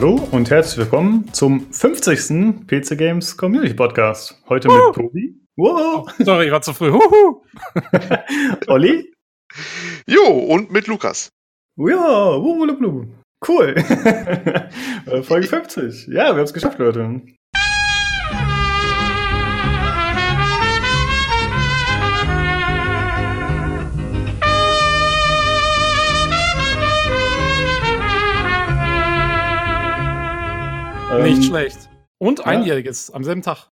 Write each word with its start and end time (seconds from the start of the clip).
Hallo 0.00 0.28
und 0.30 0.48
herzlich 0.48 0.78
willkommen 0.78 1.28
zum 1.34 1.72
50. 1.72 2.68
PC 2.68 2.96
Games 2.96 3.36
Community 3.36 3.74
Podcast. 3.74 4.40
Heute 4.48 4.68
mit 4.68 4.94
Tobi. 4.94 5.34
Wow. 5.56 6.06
Oh, 6.06 6.22
sorry, 6.22 6.46
ich 6.46 6.52
war 6.52 6.62
zu 6.62 6.72
früh. 6.72 6.92
Huhu. 6.92 7.42
Olli. 8.68 9.12
Jo, 10.06 10.22
und 10.22 10.70
mit 10.70 10.86
Lukas. 10.86 11.30
Ja, 11.76 12.36
cool. 13.48 13.74
Folge 15.24 15.48
50. 15.48 16.06
Ja, 16.06 16.12
wir 16.12 16.28
haben 16.28 16.38
es 16.42 16.52
geschafft, 16.52 16.78
Leute. 16.78 17.20
Nicht 31.10 31.38
ähm, 31.38 31.42
schlecht. 31.42 31.88
Und 32.18 32.46
einjähriges 32.46 33.10
am 33.10 33.24
selben 33.24 33.42
Tag. 33.42 33.70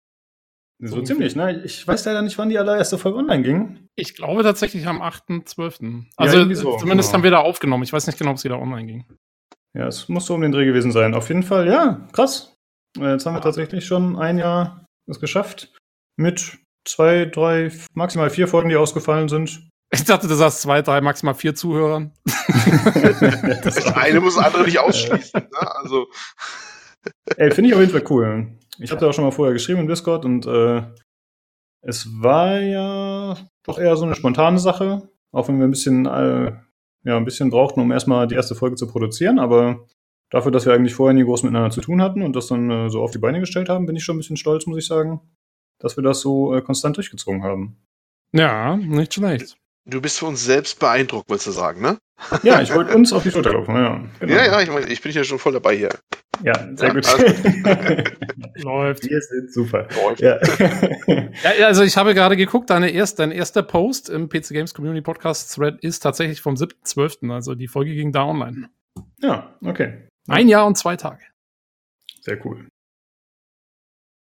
So, 0.83 0.97
so 0.97 1.03
ziemlich, 1.03 1.37
ne? 1.37 1.63
Ich 1.65 1.87
weiß 1.87 2.05
leider 2.07 2.23
nicht, 2.23 2.39
wann 2.39 2.49
die 2.49 2.59
allererste 2.59 2.97
Folge 2.99 3.19
online 3.19 3.43
ging. 3.43 3.89
Ich 3.95 4.15
glaube 4.15 4.43
tatsächlich 4.43 4.87
am 4.87 5.03
8.12. 5.03 6.05
Also 6.17 6.39
ja, 6.39 6.55
so. 6.55 6.77
zumindest 6.79 7.11
genau. 7.11 7.15
haben 7.15 7.23
wir 7.23 7.31
da 7.31 7.39
aufgenommen. 7.39 7.83
Ich 7.83 7.93
weiß 7.93 8.07
nicht 8.07 8.19
genau, 8.19 8.33
ob 8.33 8.39
sie 8.39 8.49
da 8.49 8.57
online 8.57 8.87
ging. 8.87 9.05
Ja, 9.77 9.87
es 9.87 10.09
muss 10.09 10.27
so 10.27 10.35
um 10.35 10.41
den 10.41 10.53
Dreh 10.53 10.65
gewesen 10.65 10.93
sein. 10.93 11.15
Auf 11.15 11.29
jeden 11.29 11.43
Fall, 11.43 11.67
ja, 11.69 12.07
krass. 12.13 12.55
Äh, 12.99 13.13
jetzt 13.13 13.27
haben 13.27 13.35
wir 13.35 13.43
tatsächlich 13.43 13.85
schon 13.85 14.17
ein 14.17 14.39
Jahr 14.39 14.87
es 15.07 15.21
geschafft. 15.21 15.75
Mit 16.19 16.59
zwei, 16.89 17.27
drei, 17.27 17.71
maximal 17.95 18.31
vier 18.31 18.49
Folgen, 18.49 18.71
die 18.71 18.77
ausgefallen 18.77 19.29
sind. 19.29 19.69
Ich 19.93 20.05
dachte, 20.05 20.27
du 20.27 20.35
sagst 20.35 20.63
zwei, 20.63 20.81
drei, 20.81 21.03
maximal 21.03 21.35
vier 21.35 21.55
Zuhörern. 21.55 22.13
das 23.63 23.87
eine 23.95 24.21
muss 24.21 24.37
das 24.37 24.45
andere 24.45 24.65
nicht 24.65 24.79
ausschließen. 24.79 25.41
Ne? 25.41 25.77
Also. 25.77 26.07
Ey, 27.37 27.51
finde 27.51 27.69
ich 27.69 27.75
auf 27.75 27.81
jeden 27.81 27.93
Fall 27.93 28.05
cool. 28.11 28.49
Ich 28.79 28.91
habe 28.91 29.01
da 29.01 29.09
auch 29.09 29.15
schon 29.15 29.25
mal 29.25 29.31
vorher 29.31 29.53
geschrieben 29.53 29.81
im 29.81 29.89
Discord 29.89 30.25
und 30.25 30.47
äh, 30.47 30.83
es 31.83 32.09
war 32.21 32.59
ja 32.61 33.37
doch 33.63 33.79
eher 33.79 33.97
so 33.97 34.05
eine 34.05 34.15
spontane 34.15 34.59
Sache, 34.59 35.09
auch 35.33 35.49
wenn 35.49 35.59
wir 35.59 35.67
ein 35.67 35.71
bisschen, 35.71 36.07
äh, 36.07 36.53
ja, 37.05 37.17
ein 37.17 37.25
bisschen 37.25 37.51
brauchten, 37.51 37.81
um 37.81 37.93
erstmal 37.93 38.27
die 38.27 38.35
erste 38.35 38.55
Folge 38.55 38.77
zu 38.77 38.87
produzieren, 38.87 39.39
aber 39.39 39.87
dafür, 40.31 40.51
dass 40.51 40.67
wir 40.67 40.75
eigentlich 40.75 40.95
vorher 40.95 41.15
nie 41.15 41.25
groß 41.25 41.45
miteinander 41.45 41.71
zu 41.71 41.81
tun 41.81 42.03
hatten 42.03 42.23
und 42.23 42.35
das 42.35 42.49
dann 42.49 42.71
äh, 42.71 42.91
so 42.91 43.03
auf 43.03 43.13
die 43.13 43.19
Beine 43.19 43.41
gestellt 43.41 43.69
haben, 43.69 43.87
bin 43.87 43.97
ich 43.97 44.05
schon 44.05 44.17
ein 44.17 44.19
bisschen 44.19 44.37
stolz, 44.37 44.67
muss 44.67 44.79
ich 44.79 44.87
sagen, 44.87 45.21
dass 45.79 45.97
wir 45.97 46.03
das 46.03 46.21
so 46.21 46.55
äh, 46.55 46.63
konstant 46.63 46.97
durchgezogen 46.97 47.43
haben. 47.43 47.79
Ja, 48.33 48.77
nicht 48.77 49.15
schlecht. 49.15 49.57
Du 49.89 50.01
bist 50.01 50.19
für 50.19 50.27
uns 50.27 50.45
selbst 50.45 50.81
beeindruckt, 50.81 51.31
willst 51.31 51.47
du 51.47 51.53
sagen, 51.53 51.81
ne? 51.81 51.99
Ja, 52.43 52.61
ich 52.61 52.75
wollte 52.75 52.97
uns 52.97 53.13
auf 53.13 53.23
die 53.23 53.31
Schulter 53.31 53.53
laufen, 53.53 53.77
ja. 53.77 54.05
Genau. 54.19 54.35
Ja, 54.35 54.45
ja, 54.47 54.61
ich, 54.61 54.69
mein, 54.69 54.91
ich 54.91 55.01
bin 55.01 55.13
ja 55.13 55.23
schon 55.23 55.39
voll 55.39 55.53
dabei 55.53 55.77
hier. 55.77 55.91
Ja, 56.43 56.55
sehr 56.75 56.89
ja, 56.89 56.95
gut. 56.95 57.07
Also. 57.07 58.03
Läuft. 58.69 59.09
Wir 59.09 59.21
sind 59.21 59.53
super. 59.53 59.87
Läuft. 59.95 60.21
Ja. 60.21 60.39
ja. 61.07 61.67
also 61.67 61.85
ich 61.85 61.97
habe 61.97 62.15
gerade 62.15 62.37
geguckt, 62.37 62.71
deine 62.71 62.91
erst, 62.91 63.21
dein 63.21 63.31
erster 63.31 63.63
Post 63.63 64.11
im 64.11 64.29
PC 64.29 64.49
Games 64.49 64.75
Community 64.75 65.03
Podcast 65.03 65.55
Thread 65.55 65.79
ist 65.85 66.01
tatsächlich 66.01 66.41
vom 66.41 66.55
7.12., 66.55 67.33
also 67.33 67.55
die 67.55 67.69
Folge 67.69 67.95
ging 67.95 68.11
da 68.11 68.25
online. 68.25 68.69
Ja, 69.21 69.55
okay. 69.63 70.09
Ein 70.27 70.49
Jahr 70.49 70.67
und 70.67 70.77
zwei 70.77 70.97
Tage. 70.97 71.23
Sehr 72.23 72.45
cool. 72.45 72.67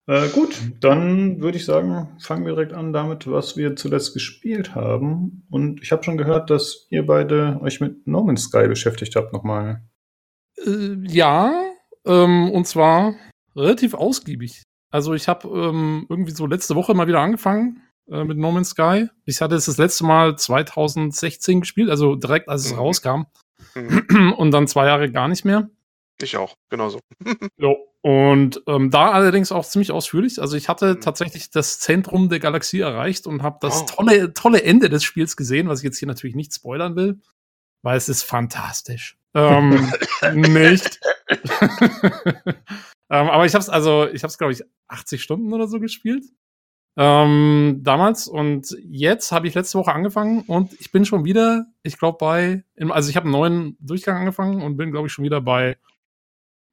Äh, 0.08 0.28
gut, 0.28 0.60
dann 0.80 1.40
würde 1.40 1.58
ich 1.58 1.64
sagen, 1.64 2.16
fangen 2.20 2.44
wir 2.44 2.52
direkt 2.52 2.72
an 2.72 2.92
damit, 2.92 3.28
was 3.28 3.56
wir 3.56 3.74
zuletzt 3.74 4.14
gespielt 4.14 4.74
haben. 4.74 5.44
Und 5.50 5.82
ich 5.82 5.90
habe 5.90 6.04
schon 6.04 6.16
gehört, 6.16 6.48
dass 6.50 6.86
ihr 6.90 7.04
beide 7.04 7.58
euch 7.60 7.80
mit 7.80 8.06
No 8.06 8.22
Man's 8.22 8.44
Sky 8.44 8.68
beschäftigt 8.68 9.16
habt 9.16 9.32
nochmal. 9.32 9.82
Äh, 10.64 10.96
ja, 11.08 11.52
ähm, 12.04 12.50
und 12.50 12.68
zwar 12.68 13.14
relativ 13.56 13.94
ausgiebig. 13.94 14.62
Also 14.92 15.12
ich 15.14 15.26
habe 15.26 15.48
ähm, 15.48 16.06
irgendwie 16.08 16.32
so 16.32 16.46
letzte 16.46 16.76
Woche 16.76 16.94
mal 16.94 17.08
wieder 17.08 17.20
angefangen 17.20 17.82
äh, 18.08 18.22
mit 18.22 18.38
No 18.38 18.52
Man's 18.52 18.70
Sky. 18.70 19.08
Ich 19.24 19.40
hatte 19.40 19.56
es 19.56 19.66
das 19.66 19.76
letzte 19.76 20.04
Mal 20.04 20.38
2016 20.38 21.60
gespielt, 21.62 21.90
also 21.90 22.14
direkt 22.14 22.48
als 22.48 22.66
es 22.66 22.72
mhm. 22.72 22.78
rauskam. 22.78 23.22
Mhm. 23.74 24.34
Und 24.38 24.52
dann 24.52 24.68
zwei 24.68 24.86
Jahre 24.86 25.10
gar 25.10 25.26
nicht 25.26 25.44
mehr. 25.44 25.68
Ich 26.22 26.36
auch, 26.36 26.54
genauso. 26.70 27.00
jo. 27.58 27.76
Und 28.02 28.62
ähm, 28.68 28.90
da 28.90 29.10
allerdings 29.10 29.50
auch 29.50 29.64
ziemlich 29.64 29.90
ausführlich. 29.90 30.40
Also 30.40 30.56
ich 30.56 30.68
hatte 30.68 30.94
mhm. 30.94 31.00
tatsächlich 31.00 31.50
das 31.50 31.80
Zentrum 31.80 32.28
der 32.28 32.38
Galaxie 32.38 32.80
erreicht 32.80 33.26
und 33.26 33.42
habe 33.42 33.58
das 33.60 33.82
oh. 33.82 33.86
tolle, 33.86 34.32
tolle 34.32 34.62
Ende 34.62 34.88
des 34.88 35.02
Spiels 35.02 35.36
gesehen, 35.36 35.68
was 35.68 35.80
ich 35.80 35.84
jetzt 35.84 35.98
hier 35.98 36.08
natürlich 36.08 36.36
nicht 36.36 36.54
spoilern 36.54 36.94
will, 36.94 37.20
weil 37.82 37.96
es 37.96 38.08
ist 38.08 38.22
fantastisch. 38.22 39.18
Ähm, 39.34 39.92
nicht. 40.34 41.00
ähm, 43.10 43.28
aber 43.28 43.44
ich 43.44 43.54
habe 43.54 43.62
es 43.62 43.68
also, 43.68 44.06
ich 44.06 44.22
habe 44.22 44.30
es 44.30 44.38
glaube 44.38 44.52
ich 44.52 44.62
80 44.88 45.22
Stunden 45.22 45.52
oder 45.52 45.66
so 45.66 45.80
gespielt 45.80 46.24
ähm, 46.98 47.80
damals 47.82 48.26
und 48.26 48.74
jetzt 48.82 49.30
habe 49.30 49.46
ich 49.46 49.54
letzte 49.54 49.78
Woche 49.78 49.92
angefangen 49.92 50.40
und 50.46 50.72
ich 50.80 50.92
bin 50.92 51.04
schon 51.04 51.26
wieder, 51.26 51.66
ich 51.82 51.98
glaube 51.98 52.16
bei, 52.18 52.64
also 52.88 53.10
ich 53.10 53.16
habe 53.16 53.24
einen 53.24 53.32
neuen 53.32 53.76
Durchgang 53.80 54.16
angefangen 54.16 54.62
und 54.62 54.78
bin 54.78 54.92
glaube 54.92 55.08
ich 55.08 55.12
schon 55.12 55.24
wieder 55.24 55.42
bei 55.42 55.76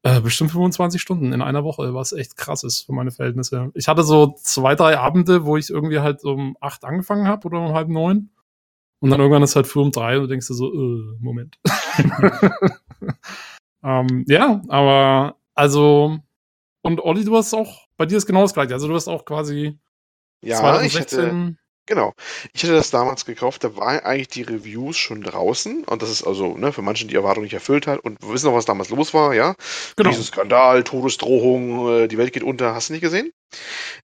äh, 0.03 0.19
bestimmt 0.22 0.52
25 0.52 1.02
Stunden 1.02 1.34
in 1.34 1.41
einer 1.41 1.64
Woche, 1.64 1.94
was 1.94 2.12
echt 2.12 2.38
krass 2.38 2.64
ist 2.64 2.86
für 2.86 2.94
meine 2.94 3.12
Verhältnisse. 3.12 3.72
Ich 3.74 3.88
hatte 3.88 4.03
so 4.03 4.36
zwei, 4.41 4.75
drei 4.75 4.97
Abende, 4.97 5.46
wo 5.46 5.58
ich 5.58 5.69
irgendwie 5.69 6.00
halt 6.00 6.24
um 6.24 6.58
acht 6.59 6.84
angefangen 6.84 7.28
habe 7.28 7.47
oder 7.47 7.59
um 7.59 7.74
halb 7.74 7.88
neun 7.88 8.30
und 9.00 9.09
dann 9.09 9.19
irgendwann 9.19 9.44
ist 9.44 9.56
halt 9.56 9.68
früh 9.68 9.81
um 9.81 9.91
drei 9.91 10.16
und 10.16 10.24
du 10.24 10.28
denkst 10.28 10.47
du 10.47 10.53
so, 10.53 10.74
äh, 10.74 11.18
Moment. 11.19 11.58
ähm, 13.84 14.25
ja, 14.28 14.62
aber 14.68 15.36
also, 15.56 16.20
und 16.81 17.02
Olli, 17.02 17.25
du 17.25 17.35
hast 17.35 17.53
auch, 17.53 17.88
bei 17.97 18.06
dir 18.06 18.18
ist 18.18 18.25
genau 18.25 18.41
das 18.44 18.53
gleiche. 18.53 18.74
Also 18.74 18.88
du 18.88 18.96
hast 18.96 19.08
auch 19.08 19.25
quasi 19.25 19.78
ja, 20.41 20.58
2016 20.58 21.20
ich 21.20 21.25
hatte, 21.25 21.56
Genau. 21.86 22.14
Ich 22.54 22.64
hatte 22.64 22.74
das 22.74 22.92
damals 22.92 23.26
gekauft, 23.26 23.64
da 23.64 23.76
waren 23.76 24.00
eigentlich 24.00 24.30
die 24.30 24.44
Reviews 24.44 24.96
schon 24.96 25.22
draußen 25.22 25.84
und 25.84 26.02
das 26.02 26.10
ist 26.10 26.24
also 26.24 26.56
ne, 26.58 26.72
für 26.72 26.82
manche 26.82 27.06
die 27.06 27.16
Erwartung 27.16 27.44
nicht 27.44 27.54
erfüllt 27.54 27.88
hat 27.88 28.00
und 28.00 28.22
wir 28.22 28.30
wissen 28.30 28.46
noch, 28.46 28.56
was 28.56 28.66
damals 28.66 28.90
los 28.90 29.14
war, 29.14 29.34
ja? 29.34 29.56
Genau. 29.98 30.10
Diesen 30.10 30.24
Skandal, 30.24 30.84
Todesdrohung, 30.84 32.04
äh, 32.04 32.08
die 32.08 32.18
Welt 32.18 32.32
geht 32.32 32.44
unter, 32.44 32.74
hast 32.74 32.88
du 32.88 32.94
nicht 32.94 33.02
gesehen? 33.02 33.34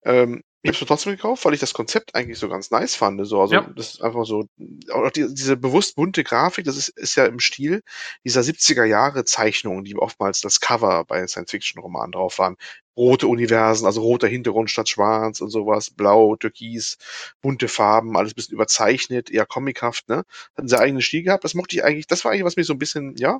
Ähm, 0.03 0.43
ich 0.61 0.67
habe 0.67 0.75
es 0.75 0.81
mir 0.81 0.87
trotzdem 0.87 1.13
gekauft, 1.13 1.45
weil 1.45 1.53
ich 1.53 1.61
das 1.61 1.73
Konzept 1.73 2.15
eigentlich 2.15 2.37
so 2.37 2.49
ganz 2.49 2.69
nice 2.69 2.93
fand. 2.93 3.25
So, 3.25 3.39
also 3.39 3.53
ja. 3.53 3.61
das 3.77 3.93
ist 3.93 4.01
einfach 4.01 4.25
so, 4.25 4.43
auch 4.91 5.09
die, 5.11 5.33
diese 5.33 5.55
bewusst 5.55 5.95
bunte 5.95 6.25
Grafik, 6.25 6.65
das 6.65 6.75
ist, 6.75 6.89
ist 6.89 7.15
ja 7.15 7.25
im 7.25 7.39
Stil 7.39 7.81
dieser 8.25 8.41
70er 8.41 8.83
Jahre 8.83 9.23
Zeichnungen, 9.23 9.85
die 9.85 9.95
oftmals 9.95 10.41
das 10.41 10.59
Cover 10.59 11.05
bei 11.05 11.25
Science-Fiction-Romanen 11.25 12.11
drauf 12.11 12.39
waren 12.39 12.57
rote 12.97 13.27
Universen, 13.27 13.85
also 13.85 14.01
roter 14.01 14.27
Hintergrund 14.27 14.69
statt 14.69 14.89
schwarz 14.89 15.41
und 15.41 15.49
sowas, 15.49 15.89
blau, 15.89 16.35
türkis, 16.35 16.97
bunte 17.41 17.67
Farben, 17.67 18.17
alles 18.17 18.33
bisschen 18.33 18.53
überzeichnet, 18.53 19.29
eher 19.29 19.45
comichaft, 19.45 20.09
ne? 20.09 20.23
Hatten 20.57 20.67
sie 20.67 20.79
eigenen 20.79 21.01
Stil 21.01 21.23
gehabt, 21.23 21.43
das 21.43 21.53
mochte 21.53 21.75
ich 21.75 21.83
eigentlich, 21.83 22.07
das 22.07 22.25
war 22.25 22.31
eigentlich, 22.31 22.45
was 22.45 22.57
mir 22.57 22.63
so 22.63 22.73
ein 22.73 22.79
bisschen, 22.79 23.15
ja, 23.15 23.39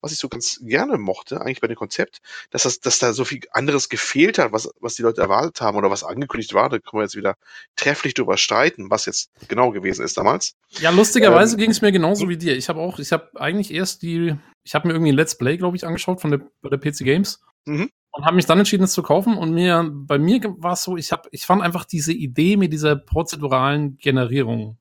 was 0.00 0.12
ich 0.12 0.18
so 0.18 0.28
ganz 0.28 0.60
gerne 0.62 0.98
mochte, 0.98 1.40
eigentlich 1.40 1.60
bei 1.60 1.66
dem 1.66 1.76
Konzept, 1.76 2.18
dass 2.50 2.62
das, 2.62 2.80
dass 2.80 2.98
da 2.98 3.12
so 3.12 3.24
viel 3.24 3.40
anderes 3.52 3.88
gefehlt 3.88 4.38
hat, 4.38 4.52
was, 4.52 4.70
was 4.80 4.94
die 4.94 5.02
Leute 5.02 5.20
erwartet 5.20 5.60
haben 5.60 5.76
oder 5.76 5.90
was 5.90 6.04
angekündigt 6.04 6.54
war, 6.54 6.68
da 6.68 6.78
können 6.78 7.00
wir 7.00 7.04
jetzt 7.04 7.16
wieder 7.16 7.36
trefflich 7.76 8.14
drüber 8.14 8.36
streiten, 8.36 8.90
was 8.90 9.06
jetzt 9.06 9.30
genau 9.48 9.70
gewesen 9.70 10.04
ist 10.04 10.16
damals. 10.16 10.54
Ja, 10.80 10.90
lustigerweise 10.90 11.54
ähm, 11.54 11.60
ging 11.60 11.70
es 11.70 11.80
mir 11.80 11.92
genauso 11.92 12.28
wie 12.28 12.36
dir. 12.36 12.56
Ich 12.56 12.68
habe 12.68 12.80
auch, 12.80 12.98
ich 12.98 13.12
habe 13.12 13.30
eigentlich 13.40 13.72
erst 13.72 14.02
die, 14.02 14.36
ich 14.64 14.74
habe 14.74 14.86
mir 14.86 14.94
irgendwie 14.94 15.12
ein 15.12 15.16
Let's 15.16 15.36
Play, 15.36 15.56
glaube 15.56 15.76
ich, 15.76 15.86
angeschaut 15.86 16.20
von 16.20 16.30
der, 16.30 16.40
bei 16.60 16.68
der 16.68 16.78
PC 16.78 16.98
Games. 16.98 17.40
Mhm 17.64 17.90
und 18.18 18.24
habe 18.24 18.34
mich 18.34 18.46
dann 18.46 18.58
entschieden, 18.58 18.82
es 18.82 18.92
zu 18.92 19.02
kaufen. 19.04 19.38
Und 19.38 19.54
mir, 19.54 19.88
bei 19.92 20.18
mir 20.18 20.40
war 20.58 20.72
es 20.72 20.82
so, 20.82 20.96
ich 20.96 21.12
habe, 21.12 21.28
ich 21.30 21.46
fand 21.46 21.62
einfach 21.62 21.84
diese 21.84 22.12
Idee 22.12 22.56
mit 22.56 22.72
dieser 22.72 22.96
prozeduralen 22.96 23.96
Generierung 23.96 24.76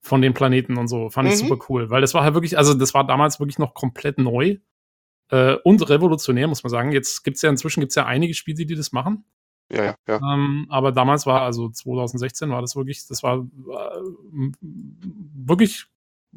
von 0.00 0.22
den 0.22 0.32
Planeten 0.32 0.76
und 0.76 0.86
so, 0.86 1.10
fand 1.10 1.26
mhm. 1.26 1.34
ich 1.34 1.40
super 1.40 1.58
cool, 1.68 1.90
weil 1.90 2.00
das 2.00 2.14
war 2.14 2.22
halt 2.22 2.34
wirklich, 2.34 2.56
also 2.56 2.74
das 2.74 2.94
war 2.94 3.04
damals 3.04 3.40
wirklich 3.40 3.58
noch 3.58 3.74
komplett 3.74 4.18
neu 4.18 4.58
äh, 5.30 5.54
und 5.64 5.88
revolutionär, 5.90 6.46
muss 6.46 6.62
man 6.62 6.70
sagen. 6.70 6.92
Jetzt 6.92 7.24
gibt's 7.24 7.42
ja 7.42 7.50
inzwischen 7.50 7.80
gibt's 7.80 7.96
ja 7.96 8.06
einige 8.06 8.32
Spiele, 8.32 8.64
die 8.64 8.76
das 8.76 8.92
machen. 8.92 9.24
Ja, 9.72 9.84
ja, 9.84 9.94
ja. 10.06 10.20
Ähm, 10.32 10.66
aber 10.68 10.92
damals 10.92 11.26
war, 11.26 11.42
also 11.42 11.68
2016 11.68 12.48
war 12.48 12.60
das 12.60 12.76
wirklich, 12.76 13.08
das 13.08 13.24
war 13.24 13.38
äh, 13.38 14.00
wirklich, 14.60 15.86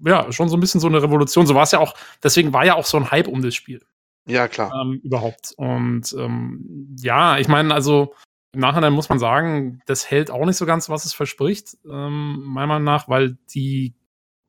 ja, 0.03 0.31
schon 0.31 0.49
so 0.49 0.57
ein 0.57 0.59
bisschen 0.59 0.81
so 0.81 0.87
eine 0.87 1.03
Revolution. 1.03 1.45
So 1.45 1.53
war 1.53 1.63
es 1.63 1.71
ja 1.71 1.77
auch, 1.77 1.93
deswegen 2.23 2.51
war 2.51 2.65
ja 2.65 2.73
auch 2.73 2.85
so 2.85 2.97
ein 2.97 3.11
Hype 3.11 3.27
um 3.27 3.43
das 3.43 3.53
Spiel. 3.53 3.85
Ja, 4.27 4.47
klar. 4.47 4.71
Ähm, 4.81 4.99
überhaupt. 5.03 5.53
Und 5.57 6.13
ähm, 6.17 6.95
ja, 6.99 7.37
ich 7.37 7.47
meine, 7.47 7.73
also 7.73 8.13
im 8.53 8.59
Nachhinein 8.59 8.93
muss 8.93 9.09
man 9.09 9.19
sagen, 9.19 9.81
das 9.85 10.09
hält 10.09 10.29
auch 10.29 10.45
nicht 10.45 10.57
so 10.57 10.65
ganz, 10.65 10.89
was 10.89 11.05
es 11.05 11.13
verspricht, 11.13 11.77
ähm, 11.85 12.41
meiner 12.43 12.67
Meinung 12.67 12.83
nach, 12.83 13.07
weil 13.07 13.37
die 13.53 13.95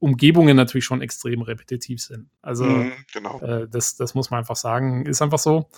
Umgebungen 0.01 0.57
natürlich 0.57 0.85
schon 0.85 1.01
extrem 1.01 1.43
repetitiv 1.43 2.03
sind. 2.03 2.29
Also 2.43 2.65
mhm, 2.65 2.93
genau. 3.13 3.41
äh, 3.41 3.69
das, 3.69 3.95
das 3.95 4.15
muss 4.15 4.31
man 4.31 4.39
einfach 4.39 4.57
sagen, 4.57 5.07
ist 5.07 5.23
einfach 5.23 5.39
so. 5.39 5.69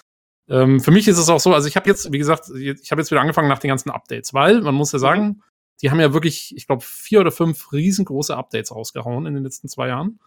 Ähm, 0.49 0.81
für 0.81 0.91
mich 0.91 1.07
ist 1.09 1.19
es 1.19 1.29
auch 1.29 1.41
so, 1.41 1.53
also 1.53 1.69
ich 1.69 1.77
habe 1.77 1.89
jetzt, 1.89 2.11
wie 2.13 2.19
gesagt, 2.19 2.51
ich 2.51 2.91
habe 2.91 3.03
jetzt 3.03 3.11
wieder 3.11 3.21
angefangen 3.21 3.49
nach 3.49 3.59
den 3.59 3.69
ganzen 3.69 3.91
Updates, 3.91 4.33
weil 4.33 4.63
man 4.63 4.75
muss 4.75 4.93
ja 4.93 4.99
sagen, 4.99 5.27
mhm. 5.27 5.43
die 5.83 5.91
haben 5.91 6.01
ja 6.01 6.15
wirklich, 6.15 6.55
ich 6.57 6.67
glaube, 6.67 6.83
vier 6.83 7.21
oder 7.21 7.31
fünf 7.31 7.73
riesengroße 7.73 8.35
Updates 8.35 8.75
rausgehauen 8.75 9.27
in 9.27 9.35
den 9.35 9.45
letzten 9.45 9.69
zwei 9.69 9.89
Jahren. 9.89 10.19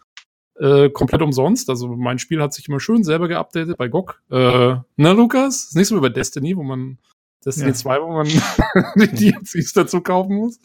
Äh, 0.60 0.90
komplett 0.90 1.22
umsonst. 1.22 1.70
Also 1.70 1.88
mein 1.88 2.18
Spiel 2.18 2.42
hat 2.42 2.52
sich 2.52 2.68
immer 2.68 2.80
schön 2.80 3.04
selber 3.04 3.28
geupdatet 3.28 3.76
bei 3.78 3.88
GOG. 3.88 4.20
Äh, 4.30 4.76
ne, 4.96 5.12
Lukas? 5.12 5.66
Ist 5.66 5.76
nicht 5.76 5.88
so 5.88 5.96
wie 5.96 6.00
bei 6.00 6.08
Destiny, 6.08 6.56
wo 6.56 6.64
man 6.64 6.98
Destiny 7.44 7.68
ja. 7.68 7.74
2, 7.74 8.02
wo 8.02 8.08
man 8.08 8.26
die 8.96 9.32
DLCs 9.32 9.72
dazu 9.72 10.00
kaufen 10.00 10.36
muss. 10.36 10.58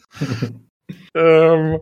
ähm, 1.14 1.80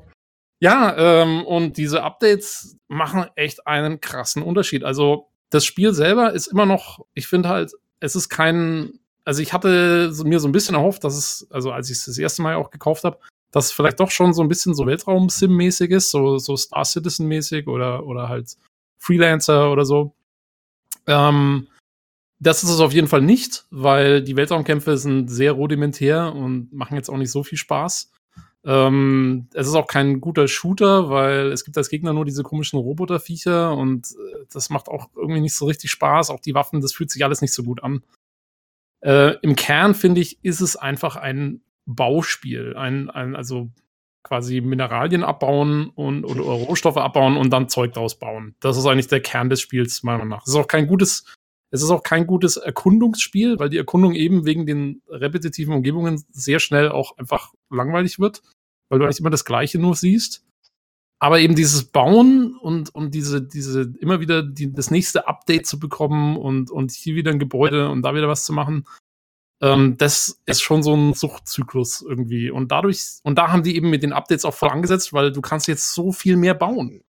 ja, 0.60 0.94
ähm, 0.96 1.44
und 1.44 1.76
diese 1.76 2.02
Updates 2.02 2.76
machen 2.88 3.24
echt 3.34 3.66
einen 3.66 4.00
krassen 4.00 4.42
Unterschied. 4.42 4.84
Also 4.84 5.28
das 5.50 5.64
Spiel 5.64 5.94
selber 5.94 6.32
ist 6.32 6.46
immer 6.46 6.66
noch, 6.66 7.04
ich 7.14 7.26
finde 7.26 7.48
halt, 7.48 7.72
es 8.00 8.14
ist 8.14 8.28
kein, 8.28 9.00
also 9.24 9.42
ich 9.42 9.52
hatte 9.52 10.12
mir 10.24 10.38
so 10.38 10.48
ein 10.48 10.52
bisschen 10.52 10.74
erhofft, 10.74 11.02
dass 11.04 11.16
es, 11.16 11.46
also 11.50 11.72
als 11.72 11.90
ich 11.90 11.98
es 11.98 12.04
das 12.04 12.18
erste 12.18 12.42
Mal 12.42 12.56
auch 12.56 12.70
gekauft 12.70 13.04
habe, 13.04 13.18
dass 13.52 13.66
es 13.66 13.72
vielleicht 13.72 14.00
doch 14.00 14.10
schon 14.10 14.32
so 14.32 14.42
ein 14.42 14.48
bisschen 14.48 14.74
so 14.74 14.86
Weltraum-Sim-mäßig 14.86 15.90
ist, 15.90 16.10
so, 16.10 16.38
so 16.38 16.56
Star 16.56 16.84
Citizen-mäßig 16.84 17.68
oder, 17.68 18.04
oder 18.06 18.28
halt 18.28 18.56
Freelancer 18.98 19.70
oder 19.70 19.84
so. 19.84 20.14
Ähm, 21.06 21.68
das 22.40 22.64
ist 22.64 22.70
es 22.70 22.80
auf 22.80 22.92
jeden 22.92 23.08
Fall 23.08 23.22
nicht, 23.22 23.66
weil 23.70 24.22
die 24.22 24.36
Weltraumkämpfe 24.36 24.96
sind 24.96 25.28
sehr 25.28 25.52
rudimentär 25.52 26.34
und 26.34 26.72
machen 26.72 26.96
jetzt 26.96 27.08
auch 27.08 27.16
nicht 27.16 27.30
so 27.30 27.44
viel 27.44 27.58
Spaß. 27.58 28.10
Ähm, 28.64 29.48
es 29.54 29.66
ist 29.66 29.74
auch 29.74 29.86
kein 29.86 30.20
guter 30.20 30.48
Shooter, 30.48 31.10
weil 31.10 31.52
es 31.52 31.64
gibt 31.64 31.76
als 31.76 31.88
Gegner 31.88 32.12
nur 32.12 32.24
diese 32.24 32.42
komischen 32.42 32.78
Roboterviecher 32.78 33.76
und 33.76 34.06
äh, 34.12 34.44
das 34.52 34.70
macht 34.70 34.88
auch 34.88 35.10
irgendwie 35.16 35.40
nicht 35.40 35.54
so 35.54 35.66
richtig 35.66 35.90
Spaß. 35.90 36.30
Auch 36.30 36.40
die 36.40 36.54
Waffen, 36.54 36.80
das 36.80 36.92
fühlt 36.92 37.10
sich 37.10 37.24
alles 37.24 37.42
nicht 37.42 37.52
so 37.52 37.64
gut 37.64 37.82
an. 37.82 38.02
Äh, 39.00 39.36
Im 39.42 39.56
Kern, 39.56 39.94
finde 39.94 40.20
ich, 40.20 40.44
ist 40.44 40.60
es 40.60 40.76
einfach 40.76 41.16
ein 41.16 41.60
Bauspiel. 41.86 42.76
Ein, 42.76 43.10
ein, 43.10 43.36
also 43.36 43.70
quasi 44.22 44.60
Mineralien 44.60 45.24
abbauen 45.24 45.90
und 45.90 46.24
oder 46.24 46.40
Rohstoffe 46.40 46.96
abbauen 46.96 47.36
und 47.36 47.50
dann 47.50 47.68
Zeug 47.68 47.92
draus 47.92 48.18
bauen. 48.18 48.54
Das 48.60 48.76
ist 48.76 48.86
eigentlich 48.86 49.08
der 49.08 49.20
Kern 49.20 49.50
des 49.50 49.60
Spiels, 49.60 50.02
meiner 50.02 50.18
Meinung 50.18 50.30
nach. 50.30 50.42
Es 50.42 50.50
ist 50.50 50.56
auch 50.56 50.68
kein 50.68 50.86
gutes, 50.86 51.24
es 51.70 51.82
ist 51.82 51.90
auch 51.90 52.02
kein 52.02 52.26
gutes 52.26 52.56
Erkundungsspiel, 52.56 53.58
weil 53.58 53.68
die 53.68 53.78
Erkundung 53.78 54.14
eben 54.14 54.46
wegen 54.46 54.66
den 54.66 55.02
repetitiven 55.08 55.74
Umgebungen 55.74 56.24
sehr 56.30 56.60
schnell 56.60 56.90
auch 56.90 57.18
einfach 57.18 57.52
langweilig 57.70 58.20
wird, 58.20 58.42
weil 58.88 58.98
du 58.98 59.04
eigentlich 59.04 59.20
immer 59.20 59.30
das 59.30 59.44
Gleiche 59.44 59.78
nur 59.78 59.96
siehst. 59.96 60.44
Aber 61.18 61.38
eben 61.38 61.54
dieses 61.54 61.84
Bauen 61.84 62.56
und, 62.56 62.92
und 62.94 63.14
diese, 63.14 63.40
diese, 63.42 63.92
immer 64.00 64.20
wieder 64.20 64.42
die, 64.42 64.72
das 64.72 64.90
nächste 64.90 65.28
Update 65.28 65.66
zu 65.66 65.78
bekommen 65.78 66.36
und, 66.36 66.70
und 66.70 66.90
hier 66.90 67.14
wieder 67.14 67.30
ein 67.30 67.38
Gebäude 67.38 67.90
und 67.90 68.02
da 68.02 68.14
wieder 68.14 68.28
was 68.28 68.44
zu 68.44 68.52
machen, 68.52 68.86
ähm, 69.62 69.96
das 69.96 70.40
ist 70.44 70.60
schon 70.60 70.82
so 70.82 70.94
ein 70.94 71.14
Suchtzyklus 71.14 72.02
irgendwie. 72.02 72.50
Und 72.50 72.72
dadurch, 72.72 73.20
und 73.22 73.38
da 73.38 73.52
haben 73.52 73.62
die 73.62 73.76
eben 73.76 73.90
mit 73.90 74.02
den 74.02 74.12
Updates 74.12 74.44
auch 74.44 74.54
voll 74.54 74.70
angesetzt, 74.70 75.12
weil 75.12 75.30
du 75.30 75.40
kannst 75.40 75.68
jetzt 75.68 75.94
so 75.94 76.10
viel 76.10 76.36
mehr 76.36 76.54
bauen. 76.54 77.04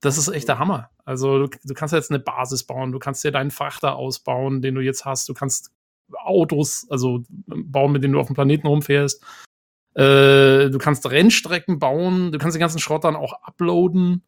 Das 0.00 0.18
ist 0.18 0.28
echt 0.28 0.48
der 0.48 0.58
Hammer. 0.58 0.90
Also 1.04 1.46
du, 1.46 1.58
du 1.62 1.74
kannst 1.74 1.92
jetzt 1.92 2.10
eine 2.10 2.18
Basis 2.18 2.64
bauen, 2.64 2.92
du 2.92 2.98
kannst 2.98 3.22
dir 3.22 3.30
deinen 3.30 3.50
Frachter 3.50 3.96
ausbauen, 3.96 4.62
den 4.62 4.74
du 4.74 4.80
jetzt 4.80 5.04
hast, 5.04 5.28
du 5.28 5.34
kannst 5.34 5.70
Autos, 6.12 6.86
also 6.90 7.22
bauen, 7.46 7.92
mit 7.92 8.02
denen 8.02 8.14
du 8.14 8.20
auf 8.20 8.26
dem 8.26 8.34
Planeten 8.34 8.66
rumfährst. 8.66 9.22
Äh, 9.94 10.70
du 10.70 10.78
kannst 10.78 11.08
Rennstrecken 11.10 11.78
bauen, 11.78 12.32
du 12.32 12.38
kannst 12.38 12.56
den 12.56 12.60
ganzen 12.60 12.78
Schrott 12.78 13.04
dann 13.04 13.16
auch 13.16 13.34
uploaden. 13.42 14.22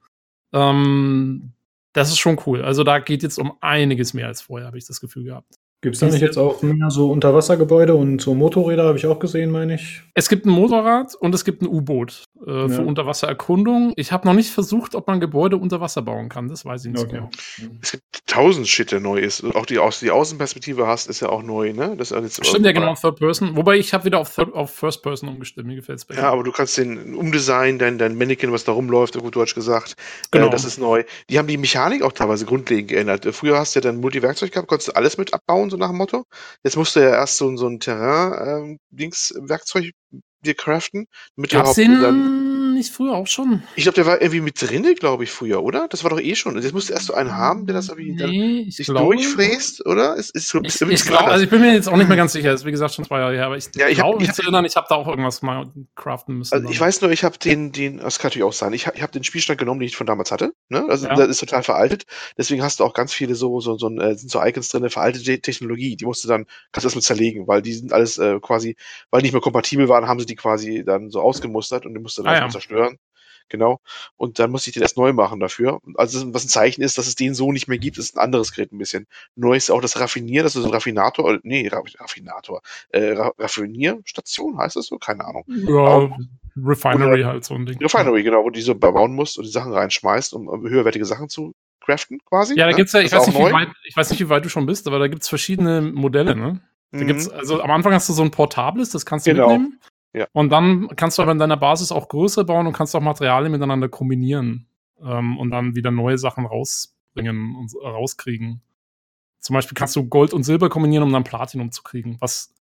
Ähm, 0.52 1.52
das 1.94 2.10
ist 2.10 2.18
schon 2.18 2.38
cool. 2.46 2.62
Also 2.62 2.84
da 2.84 2.98
geht 2.98 3.22
jetzt 3.22 3.38
um 3.38 3.56
einiges 3.62 4.12
mehr 4.12 4.26
als 4.26 4.42
vorher, 4.42 4.66
habe 4.66 4.78
ich 4.78 4.86
das 4.86 5.00
Gefühl 5.00 5.24
gehabt. 5.24 5.58
Gibt 5.84 5.96
es 5.96 6.00
da 6.00 6.06
nicht 6.06 6.22
jetzt 6.22 6.38
auch 6.38 6.62
mehr 6.62 6.90
so 6.90 7.10
Unterwassergebäude 7.10 7.94
und 7.94 8.18
so 8.18 8.34
Motorräder, 8.34 8.84
habe 8.84 8.96
ich 8.96 9.06
auch 9.06 9.18
gesehen, 9.18 9.50
meine 9.50 9.74
ich? 9.74 10.00
Es 10.14 10.30
gibt 10.30 10.46
ein 10.46 10.50
Motorrad 10.50 11.14
und 11.14 11.34
es 11.34 11.44
gibt 11.44 11.60
ein 11.60 11.68
U-Boot 11.68 12.24
äh, 12.46 12.50
ja. 12.50 12.68
für 12.68 12.80
Unterwassererkundung. 12.80 13.92
Ich 13.96 14.10
habe 14.10 14.26
noch 14.26 14.32
nicht 14.32 14.50
versucht, 14.50 14.94
ob 14.94 15.06
man 15.08 15.20
Gebäude 15.20 15.58
unter 15.58 15.82
Wasser 15.82 16.00
bauen 16.00 16.30
kann. 16.30 16.48
Das 16.48 16.64
weiß 16.64 16.86
ich 16.86 16.92
nicht 16.92 17.04
okay. 17.04 17.16
genau. 17.16 17.30
Es 17.82 17.92
gibt 17.92 18.26
tausend 18.26 18.66
Shit, 18.66 18.92
der 18.92 19.00
neu 19.00 19.18
ist. 19.18 19.44
Auch 19.44 19.66
die, 19.66 19.78
die 20.00 20.10
Außenperspektive 20.10 20.86
hast, 20.86 21.10
ist 21.10 21.20
ja 21.20 21.28
auch 21.28 21.42
neu, 21.42 21.74
ne? 21.74 21.96
Das 21.98 22.12
ist 22.12 22.38
jetzt 22.38 22.46
Stimmt 22.46 22.64
ja 22.64 22.72
genau, 22.72 22.94
Third 22.94 23.16
Person. 23.16 23.54
Wobei 23.54 23.76
ich 23.76 23.92
habe 23.92 24.06
wieder 24.06 24.20
auf, 24.20 24.34
Third, 24.34 24.54
auf 24.54 24.70
First 24.70 25.02
Person 25.02 25.28
umgestimmt. 25.28 25.66
Mir 25.66 25.76
gefällt 25.76 25.98
es 25.98 26.16
Ja, 26.16 26.30
aber 26.30 26.44
du 26.44 26.52
kannst 26.52 26.78
den 26.78 27.14
umdesignen, 27.14 27.78
dein, 27.78 27.98
dein 27.98 28.16
Mannequin, 28.16 28.52
was 28.52 28.64
da 28.64 28.72
rumläuft, 28.72 29.18
gut 29.18 29.36
Deutsch 29.36 29.54
gesagt. 29.54 29.92
Äh, 29.92 30.38
genau. 30.38 30.46
Äh, 30.46 30.50
das 30.50 30.64
ist 30.64 30.78
neu. 30.78 31.04
Die 31.28 31.38
haben 31.38 31.48
die 31.48 31.58
Mechanik 31.58 32.02
auch 32.02 32.12
teilweise 32.12 32.46
grundlegend 32.46 32.88
geändert. 32.88 33.26
Früher 33.34 33.58
hast 33.58 33.74
du 33.74 33.80
ja 33.80 33.82
dann 33.82 34.00
Multiwerkzeug 34.00 34.50
gehabt, 34.50 34.68
konntest 34.68 34.88
du 34.88 34.96
alles 34.96 35.18
mit 35.18 35.34
abbauen, 35.34 35.68
so 35.74 35.78
nach 35.78 35.88
dem 35.88 35.98
Motto. 35.98 36.24
Jetzt 36.62 36.76
musst 36.76 36.94
du 36.96 37.00
ja 37.00 37.10
erst 37.10 37.36
so, 37.36 37.54
so 37.56 37.66
ein 37.66 37.80
Terrain-Dings-Werkzeug 37.80 39.92
ähm, 40.12 40.22
dir 40.44 40.54
craften. 40.54 41.06
Gab's 41.36 41.74
den 41.74 42.53
dann 42.74 42.78
nicht 42.78 42.92
früher 42.92 43.14
auch 43.14 43.26
schon? 43.26 43.62
Ich 43.76 43.84
glaube, 43.84 43.94
der 43.94 44.06
war 44.06 44.20
irgendwie 44.20 44.40
mit 44.40 44.60
drinne, 44.60 44.94
glaube 44.94 45.24
ich, 45.24 45.30
früher, 45.30 45.62
oder? 45.62 45.86
Das 45.88 46.02
war 46.04 46.10
doch 46.10 46.20
eh 46.20 46.34
schon. 46.34 46.60
Jetzt 46.60 46.72
musst 46.72 46.88
du 46.88 46.92
erst 46.92 47.06
so 47.06 47.14
einen 47.14 47.32
haben, 47.32 47.66
der 47.66 47.74
das 47.74 47.88
irgendwie 47.88 48.12
nee, 48.12 48.70
sich 48.70 48.86
glaube, 48.86 49.14
durchfräst, 49.14 49.86
oder? 49.86 50.16
Ist, 50.16 50.34
ist 50.34 50.48
so 50.48 50.60
ich, 50.62 50.80
ich 50.80 51.04
glaube, 51.04 51.26
also 51.26 51.44
ich 51.44 51.50
bin 51.50 51.60
mir 51.60 51.72
jetzt 51.72 51.88
auch 51.88 51.96
nicht 51.96 52.08
mehr 52.08 52.16
ganz 52.16 52.32
sicher. 52.32 52.50
Das 52.50 52.62
ist 52.62 52.66
wie 52.66 52.70
gesagt 52.70 52.94
schon 52.94 53.04
zwei 53.04 53.20
Jahre 53.20 53.34
her, 53.34 53.46
aber 53.46 53.56
ich, 53.56 53.66
ja, 53.76 53.88
ich 53.88 53.96
glaube 53.96 54.20
mich 54.20 54.32
zu 54.32 54.42
erinnern, 54.42 54.64
ich 54.64 54.76
habe 54.76 54.86
da 54.88 54.96
auch 54.96 55.08
irgendwas 55.08 55.42
mal 55.42 55.70
craften 55.94 56.38
müssen. 56.38 56.54
Also 56.54 56.68
ich 56.68 56.80
weiß 56.80 57.00
nur, 57.00 57.10
ich 57.10 57.24
habe 57.24 57.38
den, 57.38 57.72
den, 57.72 57.98
das 57.98 58.18
kann 58.18 58.28
natürlich 58.28 58.44
auch 58.44 58.52
sein. 58.52 58.72
Ich, 58.72 58.86
ich 58.94 59.02
habe 59.02 59.12
den 59.12 59.24
Spielstand 59.24 59.58
genommen, 59.58 59.80
den 59.80 59.86
ich 59.86 59.96
von 59.96 60.06
damals 60.06 60.32
hatte. 60.32 60.52
Ne? 60.68 60.86
Also 60.88 61.06
ja. 61.06 61.14
das 61.14 61.28
ist 61.28 61.38
total 61.38 61.62
veraltet. 61.62 62.04
Deswegen 62.36 62.62
hast 62.62 62.80
du 62.80 62.84
auch 62.84 62.94
ganz 62.94 63.12
viele 63.12 63.34
so, 63.34 63.60
so, 63.60 63.76
so, 63.78 63.88
äh, 63.98 64.14
sind 64.14 64.30
so 64.30 64.42
Icons 64.42 64.68
drin, 64.68 64.88
veraltete 64.90 65.40
Technologie. 65.40 65.96
Die 65.96 66.04
musst 66.04 66.24
du 66.24 66.28
dann, 66.28 66.46
kannst 66.72 66.84
du 66.84 66.88
erstmal 66.88 67.02
zerlegen, 67.02 67.46
weil 67.46 67.62
die 67.62 67.74
sind 67.74 67.92
alles 67.92 68.18
äh, 68.18 68.38
quasi, 68.40 68.76
weil 69.10 69.20
die 69.20 69.26
nicht 69.26 69.32
mehr 69.32 69.40
kompatibel 69.40 69.88
waren, 69.88 70.08
haben 70.08 70.20
sie 70.20 70.26
die 70.26 70.34
quasi 70.34 70.84
dann 70.84 71.10
so 71.10 71.20
ausgemustert 71.20 71.86
und 71.86 71.94
die 71.94 72.00
musst 72.00 72.18
du 72.18 72.22
dann 72.22 72.34
ah, 72.34 72.38
ja. 72.38 72.44
Zerstören. 72.64 72.98
Genau. 73.50 73.80
Und 74.16 74.38
dann 74.38 74.50
muss 74.50 74.66
ich 74.66 74.72
den 74.72 74.82
erst 74.82 74.96
neu 74.96 75.12
machen 75.12 75.38
dafür. 75.38 75.80
Also 75.96 76.32
was 76.32 76.44
ein 76.44 76.48
Zeichen 76.48 76.82
ist, 76.82 76.96
dass 76.96 77.06
es 77.06 77.14
den 77.14 77.34
so 77.34 77.52
nicht 77.52 77.68
mehr 77.68 77.78
gibt, 77.78 77.98
ist 77.98 78.16
ein 78.16 78.20
anderes 78.20 78.52
Gerät 78.52 78.72
ein 78.72 78.78
bisschen. 78.78 79.06
Neu 79.36 79.54
ist 79.54 79.70
auch 79.70 79.82
das 79.82 80.00
Raffinieren, 80.00 80.44
das 80.44 80.56
ist 80.56 80.64
ein 80.64 80.70
Raffinator, 80.70 81.38
nee, 81.42 81.68
Raffinator, 81.68 82.62
äh, 82.88 83.12
Raffinierstation 83.12 84.58
heißt 84.58 84.76
das 84.76 84.86
so? 84.86 84.98
Keine 84.98 85.26
Ahnung. 85.26 85.44
Ja, 85.46 86.10
Refinery 86.56 87.20
oder, 87.20 87.28
halt 87.28 87.44
so 87.44 87.54
ein 87.54 87.66
Ding. 87.66 87.78
Refinery, 87.78 88.22
genau, 88.22 88.44
wo 88.44 88.50
du 88.50 88.54
die 88.54 88.62
so 88.62 88.74
bauen 88.74 89.14
musst 89.14 89.36
und 89.36 89.44
die 89.44 89.50
Sachen 89.50 89.72
reinschmeißt, 89.72 90.32
um 90.32 90.48
höherwertige 90.66 91.04
Sachen 91.04 91.28
zu 91.28 91.52
craften 91.80 92.20
quasi. 92.24 92.56
Ja, 92.56 92.64
da 92.64 92.70
ne? 92.70 92.76
gibt's 92.76 92.94
ja, 92.94 93.00
ich 93.00 93.12
weiß, 93.12 93.26
nicht, 93.26 93.38
wie 93.38 93.52
weit, 93.52 93.68
ich 93.84 93.96
weiß 93.96 94.10
nicht, 94.10 94.20
wie 94.20 94.30
weit 94.30 94.44
du 94.44 94.48
schon 94.48 94.64
bist, 94.64 94.86
aber 94.86 94.98
da 94.98 95.06
gibt's 95.06 95.28
verschiedene 95.28 95.82
Modelle, 95.82 96.34
ne? 96.34 96.60
Da 96.92 96.98
mhm. 96.98 97.06
gibt's, 97.08 97.28
also 97.28 97.60
am 97.60 97.70
Anfang 97.70 97.92
hast 97.92 98.08
du 98.08 98.14
so 98.14 98.22
ein 98.22 98.30
portables, 98.30 98.90
das 98.90 99.04
kannst 99.04 99.26
du 99.26 99.32
genau. 99.32 99.48
mitnehmen. 99.48 99.80
Ja. 100.14 100.26
Und 100.32 100.50
dann 100.50 100.88
kannst 100.96 101.18
du 101.18 101.22
aber 101.22 101.32
in 101.32 101.38
deiner 101.38 101.56
Basis 101.56 101.90
auch 101.90 102.08
größer 102.08 102.44
bauen 102.44 102.66
und 102.66 102.72
kannst 102.72 102.94
auch 102.94 103.00
Materialien 103.00 103.50
miteinander 103.50 103.88
kombinieren 103.88 104.66
ähm, 105.02 105.38
und 105.38 105.50
dann 105.50 105.74
wieder 105.74 105.90
neue 105.90 106.18
Sachen 106.18 106.46
rausbringen 106.46 107.56
und 107.56 107.74
rauskriegen. 107.82 108.62
Zum 109.40 109.54
Beispiel 109.54 109.74
kannst 109.74 109.96
du 109.96 110.08
Gold 110.08 110.32
und 110.32 110.44
Silber 110.44 110.68
kombinieren, 110.68 111.04
um 111.04 111.12
dann 111.12 111.24
Platinum 111.24 111.72
zu 111.72 111.82
kriegen, 111.82 112.16
was 112.20 112.54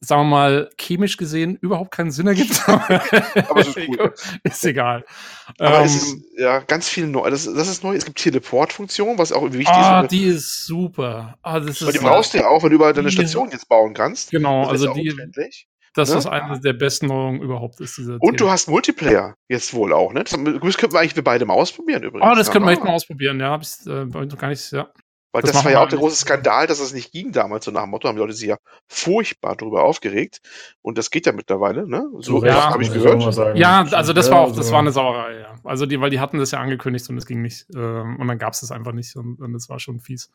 sagen 0.00 0.22
wir 0.22 0.30
mal, 0.30 0.70
chemisch 0.78 1.16
gesehen 1.16 1.56
überhaupt 1.60 1.90
keinen 1.90 2.10
Sinn 2.10 2.26
ergibt. 2.26 2.62
aber 2.68 3.60
ist, 3.60 3.76
cool. 3.76 4.14
ist 4.42 4.64
egal. 4.64 5.04
Aber 5.58 5.80
ähm, 5.80 5.84
es 5.84 5.94
ist 5.94 6.16
ja 6.38 6.60
ganz 6.60 6.88
viel 6.88 7.06
neu. 7.06 7.28
Das, 7.30 7.44
das 7.44 7.68
ist 7.68 7.84
neu. 7.84 7.94
Es 7.94 8.06
gibt 8.06 8.18
Teleport-Funktion, 8.18 9.18
was 9.18 9.30
auch 9.30 9.44
wichtig 9.52 9.68
ah, 9.68 10.00
ist. 10.00 10.04
Ah, 10.04 10.06
die 10.06 10.24
ist 10.24 10.64
super. 10.64 11.36
Ah, 11.42 11.60
das 11.60 11.82
ist 11.82 11.94
die 11.94 11.98
brauchst 11.98 12.32
du 12.32 12.38
ja 12.38 12.48
auch, 12.48 12.62
wenn 12.62 12.70
du 12.70 12.76
überall 12.76 12.94
deine 12.94 13.10
Station 13.10 13.50
jetzt 13.50 13.68
bauen 13.68 13.92
kannst. 13.92 14.30
Genau, 14.30 14.64
also 14.64 14.92
die, 14.94 15.14
dass 15.94 16.10
ne? 16.10 16.16
das 16.16 16.26
eine 16.26 16.60
der 16.60 16.72
besten 16.72 17.06
Neuerungen 17.06 17.42
überhaupt 17.42 17.80
ist. 17.80 17.98
Und 17.98 18.20
Thema. 18.20 18.36
du 18.36 18.50
hast 18.50 18.68
Multiplayer 18.68 19.34
jetzt 19.48 19.74
wohl 19.74 19.92
auch, 19.92 20.12
ne? 20.12 20.24
Das, 20.24 20.32
das 20.32 20.76
könnten 20.76 20.94
wir 20.94 21.00
eigentlich 21.00 21.16
wir 21.16 21.24
beide 21.24 21.44
mal 21.44 21.54
ausprobieren 21.54 22.02
übrigens. 22.02 22.30
Oh, 22.30 22.34
das 22.34 22.50
können 22.50 22.64
wir 22.64 22.72
echt 22.72 22.84
mal 22.84 22.94
ausprobieren, 22.94 23.40
ja. 23.40 23.50
Hab 23.50 23.62
ich 23.62 23.86
äh, 23.86 24.06
gar 24.06 24.48
nicht, 24.48 24.70
ja. 24.72 24.88
Weil 25.32 25.42
das, 25.42 25.52
das 25.52 25.64
war 25.64 25.70
ja 25.70 25.80
auch 25.80 25.88
der 25.88 25.98
große 25.98 26.16
Skandal, 26.16 26.66
dass 26.66 26.80
es 26.80 26.92
nicht 26.92 27.12
ging 27.12 27.30
damals, 27.30 27.64
so 27.64 27.70
nach 27.70 27.82
dem 27.82 27.90
Motto, 27.90 28.08
haben 28.08 28.16
die 28.16 28.20
Leute 28.20 28.32
sich 28.32 28.48
ja 28.48 28.58
furchtbar 28.88 29.54
darüber 29.54 29.84
aufgericht. 29.84 30.40
Und 30.82 30.98
das 30.98 31.10
geht 31.10 31.24
ja 31.26 31.32
mittlerweile, 31.32 31.88
ne? 31.88 32.04
So 32.18 32.44
ja, 32.44 32.70
habe 32.70 32.82
ich 32.82 32.92
gehört. 32.92 33.56
Ja, 33.56 33.82
also 33.92 34.12
das 34.12 34.30
war 34.30 34.40
auch, 34.40 34.56
das 34.56 34.72
war 34.72 34.80
eine 34.80 34.90
Sauerei, 34.90 35.38
ja. 35.38 35.54
Also 35.62 35.86
die, 35.86 36.00
weil 36.00 36.10
die 36.10 36.18
hatten 36.18 36.38
das 36.38 36.50
ja 36.50 36.58
angekündigt 36.58 37.08
und 37.10 37.16
es 37.16 37.26
ging 37.26 37.42
nicht. 37.42 37.66
Ähm, 37.74 38.16
und 38.18 38.26
dann 38.26 38.38
gab 38.38 38.54
es 38.54 38.60
das 38.60 38.72
einfach 38.72 38.92
nicht 38.92 39.14
und, 39.14 39.40
und 39.40 39.52
das 39.52 39.68
war 39.68 39.78
schon 39.78 40.00
fies. 40.00 40.32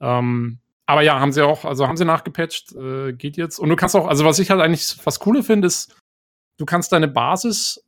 Ähm, 0.00 0.58
aber 0.86 1.02
ja, 1.02 1.18
haben 1.18 1.32
sie 1.32 1.44
auch, 1.44 1.64
also 1.64 1.86
haben 1.86 1.96
sie 1.96 2.04
nachgepatcht, 2.04 2.74
äh, 2.74 3.12
geht 3.12 3.36
jetzt. 3.36 3.58
Und 3.58 3.68
du 3.68 3.76
kannst 3.76 3.96
auch, 3.96 4.06
also 4.06 4.24
was 4.24 4.38
ich 4.38 4.50
halt 4.50 4.60
eigentlich 4.60 4.84
fast 4.84 5.20
cooler 5.20 5.42
finde, 5.42 5.66
ist, 5.66 5.94
du 6.58 6.66
kannst 6.66 6.92
deine 6.92 7.08
Basis 7.08 7.84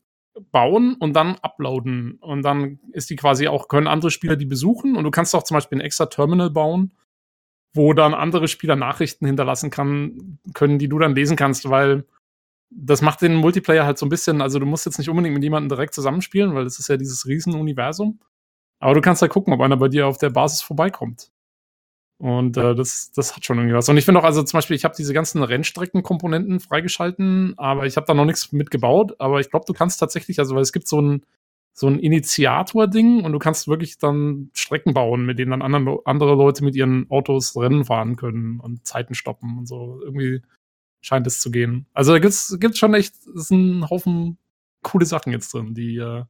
bauen 0.51 0.95
und 0.95 1.15
dann 1.15 1.37
uploaden. 1.37 2.19
Und 2.21 2.43
dann 2.43 2.79
ist 2.93 3.11
die 3.11 3.17
quasi 3.17 3.49
auch, 3.49 3.69
können 3.69 3.87
andere 3.87 4.11
Spieler 4.11 4.37
die 4.37 4.47
besuchen. 4.47 4.97
Und 4.97 5.05
du 5.05 5.11
kannst 5.11 5.35
auch 5.35 5.43
zum 5.43 5.57
Beispiel 5.57 5.79
ein 5.79 5.85
extra 5.85 6.07
Terminal 6.07 6.51
bauen, 6.51 6.93
wo 7.75 7.93
dann 7.93 8.15
andere 8.15 8.49
Spieler 8.49 8.77
Nachrichten 8.77 9.27
hinterlassen 9.27 9.71
kann, 9.71 10.39
können, 10.55 10.79
die 10.79 10.89
du 10.89 10.99
dann 10.99 11.15
lesen 11.15 11.37
kannst, 11.37 11.69
weil 11.69 12.05
das 12.71 13.03
macht 13.03 13.23
den 13.23 13.37
Multiplayer 13.37 13.87
halt 13.87 13.99
so 13.99 14.07
ein 14.07 14.09
bisschen, 14.09 14.41
also 14.41 14.59
du 14.59 14.67
musst 14.67 14.87
jetzt 14.87 14.99
nicht 14.99 15.09
unbedingt 15.09 15.35
mit 15.35 15.45
jemandem 15.45 15.69
direkt 15.69 15.95
zusammenspielen, 15.95 16.55
weil 16.55 16.65
das 16.65 16.79
ist 16.79 16.89
ja 16.89 16.97
dieses 16.97 17.27
Riesenuniversum. 17.27 18.21
Aber 18.81 18.95
du 18.95 19.01
kannst 19.01 19.23
halt 19.23 19.33
gucken, 19.33 19.53
ob 19.55 19.61
einer 19.61 19.77
bei 19.77 19.89
dir 19.89 20.07
auf 20.07 20.19
der 20.19 20.31
Basis 20.31 20.63
vorbeikommt. 20.63 21.31
Und 22.19 22.57
äh, 22.57 22.75
das, 22.75 23.13
das 23.13 23.37
hat 23.37 23.45
schon 23.45 23.59
irgendwie 23.59 23.75
was. 23.75 23.89
Und 23.89 23.97
ich 23.99 24.05
finde 24.05 24.21
auch, 24.21 24.25
also 24.25 24.43
zum 24.43 24.57
Beispiel, 24.57 24.77
ich 24.77 24.85
habe 24.85 24.95
diese 24.97 25.13
ganzen 25.13 25.43
Rennstreckenkomponenten 25.43 26.61
freigeschalten, 26.61 27.55
aber 27.59 27.87
ich 27.87 27.97
habe 27.97 28.07
da 28.07 28.15
noch 28.15 28.25
nichts 28.25 28.53
mitgebaut. 28.53 29.17
Aber 29.19 29.41
ich 29.41 29.51
glaube, 29.51 29.67
du 29.67 29.75
kannst 29.75 30.01
tatsächlich, 30.01 30.39
also 30.39 30.55
weil 30.55 30.63
es 30.63 30.73
gibt 30.73 30.89
so 30.89 31.01
ein, 31.01 31.23
so 31.75 31.89
ein 31.89 31.99
Initiator-Ding 31.99 33.23
und 33.23 33.33
du 33.33 33.39
kannst 33.39 33.69
wirklich 33.69 33.99
dann 33.99 34.51
Strecken 34.55 34.95
bauen, 34.95 35.27
mit 35.27 35.39
denen 35.39 35.51
dann 35.51 35.61
anderen, 35.61 35.99
andere 36.07 36.35
Leute 36.35 36.65
mit 36.65 36.75
ihren 36.75 37.11
Autos 37.11 37.55
Rennen 37.55 37.85
fahren 37.85 38.17
können 38.17 38.61
und 38.61 38.87
Zeiten 38.87 39.15
stoppen 39.15 39.59
und 39.59 39.67
so. 39.67 40.01
Irgendwie 40.03 40.41
scheint 41.03 41.27
es 41.27 41.39
zu 41.41 41.51
gehen. 41.51 41.87
Also 41.93 42.13
da 42.13 42.19
gibt's, 42.19 42.57
gibt's 42.59 42.79
schon 42.79 42.95
echt, 42.95 43.15
ist 43.35 43.51
ein 43.51 43.89
Haufen 43.91 44.39
coole 44.83 45.05
Sachen 45.05 45.33
jetzt 45.33 45.53
drin, 45.53 45.75
die, 45.75 45.99
äh, 45.99 46.25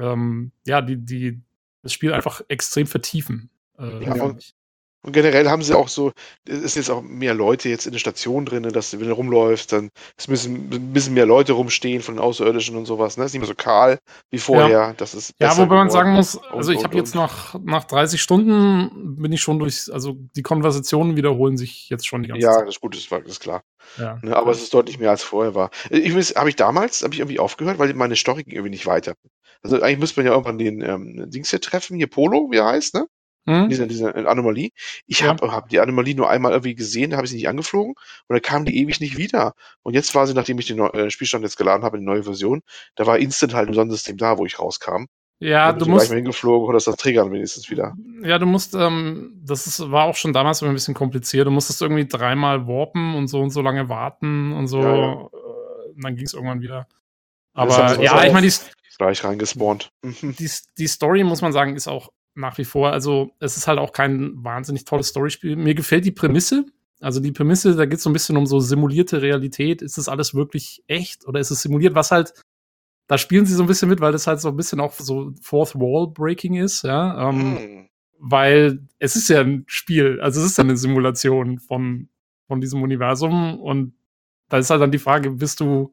ähm, 0.00 0.52
ja, 0.64 0.80
die, 0.80 0.96
die 0.96 1.42
das 1.82 1.92
Spiel 1.92 2.14
einfach 2.14 2.40
extrem 2.48 2.86
vertiefen. 2.86 3.50
Äh, 3.78 4.04
ja, 4.04 4.34
und 5.04 5.12
generell 5.12 5.48
haben 5.48 5.62
sie 5.62 5.76
auch 5.76 5.88
so, 5.88 6.12
es 6.48 6.60
ist 6.60 6.76
jetzt 6.76 6.90
auch 6.90 7.02
mehr 7.02 7.34
Leute 7.34 7.68
jetzt 7.68 7.86
in 7.86 7.92
der 7.92 7.98
Station 7.98 8.46
drin, 8.46 8.62
dass 8.62 8.92
wenn 8.92 9.08
du 9.08 9.14
rumläufst, 9.14 9.72
dann 9.72 9.90
es 10.16 10.28
müssen 10.28 10.72
ein 10.72 10.92
bisschen 10.92 11.14
mehr 11.14 11.26
Leute 11.26 11.54
rumstehen 11.54 12.02
von 12.02 12.14
den 12.14 12.20
Außerirdischen 12.20 12.76
und 12.76 12.86
sowas. 12.86 13.16
Ne? 13.16 13.24
ist 13.24 13.32
nicht 13.32 13.40
mehr 13.40 13.48
so 13.48 13.54
kahl 13.54 13.98
wie 14.30 14.38
vorher. 14.38 14.68
Ja, 14.68 14.92
das 14.92 15.14
ist 15.14 15.34
ja 15.40 15.56
wobei 15.56 15.74
man 15.74 15.90
sagen 15.90 16.12
muss, 16.12 16.38
also 16.38 16.70
und, 16.70 16.78
ich 16.78 16.84
habe 16.84 16.96
jetzt 16.96 17.14
nach, 17.14 17.56
nach 17.64 17.84
30 17.84 18.22
Stunden 18.22 19.16
bin 19.16 19.32
ich 19.32 19.40
schon 19.40 19.58
durch, 19.58 19.92
also 19.92 20.16
die 20.36 20.42
Konversationen 20.42 21.16
wiederholen 21.16 21.56
sich 21.56 21.88
jetzt 21.88 22.06
schon 22.06 22.22
die 22.22 22.28
ganze 22.28 22.42
ja, 22.42 22.52
Zeit. 22.52 22.60
Ja, 22.60 22.66
das 22.66 22.76
ist 22.76 22.80
gut, 22.80 22.96
das, 22.96 23.10
war, 23.10 23.20
das 23.20 23.32
ist 23.32 23.40
klar. 23.40 23.62
Ja. 23.98 24.20
Ne, 24.22 24.36
aber 24.36 24.52
es 24.52 24.62
ist 24.62 24.72
deutlich 24.72 25.00
mehr 25.00 25.10
als 25.10 25.24
vorher 25.24 25.56
war. 25.56 25.70
Ich 25.90 26.14
habe 26.36 26.48
ich 26.48 26.56
damals, 26.56 27.02
habe 27.02 27.12
ich 27.14 27.20
irgendwie 27.20 27.40
aufgehört, 27.40 27.78
weil 27.78 27.92
meine 27.94 28.14
Story 28.16 28.44
ging 28.44 28.54
irgendwie 28.54 28.70
nicht 28.70 28.86
weiter. 28.86 29.14
Also 29.62 29.80
eigentlich 29.80 29.98
müsste 29.98 30.20
man 30.20 30.26
ja 30.26 30.32
irgendwann 30.32 30.58
den 30.58 30.80
ähm, 30.80 31.30
Dings 31.30 31.50
hier 31.50 31.60
treffen, 31.60 31.96
hier 31.96 32.08
Polo, 32.08 32.48
wie 32.50 32.56
er 32.56 32.66
heißt, 32.66 32.94
ne? 32.94 33.06
Mhm. 33.44 33.68
Diese, 33.68 33.86
diese 33.86 34.14
Anomalie. 34.14 34.70
Ich 35.06 35.20
ja. 35.20 35.28
habe 35.28 35.50
hab 35.50 35.68
die 35.68 35.80
Anomalie 35.80 36.14
nur 36.14 36.30
einmal 36.30 36.52
irgendwie 36.52 36.74
gesehen, 36.74 37.14
habe 37.14 37.24
ich 37.24 37.30
sie 37.30 37.36
nicht 37.36 37.48
angeflogen 37.48 37.94
und 37.94 38.34
dann 38.34 38.42
kam 38.42 38.64
die 38.64 38.78
ewig 38.78 39.00
nicht 39.00 39.16
wieder. 39.16 39.54
Und 39.82 39.94
jetzt 39.94 40.14
war 40.14 40.26
sie, 40.26 40.34
nachdem 40.34 40.58
ich 40.58 40.66
den 40.66 40.78
äh, 40.78 41.10
Spielstand 41.10 41.44
jetzt 41.44 41.56
geladen 41.56 41.84
habe, 41.84 41.98
die 41.98 42.04
neue 42.04 42.22
Version, 42.22 42.62
da 42.94 43.06
war 43.06 43.18
instant 43.18 43.54
halt 43.54 43.68
ein 43.68 43.74
Sonnensystem 43.74 44.16
da, 44.16 44.38
wo 44.38 44.46
ich 44.46 44.58
rauskam. 44.58 45.06
Ja, 45.40 45.72
du 45.72 45.86
musst. 45.86 46.08
Mal 46.08 46.16
hingeflogen 46.16 46.68
oder 46.68 46.76
ist 46.76 46.86
das 46.86 46.94
Triggern 46.94 47.32
wenigstens 47.32 47.68
wieder. 47.68 47.94
Ja, 48.22 48.38
du 48.38 48.46
musst, 48.46 48.76
ähm, 48.76 49.40
das 49.44 49.66
ist, 49.66 49.90
war 49.90 50.04
auch 50.04 50.14
schon 50.14 50.32
damals 50.32 50.62
ein 50.62 50.72
bisschen 50.72 50.94
kompliziert. 50.94 51.48
Du 51.48 51.50
musstest 51.50 51.82
irgendwie 51.82 52.06
dreimal 52.06 52.68
warpen 52.68 53.16
und 53.16 53.26
so 53.26 53.40
und 53.40 53.50
so 53.50 53.60
lange 53.60 53.88
warten 53.88 54.52
und 54.52 54.68
so. 54.68 54.80
Ja, 54.80 54.96
ja. 54.96 55.12
Äh, 55.14 55.94
dann 56.00 56.14
ging 56.14 56.26
es 56.26 56.34
irgendwann 56.34 56.60
wieder. 56.60 56.86
Aber 57.54 58.00
ja, 58.00 58.24
ich 58.24 58.32
meine, 58.32 58.46
die. 58.46 58.54
Gleich 58.98 59.24
reingespawnt. 59.24 59.90
die, 60.04 60.50
die 60.78 60.86
Story, 60.86 61.24
muss 61.24 61.42
man 61.42 61.52
sagen, 61.52 61.74
ist 61.74 61.88
auch 61.88 62.10
nach 62.34 62.58
wie 62.58 62.64
vor. 62.64 62.92
Also 62.92 63.32
es 63.38 63.56
ist 63.56 63.66
halt 63.66 63.78
auch 63.78 63.92
kein 63.92 64.32
wahnsinnig 64.42 64.84
tolles 64.84 65.08
Storyspiel. 65.08 65.56
Mir 65.56 65.74
gefällt 65.74 66.04
die 66.04 66.12
Prämisse. 66.12 66.66
Also 67.00 67.20
die 67.20 67.32
Prämisse, 67.32 67.74
da 67.74 67.84
geht 67.84 67.98
es 67.98 68.04
so 68.04 68.10
ein 68.10 68.14
bisschen 68.14 68.36
um 68.36 68.46
so 68.46 68.60
simulierte 68.60 69.22
Realität. 69.22 69.82
Ist 69.82 69.98
das 69.98 70.08
alles 70.08 70.34
wirklich 70.34 70.82
echt 70.86 71.26
oder 71.26 71.40
ist 71.40 71.50
es 71.50 71.62
simuliert? 71.62 71.94
Was 71.94 72.10
halt, 72.10 72.32
da 73.08 73.18
spielen 73.18 73.44
sie 73.44 73.54
so 73.54 73.64
ein 73.64 73.66
bisschen 73.66 73.88
mit, 73.88 74.00
weil 74.00 74.12
das 74.12 74.26
halt 74.26 74.40
so 74.40 74.48
ein 74.48 74.56
bisschen 74.56 74.80
auch 74.80 74.92
so 74.92 75.32
Fourth 75.42 75.74
Wall 75.74 76.06
Breaking 76.06 76.54
ist, 76.54 76.84
ja. 76.84 77.28
Ähm, 77.28 77.54
mm. 77.54 77.88
Weil 78.18 78.86
es 79.00 79.16
ist 79.16 79.28
ja 79.28 79.40
ein 79.40 79.64
Spiel, 79.66 80.20
also 80.20 80.40
es 80.40 80.46
ist 80.46 80.58
ja 80.58 80.64
eine 80.64 80.76
Simulation 80.76 81.58
von, 81.58 82.08
von 82.46 82.60
diesem 82.60 82.82
Universum 82.82 83.58
und 83.58 83.94
da 84.48 84.58
ist 84.58 84.70
halt 84.70 84.80
dann 84.80 84.92
die 84.92 84.98
Frage, 84.98 85.30
bist 85.32 85.58
du 85.58 85.92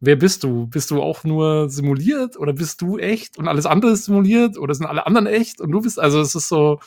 wer 0.00 0.16
bist 0.16 0.44
du? 0.44 0.66
Bist 0.66 0.90
du 0.90 1.02
auch 1.02 1.24
nur 1.24 1.68
simuliert 1.68 2.36
oder 2.36 2.52
bist 2.52 2.80
du 2.80 2.98
echt 2.98 3.38
und 3.38 3.48
alles 3.48 3.66
andere 3.66 3.92
ist 3.92 4.06
simuliert 4.06 4.58
oder 4.58 4.74
sind 4.74 4.86
alle 4.86 5.06
anderen 5.06 5.26
echt 5.26 5.60
und 5.60 5.70
du 5.70 5.80
bist, 5.80 5.98
also 5.98 6.20
es 6.20 6.34
ist 6.34 6.48
so, 6.48 6.80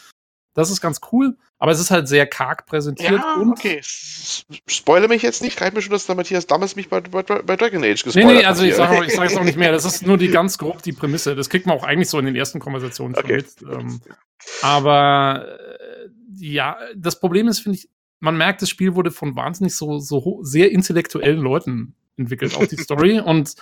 das 0.54 0.70
ist 0.70 0.82
ganz 0.82 1.00
cool, 1.12 1.38
aber 1.58 1.72
es 1.72 1.80
ist 1.80 1.92
halt 1.92 2.08
sehr 2.08 2.26
karg 2.26 2.66
präsentiert. 2.66 3.12
Ja, 3.12 3.36
und 3.36 3.52
okay. 3.52 3.80
Spoile 3.82 5.08
mich 5.08 5.22
jetzt 5.22 5.42
nicht, 5.42 5.60
reicht 5.62 5.74
mir 5.74 5.82
schon, 5.82 5.92
dass 5.92 6.06
der 6.06 6.16
Matthias 6.16 6.48
damals 6.48 6.76
mich 6.76 6.90
bei, 6.90 7.02
bei, 7.02 7.24
bei 7.24 7.56
Dragon 7.56 7.84
Age 7.84 8.04
gespoilert 8.04 8.30
hat. 8.30 8.34
Nee, 8.34 8.40
nee, 8.42 8.46
also 8.46 8.64
ich 8.64 8.76
sage 8.76 9.06
ich 9.06 9.14
sag 9.14 9.28
es 9.28 9.38
auch 9.38 9.44
nicht 9.44 9.58
mehr. 9.58 9.72
Das 9.72 9.86
ist 9.86 10.06
nur 10.06 10.18
die 10.18 10.28
ganz 10.32 10.58
grob 10.58 10.82
die 10.82 10.94
Prämisse. 10.94 11.36
Das 11.36 11.50
kriegt 11.50 11.66
man 11.66 11.78
auch 11.78 11.84
eigentlich 11.84 12.10
so 12.10 12.20
in 12.20 12.26
den 12.26 12.36
ersten 12.36 12.60
Konversationen 12.60 13.16
okay. 13.16 13.38
mit. 13.38 13.62
Ähm, 13.62 14.02
aber 14.62 15.46
äh, 15.48 16.10
ja, 16.40 16.78
das 16.96 17.20
Problem 17.20 17.48
ist, 17.48 17.60
finde 17.60 17.78
ich, 17.78 17.90
man 18.20 18.38
merkt, 18.38 18.62
das 18.62 18.70
Spiel 18.70 18.96
wurde 18.96 19.12
von 19.12 19.36
wahnsinnig 19.36 19.76
so, 19.76 20.00
so 20.00 20.40
sehr 20.44 20.72
intellektuellen 20.72 21.40
Leuten 21.40 21.96
entwickelt, 22.18 22.56
auch 22.56 22.68
die 22.68 22.78
Story. 22.78 23.20
Und 23.26 23.56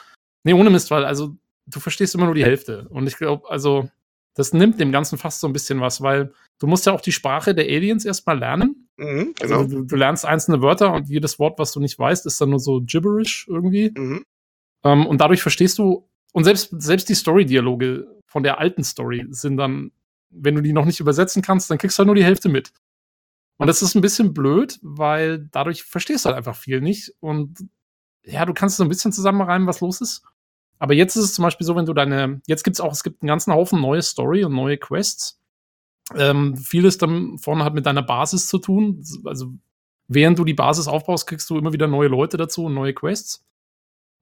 nee, 0.44 0.54
ohne 0.54 0.70
Mist, 0.70 0.92
weil 0.92 1.06
also 1.06 1.36
du 1.66 1.80
verstehst 1.80 2.16
immer 2.16 2.26
nur 2.26 2.36
die 2.36 2.46
Hälfte. 2.46 2.88
Und 2.90 3.08
ich 3.08 3.18
glaube, 3.18 3.50
also 3.50 3.90
das 4.36 4.54
nimmt 4.54 4.80
dem 4.80 4.92
Ganzen 4.92 5.18
fast 5.18 5.40
so 5.40 5.48
ein 5.48 5.54
bisschen 5.54 5.82
was, 5.82 6.02
weil 6.02 6.32
du 6.60 6.68
musst 6.68 6.86
ja 6.86 6.94
auch 6.94 7.02
die 7.02 7.12
Sprache 7.12 7.56
der 7.56 7.66
Aliens 7.66 8.06
erstmal 8.06 8.38
lernen. 8.38 8.88
Mhm, 8.98 9.34
also 9.42 9.54
genau. 9.54 9.64
Also 9.64 9.78
du, 9.80 9.84
du, 9.86 9.96
lernst 9.96 10.26
einzelne 10.26 10.62
Wörter 10.62 10.94
und 10.94 11.10
jedes 11.10 11.40
Wort, 11.40 11.58
was 11.60 11.72
du 11.72 11.80
nicht 11.80 11.98
weißt, 11.98 12.26
ist 12.26 12.40
dann 12.40 12.52
nur 12.52 12.60
so 12.60 12.82
gibberish 12.82 13.48
irgendwie. 13.48 13.92
Mhm. 13.96 14.24
Um, 14.84 14.92
ähm, 14.92 15.06
und 15.08 15.20
dadurch 15.20 15.42
verstehst 15.42 15.80
du, 15.80 16.08
und 16.34 16.44
selbst, 16.44 16.70
selbst 16.80 17.10
die 17.10 17.16
Story-Dialoge 17.16 18.08
von 18.28 18.44
der 18.44 18.60
alten 18.60 18.84
Story 18.84 19.26
sind 19.30 19.58
dann, 19.58 19.92
wenn 20.30 20.54
du 20.54 20.62
die 20.62 20.74
noch 20.74 20.86
nicht 20.86 21.00
übersetzen 21.00 21.42
kannst, 21.42 21.72
dann 21.72 21.80
kriegst 21.80 21.98
du 21.98 22.02
halt 22.02 22.08
nur 22.08 22.16
die 22.16 22.24
Hälfte 22.24 22.48
mit. 22.48 22.72
Und 23.58 23.66
das 23.66 23.82
ist 23.82 23.96
ein 23.96 24.02
bisschen 24.02 24.36
blöd, 24.36 24.78
weil 24.84 25.48
dadurch 25.52 25.84
verstehst 25.84 26.26
du 26.26 26.28
halt 26.28 26.38
einfach 26.38 26.56
viel 26.56 26.80
nicht. 26.80 27.14
Und 27.20 27.68
ja, 28.28 28.46
du 28.46 28.54
kannst 28.54 28.78
so 28.78 28.84
ein 28.84 28.90
bisschen 28.90 29.12
zusammenreimen, 29.12 29.68
was 29.68 29.82
los 29.82 30.02
ist. 30.02 30.24
Aber 30.80 30.94
jetzt 30.94 31.16
ist 31.16 31.24
es 31.24 31.34
zum 31.34 31.44
Beispiel 31.44 31.66
so, 31.66 31.76
wenn 31.76 31.86
du 31.86 31.94
deine, 31.94 32.42
jetzt 32.46 32.64
gibt 32.64 32.76
es 32.76 32.82
auch, 32.82 32.92
es 32.92 33.04
gibt 33.04 33.22
einen 33.22 33.28
ganzen 33.28 33.54
Haufen 33.54 33.82
neue 33.82 34.02
Story 34.02 34.44
und 34.44 34.54
neue 34.54 34.78
Quests. 34.78 35.40
Ähm, 36.16 36.56
vieles 36.56 36.98
davon 36.98 37.64
hat 37.64 37.74
mit 37.74 37.86
deiner 37.86 38.04
Basis 38.04 38.48
zu 38.48 38.60
tun. 38.60 39.04
Also 39.26 39.54
während 40.08 40.38
du 40.38 40.46
die 40.46 40.54
Basis 40.54 40.88
aufbaust, 40.88 41.28
kriegst 41.28 41.50
du 41.50 41.58
immer 41.58 41.74
wieder 41.74 41.88
neue 41.88 42.08
Leute 42.10 42.38
dazu 42.38 42.66
und 42.66 42.74
neue 42.74 42.94
Quests. 42.94 43.44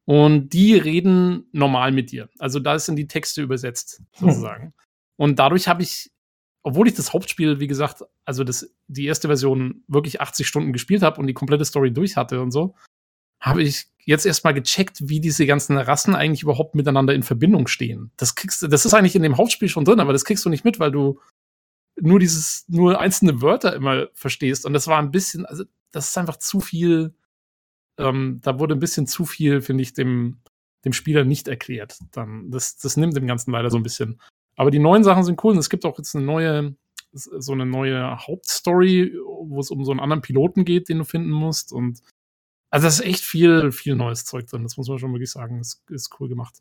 Und 0.05 0.49
die 0.49 0.75
reden 0.75 1.49
normal 1.51 1.91
mit 1.91 2.11
dir. 2.11 2.29
Also 2.37 2.59
da 2.59 2.77
sind 2.77 2.95
die 2.95 3.07
Texte 3.07 3.41
übersetzt, 3.41 4.03
sozusagen. 4.13 4.65
Hm. 4.65 4.73
Und 5.17 5.39
dadurch 5.39 5.67
habe 5.67 5.81
ich, 5.81 6.11
obwohl 6.61 6.87
ich 6.87 6.93
das 6.93 7.11
Hauptspiel, 7.11 7.59
wie 7.59 7.67
gesagt, 7.67 8.03
also 8.23 8.43
das, 8.43 8.71
die 8.87 9.05
erste 9.05 9.27
Version 9.27 9.83
wirklich 9.87 10.21
80 10.21 10.47
Stunden 10.47 10.73
gespielt 10.73 11.01
habe 11.01 11.19
und 11.19 11.27
die 11.27 11.33
komplette 11.33 11.65
Story 11.65 11.91
durch 11.91 12.17
hatte 12.17 12.41
und 12.41 12.51
so, 12.51 12.75
habe 13.45 13.61
ich 13.61 13.87
jetzt 14.05 14.25
erstmal 14.25 14.53
gecheckt, 14.53 15.07
wie 15.07 15.19
diese 15.19 15.45
ganzen 15.45 15.77
Rassen 15.77 16.15
eigentlich 16.15 16.43
überhaupt 16.43 16.75
miteinander 16.75 17.13
in 17.13 17.23
Verbindung 17.23 17.67
stehen. 17.67 18.11
Das 18.17 18.35
kriegst 18.35 18.61
du, 18.61 18.67
das 18.67 18.85
ist 18.85 18.93
eigentlich 18.93 19.15
in 19.15 19.23
dem 19.23 19.37
Hauptspiel 19.37 19.69
schon 19.69 19.85
drin, 19.85 19.99
aber 19.99 20.13
das 20.13 20.25
kriegst 20.25 20.43
du 20.45 20.49
nicht 20.49 20.65
mit, 20.65 20.79
weil 20.79 20.91
du 20.91 21.19
nur 21.99 22.19
dieses, 22.19 22.65
nur 22.67 22.99
einzelne 22.99 23.41
Wörter 23.41 23.73
immer 23.75 24.07
verstehst. 24.13 24.65
Und 24.65 24.73
das 24.73 24.87
war 24.87 24.99
ein 24.99 25.11
bisschen, 25.11 25.45
also 25.45 25.63
das 25.91 26.09
ist 26.09 26.17
einfach 26.17 26.37
zu 26.37 26.59
viel, 26.59 27.13
ähm, 27.97 28.39
da 28.43 28.59
wurde 28.59 28.75
ein 28.75 28.79
bisschen 28.79 29.07
zu 29.07 29.25
viel, 29.25 29.61
finde 29.61 29.83
ich, 29.83 29.93
dem, 29.93 30.37
dem 30.83 30.93
Spieler 30.93 31.23
nicht 31.23 31.47
erklärt. 31.47 31.99
Dann, 32.11 32.51
das, 32.51 32.77
das 32.77 32.97
nimmt 32.97 33.15
dem 33.15 33.27
Ganzen 33.27 33.51
leider 33.51 33.69
so 33.69 33.77
ein 33.77 33.83
bisschen. 33.83 34.19
Aber 34.55 34.71
die 34.71 34.79
neuen 34.79 35.03
Sachen 35.03 35.23
sind 35.23 35.43
cool 35.43 35.53
und 35.53 35.59
es 35.59 35.69
gibt 35.69 35.85
auch 35.85 35.97
jetzt 35.97 36.15
eine 36.15 36.25
neue, 36.25 36.75
so 37.11 37.53
eine 37.53 37.65
neue 37.65 38.17
Hauptstory, 38.27 39.15
wo 39.23 39.59
es 39.59 39.71
um 39.71 39.85
so 39.85 39.91
einen 39.91 39.99
anderen 39.99 40.21
Piloten 40.21 40.65
geht, 40.65 40.89
den 40.89 40.99
du 40.99 41.05
finden 41.05 41.31
musst. 41.31 41.71
Und 41.71 42.01
also 42.75 42.87
es 42.87 42.99
ist 42.99 43.05
echt 43.05 43.23
viel, 43.23 43.71
viel 43.71 43.95
neues 43.95 44.25
Zeug 44.25 44.47
drin. 44.47 44.63
Das 44.63 44.75
muss 44.75 44.89
man 44.89 44.99
schon 44.99 45.13
wirklich 45.13 45.31
sagen. 45.31 45.59
Das 45.59 45.81
ist 45.89 46.13
cool 46.19 46.27
gemacht. 46.27 46.55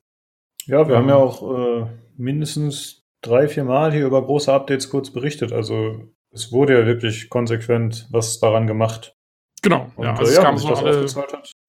Ja, 0.65 0.87
wir 0.87 0.95
ähm, 0.95 1.03
haben 1.03 1.09
ja 1.09 1.17
auch 1.17 1.59
äh, 1.59 1.87
mindestens 2.17 3.03
drei, 3.21 3.49
vier 3.49 3.65
Mal 3.65 3.93
hier 3.93 4.07
über 4.07 4.25
große 4.25 4.53
Updates 4.53 4.91
kurz 4.91 5.11
berichtet. 5.11 5.53
Also 5.53 6.09
es 6.31 6.53
wurde 6.53 6.79
ja 6.79 6.87
wirklich 6.87 7.31
konsequent 7.31 8.07
was 8.13 8.39
daran 8.39 8.69
gemacht. 8.69 9.17
Genau, 9.61 9.91
Und, 9.97 10.05
ja, 10.05 10.15
also 10.15 10.31
äh, 10.31 10.37
es 10.37 10.41
kam 10.41 10.57
so 10.57 10.69
alle, 10.69 11.07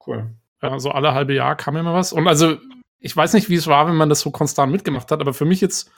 cool. 0.06 0.36
Ja, 0.62 0.78
so 0.78 0.92
alle 0.92 1.16
halbe 1.16 1.34
Jahr 1.34 1.56
kam 1.56 1.76
immer 1.76 1.96
was. 1.96 2.14
Und 2.14 2.28
also, 2.28 2.58
ich 3.00 3.18
weiß 3.18 3.34
nicht, 3.34 3.50
wie 3.50 3.56
es 3.56 3.66
war, 3.66 3.88
wenn 3.88 3.96
man 3.96 4.10
das 4.10 4.20
so 4.20 4.30
konstant 4.30 4.72
mitgemacht 4.72 5.10
hat, 5.10 5.22
aber 5.22 5.34
für 5.34 5.46
mich 5.46 5.60
jetzt, 5.60 5.92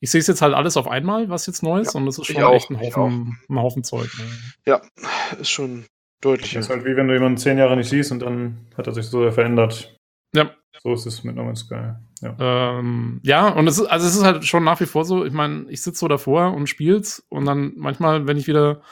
ich 0.00 0.10
sehe 0.10 0.20
es 0.20 0.26
jetzt 0.26 0.42
halt 0.42 0.52
alles 0.52 0.76
auf 0.76 0.86
einmal, 0.86 1.30
was 1.30 1.46
jetzt 1.46 1.62
neu 1.62 1.80
ist, 1.80 1.94
ja, 1.94 2.00
und 2.00 2.04
das 2.04 2.18
ist 2.18 2.26
schon 2.26 2.52
echt 2.52 2.70
ein 2.70 2.78
Haufen, 2.78 3.38
ein 3.48 3.58
Haufen 3.58 3.84
Zeug. 3.84 4.10
Ne? 4.18 4.24
Ja, 4.66 4.82
ist 5.40 5.48
schon 5.48 5.86
Deutlich. 6.26 6.54
Das 6.54 6.64
ist 6.64 6.70
halt 6.70 6.84
wie 6.84 6.96
wenn 6.96 7.06
du 7.06 7.14
jemanden 7.14 7.38
zehn 7.38 7.56
Jahre 7.56 7.76
nicht 7.76 7.88
siehst 7.88 8.10
und 8.10 8.20
dann 8.20 8.66
hat 8.76 8.88
er 8.88 8.92
sich 8.92 9.06
so 9.06 9.30
verändert. 9.30 9.96
Ja. 10.34 10.50
So 10.82 10.92
ist 10.92 11.06
es 11.06 11.22
mit 11.22 11.36
No 11.36 11.44
Man's 11.44 11.60
Sky. 11.60 11.92
Ja, 12.20 12.78
ähm, 12.80 13.20
ja 13.22 13.48
und 13.48 13.68
es 13.68 13.78
ist, 13.78 13.86
also 13.86 14.08
es 14.08 14.16
ist 14.16 14.24
halt 14.24 14.44
schon 14.44 14.64
nach 14.64 14.80
wie 14.80 14.86
vor 14.86 15.04
so, 15.04 15.24
ich 15.24 15.32
meine, 15.32 15.70
ich 15.70 15.82
sitze 15.82 16.00
so 16.00 16.08
davor 16.08 16.52
und 16.52 16.68
spiel's 16.68 17.24
und 17.28 17.44
dann 17.44 17.74
manchmal, 17.76 18.26
wenn 18.26 18.38
ich 18.38 18.48
wieder 18.48 18.82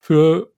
für 0.00 0.50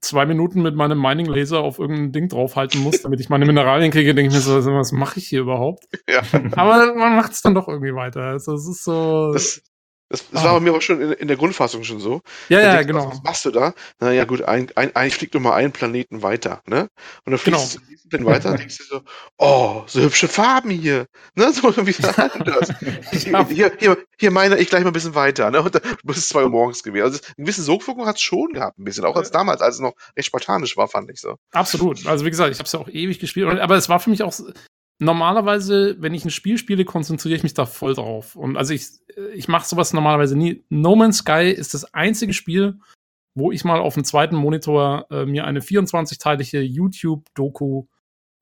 zwei 0.00 0.26
Minuten 0.26 0.60
mit 0.62 0.74
meinem 0.74 1.00
Mining-Laser 1.00 1.60
auf 1.60 1.78
irgendein 1.78 2.10
Ding 2.10 2.28
draufhalten 2.28 2.82
muss, 2.82 3.02
damit 3.02 3.20
ich 3.20 3.28
meine 3.28 3.46
Mineralien 3.46 3.92
kriege, 3.92 4.12
denke 4.12 4.30
ich 4.30 4.34
mir 4.34 4.40
so, 4.40 4.72
was 4.74 4.90
mache 4.90 5.20
ich 5.20 5.28
hier 5.28 5.42
überhaupt? 5.42 5.84
Ja. 6.08 6.22
Aber 6.56 6.94
man 6.96 7.14
macht 7.14 7.32
es 7.32 7.42
dann 7.42 7.54
doch 7.54 7.68
irgendwie 7.68 7.94
weiter. 7.94 8.22
Also 8.22 8.54
es 8.54 8.66
ist 8.66 8.82
so. 8.82 9.32
Das, 9.32 9.62
das, 10.10 10.28
das 10.28 10.42
ah. 10.42 10.46
war 10.46 10.54
bei 10.54 10.60
mir 10.60 10.74
auch 10.74 10.82
schon 10.82 11.00
in, 11.00 11.12
in, 11.12 11.28
der 11.28 11.36
Grundfassung 11.36 11.84
schon 11.84 12.00
so. 12.00 12.20
Ja, 12.48 12.60
ja, 12.60 12.82
genau. 12.82 13.06
Was, 13.06 13.18
was, 13.18 13.22
machst 13.22 13.44
du 13.44 13.52
da? 13.52 13.74
Naja, 14.00 14.24
gut, 14.24 14.42
ein, 14.42 14.68
ein, 14.74 14.94
ein, 14.96 15.06
ich 15.06 15.14
flieg 15.14 15.32
nur 15.32 15.40
mal 15.40 15.54
einen 15.54 15.70
Planeten 15.70 16.22
weiter, 16.22 16.62
ne? 16.66 16.88
Und 17.24 17.30
dann 17.30 17.38
fliegst 17.38 17.78
genau. 17.78 17.86
du 17.86 18.18
den 18.18 18.26
weiter 18.26 18.50
und 18.50 18.58
denkst 18.58 18.78
du 18.78 18.84
so, 18.84 19.02
oh, 19.38 19.84
so 19.86 20.00
hübsche 20.00 20.26
Farben 20.26 20.70
hier. 20.70 21.06
Ne? 21.36 21.52
So 21.52 21.62
wie 21.86 21.94
anders. 22.18 22.70
hier, 23.48 23.72
hier, 23.78 23.98
hier 24.18 24.30
meine 24.32 24.58
ich 24.58 24.68
gleich 24.68 24.82
mal 24.82 24.90
ein 24.90 24.94
bisschen 24.94 25.14
weiter, 25.14 25.48
ne? 25.52 25.62
Und 25.62 25.76
dann 25.76 25.82
muss 26.02 26.16
es 26.16 26.28
zwei 26.28 26.42
Uhr 26.42 26.50
morgens 26.50 26.82
gewesen. 26.82 27.04
Also 27.04 27.20
eine 27.36 27.44
gewisse 27.44 27.62
Sogwirkung 27.62 28.06
hat 28.06 28.16
es 28.16 28.22
schon 28.22 28.52
gehabt, 28.52 28.80
ein 28.80 28.84
bisschen. 28.84 29.04
Auch 29.04 29.14
als 29.14 29.30
damals, 29.30 29.60
als 29.60 29.76
es 29.76 29.80
noch 29.80 29.94
recht 30.16 30.26
spartanisch 30.26 30.76
war, 30.76 30.88
fand 30.88 31.08
ich 31.08 31.20
so. 31.20 31.36
Absolut. 31.52 32.04
Also 32.06 32.24
wie 32.24 32.30
gesagt, 32.30 32.50
ich 32.50 32.58
habe 32.58 32.66
es 32.66 32.72
ja 32.72 32.80
auch 32.80 32.88
ewig 32.88 33.20
gespielt. 33.20 33.60
Aber 33.60 33.76
es 33.76 33.88
war 33.88 34.00
für 34.00 34.10
mich 34.10 34.24
auch 34.24 34.32
normalerweise, 35.00 35.96
wenn 35.98 36.14
ich 36.14 36.24
ein 36.24 36.30
Spiel 36.30 36.58
spiele, 36.58 36.84
konzentriere 36.84 37.36
ich 37.36 37.42
mich 37.42 37.54
da 37.54 37.66
voll 37.66 37.94
drauf. 37.94 38.36
Und 38.36 38.56
also 38.56 38.74
ich, 38.74 38.88
ich 39.34 39.48
mache 39.48 39.66
sowas 39.66 39.92
normalerweise 39.92 40.36
nie. 40.36 40.64
No 40.68 40.94
Man's 40.94 41.18
Sky 41.18 41.50
ist 41.50 41.74
das 41.74 41.92
einzige 41.94 42.32
Spiel, 42.32 42.78
wo 43.34 43.50
ich 43.50 43.64
mal 43.64 43.80
auf 43.80 43.94
dem 43.94 44.04
zweiten 44.04 44.36
Monitor 44.36 45.06
äh, 45.10 45.24
mir 45.24 45.46
eine 45.46 45.60
24-teilige 45.60 46.60
YouTube-Doku 46.60 47.86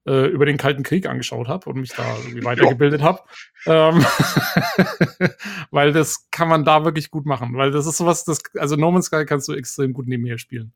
äh, 0.07 0.27
über 0.27 0.47
den 0.47 0.57
Kalten 0.57 0.83
Krieg 0.83 1.07
angeschaut 1.07 1.49
habe 1.49 1.71
und 1.71 1.81
mich 1.81 1.95
da 1.95 2.17
irgendwie 2.19 2.45
weitergebildet 2.45 3.03
habe. 3.03 3.21
Ähm, 3.67 4.05
weil 5.71 5.93
das 5.93 6.29
kann 6.31 6.49
man 6.49 6.65
da 6.65 6.85
wirklich 6.85 7.11
gut 7.11 7.27
machen. 7.27 7.57
Weil 7.57 7.71
das 7.71 7.87
ist 7.87 7.99
sowas, 7.99 8.25
das, 8.25 8.41
also 8.57 8.77
No 8.77 8.91
Man's 8.91 9.07
Sky 9.07 9.25
kannst 9.25 9.49
du 9.49 9.53
extrem 9.53 9.93
gut 9.93 10.09
nebenher 10.09 10.39
spielen. 10.39 10.73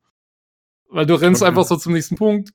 Weil 0.89 1.05
du 1.07 1.15
rennst 1.15 1.41
okay. 1.41 1.49
einfach 1.49 1.65
so 1.65 1.75
zum 1.75 1.93
nächsten 1.93 2.15
Punkt, 2.15 2.53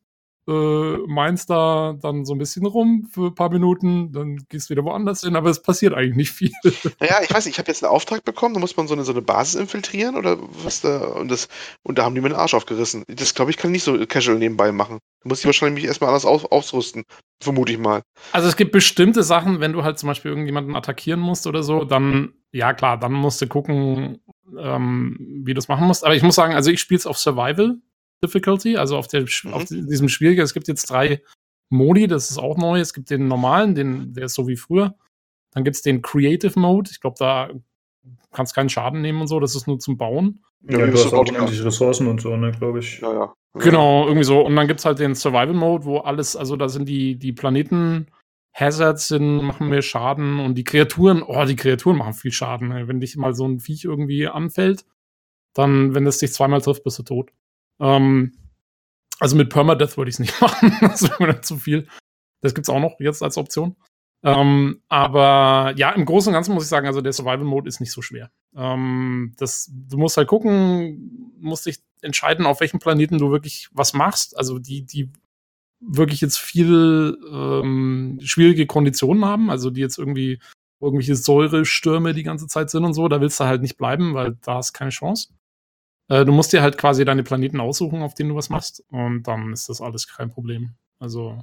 äh, 0.49 0.97
meinst 1.07 1.51
da 1.51 1.95
dann 2.01 2.25
so 2.25 2.35
ein 2.35 2.39
bisschen 2.39 2.65
rum 2.65 3.07
für 3.13 3.27
ein 3.27 3.35
paar 3.35 3.51
Minuten, 3.51 4.13
dann 4.13 4.39
gehst 4.49 4.69
du 4.69 4.71
wieder 4.73 4.85
woanders 4.85 5.21
hin, 5.21 5.37
aber 5.37 5.51
es 5.51 5.61
passiert 5.61 5.93
eigentlich 5.93 6.17
nicht 6.17 6.33
viel. 6.33 6.53
Naja, 7.01 7.19
ich 7.23 7.33
weiß 7.33 7.45
nicht, 7.45 7.55
ich 7.55 7.59
habe 7.59 7.71
jetzt 7.71 7.85
einen 7.85 7.93
Auftrag 7.93 8.25
bekommen, 8.25 8.55
da 8.55 8.61
muss 8.61 8.77
man 8.77 8.89
so 8.89 8.95
eine, 8.95 9.05
so 9.05 9.13
eine 9.13 9.21
Basis 9.21 9.61
infiltrieren 9.61 10.17
oder 10.17 10.39
was 10.65 10.81
da 10.81 10.99
und 11.09 11.31
das 11.31 11.49
und 11.83 11.99
da 11.99 12.05
haben 12.05 12.15
die 12.15 12.21
mir 12.21 12.31
den 12.31 12.39
Arsch 12.39 12.55
aufgerissen. 12.55 13.05
Das 13.09 13.35
glaube 13.35 13.51
ich 13.51 13.57
kann 13.57 13.71
ich 13.71 13.85
nicht 13.85 13.85
so 13.85 14.07
casual 14.07 14.39
nebenbei 14.39 14.73
machen. 14.73 14.99
Da 15.23 15.29
muss 15.29 15.41
ich 15.41 15.47
wahrscheinlich 15.47 15.83
mich 15.83 15.89
erstmal 15.89 16.11
alles 16.11 16.25
auf, 16.25 16.51
ausrüsten, 16.51 17.05
vermute 17.43 17.73
ich 17.73 17.79
mal. 17.79 18.03
Also 18.33 18.49
es 18.49 18.57
gibt 18.57 18.73
bestimmte 18.73 19.23
Sachen, 19.23 19.61
wenn 19.61 19.73
du 19.73 19.85
halt 19.85 19.99
zum 19.99 20.09
Beispiel 20.09 20.31
irgendjemanden 20.31 20.75
attackieren 20.77 21.21
musst 21.21 21.47
oder 21.47 21.63
so, 21.63 21.85
dann, 21.85 22.33
ja 22.53 22.73
klar, 22.73 22.99
dann 22.99 23.13
musst 23.13 23.43
du 23.43 23.47
gucken, 23.47 24.21
ähm, 24.59 25.43
wie 25.45 25.55
du 25.55 25.59
es 25.59 25.69
machen 25.69 25.87
musst. 25.87 26.05
Aber 26.05 26.15
ich 26.15 26.23
muss 26.23 26.37
sagen, 26.37 26.55
also 26.55 26.71
ich 26.71 26.81
spiele 26.81 26.99
es 26.99 27.07
auf 27.07 27.19
Survival 27.19 27.77
Difficulty, 28.23 28.77
also 28.77 28.97
auf, 28.97 29.09
der, 29.09 29.23
mhm. 29.23 29.55
auf 29.55 29.65
diesem 29.67 30.09
schwierigen. 30.09 30.43
Es 30.43 30.55
gibt 30.55 30.69
jetzt 30.69 30.91
drei 30.91 31.23
Modi, 31.71 32.07
das 32.07 32.31
ist 32.31 32.39
auch 32.39 32.57
neu. 32.57 32.81
Es 32.81 32.95
gibt 32.95 33.11
den 33.11 33.29
normalen, 33.29 33.75
den, 33.75 34.13
der 34.15 34.25
ist 34.25 34.35
so 34.35 34.49
wie 34.49 34.57
früher. 34.57 34.95
Dann 35.53 35.65
gibt 35.65 35.77
es 35.77 35.83
den 35.83 36.03
Creative 36.03 36.59
Mode. 36.59 36.91
Ich 36.93 37.01
glaube, 37.01 37.17
da 37.19 37.51
kannst 38.33 38.55
keinen 38.55 38.69
Schaden 38.69 39.01
nehmen 39.01 39.21
und 39.21 39.27
so. 39.27 39.41
Das 39.41 39.55
ist 39.55 39.67
nur 39.67 39.79
zum 39.79 39.97
Bauen. 39.97 40.41
Ja, 40.63 40.79
du 40.87 40.93
hast 40.93 41.13
auch 41.13 41.29
unendlich 41.29 41.65
Ressourcen 41.65 42.09
und 42.09 42.21
so, 42.21 42.37
ne, 42.37 42.51
glaube 42.53 42.81
ich. 42.81 43.01
Ja, 43.01 43.13
ja. 43.13 43.35
Genau, 43.55 44.07
irgendwie 44.07 44.25
so. 44.25 44.41
Und 44.41 44.57
dann 44.57 44.67
gibt 44.67 44.81
es 44.81 44.87
halt 44.87 44.99
den 44.99 45.15
Survival 45.15 45.55
Mode, 45.55 45.85
wo 45.85 45.99
alles, 45.99 46.37
also 46.37 46.57
da 46.57 46.69
sind 46.69 46.89
die, 46.89 47.17
die 47.17 47.33
Planeten 47.33 48.09
Hazards 48.55 49.09
sind, 49.09 49.43
machen 49.43 49.69
mehr 49.69 49.83
Schaden 49.83 50.41
und 50.41 50.57
die 50.57 50.65
Kreaturen, 50.65 51.23
oh, 51.23 51.45
die 51.45 51.57
Kreaturen 51.57 51.97
machen 51.97 52.13
viel 52.13 52.33
Schaden. 52.33 52.89
Wenn 52.89 53.01
dich 53.01 53.17
mal 53.17 53.35
so 53.35 53.47
ein 53.47 53.61
Viech 53.61 53.85
irgendwie 53.85 54.27
anfällt, 54.27 54.85
dann, 55.55 55.95
wenn 55.95 56.07
es 56.07 56.19
dich 56.19 56.33
zweimal 56.33 56.61
trifft, 56.61 56.85
bist 56.85 56.99
du 56.99 57.03
tot. 57.05 57.33
Ähm, 57.81 58.33
also 59.21 59.37
mit 59.37 59.51
Permadeath 59.51 59.97
würde 59.97 60.09
ich 60.09 60.17
es 60.17 60.21
nicht 60.21 60.41
machen. 60.41 60.77
das 60.81 61.03
wäre 61.03 61.27
mir 61.27 61.41
zu 61.41 61.57
viel. 61.57 61.89
Das 62.41 62.55
gibt's 62.55 62.71
auch 62.71 62.81
noch 62.81 62.99
jetzt 63.01 63.23
als 63.23 63.37
Option. 63.37 63.77
Ähm, 64.25 64.83
aber 64.89 65.75
ja, 65.77 65.91
im 65.91 66.05
Großen 66.05 66.31
und 66.31 66.35
Ganzen 66.35 66.55
muss 66.55 66.65
ich 66.65 66.69
sagen, 66.69 66.87
also 66.87 67.01
der 67.01 67.13
Survival-Mode 67.13 67.69
ist 67.69 67.81
nicht 67.81 67.93
so 67.93 68.03
schwer. 68.03 68.31
Ähm, 68.57 69.35
das, 69.39 69.71
du 69.73 69.97
musst 69.97 70.17
halt 70.17 70.29
gucken, 70.29 71.35
musst 71.39 71.67
dich 71.67 71.79
entscheiden, 72.03 72.47
auf 72.47 72.61
welchem 72.61 72.81
Planeten 72.81 73.19
du 73.19 73.31
wirklich 73.31 73.69
was 73.73 73.93
machst. 73.93 74.37
Also 74.37 74.59
die, 74.59 74.83
die 74.85 75.11
wirklich 75.81 76.21
jetzt 76.21 76.39
viel 76.39 77.17
ähm, 77.33 78.19
schwierige 78.23 78.67
Konditionen 78.67 79.25
haben, 79.25 79.51
also 79.51 79.71
die 79.71 79.81
jetzt 79.81 79.99
irgendwie 79.99 80.41
irgendwelche 80.81 81.17
Säurestürme 81.17 82.15
die 82.15 82.23
ganze 82.25 82.47
Zeit 82.47 82.71
sind 82.71 82.85
und 82.85 82.95
so, 82.95 83.09
da 83.09 83.21
willst 83.21 83.39
du 83.39 83.45
halt 83.45 83.63
nicht 83.63 83.77
bleiben, 83.77 84.15
weil 84.15 84.37
da 84.43 84.55
hast 84.55 84.73
keine 84.73 84.91
Chance. 84.91 85.29
Äh, 86.09 86.25
du 86.25 86.33
musst 86.33 86.53
dir 86.53 86.63
halt 86.63 86.79
quasi 86.79 87.05
deine 87.05 87.23
Planeten 87.23 87.61
aussuchen, 87.61 88.03
auf 88.03 88.15
denen 88.15 88.31
du 88.31 88.37
was 88.37 88.49
machst. 88.49 88.85
Und 88.91 89.25
dann 89.25 89.53
ist 89.53 89.69
das 89.69 89.81
alles 89.81 90.09
kein 90.09 90.31
Problem. 90.31 90.75
Also, 90.99 91.39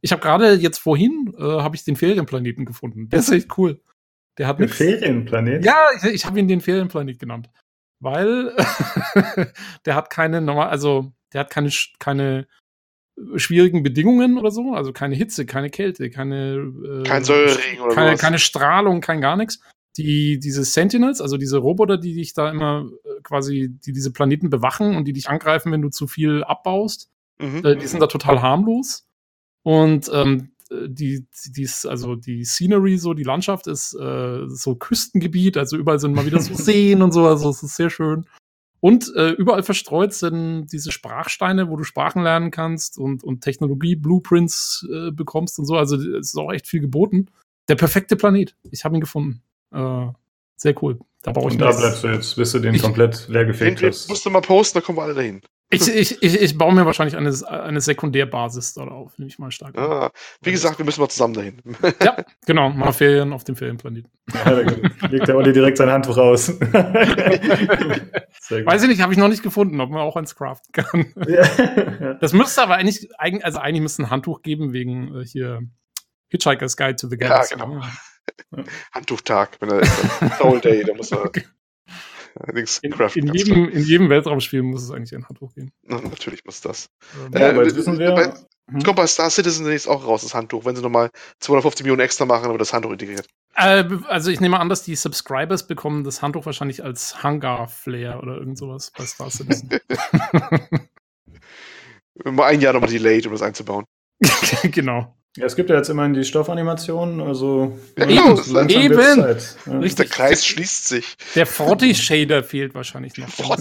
ich 0.00 0.12
habe 0.12 0.22
gerade 0.22 0.54
jetzt 0.54 0.78
vorhin, 0.78 1.34
äh, 1.36 1.42
habe 1.42 1.76
ich 1.76 1.84
den 1.84 1.96
Ferienplaneten 1.96 2.64
gefunden. 2.64 3.08
Der 3.08 3.18
ist 3.18 3.30
echt 3.30 3.58
cool. 3.58 3.80
Der 4.38 4.48
hat 4.48 4.58
den 4.58 4.68
Ferienplanet? 4.68 5.64
Ja, 5.64 5.88
ich, 5.96 6.04
ich 6.04 6.26
habe 6.26 6.38
ihn 6.38 6.48
den 6.48 6.60
Ferienplanet 6.60 7.18
genannt. 7.18 7.50
Weil 8.00 8.54
der 9.86 9.94
hat 9.94 10.10
keine 10.10 10.40
normal, 10.40 10.68
also 10.68 11.12
der 11.32 11.40
hat 11.40 11.50
keine, 11.50 11.70
keine 11.98 12.46
schwierigen 13.36 13.82
Bedingungen 13.82 14.38
oder 14.38 14.50
so, 14.50 14.74
also 14.74 14.92
keine 14.92 15.14
Hitze, 15.14 15.46
keine 15.46 15.70
Kälte, 15.70 16.10
keine 16.10 16.54
äh, 16.54 17.02
kein 17.04 17.22
oder 17.22 17.94
keine, 17.94 18.16
keine 18.16 18.38
Strahlung, 18.40 19.00
kein 19.00 19.20
gar 19.20 19.36
nichts 19.36 19.60
die, 19.96 20.38
diese 20.38 20.64
Sentinels, 20.64 21.20
also 21.20 21.36
diese 21.36 21.58
Roboter, 21.58 21.98
die 21.98 22.14
dich 22.14 22.34
da 22.34 22.50
immer 22.50 22.88
äh, 23.04 23.20
quasi, 23.22 23.70
die 23.84 23.92
diese 23.92 24.12
Planeten 24.12 24.50
bewachen 24.50 24.96
und 24.96 25.06
die 25.06 25.12
dich 25.12 25.28
angreifen, 25.28 25.72
wenn 25.72 25.82
du 25.82 25.90
zu 25.90 26.06
viel 26.06 26.42
abbaust, 26.44 27.10
mhm. 27.38 27.64
äh, 27.64 27.76
die 27.76 27.86
sind 27.86 28.00
da 28.00 28.06
total 28.06 28.42
harmlos. 28.42 29.06
Und 29.62 30.10
ähm, 30.12 30.50
die, 30.70 31.26
die 31.46 31.68
also 31.84 32.16
die 32.16 32.44
Scenery, 32.44 32.98
so 32.98 33.14
die 33.14 33.22
Landschaft 33.22 33.66
ist 33.66 33.94
äh, 33.94 34.46
so 34.48 34.74
Küstengebiet, 34.74 35.56
also 35.56 35.76
überall 35.76 35.98
sind 35.98 36.14
mal 36.14 36.26
wieder 36.26 36.40
so 36.40 36.54
Seen 36.62 37.02
und 37.02 37.12
so, 37.12 37.26
also 37.26 37.50
es 37.50 37.62
ist 37.62 37.76
sehr 37.76 37.90
schön. 37.90 38.26
Und 38.80 39.14
äh, 39.16 39.30
überall 39.30 39.62
verstreut 39.62 40.12
sind 40.12 40.66
diese 40.66 40.92
Sprachsteine, 40.92 41.70
wo 41.70 41.76
du 41.76 41.84
Sprachen 41.84 42.22
lernen 42.22 42.50
kannst 42.50 42.98
und, 42.98 43.24
und 43.24 43.40
Technologie-Blueprints 43.40 44.86
äh, 44.92 45.10
bekommst 45.10 45.58
und 45.58 45.64
so. 45.64 45.76
Also 45.76 45.96
es 45.96 46.28
ist 46.28 46.36
auch 46.36 46.52
echt 46.52 46.66
viel 46.66 46.80
geboten. 46.80 47.30
Der 47.68 47.76
perfekte 47.76 48.14
Planet. 48.14 48.54
Ich 48.70 48.84
habe 48.84 48.94
ihn 48.94 49.00
gefunden. 49.00 49.42
Äh, 49.74 50.12
sehr 50.56 50.82
cool. 50.82 50.98
Da 51.22 51.32
baue 51.32 51.48
ich 51.48 51.54
Und 51.54 51.60
da 51.60 51.72
bleibst 51.72 52.04
du 52.04 52.08
jetzt, 52.08 52.36
bis 52.36 52.52
du 52.52 52.58
den 52.58 52.74
ich, 52.74 52.82
komplett 52.82 53.28
leer 53.28 53.46
gefegt 53.46 53.82
hast. 53.82 54.08
Musst 54.08 54.26
du 54.26 54.30
mal 54.30 54.40
posten, 54.42 54.78
da 54.78 54.84
kommen 54.84 54.98
wir 54.98 55.02
alle 55.02 55.14
dahin. 55.14 55.40
Ich, 55.70 55.88
ich, 55.88 56.22
ich, 56.22 56.40
ich 56.40 56.58
baue 56.58 56.74
mir 56.74 56.84
wahrscheinlich 56.86 57.16
eine, 57.16 57.32
eine 57.48 57.80
Sekundärbasis 57.80 58.74
darauf, 58.74 59.18
nehme 59.18 59.30
ich 59.30 59.38
mal 59.38 59.50
stark. 59.50 59.76
Ah, 59.76 60.10
wie 60.42 60.52
gesagt, 60.52 60.78
wir 60.78 60.84
müssen 60.84 61.00
mal 61.00 61.08
zusammen 61.08 61.34
dahin. 61.34 61.62
Ja, 62.02 62.16
genau, 62.46 62.68
mal 62.70 62.92
Ferien 62.92 63.32
auf 63.32 63.42
dem 63.44 63.56
Ferienplaneten. 63.56 64.12
Ja, 64.32 64.54
da 64.54 65.08
legt 65.08 65.26
der 65.26 65.36
Olli 65.36 65.52
direkt 65.52 65.78
sein 65.78 65.90
Handtuch 65.90 66.16
raus. 66.16 66.48
Weiß 68.50 68.82
ich 68.82 68.88
nicht, 68.88 69.00
habe 69.00 69.12
ich 69.12 69.18
noch 69.18 69.28
nicht 69.28 69.42
gefunden, 69.42 69.80
ob 69.80 69.90
man 69.90 70.00
auch 70.00 70.16
eins 70.16 70.36
craften 70.36 70.72
kann. 70.72 71.06
Ja. 71.26 71.42
Das 72.20 72.32
müsste 72.32 72.62
aber 72.62 72.76
eigentlich, 72.76 73.08
also 73.18 73.58
eigentlich 73.58 73.82
müsste 73.82 74.02
ein 74.02 74.10
Handtuch 74.10 74.42
geben 74.42 74.72
wegen 74.72 75.14
äh, 75.16 75.24
hier 75.24 75.62
Hitchhiker's 76.28 76.76
Guide 76.76 76.96
to 76.96 77.08
the 77.08 77.16
Galaxy. 77.16 77.54
Ja, 77.54 77.64
genau. 77.64 77.82
Handtuchtag, 78.92 79.60
wenn 79.60 79.70
er 79.70 79.80
ist 79.80 80.38
Soul 80.38 80.60
Day, 80.62 80.84
da 80.84 80.94
muss 80.94 81.12
er 81.12 81.30
in, 82.52 82.66
in, 83.14 83.32
jedem, 83.32 83.68
in 83.68 83.84
jedem 83.84 84.10
Weltraumspiel 84.10 84.62
muss 84.62 84.82
es 84.82 84.90
eigentlich 84.90 85.14
ein 85.14 85.28
Handtuch 85.28 85.54
gehen. 85.54 85.70
Na, 85.82 86.00
natürlich 86.00 86.44
muss 86.44 86.60
das. 86.60 86.90
Ähm, 87.26 87.40
ja, 87.40 87.50
äh, 87.50 87.76
wissen 87.76 87.96
wir, 87.96 88.12
bei, 88.12 88.34
hm? 88.70 88.82
Kommt 88.82 88.96
bei 88.96 89.06
Star 89.06 89.30
Citizen 89.30 89.66
ist 89.66 89.86
auch 89.86 90.04
raus, 90.06 90.22
das 90.22 90.34
Handtuch, 90.34 90.64
wenn 90.64 90.74
sie 90.74 90.82
nochmal 90.82 91.10
250 91.40 91.84
Millionen 91.84 92.00
extra 92.00 92.24
machen, 92.24 92.46
aber 92.46 92.58
das 92.58 92.72
Handtuch 92.72 92.90
integriert. 92.92 93.28
Äh, 93.54 93.84
also 94.08 94.30
ich 94.30 94.40
nehme 94.40 94.58
an, 94.58 94.68
dass 94.68 94.82
die 94.82 94.96
Subscribers 94.96 95.66
bekommen 95.68 96.02
das 96.02 96.22
Handtuch 96.22 96.46
wahrscheinlich 96.46 96.82
als 96.82 97.22
Hangar-Flair 97.22 98.20
oder 98.22 98.36
irgend 98.36 98.58
sowas 98.58 98.90
bei 98.96 99.04
Star 99.06 99.30
Citizen. 99.30 99.68
Mal 102.24 102.46
ein 102.46 102.60
Jahr 102.60 102.72
nochmal 102.72 102.90
delayed, 102.90 103.26
um 103.26 103.32
das 103.32 103.42
einzubauen. 103.42 103.84
genau. 104.62 105.16
Ja, 105.36 105.46
es 105.46 105.56
gibt 105.56 105.68
ja 105.68 105.76
jetzt 105.76 105.88
immerhin 105.88 106.14
die 106.14 106.22
Stoffanimationen, 106.22 107.20
also 107.20 107.76
ja, 107.98 108.06
eben, 108.06 108.38
eben. 108.68 108.98
Ja. 109.00 109.80
Der 109.80 110.06
Kreis 110.06 110.46
schließt 110.46 110.86
sich. 110.86 111.16
Der 111.34 111.44
Froddy-Shader 111.44 112.44
fehlt 112.44 112.72
wahrscheinlich 112.76 113.18
noch. 113.18 113.28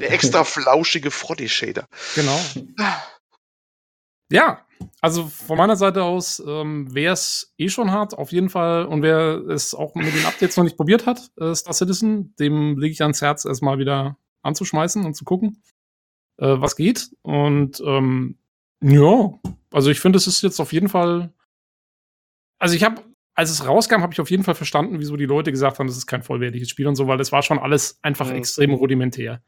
Der 0.00 0.12
extra 0.12 0.44
flauschige 0.44 1.10
Froddy-Shader. 1.10 1.86
Genau. 2.14 2.38
Ja, 4.30 4.66
also 5.00 5.26
von 5.26 5.56
meiner 5.56 5.76
Seite 5.76 6.02
aus, 6.02 6.42
ähm, 6.46 6.88
wer 6.90 7.12
es 7.12 7.54
eh 7.56 7.70
schon 7.70 7.90
hat, 7.90 8.12
auf 8.12 8.30
jeden 8.30 8.50
Fall, 8.50 8.84
und 8.84 9.00
wer 9.00 9.42
es 9.48 9.74
auch 9.74 9.94
mit 9.94 10.14
den 10.14 10.26
Updates 10.26 10.58
noch 10.58 10.64
nicht 10.64 10.76
probiert 10.76 11.06
hat, 11.06 11.30
äh, 11.40 11.54
Star 11.54 11.72
Citizen, 11.72 12.34
dem 12.36 12.76
lege 12.78 12.92
ich 12.92 13.00
ans 13.00 13.22
Herz, 13.22 13.46
erstmal 13.46 13.78
wieder 13.78 14.18
anzuschmeißen 14.42 15.06
und 15.06 15.14
zu 15.14 15.24
gucken, 15.24 15.62
äh, 16.36 16.60
was 16.60 16.76
geht. 16.76 17.10
Und 17.22 17.80
ähm, 17.80 18.36
ja, 18.82 19.38
also 19.72 19.90
ich 19.90 20.00
finde, 20.00 20.16
es 20.16 20.26
ist 20.26 20.42
jetzt 20.42 20.60
auf 20.60 20.72
jeden 20.72 20.88
Fall. 20.88 21.32
Also 22.58 22.74
ich 22.74 22.84
habe, 22.84 23.02
als 23.34 23.50
es 23.50 23.66
rauskam, 23.66 24.02
habe 24.02 24.12
ich 24.12 24.20
auf 24.20 24.30
jeden 24.30 24.44
Fall 24.44 24.54
verstanden, 24.54 24.98
wieso 24.98 25.16
die 25.16 25.26
Leute 25.26 25.50
gesagt 25.50 25.78
haben, 25.78 25.86
das 25.86 25.96
ist 25.96 26.06
kein 26.06 26.22
vollwertiges 26.22 26.68
Spiel 26.68 26.86
und 26.86 26.96
so, 26.96 27.06
weil 27.06 27.18
das 27.18 27.32
war 27.32 27.42
schon 27.42 27.58
alles 27.58 27.98
einfach 28.02 28.28
mhm. 28.30 28.36
extrem 28.36 28.74
rudimentär. 28.74 29.42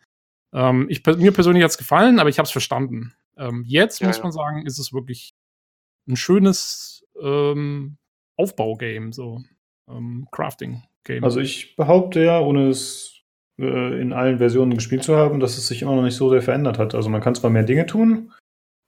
Ähm, 0.52 0.86
ich, 0.88 1.04
mir 1.04 1.32
persönlich 1.32 1.62
hat 1.62 1.70
es 1.70 1.78
gefallen, 1.78 2.18
aber 2.18 2.28
ich 2.28 2.38
habe 2.38 2.46
es 2.46 2.52
verstanden. 2.52 3.14
Ähm, 3.36 3.64
jetzt 3.66 4.00
ja, 4.00 4.06
muss 4.06 4.22
man 4.22 4.32
sagen, 4.32 4.66
ist 4.66 4.78
es 4.78 4.92
wirklich 4.92 5.34
ein 6.08 6.16
schönes 6.16 7.06
ähm, 7.20 7.96
Aufbaugame, 8.36 9.12
so 9.12 9.42
ähm, 9.88 10.26
Crafting-Game. 10.32 11.24
Also 11.24 11.40
ich 11.40 11.76
behaupte 11.76 12.22
ja, 12.22 12.40
ohne 12.40 12.68
es 12.68 13.22
äh, 13.58 14.00
in 14.00 14.12
allen 14.12 14.38
Versionen 14.38 14.74
gespielt 14.74 15.04
zu 15.04 15.16
haben, 15.16 15.40
dass 15.40 15.58
es 15.58 15.66
sich 15.66 15.82
immer 15.82 15.94
noch 15.94 16.02
nicht 16.02 16.16
so 16.16 16.30
sehr 16.30 16.42
verändert 16.42 16.78
hat. 16.78 16.94
Also 16.94 17.08
man 17.08 17.20
kann 17.20 17.34
zwar 17.34 17.50
mehr 17.50 17.64
Dinge 17.64 17.86
tun, 17.86 18.32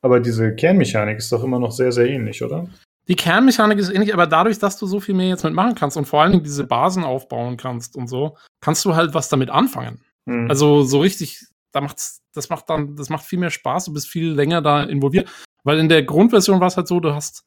aber 0.03 0.21
diese 0.21 0.55
Kernmechanik 0.55 1.19
ist 1.19 1.33
doch 1.33 1.43
immer 1.43 1.59
noch 1.59 1.73
sehr, 1.73 1.93
sehr 1.93 2.09
ähnlich, 2.09 2.43
oder? 2.43 2.69
Die 3.09 3.17
Kernmechanik 3.17 3.79
ist 3.79 3.91
ähnlich, 3.91 4.13
aber 4.13 4.27
dadurch, 4.27 4.59
dass 4.59 4.77
du 4.77 4.87
so 4.87 5.01
viel 5.01 5.15
mehr 5.15 5.29
jetzt 5.29 5.45
mitmachen 5.45 5.75
kannst 5.75 5.97
und 5.97 6.05
vor 6.05 6.23
allen 6.23 6.33
Dingen 6.33 6.45
diese 6.45 6.65
Basen 6.65 7.05
aufbauen 7.05 7.57
kannst 7.57 7.97
und 7.97 8.09
so, 8.09 8.37
kannst 8.61 8.85
du 8.85 8.95
halt 8.95 9.15
was 9.15 9.29
damit 9.29 9.51
anfangen. 9.51 10.03
Hm. 10.29 10.49
Also 10.49 10.83
so 10.83 11.01
richtig, 11.01 11.47
da 11.73 11.81
macht's, 11.81 12.21
das 12.33 12.49
macht 12.49 12.69
dann, 12.71 12.97
das 12.97 13.09
macht 13.09 13.25
viel 13.25 13.39
mehr 13.39 13.51
Spaß, 13.51 13.87
du 13.87 13.93
bist 13.93 14.09
viel 14.09 14.33
länger 14.33 14.61
da 14.63 14.83
involviert. 14.83 15.29
Weil 15.65 15.79
in 15.79 15.89
der 15.89 16.03
Grundversion 16.03 16.61
war 16.61 16.69
es 16.69 16.77
halt 16.77 16.89
so, 16.89 17.01
du 17.01 17.15
hast, 17.15 17.45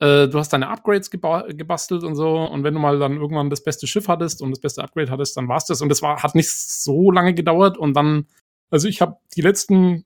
äh, 0.00 0.28
du 0.28 0.38
hast 0.38 0.52
deine 0.52 0.68
Upgrades 0.68 1.10
geba 1.10 1.46
gebastelt 1.48 2.02
und 2.02 2.14
so. 2.14 2.36
Und 2.36 2.64
wenn 2.64 2.74
du 2.74 2.80
mal 2.80 2.98
dann 2.98 3.16
irgendwann 3.16 3.50
das 3.50 3.62
beste 3.62 3.86
Schiff 3.86 4.08
hattest 4.08 4.42
und 4.42 4.50
das 4.50 4.60
beste 4.60 4.82
Upgrade 4.82 5.10
hattest, 5.10 5.36
dann 5.36 5.48
war 5.48 5.56
es 5.56 5.64
das. 5.64 5.80
Und 5.80 5.88
das 5.88 6.02
war, 6.02 6.22
hat 6.22 6.34
nicht 6.34 6.50
so 6.50 7.10
lange 7.10 7.34
gedauert. 7.34 7.78
Und 7.78 7.94
dann, 7.94 8.26
also 8.70 8.88
ich 8.88 9.00
habe 9.00 9.16
die 9.36 9.42
letzten 9.42 10.04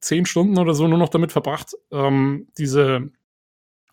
zehn 0.00 0.26
Stunden 0.26 0.58
oder 0.58 0.74
so 0.74 0.88
nur 0.88 0.98
noch 0.98 1.08
damit 1.08 1.32
verbracht, 1.32 1.76
ähm, 1.90 2.48
diese 2.58 3.10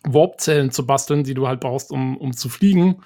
Warp-Zellen 0.04 0.70
zu 0.70 0.86
basteln, 0.86 1.24
die 1.24 1.34
du 1.34 1.48
halt 1.48 1.60
brauchst, 1.60 1.90
um, 1.90 2.16
um 2.16 2.32
zu 2.32 2.48
fliegen. 2.48 3.02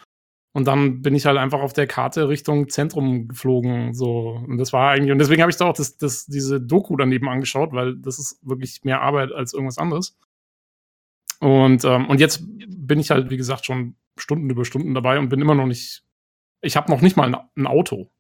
Und 0.55 0.67
dann 0.67 1.01
bin 1.01 1.15
ich 1.15 1.25
halt 1.25 1.39
einfach 1.39 1.61
auf 1.61 1.73
der 1.73 1.87
Karte 1.87 2.29
Richtung 2.29 2.69
Zentrum 2.69 3.29
geflogen. 3.29 3.95
So. 3.95 4.43
Und 4.47 4.59
das 4.59 4.73
war 4.73 4.91
eigentlich, 4.91 5.11
und 5.11 5.19
deswegen 5.19 5.41
habe 5.41 5.51
ich 5.51 5.57
da 5.57 5.67
auch 5.67 5.77
das, 5.77 5.97
das, 5.97 6.27
diese 6.27 6.61
Doku 6.61 6.97
daneben 6.97 7.29
angeschaut, 7.29 7.73
weil 7.73 7.97
das 7.97 8.19
ist 8.19 8.39
wirklich 8.43 8.85
mehr 8.85 9.01
Arbeit 9.01 9.33
als 9.33 9.55
irgendwas 9.55 9.79
anderes. 9.79 10.19
Und, 11.41 11.85
ähm, 11.85 12.09
und 12.09 12.21
jetzt 12.21 12.45
bin 12.45 13.01
ich 13.01 13.11
halt, 13.11 13.31
wie 13.31 13.39
gesagt, 13.39 13.65
schon 13.65 13.97
Stunden 14.19 14.51
über 14.51 14.65
Stunden 14.65 14.95
dabei 14.95 15.19
und 15.19 15.31
bin 15.31 15.41
immer 15.41 15.55
noch 15.55 15.67
nicht. 15.67 16.05
Ich 16.61 16.77
habe 16.77 16.91
noch 16.91 17.01
nicht 17.01 17.17
mal 17.17 17.27
ein, 17.27 17.37
ein, 17.57 17.67
Auto. 17.67 18.13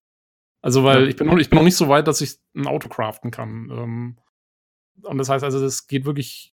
Also, 0.63 0.85
weil 0.85 1.09
ich 1.09 1.17
bin, 1.17 1.27
noch, 1.27 1.37
ich 1.37 1.51
bin 1.51 1.59
noch 1.59 1.65
nicht 1.65 1.77
so 1.77 1.89
weit, 1.89 2.09
dass 2.09 2.21
ich 2.21 2.39
ein 2.57 2.67
Auto 2.67 2.89
craften 2.89 3.31
kann. 3.31 3.71
Ähm, 3.71 4.17
und 5.03 5.19
das 5.19 5.29
heißt 5.29 5.45
also, 5.45 5.61
das 5.61 5.87
geht 5.87 6.05
wirklich 6.05 6.53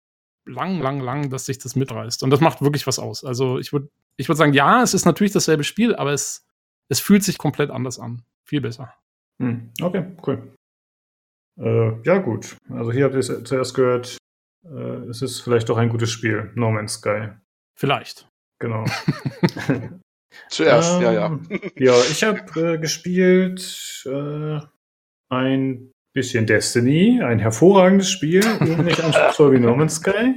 lang, 0.46 0.80
lang, 0.80 1.00
lang, 1.00 1.30
dass 1.30 1.46
sich 1.46 1.58
das 1.58 1.76
mitreißt. 1.76 2.24
Und 2.24 2.30
das 2.30 2.42
macht 2.42 2.62
wirklich 2.62 2.86
was 2.88 3.00
aus. 3.00 3.24
Also 3.24 3.60
ich 3.60 3.74
würde 3.74 3.90
ich 4.18 4.30
würd 4.30 4.38
sagen, 4.38 4.54
ja, 4.54 4.82
es 4.82 4.94
ist 4.94 5.06
natürlich 5.06 5.34
dasselbe 5.34 5.64
Spiel, 5.64 5.96
aber 5.96 6.14
es, 6.14 6.48
es 6.90 7.00
fühlt 7.00 7.24
sich 7.24 7.38
komplett 7.38 7.70
anders 7.70 8.00
an. 8.00 8.24
Viel 8.46 8.62
besser. 8.62 8.94
Hm, 9.42 9.72
okay, 9.82 10.16
cool. 10.26 10.54
Äh, 11.60 12.02
ja, 12.04 12.20
gut. 12.20 12.58
Also 12.70 12.92
hier 12.92 13.06
habt 13.06 13.14
ihr 13.14 13.20
es 13.20 13.44
zuerst 13.44 13.74
gehört, 13.74 14.18
äh, 14.66 15.10
es 15.10 15.22
ist 15.22 15.42
vielleicht 15.42 15.70
doch 15.70 15.78
ein 15.78 15.90
gutes 15.90 16.12
Spiel, 16.12 16.52
No 16.56 16.72
Man's 16.72 16.94
Sky. 16.94 17.30
Vielleicht. 17.78 18.30
Genau. 18.60 18.86
zuerst, 20.50 20.96
ähm, 20.96 21.02
ja, 21.02 21.12
ja. 21.12 21.40
Ja, 21.76 22.02
ich 22.10 22.24
habe 22.24 22.74
äh, 22.74 22.78
gespielt 22.78 24.04
äh, 24.06 24.60
ein 25.30 25.92
bisschen 26.16 26.48
Destiny, 26.48 27.22
ein 27.22 27.40
hervorragendes 27.40 28.10
Spiel, 28.10 28.44
ähnlich 28.62 29.04
anspruchsvoll 29.04 29.52
wie 29.52 29.60
No 29.60 29.76
Man's 29.76 29.98
Sky. 29.98 30.34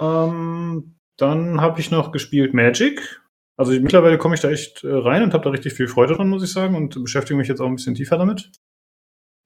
Ähm, 0.00 0.96
dann 1.16 1.60
habe 1.60 1.80
ich 1.80 1.90
noch 1.90 2.12
gespielt 2.12 2.52
Magic. 2.52 3.22
Also 3.56 3.72
mittlerweile 3.72 4.18
komme 4.18 4.34
ich 4.34 4.40
da 4.40 4.50
echt 4.50 4.82
äh, 4.82 4.92
rein 4.92 5.22
und 5.22 5.34
habe 5.34 5.44
da 5.44 5.50
richtig 5.50 5.74
viel 5.74 5.86
Freude 5.86 6.14
dran, 6.14 6.28
muss 6.28 6.42
ich 6.42 6.52
sagen, 6.52 6.74
und 6.74 7.00
beschäftige 7.00 7.38
mich 7.38 7.48
jetzt 7.48 7.60
auch 7.60 7.66
ein 7.66 7.76
bisschen 7.76 7.94
tiefer 7.94 8.18
damit. 8.18 8.50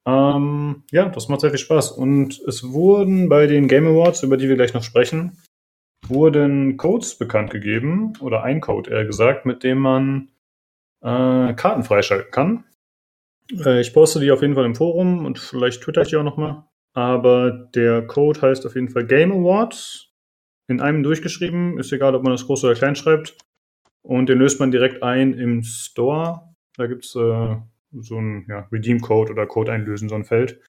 Ähm, 0.08 0.84
ja, 0.90 1.08
das 1.08 1.28
macht 1.28 1.42
sehr 1.42 1.50
viel 1.50 1.58
Spaß. 1.58 1.92
Und 1.92 2.40
es 2.46 2.72
wurden 2.72 3.28
bei 3.28 3.46
den 3.46 3.68
Game 3.68 3.86
Awards, 3.86 4.22
über 4.22 4.36
die 4.38 4.48
wir 4.48 4.56
gleich 4.56 4.72
noch 4.72 4.84
sprechen, 4.84 5.36
wurden 6.06 6.78
Codes 6.78 7.18
bekannt 7.18 7.50
gegeben, 7.50 8.14
oder 8.20 8.42
ein 8.42 8.60
Code 8.60 8.90
eher 8.90 9.04
gesagt, 9.04 9.44
mit 9.44 9.64
dem 9.64 9.78
man 9.78 10.30
äh, 11.02 11.52
Karten 11.54 11.82
freischalten 11.82 12.30
kann. 12.30 12.64
Äh, 13.52 13.80
ich 13.80 13.92
poste 13.92 14.20
die 14.20 14.30
auf 14.30 14.42
jeden 14.42 14.54
Fall 14.54 14.64
im 14.64 14.74
Forum 14.74 15.24
und 15.24 15.38
vielleicht 15.38 15.82
twitter 15.82 16.02
ich 16.02 16.08
die 16.08 16.16
auch 16.16 16.22
nochmal. 16.22 16.64
Aber 16.94 17.50
der 17.74 18.06
Code 18.06 18.40
heißt 18.40 18.64
auf 18.66 18.74
jeden 18.74 18.88
Fall 18.88 19.06
Game 19.06 19.32
Awards. 19.32 20.12
In 20.68 20.80
einem 20.80 21.02
durchgeschrieben, 21.02 21.78
ist 21.78 21.92
egal, 21.92 22.14
ob 22.14 22.22
man 22.22 22.32
das 22.32 22.46
groß 22.46 22.64
oder 22.64 22.74
klein 22.74 22.96
schreibt. 22.96 23.36
Und 24.02 24.28
den 24.28 24.38
löst 24.38 24.58
man 24.60 24.70
direkt 24.70 25.02
ein 25.02 25.34
im 25.34 25.62
Store. 25.62 26.54
Da 26.76 26.86
gibt 26.86 27.04
es 27.04 27.14
äh, 27.14 27.56
so 27.92 28.18
ein 28.18 28.46
ja, 28.48 28.68
Redeem-Code 28.72 29.32
oder 29.32 29.46
Code 29.46 29.72
einlösen, 29.72 30.08
so 30.08 30.14
ein 30.14 30.24
Feld. 30.24 30.60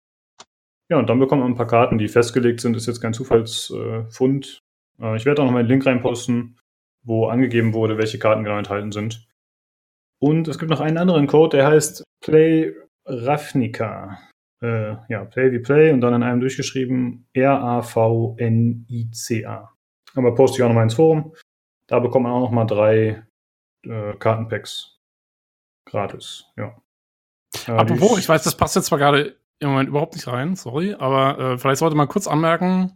Ja, 0.89 0.97
und 0.97 1.09
dann 1.09 1.19
bekommt 1.19 1.41
man 1.41 1.51
ein 1.51 1.57
paar 1.57 1.67
Karten, 1.67 1.97
die 1.97 2.07
festgelegt 2.07 2.61
sind. 2.61 2.75
Ist 2.77 2.87
jetzt 2.87 3.01
kein 3.01 3.13
Zufallsfund. 3.13 4.63
Äh, 4.99 5.17
ich 5.17 5.25
werde 5.25 5.41
auch 5.41 5.45
noch 5.45 5.51
mal 5.51 5.59
einen 5.59 5.67
Link 5.67 5.85
reinposten, 5.85 6.57
wo 7.03 7.27
angegeben 7.27 7.73
wurde, 7.73 7.97
welche 7.97 8.19
Karten 8.19 8.43
genau 8.43 8.57
enthalten 8.57 8.91
sind. 8.91 9.27
Und 10.19 10.47
es 10.47 10.57
gibt 10.57 10.71
noch 10.71 10.79
einen 10.79 10.97
anderen 10.97 11.27
Code, 11.27 11.57
der 11.57 11.67
heißt 11.67 12.03
Play 12.21 12.73
Ravnica. 13.05 14.19
Äh, 14.61 14.95
ja, 15.09 15.25
Play 15.25 15.51
wie 15.51 15.59
Play 15.59 15.91
und 15.91 16.01
dann 16.01 16.15
in 16.15 16.23
einem 16.23 16.39
durchgeschrieben 16.39 17.27
R-A-V-N-I-C-A. 17.33 18.39
Aber 20.15 20.33
poste 20.33 20.57
ich 20.57 20.63
auch 20.63 20.69
nochmal 20.69 20.85
ins 20.85 20.95
Forum. 20.95 21.35
Da 21.87 21.99
bekommt 21.99 22.23
man 22.23 22.31
auch 22.33 22.41
nochmal 22.41 22.65
drei 22.65 23.23
äh, 23.85 24.13
Kartenpacks. 24.17 24.99
Gratis, 25.85 26.45
ja. 26.57 26.75
Äh, 27.67 27.71
Apropos, 27.71 28.17
ich 28.19 28.27
weiß, 28.27 28.43
das 28.43 28.57
passt 28.57 28.75
jetzt 28.75 28.87
zwar 28.87 28.97
gerade 28.97 29.37
im 29.59 29.69
Moment 29.69 29.89
überhaupt 29.89 30.15
nicht 30.15 30.27
rein, 30.27 30.55
sorry, 30.55 30.93
aber 30.93 31.39
äh, 31.39 31.57
vielleicht 31.57 31.79
sollte 31.79 31.95
man 31.95 32.07
kurz 32.07 32.27
anmerken, 32.27 32.93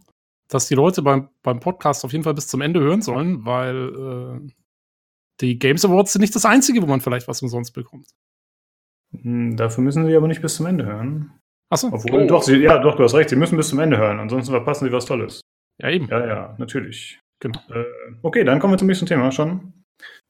dass 0.48 0.68
die 0.68 0.74
Leute 0.74 1.02
beim, 1.02 1.28
beim 1.42 1.60
Podcast 1.60 2.04
auf 2.04 2.12
jeden 2.12 2.24
Fall 2.24 2.34
bis 2.34 2.48
zum 2.48 2.60
Ende 2.60 2.80
hören 2.80 3.02
sollen, 3.02 3.44
weil 3.44 3.88
äh, 3.88 4.52
die 5.42 5.58
Games 5.58 5.84
Awards 5.84 6.12
sind 6.12 6.22
nicht 6.22 6.34
das 6.34 6.44
einzige, 6.44 6.80
wo 6.80 6.86
man 6.86 7.00
vielleicht 7.00 7.28
was 7.28 7.42
umsonst 7.42 7.74
bekommt. 7.74 8.08
Hm, 9.12 9.56
dafür 9.56 9.84
müssen 9.84 10.06
sie 10.06 10.16
aber 10.16 10.28
nicht 10.28 10.40
bis 10.40 10.56
zum 10.56 10.66
Ende 10.66 10.86
hören. 10.86 11.32
Achso. 11.68 11.88
Obwohl, 11.88 12.22
oh. 12.22 12.26
doch, 12.26 12.42
sie, 12.42 12.56
ja, 12.56 12.78
doch, 12.78 12.96
du 12.96 13.04
hast 13.04 13.14
recht, 13.14 13.30
sie 13.30 13.36
müssen 13.36 13.56
bis 13.56 13.68
zum 13.68 13.80
Ende 13.80 13.98
hören, 13.98 14.20
ansonsten 14.20 14.52
verpassen 14.52 14.86
sie 14.86 14.92
was 14.92 15.06
Tolles. 15.06 15.40
Ja, 15.78 15.90
eben. 15.90 16.08
Ja, 16.08 16.26
ja, 16.26 16.54
natürlich. 16.58 17.20
Genau. 17.40 17.58
Äh, 17.70 17.84
okay, 18.22 18.44
dann 18.44 18.60
kommen 18.60 18.72
wir 18.72 18.78
zum 18.78 18.88
nächsten 18.88 19.06
Thema 19.06 19.32
schon. 19.32 19.72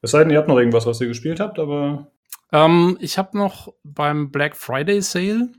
Es 0.00 0.12
sei 0.12 0.20
denn, 0.20 0.30
ihr 0.30 0.38
habt 0.38 0.48
noch 0.48 0.58
irgendwas, 0.58 0.86
was 0.86 1.00
ihr 1.00 1.08
gespielt 1.08 1.40
habt, 1.40 1.58
aber. 1.58 2.10
Ähm, 2.52 2.96
ich 3.00 3.18
habe 3.18 3.36
noch 3.36 3.72
beim 3.84 4.30
Black 4.30 4.56
Friday 4.56 5.00
Sale 5.02 5.52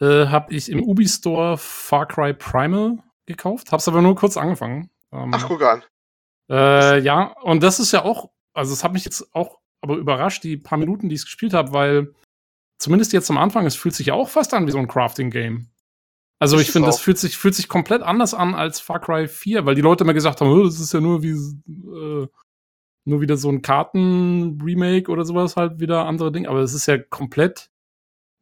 äh, 0.00 0.26
habe 0.26 0.52
ich 0.54 0.70
im 0.70 0.82
Ubi 0.82 1.06
Store 1.06 1.56
Far 1.58 2.06
Cry 2.06 2.32
Primal 2.32 2.98
gekauft, 3.26 3.72
hab's 3.72 3.88
aber 3.88 4.02
nur 4.02 4.14
kurz 4.14 4.36
angefangen. 4.36 4.90
Ähm, 5.12 5.32
Ach, 5.34 5.46
guck 5.48 5.62
an. 5.62 5.82
Äh, 6.50 7.00
ja, 7.00 7.32
und 7.42 7.62
das 7.62 7.80
ist 7.80 7.92
ja 7.92 8.04
auch 8.04 8.30
also 8.58 8.72
es 8.72 8.84
hat 8.84 8.92
mich 8.92 9.04
jetzt 9.04 9.34
auch 9.34 9.58
aber 9.80 9.96
überrascht, 9.96 10.42
die 10.44 10.56
paar 10.56 10.78
Minuten, 10.78 11.08
die 11.08 11.14
ich 11.14 11.24
gespielt 11.24 11.54
habe, 11.54 11.72
weil 11.72 12.14
zumindest 12.78 13.12
jetzt 13.12 13.30
am 13.30 13.38
Anfang, 13.38 13.64
es 13.66 13.76
fühlt 13.76 13.94
sich 13.94 14.08
ja 14.08 14.14
auch 14.14 14.28
fast 14.28 14.52
an 14.54 14.66
wie 14.66 14.72
so 14.72 14.78
ein 14.78 14.88
Crafting-Game. 14.88 15.68
Also 16.40 16.56
das 16.56 16.66
ich 16.66 16.72
finde, 16.72 16.86
das 16.86 17.00
fühlt 17.00 17.18
sich, 17.18 17.36
fühlt 17.36 17.54
sich 17.54 17.68
komplett 17.68 18.02
anders 18.02 18.34
an 18.34 18.54
als 18.54 18.80
Far 18.80 19.00
Cry 19.00 19.26
4, 19.26 19.66
weil 19.66 19.74
die 19.74 19.80
Leute 19.80 20.04
immer 20.04 20.14
gesagt 20.14 20.40
haben, 20.40 20.50
oh, 20.50 20.64
das 20.64 20.78
ist 20.78 20.92
ja 20.92 21.00
nur 21.00 21.22
wie 21.22 21.30
äh, 21.30 22.26
nur 23.04 23.20
wieder 23.20 23.36
so 23.36 23.48
ein 23.48 23.62
Karten-Remake 23.62 25.10
oder 25.10 25.24
sowas, 25.24 25.56
halt 25.56 25.80
wieder 25.80 26.06
andere 26.06 26.30
Dinge. 26.30 26.48
Aber 26.48 26.60
es 26.60 26.74
ist 26.74 26.86
ja 26.86 26.98
komplett 26.98 27.70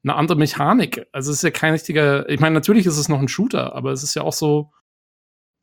eine 0.03 0.15
andere 0.15 0.37
Mechanik. 0.37 1.07
Also 1.13 1.31
es 1.31 1.39
ist 1.39 1.43
ja 1.43 1.51
kein 1.51 1.73
richtiger, 1.73 2.29
ich 2.29 2.41
meine, 2.41 2.55
natürlich 2.55 2.87
ist 2.87 2.99
es 2.99 3.09
noch 3.09 3.21
ein 3.21 3.29
Shooter, 3.29 3.75
aber 3.75 3.93
es 3.93 4.03
ist 4.03 4.15
ja 4.15 4.23
auch 4.23 4.33
so, 4.33 4.73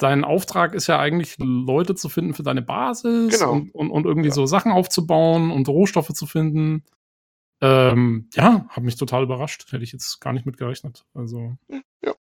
dein 0.04 0.24
Auftrag 0.24 0.74
ist 0.74 0.88
ja 0.88 1.00
eigentlich, 1.00 1.36
Leute 1.39 1.96
zu 1.96 2.10
finden 2.10 2.34
für 2.34 2.44
deine 2.44 2.62
Basis 2.62 3.39
genau. 3.39 3.54
und, 3.54 3.72
und, 3.72 3.92
und, 3.92 4.06
irgendwie 4.06 4.30
ja. 4.30 4.36
so 4.36 4.46
Sachen 4.46 4.72
aufzubauen 4.72 5.52
und 5.52 5.68
Rohstoffe 5.70 6.13
zu 6.13 6.26
finden. 6.26 6.84
Ähm, 7.62 8.30
ja, 8.34 8.66
hat 8.70 8.84
mich 8.84 8.98
total 8.98 9.24
überrascht. 9.24 9.72
Hätte 9.72 9.84
ich 9.84 9.94
jetzt 9.94 10.20
gar 10.20 10.34
nicht 10.34 10.46
mit 10.46 10.58
gerechnet. 10.58 11.06
Also. 11.13 11.56
Ja. 11.70 12.13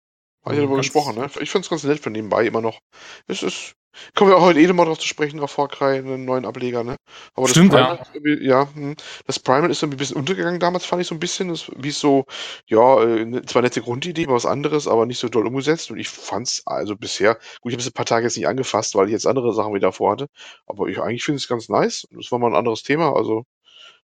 Habe 0.44 0.54
ich 0.54 0.60
darüber 0.60 0.76
gesprochen, 0.76 1.16
ne? 1.16 1.26
Ich 1.40 1.50
finde 1.50 1.64
es 1.64 1.70
ganz 1.70 1.84
nett 1.84 2.00
von 2.00 2.12
nebenbei 2.12 2.46
immer 2.46 2.60
noch. 2.60 2.80
Es 3.26 3.42
ist 3.42 3.74
Kommen 4.14 4.30
wir 4.30 4.36
auch 4.36 4.42
heute 4.42 4.60
eh 4.60 4.72
mal 4.72 4.84
drauf 4.84 4.98
zu 4.98 5.06
sprechen, 5.06 5.40
auf 5.40 5.50
Far 5.50 5.68
Cry, 5.68 5.98
einen 5.98 6.24
neuen 6.24 6.44
Ableger, 6.44 6.84
ne? 6.84 6.96
Aber 7.34 7.48
Stimmt, 7.48 7.72
das 7.72 8.10
Primal, 8.10 8.42
ja. 8.42 8.62
ja. 8.62 8.74
Hm. 8.74 8.96
das 9.26 9.38
Primal 9.38 9.70
ist 9.70 9.82
irgendwie 9.82 9.96
ein 9.96 9.98
bisschen 9.98 10.16
untergegangen 10.16 10.60
damals, 10.60 10.84
fand 10.84 11.02
ich 11.02 11.08
so 11.08 11.14
ein 11.14 11.20
bisschen. 11.20 11.48
Das, 11.48 11.70
wie 11.76 11.90
so, 11.90 12.24
ja, 12.66 13.02
äh, 13.02 13.24
ne, 13.24 13.44
zwar 13.44 13.62
nette 13.62 13.82
Grundidee, 13.82 14.26
was 14.28 14.46
anderes, 14.46 14.88
aber 14.88 15.06
nicht 15.06 15.18
so 15.18 15.28
doll 15.28 15.46
umgesetzt. 15.46 15.90
Und 15.90 15.98
ich 15.98 16.08
fand's 16.08 16.62
also 16.66 16.96
bisher, 16.96 17.34
gut, 17.60 17.72
ich 17.72 17.74
habe 17.74 17.80
es 17.82 17.86
ein 17.86 17.92
paar 17.92 18.06
Tage 18.06 18.24
jetzt 18.24 18.36
nicht 18.36 18.48
angefasst, 18.48 18.94
weil 18.94 19.06
ich 19.06 19.12
jetzt 19.12 19.26
andere 19.26 19.52
Sachen 19.52 19.74
wieder 19.74 19.92
vorhatte. 19.92 20.28
Aber 20.66 20.88
ich 20.88 21.00
eigentlich 21.00 21.24
finde 21.24 21.36
es 21.36 21.48
ganz 21.48 21.68
nice. 21.68 22.06
Das 22.10 22.32
war 22.32 22.38
mal 22.38 22.48
ein 22.48 22.56
anderes 22.56 22.82
Thema, 22.82 23.14
also, 23.14 23.44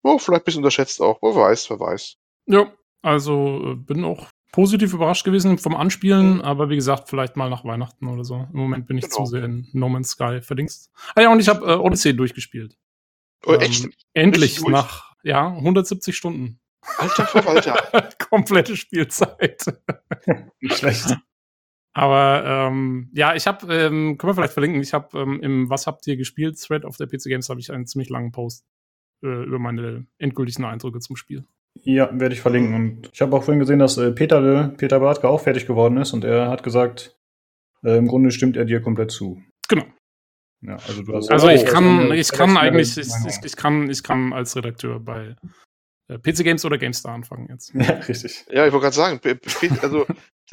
oh, 0.02 0.18
vielleicht 0.18 0.42
ein 0.42 0.44
bisschen 0.44 0.60
unterschätzt 0.60 1.00
auch. 1.00 1.18
Wer 1.22 1.34
weiß, 1.34 1.70
wer 1.70 1.80
weiß. 1.80 2.16
Ja, 2.46 2.72
also 3.02 3.60
äh, 3.64 3.74
bin 3.74 4.04
auch 4.04 4.26
positiv 4.52 4.94
überrascht 4.94 5.24
gewesen 5.24 5.58
vom 5.58 5.74
Anspielen, 5.74 6.36
mhm. 6.36 6.40
aber 6.40 6.70
wie 6.70 6.76
gesagt, 6.76 7.08
vielleicht 7.08 7.36
mal 7.36 7.50
nach 7.50 7.64
Weihnachten 7.64 8.06
oder 8.08 8.24
so. 8.24 8.46
Im 8.52 8.58
Moment 8.58 8.86
bin 8.86 8.98
ich 8.98 9.04
genau. 9.04 9.16
zu 9.16 9.26
sehr 9.26 9.44
in 9.44 9.68
No 9.72 9.88
Man's 9.88 10.10
Sky 10.10 10.40
verdingst. 10.40 10.90
Ah 11.14 11.22
ja, 11.22 11.32
und 11.32 11.40
ich 11.40 11.48
habe 11.48 11.66
äh, 11.66 11.74
Odyssey 11.74 12.16
durchgespielt. 12.16 12.76
Oh, 13.46 13.52
ähm, 13.52 13.60
echt? 13.60 13.88
Endlich 14.14 14.62
nach, 14.66 15.14
ja, 15.22 15.48
170 15.48 16.16
Stunden. 16.16 16.60
Alter 16.96 17.26
Verwalter. 17.26 18.10
Komplette 18.30 18.76
Spielzeit. 18.76 19.64
Nicht 20.60 20.78
schlecht. 20.78 21.16
Aber 21.92 22.44
ähm, 22.46 23.10
ja, 23.12 23.34
ich 23.34 23.46
habe, 23.46 23.74
ähm, 23.74 24.18
können 24.18 24.30
wir 24.30 24.34
vielleicht 24.34 24.52
verlinken, 24.52 24.80
ich 24.80 24.94
habe 24.94 25.18
ähm, 25.18 25.40
im 25.42 25.68
Was 25.68 25.86
habt 25.86 26.06
ihr 26.06 26.16
gespielt 26.16 26.60
Thread 26.60 26.84
auf 26.84 26.96
der 26.96 27.06
PC 27.06 27.24
Games 27.24 27.48
habe 27.48 27.58
ich 27.60 27.72
einen 27.72 27.86
ziemlich 27.86 28.08
langen 28.08 28.30
Post 28.30 28.64
äh, 29.22 29.44
über 29.44 29.58
meine 29.58 30.06
endgültigen 30.18 30.64
Eindrücke 30.64 31.00
zum 31.00 31.16
Spiel. 31.16 31.44
Ja, 31.82 32.10
werde 32.12 32.34
ich 32.34 32.40
verlinken. 32.40 32.74
Und 32.74 33.10
ich 33.12 33.20
habe 33.20 33.36
auch 33.36 33.42
vorhin 33.42 33.60
gesehen, 33.60 33.78
dass 33.78 33.96
äh, 33.96 34.12
Peter, 34.12 34.68
Peter 34.76 35.00
Bartke 35.00 35.28
auch 35.28 35.40
fertig 35.40 35.66
geworden 35.66 35.96
ist 35.96 36.12
und 36.12 36.24
er 36.24 36.48
hat 36.48 36.62
gesagt, 36.62 37.16
äh, 37.84 37.96
im 37.96 38.08
Grunde 38.08 38.30
stimmt 38.30 38.56
er 38.56 38.64
dir 38.64 38.80
komplett 38.80 39.10
zu. 39.10 39.42
Genau. 39.68 39.84
Ja, 40.60 40.74
also 40.74 41.02
du 41.02 41.14
hast 41.14 41.30
also 41.30 41.48
ich 41.48 41.64
kann, 41.64 42.10
ich 42.12 42.32
kann 42.32 42.56
eigentlich, 42.56 42.96
ich, 42.96 43.06
ich, 43.06 43.44
ich, 43.44 43.56
kann, 43.56 43.88
ich 43.90 44.02
kann 44.02 44.32
als 44.32 44.56
Redakteur 44.56 44.98
bei 44.98 45.36
äh, 46.08 46.18
PC 46.18 46.42
Games 46.42 46.64
oder 46.64 46.78
GameStar 46.78 47.14
anfangen 47.14 47.48
jetzt. 47.50 47.72
Ja, 47.74 47.92
richtig. 47.92 48.44
Ja, 48.50 48.66
ich 48.66 48.72
wollte 48.72 48.90
gerade 48.90 48.96
sagen, 48.96 49.20
also 49.82 50.06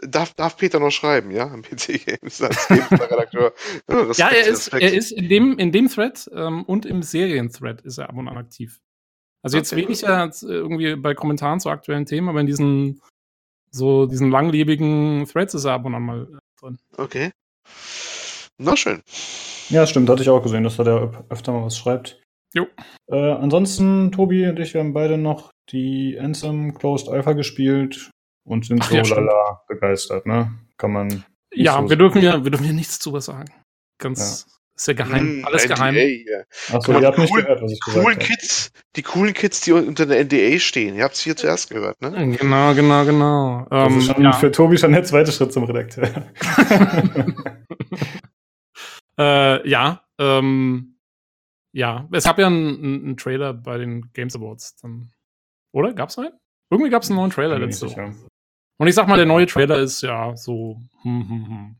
darf, 0.04 0.34
darf 0.34 0.58
Peter 0.58 0.80
noch 0.80 0.92
schreiben, 0.92 1.32
ja, 1.32 1.48
am 1.48 1.64
PC 1.64 2.06
Games 2.06 2.42
als 2.42 2.68
GameStar-Redakteur. 2.68 3.54
Ja, 3.90 4.12
ja, 4.12 4.30
er 4.30 4.48
ist, 4.48 4.68
er 4.74 4.94
ist 4.94 5.12
in 5.12 5.30
dem, 5.30 5.58
in 5.58 5.72
dem 5.72 5.88
Thread 5.88 6.30
ähm, 6.34 6.64
und 6.66 6.86
im 6.86 7.02
Serien-Thread 7.02 7.82
ist 7.82 7.98
er 7.98 8.10
ab 8.10 8.18
und 8.18 8.28
an 8.28 8.38
aktiv. 8.38 8.80
Also 9.46 9.58
jetzt 9.58 9.72
okay. 9.72 9.84
weniger 9.84 10.32
irgendwie 10.42 10.96
bei 10.96 11.14
Kommentaren 11.14 11.60
zu 11.60 11.70
aktuellen 11.70 12.08
Themen, 12.08 12.30
aber 12.30 12.40
in 12.40 12.48
diesen 12.48 13.00
so 13.70 14.08
diesen 14.08 14.32
langlebigen 14.32 15.28
Threads 15.28 15.54
ist 15.54 15.66
er 15.66 15.74
ab 15.74 15.86
und 15.86 15.94
an 15.94 16.02
mal 16.02 16.28
drin. 16.60 16.80
Okay. 16.98 17.30
Na 18.58 18.76
schön. 18.76 19.04
Ja, 19.70 19.86
stimmt, 19.86 20.10
hatte 20.10 20.24
ich 20.24 20.32
auch 20.32 20.42
gesehen, 20.42 20.64
dass 20.64 20.80
er 20.80 20.86
da 20.86 21.26
öfter 21.30 21.52
mal 21.52 21.64
was 21.64 21.78
schreibt. 21.78 22.20
Jo. 22.56 22.66
Äh, 23.06 23.34
ansonsten, 23.34 24.12
Tobi 24.12 24.48
und 24.48 24.60
ich, 24.60 24.74
wir 24.74 24.82
haben 24.82 24.94
beide 24.94 25.20
noch 25.20 25.52
die 25.70 26.18
Anthem 26.20 26.74
Closed 26.74 27.08
Alpha 27.08 27.34
gespielt 27.34 28.10
und 28.48 28.66
sind 28.66 28.82
Ach, 28.82 28.90
so 28.90 28.96
ja, 28.96 29.04
lala 29.04 29.62
begeistert, 29.68 30.26
ne? 30.26 30.58
Kann 30.78 30.92
man. 30.92 31.24
Ja, 31.54 31.80
so 31.84 31.90
wir 31.90 31.98
dürfen 31.98 32.24
ja, 32.24 32.44
wir 32.44 32.50
dürfen 32.50 32.66
ja 32.66 32.74
nichts 32.74 32.98
zu 32.98 33.14
was 33.14 33.26
sagen. 33.26 33.52
Ganz, 34.00 34.48
ja. 34.48 34.55
Ist 34.76 34.88
ja 34.88 34.94
geheim, 34.94 35.40
mm, 35.40 35.46
alles 35.46 35.66
NDA, 35.66 35.76
geheim. 35.76 35.96
Ja. 35.96 36.76
Achso, 36.76 37.00
ihr 37.00 37.08
habt 37.08 37.18
nicht 37.18 37.34
cool, 37.34 37.42
gehört, 37.42 37.62
was 37.62 37.72
ich 37.72 37.80
gesagt 37.80 38.06
habe. 38.06 38.18
Kids, 38.18 38.72
die 38.96 39.04
coolen 39.04 39.34
Kids, 39.34 39.62
die 39.62 39.72
unter 39.72 40.06
der 40.06 40.26
NDA 40.26 40.60
stehen. 40.60 40.96
Ihr 40.96 41.04
habt 41.04 41.16
es 41.16 41.22
hier 41.22 41.36
zuerst 41.36 41.70
gehört, 41.70 42.02
ne? 42.02 42.38
Genau, 42.38 42.74
genau, 42.74 43.06
genau. 43.06 43.68
Das 43.70 43.88
um, 43.88 44.00
ist 44.00 44.10
ähm, 44.10 44.16
schon 44.16 44.24
ja. 44.24 44.34
für 44.34 44.52
Tobi 44.52 44.78
schon 44.78 44.92
der 44.92 45.04
zweite 45.04 45.32
Schritt 45.32 45.54
zum 45.54 45.64
Redakteur. 45.64 46.10
äh, 49.18 49.70
ja, 49.70 50.02
ähm, 50.20 50.96
ja, 51.76 52.08
es 52.14 52.24
gab 52.24 52.40
ja 52.40 52.48
einen, 52.48 52.84
einen, 52.84 53.18
Trailer 53.18 53.54
bei 53.54 53.78
den 53.78 54.10
Games 54.14 54.36
Awards. 54.36 54.78
Dann, 54.78 55.12
oder? 55.74 55.94
Gab's 55.94 56.18
einen? 56.18 56.32
Irgendwie 56.70 56.90
gab 56.90 57.04
es 57.04 57.10
einen 57.10 57.18
neuen 57.18 57.32
Trailer 57.32 57.60
letzte 57.60 57.90
Woche. 57.90 58.16
Und 58.78 58.88
ich 58.88 58.96
sag 58.96 59.08
mal, 59.08 59.18
der 59.18 59.26
neue 59.26 59.46
Trailer 59.46 59.80
ist 59.80 60.02
ja 60.02 60.36
so. 60.36 60.82
Hm, 61.02 61.30
hm, 61.30 61.48
hm. 61.48 61.76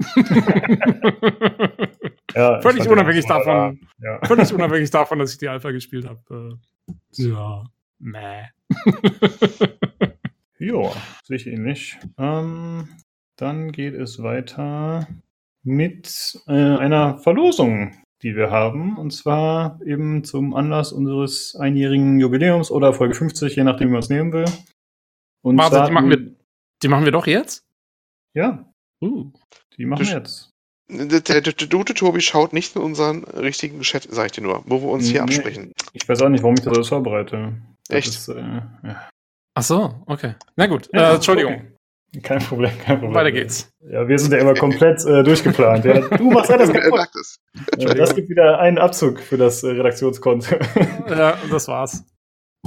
ja, 2.34 2.60
völlig 2.60 2.88
unabhängig 2.88 3.26
davon. 3.26 3.80
Ja. 3.98 4.24
Völlig 4.24 4.52
unabhängig 4.52 4.90
davon, 4.90 5.18
dass 5.18 5.32
ich 5.32 5.38
die 5.38 5.48
Alpha 5.48 5.70
gespielt 5.70 6.06
habe. 6.06 6.58
Äh, 6.88 7.22
ja, 7.22 7.64
meh. 7.98 8.44
ja, 10.58 10.92
sehe 11.24 11.36
ich 11.36 11.46
ähnlich. 11.46 11.98
Ähm, 12.18 12.88
dann 13.36 13.72
geht 13.72 13.94
es 13.94 14.22
weiter 14.22 15.06
mit 15.62 16.40
äh, 16.46 16.52
einer 16.52 17.18
Verlosung, 17.18 17.94
die 18.22 18.36
wir 18.36 18.50
haben. 18.50 18.96
Und 18.96 19.12
zwar 19.12 19.80
eben 19.84 20.24
zum 20.24 20.54
Anlass 20.54 20.92
unseres 20.92 21.56
einjährigen 21.56 22.18
Jubiläums 22.20 22.70
oder 22.70 22.92
Folge 22.92 23.14
50, 23.14 23.56
je 23.56 23.64
nachdem, 23.64 23.88
wie 23.88 23.92
man 23.92 24.00
es 24.00 24.08
nehmen 24.08 24.32
will. 24.32 24.46
Und 25.42 25.56
Warte, 25.56 25.84
die 25.86 25.92
machen, 25.92 26.10
wir, 26.10 26.34
die 26.82 26.88
machen 26.88 27.04
wir 27.04 27.12
doch 27.12 27.26
jetzt? 27.26 27.66
Ja. 28.34 28.72
Uh. 29.00 29.32
Die 29.76 29.86
machen 29.86 30.04
wir 30.06 30.12
jetzt. 30.12 30.52
Der, 30.90 31.20
der, 31.20 31.40
der, 31.42 31.68
gute 31.68 31.92
Tobi 31.92 32.20
schaut 32.20 32.52
nicht 32.54 32.74
in 32.74 32.82
unseren 32.82 33.24
richtigen 33.24 33.82
Chat, 33.82 34.08
sag 34.10 34.26
ich 34.26 34.32
dir 34.32 34.42
nur, 34.42 34.62
wo 34.66 34.80
wir 34.80 34.88
uns 34.88 35.04
nee, 35.04 35.12
hier 35.12 35.22
absprechen. 35.22 35.72
Ich 35.92 36.08
weiß 36.08 36.22
auch 36.22 36.30
nicht, 36.30 36.42
warum 36.42 36.54
ich 36.54 36.62
das 36.62 36.74
alles 36.74 36.88
vorbereite. 36.88 37.52
Das 37.88 37.98
Echt? 37.98 38.08
Ist, 38.08 38.28
äh, 38.28 38.40
ja. 38.40 39.10
Ach 39.54 39.62
so, 39.62 39.94
okay. 40.06 40.34
Na 40.56 40.66
gut, 40.66 40.88
ja, 40.92 41.10
äh, 41.10 41.14
Entschuldigung. 41.16 41.54
Okay. 41.54 42.20
Kein 42.22 42.38
Problem, 42.38 42.70
kein 42.84 42.98
Problem. 43.00 43.14
Weiter 43.14 43.32
geht's. 43.32 43.70
Ja, 43.90 44.08
wir 44.08 44.18
sind 44.18 44.32
ja 44.32 44.38
immer 44.38 44.54
komplett 44.54 45.04
äh, 45.04 45.22
durchgeplant. 45.22 45.84
Ja, 45.84 46.00
du 46.00 46.30
machst 46.30 46.50
alles 46.50 46.72
kaputt. 46.72 47.06
Ja, 47.76 47.92
das 47.92 48.14
gibt 48.14 48.30
wieder 48.30 48.58
einen 48.58 48.78
Abzug 48.78 49.20
für 49.20 49.36
das 49.36 49.62
äh, 49.62 49.68
Redaktionskonto. 49.68 50.56
ja, 51.10 51.36
das 51.50 51.68
war's. 51.68 52.04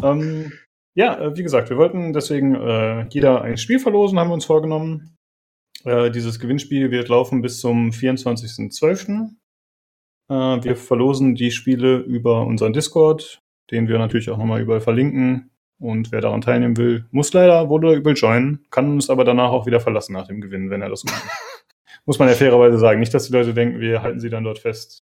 Ähm, 0.03 0.51
ja, 0.93 1.19
äh, 1.19 1.35
wie 1.35 1.43
gesagt, 1.43 1.69
wir 1.71 1.77
wollten 1.77 2.13
deswegen 2.13 2.53
äh, 2.55 3.07
jeder 3.09 3.41
ein 3.41 3.57
Spiel 3.57 3.79
verlosen, 3.79 4.19
haben 4.19 4.29
wir 4.29 4.35
uns 4.35 4.45
vorgenommen. 4.45 5.15
Äh, 5.83 6.11
dieses 6.11 6.39
Gewinnspiel 6.39 6.91
wird 6.91 7.09
laufen 7.09 7.41
bis 7.41 7.59
zum 7.59 7.89
24.12. 7.89 9.29
Äh, 10.29 10.63
wir 10.63 10.75
verlosen 10.75 11.35
die 11.35 11.51
Spiele 11.51 11.97
über 11.97 12.45
unseren 12.45 12.73
Discord, 12.73 13.41
den 13.71 13.87
wir 13.87 13.97
natürlich 13.97 14.29
auch 14.29 14.37
nochmal 14.37 14.61
überall 14.61 14.81
verlinken. 14.81 15.51
Und 15.79 16.11
wer 16.11 16.21
daran 16.21 16.41
teilnehmen 16.41 16.77
will, 16.77 17.07
muss 17.09 17.33
leider 17.33 17.67
wohl 17.69 17.83
oder 17.83 17.95
übel 17.95 18.13
joinen, 18.13 18.65
kann 18.69 18.91
uns 18.91 19.09
aber 19.09 19.23
danach 19.23 19.49
auch 19.49 19.65
wieder 19.65 19.79
verlassen 19.79 20.13
nach 20.13 20.27
dem 20.27 20.39
Gewinn, 20.39 20.69
wenn 20.69 20.83
er 20.83 20.89
das 20.89 21.03
macht. 21.03 21.23
muss 22.05 22.19
man 22.19 22.29
ja 22.29 22.35
fairerweise 22.35 22.77
sagen. 22.77 22.99
Nicht, 22.99 23.13
dass 23.13 23.25
die 23.27 23.33
Leute 23.33 23.53
denken, 23.53 23.79
wir 23.79 24.03
halten 24.03 24.19
sie 24.19 24.29
dann 24.29 24.43
dort 24.43 24.59
fest. 24.59 25.03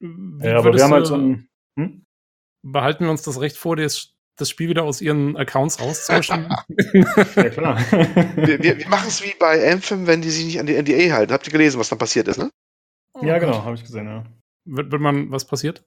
Wie 0.00 0.44
ja, 0.44 0.58
aber 0.58 0.74
wir 0.74 0.82
haben 0.82 0.92
halt 0.92 1.06
so 1.06 1.16
ein. 1.16 1.48
Hm? 1.78 2.04
Behalten 2.62 3.04
wir 3.04 3.10
uns 3.10 3.22
das 3.22 3.40
Recht 3.40 3.56
vor, 3.56 3.76
das, 3.76 4.14
das 4.40 4.50
Spiel 4.50 4.68
wieder 4.68 4.84
aus 4.84 5.00
ihren 5.00 5.36
Accounts 5.36 5.80
rauszuwischen? 5.80 6.48
ja, 7.36 7.48
klar. 7.50 7.78
wir, 8.36 8.62
wir, 8.62 8.78
wir 8.78 8.88
machen 8.88 9.08
es 9.08 9.22
wie 9.22 9.34
bei 9.38 9.70
Anthem, 9.70 10.06
wenn 10.06 10.22
die 10.22 10.30
sich 10.30 10.46
nicht 10.46 10.60
an 10.60 10.66
die 10.66 10.80
NDA 10.80 11.14
halten. 11.14 11.32
Habt 11.32 11.46
ihr 11.46 11.52
gelesen, 11.52 11.78
was 11.78 11.88
dann 11.88 11.98
passiert 11.98 12.28
ist, 12.28 12.38
ne? 12.38 12.50
Oh, 13.14 13.24
ja, 13.24 13.38
genau, 13.38 13.64
habe 13.64 13.74
ich 13.74 13.82
gesehen, 13.82 14.06
ja. 14.06 14.24
Wird, 14.64 14.92
wird 14.92 15.02
man, 15.02 15.30
was 15.30 15.44
passiert? 15.44 15.82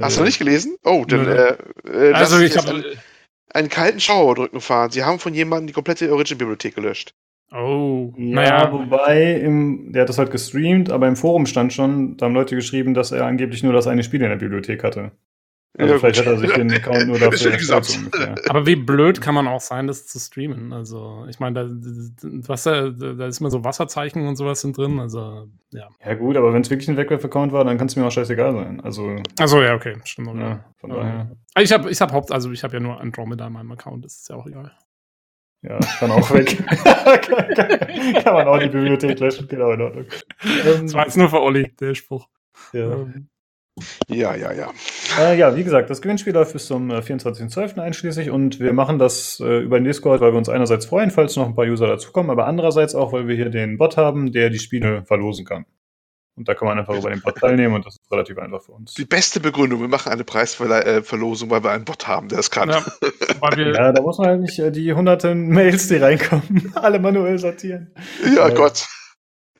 Hast 0.00 0.16
äh, 0.16 0.18
du 0.18 0.24
nicht 0.24 0.38
gelesen? 0.38 0.76
Oh, 0.84 1.04
dann. 1.06 1.26
Äh, 1.26 1.56
äh, 1.84 2.12
also, 2.12 2.38
ich 2.40 2.56
habe 2.56 2.84
einen 3.52 3.68
kalten 3.68 4.00
Schauer 4.00 4.34
drücken 4.34 4.60
fahren. 4.60 4.90
Sie 4.90 5.04
haben 5.04 5.18
von 5.18 5.34
jemandem 5.34 5.68
die 5.68 5.72
komplette 5.72 6.12
Origin-Bibliothek 6.12 6.74
gelöscht. 6.74 7.14
Oh, 7.52 8.12
ja, 8.16 8.34
naja. 8.34 8.72
wobei, 8.72 9.34
im, 9.34 9.92
der 9.92 10.02
hat 10.02 10.08
das 10.08 10.18
halt 10.18 10.32
gestreamt, 10.32 10.90
aber 10.90 11.06
im 11.06 11.16
Forum 11.16 11.46
stand 11.46 11.72
schon, 11.72 12.16
da 12.16 12.26
haben 12.26 12.34
Leute 12.34 12.56
geschrieben, 12.56 12.92
dass 12.92 13.12
er 13.12 13.24
angeblich 13.24 13.62
nur 13.62 13.72
das 13.72 13.86
eine 13.86 14.02
Spiel 14.02 14.20
in 14.20 14.28
der 14.28 14.36
Bibliothek 14.36 14.82
hatte. 14.82 15.12
Also 15.78 15.92
ja, 15.92 15.98
vielleicht 15.98 16.18
gut. 16.18 16.26
hat 16.26 16.32
er 16.32 16.38
sich 16.38 16.52
den 16.52 16.72
Account 16.72 17.06
nur 17.06 17.18
dafür 17.18 17.52
erstellt. 17.52 18.48
Aber 18.48 18.66
wie 18.66 18.76
blöd 18.76 19.20
kann 19.20 19.34
man 19.34 19.46
auch 19.46 19.60
sein, 19.60 19.86
das 19.86 20.06
zu 20.06 20.18
streamen? 20.18 20.72
Also, 20.72 21.26
ich 21.28 21.38
meine, 21.38 21.54
da, 21.54 21.68
was 22.48 22.62
da, 22.62 22.88
da 22.88 23.26
ist 23.26 23.40
immer 23.40 23.50
so 23.50 23.62
Wasserzeichen 23.62 24.26
und 24.26 24.36
sowas 24.36 24.62
sind 24.62 24.76
drin. 24.76 24.98
Also, 25.00 25.48
ja. 25.70 25.88
Ja, 26.04 26.14
gut, 26.14 26.36
aber 26.36 26.54
wenn 26.54 26.62
es 26.62 26.70
wirklich 26.70 26.88
ein 26.88 26.96
Wegwerf-Account 26.96 27.52
war, 27.52 27.64
dann 27.64 27.76
kann 27.76 27.88
es 27.88 27.96
mir 27.96 28.06
auch 28.06 28.10
scheißegal 28.10 28.54
sein. 28.54 28.80
Also. 28.80 29.16
Achso, 29.38 29.62
ja, 29.62 29.74
okay, 29.74 29.96
stimmt. 30.04 30.28
Okay. 30.28 30.40
Ja, 30.40 30.64
von 30.78 30.90
daher. 30.90 31.30
Ich 31.58 31.72
habe 31.72 31.90
ich 31.90 32.00
hab 32.00 32.12
Haupt, 32.12 32.32
also 32.32 32.50
ich 32.52 32.64
habe 32.64 32.74
ja 32.74 32.80
nur 32.80 32.98
Andromeda 32.98 33.46
in 33.46 33.52
meinem 33.52 33.72
Account, 33.72 34.04
das 34.04 34.16
ist 34.16 34.30
ja 34.30 34.36
auch 34.36 34.46
egal. 34.46 34.72
Ja, 35.62 35.78
kann 35.98 36.10
auch 36.10 36.30
weg. 36.30 36.56
kann, 38.22 38.34
man 38.34 38.46
auch 38.46 38.58
die 38.58 38.68
Bibliothek 38.68 39.18
löschen, 39.18 39.48
genau 39.48 39.72
in 39.72 39.80
Ordnung. 39.82 40.06
Das 40.64 40.94
war 40.94 41.04
jetzt 41.04 41.16
nur 41.16 41.28
für 41.28 41.42
Olli, 41.42 41.72
der 41.80 41.94
Spruch. 41.94 42.28
Ja. 42.72 42.92
Ähm, 42.92 43.28
ja, 44.08 44.34
ja, 44.34 44.52
ja. 44.52 44.72
Äh, 45.18 45.38
ja, 45.38 45.54
wie 45.54 45.64
gesagt, 45.64 45.90
das 45.90 46.00
Gewinnspiel 46.00 46.32
läuft 46.32 46.52
bis 46.52 46.66
zum 46.66 46.90
äh, 46.90 46.98
24.12. 46.98 47.78
einschließlich 47.78 48.30
und 48.30 48.58
wir 48.58 48.72
machen 48.72 48.98
das 48.98 49.40
äh, 49.40 49.58
über 49.58 49.78
den 49.78 49.84
Discord, 49.84 50.20
weil 50.20 50.32
wir 50.32 50.38
uns 50.38 50.48
einerseits 50.48 50.86
freuen, 50.86 51.10
falls 51.10 51.36
noch 51.36 51.46
ein 51.46 51.54
paar 51.54 51.66
User 51.66 51.86
dazukommen, 51.86 52.30
aber 52.30 52.46
andererseits 52.46 52.94
auch, 52.94 53.12
weil 53.12 53.28
wir 53.28 53.36
hier 53.36 53.50
den 53.50 53.76
Bot 53.78 53.96
haben, 53.96 54.32
der 54.32 54.50
die 54.50 54.58
Spiele 54.58 55.04
verlosen 55.04 55.44
kann. 55.44 55.66
Und 56.36 56.48
da 56.48 56.54
kann 56.54 56.68
man 56.68 56.78
einfach 56.78 56.94
über 56.94 57.08
den 57.08 57.22
Bot 57.22 57.36
teilnehmen 57.38 57.74
und 57.74 57.86
das 57.86 57.94
ist 57.94 58.12
relativ 58.12 58.36
einfach 58.36 58.62
für 58.62 58.72
uns. 58.72 58.92
Die 58.92 59.06
beste 59.06 59.40
Begründung, 59.40 59.80
wir 59.80 59.88
machen 59.88 60.12
eine 60.12 60.22
Preisverlosung, 60.22 61.48
weil 61.48 61.64
wir 61.64 61.70
einen 61.70 61.86
Bot 61.86 62.06
haben, 62.06 62.28
der 62.28 62.40
es 62.40 62.50
kann. 62.50 62.68
Ja, 62.68 62.84
ja 63.56 63.92
da 63.92 64.02
muss 64.02 64.18
man 64.18 64.28
halt 64.28 64.40
nicht 64.42 64.58
äh, 64.58 64.70
die 64.70 64.92
hunderten 64.92 65.48
Mails, 65.48 65.88
die 65.88 65.96
reinkommen, 65.96 66.72
alle 66.74 66.98
manuell 66.98 67.38
sortieren. 67.38 67.94
Ja, 68.36 68.48
äh, 68.48 68.54
Gott. 68.54 68.86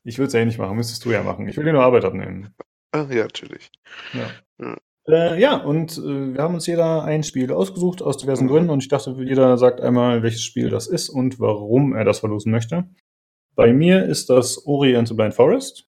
Ich 0.05 0.19
würde 0.19 0.29
es 0.29 0.33
ja 0.35 0.41
eh 0.41 0.45
nicht 0.45 0.59
machen, 0.59 0.77
müsstest 0.77 1.05
du 1.05 1.11
ja 1.11 1.23
machen. 1.23 1.49
Ich 1.49 1.57
will 1.57 1.65
dir 1.65 1.73
nur 1.73 1.83
Arbeit 1.83 2.05
abnehmen. 2.05 2.55
Ach, 2.97 3.11
ja, 3.11 3.25
natürlich. 3.25 3.71
Ja. 4.15 4.31
Ja. 4.59 4.77
Äh, 5.09 5.41
ja, 5.41 5.57
und 5.57 5.99
äh, 5.99 6.35
wir 6.35 6.43
haben 6.43 6.55
uns 6.55 6.67
jeder 6.67 7.05
ein 7.05 7.23
Spiel 7.23 7.53
ausgesucht 7.53 8.01
aus 8.01 8.17
diversen 8.17 8.49
Gründen 8.49 8.71
und 8.71 8.83
ich 8.83 8.89
dachte, 8.89 9.15
jeder 9.19 9.59
sagt 9.59 9.81
einmal, 9.81 10.23
welches 10.23 10.43
Spiel 10.43 10.71
das 10.71 10.87
ist 10.87 11.11
und 11.11 11.39
warum 11.39 11.95
er 11.95 12.05
das 12.05 12.21
verlosen 12.21 12.51
möchte. 12.51 12.89
Bei 13.55 13.73
mir 13.73 14.05
ist 14.07 14.31
das 14.31 14.67
Ori 14.67 14.97
and 14.97 15.09
the 15.09 15.15
Blind 15.15 15.35
Forest, 15.35 15.87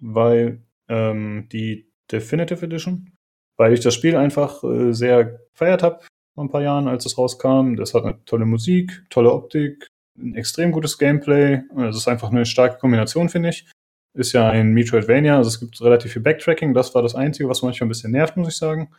weil 0.00 0.62
ähm, 0.88 1.48
die 1.50 1.90
Definitive 2.10 2.64
Edition, 2.64 3.12
weil 3.56 3.72
ich 3.72 3.80
das 3.80 3.94
Spiel 3.94 4.16
einfach 4.16 4.62
äh, 4.62 4.92
sehr 4.92 5.40
gefeiert 5.52 5.82
habe 5.82 6.00
vor 6.34 6.44
ein 6.44 6.50
paar 6.50 6.62
Jahren, 6.62 6.86
als 6.86 7.06
es 7.06 7.16
rauskam. 7.16 7.76
Das 7.76 7.94
hat 7.94 8.04
eine 8.04 8.22
tolle 8.26 8.44
Musik, 8.44 9.04
tolle 9.08 9.32
Optik, 9.32 9.88
ein 10.18 10.34
extrem 10.34 10.70
gutes 10.70 10.98
Gameplay. 10.98 11.62
Es 11.78 11.96
ist 11.96 12.08
einfach 12.08 12.30
eine 12.30 12.44
starke 12.44 12.78
Kombination, 12.78 13.30
finde 13.30 13.48
ich 13.48 13.66
ist 14.14 14.32
ja 14.32 14.48
ein 14.50 14.72
Metroidvania, 14.72 15.36
also 15.36 15.48
es 15.48 15.60
gibt 15.60 15.80
relativ 15.80 16.12
viel 16.12 16.22
Backtracking. 16.22 16.74
Das 16.74 16.94
war 16.94 17.02
das 17.02 17.14
Einzige, 17.14 17.48
was 17.48 17.62
manchmal 17.62 17.86
ein 17.86 17.88
bisschen 17.88 18.12
nervt, 18.12 18.36
muss 18.36 18.48
ich 18.48 18.56
sagen. 18.56 18.90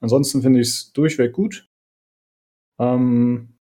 Ansonsten 0.00 0.42
finde 0.42 0.60
ich 0.60 0.68
es 0.68 0.92
durchweg 0.92 1.32
gut. 1.32 1.68
Ähm, 2.80 3.56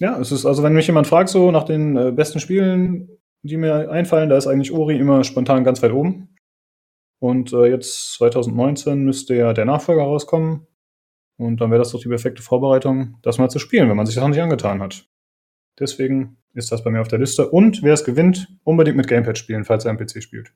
ja, 0.00 0.18
es 0.18 0.32
ist, 0.32 0.46
also 0.46 0.62
wenn 0.62 0.74
mich 0.74 0.86
jemand 0.86 1.06
fragt, 1.06 1.28
so 1.28 1.50
nach 1.50 1.64
den 1.64 1.96
äh, 1.96 2.12
besten 2.12 2.40
Spielen, 2.40 3.18
die 3.42 3.56
mir 3.56 3.90
einfallen, 3.90 4.28
da 4.28 4.36
ist 4.36 4.46
eigentlich 4.46 4.72
Ori 4.72 4.98
immer 4.98 5.22
spontan 5.24 5.64
ganz 5.64 5.82
weit 5.82 5.92
oben. 5.92 6.34
Und 7.20 7.52
äh, 7.52 7.66
jetzt 7.66 8.14
2019 8.14 9.04
müsste 9.04 9.34
ja 9.34 9.52
der 9.52 9.64
Nachfolger 9.64 10.02
rauskommen. 10.02 10.66
Und 11.36 11.60
dann 11.60 11.70
wäre 11.70 11.80
das 11.80 11.90
doch 11.90 12.00
die 12.00 12.08
perfekte 12.08 12.42
Vorbereitung, 12.42 13.18
das 13.22 13.38
mal 13.38 13.48
zu 13.48 13.58
spielen, 13.58 13.88
wenn 13.88 13.96
man 13.96 14.06
sich 14.06 14.14
das 14.14 14.22
noch 14.22 14.28
nicht 14.28 14.42
angetan 14.42 14.80
hat. 14.80 15.08
Deswegen 15.78 16.36
ist 16.54 16.72
das 16.72 16.82
bei 16.82 16.90
mir 16.90 17.00
auf 17.00 17.08
der 17.08 17.18
Liste. 17.18 17.50
Und 17.50 17.82
wer 17.82 17.94
es 17.94 18.04
gewinnt, 18.04 18.48
unbedingt 18.64 18.96
mit 18.96 19.08
Gamepad 19.08 19.38
spielen, 19.38 19.64
falls 19.64 19.84
er 19.84 19.90
am 19.90 19.98
PC 19.98 20.22
spielt. 20.22 20.52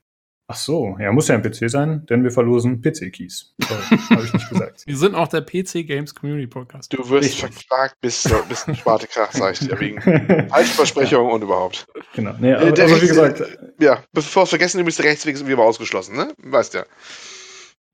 Ach 0.50 0.56
so, 0.56 0.96
ja, 0.98 1.12
muss 1.12 1.28
ja 1.28 1.34
ein 1.34 1.42
PC 1.42 1.68
sein, 1.68 2.06
denn 2.06 2.24
wir 2.24 2.30
verlosen 2.30 2.80
PC-Keys. 2.80 3.54
Habe 4.08 4.24
ich 4.24 4.32
nicht 4.32 4.48
gesagt. 4.48 4.86
Wir 4.86 4.96
sind 4.96 5.14
auch 5.14 5.28
der 5.28 5.42
PC 5.42 5.86
Games 5.86 6.14
Community 6.14 6.46
Podcast. 6.46 6.90
Du 6.90 7.06
wirst 7.10 7.26
Richtig. 7.26 7.40
verklagt 7.40 8.00
bis, 8.00 8.26
bis 8.48 8.66
ein 8.66 8.74
Sparte 8.74 9.06
Krach, 9.08 9.30
sag 9.32 9.52
ich 9.52 9.68
dir, 9.68 9.78
wegen 9.78 10.00
Falschversprechung 10.48 11.28
ja. 11.28 11.34
und 11.34 11.42
überhaupt. 11.42 11.86
Genau. 12.14 12.34
Nee, 12.38 12.54
aber, 12.54 12.72
der 12.72 12.86
aber 12.86 13.02
wie 13.02 13.08
gesagt. 13.08 13.42
Ja, 13.78 14.02
bevor 14.14 14.44
es 14.44 14.48
vergessen, 14.48 14.78
du 14.78 14.84
bist 14.84 14.98
der 14.98 15.04
Rechtsweg 15.04 15.34
ist 15.34 15.42
irgendwie 15.42 15.60
ausgeschlossen, 15.60 16.16
ne? 16.16 16.32
Weißt 16.38 16.72
ja. 16.72 16.86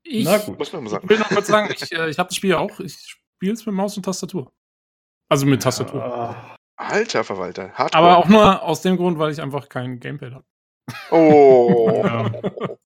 Ich, 0.03 0.23
Na 0.23 0.37
gut. 0.37 0.57
Muss 0.57 0.71
man 0.71 0.85
mal 0.85 0.91
sagen. 0.91 1.03
ich 1.03 1.09
will 1.09 1.19
noch 1.19 1.29
kurz 1.29 1.47
sagen, 1.47 1.73
ich, 1.75 1.91
äh, 1.91 2.09
ich 2.09 2.17
habe 2.17 2.29
das 2.29 2.37
Spiel 2.37 2.51
ja 2.51 2.59
auch, 2.59 2.79
ich 2.79 2.95
spiele 2.95 3.51
es 3.51 3.65
mit 3.65 3.75
Maus 3.75 3.97
und 3.97 4.03
Tastatur. 4.03 4.53
Also 5.27 5.45
mit 5.45 5.61
Tastatur. 5.61 5.99
Ja. 5.99 6.54
Alter 6.77 7.23
Verwalter. 7.23 7.71
Hardcore. 7.73 8.03
Aber 8.03 8.17
auch 8.17 8.27
nur 8.27 8.63
aus 8.63 8.81
dem 8.81 8.97
Grund, 8.97 9.17
weil 9.17 9.31
ich 9.31 9.41
einfach 9.41 9.69
kein 9.69 9.99
Gamepad 9.99 10.33
habe. 10.33 10.45
Oh. 11.11 12.03
ja, 12.05 12.29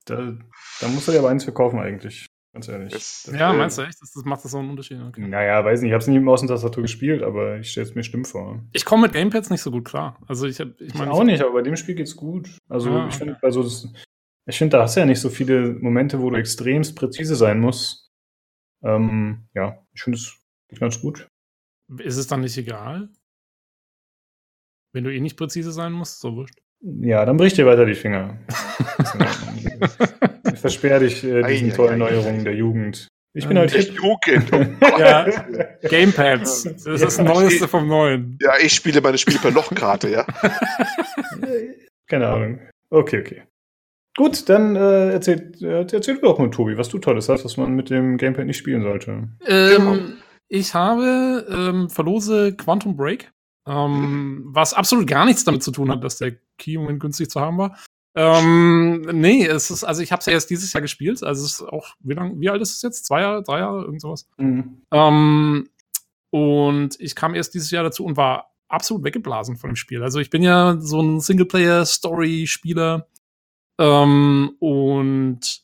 da, 0.06 0.38
da 0.82 0.88
musst 0.88 1.08
du 1.08 1.12
dir 1.12 1.20
aber 1.20 1.30
eins 1.30 1.44
verkaufen 1.44 1.80
eigentlich. 1.80 2.28
Ganz 2.54 2.68
ehrlich. 2.68 2.94
Das, 2.94 3.32
ja, 3.32 3.54
meinst 3.54 3.78
du 3.78 3.84
echt? 3.84 4.02
Das, 4.02 4.12
das 4.12 4.26
macht 4.26 4.44
das 4.44 4.52
so 4.52 4.58
einen 4.58 4.72
Unterschied? 4.72 5.00
Okay. 5.02 5.28
Naja, 5.28 5.64
weiß 5.64 5.82
nicht. 5.82 5.90
Ich 5.90 5.94
habe 5.94 6.02
es 6.02 6.08
nie 6.08 6.20
mit 6.20 6.48
Tastatur 6.48 6.82
gespielt, 6.82 7.22
aber 7.22 7.60
ich 7.60 7.72
stelle 7.72 7.88
es 7.88 7.96
mir 7.96 8.04
stumm 8.04 8.26
vor. 8.26 8.64
Ich 8.74 8.86
komme 8.86 9.04
mit 9.04 9.14
Gamepads 9.14 9.52
nicht 9.52 9.62
so 9.62 9.70
gut 9.70 9.86
klar. 9.86 10.18
Also 10.28 10.48
ich, 10.48 10.60
hab, 10.60 10.70
ich, 10.82 10.94
mein, 10.96 11.10
ich 11.10 11.14
auch 11.14 11.24
nicht, 11.24 11.42
aber 11.42 11.54
bei 11.54 11.62
dem 11.62 11.76
Spiel 11.76 11.96
geht's 11.96 12.16
gut. 12.16 12.50
Also 12.68 12.90
ja, 12.90 13.08
ich 13.08 13.16
finde, 13.16 13.38
also 13.44 13.64
ich 14.46 14.58
finde, 14.58 14.78
da 14.78 14.84
hast 14.84 14.96
du 14.96 15.02
ja 15.02 15.06
nicht 15.06 15.22
so 15.22 15.30
viele 15.30 15.74
Momente, 15.74 16.20
wo 16.20 16.32
du 16.32 16.38
extremst 16.38 16.96
präzise 16.96 17.36
sein 17.36 17.60
musst. 17.60 18.10
Ähm, 18.84 19.48
ja, 19.54 19.78
ich 19.94 20.02
finde 20.02 20.18
es 20.18 20.36
ganz 20.80 21.00
gut. 21.02 21.28
Ist 22.00 22.18
es 22.18 22.28
dann 22.28 22.42
nicht 22.42 22.58
egal? 22.58 23.10
Wenn 24.94 25.04
du 25.04 25.14
eh 25.14 25.20
nicht 25.20 25.38
präzise 25.38 25.72
sein 25.72 25.92
musst, 25.92 26.20
so 26.20 26.36
wurscht. 26.36 26.60
Ja, 26.82 27.26
dann 27.26 27.38
brich 27.38 27.54
dir 27.54 27.66
weiter 27.66 27.86
die 27.86 27.96
Finger. 27.96 28.38
ich 30.54 30.60
versperre 30.60 31.02
dich 31.02 31.24
äh, 31.24 31.44
diesen 31.44 31.74
tollen 31.74 32.00
Neuerungen 32.00 32.44
der 32.44 32.56
Jugend. 32.56 33.08
Ich 33.34 33.48
bin 33.48 33.60
heute 33.60 33.78
hip. 33.78 33.94
Jugend. 33.94 34.80
ja, 35.00 35.28
Gamepads. 35.84 36.64
Das 36.64 36.86
ist 36.86 37.04
das 37.04 37.18
Neueste 37.20 37.68
vom 37.68 37.88
Neuen. 37.88 38.38
Ja, 38.42 38.54
ich 38.60 38.74
spiele 38.74 39.02
meine 39.02 39.18
Spiele 39.18 39.40
per 39.40 39.52
Lochkarte, 39.52 40.10
ja. 40.10 40.26
Keine 42.08 42.28
Ahnung. 42.28 42.60
Okay, 42.90 43.20
okay. 43.20 43.44
Gut, 44.18 44.50
dann 44.50 44.76
äh, 44.76 45.12
erzähl, 45.12 45.52
äh, 45.62 45.86
erzähl 45.92 46.16
du 46.16 46.22
doch 46.22 46.40
mal, 46.40 46.50
Tobi, 46.50 46.78
was 46.78 46.90
du 46.90 46.98
Tolles 46.98 47.30
hast, 47.30 47.46
was 47.46 47.58
man 47.58 47.76
mit 47.76 47.92
dem 47.92 48.18
Gamepad 48.18 48.46
nicht 48.46 48.58
spielen 48.58 48.82
sollte. 48.82 49.30
Ähm, 49.46 50.18
ich 50.48 50.74
habe 50.74 51.46
ähm, 51.50 51.90
verlose 51.90 52.56
Quantum 52.56 52.98
Break. 52.98 53.32
Ähm, 53.68 54.42
was 54.46 54.74
absolut 54.74 55.08
gar 55.08 55.26
nichts 55.26 55.44
damit 55.44 55.64
zu 55.64 55.72
tun 55.72 55.92
hat, 55.92 56.04
dass 56.04 56.18
der 56.18 56.38
Key 56.58 56.74
im 56.74 56.82
Moment 56.82 57.00
günstig 57.00 57.30
zu 57.30 57.40
haben 57.40 57.58
war. 57.58 57.78
Ähm, 58.16 59.02
nee, 59.14 59.46
es 59.46 59.70
ist, 59.70 59.84
also 59.84 60.02
ich 60.02 60.12
habe 60.12 60.20
es 60.20 60.26
ja 60.26 60.34
erst 60.34 60.50
dieses 60.50 60.74
Jahr 60.74 60.82
gespielt, 60.82 61.24
also 61.24 61.46
es 61.46 61.54
ist 61.54 61.62
auch, 61.62 61.96
wie 62.00 62.14
lang, 62.14 62.40
wie 62.40 62.50
alt 62.50 62.62
ist 62.62 62.74
es 62.74 62.82
jetzt? 62.82 63.06
Zwei 63.06 63.22
Jahre, 63.22 63.44
drei 63.44 63.60
Jahre, 63.60 63.84
irgend 63.84 64.02
sowas. 64.02 64.28
Mhm. 64.38 64.82
Ähm, 64.92 65.70
und 66.32 67.00
ich 67.00 67.16
kam 67.16 67.36
erst 67.36 67.54
dieses 67.54 67.72
Jahr 67.72 67.84
dazu 67.84 68.04
und 68.04 68.18
war 68.18 68.52
absolut 68.68 69.04
weggeblasen 69.04 69.58
von 69.58 69.72
dem 69.72 69.76
Spiel. 69.76 70.04
Also 70.04 70.20
ich 70.20 70.30
bin 70.30 70.42
ja 70.42 70.78
so 70.80 71.02
ein 71.02 71.20
Singleplayer-Story-Spieler 71.20 73.08
ähm, 73.80 74.56
und 74.60 75.62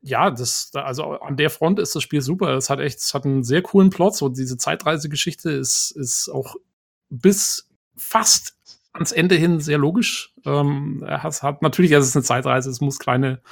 ja, 0.00 0.30
das, 0.30 0.70
also 0.74 1.12
an 1.12 1.36
der 1.36 1.50
Front 1.50 1.78
ist 1.78 1.94
das 1.94 2.02
Spiel 2.02 2.20
super. 2.20 2.54
Es 2.56 2.68
hat 2.68 2.80
echt, 2.80 2.98
es 2.98 3.14
hat 3.14 3.24
einen 3.24 3.42
sehr 3.42 3.62
coolen 3.62 3.90
Plot. 3.90 4.14
So 4.16 4.28
diese 4.28 4.58
Zeitreisegeschichte 4.58 5.50
ist, 5.50 5.92
ist 5.92 6.28
auch 6.28 6.56
bis 7.20 7.68
fast 7.96 8.54
ans 8.92 9.12
Ende 9.12 9.34
hin 9.34 9.60
sehr 9.60 9.78
logisch. 9.78 10.32
Ähm, 10.44 11.04
es 11.24 11.42
hat 11.42 11.62
natürlich, 11.62 11.90
es 11.90 12.06
ist 12.06 12.16
eine 12.16 12.22
Zeitreise, 12.22 12.70
es 12.70 12.80
muss 12.80 12.98
kleine 12.98 13.42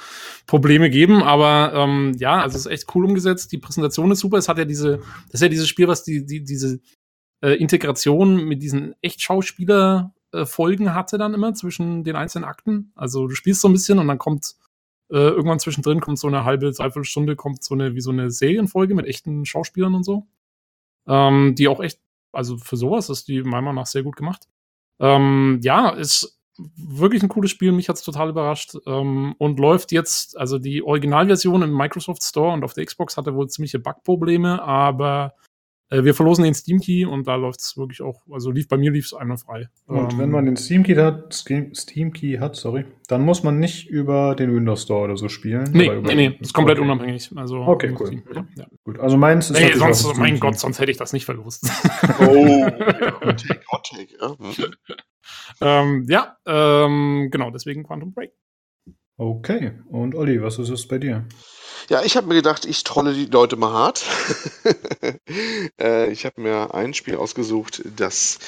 Probleme 0.47 0.89
geben, 0.89 1.21
aber 1.21 1.73
ähm, 1.75 2.15
ja, 2.17 2.41
also 2.41 2.55
es 2.55 2.65
ist 2.65 2.71
echt 2.71 2.95
cool 2.95 3.05
umgesetzt. 3.05 3.51
Die 3.51 3.57
Präsentation 3.57 4.11
ist 4.11 4.19
super. 4.19 4.37
Es 4.37 4.47
hat 4.47 4.57
ja 4.57 4.65
diese, 4.65 4.97
das 4.97 5.35
ist 5.35 5.41
ja 5.41 5.49
dieses 5.49 5.67
Spiel, 5.67 5.87
was 5.87 6.03
die, 6.03 6.25
die 6.25 6.43
diese 6.43 6.79
äh, 7.41 7.55
Integration 7.55 8.45
mit 8.45 8.63
diesen 8.63 8.95
Echtschauspieler 9.01 10.13
äh, 10.31 10.45
Folgen 10.45 10.95
hatte 10.95 11.17
dann 11.17 11.33
immer 11.33 11.53
zwischen 11.53 12.03
den 12.05 12.15
einzelnen 12.15 12.45
Akten. 12.45 12.91
Also 12.95 13.27
du 13.27 13.35
spielst 13.35 13.61
so 13.61 13.67
ein 13.67 13.73
bisschen 13.73 13.99
und 13.99 14.07
dann 14.07 14.17
kommt 14.17 14.55
äh, 15.11 15.17
irgendwann 15.17 15.59
zwischendrin 15.59 15.99
kommt 15.99 16.19
so 16.19 16.27
eine 16.27 16.45
halbe, 16.45 16.71
dreiviertel 16.71 17.03
Stunde 17.03 17.35
kommt 17.35 17.63
so 17.63 17.75
eine 17.75 17.95
wie 17.95 18.01
so 18.01 18.11
eine 18.11 18.31
Serienfolge 18.31 18.95
mit 18.95 19.05
echten 19.05 19.45
Schauspielern 19.45 19.93
und 19.93 20.03
so, 20.03 20.27
ähm, 21.07 21.53
die 21.55 21.67
auch 21.67 21.81
echt 21.81 21.99
also 22.33 22.57
für 22.57 22.77
sowas 22.77 23.09
ist 23.09 23.27
die 23.27 23.41
meiner 23.43 23.61
Meinung 23.61 23.75
nach 23.75 23.85
sehr 23.85 24.03
gut 24.03 24.15
gemacht. 24.15 24.47
Ähm, 24.99 25.59
ja, 25.63 25.89
ist 25.89 26.39
wirklich 26.75 27.23
ein 27.23 27.29
cooles 27.29 27.51
Spiel. 27.51 27.71
Mich 27.71 27.89
hat 27.89 27.95
es 27.95 28.03
total 28.03 28.29
überrascht. 28.29 28.75
Ähm, 28.85 29.35
und 29.37 29.59
läuft 29.59 29.91
jetzt, 29.91 30.37
also 30.37 30.59
die 30.59 30.83
Originalversion 30.83 31.61
im 31.61 31.75
Microsoft 31.75 32.23
Store 32.23 32.53
und 32.53 32.63
auf 32.63 32.73
der 32.73 32.85
Xbox 32.85 33.17
hatte 33.17 33.33
wohl 33.33 33.49
ziemliche 33.49 33.79
Bugprobleme, 33.79 34.61
aber 34.61 35.33
äh, 35.93 36.03
wir 36.03 36.15
verlosen 36.15 36.43
den 36.43 36.53
Steam 36.55 36.79
Key 36.79 37.05
und 37.05 37.27
da 37.27 37.35
läuft 37.35 37.59
es 37.59 37.77
wirklich 37.77 38.01
auch, 38.01 38.21
also 38.31 38.51
lief 38.51 38.67
bei 38.67 38.77
mir 38.77 38.91
lief 38.91 39.05
es 39.05 39.13
einwandfrei. 39.13 39.69
Und 39.85 40.13
ähm, 40.13 40.19
wenn 40.19 40.31
man 40.31 40.45
den 40.45 40.57
Steam 40.57 40.83
Key 40.83 40.95
hat, 40.95 41.33
Steam 41.33 42.13
Key 42.13 42.37
hat, 42.39 42.55
sorry, 42.55 42.85
dann 43.07 43.21
muss 43.21 43.43
man 43.43 43.59
nicht 43.59 43.87
über 43.89 44.35
den 44.35 44.55
Windows 44.55 44.83
Store 44.83 45.03
oder 45.03 45.17
so 45.17 45.29
spielen. 45.29 45.69
Nee, 45.71 45.89
nee, 46.01 46.15
nee, 46.15 46.37
ist 46.39 46.53
komplett 46.53 46.79
okay. 46.79 46.89
unabhängig. 46.89 47.29
Also 47.35 47.59
okay, 47.59 47.95
cool. 47.99 48.23
Ja, 48.33 48.45
ja. 48.55 48.65
Gut, 48.83 48.99
also 48.99 49.17
meins 49.17 49.51
ist 49.51 49.59
nee, 49.59 49.73
sonst, 49.73 50.17
mein 50.17 50.39
Gott, 50.39 50.57
sonst 50.57 50.79
hätte 50.79 50.91
ich 50.91 50.97
das 50.97 51.13
nicht 51.13 51.25
verlost. 51.25 51.69
Oh, 52.19 52.65
Hot 53.25 53.47
Take, 53.47 53.61
Hot 53.71 53.87
Take. 53.89 54.07
Ja, 54.19 54.35
hm. 54.39 54.73
ähm, 55.61 56.05
ja 56.09 56.37
ähm, 56.47 57.29
genau, 57.31 57.51
deswegen 57.51 57.83
Quantum 57.83 58.13
Break. 58.13 58.31
Okay, 59.17 59.73
und 59.89 60.15
Olli, 60.15 60.41
was 60.41 60.57
ist 60.57 60.69
es 60.69 60.87
bei 60.87 60.97
dir? 60.97 61.25
Ja, 61.89 62.01
ich 62.03 62.15
habe 62.17 62.27
mir 62.27 62.35
gedacht, 62.35 62.65
ich 62.65 62.83
trolle 62.83 63.13
die 63.13 63.25
Leute 63.25 63.55
mal 63.55 63.71
hart. 63.71 64.03
äh, 65.79 66.11
ich 66.11 66.25
habe 66.25 66.41
mir 66.41 66.73
ein 66.73 66.93
Spiel 66.93 67.15
ausgesucht, 67.15 67.81
das 67.95 68.39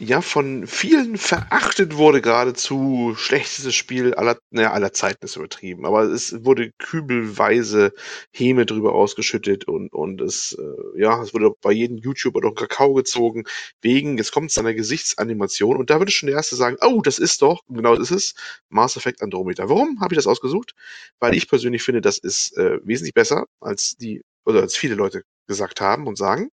ja 0.00 0.20
von 0.20 0.66
vielen 0.66 1.16
verachtet 1.16 1.96
wurde, 1.96 2.20
geradezu 2.20 3.14
schlechtestes 3.16 3.74
Spiel 3.74 4.14
aller, 4.14 4.38
naja, 4.50 4.72
aller 4.72 4.92
Zeiten 4.92 5.24
ist 5.24 5.36
übertrieben, 5.36 5.84
aber 5.86 6.04
es 6.04 6.44
wurde 6.44 6.70
kübelweise 6.78 7.92
Häme 8.32 8.64
drüber 8.64 8.94
ausgeschüttet 8.94 9.66
und, 9.66 9.92
und 9.92 10.20
es, 10.20 10.52
äh, 10.52 11.00
ja, 11.00 11.20
es 11.20 11.34
wurde 11.34 11.50
bei 11.60 11.72
jedem 11.72 11.98
YouTuber 11.98 12.40
doch 12.40 12.54
Kakao 12.54 12.94
gezogen, 12.94 13.44
wegen, 13.82 14.18
jetzt 14.18 14.30
kommt 14.32 14.50
es 14.50 14.58
einer 14.58 14.74
Gesichtsanimation 14.74 15.76
und 15.76 15.90
da 15.90 15.98
würde 15.98 16.12
schon 16.12 16.28
der 16.28 16.36
Erste 16.36 16.54
sagen, 16.54 16.76
oh, 16.80 17.00
das 17.02 17.18
ist 17.18 17.42
doch, 17.42 17.62
genau 17.68 17.96
das 17.96 18.10
ist 18.10 18.34
es, 18.34 18.34
Mass 18.68 18.96
Effect 18.96 19.20
Andromeda. 19.22 19.68
Warum 19.68 20.00
habe 20.00 20.14
ich 20.14 20.18
das 20.18 20.28
ausgesucht? 20.28 20.74
Weil 21.18 21.34
ich 21.34 21.48
persönlich 21.48 21.82
finde, 21.82 22.00
das 22.00 22.18
ist 22.18 22.56
äh, 22.56 22.78
wesentlich 22.84 23.14
besser, 23.14 23.46
als 23.60 23.96
die, 23.96 24.22
oder 24.44 24.60
als 24.60 24.76
viele 24.76 24.94
Leute 24.94 25.22
gesagt 25.48 25.80
haben 25.80 26.06
und 26.06 26.16
sagen. 26.16 26.50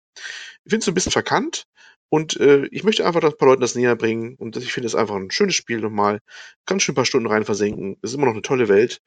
Ich 0.63 0.69
finde 0.69 0.79
es 0.79 0.85
so 0.85 0.91
ein 0.91 0.93
bisschen 0.93 1.11
verkannt, 1.11 1.65
und 2.13 2.39
äh, 2.39 2.67
ich 2.69 2.83
möchte 2.83 3.07
einfach 3.07 3.23
ein 3.23 3.35
paar 3.39 3.47
Leuten 3.47 3.61
das 3.61 3.73
näher 3.73 3.95
bringen. 3.95 4.35
Und 4.35 4.55
ich 4.57 4.71
finde 4.71 4.85
es 4.85 4.93
einfach 4.93 5.15
ein 5.15 5.31
schönes 5.31 5.55
Spiel 5.55 5.79
nochmal. 5.79 6.19
Kann 6.67 6.79
schön 6.79 6.93
ein 6.93 6.95
paar 6.95 7.05
Stunden 7.05 7.27
rein 7.27 7.43
versenken. 7.43 7.97
Es 8.03 8.11
ist 8.11 8.17
immer 8.17 8.27
noch 8.27 8.33
eine 8.33 8.43
tolle 8.43 8.67
Welt. 8.69 9.01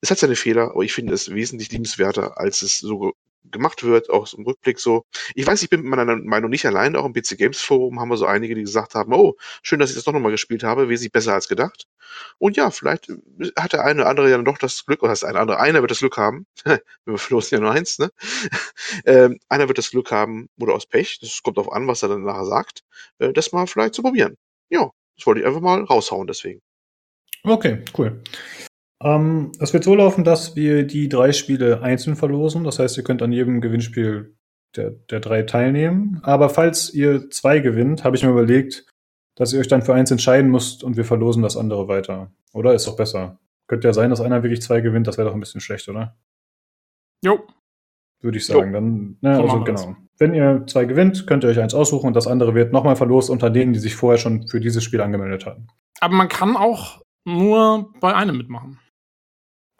Es 0.00 0.12
hat 0.12 0.18
seine 0.18 0.36
Fehler, 0.36 0.70
aber 0.70 0.84
ich 0.84 0.92
finde 0.92 1.12
es 1.12 1.34
wesentlich 1.34 1.72
liebenswerter, 1.72 2.38
als 2.38 2.62
es 2.62 2.78
so 2.78 3.14
gemacht 3.50 3.82
wird, 3.82 4.10
auch 4.10 4.32
im 4.34 4.44
Rückblick 4.44 4.78
so. 4.78 5.04
Ich 5.34 5.46
weiß, 5.46 5.62
ich 5.62 5.70
bin 5.70 5.82
mit 5.82 5.90
meiner 5.90 6.16
Meinung 6.16 6.50
nicht 6.50 6.66
allein, 6.66 6.96
auch 6.96 7.04
im 7.04 7.12
PC 7.12 7.36
Games 7.36 7.60
Forum 7.60 8.00
haben 8.00 8.08
wir 8.08 8.16
so 8.16 8.26
einige, 8.26 8.54
die 8.54 8.62
gesagt 8.62 8.94
haben, 8.94 9.12
oh, 9.12 9.36
schön, 9.62 9.78
dass 9.78 9.90
ich 9.90 9.96
das 9.96 10.04
doch 10.04 10.12
nochmal 10.12 10.32
gespielt 10.32 10.62
habe, 10.62 10.88
wesentlich 10.88 11.12
besser 11.12 11.34
als 11.34 11.48
gedacht. 11.48 11.86
Und 12.38 12.56
ja, 12.56 12.70
vielleicht 12.70 13.08
hat 13.56 13.72
der 13.72 13.84
eine 13.84 14.02
oder 14.02 14.10
andere 14.10 14.30
ja 14.30 14.38
doch 14.38 14.58
das 14.58 14.84
Glück, 14.84 15.02
oder 15.02 15.12
das 15.12 15.24
eine 15.24 15.40
oder 15.40 15.60
einer 15.60 15.80
wird 15.80 15.90
das 15.90 16.00
Glück 16.00 16.16
haben, 16.16 16.46
wir 16.64 17.18
verlosen 17.18 17.56
ja 17.56 17.60
nur 17.60 17.72
eins, 17.72 17.98
ne? 17.98 18.10
ähm, 19.06 19.38
einer 19.48 19.68
wird 19.68 19.78
das 19.78 19.90
Glück 19.90 20.10
haben, 20.10 20.48
oder 20.58 20.74
aus 20.74 20.86
Pech, 20.86 21.18
das 21.20 21.42
kommt 21.42 21.58
auf 21.58 21.72
an, 21.72 21.86
was 21.86 22.02
er 22.02 22.08
dann 22.10 22.24
nachher 22.24 22.44
sagt, 22.44 22.82
äh, 23.18 23.32
das 23.32 23.52
mal 23.52 23.66
vielleicht 23.66 23.94
zu 23.94 24.02
probieren. 24.02 24.36
Ja, 24.70 24.90
das 25.16 25.26
wollte 25.26 25.40
ich 25.40 25.46
einfach 25.46 25.60
mal 25.60 25.82
raushauen 25.84 26.26
deswegen. 26.26 26.60
Okay, 27.44 27.82
cool. 27.98 28.22
Ähm, 29.02 29.52
es 29.58 29.72
wird 29.72 29.84
so 29.84 29.94
laufen, 29.94 30.24
dass 30.24 30.54
wir 30.54 30.86
die 30.86 31.08
drei 31.08 31.32
Spiele 31.32 31.82
einzeln 31.82 32.16
verlosen. 32.16 32.64
Das 32.64 32.78
heißt, 32.78 32.96
ihr 32.96 33.04
könnt 33.04 33.22
an 33.22 33.32
jedem 33.32 33.60
Gewinnspiel 33.60 34.36
der, 34.76 34.90
der 34.90 35.20
drei 35.20 35.42
teilnehmen. 35.42 36.20
Aber 36.22 36.48
falls 36.48 36.92
ihr 36.94 37.30
zwei 37.30 37.58
gewinnt, 37.58 38.04
habe 38.04 38.16
ich 38.16 38.22
mir 38.22 38.30
überlegt, 38.30 38.86
dass 39.34 39.52
ihr 39.52 39.60
euch 39.60 39.68
dann 39.68 39.82
für 39.82 39.94
eins 39.94 40.10
entscheiden 40.10 40.50
müsst 40.50 40.84
und 40.84 40.96
wir 40.96 41.04
verlosen 41.04 41.42
das 41.42 41.56
andere 41.56 41.88
weiter. 41.88 42.30
Oder? 42.52 42.74
Ist 42.74 42.86
doch 42.86 42.96
besser. 42.96 43.38
Könnte 43.66 43.88
ja 43.88 43.94
sein, 43.94 44.10
dass 44.10 44.20
einer 44.20 44.42
wirklich 44.42 44.62
zwei 44.62 44.80
gewinnt, 44.80 45.06
das 45.06 45.18
wäre 45.18 45.28
doch 45.28 45.34
ein 45.34 45.40
bisschen 45.40 45.60
schlecht, 45.60 45.88
oder? 45.88 46.16
Jo. 47.24 47.40
Würde 48.20 48.38
ich 48.38 48.46
sagen. 48.46 48.68
Jo. 48.68 48.72
Dann, 48.72 49.16
ne, 49.20 49.36
so 49.36 49.42
also 49.42 49.64
genau. 49.64 49.96
Wenn 50.18 50.34
ihr 50.34 50.64
zwei 50.66 50.84
gewinnt, 50.84 51.26
könnt 51.26 51.44
ihr 51.44 51.50
euch 51.50 51.58
eins 51.58 51.74
aussuchen 51.74 52.06
und 52.06 52.14
das 52.14 52.26
andere 52.26 52.54
wird 52.54 52.72
nochmal 52.72 52.96
verlost 52.96 53.30
unter 53.30 53.50
denen, 53.50 53.72
die 53.72 53.78
sich 53.78 53.96
vorher 53.96 54.18
schon 54.18 54.46
für 54.46 54.60
dieses 54.60 54.84
Spiel 54.84 55.00
angemeldet 55.00 55.46
haben. 55.46 55.68
Aber 56.00 56.14
man 56.14 56.28
kann 56.28 56.56
auch 56.56 57.02
nur 57.24 57.92
bei 58.00 58.14
einem 58.14 58.36
mitmachen. 58.36 58.78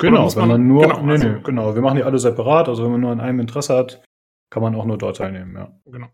Genau, 0.02 0.34
wenn 0.34 0.40
man, 0.40 0.48
man 0.48 0.68
nur, 0.68 0.82
genau, 0.82 1.02
nee, 1.02 1.12
also, 1.12 1.28
nee, 1.28 1.40
genau, 1.42 1.74
wir 1.74 1.82
machen 1.82 1.96
die 1.96 2.02
alle 2.02 2.18
separat, 2.18 2.68
also 2.68 2.84
wenn 2.84 2.92
man 2.92 3.00
nur 3.00 3.10
an 3.10 3.20
einem 3.20 3.40
Interesse 3.40 3.76
hat, 3.76 4.02
kann 4.50 4.62
man 4.62 4.74
auch 4.74 4.84
nur 4.84 4.98
dort 4.98 5.16
teilnehmen, 5.16 5.56
ja. 5.56 5.72
Genau. 5.86 6.08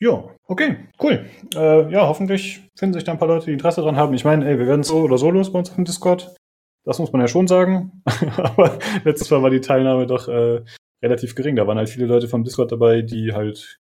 Ja, 0.00 0.30
okay, 0.44 0.76
cool. 1.02 1.26
Äh, 1.56 1.90
ja, 1.90 2.06
hoffentlich 2.06 2.62
finden 2.78 2.94
sich 2.94 3.02
da 3.02 3.12
ein 3.12 3.18
paar 3.18 3.26
Leute, 3.26 3.46
die 3.46 3.52
Interesse 3.52 3.82
dran 3.82 3.96
haben. 3.96 4.14
Ich 4.14 4.24
meine, 4.24 4.48
ey, 4.48 4.58
wir 4.58 4.68
werden 4.68 4.84
so 4.84 5.00
oder 5.00 5.18
so 5.18 5.30
los 5.30 5.52
bei 5.52 5.58
uns 5.58 5.70
auf 5.70 5.74
dem 5.74 5.84
Discord. 5.84 6.36
Das 6.84 7.00
muss 7.00 7.12
man 7.12 7.20
ja 7.20 7.26
schon 7.26 7.48
sagen. 7.48 8.02
Aber 8.36 8.78
letztes 9.04 9.28
Mal 9.30 9.42
war 9.42 9.50
die 9.50 9.60
Teilnahme 9.60 10.06
doch 10.06 10.28
äh, 10.28 10.62
relativ 11.02 11.34
gering. 11.34 11.56
Da 11.56 11.66
waren 11.66 11.78
halt 11.78 11.88
viele 11.88 12.06
Leute 12.06 12.28
vom 12.28 12.44
Discord 12.44 12.70
dabei, 12.70 13.02
die 13.02 13.32
halt 13.32 13.80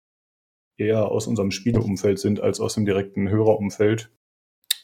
eher 0.80 1.12
aus 1.12 1.28
unserem 1.28 1.52
Spieleumfeld 1.52 2.18
sind 2.18 2.42
als 2.42 2.60
aus 2.60 2.74
dem 2.74 2.86
direkten 2.86 3.30
Hörerumfeld. 3.30 4.12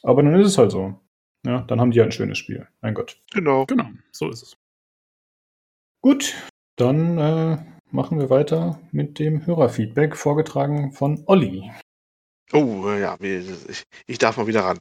Aber 0.04 0.22
dann 0.22 0.38
ist 0.40 0.46
es 0.46 0.58
halt 0.58 0.70
so. 0.70 1.00
Ja, 1.44 1.60
dann 1.62 1.80
haben 1.80 1.90
die 1.90 2.00
halt 2.00 2.10
ein 2.10 2.12
schönes 2.12 2.38
Spiel. 2.38 2.66
Mein 2.80 2.94
Gott. 2.94 3.20
Genau. 3.32 3.66
Genau, 3.66 3.88
so 4.12 4.30
ist 4.30 4.42
es. 4.42 4.56
Gut, 6.00 6.34
dann 6.76 7.18
äh, 7.18 7.58
machen 7.90 8.18
wir 8.18 8.30
weiter 8.30 8.80
mit 8.92 9.18
dem 9.18 9.46
Hörerfeedback, 9.46 10.16
vorgetragen 10.16 10.92
von 10.92 11.22
Olli. 11.26 11.70
Oh, 12.52 12.90
ja, 12.90 13.16
ich, 13.20 13.84
ich 14.06 14.18
darf 14.18 14.36
mal 14.36 14.46
wieder 14.46 14.64
ran. 14.64 14.78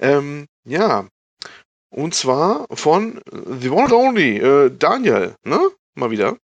Ähm, 0.00 0.46
ja, 0.64 1.08
und 1.90 2.14
zwar 2.14 2.66
von 2.70 3.20
The 3.30 3.70
One 3.70 3.84
and 3.84 3.92
Only, 3.92 4.38
äh, 4.38 4.70
Daniel, 4.76 5.34
ne? 5.44 5.70
Mal 5.94 6.10
wieder. 6.10 6.36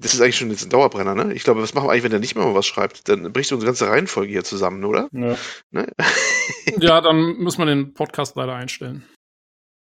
Das 0.00 0.14
ist 0.14 0.20
eigentlich 0.20 0.36
schon 0.36 0.50
jetzt 0.50 0.64
ein 0.64 0.70
Dauerbrenner, 0.70 1.14
ne? 1.16 1.34
Ich 1.34 1.42
glaube, 1.42 1.60
was 1.60 1.74
machen 1.74 1.86
wir 1.86 1.90
eigentlich, 1.90 2.04
wenn 2.04 2.12
er 2.12 2.20
nicht 2.20 2.36
mehr 2.36 2.44
mal 2.44 2.54
was 2.54 2.66
schreibt? 2.66 3.08
Dann 3.08 3.32
bricht 3.32 3.50
unsere 3.52 3.68
ganze 3.68 3.88
Reihenfolge 3.88 4.30
hier 4.30 4.44
zusammen, 4.44 4.84
oder? 4.84 5.08
Ja. 5.12 5.36
Ne? 5.70 5.92
ja, 6.78 7.00
dann 7.00 7.38
muss 7.38 7.58
man 7.58 7.66
den 7.66 7.94
Podcast 7.94 8.36
leider 8.36 8.54
einstellen. 8.54 9.04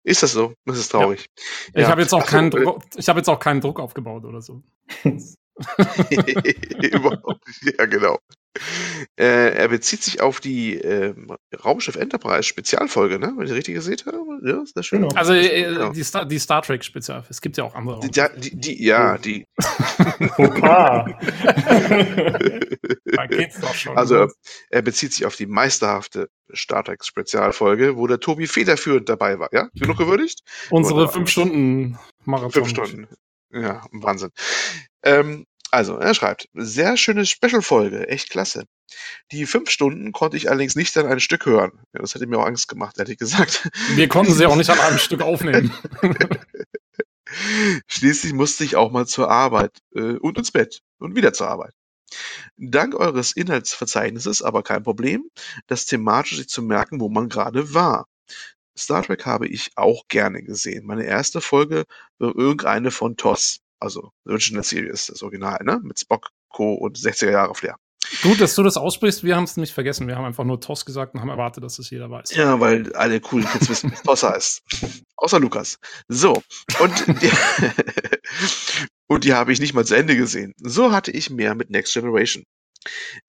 Ist 0.05 0.23
das 0.23 0.33
so? 0.33 0.55
Das 0.67 0.79
ist 0.79 0.91
traurig. 0.91 1.27
Ja. 1.37 1.73
Ich 1.75 1.83
ja. 1.83 1.89
habe 1.89 2.03
jetzt 2.03 2.13
auch 2.13 2.27
keinen 2.27 2.51
Druck, 2.51 2.83
ich 2.95 3.09
habe 3.09 3.19
jetzt 3.19 3.29
auch 3.29 3.41
keinen 3.41 3.61
Druck 3.61 3.81
aufgebaut 3.81 4.25
oder 4.25 4.41
so. 4.41 4.63
Überhaupt 6.83 7.47
nicht. 7.47 7.79
Ja, 7.79 7.87
genau. 7.87 8.19
Äh, 9.17 9.55
er 9.57 9.69
bezieht 9.69 10.03
sich 10.03 10.21
auf 10.21 10.41
die 10.41 10.81
äh, 10.81 11.15
Raumschiff 11.65 11.97
Enterprise 11.97 12.45
Spezialfolge, 12.45 13.19
ne? 13.19 13.33
Wenn 13.37 13.47
ich 13.47 13.53
richtig 13.53 13.75
gesehen 13.75 13.99
habe. 14.07 14.41
Ja, 14.49 14.63
ist 14.63 14.77
das 14.77 14.87
schön. 14.87 15.03
Genau. 15.03 15.15
Also 15.15 15.33
äh, 15.33 15.63
genau. 15.63 15.93
die, 15.93 16.05
Star, 16.05 16.25
die, 16.25 16.39
Star, 16.39 16.63
Trek 16.63 16.85
Spezial. 16.85 17.25
Es 17.29 17.41
gibt 17.41 17.57
ja 17.57 17.65
auch 17.65 17.75
andere. 17.75 18.01
Die, 18.01 18.11
die, 18.11 18.57
die, 18.57 18.85
ja, 18.85 19.19
die. 19.19 19.47
Opa. 20.39 21.05
da 23.05 23.27
geht's 23.27 23.61
doch 23.61 23.75
schon. 23.75 23.97
Also 23.97 24.29
er 24.71 24.83
bezieht 24.83 25.13
sich 25.13 25.27
auf 25.27 25.37
die 25.37 25.47
meisterhafte 25.47 26.29
Star 26.55 26.85
Trek 26.85 27.05
Spezialfolge, 27.05 27.97
wo 27.97 28.07
der 28.07 28.21
Tobi 28.21 28.47
federführend 28.47 29.09
dabei 29.09 29.39
war. 29.39 29.49
Ja, 29.53 29.69
genug 29.75 29.99
gewürdigt? 29.99 30.41
Unsere 30.71 31.09
fünf 31.09 31.31
Stunden 31.31 31.99
Marathon. 32.25 32.53
Fünf 32.53 32.69
Stunden. 32.69 33.09
Ja, 33.51 33.87
Wahnsinn. 33.93 34.31
Ähm, 35.05 35.47
also, 35.75 35.97
er 35.97 36.15
schreibt, 36.15 36.49
sehr 36.55 36.97
schöne 36.97 37.27
Special-Folge, 37.27 38.09
echt 38.09 38.31
klasse. 38.31 38.65
Die 39.33 39.47
fünf 39.47 39.71
Stunden 39.71 40.13
konnte 40.13 40.37
ich 40.37 40.49
allerdings 40.49 40.77
nicht 40.77 40.97
an 40.97 41.07
ein 41.07 41.21
Stück 41.21 41.47
hören. 41.47 41.73
Ja, 41.93 42.01
das 42.01 42.15
hätte 42.15 42.27
mir 42.27 42.39
auch 42.39 42.47
Angst 42.47 42.69
gemacht, 42.69 42.97
hätte 42.99 43.13
ich 43.13 43.19
gesagt. 43.19 43.69
Wir 43.95 44.09
konnten 44.09 44.33
sie 44.33 44.47
auch 44.47 44.57
nicht 44.57 44.71
an 44.71 44.79
einem 44.79 44.99
Stück 45.01 45.23
aufnehmen. 45.23 45.73
Schließlich 47.89 48.33
musste 48.33 48.65
ich 48.65 48.77
auch 48.77 48.93
mal 48.93 49.07
zur 49.07 49.31
Arbeit 49.31 49.79
äh, 49.95 50.17
und 50.19 50.39
ins 50.39 50.53
Bett 50.53 50.81
und 50.99 51.17
wieder 51.17 51.33
zur 51.33 51.49
Arbeit. 51.49 51.73
Dank 52.57 52.95
eures 52.95 53.33
Inhaltsverzeichnisses 53.33 54.43
aber 54.43 54.63
kein 54.63 54.85
Problem, 54.85 55.29
das 55.67 55.87
thematisch 55.87 56.37
sich 56.37 56.49
zu 56.49 56.63
merken, 56.63 57.01
wo 57.01 57.09
man 57.09 57.29
gerade 57.29 57.75
war. 57.75 58.07
Star 58.79 59.03
Trek 59.03 59.27
habe 59.27 59.49
ich 59.49 59.71
auch 59.77 60.07
gerne 60.09 60.43
gesehen. 60.43 60.87
Meine 60.87 61.05
erste 61.05 61.41
Folge 61.41 61.85
war 62.19 62.37
irgendeine 62.37 62.91
von 62.91 63.17
TOS 63.17 63.64
also 63.85 64.11
Original 64.27 64.65
Series, 64.65 65.07
das 65.07 65.23
Original, 65.23 65.63
ne? 65.65 65.81
Mit 65.83 66.01
Spock, 66.01 66.31
Co. 66.49 66.75
und 66.75 66.99
60er 66.99 67.31
Jahre 67.31 67.55
Flair. 67.55 67.77
Gut, 68.23 68.41
dass 68.41 68.55
du 68.55 68.63
das 68.63 68.77
aussprichst, 68.77 69.25
wir 69.25 69.37
haben 69.37 69.45
es 69.45 69.57
nicht 69.57 69.73
vergessen. 69.73 70.07
Wir 70.07 70.17
haben 70.17 70.25
einfach 70.25 70.45
nur 70.45 70.61
TOS 70.61 70.85
gesagt 70.85 71.15
und 71.15 71.21
haben 71.21 71.31
erwartet, 71.31 71.65
dass 71.65 71.79
es 71.79 71.91
jeder 71.91 72.11
weiß. 72.11 72.35
Ja, 72.35 72.61
weil 72.61 72.95
alle 72.95 73.21
coolen 73.21 73.47
Kids 73.47 73.69
wissen, 73.69 73.93
was 74.05 74.21
TOS 74.21 74.23
heißt. 74.23 74.63
Außer 75.17 75.41
Lukas. 75.41 75.79
So, 76.09 76.43
und 76.81 77.23
die, 77.23 77.31
und 79.07 79.25
die 79.25 79.33
habe 79.33 79.53
ich 79.53 79.61
nicht 79.61 79.75
mal 79.75 79.87
zu 79.87 79.95
Ende 79.95 80.17
gesehen. 80.17 80.53
So 80.59 80.93
hatte 80.93 81.11
ich 81.11 81.31
mehr 81.31 81.55
mit 81.55 81.71
Next 81.71 81.95
Generation. 81.95 82.45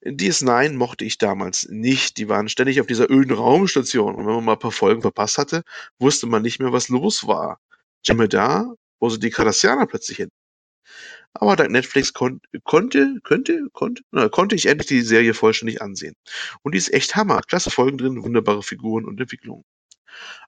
DS9 0.04 0.74
mochte 0.74 1.06
ich 1.06 1.18
damals 1.18 1.68
nicht. 1.70 2.18
Die 2.18 2.28
waren 2.28 2.50
ständig 2.50 2.82
auf 2.82 2.88
dieser 2.88 3.10
öden 3.10 3.36
Raumstation. 3.36 4.16
Und 4.16 4.26
wenn 4.26 4.36
man 4.36 4.44
mal 4.44 4.54
ein 4.54 4.60
paar 4.60 4.72
Folgen 4.72 5.02
verpasst 5.02 5.38
hatte, 5.38 5.64
wusste 6.00 6.28
man 6.28 6.42
nicht 6.42 6.60
mehr, 6.60 6.74
was 6.74 6.90
los 6.90 7.26
war. 7.28 7.60
Jem'Hadar, 8.06 8.76
wo 9.00 9.10
sind 9.10 9.24
die 9.24 9.30
Cardassianer 9.30 9.88
plötzlich 9.88 10.18
hin? 10.18 10.30
Aber 11.38 11.56
dank 11.58 11.72
Netflix 11.72 12.14
kon 12.14 12.40
konnte, 12.64 13.20
könnte, 13.24 13.68
konnte, 13.74 14.04
na, 14.12 14.30
konnte 14.30 14.56
ich 14.56 14.68
endlich 14.68 14.88
die 14.88 15.02
Serie 15.02 15.34
vollständig 15.34 15.82
ansehen. 15.82 16.16
Und 16.64 16.74
die 16.74 16.78
ist 16.78 16.94
echt 16.94 17.16
Hammer. 17.16 17.42
Klasse 17.42 17.72
Folgen 17.72 17.98
drin, 17.98 18.24
wunderbare 18.24 18.64
Figuren 18.64 19.06
und 19.06 19.20
Entwicklungen. 19.20 19.64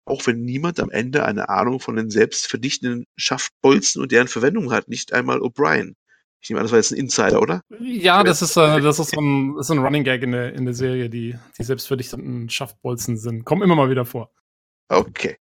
Auch 0.06 0.26
wenn 0.26 0.42
niemand 0.42 0.80
am 0.80 0.90
Ende 0.90 1.26
eine 1.26 1.50
Ahnung 1.50 1.82
von 1.82 1.98
den 1.98 2.10
selbstverdichtenden 2.10 3.06
Schaftbolzen 3.18 4.02
und 4.02 4.14
deren 4.14 4.30
Verwendung 4.30 4.72
hat, 4.72 4.88
nicht 4.88 5.12
einmal 5.12 5.40
O'Brien. 5.40 5.96
Ich 6.40 6.50
nehme 6.50 6.62
an, 6.62 6.66
das 6.66 6.72
war 6.72 6.80
jetzt 6.80 6.92
ein 6.92 6.98
Insider, 6.98 7.42
oder? 7.42 7.62
Ja, 7.80 8.24
das 8.24 8.42
ist, 8.42 8.56
äh, 8.56 8.80
das 8.80 9.00
ist 9.00 9.10
so 9.10 9.20
ein, 9.20 9.56
das 9.58 9.66
ist 9.66 9.72
ein 9.72 9.80
Running 9.80 10.06
Gag 10.06 10.22
in 10.24 10.32
der, 10.32 10.54
in 10.54 10.64
der 10.64 10.74
Serie, 10.74 11.10
die, 11.10 11.36
die 11.58 11.64
selbstverdichtenden 11.64 12.50
Schaftbolzen 12.50 13.18
sind. 13.18 13.44
Kommen 13.44 13.64
immer 13.64 13.76
mal 13.76 13.90
wieder 13.90 14.06
vor. 14.06 14.32
Okay. 14.88 15.38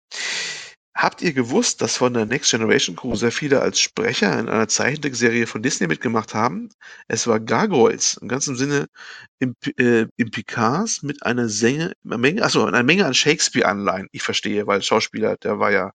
Habt 0.94 1.22
ihr 1.22 1.32
gewusst, 1.32 1.82
dass 1.82 1.96
von 1.96 2.14
der 2.14 2.26
Next 2.26 2.52
Generation 2.52 2.98
Crew 2.98 3.16
sehr 3.16 3.32
viele 3.32 3.62
als 3.62 3.80
Sprecher 3.80 4.38
in 4.38 4.50
einer 4.50 4.68
Zeichentrickserie 4.68 5.48
von 5.48 5.64
Disney 5.64 5.88
mitgemacht 5.88 6.34
haben? 6.34 6.70
Es 7.08 7.28
war 7.28 7.40
Gargoyles, 7.40 8.18
im 8.22 8.28
ganzen 8.28 8.58
Sinne 8.58 8.88
im, 9.40 9.56
äh, 9.78 10.06
im 10.18 10.32
Picards 10.32 11.02
mit 11.02 11.26
einer 11.26 11.48
Sänge, 11.48 11.94
Menge, 12.04 12.44
achso, 12.44 12.66
einer 12.66 12.84
Menge 12.84 13.06
an 13.06 13.14
Shakespeare-Anleihen. 13.14 14.10
Ich 14.12 14.22
verstehe, 14.22 14.68
weil 14.68 14.82
Schauspieler, 14.82 15.38
der 15.38 15.60
war 15.60 15.72
ja 15.72 15.92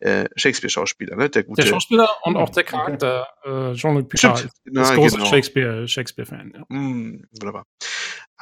äh, 0.00 0.26
Shakespeare-Schauspieler, 0.36 1.16
ne? 1.16 1.30
Der, 1.30 1.44
gute, 1.44 1.62
der 1.62 1.68
Schauspieler 1.68 2.08
und 2.22 2.36
auch 2.36 2.50
der 2.50 2.64
Charakter, 2.64 3.26
äh, 3.44 3.72
Jean-Luc 3.72 4.10
Picard, 4.10 4.38
Stimmt. 4.38 4.52
ist 4.64 4.74
Na, 4.74 4.94
großer 4.94 5.16
genau. 5.16 5.30
Shakespeare-Fan. 5.30 5.88
Shakespeare 5.88 6.50
ja. 6.54 6.64
Mm, 6.68 7.24
wunderbar. 7.32 7.64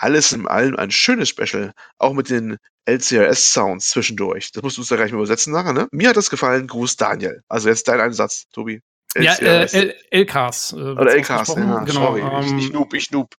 Alles 0.03 0.33
in 0.33 0.49
allem 0.49 0.75
ein 0.77 0.91
schönes 0.91 1.29
Special, 1.29 1.73
auch 1.99 2.13
mit 2.13 2.29
den 2.29 2.57
LCRS-Sounds 2.87 3.89
zwischendurch. 3.91 4.51
Das 4.51 4.61
musst 4.61 4.77
du 4.77 4.81
uns 4.81 4.91
ja 4.91 4.97
gleich 4.97 5.13
mal 5.13 5.19
übersetzen 5.19 5.53
nachher, 5.53 5.73
ne? 5.73 5.87
Mir 5.93 6.09
hat 6.09 6.17
das 6.17 6.29
gefallen. 6.29 6.67
Gruß 6.67 6.97
Daniel. 6.97 7.43
Also 7.49 7.69
jetzt 7.69 7.87
dein 7.87 8.01
Einsatz, 8.01 8.49
Tobi. 8.53 8.83
Ja, 9.17 9.35
äh, 9.37 9.95
LKs. 10.11 10.73
Äh, 10.73 10.77
Oder 10.77 11.15
LKs, 11.15 11.55
ja, 11.55 11.85
genau. 11.85 11.87
Sorry, 11.87 12.21
ähm, 12.21 12.59
ich, 12.59 12.67
ich 12.67 12.73
noob, 12.73 12.95
ich 12.95 13.13
noob. 13.13 13.33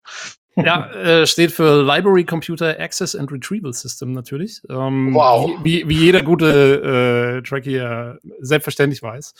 Ja, 0.56 0.90
äh, 0.92 1.26
steht 1.26 1.52
für 1.52 1.82
Library 1.82 2.24
Computer 2.24 2.78
Access 2.78 3.16
and 3.16 3.30
Retrieval 3.32 3.72
System 3.72 4.12
natürlich. 4.12 4.62
Ähm, 4.68 5.12
wow. 5.12 5.50
Wie, 5.62 5.88
wie 5.88 5.96
jeder 5.98 6.22
gute 6.22 7.40
äh, 7.40 7.42
Tracker 7.42 8.18
selbstverständlich 8.40 9.02
weiß. 9.02 9.34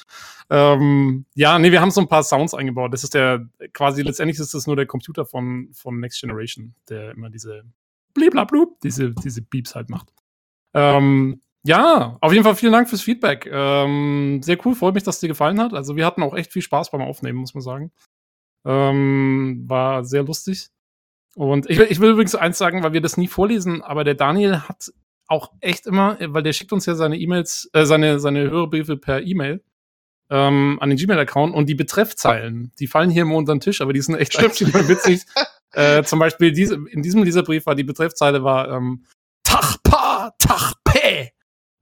Ähm, 0.51 1.25
ja, 1.35 1.59
nee, 1.59 1.71
wir 1.71 1.81
haben 1.81 1.91
so 1.91 2.01
ein 2.01 2.09
paar 2.09 2.25
Sounds 2.25 2.55
eingebaut. 2.55 2.93
Das 2.93 3.05
ist 3.05 3.15
der, 3.15 3.47
quasi 3.73 4.03
letztendlich 4.03 4.39
ist 4.39 4.55
das 4.55 4.67
nur 4.67 4.77
der 4.77 4.87
Computer 4.87 5.25
von, 5.25 5.69
von 5.73 6.01
Next 6.01 6.21
Generation, 6.21 6.75
der 6.89 7.13
immer 7.13 7.31
diese 7.31 7.65
bliblablub, 8.15 8.81
diese, 8.83 9.11
diese 9.11 9.43
Beeps 9.43 9.75
halt 9.75 9.91
macht. 9.91 10.13
Ähm, 10.75 11.41
ja, 11.67 12.19
auf 12.21 12.33
jeden 12.33 12.45
Fall 12.45 12.57
vielen 12.57 12.73
Dank 12.73 12.89
fürs 12.89 13.03
Feedback. 13.03 13.49
Ähm, 13.51 14.41
sehr 14.43 14.59
cool, 14.67 14.75
freut 14.75 14.95
mich, 14.95 15.05
dass 15.05 15.17
es 15.17 15.21
dir 15.21 15.29
gefallen 15.29 15.61
hat. 15.61 15.73
Also 15.73 15.97
wir 15.97 16.05
hatten 16.05 16.23
auch 16.23 16.35
echt 16.35 16.53
viel 16.53 16.63
Spaß 16.63 16.91
beim 16.91 17.01
Aufnehmen, 17.01 17.39
muss 17.39 17.55
man 17.55 17.63
sagen. 17.63 17.93
Ähm, 18.67 19.65
war 19.67 20.05
sehr 20.05 20.25
lustig. 20.25 20.69
Und 21.35 21.69
ich 21.69 21.79
will, 21.79 21.87
ich 21.91 22.01
will 22.01 22.11
übrigens 22.11 22.35
eins 22.35 22.59
sagen, 22.59 22.83
weil 22.83 22.93
wir 22.93 23.01
das 23.01 23.17
nie 23.17 23.29
vorlesen, 23.29 23.83
aber 23.83 24.05
der 24.05 24.15
Daniel 24.15 24.61
hat 24.61 24.93
auch 25.27 25.53
echt 25.61 25.87
immer, 25.87 26.17
weil 26.21 26.43
der 26.43 26.53
schickt 26.53 26.73
uns 26.73 26.87
ja 26.87 26.95
seine 26.95 27.19
E-Mails, 27.19 27.69
äh, 27.73 27.87
seine, 27.87 28.21
seine 28.21 28.51
Hörbriefe 28.51 28.97
per 28.97 29.23
E-Mail 29.23 29.63
ähm, 30.31 30.79
an 30.81 30.91
den 30.91 30.99
Gmail-Account 30.99 31.55
und 31.55 31.69
die 31.69 31.75
Betreffzeilen, 31.75 32.73
die 32.79 32.87
fallen 32.87 33.11
hier 33.11 33.23
immer 33.23 33.37
unter 33.37 33.55
den 33.55 33.61
Tisch, 33.61 33.81
aber 33.81 33.93
die 33.93 34.01
sind 34.01 34.17
echt 34.17 34.35
immer 34.61 34.89
witzig. 34.89 35.23
äh, 35.73 36.03
zum 36.03 36.19
Beispiel 36.19 36.53
diese, 36.53 36.75
in 36.75 37.03
diesem 37.03 37.23
Leserbrief 37.23 37.67
war 37.67 37.75
die 37.75 37.85
Betreffzeile 37.85 38.45
war 38.45 38.71
ähm, 38.71 39.05
Tachpa, 39.43 40.35
Tachpe, 40.39 40.99
äh, 40.99 41.31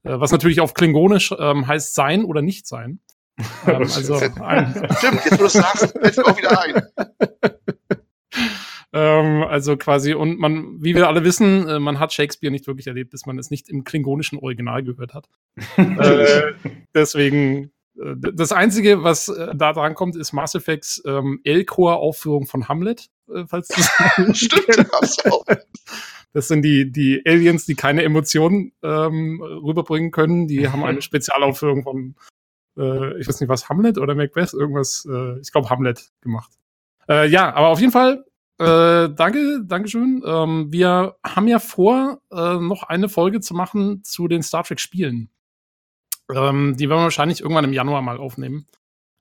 was 0.03 0.32
natürlich 0.32 0.61
auf 0.61 0.74
Klingonisch 0.74 1.34
ähm, 1.38 1.66
heißt 1.66 1.94
sein 1.94 2.24
oder 2.24 2.42
nicht 2.42 2.66
sein. 2.66 3.00
ähm, 3.66 3.82
also 3.82 4.14
ein 4.40 4.88
Stimmt, 4.98 5.24
jetzt 5.24 5.32
wo 5.32 5.36
du 5.36 5.44
es 5.46 5.53
sagst, 5.53 5.98
fällt 5.98 6.24
auch 6.24 6.36
wieder 6.36 6.61
ein. 6.61 6.82
Ähm, 8.93 9.43
also 9.45 9.76
quasi, 9.76 10.14
und 10.14 10.38
man, 10.38 10.82
wie 10.82 10.95
wir 10.95 11.09
alle 11.09 11.24
wissen, 11.24 11.68
äh, 11.68 11.78
man 11.78 11.99
hat 11.99 12.12
Shakespeare 12.12 12.51
nicht 12.51 12.66
wirklich 12.66 12.86
erlebt, 12.86 13.11
bis 13.11 13.24
man 13.24 13.38
es 13.38 13.51
nicht 13.51 13.68
im 13.68 13.84
klingonischen 13.84 14.38
Original 14.38 14.82
gehört 14.82 15.14
hat. 15.14 15.28
äh, 15.76 16.53
deswegen 16.95 17.72
äh, 17.99 18.14
das 18.16 18.53
Einzige, 18.53 19.03
was 19.03 19.28
äh, 19.28 19.55
da 19.55 19.72
dran 19.72 19.95
kommt, 19.95 20.16
ist 20.16 20.32
Mass 20.32 20.55
Effects 20.55 21.03
ähm, 21.07 21.40
L-Core-Aufführung 21.45 22.47
von 22.47 22.68
Hamlet, 22.68 23.09
äh, 23.32 23.45
falls 23.47 23.68
das 23.68 23.90
Stimmt, 24.36 24.86
das 26.34 26.49
sind 26.49 26.62
die, 26.62 26.90
die 26.90 27.22
Aliens, 27.26 27.66
die 27.66 27.74
keine 27.74 28.03
Emotionen 28.03 28.72
ähm, 28.82 29.43
rüberbringen 29.43 30.11
können. 30.11 30.49
Die 30.49 30.68
haben 30.70 30.84
eine 30.84 31.03
Spezialaufführung 31.03 31.82
von, 31.82 32.14
äh, 32.76 33.18
ich 33.18 33.28
weiß 33.28 33.40
nicht 33.40 33.49
was, 33.49 33.68
Hamlet 33.68 33.99
oder 33.99 34.14
Macbeth, 34.14 34.53
irgendwas, 34.53 35.07
äh, 35.11 35.40
ich 35.40 35.53
glaube 35.53 35.70
Hamlet 35.70 36.11
gemacht. 36.20 36.53
Äh, 37.09 37.28
ja, 37.28 37.53
aber 37.55 37.68
auf 37.68 37.80
jeden 37.80 37.93
Fall, 37.93 38.24
äh, 38.62 39.14
danke, 39.14 39.64
Dankeschön. 39.64 40.22
Ähm, 40.24 40.72
wir 40.72 41.16
haben 41.24 41.48
ja 41.48 41.58
vor, 41.58 42.20
äh, 42.30 42.54
noch 42.56 42.84
eine 42.84 43.08
Folge 43.08 43.40
zu 43.40 43.54
machen 43.54 44.02
zu 44.04 44.28
den 44.28 44.42
Star 44.42 44.64
Trek 44.64 44.80
Spielen. 44.80 45.30
Ähm, 46.34 46.76
die 46.76 46.88
werden 46.88 47.00
wir 47.00 47.04
wahrscheinlich 47.04 47.40
irgendwann 47.40 47.64
im 47.64 47.72
Januar 47.72 48.02
mal 48.02 48.18
aufnehmen. 48.18 48.66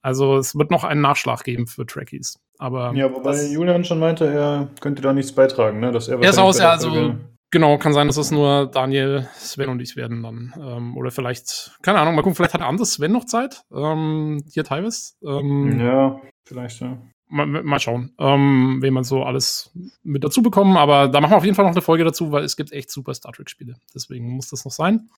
Also 0.01 0.37
es 0.37 0.55
wird 0.55 0.71
noch 0.71 0.83
einen 0.83 1.01
Nachschlag 1.01 1.43
geben 1.43 1.67
für 1.67 1.85
Trekkies. 1.85 2.39
Aber 2.57 2.93
ja, 2.93 3.11
wobei 3.13 3.45
Julian 3.47 3.85
schon 3.85 3.99
meinte, 3.99 4.25
er 4.25 4.69
könnte 4.79 5.01
da 5.01 5.13
nichts 5.13 5.31
beitragen, 5.31 5.79
ne? 5.79 5.91
Dass 5.91 6.07
er 6.07 6.21
er 6.21 6.29
ist 6.29 6.37
aus, 6.39 6.59
ja, 6.59 6.71
also 6.71 7.15
genau, 7.51 7.77
kann 7.77 7.93
sein, 7.93 8.07
dass 8.07 8.17
es 8.17 8.31
nur 8.31 8.67
Daniel, 8.67 9.27
Sven 9.35 9.69
und 9.69 9.79
ich 9.79 9.95
werden 9.95 10.23
dann. 10.23 10.53
Ähm, 10.59 10.97
oder 10.97 11.11
vielleicht, 11.11 11.77
keine 11.81 11.99
Ahnung, 11.99 12.15
mal 12.15 12.21
gucken, 12.21 12.35
vielleicht 12.35 12.53
hat 12.53 12.61
der 12.61 12.67
andere 12.67 12.85
Sven 12.85 13.11
noch 13.11 13.25
Zeit. 13.25 13.63
Ähm, 13.71 14.43
hier 14.51 14.63
teilweise. 14.63 15.13
Ähm, 15.23 15.79
ja, 15.79 16.19
vielleicht, 16.45 16.81
ja. 16.81 16.97
Mal, 17.33 17.45
mal 17.45 17.79
schauen, 17.79 18.13
ähm, 18.19 18.79
wen 18.81 18.93
man 18.93 19.05
so 19.05 19.23
alles 19.23 19.71
mit 20.03 20.21
dazu 20.23 20.41
bekommen. 20.41 20.75
Aber 20.75 21.07
da 21.07 21.21
machen 21.21 21.31
wir 21.31 21.37
auf 21.37 21.45
jeden 21.45 21.55
Fall 21.55 21.63
noch 21.63 21.71
eine 21.71 21.81
Folge 21.81 22.03
dazu, 22.03 22.31
weil 22.33 22.43
es 22.43 22.57
gibt 22.57 22.73
echt 22.73 22.91
super 22.91 23.13
Star 23.13 23.31
Trek-Spiele. 23.31 23.75
Deswegen 23.95 24.29
muss 24.31 24.49
das 24.49 24.65
noch 24.65 24.71
sein. 24.71 25.09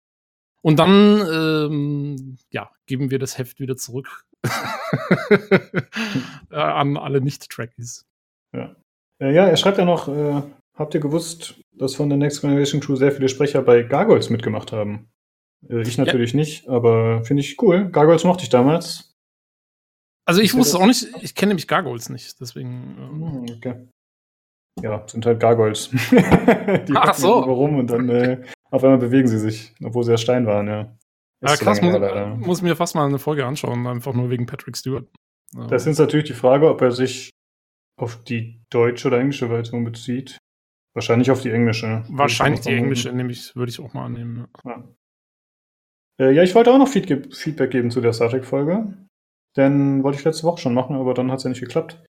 Und 0.62 0.78
dann, 0.78 1.22
ähm, 1.34 2.38
ja, 2.52 2.70
geben 2.86 3.12
wir 3.12 3.20
das 3.20 3.38
Heft 3.38 3.60
wieder 3.60 3.76
zurück 3.76 4.26
äh, 6.52 6.56
an 6.56 6.98
alle 6.98 7.20
Nicht-Trackies. 7.20 8.06
Ja. 8.56 8.76
Äh, 9.20 9.34
ja, 9.34 9.48
er 9.48 9.58
schreibt 9.58 9.78
ja 9.80 9.86
noch, 9.86 10.08
äh, 10.08 10.42
habt 10.76 10.94
ihr 10.94 11.00
gewusst, 11.00 11.56
dass 11.74 11.96
von 11.96 12.10
der 12.10 12.18
Next 12.18 12.42
Generation 12.42 12.80
Crew 12.80 12.96
sehr 12.96 13.12
viele 13.12 13.28
Sprecher 13.28 13.62
bei 13.62 13.84
Gargoyles 13.84 14.30
mitgemacht 14.30 14.72
haben? 14.72 15.10
Äh, 15.68 15.82
ich 15.82 15.98
natürlich 15.98 16.34
ja. 16.34 16.38
nicht, 16.38 16.68
aber 16.70 17.24
finde 17.26 17.42
ich 17.42 17.62
cool. 17.62 17.90
Gargoyles 17.90 18.24
mochte 18.24 18.44
ich 18.44 18.50
damals. 18.50 19.13
Also 20.26 20.42
ich, 20.42 20.54
wusste 20.54 20.78
auch 20.78 20.86
nicht, 20.86 21.08
ich 21.22 21.36
kenne 21.36 21.50
nämlich 21.50 21.68
Gargoyles 21.68 22.10
nicht, 22.10 22.40
deswegen. 22.40 22.96
Ähm. 22.98 23.46
Okay. 23.58 23.88
Ja, 24.82 25.06
sind 25.08 25.26
halt 25.26 25.40
Gargoyles. 25.40 25.90
die 26.12 26.94
Ach 26.96 27.14
so. 27.14 27.40
rum 27.40 27.78
und 27.78 27.88
dann 27.88 28.10
äh, 28.10 28.42
auf 28.72 28.84
einmal 28.84 28.98
bewegen 28.98 29.28
sie 29.28 29.38
sich, 29.38 29.74
obwohl 29.84 30.04
sie 30.04 30.12
ja 30.12 30.18
Stein 30.18 30.48
waren, 30.48 30.68
ja. 30.68 30.98
Ja, 31.42 31.58
krass, 31.58 31.82
muss, 31.82 31.94
her, 31.94 32.38
muss, 32.40 32.62
mir 32.62 32.76
fast 32.76 32.96
mal 32.96 33.06
eine 33.06 33.20
Folge 33.20 33.46
anschauen, 33.46 33.86
einfach 33.86 34.14
nur 34.14 34.30
wegen 34.30 34.46
Patrick 34.46 34.78
Stewart. 34.78 35.06
Das 35.68 35.86
ist 35.86 36.00
natürlich 36.00 36.26
die 36.26 36.34
Frage, 36.34 36.70
ob 36.70 36.82
er 36.82 36.92
sich 36.92 37.32
auf 38.00 38.24
die 38.24 38.62
deutsche 38.70 39.10
oder 39.10 39.20
englische 39.20 39.50
Version 39.50 39.84
bezieht. 39.84 40.38
Wahrscheinlich 40.96 41.32
auf 41.32 41.42
die 41.42 41.52
englische. 41.52 42.04
Wahrscheinlich 42.08 42.62
die 42.62 42.74
englische, 42.74 43.12
nämlich 43.12 43.56
würde 43.56 43.70
ich 43.72 43.80
auch 43.80 43.94
mal 43.94 44.06
annehmen. 44.06 44.48
Ja. 44.64 44.84
Äh, 46.20 46.32
ja, 46.32 46.44
ich 46.44 46.56
wollte 46.56 46.72
auch 46.72 46.78
noch 46.78 46.88
Feedback 46.88 47.72
geben 47.72 47.92
zu 47.92 48.00
der 48.00 48.14
Star 48.14 48.30
Trek-Folge. 48.30 48.94
Denn 49.56 50.04
wollte 50.04 50.18
ich 50.20 50.26
letzte 50.26 50.44
Woche 50.44 50.62
schon 50.62 50.74
machen, 50.74 50.96
aber 50.96 51.14
dann 51.14 51.32
hat 51.32 51.38
es 51.38 51.44
ja 51.44 51.50
nicht 51.50 51.62
geklappt. 51.62 52.04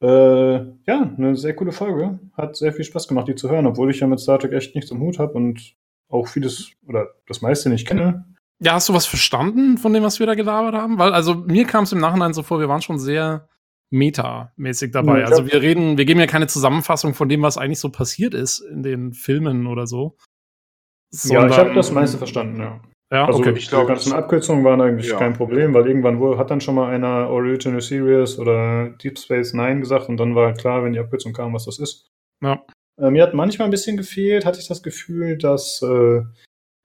Äh, 0.00 0.58
ja, 0.58 1.14
eine 1.16 1.34
sehr 1.34 1.56
coole 1.56 1.72
Folge. 1.72 2.20
Hat 2.34 2.56
sehr 2.56 2.72
viel 2.72 2.84
Spaß 2.84 3.08
gemacht, 3.08 3.28
die 3.28 3.34
zu 3.34 3.50
hören, 3.50 3.66
obwohl 3.66 3.90
ich 3.90 4.00
ja 4.00 4.06
mit 4.06 4.20
Star 4.20 4.38
Trek 4.38 4.52
echt 4.52 4.74
nichts 4.74 4.90
im 4.90 5.00
Hut 5.00 5.18
habe 5.18 5.32
und 5.32 5.74
auch 6.08 6.28
vieles 6.28 6.72
oder 6.86 7.08
das 7.26 7.42
meiste 7.42 7.68
nicht 7.68 7.86
kenne. 7.86 8.24
Ja, 8.60 8.74
hast 8.74 8.88
du 8.88 8.94
was 8.94 9.06
verstanden 9.06 9.78
von 9.78 9.92
dem, 9.92 10.02
was 10.02 10.18
wir 10.18 10.26
da 10.26 10.34
gelabert 10.34 10.74
haben? 10.74 10.98
Weil, 10.98 11.12
also 11.12 11.34
mir 11.34 11.64
kam 11.64 11.84
es 11.84 11.92
im 11.92 12.00
Nachhinein 12.00 12.32
so 12.32 12.42
vor, 12.42 12.60
wir 12.60 12.68
waren 12.68 12.82
schon 12.82 12.98
sehr 12.98 13.48
metamäßig 13.90 14.90
dabei. 14.92 15.20
Ja, 15.20 15.26
also 15.26 15.46
wir 15.46 15.62
reden, 15.62 15.96
wir 15.96 16.04
geben 16.04 16.20
ja 16.20 16.26
keine 16.26 16.46
Zusammenfassung 16.46 17.14
von 17.14 17.28
dem, 17.28 17.42
was 17.42 17.56
eigentlich 17.56 17.80
so 17.80 17.90
passiert 17.90 18.34
ist 18.34 18.60
in 18.60 18.82
den 18.82 19.12
Filmen 19.12 19.66
oder 19.66 19.86
so. 19.86 20.16
Sondern, 21.10 21.48
ja, 21.48 21.50
ich 21.50 21.58
habe 21.58 21.74
das 21.74 21.90
meiste 21.92 22.18
verstanden, 22.18 22.60
ja. 22.60 22.80
Ja, 23.10 23.26
also 23.26 23.38
okay. 23.38 23.54
Ich 23.56 23.68
glaube, 23.68 23.86
die 23.86 23.92
ganzen 23.92 24.12
Abkürzungen 24.12 24.64
waren 24.64 24.80
eigentlich 24.80 25.08
ja. 25.08 25.16
kein 25.16 25.32
Problem, 25.32 25.72
weil 25.72 25.86
irgendwann 25.86 26.20
hat 26.38 26.50
dann 26.50 26.60
schon 26.60 26.74
mal 26.74 26.92
einer 26.92 27.30
Original 27.30 27.80
Series 27.80 28.38
oder 28.38 28.90
Deep 29.02 29.18
Space 29.18 29.54
Nine 29.54 29.80
gesagt 29.80 30.08
und 30.08 30.18
dann 30.18 30.34
war 30.34 30.48
halt 30.48 30.58
klar, 30.58 30.84
wenn 30.84 30.92
die 30.92 30.98
Abkürzung 30.98 31.32
kam, 31.32 31.54
was 31.54 31.64
das 31.64 31.78
ist. 31.78 32.10
Ja. 32.42 32.62
Äh, 33.00 33.10
mir 33.10 33.22
hat 33.22 33.32
manchmal 33.32 33.68
ein 33.68 33.70
bisschen 33.70 33.96
gefehlt, 33.96 34.44
hatte 34.44 34.60
ich 34.60 34.68
das 34.68 34.82
Gefühl, 34.82 35.38
dass 35.38 35.80
äh, 35.82 36.22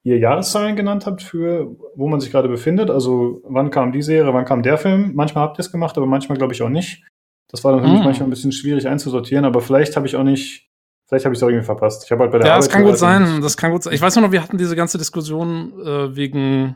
ihr 0.04 0.18
Jahreszahlen 0.18 0.76
genannt 0.78 1.06
habt 1.06 1.24
für, 1.24 1.76
wo 1.96 2.08
man 2.08 2.22
sich 2.22 2.32
gerade 2.32 2.48
befindet. 2.48 2.90
Also 2.90 3.42
wann 3.44 3.70
kam 3.70 3.92
die 3.92 4.02
Serie, 4.02 4.34
wann 4.34 4.46
kam 4.46 4.64
der 4.64 4.78
Film. 4.78 5.12
Manchmal 5.16 5.44
habt 5.46 5.58
ihr 5.58 5.62
es 5.62 5.72
gemacht, 5.72 5.98
aber 5.98 6.06
manchmal 6.06 6.38
glaube 6.38 6.54
ich 6.54 6.62
auch 6.62 6.70
nicht. 6.70 7.06
Das 7.50 7.64
war 7.64 7.74
dann 7.74 7.82
für 7.82 7.90
mich 7.90 8.00
hm. 8.00 8.06
manchmal 8.06 8.28
ein 8.28 8.32
bisschen 8.32 8.52
schwierig 8.52 8.88
einzusortieren, 8.88 9.46
aber 9.46 9.62
vielleicht 9.62 9.96
habe 9.96 10.08
ich 10.08 10.16
auch 10.16 10.24
nicht, 10.24 10.70
vielleicht 11.14 11.26
habe 11.26 11.34
ich 11.34 11.40
es 11.40 11.44
auch 11.44 11.50
irgendwie 11.50 11.66
verpasst. 11.66 12.04
Ich 12.06 12.12
habe 12.12 12.24
halt 12.24 12.32
bei 12.32 12.40
der 12.40 12.48
Ja, 12.48 12.54
Arbeit 12.54 12.66
das 12.66 12.74
kann 12.74 12.84
gut 12.84 12.98
sein, 12.98 13.42
das 13.42 13.58
kann 13.58 13.72
gut 13.72 13.84
sein. 13.84 13.94
Ich 13.94 14.02
weiß 14.02 14.16
nur 14.16 14.26
noch, 14.26 14.32
wir 14.32 14.42
hatten 14.42 14.58
diese 14.58 14.76
ganze 14.76 14.98
Diskussion 14.98 15.74
äh, 15.80 16.16
wegen 16.16 16.76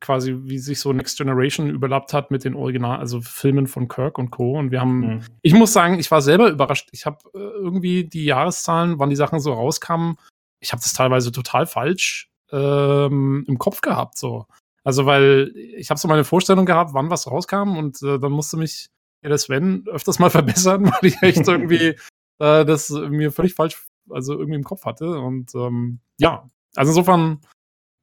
quasi, 0.00 0.36
wie 0.42 0.58
sich 0.58 0.80
so 0.80 0.92
Next 0.92 1.16
Generation 1.16 1.70
überlappt 1.70 2.12
hat 2.12 2.30
mit 2.30 2.44
den 2.44 2.54
Original, 2.54 2.98
also 2.98 3.20
Filmen 3.20 3.66
von 3.66 3.88
Kirk 3.88 4.18
und 4.18 4.30
Co. 4.30 4.58
Und 4.58 4.72
wir 4.72 4.80
haben, 4.80 4.98
mhm. 4.98 5.20
ich 5.42 5.54
muss 5.54 5.72
sagen, 5.72 5.98
ich 5.98 6.10
war 6.10 6.20
selber 6.20 6.48
überrascht. 6.48 6.88
Ich 6.92 7.06
habe 7.06 7.18
äh, 7.34 7.38
irgendwie 7.38 8.04
die 8.04 8.24
Jahreszahlen, 8.24 8.98
wann 8.98 9.10
die 9.10 9.16
Sachen 9.16 9.38
so 9.38 9.52
rauskamen, 9.52 10.16
ich 10.60 10.72
habe 10.72 10.82
das 10.82 10.92
teilweise 10.92 11.30
total 11.30 11.66
falsch 11.66 12.28
ähm, 12.50 13.44
im 13.46 13.58
Kopf 13.58 13.82
gehabt. 13.82 14.18
So. 14.18 14.46
Also, 14.82 15.06
weil 15.06 15.52
ich 15.76 15.90
habe 15.90 16.00
so 16.00 16.08
meine 16.08 16.24
Vorstellung 16.24 16.66
gehabt, 16.66 16.92
wann 16.92 17.10
was 17.10 17.30
rauskam 17.30 17.76
und 17.76 18.02
äh, 18.02 18.18
dann 18.18 18.32
musste 18.32 18.56
mich 18.56 18.88
ja, 19.22 19.28
der 19.28 19.38
Sven 19.38 19.84
öfters 19.86 20.18
mal 20.18 20.30
verbessern, 20.30 20.86
weil 20.86 21.10
ich 21.10 21.22
echt 21.22 21.38
irgendwie 21.48 21.94
äh, 22.38 22.64
das 22.64 22.90
mir 22.90 23.32
völlig 23.32 23.54
falsch, 23.54 23.86
also 24.10 24.34
irgendwie 24.34 24.56
im 24.56 24.64
Kopf 24.64 24.84
hatte. 24.84 25.18
Und 25.18 25.54
ähm, 25.54 26.00
ja, 26.18 26.48
also 26.74 26.90
insofern, 26.90 27.40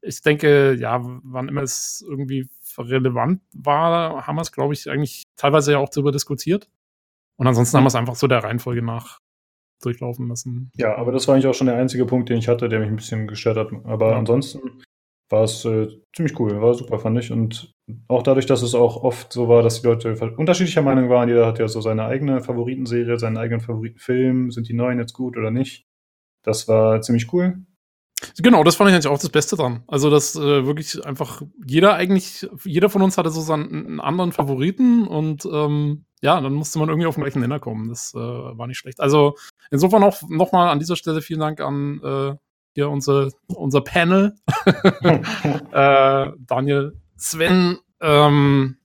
ich 0.02 0.22
denke, 0.22 0.74
ja, 0.74 1.00
wann 1.02 1.48
immer 1.48 1.62
es 1.62 2.04
irgendwie 2.08 2.50
relevant 2.78 3.42
war, 3.54 4.26
haben 4.28 4.36
wir 4.36 4.42
es, 4.42 4.52
glaube 4.52 4.74
ich, 4.74 4.90
eigentlich 4.90 5.24
teilweise 5.36 5.74
ja 5.74 5.78
auch 5.78 5.90
darüber 5.90 6.12
diskutiert. 6.12 6.70
Und 7.38 7.48
ansonsten 7.48 7.78
haben 7.78 7.84
wir 7.84 7.90
es 7.90 7.96
einfach 7.96 8.16
so 8.16 8.28
der 8.28 8.44
Reihenfolge 8.44 8.82
nach 8.82 9.20
durchlaufen 9.82 10.28
lassen. 10.28 10.72
Ja, 10.78 10.96
aber 10.96 11.12
das 11.12 11.28
war 11.28 11.36
eigentlich 11.36 11.48
auch 11.48 11.54
schon 11.54 11.68
der 11.68 11.76
einzige 11.76 12.06
Punkt, 12.06 12.30
den 12.30 12.38
ich 12.38 12.48
hatte, 12.48 12.70
der 12.70 12.80
mich 12.80 12.90
ein 12.90 12.96
bisschen 12.96 13.28
gestört 13.28 13.58
hat. 13.58 13.72
Aber 13.86 14.12
ja. 14.12 14.18
ansonsten 14.18 14.82
war 15.34 15.44
es 15.44 15.66
äh, 15.66 15.88
ziemlich 16.16 16.40
cool, 16.40 16.62
war 16.62 16.76
super, 16.76 17.00
fand 17.00 17.18
ich. 17.18 17.32
Und 17.32 17.74
auch 18.08 18.22
dadurch, 18.22 18.46
dass 18.46 18.62
es 18.62 18.76
auch 18.76 19.04
oft 19.04 19.34
so 19.34 19.50
war, 19.50 19.64
dass 19.64 19.82
die 19.82 19.88
Leute 19.88 20.16
unterschiedlicher 20.38 20.84
Meinung 20.84 21.10
waren, 21.10 21.28
jeder 21.28 21.48
hat 21.48 21.58
ja 21.60 21.68
so 21.68 21.82
seine 21.82 22.06
eigene 22.06 22.40
Favoritenserie, 22.42 23.18
seinen 23.18 23.38
eigenen 23.38 23.60
Favoritenfilm, 23.60 24.52
sind 24.52 24.70
die 24.70 24.76
neuen 24.76 25.00
jetzt 25.00 25.14
gut 25.14 25.36
oder 25.36 25.50
nicht. 25.50 25.88
Das 26.44 26.68
war 26.68 27.02
ziemlich 27.02 27.34
cool. 27.34 27.66
Genau, 28.38 28.64
das 28.64 28.76
fand 28.76 28.90
ich 28.90 28.96
eigentlich 28.96 29.08
auch 29.08 29.20
das 29.20 29.30
Beste 29.30 29.56
dran. 29.56 29.84
Also, 29.88 30.10
dass 30.10 30.36
äh, 30.36 30.66
wirklich 30.66 31.04
einfach 31.06 31.42
jeder 31.66 31.96
eigentlich, 31.96 32.48
jeder 32.64 32.90
von 32.90 33.02
uns 33.02 33.18
hatte 33.18 33.32
so 33.32 33.42
seinen 33.42 33.86
einen 33.86 34.00
anderen 34.00 34.32
Favoriten 34.32 35.08
und 35.08 35.46
ähm, 35.46 36.06
ja, 36.22 36.40
dann 36.40 36.54
musste 36.54 36.80
man 36.80 36.90
irgendwie 36.90 37.08
auf 37.08 37.16
den 37.16 37.24
gleichen 37.24 37.42
Nenner 37.42 37.60
kommen. 37.60 37.90
Das 37.90 38.14
äh, 38.14 38.18
war 38.20 38.68
nicht 38.68 38.78
schlecht. 38.78 39.02
Also 39.02 39.36
insofern 39.72 40.04
auch 40.04 40.22
nochmal 40.30 40.70
an 40.70 40.80
dieser 40.80 40.96
Stelle 40.96 41.22
vielen 41.22 41.42
Dank 41.42 41.60
an 41.60 42.00
äh, 42.02 42.36
hier 42.74 42.90
unser, 42.90 43.30
unser 43.48 43.82
Panel. 43.82 44.36
äh, 45.72 46.32
Daniel, 46.40 47.00
Sven 47.18 47.78
ähm, 48.02 48.78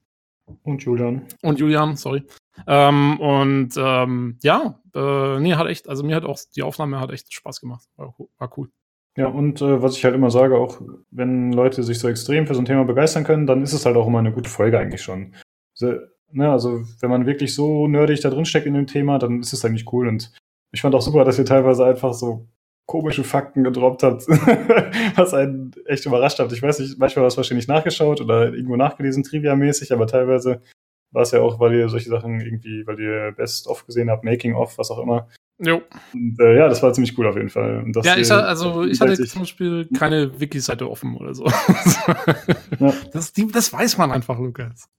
und 0.63 0.83
Julian. 0.83 1.25
Und 1.41 1.59
Julian, 1.59 1.95
sorry. 1.95 2.23
Ähm, 2.67 3.19
und 3.19 3.71
ähm, 3.77 4.37
ja, 4.41 4.79
äh, 4.93 5.39
nee, 5.39 5.55
hat 5.55 5.67
echt, 5.67 5.87
also 5.87 6.03
mir 6.03 6.15
hat 6.15 6.25
auch 6.25 6.39
die 6.55 6.63
Aufnahme 6.63 6.99
hat 6.99 7.11
echt 7.11 7.33
Spaß 7.33 7.61
gemacht. 7.61 7.87
War, 7.95 8.13
war 8.37 8.57
cool. 8.57 8.69
Ja, 9.17 9.27
und 9.27 9.61
äh, 9.61 9.81
was 9.81 9.97
ich 9.97 10.05
halt 10.05 10.15
immer 10.15 10.31
sage, 10.31 10.57
auch 10.57 10.81
wenn 11.11 11.51
Leute 11.51 11.83
sich 11.83 11.99
so 11.99 12.07
extrem 12.07 12.47
für 12.47 12.53
so 12.53 12.61
ein 12.61 12.65
Thema 12.65 12.85
begeistern 12.85 13.23
können, 13.23 13.47
dann 13.47 13.63
ist 13.63 13.73
es 13.73 13.85
halt 13.85 13.97
auch 13.97 14.07
immer 14.07 14.19
eine 14.19 14.31
gute 14.31 14.49
Folge 14.49 14.79
eigentlich 14.79 15.01
schon. 15.01 15.33
So, 15.73 15.93
Ne, 16.31 16.51
also 16.51 16.83
wenn 16.99 17.09
man 17.09 17.25
wirklich 17.25 17.55
so 17.55 17.87
nerdig 17.87 18.21
da 18.21 18.29
drin 18.29 18.45
steckt 18.45 18.67
in 18.67 18.75
dem 18.75 18.87
Thema, 18.87 19.17
dann 19.17 19.39
ist 19.39 19.53
es 19.53 19.65
eigentlich 19.65 19.91
cool. 19.91 20.07
Und 20.07 20.31
ich 20.71 20.81
fand 20.81 20.93
auch 20.93 21.01
super, 21.01 21.25
dass 21.25 21.39
ihr 21.39 21.45
teilweise 21.45 21.85
einfach 21.85 22.13
so 22.13 22.47
komische 22.89 23.23
Fakten 23.23 23.63
gedroppt 23.63 24.01
habt, 24.01 24.27
was 25.15 25.35
einen 25.35 25.71
echt 25.85 26.07
überrascht 26.07 26.39
hat. 26.39 26.51
Ich 26.51 26.61
weiß 26.63 26.79
nicht, 26.79 26.97
manchmal 26.97 27.21
war 27.21 27.27
es 27.27 27.37
wahrscheinlich 27.37 27.67
nachgeschaut 27.67 28.19
oder 28.19 28.51
irgendwo 28.51 28.77
nachgelesen, 28.77 29.23
trivia-mäßig, 29.23 29.93
aber 29.93 30.07
teilweise 30.07 30.63
war 31.11 31.21
es 31.21 31.29
ja 31.29 31.39
auch, 31.39 31.59
weil 31.59 31.75
ihr 31.75 31.87
solche 31.87 32.09
Sachen 32.09 32.41
irgendwie, 32.41 32.87
weil 32.87 32.99
ihr 32.99 33.31
Best-of 33.37 33.85
gesehen 33.85 34.09
habt, 34.09 34.23
Making-of, 34.23 34.79
was 34.79 34.89
auch 34.89 34.97
immer. 34.97 35.27
Jo. 35.59 35.83
Und, 36.13 36.39
äh, 36.39 36.57
ja, 36.57 36.67
das 36.67 36.81
war 36.81 36.91
ziemlich 36.91 37.15
cool 37.15 37.27
auf 37.27 37.35
jeden 37.35 37.49
Fall. 37.49 37.85
ja, 38.03 38.17
ich, 38.17 38.31
also, 38.31 38.83
ich 38.83 38.99
hatte 38.99 39.23
zum 39.23 39.41
Beispiel 39.41 39.87
keine 39.95 40.39
Wiki-Seite 40.39 40.89
offen 40.89 41.15
oder 41.15 41.35
so. 41.35 41.45
ja. 42.79 42.93
das, 43.13 43.33
die, 43.33 43.45
das 43.51 43.71
weiß 43.71 43.99
man 43.99 44.11
einfach, 44.11 44.39
Lukas. 44.39 44.89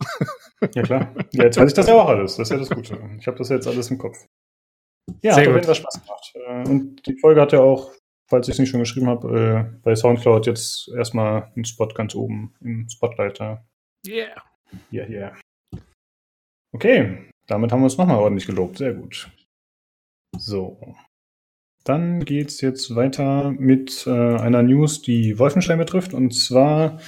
ja, 0.74 0.82
klar. 0.82 1.12
Ja, 1.32 1.45
jetzt 1.45 1.59
weiß 1.59 1.70
ich 1.70 1.74
das 1.74 1.88
ja 1.88 1.95
auch 1.95 2.09
alles. 2.09 2.36
Das 2.36 2.49
ist 2.49 2.53
ja 2.53 2.59
das 2.59 2.70
Gute. 2.70 3.01
Ich 3.18 3.26
habe 3.26 3.38
das 3.38 3.49
jetzt 3.49 3.66
alles 3.66 3.91
im 3.91 3.99
Kopf. 3.99 4.16
Ja, 5.22 5.34
Sehr 5.34 5.42
hat 5.42 5.48
auf 5.48 5.54
jeden 5.54 5.66
Fall 5.66 5.74
Spaß 5.74 6.02
gemacht. 6.02 6.32
Äh, 6.34 6.68
und 6.68 7.06
die 7.06 7.18
Folge 7.18 7.40
hat 7.40 7.52
ja 7.52 7.61
auch, 7.61 7.92
falls 8.28 8.48
ich 8.48 8.54
es 8.54 8.58
nicht 8.58 8.70
schon 8.70 8.80
geschrieben 8.80 9.08
habe, 9.08 9.70
äh, 9.72 9.78
bei 9.82 9.94
Soundcloud 9.94 10.46
jetzt 10.46 10.90
erstmal 10.96 11.50
einen 11.54 11.64
Spot 11.64 11.88
ganz 11.88 12.14
oben 12.14 12.54
im 12.61 12.88
Spotlight. 12.88 13.38
Ja, 13.38 13.62
yeah. 14.06 14.42
Yeah, 14.92 15.08
yeah. 15.08 15.32
Okay, 16.72 17.30
damit 17.46 17.72
haben 17.72 17.80
wir 17.80 17.84
uns 17.84 17.98
nochmal 17.98 18.18
ordentlich 18.18 18.46
gelobt. 18.46 18.78
Sehr 18.78 18.94
gut. 18.94 19.30
So. 20.38 20.94
Dann 21.84 22.24
geht's 22.24 22.61
jetzt 22.61 22.94
weiter 22.94 23.50
mit 23.50 24.06
äh, 24.06 24.11
einer 24.11 24.62
News, 24.62 25.02
die 25.02 25.38
Wolfenstein 25.38 25.78
betrifft. 25.78 26.14
Und 26.14 26.32
zwar 26.32 27.00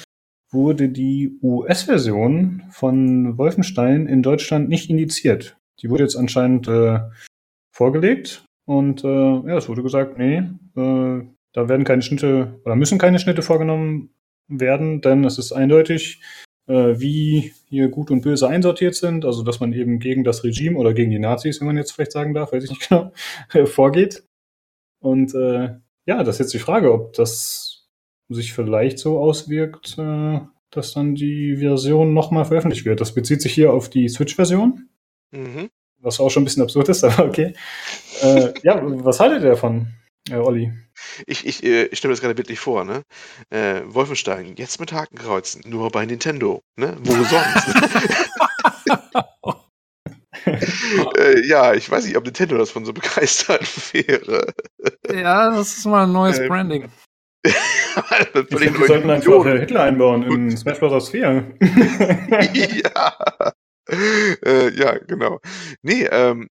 wurde 0.50 0.88
die 0.88 1.38
US-Version 1.42 2.64
von 2.70 3.38
Wolfenstein 3.38 4.06
in 4.06 4.22
Deutschland 4.22 4.68
nicht 4.68 4.90
indiziert. 4.90 5.56
Die 5.80 5.90
wurde 5.90 6.04
jetzt 6.04 6.16
anscheinend 6.16 6.68
äh, 6.68 7.00
vorgelegt 7.72 8.44
und 8.64 9.02
äh, 9.04 9.08
ja, 9.08 9.56
es 9.56 9.68
wurde 9.68 9.82
gesagt, 9.82 10.18
nee, 10.18 10.38
äh, 10.76 11.26
da 11.52 11.68
werden 11.68 11.84
keine 11.84 12.02
Schnitte 12.02 12.60
oder 12.64 12.76
müssen 12.76 12.98
keine 12.98 13.18
Schnitte 13.18 13.42
vorgenommen 13.42 14.14
werden, 14.48 15.00
denn 15.00 15.24
es 15.24 15.38
ist 15.38 15.52
eindeutig, 15.52 16.20
äh, 16.68 17.00
wie 17.00 17.52
hier 17.68 17.88
gut 17.88 18.10
und 18.10 18.22
böse 18.22 18.48
einsortiert 18.48 18.94
sind, 18.94 19.24
also 19.24 19.42
dass 19.42 19.60
man 19.60 19.72
eben 19.72 19.98
gegen 19.98 20.24
das 20.24 20.44
Regime 20.44 20.78
oder 20.78 20.94
gegen 20.94 21.10
die 21.10 21.18
Nazis, 21.18 21.60
wenn 21.60 21.66
man 21.66 21.76
jetzt 21.76 21.92
vielleicht 21.92 22.12
sagen 22.12 22.34
darf, 22.34 22.52
weiß 22.52 22.64
ich 22.64 22.70
nicht 22.70 22.88
genau, 22.88 23.12
vorgeht. 23.66 24.24
Und 25.00 25.34
äh, 25.34 25.74
ja, 26.06 26.22
das 26.22 26.36
ist 26.36 26.40
jetzt 26.40 26.54
die 26.54 26.58
Frage, 26.58 26.92
ob 26.92 27.12
das 27.14 27.88
sich 28.28 28.52
vielleicht 28.52 28.98
so 28.98 29.18
auswirkt, 29.18 29.98
äh, 29.98 30.40
dass 30.70 30.94
dann 30.94 31.14
die 31.14 31.56
Version 31.56 32.14
nochmal 32.14 32.44
veröffentlicht 32.44 32.84
wird. 32.84 33.00
Das 33.00 33.14
bezieht 33.14 33.42
sich 33.42 33.52
hier 33.52 33.72
auf 33.72 33.90
die 33.90 34.08
Switch-Version. 34.08 34.88
Mhm. 35.32 35.68
Was 36.02 36.18
auch 36.18 36.30
schon 36.30 36.42
ein 36.42 36.44
bisschen 36.44 36.62
absurd 36.62 36.88
ist, 36.88 37.04
aber 37.04 37.24
okay. 37.24 37.54
äh, 38.22 38.52
ja, 38.62 38.80
was 38.82 39.20
haltet 39.20 39.42
ihr 39.42 39.50
davon, 39.50 39.86
äh, 40.30 40.36
Olli? 40.36 40.72
Ich, 41.26 41.46
ich, 41.46 41.62
äh, 41.64 41.84
ich 41.86 41.98
stelle 41.98 42.10
mir 42.10 42.14
das 42.14 42.20
gerade 42.20 42.34
bildlich 42.34 42.58
vor, 42.60 42.84
ne? 42.84 43.02
Äh, 43.50 43.82
Wolfenstein, 43.86 44.54
jetzt 44.56 44.80
mit 44.80 44.92
Hakenkreuzen, 44.92 45.62
nur 45.66 45.90
bei 45.90 46.04
Nintendo, 46.04 46.60
ne? 46.76 46.96
Wo 47.02 47.12
sonst? 47.24 47.68
äh, 51.18 51.46
ja, 51.46 51.74
ich 51.74 51.90
weiß 51.90 52.04
nicht, 52.04 52.16
ob 52.16 52.24
Nintendo 52.24 52.58
davon 52.58 52.84
so 52.84 52.92
begeistert 52.92 53.62
wäre. 53.92 54.52
Ja, 55.12 55.50
das 55.50 55.78
ist 55.78 55.86
mal 55.86 56.04
ein 56.04 56.12
neues 56.12 56.38
ähm, 56.38 56.48
Branding. 56.48 56.88
ich 57.44 57.54
wir 58.50 58.86
sollten 58.86 59.10
einfach 59.10 59.44
Hitler 59.44 59.82
einbauen 59.82 60.22
in 60.22 60.56
Smash 60.56 60.78
Bros. 60.78 61.08
4. 61.08 61.56
ja. 62.52 63.52
Äh, 63.88 64.70
ja, 64.76 64.98
genau. 64.98 65.40
Nee, 65.82 66.04
ähm, 66.10 66.48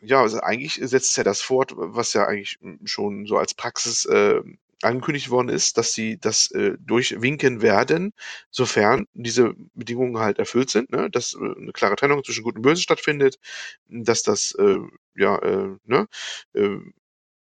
ja, 0.00 0.22
also 0.22 0.40
eigentlich 0.40 0.74
setzt 0.82 1.10
es 1.12 1.16
ja 1.16 1.24
das 1.24 1.42
fort, 1.42 1.72
was 1.76 2.12
ja 2.14 2.26
eigentlich 2.26 2.58
schon 2.84 3.26
so 3.26 3.38
als 3.38 3.54
Praxis 3.54 4.04
äh, 4.06 4.40
angekündigt 4.82 5.30
worden 5.30 5.48
ist, 5.50 5.78
dass 5.78 5.94
sie 5.94 6.18
das 6.18 6.50
äh, 6.52 6.76
durchwinken 6.80 7.62
werden, 7.62 8.12
sofern 8.50 9.06
diese 9.14 9.54
Bedingungen 9.74 10.18
halt 10.20 10.38
erfüllt 10.40 10.70
sind, 10.70 10.90
ne? 10.92 11.10
dass 11.10 11.34
äh, 11.34 11.38
eine 11.38 11.72
klare 11.72 11.96
Trennung 11.96 12.24
zwischen 12.24 12.44
Gut 12.44 12.56
und 12.56 12.62
Böse 12.62 12.82
stattfindet, 12.82 13.38
dass 13.88 14.22
das 14.24 14.54
äh, 14.58 14.78
ja 15.16 15.38
äh, 15.40 15.76
ne, 15.86 16.08
äh, 16.54 16.78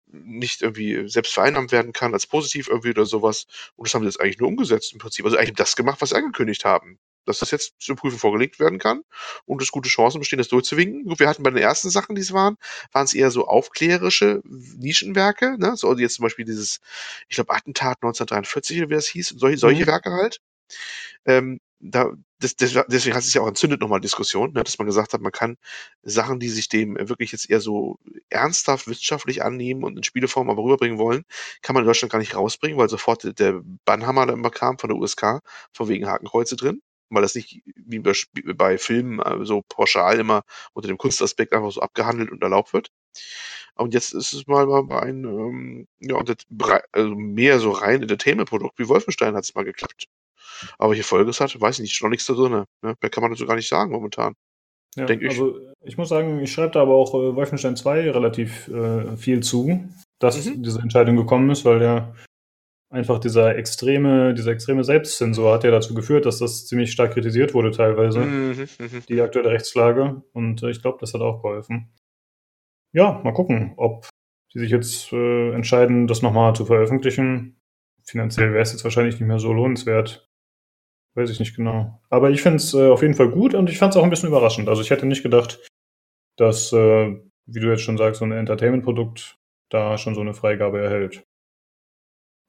nicht 0.07 0.61
irgendwie 0.61 1.07
selbst 1.09 1.33
vereinnahmt 1.33 1.71
werden 1.71 1.93
kann 1.93 2.13
als 2.13 2.27
positiv 2.27 2.67
irgendwie 2.69 2.91
oder 2.91 3.05
sowas. 3.05 3.47
Und 3.75 3.87
das 3.87 3.93
haben 3.95 4.03
sie 4.03 4.07
jetzt 4.07 4.21
eigentlich 4.21 4.39
nur 4.39 4.49
umgesetzt 4.49 4.93
im 4.93 4.99
Prinzip. 4.99 5.25
Also 5.25 5.37
eigentlich 5.37 5.55
das 5.55 5.75
gemacht, 5.75 6.01
was 6.01 6.09
sie 6.09 6.15
angekündigt 6.17 6.65
haben 6.65 6.99
dass 7.25 7.39
das 7.39 7.51
jetzt 7.51 7.73
zur 7.79 7.95
Prüfung 7.95 8.19
vorgelegt 8.19 8.59
werden 8.59 8.79
kann 8.79 9.03
und 9.45 9.61
es 9.61 9.71
gute 9.71 9.89
Chancen 9.89 10.19
bestehen, 10.19 10.37
das 10.37 10.47
durchzuwinken. 10.47 11.19
Wir 11.19 11.27
hatten 11.27 11.43
bei 11.43 11.49
den 11.49 11.61
ersten 11.61 11.89
Sachen, 11.89 12.15
die 12.15 12.21
es 12.21 12.33
waren, 12.33 12.57
waren 12.91 13.05
es 13.05 13.13
eher 13.13 13.31
so 13.31 13.47
aufklärerische 13.47 14.41
Nischenwerke, 14.43 15.57
ne? 15.57 15.75
so 15.75 15.95
jetzt 15.97 16.15
zum 16.15 16.23
Beispiel 16.23 16.45
dieses, 16.45 16.79
ich 17.29 17.35
glaube, 17.35 17.53
Attentat 17.53 17.97
1943, 18.01 18.89
wie 18.89 18.93
das 18.93 19.07
hieß, 19.07 19.35
solche, 19.37 19.57
solche 19.57 19.83
mhm. 19.83 19.87
Werke 19.87 20.11
halt. 20.11 20.39
Ähm, 21.25 21.59
da, 21.79 22.13
das, 22.39 22.55
das, 22.55 22.73
deswegen 22.87 23.15
hat 23.15 23.23
es 23.23 23.33
ja 23.33 23.41
auch 23.41 23.47
entzündet 23.47 23.81
nochmal 23.81 23.99
Diskussion, 23.99 24.53
ne, 24.53 24.63
dass 24.63 24.77
man 24.77 24.87
gesagt 24.87 25.13
hat, 25.13 25.21
man 25.21 25.31
kann 25.31 25.57
Sachen, 26.01 26.39
die 26.39 26.49
sich 26.49 26.69
dem 26.69 26.95
wirklich 26.97 27.31
jetzt 27.33 27.49
eher 27.49 27.59
so 27.59 27.97
ernsthaft 28.29 28.87
wissenschaftlich 28.87 29.43
annehmen 29.43 29.83
und 29.83 29.97
in 29.97 30.03
Spieleform 30.03 30.49
aber 30.49 30.63
rüberbringen 30.63 30.97
wollen, 30.97 31.25
kann 31.61 31.73
man 31.73 31.83
in 31.83 31.87
Deutschland 31.87 32.11
gar 32.11 32.19
nicht 32.19 32.35
rausbringen, 32.35 32.77
weil 32.77 32.89
sofort 32.89 33.37
der 33.39 33.61
Bannhammer 33.85 34.25
da 34.25 34.33
immer 34.33 34.49
kam 34.49 34.79
von 34.79 34.89
der 34.89 34.97
USK, 34.97 35.41
von 35.73 35.87
wegen 35.89 36.07
Hakenkreuze 36.07 36.55
drin 36.55 36.81
weil 37.13 37.21
das 37.21 37.35
nicht 37.35 37.61
wie 37.75 37.99
bei, 37.99 38.13
bei 38.55 38.77
Filmen 38.77 39.19
äh, 39.19 39.45
so 39.45 39.63
pauschal 39.67 40.19
immer 40.19 40.43
unter 40.73 40.87
dem 40.87 40.97
Kunstaspekt 40.97 41.53
einfach 41.53 41.71
so 41.71 41.81
abgehandelt 41.81 42.31
und 42.31 42.43
erlaubt 42.43 42.73
wird. 42.73 42.89
Und 43.75 43.93
jetzt 43.93 44.13
ist 44.13 44.33
es 44.33 44.47
mal 44.47 44.65
bei 44.83 45.01
einem, 45.01 45.25
ähm, 45.25 45.87
ja, 45.99 46.23
also 46.91 47.15
mehr 47.15 47.59
so 47.59 47.71
rein 47.71 48.01
Entertainment-Produkt 48.01 48.77
wie 48.77 48.87
Wolfenstein 48.87 49.35
hat 49.35 49.43
es 49.43 49.55
mal 49.55 49.65
geklappt. 49.65 50.05
Aber 50.77 50.91
welche 50.91 51.03
Folge 51.03 51.29
es 51.29 51.39
hat, 51.39 51.59
weiß 51.59 51.75
ich 51.75 51.81
nicht, 51.81 51.93
ist 51.93 52.03
noch 52.03 52.09
nichts 52.09 52.25
da 52.27 52.33
drin. 52.33 52.51
Ne? 52.51 52.65
Mehr 52.81 52.95
kann 53.09 53.21
man 53.21 53.31
dazu 53.31 53.45
gar 53.45 53.55
nicht 53.55 53.67
sagen 53.67 53.91
momentan. 53.91 54.35
Ja, 54.95 55.09
ich. 55.09 55.29
Also 55.29 55.59
ich 55.81 55.97
muss 55.97 56.09
sagen, 56.09 56.39
ich 56.39 56.51
schreibe 56.51 56.73
da 56.73 56.81
aber 56.81 56.93
auch 56.93 57.13
äh, 57.15 57.35
Wolfenstein 57.35 57.75
2 57.75 58.11
relativ 58.11 58.67
äh, 58.67 59.17
viel 59.17 59.41
zu, 59.41 59.89
dass 60.19 60.45
mhm. 60.45 60.61
diese 60.61 60.79
Entscheidung 60.79 61.15
gekommen 61.15 61.49
ist, 61.49 61.65
weil 61.65 61.79
der 61.79 62.15
einfach 62.93 63.19
dieser 63.19 63.57
extreme, 63.57 64.33
dieser 64.35 64.51
extreme 64.51 64.83
Selbstzensor 64.83 65.53
hat 65.53 65.63
ja 65.63 65.71
dazu 65.71 65.95
geführt, 65.95 66.25
dass 66.25 66.37
das 66.37 66.67
ziemlich 66.67 66.91
stark 66.91 67.13
kritisiert 67.13 67.53
wurde 67.55 67.71
teilweise, 67.71 68.19
mhm, 68.19 68.67
mhm. 68.79 69.03
die 69.09 69.19
aktuelle 69.19 69.49
Rechtslage. 69.49 70.21
Und 70.31 70.61
äh, 70.61 70.69
ich 70.69 70.81
glaube, 70.81 70.99
das 71.01 71.13
hat 71.13 71.21
auch 71.21 71.41
geholfen. 71.41 71.91
Ja, 72.93 73.19
mal 73.23 73.33
gucken, 73.33 73.73
ob 73.77 74.07
sie 74.51 74.59
sich 74.59 74.69
jetzt 74.69 75.11
äh, 75.11 75.51
entscheiden, 75.53 76.05
das 76.05 76.21
nochmal 76.21 76.55
zu 76.55 76.65
veröffentlichen. 76.65 77.59
Finanziell 78.03 78.51
wäre 78.51 78.61
es 78.61 78.71
jetzt 78.71 78.83
wahrscheinlich 78.83 79.15
nicht 79.19 79.27
mehr 79.27 79.39
so 79.39 79.51
lohnenswert. 79.51 80.29
Weiß 81.15 81.31
ich 81.31 81.39
nicht 81.39 81.55
genau. 81.55 81.99
Aber 82.09 82.29
ich 82.29 82.43
finde 82.43 82.57
es 82.57 82.75
äh, 82.75 82.89
auf 82.89 83.01
jeden 83.01 83.15
Fall 83.15 83.29
gut 83.29 83.55
und 83.55 83.71
ich 83.71 83.79
fand 83.79 83.93
es 83.93 83.97
auch 83.97 84.03
ein 84.03 84.09
bisschen 84.11 84.29
überraschend. 84.29 84.69
Also 84.69 84.83
ich 84.83 84.91
hätte 84.91 85.07
nicht 85.07 85.23
gedacht, 85.23 85.67
dass, 86.37 86.71
äh, 86.73 87.19
wie 87.47 87.59
du 87.59 87.71
jetzt 87.71 87.81
schon 87.81 87.97
sagst, 87.97 88.19
so 88.19 88.25
ein 88.25 88.31
Entertainment-Produkt 88.31 89.39
da 89.69 89.97
schon 89.97 90.13
so 90.13 90.21
eine 90.21 90.35
Freigabe 90.35 90.79
erhält 90.79 91.23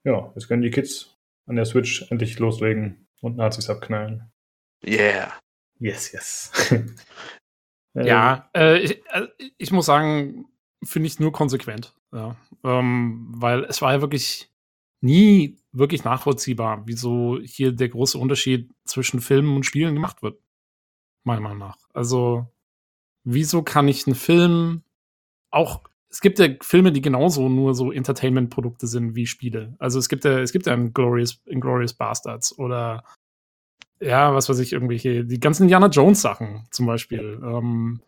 ja, 0.05 0.32
jetzt 0.34 0.48
können 0.48 0.62
die 0.62 0.70
Kids 0.70 1.16
an 1.46 1.57
der 1.57 1.64
Switch 1.64 2.11
endlich 2.11 2.38
loslegen 2.38 3.09
und 3.20 3.36
Nazis 3.36 3.68
abknallen. 3.68 4.30
Yeah. 4.84 5.32
Yes, 5.78 6.12
yes. 6.12 6.52
ja, 7.94 8.48
äh, 8.55 8.78
ich, 8.78 9.02
äh, 9.09 9.26
ich, 9.59 9.72
muss 9.72 9.86
sagen, 9.86 10.46
finde 10.82 11.07
ich 11.07 11.18
nur 11.18 11.32
konsequent. 11.32 11.94
Ja. 12.12 12.36
Ähm, 12.62 13.26
weil 13.34 13.64
es 13.64 13.82
war 13.82 13.92
ja 13.92 14.00
wirklich 14.00 14.50
nie 15.00 15.59
wirklich 15.72 16.05
nachvollziehbar, 16.05 16.82
wieso 16.86 17.40
hier 17.42 17.72
der 17.72 17.88
große 17.88 18.16
Unterschied 18.16 18.70
zwischen 18.84 19.20
Filmen 19.20 19.57
und 19.57 19.66
Spielen 19.66 19.94
gemacht 19.94 20.22
wird. 20.22 20.40
Meiner 21.24 21.40
Meinung 21.40 21.59
nach. 21.59 21.78
Also, 21.92 22.46
wieso 23.24 23.62
kann 23.62 23.88
ich 23.88 24.07
einen 24.07 24.14
Film 24.14 24.82
auch 25.50 25.82
es 26.14 26.20
gibt 26.20 26.38
ja 26.38 26.46
Filme, 26.62 26.92
die 26.92 27.02
genauso 27.02 27.48
nur 27.48 27.74
so 27.74 27.90
Entertainment-Produkte 27.90 28.86
sind 28.86 29.16
wie 29.16 29.26
Spiele. 29.26 29.74
Also 29.80 29.98
es 29.98 30.08
gibt 30.08 30.24
ja, 30.24 30.38
es 30.38 30.52
gibt 30.52 30.66
ja 30.66 30.76
Glorious, 30.76 31.42
Glorious 31.44 31.92
Bastards 31.92 32.56
oder 32.56 33.02
ja, 33.98 34.32
was 34.32 34.48
weiß 34.48 34.60
ich, 34.60 34.72
irgendwelche, 34.72 35.24
die 35.24 35.40
ganzen 35.40 35.64
Indiana 35.64 35.88
Jones-Sachen 35.88 36.68
zum 36.70 36.86
Beispiel. 36.86 37.40
Ähm, 37.42 38.00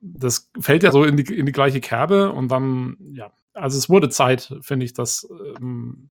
das 0.00 0.50
fällt 0.60 0.82
ja 0.82 0.92
so 0.92 1.04
in 1.04 1.16
die, 1.16 1.34
in 1.34 1.46
die 1.46 1.52
gleiche 1.52 1.80
Kerbe 1.80 2.32
und 2.32 2.48
dann, 2.48 2.98
ja, 3.14 3.32
also 3.54 3.78
es 3.78 3.88
wurde 3.88 4.10
Zeit, 4.10 4.54
finde 4.60 4.84
ich, 4.84 4.92
dass, 4.92 5.26
ähm, 5.56 6.10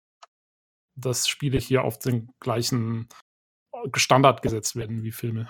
dass 0.96 1.28
Spiele 1.28 1.59
hier 1.59 1.82
auf 1.82 1.98
den 1.98 2.28
gleichen 2.40 3.09
Standard 3.94 4.42
gesetzt 4.42 4.76
werden 4.76 5.03
wie 5.03 5.12
Filme. 5.12 5.48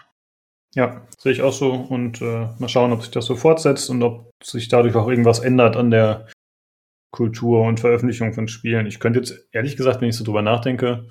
Ja, 0.74 1.06
sehe 1.18 1.32
ich 1.32 1.42
auch 1.42 1.52
so. 1.52 1.72
Und 1.72 2.22
äh, 2.22 2.48
mal 2.58 2.68
schauen, 2.68 2.92
ob 2.92 3.02
sich 3.02 3.10
das 3.10 3.26
so 3.26 3.36
fortsetzt 3.36 3.90
und 3.90 4.02
ob 4.02 4.30
sich 4.42 4.68
dadurch 4.68 4.94
auch 4.94 5.08
irgendwas 5.08 5.40
ändert 5.40 5.76
an 5.76 5.90
der 5.90 6.28
Kultur 7.12 7.62
und 7.62 7.80
Veröffentlichung 7.80 8.32
von 8.32 8.48
Spielen. 8.48 8.86
Ich 8.86 9.00
könnte 9.00 9.18
jetzt, 9.18 9.48
ehrlich 9.52 9.76
gesagt, 9.76 10.00
wenn 10.00 10.08
ich 10.08 10.16
so 10.16 10.24
drüber 10.24 10.42
nachdenke, 10.42 11.08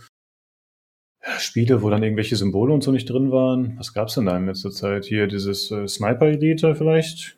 Spiele, 1.37 1.81
wo 1.81 1.89
dann 1.89 2.03
irgendwelche 2.03 2.37
Symbole 2.37 2.73
und 2.73 2.81
so 2.81 2.91
nicht 2.91 3.09
drin 3.09 3.31
waren. 3.31 3.77
Was 3.77 3.93
gab's 3.93 4.15
denn 4.15 4.25
da 4.25 4.37
in 4.37 4.45
letzter 4.45 4.71
Zeit? 4.71 5.05
Hier 5.05 5.27
dieses 5.27 5.69
äh, 5.71 5.87
Sniper-Elite 5.87 6.75
vielleicht? 6.75 7.37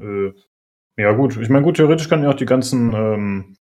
Äh, 0.00 0.32
ja 0.96 1.12
gut, 1.12 1.36
ich 1.36 1.48
meine, 1.48 1.64
gut, 1.64 1.76
theoretisch 1.76 2.08
kann 2.08 2.22
ja 2.22 2.30
auch 2.30 2.34
die 2.34 2.46
ganzen 2.46 2.92
ähm, 2.94 3.56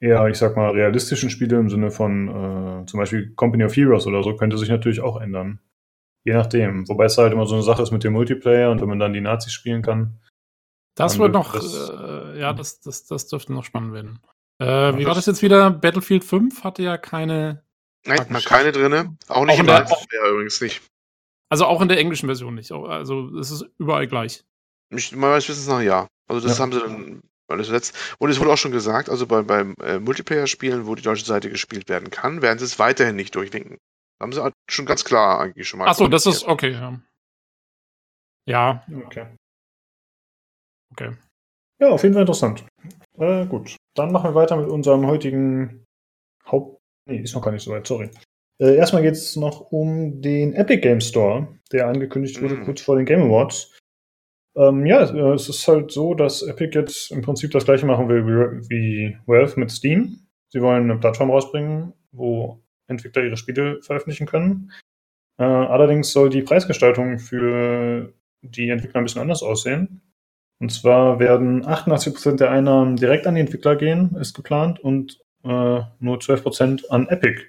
eher, 0.00 0.26
ich 0.28 0.36
sag 0.36 0.56
mal, 0.56 0.70
realistischen 0.70 1.30
Spiele 1.30 1.58
im 1.58 1.70
Sinne 1.70 1.90
von 1.90 2.28
äh, 2.28 2.86
zum 2.86 2.98
Beispiel 2.98 3.34
Company 3.34 3.64
of 3.64 3.76
Heroes 3.76 4.06
oder 4.06 4.22
so, 4.22 4.36
könnte 4.36 4.58
sich 4.58 4.68
natürlich 4.68 5.00
auch 5.00 5.20
ändern. 5.20 5.60
Je 6.26 6.34
nachdem. 6.34 6.88
Wobei 6.88 7.04
es 7.04 7.16
halt 7.16 7.32
immer 7.32 7.46
so 7.46 7.54
eine 7.54 7.62
Sache 7.62 7.82
ist 7.82 7.92
mit 7.92 8.02
dem 8.02 8.12
Multiplayer 8.12 8.72
und 8.72 8.80
wenn 8.80 8.88
man 8.88 8.98
dann 8.98 9.12
die 9.12 9.20
Nazis 9.20 9.52
spielen 9.52 9.82
kann. 9.82 10.18
Das 10.96 11.20
wird 11.20 11.32
noch, 11.32 11.52
das, 11.52 11.90
äh, 11.90 12.40
ja, 12.40 12.52
das, 12.52 12.80
das, 12.80 13.06
das 13.06 13.28
dürfte 13.28 13.52
noch 13.52 13.64
spannend 13.64 13.92
werden. 13.92 14.18
Äh, 14.58 14.98
wie 14.98 15.06
war 15.06 15.14
das 15.14 15.26
jetzt 15.26 15.42
wieder? 15.42 15.70
Battlefield 15.70 16.24
5 16.24 16.64
hatte 16.64 16.82
ja 16.82 16.98
keine. 16.98 17.62
Nein, 18.06 18.26
mal 18.30 18.42
keine 18.42 18.72
drinne. 18.72 19.16
Auch 19.28 19.44
nicht 19.44 19.54
auch 19.54 19.60
in 19.60 19.66
der, 19.66 19.84
der 19.84 20.30
übrigens 20.32 20.60
nicht. 20.60 20.82
Also 21.48 21.66
auch 21.66 21.80
in 21.80 21.88
der 21.88 21.98
englischen 21.98 22.26
Version 22.26 22.56
nicht. 22.56 22.72
Also 22.72 23.36
es 23.38 23.52
ist 23.52 23.64
überall 23.78 24.08
gleich. 24.08 24.44
Ich, 24.90 25.14
meines 25.14 25.48
Wissens 25.48 25.68
nach 25.68 25.80
ja. 25.80 26.08
Also 26.28 26.44
das 26.44 26.58
ja. 26.58 26.62
haben 26.62 26.72
sie 26.72 26.80
dann 26.80 27.20
alles 27.46 27.68
setzt. 27.68 28.16
Und 28.18 28.30
es 28.30 28.40
wurde 28.40 28.50
auch 28.50 28.58
schon 28.58 28.72
gesagt, 28.72 29.10
also 29.10 29.28
bei, 29.28 29.42
beim 29.42 29.74
äh, 29.80 30.00
Multiplayer-Spielen, 30.00 30.86
wo 30.86 30.96
die 30.96 31.02
deutsche 31.02 31.24
Seite 31.24 31.50
gespielt 31.50 31.88
werden 31.88 32.10
kann, 32.10 32.42
werden 32.42 32.58
sie 32.58 32.64
es 32.64 32.80
weiterhin 32.80 33.14
nicht 33.14 33.36
durchwinken. 33.36 33.78
Haben 34.20 34.32
sie 34.32 34.42
halt 34.42 34.54
schon 34.70 34.86
ganz 34.86 35.04
klar 35.04 35.40
eigentlich 35.40 35.68
schon 35.68 35.78
mal. 35.78 35.88
Achso, 35.88 36.08
das 36.08 36.26
ist 36.26 36.44
okay, 36.44 36.72
ja. 36.72 37.00
Ja. 38.48 38.84
Okay. 39.04 39.26
Okay. 40.92 41.16
Ja, 41.80 41.90
auf 41.90 42.02
jeden 42.02 42.14
Fall 42.14 42.22
interessant. 42.22 42.64
Äh, 43.18 43.46
gut. 43.46 43.76
Dann 43.94 44.12
machen 44.12 44.30
wir 44.30 44.34
weiter 44.34 44.56
mit 44.56 44.68
unserem 44.68 45.06
heutigen 45.06 45.84
Haupt. 46.46 46.80
Nee, 47.08 47.20
ist 47.20 47.34
noch 47.34 47.42
gar 47.42 47.50
nicht 47.50 47.62
so 47.62 47.72
weit, 47.72 47.86
sorry. 47.86 48.10
Äh, 48.58 48.76
erstmal 48.76 49.02
geht 49.02 49.12
es 49.12 49.36
noch 49.36 49.72
um 49.72 50.22
den 50.22 50.54
Epic 50.54 50.80
Game 50.80 51.00
Store, 51.00 51.48
der 51.72 51.88
angekündigt 51.88 52.40
wurde 52.40 52.56
mm. 52.56 52.64
kurz 52.64 52.80
vor 52.80 52.96
den 52.96 53.04
Game 53.04 53.22
Awards. 53.22 53.78
Ähm, 54.56 54.86
ja, 54.86 55.02
es 55.34 55.48
ist 55.50 55.68
halt 55.68 55.90
so, 55.90 56.14
dass 56.14 56.42
Epic 56.42 56.76
jetzt 56.78 57.10
im 57.10 57.20
Prinzip 57.20 57.50
das 57.50 57.66
gleiche 57.66 57.84
machen 57.84 58.08
will 58.08 58.26
wie, 58.26 58.70
wie 58.70 59.18
Valve 59.26 59.60
mit 59.60 59.70
Steam. 59.70 60.26
Sie 60.48 60.62
wollen 60.62 60.90
eine 60.90 60.98
Plattform 60.98 61.30
rausbringen, 61.30 61.92
wo 62.12 62.62
Entwickler 62.86 63.24
ihre 63.24 63.36
Spiele 63.36 63.82
veröffentlichen 63.82 64.26
können. 64.26 64.72
Äh, 65.38 65.44
allerdings 65.44 66.12
soll 66.12 66.30
die 66.30 66.42
Preisgestaltung 66.42 67.18
für 67.18 68.12
die 68.42 68.68
Entwickler 68.70 69.00
ein 69.00 69.04
bisschen 69.04 69.22
anders 69.22 69.42
aussehen. 69.42 70.02
Und 70.58 70.72
zwar 70.72 71.18
werden 71.18 71.66
88% 71.66 72.36
der 72.36 72.50
Einnahmen 72.50 72.96
direkt 72.96 73.26
an 73.26 73.34
die 73.34 73.42
Entwickler 73.42 73.76
gehen, 73.76 74.16
ist 74.16 74.34
geplant, 74.34 74.80
und 74.80 75.18
äh, 75.44 75.48
nur 75.98 76.18
12% 76.18 76.88
an 76.88 77.08
Epic. 77.08 77.42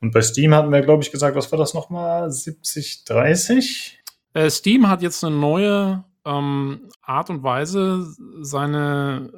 Und 0.00 0.12
bei 0.12 0.22
Steam 0.22 0.54
hatten 0.54 0.72
wir, 0.72 0.80
glaube 0.80 1.02
ich, 1.02 1.12
gesagt, 1.12 1.36
was 1.36 1.50
war 1.52 1.58
das 1.58 1.74
nochmal? 1.74 2.30
70, 2.30 3.04
30? 3.04 4.02
Äh, 4.34 4.50
Steam 4.50 4.88
hat 4.88 5.02
jetzt 5.02 5.22
eine 5.22 5.36
neue 5.36 6.04
ähm, 6.24 6.88
Art 7.02 7.30
und 7.30 7.42
Weise, 7.42 8.06
seine 8.40 9.30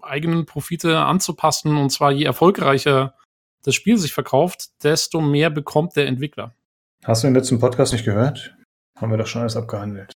eigenen 0.00 0.46
Profite 0.46 0.98
anzupassen. 1.00 1.76
Und 1.76 1.90
zwar 1.90 2.12
je 2.12 2.24
erfolgreicher 2.24 3.14
das 3.62 3.74
Spiel 3.74 3.98
sich 3.98 4.12
verkauft, 4.12 4.70
desto 4.82 5.20
mehr 5.20 5.50
bekommt 5.50 5.96
der 5.96 6.06
Entwickler. 6.06 6.54
Hast 7.04 7.22
du 7.22 7.28
den 7.28 7.34
letzten 7.34 7.58
Podcast 7.58 7.92
nicht 7.92 8.04
gehört? 8.04 8.54
Haben 8.96 9.10
wir 9.10 9.18
doch 9.18 9.26
schon 9.26 9.42
alles 9.42 9.56
abgehandelt. 9.56 10.12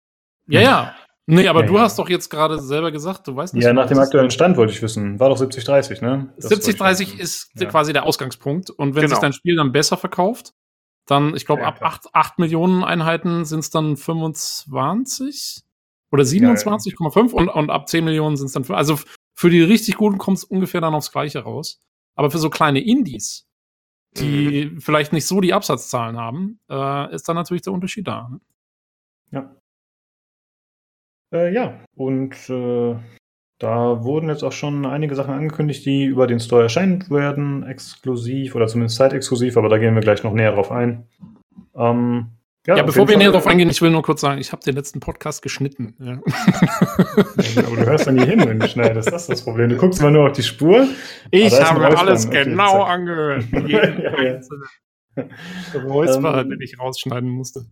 Ja, 0.48 0.62
ja. 0.62 0.96
Nee, 1.32 1.48
aber 1.48 1.62
ja, 1.62 1.68
du 1.68 1.76
ja. 1.76 1.82
hast 1.82 2.00
doch 2.00 2.10
jetzt 2.10 2.30
gerade 2.30 2.60
selber 2.60 2.92
gesagt, 2.92 3.28
du 3.28 3.36
weißt 3.36 3.54
nicht. 3.54 3.64
Ja, 3.64 3.72
nach 3.72 3.88
dem 3.88 4.00
aktuellen 4.00 4.32
Stand 4.32 4.58
wollte 4.58 4.74
ich 4.74 4.82
wissen. 4.82 5.20
War 5.20 5.30
doch 5.30 5.40
70-30, 5.40 6.04
ne? 6.04 6.34
70-30 6.40 7.20
ist 7.20 7.52
ja. 7.56 7.68
quasi 7.70 7.94
der 7.94 8.08
Ausgangspunkt. 8.08 8.72
Und 8.72 8.96
wenn 8.96 9.04
genau. 9.04 9.14
sich 9.14 9.20
dein 9.20 9.34
Spiel 9.34 9.56
dann 9.56 9.72
besser 9.72 9.96
verkauft, 9.96 10.54
dann, 11.06 11.36
ich 11.36 11.46
glaube, 11.46 11.66
ab 11.66 11.84
8, 11.84 12.08
8 12.14 12.40
Millionen 12.40 12.84
Einheiten 12.84 13.46
sind 13.46 13.60
es 13.60 13.70
dann 13.70 13.96
25 13.96 15.62
oder 16.12 16.24
27,5 16.24 17.32
und, 17.32 17.50
und 17.50 17.70
ab 17.70 17.88
10 17.88 18.06
Millionen 18.06 18.36
sind 18.36 18.48
es 18.48 18.54
dann, 18.54 18.66
also 18.76 18.98
für 19.36 19.50
die 19.52 19.62
richtig 19.62 19.98
guten 19.98 20.18
kommt 20.18 20.40
es 20.40 20.44
ungefähr 20.44 20.82
dann 20.82 20.96
aufs 20.96 21.12
Gleiche 21.12 21.40
raus. 21.40 21.80
Aber 22.20 22.32
für 22.32 22.38
so 22.38 22.50
kleine 22.50 22.82
Indies, 22.82 23.48
die 24.18 24.66
mhm. 24.66 24.82
vielleicht 24.82 25.14
nicht 25.14 25.26
so 25.26 25.40
die 25.40 25.54
Absatzzahlen 25.54 26.18
haben, 26.18 26.60
äh, 26.70 27.16
ist 27.16 27.30
dann 27.30 27.38
natürlich 27.38 27.62
der 27.62 27.72
Unterschied 27.72 28.10
da. 28.10 28.28
Ne? 28.28 28.42
Ja. 29.32 29.56
Äh, 31.34 31.54
ja, 31.54 31.80
und 31.96 32.34
äh, 32.50 32.98
da 33.58 34.04
wurden 34.04 34.28
jetzt 34.28 34.44
auch 34.44 34.52
schon 34.52 34.86
einige 34.86 35.16
Sachen 35.16 35.34
angekündigt, 35.34 35.86
die 35.86 36.04
über 36.04 36.28
den 36.28 36.42
Store 36.42 36.64
erscheinen 36.64 37.10
werden, 37.10 37.64
exklusiv 37.64 38.54
oder 38.54 38.68
zumindest 38.68 38.98
zeitexklusiv, 38.98 39.56
aber 39.56 39.70
da 39.70 39.78
gehen 39.78 39.96
wir 39.96 40.02
gleich 40.02 40.22
noch 40.22 40.34
näher 40.34 40.52
drauf 40.52 40.74
ein. 40.74 41.08
Ähm, 41.74 42.32
ja, 42.70 42.78
ja 42.78 42.84
bevor 42.84 43.10
wir 43.10 43.18
näher 43.18 43.32
drauf 43.32 43.48
eingehen, 43.48 43.68
ich 43.68 43.82
will 43.82 43.90
nur 43.90 44.04
kurz 44.04 44.22
sagen, 44.22 44.40
ich 44.40 44.52
habe 44.52 44.64
den 44.64 44.76
letzten 44.76 45.00
Podcast 45.00 45.42
geschnitten. 45.42 45.96
Ja. 46.00 46.20
aber 47.66 47.76
du 47.78 47.86
hörst 47.86 48.06
doch 48.06 48.12
nie 48.12 48.24
hin, 48.24 48.48
wenn 48.48 48.60
du 48.60 48.68
schneidest. 48.68 49.12
Das 49.12 49.24
ist 49.24 49.30
das 49.32 49.42
Problem. 49.44 49.72
Du 49.72 49.78
guckst 49.78 50.00
mal 50.04 50.12
nur 50.12 50.28
auf 50.28 50.34
die 50.34 50.44
Spur. 50.44 50.88
Ich 51.32 51.60
habe 51.60 51.98
alles 51.98 52.28
okay, 52.28 52.44
genau 52.44 52.84
zack. 52.84 52.90
angehört. 52.90 53.44
Jeden 53.52 54.02
ja, 54.04 54.22
ja. 54.22 54.40
Räusper, 55.84 56.42
ähm, 56.42 56.52
den 56.52 56.62
ich 56.62 56.80
rausschneiden 56.80 57.28
musste. 57.28 57.66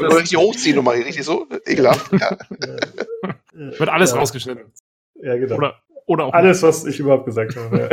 Oder 0.00 0.16
richtig 0.16 0.38
hochziehen 0.38 0.76
nochmal, 0.76 0.96
richtig 0.96 1.24
so? 1.24 1.46
Ekelhaft. 1.66 2.10
Ja. 2.12 2.34
Wird 3.52 3.90
alles 3.90 4.16
rausgeschnitten. 4.16 4.72
Ja, 5.22 5.36
genau. 5.36 5.56
Oder 5.56 5.82
oder 6.06 6.26
auch 6.26 6.32
Alles, 6.32 6.62
was 6.62 6.84
ich 6.84 7.00
überhaupt 7.00 7.26
gesagt 7.26 7.56
habe. 7.56 7.88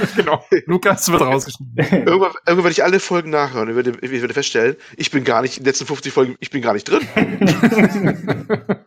genau. 0.16 0.42
Lukas 0.64 1.10
wird 1.12 1.20
rausgeschnitten. 1.20 1.76
Irgendwann, 2.06 2.32
irgendwann 2.46 2.56
werde 2.56 2.70
ich 2.70 2.82
alle 2.82 2.98
Folgen 2.98 3.30
nachhören 3.30 3.68
und 3.68 3.76
werde, 3.76 3.92
ich 4.00 4.10
werde 4.10 4.32
feststellen, 4.34 4.76
ich 4.96 5.10
bin 5.10 5.24
gar 5.24 5.42
nicht, 5.42 5.58
in 5.58 5.64
den 5.64 5.68
letzten 5.68 5.86
50 5.86 6.12
Folgen, 6.12 6.36
ich 6.40 6.50
bin 6.50 6.62
gar 6.62 6.72
nicht 6.72 6.84
drin. 6.84 7.02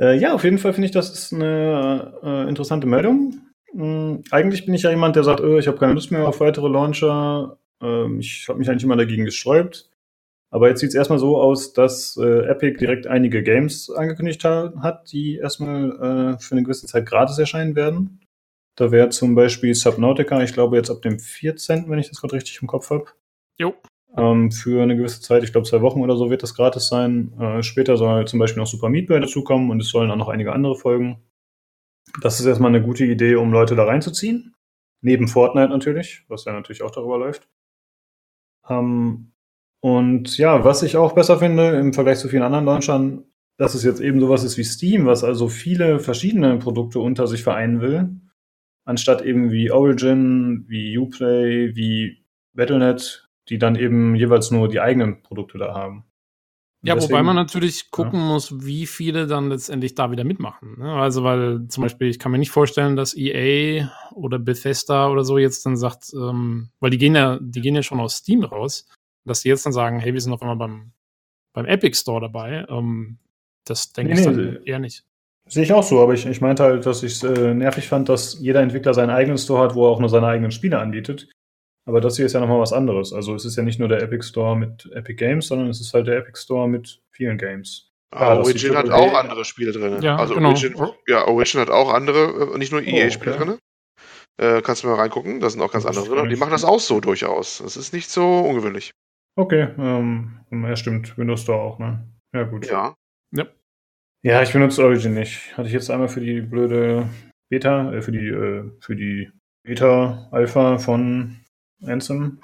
äh, 0.00 0.16
ja, 0.16 0.32
auf 0.32 0.44
jeden 0.44 0.58
Fall 0.58 0.72
finde 0.72 0.86
ich, 0.86 0.92
das 0.92 1.10
ist 1.10 1.34
eine 1.34 2.14
äh, 2.22 2.48
interessante 2.48 2.86
Meldung. 2.86 3.38
Mhm, 3.74 4.24
eigentlich 4.30 4.64
bin 4.64 4.74
ich 4.74 4.82
ja 4.82 4.90
jemand, 4.90 5.14
der 5.14 5.24
sagt, 5.24 5.40
öh, 5.40 5.58
ich 5.58 5.68
habe 5.68 5.78
keine 5.78 5.92
Lust 5.92 6.10
mehr 6.10 6.26
auf 6.26 6.40
weitere 6.40 6.68
Launcher. 6.68 7.58
Ähm, 7.82 8.20
ich 8.20 8.46
habe 8.48 8.58
mich 8.58 8.70
eigentlich 8.70 8.84
immer 8.84 8.96
dagegen 8.96 9.26
gesträubt. 9.26 9.90
Aber 10.50 10.68
jetzt 10.68 10.80
sieht 10.80 10.90
es 10.90 10.94
erstmal 10.94 11.18
so 11.18 11.38
aus, 11.40 11.72
dass 11.74 12.16
äh, 12.16 12.46
Epic 12.46 12.78
direkt 12.78 13.06
einige 13.06 13.42
Games 13.42 13.90
angekündigt 13.90 14.44
ha 14.44 14.72
hat, 14.80 15.12
die 15.12 15.36
erstmal 15.36 15.90
äh, 16.36 16.38
für 16.38 16.52
eine 16.52 16.62
gewisse 16.62 16.86
Zeit 16.86 17.06
gratis 17.06 17.38
erscheinen 17.38 17.76
werden. 17.76 18.20
Da 18.76 18.90
wäre 18.90 19.10
zum 19.10 19.34
Beispiel 19.34 19.74
Subnautica, 19.74 20.42
ich 20.42 20.52
glaube 20.52 20.76
jetzt 20.76 20.90
ab 20.90 21.02
dem 21.02 21.18
14., 21.18 21.90
wenn 21.90 21.98
ich 21.98 22.08
das 22.08 22.20
gerade 22.20 22.34
richtig 22.34 22.62
im 22.62 22.68
Kopf 22.68 22.90
habe. 22.90 23.06
Jo. 23.58 23.74
Ähm, 24.16 24.50
für 24.50 24.82
eine 24.82 24.96
gewisse 24.96 25.20
Zeit, 25.20 25.42
ich 25.42 25.52
glaube 25.52 25.68
zwei 25.68 25.82
Wochen 25.82 26.00
oder 26.00 26.16
so 26.16 26.30
wird 26.30 26.42
das 26.42 26.54
gratis 26.54 26.88
sein. 26.88 27.32
Äh, 27.38 27.62
später 27.62 27.96
soll 27.96 28.26
zum 28.26 28.38
Beispiel 28.38 28.60
noch 28.60 28.68
Super 28.68 28.88
Meat 28.88 29.08
Boy 29.08 29.20
dazukommen 29.20 29.70
und 29.70 29.82
es 29.82 29.88
sollen 29.88 30.10
auch 30.10 30.16
noch 30.16 30.28
einige 30.28 30.52
andere 30.52 30.76
folgen. 30.76 31.22
Das 32.22 32.40
ist 32.40 32.46
erstmal 32.46 32.74
eine 32.74 32.82
gute 32.82 33.04
Idee, 33.04 33.34
um 33.34 33.52
Leute 33.52 33.76
da 33.76 33.84
reinzuziehen. 33.84 34.54
Neben 35.02 35.28
Fortnite 35.28 35.68
natürlich, 35.68 36.24
was 36.28 36.46
ja 36.46 36.52
natürlich 36.52 36.82
auch 36.82 36.90
darüber 36.90 37.18
läuft. 37.18 37.48
Ähm, 38.68 39.32
und 39.80 40.38
ja, 40.38 40.64
was 40.64 40.82
ich 40.82 40.96
auch 40.96 41.12
besser 41.12 41.38
finde 41.38 41.76
im 41.78 41.92
Vergleich 41.92 42.18
zu 42.18 42.28
vielen 42.28 42.42
anderen 42.42 42.64
Launchern, 42.64 43.24
dass 43.58 43.74
es 43.74 43.84
jetzt 43.84 44.00
eben 44.00 44.20
sowas 44.20 44.44
ist 44.44 44.56
wie 44.58 44.64
Steam, 44.64 45.06
was 45.06 45.24
also 45.24 45.48
viele 45.48 45.98
verschiedene 45.98 46.58
Produkte 46.58 47.00
unter 47.00 47.26
sich 47.26 47.42
vereinen 47.42 47.80
will, 47.80 48.08
anstatt 48.84 49.22
eben 49.22 49.50
wie 49.50 49.70
Origin, 49.70 50.64
wie 50.68 50.96
Uplay, 50.98 51.74
wie 51.74 52.24
Battle.net, 52.54 53.28
die 53.48 53.58
dann 53.58 53.76
eben 53.76 54.14
jeweils 54.14 54.50
nur 54.50 54.68
die 54.68 54.80
eigenen 54.80 55.22
Produkte 55.22 55.58
da 55.58 55.74
haben. 55.74 56.04
Ja, 56.82 56.94
deswegen, 56.94 57.12
wobei 57.12 57.22
man 57.24 57.34
natürlich 57.34 57.90
gucken 57.90 58.20
ja. 58.20 58.26
muss, 58.26 58.64
wie 58.64 58.86
viele 58.86 59.26
dann 59.26 59.48
letztendlich 59.48 59.96
da 59.96 60.12
wieder 60.12 60.22
mitmachen. 60.22 60.78
Ne? 60.78 60.92
Also, 60.92 61.24
weil 61.24 61.66
zum 61.66 61.82
Beispiel, 61.82 62.06
ich 62.06 62.20
kann 62.20 62.30
mir 62.30 62.38
nicht 62.38 62.52
vorstellen, 62.52 62.94
dass 62.94 63.16
EA 63.16 63.90
oder 64.14 64.38
Bethesda 64.38 65.08
oder 65.08 65.24
so 65.24 65.38
jetzt 65.38 65.66
dann 65.66 65.76
sagt, 65.76 66.12
ähm, 66.14 66.70
weil 66.78 66.90
die 66.90 66.98
gehen 66.98 67.16
ja, 67.16 67.40
die 67.42 67.60
gehen 67.60 67.74
ja 67.74 67.82
schon 67.82 67.98
aus 67.98 68.18
Steam 68.18 68.44
raus 68.44 68.86
dass 69.28 69.42
die 69.42 69.48
jetzt 69.48 69.64
dann 69.66 69.72
sagen, 69.72 70.00
hey, 70.00 70.12
wir 70.12 70.20
sind 70.20 70.32
auf 70.32 70.42
einmal 70.42 70.56
beim, 70.56 70.92
beim 71.52 71.66
Epic 71.66 71.96
Store 71.96 72.20
dabei, 72.20 72.66
ähm, 72.68 73.18
das 73.64 73.92
denke 73.92 74.14
nee, 74.14 74.20
ich 74.20 74.26
dann 74.26 74.36
nee, 74.36 74.58
eher 74.64 74.78
nicht. 74.78 75.04
Sehe 75.46 75.62
ich 75.62 75.72
auch 75.72 75.82
so, 75.82 76.02
aber 76.02 76.12
ich, 76.12 76.26
ich 76.26 76.40
meinte 76.40 76.62
halt, 76.62 76.84
dass 76.84 77.02
ich 77.02 77.12
es 77.12 77.22
äh, 77.22 77.54
nervig 77.54 77.88
fand, 77.88 78.08
dass 78.08 78.38
jeder 78.38 78.60
Entwickler 78.60 78.92
seinen 78.92 79.10
eigenen 79.10 79.38
Store 79.38 79.62
hat, 79.62 79.74
wo 79.74 79.86
er 79.86 79.90
auch 79.90 80.00
nur 80.00 80.10
seine 80.10 80.26
eigenen 80.26 80.50
Spiele 80.50 80.78
anbietet. 80.78 81.28
Aber 81.86 82.02
das 82.02 82.16
hier 82.16 82.26
ist 82.26 82.34
ja 82.34 82.40
nochmal 82.40 82.60
was 82.60 82.74
anderes. 82.74 83.14
Also 83.14 83.34
es 83.34 83.46
ist 83.46 83.56
ja 83.56 83.62
nicht 83.62 83.78
nur 83.78 83.88
der 83.88 84.02
Epic 84.02 84.26
Store 84.26 84.54
mit 84.54 84.90
Epic 84.92 85.14
Games, 85.14 85.48
sondern 85.48 85.68
es 85.68 85.80
ist 85.80 85.94
halt 85.94 86.06
der 86.06 86.18
Epic 86.18 86.38
Store 86.38 86.68
mit 86.68 87.00
vielen 87.10 87.38
Games. 87.38 87.90
Ah, 88.10 88.34
ja, 88.34 88.40
Origin 88.40 88.76
hat 88.76 88.90
auch 88.90 89.14
andere 89.14 89.44
Spiele 89.46 89.72
drin. 89.72 90.02
Ja, 90.02 90.16
also 90.16 90.34
genau. 90.34 90.50
Origin, 90.50 90.74
ja, 91.06 91.26
Origin 91.26 91.60
hat 91.60 91.70
auch 91.70 91.92
andere, 91.92 92.52
äh, 92.54 92.58
nicht 92.58 92.72
nur 92.72 92.82
EA-Spiele 92.82 93.32
oh, 93.32 93.34
okay. 93.36 93.44
drin. 93.44 93.58
Äh, 94.36 94.62
kannst 94.62 94.82
du 94.82 94.88
mal 94.88 94.96
reingucken, 94.96 95.40
da 95.40 95.48
sind 95.48 95.62
auch 95.62 95.72
ganz 95.72 95.86
andere 95.86 96.06
drin. 96.06 96.18
Und 96.18 96.28
die 96.28 96.36
machen 96.36 96.52
das 96.52 96.64
auch 96.64 96.80
so 96.80 97.00
durchaus. 97.00 97.58
Das 97.58 97.76
ist 97.78 97.94
nicht 97.94 98.10
so 98.10 98.40
ungewöhnlich. 98.40 98.92
Okay, 99.38 99.68
ähm, 99.78 100.40
ja, 100.50 100.74
stimmt. 100.74 101.16
Windows 101.16 101.42
Store 101.42 101.60
auch, 101.60 101.78
ne? 101.78 102.04
Ja, 102.34 102.42
gut. 102.42 102.66
Ja. 102.66 102.96
Ja, 103.30 103.46
ja 104.22 104.42
ich 104.42 104.52
benutze 104.52 104.84
Origin 104.84 105.14
nicht. 105.14 105.56
Hatte 105.56 105.68
ich 105.68 105.74
jetzt 105.74 105.90
einmal 105.90 106.08
für 106.08 106.20
die 106.20 106.40
blöde 106.40 107.08
Beta, 107.48 107.92
äh, 107.94 108.02
für 108.02 108.10
die, 108.10 108.26
äh, 108.26 108.68
für 108.80 108.96
die 108.96 109.30
Beta-Alpha 109.62 110.78
von 110.78 111.36
Ansem. 111.84 112.40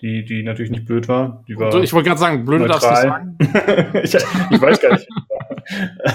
Die, 0.00 0.24
die 0.24 0.42
natürlich 0.42 0.70
nicht 0.70 0.86
blöd 0.86 1.06
war. 1.06 1.44
Die 1.46 1.58
war 1.58 1.74
ich 1.74 1.92
wollte 1.92 2.08
gerade 2.08 2.20
sagen, 2.20 2.46
blöde 2.46 2.66
darfst 2.66 2.90
du 2.90 2.96
sagen. 2.96 3.36
ich, 4.02 4.14
ich 4.14 4.62
weiß 4.62 4.80
gar 4.80 4.92
nicht. 4.92 5.06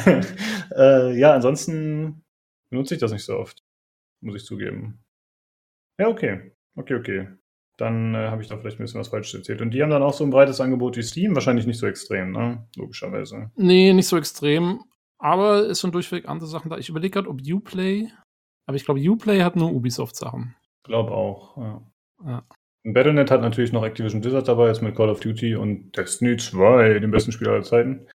äh, 0.76 1.16
ja, 1.16 1.36
ansonsten 1.36 2.24
benutze 2.72 2.96
ich 2.96 3.00
das 3.00 3.12
nicht 3.12 3.24
so 3.24 3.38
oft. 3.38 3.64
Muss 4.22 4.36
ich 4.36 4.46
zugeben. 4.46 5.04
Ja, 6.00 6.08
okay. 6.08 6.54
Okay, 6.76 6.96
okay 6.96 7.28
dann 7.78 8.16
äh, 8.16 8.30
habe 8.30 8.42
ich 8.42 8.48
da 8.48 8.58
vielleicht 8.58 8.80
ein 8.80 8.84
bisschen 8.84 9.00
was 9.00 9.10
Falsches 9.10 9.34
erzählt. 9.34 9.62
Und 9.62 9.72
die 9.72 9.82
haben 9.82 9.90
dann 9.90 10.04
auch 10.04 10.14
so 10.14 10.24
ein 10.24 10.30
breites 10.30 10.62
Angebot 10.62 10.98
wie 10.98 11.04
Steam, 11.04 11.36
wahrscheinlich 11.36 11.66
nicht 11.66 11.80
so 11.80 11.88
extrem, 11.88 12.32
ne? 12.32 12.68
Logischerweise. 12.76 13.52
Nee, 13.56 13.94
nicht 13.94 14.08
so 14.08 14.18
extrem. 14.18 14.84
Aber 15.18 15.70
es 15.70 15.80
sind 15.80 15.94
durchweg 15.94 16.28
andere 16.28 16.48
Sachen 16.48 16.70
da. 16.70 16.78
Ich 16.78 16.90
überlege 16.90 17.14
gerade, 17.14 17.30
ob 17.30 17.42
Uplay, 17.42 18.10
aber 18.68 18.78
ich 18.78 18.86
glaube, 18.86 19.00
Uplay 19.00 19.42
hat 19.42 19.56
nur 19.56 19.72
Ubisoft-Sachen. 19.72 20.56
Glaube 20.84 21.12
auch, 21.12 21.58
ja. 21.58 21.82
ja. 22.26 22.44
Und 22.84 22.94
Battle.net 22.94 23.32
hat 23.32 23.42
natürlich 23.42 23.72
noch 23.72 23.84
Activision 23.84 24.22
Blizzard 24.22 24.48
dabei, 24.48 24.68
jetzt 24.68 24.82
mit 24.82 24.96
Call 24.96 25.10
of 25.10 25.20
Duty 25.20 25.56
und 25.56 25.98
Destiny 25.98 26.38
2, 26.38 27.00
dem 27.00 27.12
besten 27.12 27.32
Spiel 27.32 27.50
aller 27.50 27.64
Zeiten. 27.64 28.08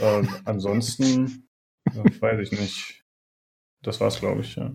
äh, 0.00 0.22
ansonsten, 0.44 1.48
weiß 1.84 2.40
ich 2.40 2.58
nicht. 2.58 3.04
Das 3.82 4.00
war's, 4.00 4.18
glaube 4.18 4.40
ich, 4.40 4.56
ja. 4.56 4.72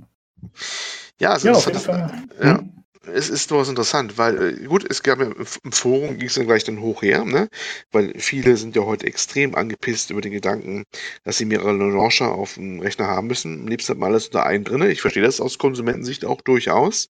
Ja, 1.20 1.32
also 1.32 1.50
ja, 1.50 1.54
auf 1.54 1.66
jeden 1.66 1.80
Fall. 1.80 2.24
Ja. 2.42 2.58
Hm? 2.60 2.83
Es 3.08 3.30
ist 3.30 3.52
durchaus 3.52 3.70
interessant, 3.70 4.18
weil, 4.18 4.60
äh, 4.64 4.66
gut, 4.66 4.86
es 4.90 5.04
gab 5.04 5.20
ja 5.20 5.26
im 5.26 5.72
Forum, 5.72 6.18
ging 6.18 6.28
es 6.28 6.36
dann 6.36 6.46
gleich 6.46 6.64
dann 6.64 6.80
hoch 6.82 7.02
her, 7.02 7.26
ne? 7.26 7.50
Weil 7.92 8.14
viele 8.18 8.56
sind 8.58 8.76
ja 8.76 8.84
heute 8.84 9.06
extrem 9.08 9.56
angepisst 9.56 10.10
über 10.10 10.22
den 10.22 10.32
Gedanken, 10.32 10.84
dass 11.24 11.38
sie 11.38 11.46
mehrere 11.46 11.74
Launcher 11.74 12.34
auf 12.34 12.56
dem 12.56 12.80
Rechner 12.80 13.08
haben 13.08 13.28
müssen. 13.28 13.62
Am 13.62 13.68
liebsten 13.68 13.92
hat 13.92 14.00
man 14.00 14.12
alles 14.12 14.28
unter 14.28 14.46
einen 14.46 14.64
drin. 14.64 14.82
Ich 14.84 15.02
verstehe 15.02 15.24
das 15.24 15.42
aus 15.42 15.58
Konsumentensicht 15.58 16.26
auch 16.26 16.42
durchaus. 16.42 17.10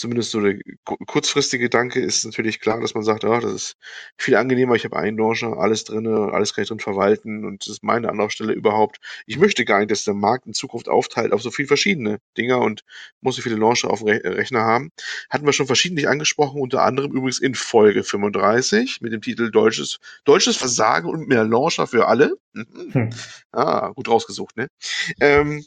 Zumindest 0.00 0.30
so 0.30 0.40
der 0.40 0.58
kurzfristige 0.84 1.64
Gedanke 1.64 2.00
ist 2.00 2.24
natürlich 2.24 2.60
klar, 2.60 2.80
dass 2.80 2.94
man 2.94 3.04
sagt, 3.04 3.22
ja, 3.22 3.40
das 3.40 3.52
ist 3.52 3.76
viel 4.16 4.36
angenehmer, 4.36 4.74
ich 4.74 4.84
habe 4.84 4.96
einen 4.96 5.18
Launcher, 5.18 5.58
alles 5.58 5.84
drin, 5.84 6.06
alles 6.06 6.54
kann 6.54 6.62
ich 6.62 6.68
drin 6.68 6.80
verwalten 6.80 7.44
und 7.44 7.62
das 7.66 7.74
ist 7.74 7.82
meine 7.82 8.08
Anlaufstelle 8.08 8.52
überhaupt. 8.52 8.98
Ich 9.26 9.38
möchte 9.38 9.64
gar 9.64 9.78
nicht, 9.78 9.90
dass 9.90 10.04
der 10.04 10.14
Markt 10.14 10.46
in 10.46 10.54
Zukunft 10.54 10.88
aufteilt 10.88 11.32
auf 11.32 11.42
so 11.42 11.50
viele 11.50 11.68
verschiedene 11.68 12.18
Dinger 12.36 12.58
und 12.58 12.82
muss 13.20 13.36
so 13.36 13.42
viele 13.42 13.56
Launcher 13.56 13.90
auf 13.90 14.00
dem 14.00 14.08
Rechner 14.08 14.60
haben. 14.60 14.90
Hatten 15.28 15.46
wir 15.46 15.52
schon 15.52 15.66
verschiedentlich 15.66 16.08
angesprochen, 16.08 16.60
unter 16.60 16.82
anderem 16.82 17.12
übrigens 17.12 17.38
in 17.38 17.54
Folge 17.54 18.02
35 18.02 19.00
mit 19.00 19.12
dem 19.12 19.20
Titel 19.20 19.50
Deutsches, 19.50 19.98
Deutsches 20.24 20.56
Versagen 20.56 21.08
und 21.08 21.28
mehr 21.28 21.44
Launcher 21.44 21.86
für 21.86 22.08
alle. 22.08 22.36
Mhm. 22.52 22.92
Hm. 22.92 23.10
Ah, 23.52 23.90
gut 23.90 24.08
rausgesucht, 24.08 24.56
ne? 24.56 24.68
Ähm, 25.20 25.64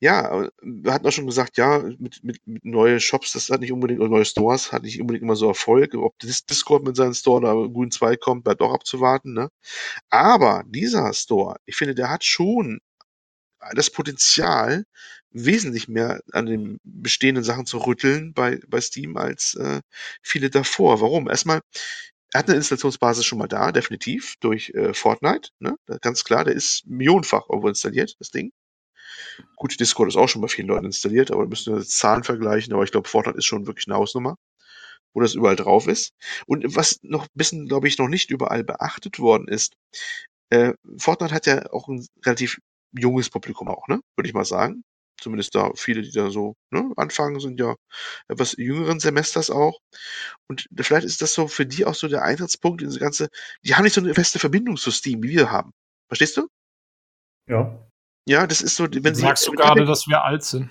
ja, 0.00 0.48
wir 0.62 0.92
hatten 0.92 1.06
auch 1.06 1.12
schon 1.12 1.26
gesagt, 1.26 1.56
ja, 1.56 1.80
mit, 1.98 2.22
mit, 2.22 2.46
mit 2.46 2.64
neue 2.64 3.00
Shops, 3.00 3.32
das 3.32 3.48
hat 3.50 3.60
nicht 3.60 3.72
unbedingt, 3.72 4.00
oder 4.00 4.10
neue 4.10 4.24
Stores, 4.24 4.72
hat 4.72 4.82
nicht 4.82 5.00
unbedingt 5.00 5.22
immer 5.24 5.36
so 5.36 5.48
Erfolg. 5.48 5.94
Ob 5.94 6.18
Discord 6.20 6.84
mit 6.84 6.96
seinem 6.96 7.14
Store 7.14 7.42
da 7.42 7.52
Grün 7.52 7.90
2 7.90 8.16
kommt, 8.16 8.44
bleibt 8.44 8.62
auch 8.62 8.72
abzuwarten, 8.72 9.32
ne? 9.34 9.50
Aber 10.10 10.64
dieser 10.66 11.12
Store, 11.14 11.56
ich 11.66 11.76
finde, 11.76 11.94
der 11.94 12.10
hat 12.10 12.24
schon 12.24 12.80
das 13.74 13.90
Potenzial, 13.90 14.84
wesentlich 15.30 15.88
mehr 15.88 16.20
an 16.32 16.46
den 16.46 16.78
bestehenden 16.84 17.44
Sachen 17.44 17.66
zu 17.66 17.78
rütteln 17.78 18.32
bei, 18.34 18.60
bei 18.68 18.80
Steam 18.80 19.16
als 19.16 19.54
äh, 19.54 19.80
viele 20.22 20.50
davor. 20.50 21.00
Warum? 21.00 21.28
Erstmal, 21.28 21.60
er 22.32 22.40
hat 22.40 22.48
eine 22.48 22.56
Installationsbasis 22.56 23.24
schon 23.24 23.38
mal 23.38 23.48
da, 23.48 23.72
definitiv, 23.72 24.34
durch 24.40 24.70
äh, 24.70 24.94
Fortnite, 24.94 25.50
ne? 25.60 25.76
Ganz 26.02 26.24
klar, 26.24 26.44
der 26.44 26.54
ist 26.54 26.86
millionenfach 26.86 27.48
irgendwo 27.48 27.68
installiert, 27.68 28.16
das 28.20 28.30
Ding. 28.30 28.52
Gut, 29.56 29.78
Discord 29.78 30.08
ist 30.08 30.16
auch 30.16 30.28
schon 30.28 30.42
bei 30.42 30.48
vielen 30.48 30.68
Leuten 30.68 30.86
installiert, 30.86 31.30
aber 31.30 31.42
wir 31.42 31.48
müssen 31.48 31.76
jetzt 31.76 31.98
Zahlen 31.98 32.24
vergleichen. 32.24 32.72
Aber 32.72 32.84
ich 32.84 32.92
glaube, 32.92 33.08
Fortnite 33.08 33.38
ist 33.38 33.46
schon 33.46 33.66
wirklich 33.66 33.86
eine 33.88 33.96
Hausnummer, 33.96 34.36
wo 35.14 35.20
das 35.20 35.34
überall 35.34 35.56
drauf 35.56 35.86
ist. 35.86 36.12
Und 36.46 36.64
was 36.76 36.98
noch 37.02 37.24
ein 37.24 37.34
bisschen, 37.34 37.66
glaube 37.66 37.88
ich, 37.88 37.98
noch 37.98 38.08
nicht 38.08 38.30
überall 38.30 38.64
beachtet 38.64 39.18
worden 39.18 39.48
ist, 39.48 39.74
äh, 40.50 40.72
Fortnite 40.98 41.34
hat 41.34 41.46
ja 41.46 41.70
auch 41.72 41.88
ein 41.88 42.06
relativ 42.24 42.58
junges 42.92 43.30
Publikum 43.30 43.68
auch, 43.68 43.86
ne? 43.88 44.00
Würde 44.16 44.28
ich 44.28 44.34
mal 44.34 44.44
sagen. 44.44 44.82
Zumindest 45.20 45.54
da 45.54 45.72
viele, 45.74 46.02
die 46.02 46.12
da 46.12 46.30
so 46.30 46.54
ne, 46.70 46.92
anfangen, 46.96 47.40
sind 47.40 47.58
ja 47.58 47.74
etwas 48.28 48.54
jüngeren 48.56 49.00
Semesters 49.00 49.50
auch. 49.50 49.80
Und 50.48 50.68
vielleicht 50.80 51.04
ist 51.06 51.20
das 51.22 51.34
so 51.34 51.48
für 51.48 51.66
die 51.66 51.84
auch 51.84 51.94
so 51.96 52.06
der 52.06 52.22
Eintrittspunkt 52.22 52.82
in 52.82 52.88
das 52.88 53.00
Ganze. 53.00 53.28
Die 53.64 53.74
haben 53.74 53.82
nicht 53.82 53.94
so 53.94 54.00
eine 54.00 54.14
feste 54.14 54.38
Verbindung 54.38 54.76
zu 54.76 54.92
Steam, 54.92 55.22
wie 55.24 55.30
wir 55.30 55.50
haben. 55.50 55.72
Verstehst 56.08 56.36
du? 56.36 56.46
Ja. 57.48 57.87
Ja, 58.28 58.46
das 58.46 58.60
ist 58.60 58.76
so, 58.76 58.86
wenn 58.90 59.14
Sie. 59.14 59.22
Sagst 59.22 59.46
du 59.46 59.52
gerade, 59.52 59.86
dass 59.86 60.06
wir 60.06 60.22
alt 60.22 60.44
sind? 60.44 60.70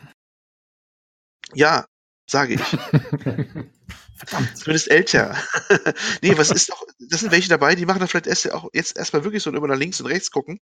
Ja, 1.55 1.87
sage 2.29 2.53
ich. 2.53 2.61
Verdammt. 4.15 4.57
Zumindest 4.57 4.91
älter. 4.91 5.35
nee, 6.21 6.37
was 6.37 6.51
ist 6.51 6.69
doch, 6.69 6.83
das 6.99 7.21
sind 7.21 7.31
welche 7.31 7.49
dabei, 7.49 7.73
die 7.73 7.87
machen 7.87 7.97
dann 7.97 8.07
vielleicht 8.07 8.27
erst, 8.27 8.51
auch 8.51 8.69
jetzt 8.73 8.95
erstmal 8.95 9.23
wirklich 9.23 9.41
so 9.41 9.51
immer 9.51 9.67
nach 9.67 9.75
links 9.75 9.99
und 9.99 10.05
rechts 10.05 10.29
gucken 10.29 10.59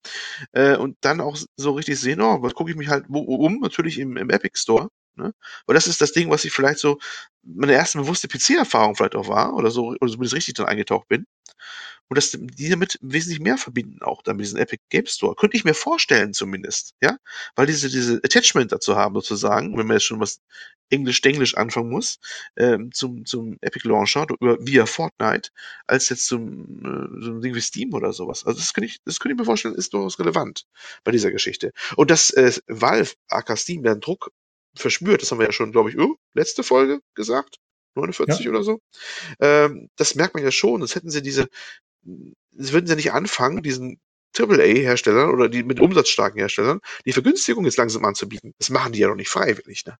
äh, 0.52 0.76
und 0.76 0.96
dann 1.02 1.20
auch 1.20 1.36
so 1.56 1.72
richtig 1.72 2.00
sehen, 2.00 2.22
oh, 2.22 2.40
was 2.40 2.54
gucke 2.54 2.70
ich 2.70 2.76
mich 2.76 2.88
halt 2.88 3.04
wo, 3.08 3.20
um, 3.20 3.60
natürlich 3.60 3.98
im, 3.98 4.16
im 4.16 4.30
Epic 4.30 4.58
Store. 4.58 4.88
Ne? 5.16 5.34
Weil 5.66 5.74
das 5.74 5.88
ist 5.88 6.00
das 6.00 6.12
Ding, 6.12 6.30
was 6.30 6.46
ich 6.46 6.52
vielleicht 6.52 6.78
so 6.78 6.98
meine 7.42 7.72
erste 7.72 7.98
bewusste 7.98 8.28
PC-Erfahrung 8.28 8.96
vielleicht 8.96 9.14
auch 9.14 9.28
war 9.28 9.54
oder 9.54 9.70
so, 9.70 9.88
oder 10.00 10.10
zumindest 10.10 10.34
richtig 10.34 10.54
dann 10.54 10.66
eingetaucht 10.66 11.08
bin 11.08 11.26
und 12.08 12.16
dass 12.16 12.36
die 12.38 12.68
damit 12.68 12.98
wesentlich 13.02 13.40
mehr 13.40 13.58
verbinden 13.58 14.02
auch 14.02 14.22
dann 14.22 14.36
mit 14.36 14.46
diesem 14.46 14.58
Epic 14.58 14.82
Game 14.88 15.06
Store. 15.06 15.34
Könnte 15.34 15.56
ich 15.56 15.64
mir 15.64 15.74
vorstellen 15.74 16.32
zumindest, 16.32 16.94
ja, 17.02 17.18
weil 17.54 17.66
diese, 17.66 17.88
diese 17.88 18.20
Attachment 18.24 18.72
dazu 18.72 18.96
haben 18.96 19.14
sozusagen, 19.14 19.76
wenn 19.76 19.86
man 19.86 19.96
jetzt 19.96 20.04
schon 20.04 20.20
was 20.20 20.40
Englisch-Denglisch 20.90 21.56
anfangen 21.56 21.90
muss, 21.90 22.18
ähm, 22.56 22.92
zum, 22.92 23.26
zum 23.26 23.58
Epic 23.60 23.86
Launcher 23.86 24.26
über, 24.40 24.56
via 24.64 24.86
Fortnite, 24.86 25.50
als 25.86 26.08
jetzt 26.08 26.26
zum 26.26 26.80
äh, 26.84 27.24
so 27.24 27.32
ein 27.32 27.40
Ding 27.42 27.54
wie 27.54 27.60
Steam 27.60 27.92
oder 27.92 28.12
sowas. 28.12 28.46
Also 28.46 28.58
das 28.58 28.72
könnte 28.72 28.86
ich, 28.86 28.98
das 29.04 29.20
könnte 29.20 29.34
ich 29.34 29.38
mir 29.38 29.44
vorstellen, 29.44 29.74
ist 29.74 29.92
durchaus 29.92 30.18
relevant 30.18 30.66
bei 31.04 31.12
dieser 31.12 31.30
Geschichte. 31.30 31.72
Und 31.96 32.10
dass 32.10 32.30
äh, 32.30 32.52
Valve, 32.68 33.14
aka 33.28 33.56
Steam, 33.56 33.82
den 33.82 34.00
Druck 34.00 34.30
verspürt, 34.74 35.22
das 35.22 35.30
haben 35.30 35.38
wir 35.38 35.46
ja 35.46 35.52
schon, 35.52 35.72
glaube 35.72 35.90
ich, 35.90 35.98
oh, 35.98 36.16
letzte 36.34 36.62
Folge 36.62 37.00
gesagt, 37.14 37.58
49 37.94 38.44
ja. 38.44 38.50
oder 38.50 38.62
so. 38.62 38.80
Ähm, 39.40 39.90
das 39.96 40.14
merkt 40.14 40.34
man 40.34 40.44
ja 40.44 40.50
schon. 40.50 40.80
Das 40.80 40.94
hätten 40.94 41.10
sie 41.10 41.22
diese, 41.22 41.48
würden 42.52 42.86
sie 42.86 42.96
nicht 42.96 43.12
anfangen, 43.12 43.62
diesen 43.62 44.00
AAA-Herstellern 44.38 45.30
oder 45.30 45.48
die 45.48 45.62
mit 45.62 45.80
umsatzstarken 45.80 46.38
Herstellern 46.38 46.80
die 47.06 47.12
Vergünstigung 47.12 47.64
jetzt 47.64 47.78
langsam 47.78 48.04
anzubieten. 48.04 48.54
Das 48.58 48.70
machen 48.70 48.92
die 48.92 49.00
ja 49.00 49.08
noch 49.08 49.16
nicht 49.16 49.30
freiwillig, 49.30 49.84
ne? 49.86 49.96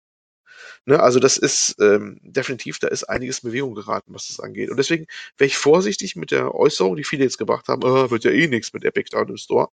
Ne, 0.87 1.01
also 1.01 1.21
das 1.21 1.37
ist 1.37 1.77
ähm, 1.81 2.19
definitiv, 2.23 2.79
da 2.79 2.89
ist 2.89 3.05
einiges 3.05 3.41
in 3.41 3.51
Bewegung 3.51 3.75
geraten, 3.75 4.15
was 4.15 4.29
das 4.29 4.41
angeht. 4.41 4.71
Und 4.71 4.77
deswegen 4.79 5.07
wäre 5.37 5.47
ich 5.47 5.57
vorsichtig 5.57 6.17
mit 6.17 6.31
der 6.31 6.55
Äußerung, 6.55 6.97
die 6.97 7.05
viele 7.05 7.25
jetzt 7.25 7.39
gebracht 7.39 7.69
haben, 7.69 7.83
äh, 7.83 8.11
wird 8.11 8.25
ja 8.25 8.31
eh 8.31 8.47
nichts 8.47 8.73
mit 8.73 8.85
Epic 8.85 9.11
da 9.13 9.23
im 9.23 9.37
Store. 9.37 9.69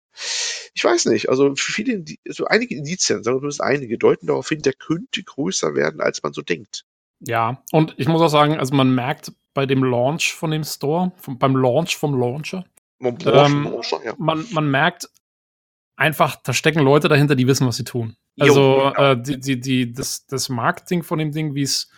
Ich 0.75 0.83
weiß 0.85 1.07
nicht, 1.07 1.29
also 1.29 1.55
viele, 1.57 2.05
so 2.29 2.47
einige 2.47 2.75
Indizien, 2.75 3.23
sagen 3.23 3.37
wir 3.37 3.41
zumindest 3.41 3.61
einige, 3.61 3.99
deuten 3.99 4.27
darauf 4.27 4.49
hin, 4.49 4.63
der 4.63 4.73
könnte 4.73 5.23
größer 5.23 5.75
werden, 5.75 6.01
als 6.01 6.23
man 6.23 6.33
so 6.33 6.43
denkt. 6.43 6.85
Ja, 7.21 7.63
und 7.73 7.95
ich 7.97 8.09
muss 8.09 8.21
auch 8.21 8.29
sagen, 8.29 8.59
also 8.59 8.75
man 8.75 8.95
merkt 8.95 9.33
bei 9.55 9.67
dem 9.67 9.85
Launch 9.85 10.35
von 10.35 10.51
dem 10.51 10.65
Store, 10.65 11.13
vom, 11.17 11.39
beim 11.39 11.57
Launch 11.57 11.97
vom 11.97 12.19
Launcher, 12.19 12.65
ähm, 13.01 13.65
Launcher 13.65 14.05
ja. 14.05 14.15
man, 14.19 14.45
man 14.53 14.71
merkt 14.71 15.09
einfach, 15.97 16.37
da 16.43 16.53
stecken 16.53 16.81
Leute 16.81 17.09
dahinter, 17.09 17.37
die 17.37 17.47
wissen, 17.47 17.67
was 17.67 17.77
sie 17.77 17.85
tun. 17.85 18.17
Also 18.39 18.61
jo, 18.61 18.91
genau. 18.91 19.13
äh, 19.13 19.23
die, 19.23 19.41
die, 19.41 19.61
die, 19.61 19.93
das, 19.93 20.27
das 20.27 20.49
Marketing 20.49 21.03
von 21.03 21.19
dem 21.19 21.31
Ding, 21.33 21.55
wie 21.55 21.63
es 21.63 21.91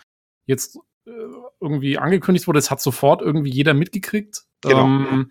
jetzt 0.45 0.77
äh, 1.05 1.11
irgendwie 1.59 1.97
angekündigt 1.97 2.47
wurde, 2.47 2.57
das 2.57 2.69
hat 2.69 2.81
sofort 2.81 3.21
irgendwie 3.21 3.49
jeder 3.49 3.73
mitgekriegt. 3.73 4.43
Genau. 4.61 4.85
Ähm, 4.85 5.29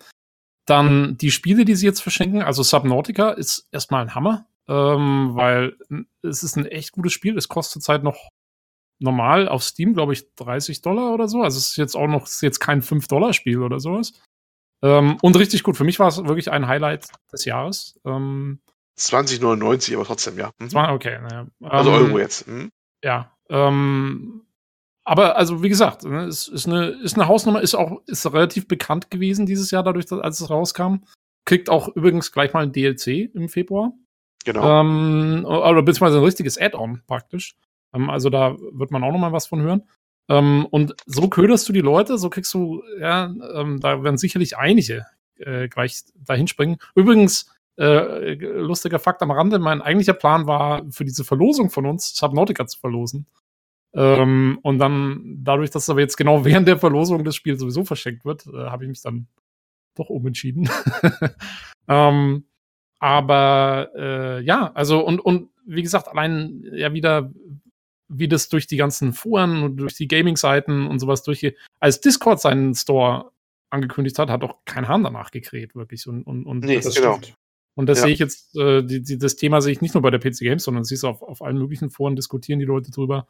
dann 0.65 1.17
die 1.17 1.31
Spiele, 1.31 1.63
die 1.63 1.75
sie 1.75 1.85
jetzt 1.85 2.01
verschenken, 2.01 2.41
also 2.41 2.61
Subnautica 2.61 3.29
ist 3.29 3.69
erstmal 3.71 4.01
ein 4.01 4.15
Hammer, 4.15 4.47
ähm, 4.67 5.29
weil 5.33 5.77
es 6.21 6.43
ist 6.43 6.57
ein 6.57 6.65
echt 6.65 6.91
gutes 6.91 7.13
Spiel. 7.13 7.37
Es 7.37 7.47
kostet 7.47 7.81
zurzeit 7.81 8.03
noch 8.03 8.17
normal 8.99 9.47
auf 9.47 9.63
Steam, 9.63 9.93
glaube 9.93 10.13
ich, 10.13 10.33
30 10.35 10.81
Dollar 10.81 11.13
oder 11.13 11.27
so. 11.27 11.41
Also 11.41 11.57
es 11.57 11.69
ist 11.69 11.77
jetzt 11.77 11.95
auch 11.95 12.07
noch, 12.07 12.25
ist 12.25 12.41
jetzt 12.41 12.59
kein 12.59 12.81
5-Dollar-Spiel 12.81 13.61
oder 13.61 13.79
sowas. 13.79 14.13
Ähm, 14.81 15.17
und 15.21 15.37
richtig 15.37 15.63
gut. 15.63 15.77
Für 15.77 15.83
mich 15.83 15.99
war 15.99 16.07
es 16.07 16.17
wirklich 16.17 16.51
ein 16.51 16.67
Highlight 16.67 17.07
des 17.31 17.45
Jahres. 17.45 17.99
Ähm, 18.05 18.59
20,99, 18.99 19.95
aber 19.95 20.05
trotzdem, 20.05 20.37
ja. 20.37 20.51
Mhm. 20.59 20.75
Okay, 20.75 21.19
naja. 21.21 21.47
Also 21.61 21.91
ähm, 21.91 22.05
Euro 22.05 22.19
jetzt. 22.19 22.47
Mhm. 22.47 22.71
Ja. 23.03 23.31
Ähm, 23.49 24.43
aber 25.03 25.37
also 25.37 25.63
wie 25.63 25.69
gesagt, 25.69 26.03
ne, 26.03 26.25
es 26.25 26.47
ist 26.47 26.67
eine, 26.67 26.87
ist 26.87 27.15
eine 27.15 27.27
Hausnummer, 27.27 27.61
ist 27.61 27.75
auch 27.75 28.01
ist 28.07 28.25
relativ 28.25 28.67
bekannt 28.67 29.09
gewesen 29.09 29.45
dieses 29.45 29.71
Jahr, 29.71 29.83
dadurch, 29.83 30.05
dass, 30.05 30.19
als 30.19 30.41
es 30.41 30.49
rauskam. 30.49 31.05
Kriegt 31.45 31.69
auch 31.69 31.87
übrigens 31.95 32.31
gleich 32.31 32.53
mal 32.53 32.63
ein 32.63 32.73
DLC 32.73 33.33
im 33.33 33.47
Februar. 33.47 33.93
Genau. 34.43 34.81
Ähm, 34.81 35.45
oder 35.45 35.81
beziehungsweise 35.81 36.17
ein 36.17 36.23
richtiges 36.23 36.57
Add-on 36.57 37.03
praktisch. 37.07 37.55
Ähm, 37.93 38.09
also 38.09 38.29
da 38.29 38.55
wird 38.71 38.91
man 38.91 39.03
auch 39.03 39.11
noch 39.11 39.19
mal 39.19 39.33
was 39.33 39.47
von 39.47 39.61
hören. 39.61 39.83
Ähm, 40.29 40.67
und 40.69 40.95
so 41.05 41.29
köderst 41.29 41.67
du 41.69 41.73
die 41.73 41.81
Leute, 41.81 42.17
so 42.17 42.29
kriegst 42.29 42.53
du, 42.53 42.83
ja, 42.99 43.33
ähm, 43.53 43.79
da 43.79 44.03
werden 44.03 44.17
sicherlich 44.17 44.57
einige 44.57 45.05
äh, 45.37 45.67
gleich 45.67 46.01
dahin 46.15 46.47
springen. 46.47 46.77
Übrigens, 46.95 47.53
äh, 47.77 48.33
lustiger 48.33 48.99
Fakt 48.99 49.21
am 49.21 49.31
Rande, 49.31 49.59
mein 49.59 49.81
eigentlicher 49.81 50.13
Plan 50.13 50.47
war, 50.47 50.83
für 50.91 51.05
diese 51.05 51.23
Verlosung 51.23 51.69
von 51.69 51.85
uns 51.85 52.15
Subnautica 52.15 52.65
zu 52.67 52.79
verlosen. 52.79 53.27
Ähm, 53.93 54.59
und 54.63 54.79
dann, 54.79 55.37
dadurch, 55.43 55.69
dass 55.69 55.89
aber 55.89 56.01
jetzt 56.01 56.17
genau 56.17 56.43
während 56.45 56.67
der 56.67 56.77
Verlosung 56.77 57.23
das 57.23 57.35
Spiel 57.35 57.57
sowieso 57.57 57.85
verschenkt 57.85 58.25
wird, 58.25 58.45
äh, 58.47 58.69
habe 58.69 58.83
ich 58.83 58.89
mich 58.89 59.01
dann 59.01 59.27
doch 59.95 60.09
umentschieden. 60.09 60.69
ähm, 61.87 62.45
aber 62.99 63.89
äh, 63.95 64.41
ja, 64.41 64.71
also 64.73 65.05
und, 65.05 65.19
und 65.19 65.49
wie 65.65 65.83
gesagt, 65.83 66.07
allein 66.07 66.63
ja 66.71 66.93
wieder, 66.93 67.31
wie 68.09 68.27
das 68.27 68.49
durch 68.49 68.67
die 68.67 68.77
ganzen 68.77 69.13
Foren 69.13 69.63
und 69.63 69.77
durch 69.77 69.95
die 69.95 70.07
Gaming-Seiten 70.07 70.87
und 70.87 70.99
sowas 70.99 71.23
durchgeht. 71.23 71.57
Als 71.79 72.01
Discord 72.01 72.39
seinen 72.39 72.73
Store 72.75 73.31
angekündigt 73.69 74.17
hat, 74.19 74.29
hat 74.29 74.43
auch 74.43 74.57
kein 74.65 74.87
Hahn 74.87 75.03
danach 75.03 75.31
gekräht, 75.31 75.75
wirklich. 75.75 76.07
Und, 76.07 76.23
und, 76.23 76.45
und 76.45 76.63
nee, 76.63 76.79
das, 76.79 76.95
genau. 76.95 77.19
Und 77.75 77.87
das 77.87 77.99
ja. 77.99 78.05
sehe 78.05 78.13
ich 78.13 78.19
jetzt, 78.19 78.57
äh, 78.57 78.83
die, 78.83 79.03
die, 79.03 79.17
das 79.17 79.35
Thema 79.35 79.61
sehe 79.61 79.71
ich 79.71 79.81
nicht 79.81 79.93
nur 79.93 80.01
bei 80.01 80.09
der 80.09 80.19
PC 80.19 80.39
Games, 80.39 80.63
sondern 80.63 80.83
siehst 80.83 81.03
du 81.03 81.07
auf, 81.07 81.21
auf 81.21 81.41
allen 81.41 81.57
möglichen 81.57 81.89
Foren 81.89 82.15
diskutieren 82.15 82.59
die 82.59 82.65
Leute 82.65 82.91
drüber. 82.91 83.27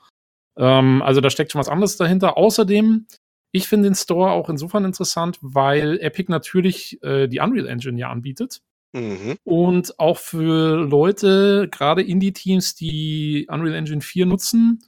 Ähm, 0.57 1.01
also 1.01 1.21
da 1.21 1.29
steckt 1.29 1.51
schon 1.51 1.59
was 1.59 1.69
anderes 1.69 1.97
dahinter. 1.97 2.37
Außerdem, 2.37 3.07
ich 3.51 3.67
finde 3.67 3.89
den 3.89 3.95
Store 3.95 4.31
auch 4.31 4.49
insofern 4.49 4.85
interessant, 4.85 5.37
weil 5.41 5.99
Epic 5.99 6.31
natürlich 6.31 7.01
äh, 7.03 7.27
die 7.27 7.39
Unreal 7.39 7.67
Engine 7.67 7.99
ja 7.99 8.09
anbietet. 8.09 8.61
Mhm. 8.93 9.37
Und 9.43 9.99
auch 9.99 10.17
für 10.17 10.77
Leute, 10.77 11.67
gerade 11.69 12.01
Indie-Teams, 12.01 12.75
die 12.75 13.47
Unreal 13.49 13.75
Engine 13.75 14.01
4 14.01 14.25
nutzen, 14.25 14.79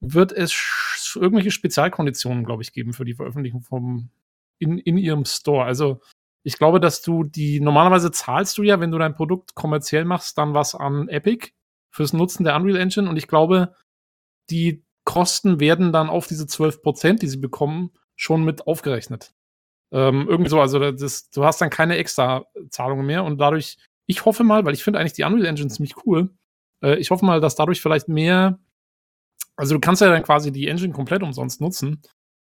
wird 0.00 0.32
es 0.32 1.16
irgendwelche 1.16 1.50
Spezialkonditionen, 1.50 2.44
glaube 2.44 2.62
ich, 2.62 2.72
geben 2.72 2.92
für 2.92 3.04
die 3.04 3.14
Veröffentlichung 3.14 3.62
vom, 3.62 4.10
in, 4.58 4.78
in 4.78 4.98
ihrem 4.98 5.24
Store. 5.24 5.64
Also 5.64 6.00
ich 6.44 6.56
glaube, 6.56 6.80
dass 6.80 7.02
du 7.02 7.24
die, 7.24 7.60
normalerweise 7.60 8.10
zahlst 8.10 8.56
du 8.58 8.62
ja, 8.62 8.80
wenn 8.80 8.90
du 8.90 8.98
dein 8.98 9.14
Produkt 9.14 9.54
kommerziell 9.54 10.04
machst, 10.04 10.38
dann 10.38 10.54
was 10.54 10.74
an 10.74 11.08
Epic 11.08 11.50
fürs 11.90 12.12
Nutzen 12.12 12.44
der 12.44 12.56
Unreal 12.56 12.80
Engine. 12.80 13.08
Und 13.08 13.16
ich 13.16 13.28
glaube, 13.28 13.74
die 14.50 14.84
Kosten 15.04 15.60
werden 15.60 15.92
dann 15.92 16.10
auf 16.10 16.26
diese 16.26 16.46
12 16.46 16.82
Prozent, 16.82 17.22
die 17.22 17.28
sie 17.28 17.38
bekommen, 17.38 17.90
schon 18.14 18.44
mit 18.44 18.66
aufgerechnet. 18.66 19.32
Ähm, 19.90 20.26
irgendwie 20.28 20.50
so, 20.50 20.60
also 20.60 20.78
das, 20.92 21.30
du 21.30 21.44
hast 21.44 21.60
dann 21.60 21.70
keine 21.70 21.96
extra 21.96 22.44
Zahlungen 22.70 23.06
mehr 23.06 23.24
und 23.24 23.38
dadurch, 23.38 23.78
ich 24.06 24.24
hoffe 24.24 24.44
mal, 24.44 24.64
weil 24.64 24.74
ich 24.74 24.84
finde 24.84 24.98
eigentlich 24.98 25.14
die 25.14 25.24
Unreal 25.24 25.46
Engine 25.46 25.68
ziemlich 25.70 25.94
cool, 26.04 26.30
äh, 26.82 26.96
ich 26.96 27.10
hoffe 27.10 27.24
mal, 27.24 27.40
dass 27.40 27.56
dadurch 27.56 27.80
vielleicht 27.80 28.08
mehr, 28.08 28.58
also 29.56 29.74
du 29.74 29.80
kannst 29.80 30.02
ja 30.02 30.10
dann 30.10 30.22
quasi 30.22 30.52
die 30.52 30.68
Engine 30.68 30.92
komplett 30.92 31.22
umsonst 31.22 31.60
nutzen 31.60 32.02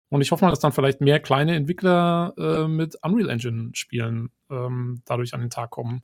und 0.10 0.22
ich 0.22 0.32
hoffe 0.32 0.46
mal, 0.46 0.52
dass 0.52 0.60
dann 0.60 0.72
vielleicht 0.72 1.02
mehr 1.02 1.20
kleine 1.20 1.56
Entwickler 1.56 2.34
äh, 2.38 2.68
mit 2.68 2.98
Unreal 3.02 3.30
Engine 3.30 3.72
Spielen 3.74 4.30
ähm, 4.50 5.02
dadurch 5.06 5.34
an 5.34 5.40
den 5.40 5.50
Tag 5.50 5.72
kommen. 5.72 6.04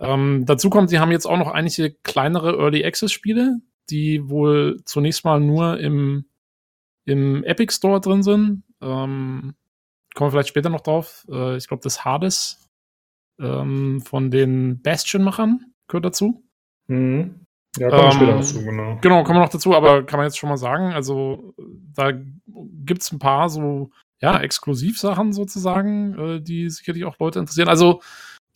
Ähm, 0.00 0.44
dazu 0.46 0.70
kommt, 0.70 0.90
sie 0.90 0.98
haben 0.98 1.12
jetzt 1.12 1.26
auch 1.26 1.38
noch 1.38 1.50
einige 1.52 1.92
kleinere 2.02 2.56
Early 2.56 2.84
Access 2.84 3.12
Spiele, 3.12 3.60
die 3.90 4.28
wohl 4.28 4.80
zunächst 4.84 5.24
mal 5.24 5.38
nur 5.38 5.78
im, 5.78 6.26
im 7.04 7.44
Epic 7.44 7.74
Store 7.74 8.00
drin 8.00 8.22
sind. 8.22 8.64
Ähm, 8.80 9.54
kommen 10.16 10.28
wir 10.28 10.32
vielleicht 10.32 10.48
später 10.48 10.70
noch 10.70 10.80
drauf. 10.80 11.24
Äh, 11.30 11.56
ich 11.56 11.68
glaube, 11.68 11.82
das 11.82 12.04
Hades 12.04 12.66
ähm, 13.40 14.00
von 14.00 14.30
den 14.30 14.82
Bastion-Machern 14.82 15.72
gehört 15.86 16.06
dazu. 16.06 16.42
Mhm. 16.88 17.46
Ja, 17.78 17.90
kommen 17.90 18.02
wir 18.02 18.12
später 18.12 18.30
ähm, 18.32 18.38
dazu, 18.38 18.64
genau. 18.64 18.98
Genau, 19.02 19.22
kommen 19.22 19.38
wir 19.38 19.42
noch 19.44 19.50
dazu, 19.50 19.74
aber 19.74 20.04
kann 20.04 20.18
man 20.18 20.26
jetzt 20.26 20.38
schon 20.38 20.48
mal 20.48 20.56
sagen, 20.56 20.94
also 20.94 21.54
da 21.94 22.12
gibt 22.12 23.02
es 23.02 23.12
ein 23.12 23.18
paar 23.18 23.50
so, 23.50 23.90
ja, 24.22 24.40
Exklusivsachen 24.40 25.34
sozusagen, 25.34 26.18
äh, 26.18 26.40
die 26.40 26.70
sicherlich 26.70 27.04
auch 27.04 27.18
Leute 27.18 27.38
interessieren. 27.38 27.68
Also 27.68 28.00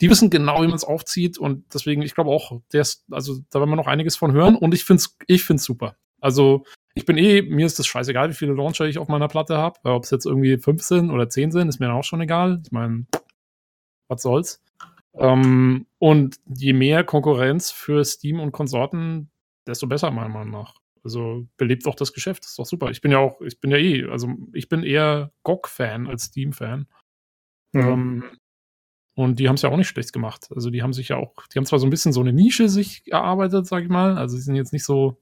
die 0.01 0.09
wissen 0.09 0.31
genau, 0.31 0.63
wie 0.63 0.67
man 0.67 0.75
es 0.75 0.83
aufzieht 0.83 1.37
und 1.37 1.71
deswegen, 1.71 2.01
ich 2.01 2.15
glaube 2.15 2.31
auch, 2.31 2.59
der 2.73 2.81
ist, 2.81 3.05
also 3.11 3.39
da 3.51 3.59
werden 3.59 3.69
wir 3.69 3.75
noch 3.75 3.85
einiges 3.85 4.17
von 4.17 4.31
hören 4.31 4.55
und 4.55 4.73
ich 4.73 4.83
finde 4.83 5.01
es 5.01 5.15
ich 5.27 5.43
find's 5.43 5.63
super. 5.63 5.95
Also 6.19 6.65
ich 7.01 7.05
bin 7.07 7.17
eh, 7.17 7.41
mir 7.41 7.65
ist 7.65 7.79
das 7.79 7.87
scheißegal, 7.87 8.29
wie 8.29 8.35
viele 8.35 8.53
Launcher 8.53 8.85
ich 8.85 8.99
auf 8.99 9.07
meiner 9.07 9.27
Platte 9.27 9.57
habe. 9.57 9.79
Ob 9.83 10.03
es 10.03 10.11
jetzt 10.11 10.27
irgendwie 10.27 10.55
15 10.57 11.09
oder 11.09 11.29
10 11.29 11.51
sind, 11.51 11.67
ist 11.67 11.79
mir 11.79 11.87
dann 11.87 11.95
auch 11.95 12.03
schon 12.03 12.21
egal. 12.21 12.61
Ich 12.63 12.71
meine, 12.71 13.07
was 14.07 14.21
soll's. 14.21 14.63
Ähm, 15.15 15.87
und 15.97 16.37
je 16.45 16.73
mehr 16.73 17.03
Konkurrenz 17.03 17.71
für 17.71 18.05
Steam 18.05 18.39
und 18.39 18.51
Konsorten, 18.51 19.31
desto 19.65 19.87
besser, 19.87 20.11
meiner 20.11 20.29
Meinung 20.29 20.51
nach. 20.51 20.75
Also 21.03 21.47
belebt 21.57 21.87
auch 21.87 21.95
das 21.95 22.13
Geschäft, 22.13 22.43
das 22.43 22.51
ist 22.51 22.59
doch 22.59 22.67
super. 22.67 22.91
Ich 22.91 23.01
bin 23.01 23.11
ja 23.11 23.17
auch, 23.17 23.41
ich 23.41 23.59
bin 23.59 23.71
ja 23.71 23.77
eh, 23.77 24.05
also 24.05 24.29
ich 24.53 24.69
bin 24.69 24.83
eher 24.83 25.31
GOG-Fan 25.41 26.05
als 26.05 26.25
Steam-Fan. 26.25 26.85
Mhm. 27.71 27.81
Ähm, 27.81 28.23
und 29.15 29.39
die 29.39 29.47
haben 29.47 29.55
es 29.55 29.63
ja 29.63 29.69
auch 29.69 29.77
nicht 29.77 29.87
schlecht 29.87 30.13
gemacht. 30.13 30.49
Also 30.53 30.69
die 30.69 30.83
haben 30.83 30.93
sich 30.93 31.07
ja 31.07 31.17
auch, 31.17 31.33
die 31.47 31.57
haben 31.57 31.65
zwar 31.65 31.79
so 31.79 31.87
ein 31.87 31.89
bisschen 31.89 32.13
so 32.13 32.21
eine 32.21 32.31
Nische 32.31 32.69
sich 32.69 33.01
erarbeitet, 33.07 33.65
sag 33.65 33.81
ich 33.83 33.89
mal. 33.89 34.19
Also 34.19 34.35
sie 34.35 34.43
sind 34.43 34.55
jetzt 34.55 34.71
nicht 34.71 34.85
so 34.85 35.17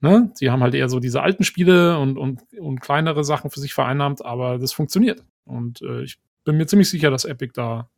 Ne? 0.00 0.30
Sie 0.34 0.50
haben 0.50 0.62
halt 0.62 0.74
eher 0.74 0.88
so 0.88 0.98
diese 0.98 1.22
alten 1.22 1.44
Spiele 1.44 1.98
und, 1.98 2.16
und, 2.16 2.42
und 2.58 2.80
kleinere 2.80 3.22
Sachen 3.22 3.50
für 3.50 3.60
sich 3.60 3.74
vereinnahmt, 3.74 4.24
aber 4.24 4.58
das 4.58 4.72
funktioniert. 4.72 5.24
Und 5.44 5.82
äh, 5.82 6.02
ich 6.02 6.18
bin 6.44 6.56
mir 6.56 6.66
ziemlich 6.66 6.88
sicher, 6.88 7.10
dass 7.10 7.24
Epic 7.24 7.52
da 7.54 7.90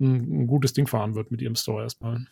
ein, 0.00 0.42
ein 0.42 0.46
gutes 0.46 0.74
Ding 0.74 0.86
fahren 0.86 1.14
wird 1.14 1.30
mit 1.30 1.40
ihrem 1.40 1.56
Store 1.56 1.82
erstmal. 1.82 2.26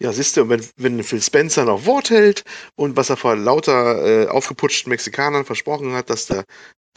Ja, 0.00 0.12
siehst 0.12 0.36
du, 0.36 0.48
wenn, 0.48 0.64
wenn 0.76 1.02
Phil 1.02 1.20
Spencer 1.20 1.64
noch 1.64 1.84
Wort 1.84 2.10
hält 2.10 2.44
und 2.76 2.96
was 2.96 3.10
er 3.10 3.16
vor 3.16 3.34
lauter 3.34 4.04
äh, 4.06 4.28
aufgeputschten 4.28 4.90
Mexikanern 4.90 5.44
versprochen 5.44 5.92
hat, 5.92 6.08
dass 6.08 6.26
der 6.26 6.44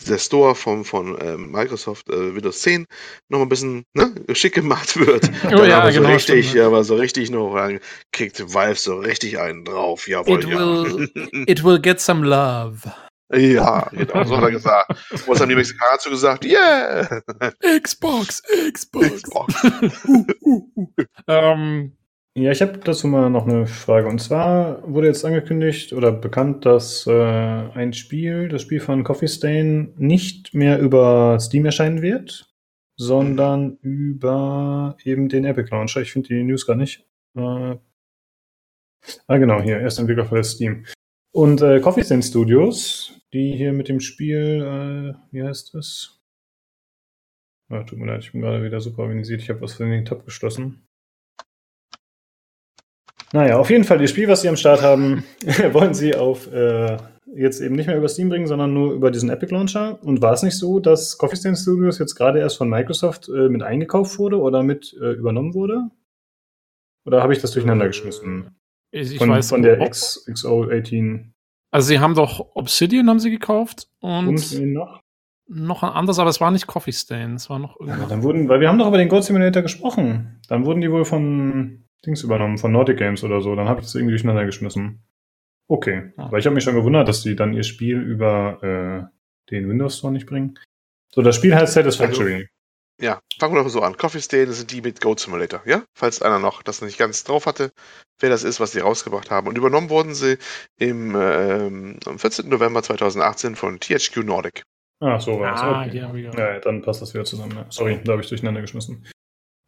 der 0.07 0.17
Store 0.17 0.55
vom, 0.55 0.83
von 0.85 1.17
äh, 1.19 1.37
Microsoft 1.37 2.09
äh, 2.09 2.35
Windows 2.35 2.61
10 2.61 2.85
noch 3.29 3.41
ein 3.41 3.49
bisschen 3.49 3.85
ne, 3.93 4.13
schick 4.33 4.55
gemacht 4.55 4.97
wird. 4.97 5.29
Oh, 5.45 5.49
dann 5.49 5.69
ja, 5.69 5.79
aber 5.79 5.91
so 5.91 6.01
genau, 6.01 6.13
richtig, 6.13 6.49
stimmt. 6.49 6.65
aber 6.65 6.83
so 6.83 6.95
richtig 6.95 7.29
noch 7.29 7.69
kriegt 8.11 8.53
Valve 8.53 8.79
so 8.79 8.97
richtig 8.97 9.39
einen 9.39 9.65
drauf. 9.65 10.07
Jawohl, 10.07 10.39
it, 10.39 10.49
ja. 10.49 10.57
will, 10.57 11.09
it 11.47 11.63
will 11.63 11.79
get 11.79 11.99
some 11.99 12.25
love. 12.25 12.91
Ja, 13.33 13.87
genau, 13.91 14.25
so 14.25 14.35
hat 14.35 14.43
er 14.43 14.51
gesagt. 14.51 14.91
Was 15.25 15.39
haben 15.39 15.47
die 15.47 15.55
Mexikaner 15.55 15.91
dazu 15.93 16.09
gesagt? 16.09 16.43
Yeah! 16.43 17.21
Xbox, 17.81 18.43
Xbox. 18.73 19.23
Xbox. 19.23 19.63
uh, 19.63 20.25
uh, 20.43 20.67
uh. 20.75 20.87
ähm, 21.27 21.95
ja, 22.35 22.51
ich 22.51 22.61
habe 22.61 22.77
dazu 22.77 23.07
mal 23.07 23.29
noch 23.29 23.45
eine 23.45 23.67
Frage. 23.67 24.07
Und 24.07 24.19
zwar 24.19 24.81
wurde 24.89 25.07
jetzt 25.07 25.25
angekündigt 25.25 25.91
oder 25.91 26.13
bekannt, 26.13 26.65
dass 26.65 27.05
äh, 27.05 27.11
ein 27.11 27.91
Spiel, 27.93 28.47
das 28.47 28.61
Spiel 28.61 28.79
von 28.79 29.03
Coffee 29.03 29.27
Stain, 29.27 29.93
nicht 29.97 30.53
mehr 30.53 30.79
über 30.79 31.37
Steam 31.41 31.65
erscheinen 31.65 32.01
wird, 32.01 32.49
sondern 32.95 33.77
über 33.81 34.95
eben 35.03 35.27
den 35.27 35.43
Epic 35.43 35.69
Launcher. 35.71 36.01
Ich 36.01 36.13
finde 36.13 36.29
die 36.29 36.43
News 36.43 36.65
gar 36.65 36.77
nicht. 36.77 37.05
Äh, 37.35 37.75
ah, 39.27 39.37
genau, 39.37 39.61
hier, 39.61 39.79
erst 39.79 39.99
Entwickler 39.99 40.25
für 40.25 40.43
Steam. 40.43 40.85
Und 41.33 41.61
äh, 41.61 41.81
Coffee 41.81 42.03
Stain 42.03 42.21
Studios, 42.21 43.13
die 43.33 43.53
hier 43.57 43.73
mit 43.73 43.89
dem 43.89 43.99
Spiel, 43.99 45.15
äh, 45.17 45.33
wie 45.33 45.43
heißt 45.43 45.73
das? 45.73 46.21
Ah, 47.69 47.83
tut 47.83 47.99
mir 47.99 48.05
leid, 48.05 48.23
ich 48.23 48.31
bin 48.31 48.41
gerade 48.41 48.63
wieder 48.63 48.79
super 48.79 49.03
organisiert. 49.03 49.41
Ich 49.41 49.49
habe 49.49 49.61
was 49.61 49.73
für 49.73 49.85
den 49.85 50.05
Tab 50.05 50.25
geschlossen. 50.25 50.87
Naja, 53.33 53.57
auf 53.57 53.69
jeden 53.69 53.83
Fall, 53.83 53.97
das 53.97 54.09
Spiel, 54.09 54.27
was 54.27 54.41
sie 54.41 54.49
am 54.49 54.57
Start 54.57 54.81
haben, 54.81 55.23
wollen 55.71 55.93
sie 55.93 56.15
auf 56.15 56.51
äh, 56.51 56.97
jetzt 57.33 57.61
eben 57.61 57.75
nicht 57.75 57.87
mehr 57.87 57.97
über 57.97 58.09
Steam 58.09 58.29
bringen, 58.29 58.47
sondern 58.47 58.73
nur 58.73 58.93
über 58.93 59.11
diesen 59.11 59.29
Epic 59.29 59.53
Launcher. 59.53 59.99
Und 60.03 60.21
war 60.21 60.33
es 60.33 60.43
nicht 60.43 60.57
so, 60.57 60.79
dass 60.79 61.17
Coffee 61.17 61.37
Stain 61.37 61.55
Studios 61.55 61.99
jetzt 61.99 62.15
gerade 62.15 62.39
erst 62.39 62.57
von 62.57 62.69
Microsoft 62.69 63.29
äh, 63.29 63.49
mit 63.49 63.63
eingekauft 63.63 64.19
wurde 64.19 64.39
oder 64.39 64.63
mit 64.63 64.95
äh, 65.01 65.11
übernommen 65.11 65.53
wurde? 65.53 65.89
Oder 67.05 67.23
habe 67.23 67.33
ich 67.33 67.39
das 67.39 67.51
durcheinander 67.51 67.87
geschmissen? 67.87 68.55
Ich, 68.91 69.13
ich 69.13 69.17
von, 69.17 69.29
weiß 69.29 69.49
von 69.49 69.61
der 69.61 69.79
X, 69.81 70.25
XO18. 70.27 71.31
Also 71.71 71.87
sie 71.87 71.99
haben 71.99 72.15
doch 72.15 72.47
Obsidian 72.53 73.09
haben 73.09 73.19
sie 73.19 73.31
gekauft 73.31 73.87
und, 74.01 74.27
und 74.27 74.73
noch? 74.73 75.01
noch 75.47 75.83
ein 75.83 75.91
anderes, 75.91 76.19
aber 76.19 76.29
es 76.29 76.41
war 76.41 76.51
nicht 76.51 76.67
Coffee 76.67 76.91
Stain, 76.91 77.35
es 77.35 77.49
war 77.49 77.59
noch 77.59 77.79
irgendwas. 77.79 78.01
Ja, 78.01 78.07
dann 78.07 78.23
wurden, 78.23 78.49
weil 78.49 78.59
wir 78.59 78.67
haben 78.67 78.77
doch 78.77 78.87
über 78.87 78.97
den 78.97 79.07
Gold 79.07 79.23
Simulator 79.23 79.61
gesprochen. 79.61 80.41
Dann 80.49 80.65
wurden 80.65 80.81
die 80.81 80.91
wohl 80.91 81.05
von 81.05 81.80
Dings 82.05 82.23
übernommen, 82.23 82.57
von 82.57 82.71
Nordic 82.71 82.97
Games 82.97 83.23
oder 83.23 83.41
so. 83.41 83.55
Dann 83.55 83.67
habe 83.67 83.79
ich 83.79 83.85
das 83.85 83.95
irgendwie 83.95 84.13
durcheinander 84.13 84.45
geschmissen. 84.45 85.03
Okay. 85.67 86.11
Ah. 86.17 86.31
Weil 86.31 86.39
ich 86.39 86.45
habe 86.45 86.55
mich 86.55 86.63
schon 86.63 86.75
gewundert, 86.75 87.07
dass 87.07 87.21
die 87.21 87.35
dann 87.35 87.53
ihr 87.53 87.63
Spiel 87.63 87.99
über 88.01 89.09
äh, 89.09 89.51
den 89.51 89.69
Windows 89.69 89.97
Store 89.97 90.11
nicht 90.11 90.25
bringen. 90.25 90.59
So, 91.13 91.21
das 91.21 91.35
Spiel 91.35 91.55
heißt 91.55 91.73
Satisfactory. 91.73 92.33
Also, 92.33 92.45
ja, 93.01 93.19
fangen 93.39 93.55
wir 93.55 93.63
doch 93.63 93.69
so 93.69 93.81
an. 93.81 93.97
Coffee 93.97 94.21
Stain 94.21 94.47
das 94.47 94.59
sind 94.59 94.71
die 94.71 94.81
mit 94.81 95.01
Goat 95.01 95.19
Simulator, 95.19 95.61
ja? 95.65 95.83
Falls 95.95 96.21
einer 96.21 96.39
noch 96.39 96.61
das 96.61 96.81
nicht 96.81 96.99
ganz 96.99 97.23
drauf 97.23 97.47
hatte, 97.47 97.71
wer 98.19 98.29
das 98.29 98.43
ist, 98.43 98.59
was 98.59 98.71
die 98.71 98.79
rausgebracht 98.79 99.31
haben. 99.31 99.47
Und 99.47 99.57
übernommen 99.57 99.89
wurden 99.89 100.13
sie 100.13 100.37
im, 100.77 101.15
ähm, 101.15 101.99
am 102.05 102.19
14. 102.19 102.47
November 102.47 102.83
2018 102.83 103.55
von 103.55 103.79
THQ 103.79 104.17
Nordic. 104.17 104.63
Ah, 104.99 105.19
so 105.19 105.39
war 105.39 105.55
es. 105.55 105.61
Ah, 105.61 105.85
okay. 105.85 105.97
ja, 105.97 106.53
ja, 106.53 106.59
dann 106.59 106.83
passt 106.83 107.01
das 107.01 107.13
wieder 107.15 107.25
zusammen. 107.25 107.65
Sorry, 107.69 107.99
da 108.03 108.11
habe 108.11 108.21
ich 108.21 108.29
durcheinander 108.29 108.61
geschmissen. 108.61 109.07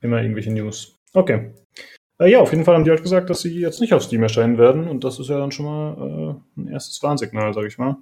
Immer 0.02 0.22
irgendwelche 0.22 0.52
News. 0.52 1.00
Okay. 1.14 1.54
Äh, 2.24 2.32
ja, 2.32 2.40
auf 2.40 2.52
jeden 2.52 2.64
Fall 2.64 2.76
haben 2.76 2.84
die 2.84 2.90
halt 2.90 3.04
gesagt, 3.04 3.30
dass 3.30 3.42
sie 3.42 3.60
jetzt 3.60 3.82
nicht 3.82 3.94
auf 3.94 4.04
Steam 4.04 4.24
erscheinen 4.24 4.58
werden 4.58 4.88
und 4.88 5.04
das 5.04 5.20
ist 5.20 5.30
ja 5.30 5.38
dann 5.38 5.52
schon 5.52 5.66
mal 5.66 6.40
äh, 6.58 6.62
ein 6.62 6.68
erstes 6.68 7.02
Warnsignal, 7.04 7.54
sag 7.54 7.66
ich 7.66 7.78
mal. 7.78 7.98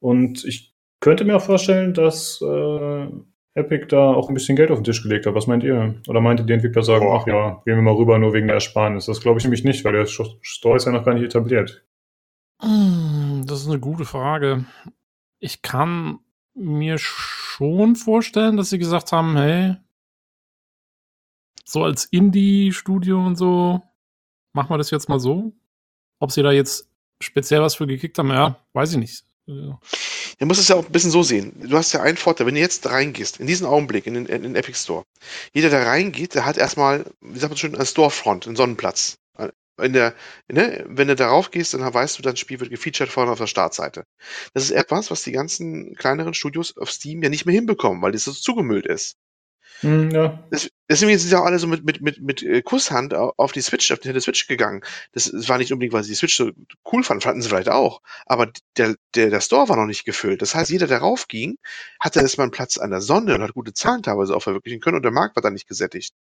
Und 0.00 0.44
ich 0.44 0.74
könnte 1.00 1.24
mir 1.24 1.36
auch 1.36 1.42
vorstellen, 1.42 1.94
dass 1.94 2.40
äh, 2.42 3.06
Epic 3.54 3.86
da 3.88 4.12
auch 4.12 4.28
ein 4.28 4.34
bisschen 4.34 4.56
Geld 4.56 4.70
auf 4.70 4.78
den 4.78 4.84
Tisch 4.84 5.02
gelegt 5.02 5.26
hat. 5.26 5.34
Was 5.34 5.46
meint 5.46 5.64
ihr? 5.64 5.96
Oder 6.06 6.20
meinte 6.20 6.44
die 6.44 6.52
Entwickler 6.52 6.82
sagen, 6.82 7.06
ach 7.10 7.26
ja, 7.26 7.62
gehen 7.64 7.76
wir 7.76 7.82
mal 7.82 7.94
rüber, 7.94 8.18
nur 8.18 8.32
wegen 8.32 8.46
der 8.46 8.54
Ersparnis? 8.54 9.06
Das 9.06 9.20
glaube 9.20 9.38
ich 9.38 9.44
nämlich 9.44 9.64
nicht, 9.64 9.84
weil 9.84 9.92
der 9.92 10.06
Store 10.06 10.76
ist 10.76 10.86
ja 10.86 10.92
noch 10.92 11.04
gar 11.04 11.14
nicht 11.14 11.24
etabliert. 11.24 11.84
Hm, 12.62 13.44
das 13.46 13.62
ist 13.62 13.68
eine 13.68 13.80
gute 13.80 14.04
Frage. 14.04 14.64
Ich 15.40 15.62
kann 15.62 16.18
mir 16.54 16.98
schon 16.98 17.96
vorstellen, 17.96 18.56
dass 18.56 18.70
sie 18.70 18.78
gesagt 18.78 19.12
haben, 19.12 19.36
hey, 19.36 19.76
so 21.68 21.84
als 21.84 22.06
Indie-Studio 22.06 23.24
und 23.24 23.36
so, 23.36 23.82
machen 24.52 24.70
wir 24.70 24.78
das 24.78 24.90
jetzt 24.90 25.08
mal 25.08 25.20
so. 25.20 25.52
Ob 26.18 26.32
sie 26.32 26.42
da 26.42 26.50
jetzt 26.50 26.88
speziell 27.20 27.60
was 27.60 27.74
für 27.74 27.86
gekickt 27.86 28.18
haben, 28.18 28.30
ja, 28.30 28.58
weiß 28.72 28.92
ich 28.92 28.98
nicht. 28.98 29.24
Ja. 29.46 29.78
Du 30.38 30.46
musst 30.46 30.60
es 30.60 30.68
ja 30.68 30.76
auch 30.76 30.84
ein 30.84 30.92
bisschen 30.92 31.10
so 31.10 31.22
sehen. 31.22 31.52
Du 31.68 31.76
hast 31.76 31.92
ja 31.92 32.02
einen 32.02 32.16
Vorteil, 32.16 32.46
wenn 32.46 32.54
du 32.54 32.60
jetzt 32.60 32.88
reingehst, 32.88 33.40
in 33.40 33.46
diesen 33.46 33.66
Augenblick, 33.66 34.06
in 34.06 34.14
den, 34.14 34.26
in 34.26 34.42
den 34.42 34.56
Epic 34.56 34.78
Store. 34.78 35.04
Jeder, 35.52 35.70
der 35.70 35.86
reingeht, 35.86 36.34
der 36.34 36.44
hat 36.44 36.56
erstmal, 36.56 37.04
wie 37.20 37.38
sagt 37.38 37.50
man 37.50 37.58
schon, 37.58 37.74
einen 37.74 37.86
Storefront, 37.86 38.46
einen 38.46 38.56
Sonnenplatz. 38.56 39.18
In 39.80 39.92
der, 39.92 40.12
ne, 40.50 40.84
wenn 40.88 41.06
du 41.06 41.14
darauf 41.14 41.52
gehst, 41.52 41.72
dann 41.72 41.94
weißt 41.94 42.18
du, 42.18 42.22
dein 42.22 42.36
Spiel 42.36 42.58
wird 42.58 42.70
gefeatured 42.70 43.10
vorne 43.10 43.30
auf 43.30 43.38
der 43.38 43.46
Startseite. 43.46 44.06
Das 44.52 44.64
ist 44.64 44.72
etwas, 44.72 45.12
was 45.12 45.22
die 45.22 45.30
ganzen 45.30 45.94
kleineren 45.94 46.34
Studios 46.34 46.76
auf 46.76 46.90
Steam 46.90 47.22
ja 47.22 47.28
nicht 47.28 47.46
mehr 47.46 47.54
hinbekommen, 47.54 48.02
weil 48.02 48.10
das 48.10 48.24
so 48.24 48.32
zugemüllt 48.32 48.86
ist. 48.86 49.16
Hm, 49.80 50.10
ja. 50.10 50.42
Deswegen 50.88 51.18
sind 51.18 51.30
ja 51.30 51.40
auch 51.40 51.44
alle 51.44 51.58
so 51.58 51.66
mit, 51.66 51.84
mit, 51.84 52.00
mit, 52.00 52.20
mit 52.20 52.42
äh, 52.42 52.62
Kusshand 52.62 53.14
auf 53.14 53.52
die 53.52 53.60
Switch, 53.60 53.90
auf 53.92 53.98
die 53.98 54.20
Switch 54.20 54.46
gegangen. 54.46 54.82
Das, 55.12 55.30
das 55.30 55.48
war 55.48 55.58
nicht 55.58 55.72
unbedingt, 55.72 55.92
weil 55.92 56.02
sie 56.02 56.10
die 56.10 56.16
Switch 56.16 56.36
so 56.36 56.50
cool 56.90 57.02
fanden, 57.02 57.20
fanden 57.20 57.42
sie 57.42 57.48
vielleicht 57.48 57.68
auch. 57.68 58.00
Aber 58.26 58.50
der, 58.76 58.96
der, 59.14 59.30
der 59.30 59.40
Store 59.40 59.68
war 59.68 59.76
noch 59.76 59.86
nicht 59.86 60.04
gefüllt. 60.04 60.40
Das 60.40 60.54
heißt, 60.54 60.70
jeder, 60.70 60.86
der 60.86 60.98
raufging, 60.98 61.58
hatte 62.00 62.20
erstmal 62.20 62.46
einen 62.46 62.52
Platz 62.52 62.78
an 62.78 62.90
der 62.90 63.00
Sonne 63.00 63.34
und 63.34 63.42
hat 63.42 63.54
gute 63.54 63.74
Zahlen 63.74 64.02
teilweise 64.02 64.34
auch 64.34 64.42
verwirklichen 64.42 64.80
können 64.80 64.96
und 64.96 65.02
der 65.02 65.12
Markt 65.12 65.36
war 65.36 65.42
dann 65.42 65.52
nicht 65.52 65.68
gesättigt. 65.68 66.14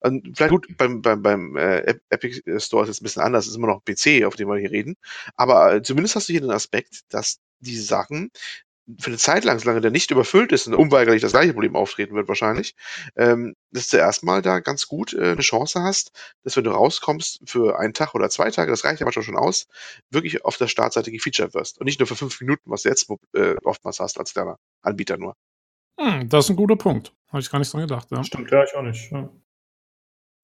Und 0.00 0.36
vielleicht 0.36 0.50
gut, 0.50 0.66
beim, 0.76 1.00
beim, 1.02 1.22
beim 1.22 1.56
äh, 1.56 1.94
Epic 2.10 2.42
Store 2.58 2.84
ist 2.84 2.90
es 2.90 3.00
ein 3.00 3.04
bisschen 3.04 3.22
anders, 3.22 3.44
es 3.44 3.52
ist 3.52 3.56
immer 3.56 3.68
noch 3.68 3.84
PC, 3.84 4.24
auf 4.26 4.36
dem 4.36 4.48
wir 4.48 4.58
hier 4.58 4.70
reden. 4.70 4.96
Aber 5.36 5.74
äh, 5.74 5.82
zumindest 5.82 6.16
hast 6.16 6.28
du 6.28 6.32
hier 6.32 6.42
den 6.42 6.50
Aspekt, 6.50 7.00
dass 7.08 7.40
die 7.60 7.78
Sachen 7.78 8.30
für 8.98 9.08
eine 9.08 9.18
Zeit 9.18 9.44
lang, 9.44 9.58
solange 9.58 9.80
der 9.80 9.90
nicht 9.90 10.10
überfüllt 10.10 10.52
ist 10.52 10.66
und 10.66 10.74
unweigerlich 10.74 11.22
das 11.22 11.32
gleiche 11.32 11.52
Problem 11.52 11.76
auftreten 11.76 12.14
wird 12.14 12.28
wahrscheinlich, 12.28 12.74
ähm, 13.16 13.54
dass 13.70 13.88
du 13.88 13.96
erstmal 13.96 14.42
da 14.42 14.60
ganz 14.60 14.86
gut 14.86 15.12
äh, 15.14 15.32
eine 15.32 15.40
Chance 15.40 15.82
hast, 15.82 16.12
dass 16.44 16.56
wenn 16.56 16.64
du 16.64 16.70
rauskommst 16.70 17.40
für 17.44 17.78
einen 17.78 17.94
Tag 17.94 18.14
oder 18.14 18.30
zwei 18.30 18.50
Tage, 18.50 18.70
das 18.70 18.84
reicht 18.84 19.00
ja 19.00 19.06
manchmal 19.06 19.24
schon 19.24 19.36
aus, 19.36 19.66
wirklich 20.10 20.44
auf 20.44 20.56
der 20.56 20.68
Startseite 20.68 21.10
gefeatured 21.10 21.54
wirst. 21.54 21.78
Und 21.78 21.84
nicht 21.84 22.00
nur 22.00 22.06
für 22.06 22.16
fünf 22.16 22.40
Minuten, 22.40 22.70
was 22.70 22.82
du 22.82 22.88
jetzt 22.88 23.10
äh, 23.34 23.54
oftmals 23.64 24.00
hast 24.00 24.18
als 24.18 24.32
kleiner 24.32 24.56
Anbieter 24.82 25.16
nur. 25.16 25.34
Hm, 25.98 26.28
das 26.28 26.46
ist 26.46 26.50
ein 26.50 26.56
guter 26.56 26.76
Punkt. 26.76 27.12
Habe 27.28 27.40
ich 27.40 27.50
gar 27.50 27.58
nicht 27.58 27.72
dran 27.72 27.82
gedacht. 27.82 28.08
Ja. 28.10 28.24
Stimmt, 28.24 28.50
ja, 28.50 28.64
ich 28.64 28.74
auch 28.74 28.82
nicht. 28.82 29.10
Ja. 29.12 29.28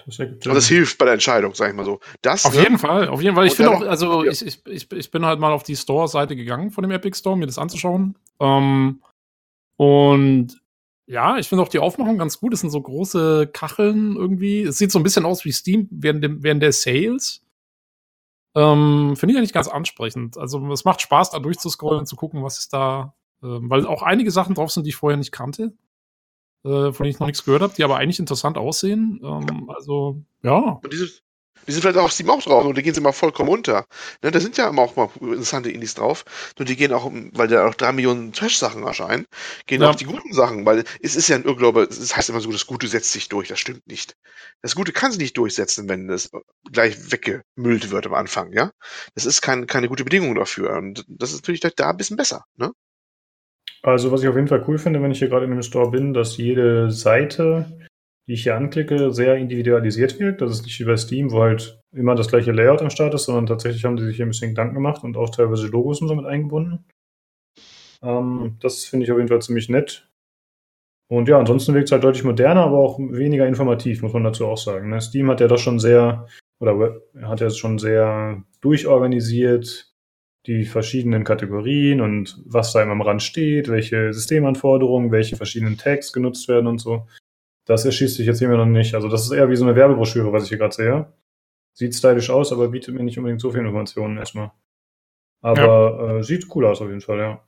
Das, 0.07 0.21
also 0.21 0.55
das 0.55 0.69
hilft 0.69 0.99
bei 0.99 1.05
der 1.05 1.15
Entscheidung, 1.15 1.55
sag 1.55 1.71
ich 1.71 1.75
mal 1.75 1.85
so. 1.85 1.99
Das, 2.23 2.47
auf 2.47 2.55
ne? 2.55 2.63
jeden 2.63 2.79
Fall, 2.79 3.09
auf 3.09 3.21
jeden 3.21 3.35
Fall. 3.35 3.47
Ich 3.47 3.55
finde 3.55 3.73
auch, 3.73 3.81
also 3.81 4.25
ja. 4.25 4.31
ich, 4.31 4.61
ich, 4.65 4.93
ich 4.93 5.11
bin 5.11 5.27
halt 5.27 5.41
mal 5.41 5.53
auf 5.53 5.65
die 5.65 5.75
Store-Seite 5.75 6.37
gegangen 6.37 6.71
von 6.71 6.83
dem 6.83 6.93
Epic 6.93 7.19
Store, 7.19 7.37
mir 7.37 7.47
das 7.47 7.59
anzuschauen. 7.59 8.17
Ähm, 8.39 9.03
und 9.77 10.61
ja, 11.07 11.39
ich 11.39 11.49
finde 11.49 11.63
auch 11.63 11.69
die 11.69 11.81
Aufmachung 11.81 12.19
ganz 12.19 12.39
gut. 12.39 12.55
Es 12.55 12.61
sind 12.61 12.71
so 12.71 12.81
große 12.81 13.49
Kacheln 13.53 14.15
irgendwie. 14.15 14.63
Es 14.63 14.79
sieht 14.79 14.93
so 14.93 15.01
ein 15.01 15.03
bisschen 15.03 15.27
aus 15.27 15.45
wie 15.45 15.53
Steam 15.53 15.89
während, 15.91 16.23
dem, 16.23 16.43
während 16.43 16.63
der 16.63 16.73
Sales. 16.73 17.43
Ähm, 18.55 19.17
finde 19.17 19.33
ich 19.33 19.39
eigentlich 19.39 19.53
ganz 19.53 19.67
ansprechend. 19.67 20.39
Also 20.39 20.65
es 20.73 20.85
macht 20.85 21.03
Spaß, 21.03 21.31
da 21.31 21.41
durchzuscrollen, 21.41 22.07
zu 22.07 22.15
gucken, 22.15 22.45
was 22.45 22.59
ist 22.59 22.73
da. 22.73 23.15
Äh, 23.43 23.47
weil 23.49 23.87
auch 23.87 24.03
einige 24.03 24.31
Sachen 24.31 24.55
drauf 24.55 24.71
sind, 24.71 24.85
die 24.85 24.91
ich 24.91 24.97
vorher 24.97 25.17
nicht 25.17 25.33
kannte 25.33 25.73
äh, 26.67 26.93
von 26.93 27.05
denen 27.05 27.11
ich 27.11 27.19
noch 27.21 27.27
nichts 27.27 27.45
gehört 27.45 27.63
habe, 27.63 27.75
die 27.77 27.85
aber 27.85 27.97
eigentlich 27.97 28.19
interessant 28.19 28.59
aussehen. 28.59 29.21
Ähm, 29.23 29.71
also, 29.71 30.21
ja. 30.43 30.81
Und 30.83 30.93
diese, 30.93 31.09
die 31.67 31.73
sind 31.73 31.83
vielleicht 31.83 31.99
auch 31.99 32.05
auf 32.05 32.13
Steam 32.13 32.31
auch 32.31 32.43
drauf 32.43 32.65
und 32.65 32.77
die 32.77 32.83
gehen 32.83 32.95
sie 32.95 33.01
mal 33.01 33.13
vollkommen 33.13 33.49
unter. 33.49 33.87
Ne, 34.23 34.31
da 34.31 34.41
sind 34.41 34.57
ja 34.57 34.69
immer 34.69 34.83
auch 34.83 34.97
mal 34.97 35.09
interessante 35.21 35.71
Indies 35.71 35.95
drauf. 35.95 36.25
Nur 36.59 36.67
die 36.67 36.77
gehen 36.77 36.93
auch, 36.93 37.11
weil 37.33 37.49
da 37.49 37.67
auch 37.67 37.75
drei 37.75 37.93
Millionen 37.93 38.33
Trash-Sachen 38.33 38.85
erscheinen, 38.85 39.27
gehen 39.67 39.83
ja. 39.83 39.91
auch 39.91 39.97
die 39.97 40.05
guten 40.05 40.33
Sachen, 40.33 40.65
weil 40.65 40.85
es 41.01 41.17
ist 41.17 41.29
ja 41.29 41.37
ein 41.37 41.45
Irrglaube, 41.45 41.83
es 41.83 42.17
heißt 42.17 42.31
immer 42.31 42.41
so, 42.41 42.53
das 42.53 42.67
Gute 42.67 42.87
setzt 42.87 43.13
sich 43.13 43.29
durch. 43.29 43.49
Das 43.49 43.59
stimmt 43.59 43.87
nicht. 43.87 44.17
Das 44.63 44.75
Gute 44.75 44.93
kann 44.93 45.11
sich 45.11 45.21
nicht 45.21 45.37
durchsetzen, 45.37 45.89
wenn 45.89 46.09
es 46.09 46.31
gleich 46.71 47.11
weggemüllt 47.11 47.91
wird 47.91 48.07
am 48.07 48.15
Anfang, 48.15 48.53
ja. 48.53 48.71
Das 49.15 49.27
ist 49.27 49.43
kein, 49.43 49.67
keine 49.67 49.89
gute 49.89 50.05
Bedingung 50.05 50.35
dafür. 50.37 50.77
Und 50.77 51.05
das 51.09 51.33
ist 51.33 51.43
natürlich 51.43 51.61
da 51.61 51.91
ein 51.91 51.97
bisschen 51.97 52.17
besser, 52.17 52.45
ne? 52.57 52.73
Also, 53.87 54.11
was 54.11 54.21
ich 54.21 54.29
auf 54.29 54.35
jeden 54.35 54.49
Fall 54.49 54.65
cool 54.67 54.79
finde, 54.79 55.01
wenn 55.01 55.13
ich 55.13 55.21
hier 55.21 55.29
gerade 55.29 55.45
in 55.45 55.53
dem 55.53 55.63
Store 55.63 55.93
bin, 55.93 56.13
dass 56.13 56.37
jede 56.37 56.91
Seite, 56.91 57.67
die 58.27 58.33
ich 58.33 58.43
hier 58.43 58.57
anklicke, 58.57 59.13
sehr 59.13 59.37
individualisiert 59.37 60.19
wirkt. 60.19 60.41
Das 60.41 60.51
ist 60.51 60.65
nicht 60.65 60.81
wie 60.81 60.85
bei 60.85 60.97
Steam, 60.97 61.31
wo 61.31 61.43
halt 61.43 61.81
immer 61.93 62.17
das 62.17 62.27
gleiche 62.27 62.51
Layout 62.51 62.83
am 62.83 62.91
Start 62.91 63.15
ist, 63.15 63.27
sondern 63.27 63.47
tatsächlich 63.47 63.85
haben 63.85 63.97
die 63.97 64.03
sich 64.03 64.17
hier 64.17 64.27
ein 64.27 64.31
bisschen 64.31 64.51
Gedanken 64.51 64.75
gemacht 64.75 65.05
und 65.05 65.17
auch 65.17 65.31
teilweise 65.31 65.69
Logos 65.69 66.01
und 66.01 66.09
so 66.09 66.17
mit 66.17 66.27
eingebunden. 66.27 66.85
Ähm, 68.03 68.57
das 68.61 68.85
finde 68.85 69.05
ich 69.07 69.13
auf 69.13 69.19
jeden 69.19 69.29
Fall 69.29 69.41
ziemlich 69.41 69.69
nett. 69.69 70.11
Und 71.09 71.29
ja, 71.29 71.39
ansonsten 71.39 71.73
wirkt 71.73 71.87
es 71.87 71.93
halt 71.93 72.03
deutlich 72.03 72.25
moderner, 72.25 72.63
aber 72.63 72.79
auch 72.79 72.99
weniger 72.99 73.47
informativ, 73.47 74.03
muss 74.03 74.13
man 74.13 74.25
dazu 74.25 74.47
auch 74.47 74.59
sagen. 74.59 74.91
Ne? 74.91 75.01
Steam 75.01 75.31
hat 75.31 75.41
ja 75.41 75.47
doch 75.47 75.59
schon 75.59 75.79
sehr, 75.79 76.27
oder 76.59 77.01
hat 77.23 77.41
ja 77.41 77.51
schon 77.51 77.79
sehr 77.79 78.43
durchorganisiert, 78.61 79.95
die 80.47 80.65
verschiedenen 80.65 81.25
Kategorien 81.25 82.01
und 82.01 82.41
was 82.45 82.73
da 82.73 82.83
immer 82.83 82.93
am 82.93 83.03
Rand 83.03 83.23
steht, 83.23 83.69
welche 83.69 84.13
Systemanforderungen, 84.13 85.11
welche 85.11 85.37
verschiedenen 85.37 85.77
Tags 85.77 86.13
genutzt 86.13 86.49
werden 86.49 86.67
und 86.67 86.79
so. 86.79 87.07
Das 87.65 87.85
erschießt 87.85 88.17
sich 88.17 88.27
jetzt 88.27 88.39
hier 88.39 88.49
mir 88.49 88.57
noch 88.57 88.67
nicht. 88.67 88.95
Also 88.95 89.09
das 89.09 89.25
ist 89.25 89.33
eher 89.33 89.51
wie 89.51 89.57
so 89.57 89.65
eine 89.65 89.75
Werbebroschüre, 89.75 90.33
was 90.33 90.45
ich 90.45 90.51
hier 90.51 90.59
gerade 90.59 90.75
sehe. 90.75 91.13
Sieht 91.73 91.95
stylisch 91.95 92.31
aus, 92.31 92.53
aber 92.53 92.69
bietet 92.69 92.95
mir 92.95 93.03
nicht 93.03 93.19
unbedingt 93.19 93.41
so 93.41 93.51
viel 93.51 93.61
Informationen 93.61 94.19
erstmal. 94.19 94.53
Aber 95.43 95.61
ja. 95.61 96.19
äh, 96.19 96.23
sieht 96.23 96.47
cool 96.55 96.65
aus 96.65 96.81
auf 96.81 96.89
jeden 96.89 97.01
Fall, 97.01 97.19
ja. 97.19 97.45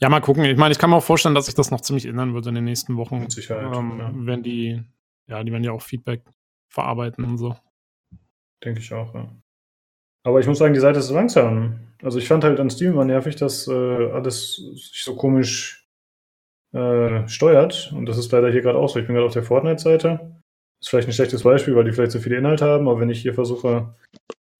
Ja, 0.00 0.08
mal 0.08 0.20
gucken. 0.20 0.44
Ich 0.44 0.58
meine, 0.58 0.72
ich 0.72 0.78
kann 0.78 0.90
mir 0.90 0.96
auch 0.96 1.04
vorstellen, 1.04 1.34
dass 1.34 1.46
sich 1.46 1.54
das 1.54 1.70
noch 1.70 1.80
ziemlich 1.80 2.06
ändern 2.06 2.34
wird 2.34 2.46
in 2.46 2.54
den 2.54 2.64
nächsten 2.64 2.96
Wochen. 2.96 3.20
Mit 3.20 3.32
Sicherheit. 3.32 3.74
Ähm, 3.74 3.98
ja. 3.98 4.10
Wenn 4.14 4.42
die, 4.42 4.82
ja, 5.28 5.42
die 5.42 5.52
werden 5.52 5.64
ja 5.64 5.72
auch 5.72 5.82
Feedback 5.82 6.22
verarbeiten 6.68 7.24
und 7.24 7.38
so. 7.38 7.56
Denke 8.62 8.80
ich 8.80 8.92
auch, 8.92 9.14
ja. 9.14 9.28
Aber 10.24 10.40
ich 10.40 10.46
muss 10.46 10.58
sagen, 10.58 10.74
die 10.74 10.80
Seite 10.80 11.00
ist 11.00 11.10
langsam. 11.10 11.80
Also 12.02 12.18
ich 12.18 12.28
fand 12.28 12.44
halt 12.44 12.60
an 12.60 12.70
Steam 12.70 12.92
immer 12.92 13.04
nervig, 13.04 13.36
dass 13.36 13.66
äh, 13.68 13.72
alles 14.12 14.56
sich 14.56 15.02
so 15.04 15.16
komisch 15.16 15.88
äh, 16.72 17.26
steuert. 17.28 17.92
Und 17.94 18.06
das 18.06 18.18
ist 18.18 18.30
leider 18.32 18.50
hier 18.50 18.62
gerade 18.62 18.78
auch 18.78 18.88
so. 18.88 18.98
Ich 18.98 19.06
bin 19.06 19.14
gerade 19.14 19.26
auf 19.26 19.32
der 19.32 19.42
Fortnite-Seite. 19.42 20.42
Ist 20.80 20.88
vielleicht 20.88 21.08
ein 21.08 21.12
schlechtes 21.12 21.42
Beispiel, 21.42 21.76
weil 21.76 21.84
die 21.84 21.92
vielleicht 21.92 22.12
so 22.12 22.18
viele 22.18 22.36
Inhalte 22.36 22.64
haben, 22.64 22.88
aber 22.88 22.98
wenn 22.98 23.10
ich 23.10 23.22
hier 23.22 23.34
versuche, 23.34 23.94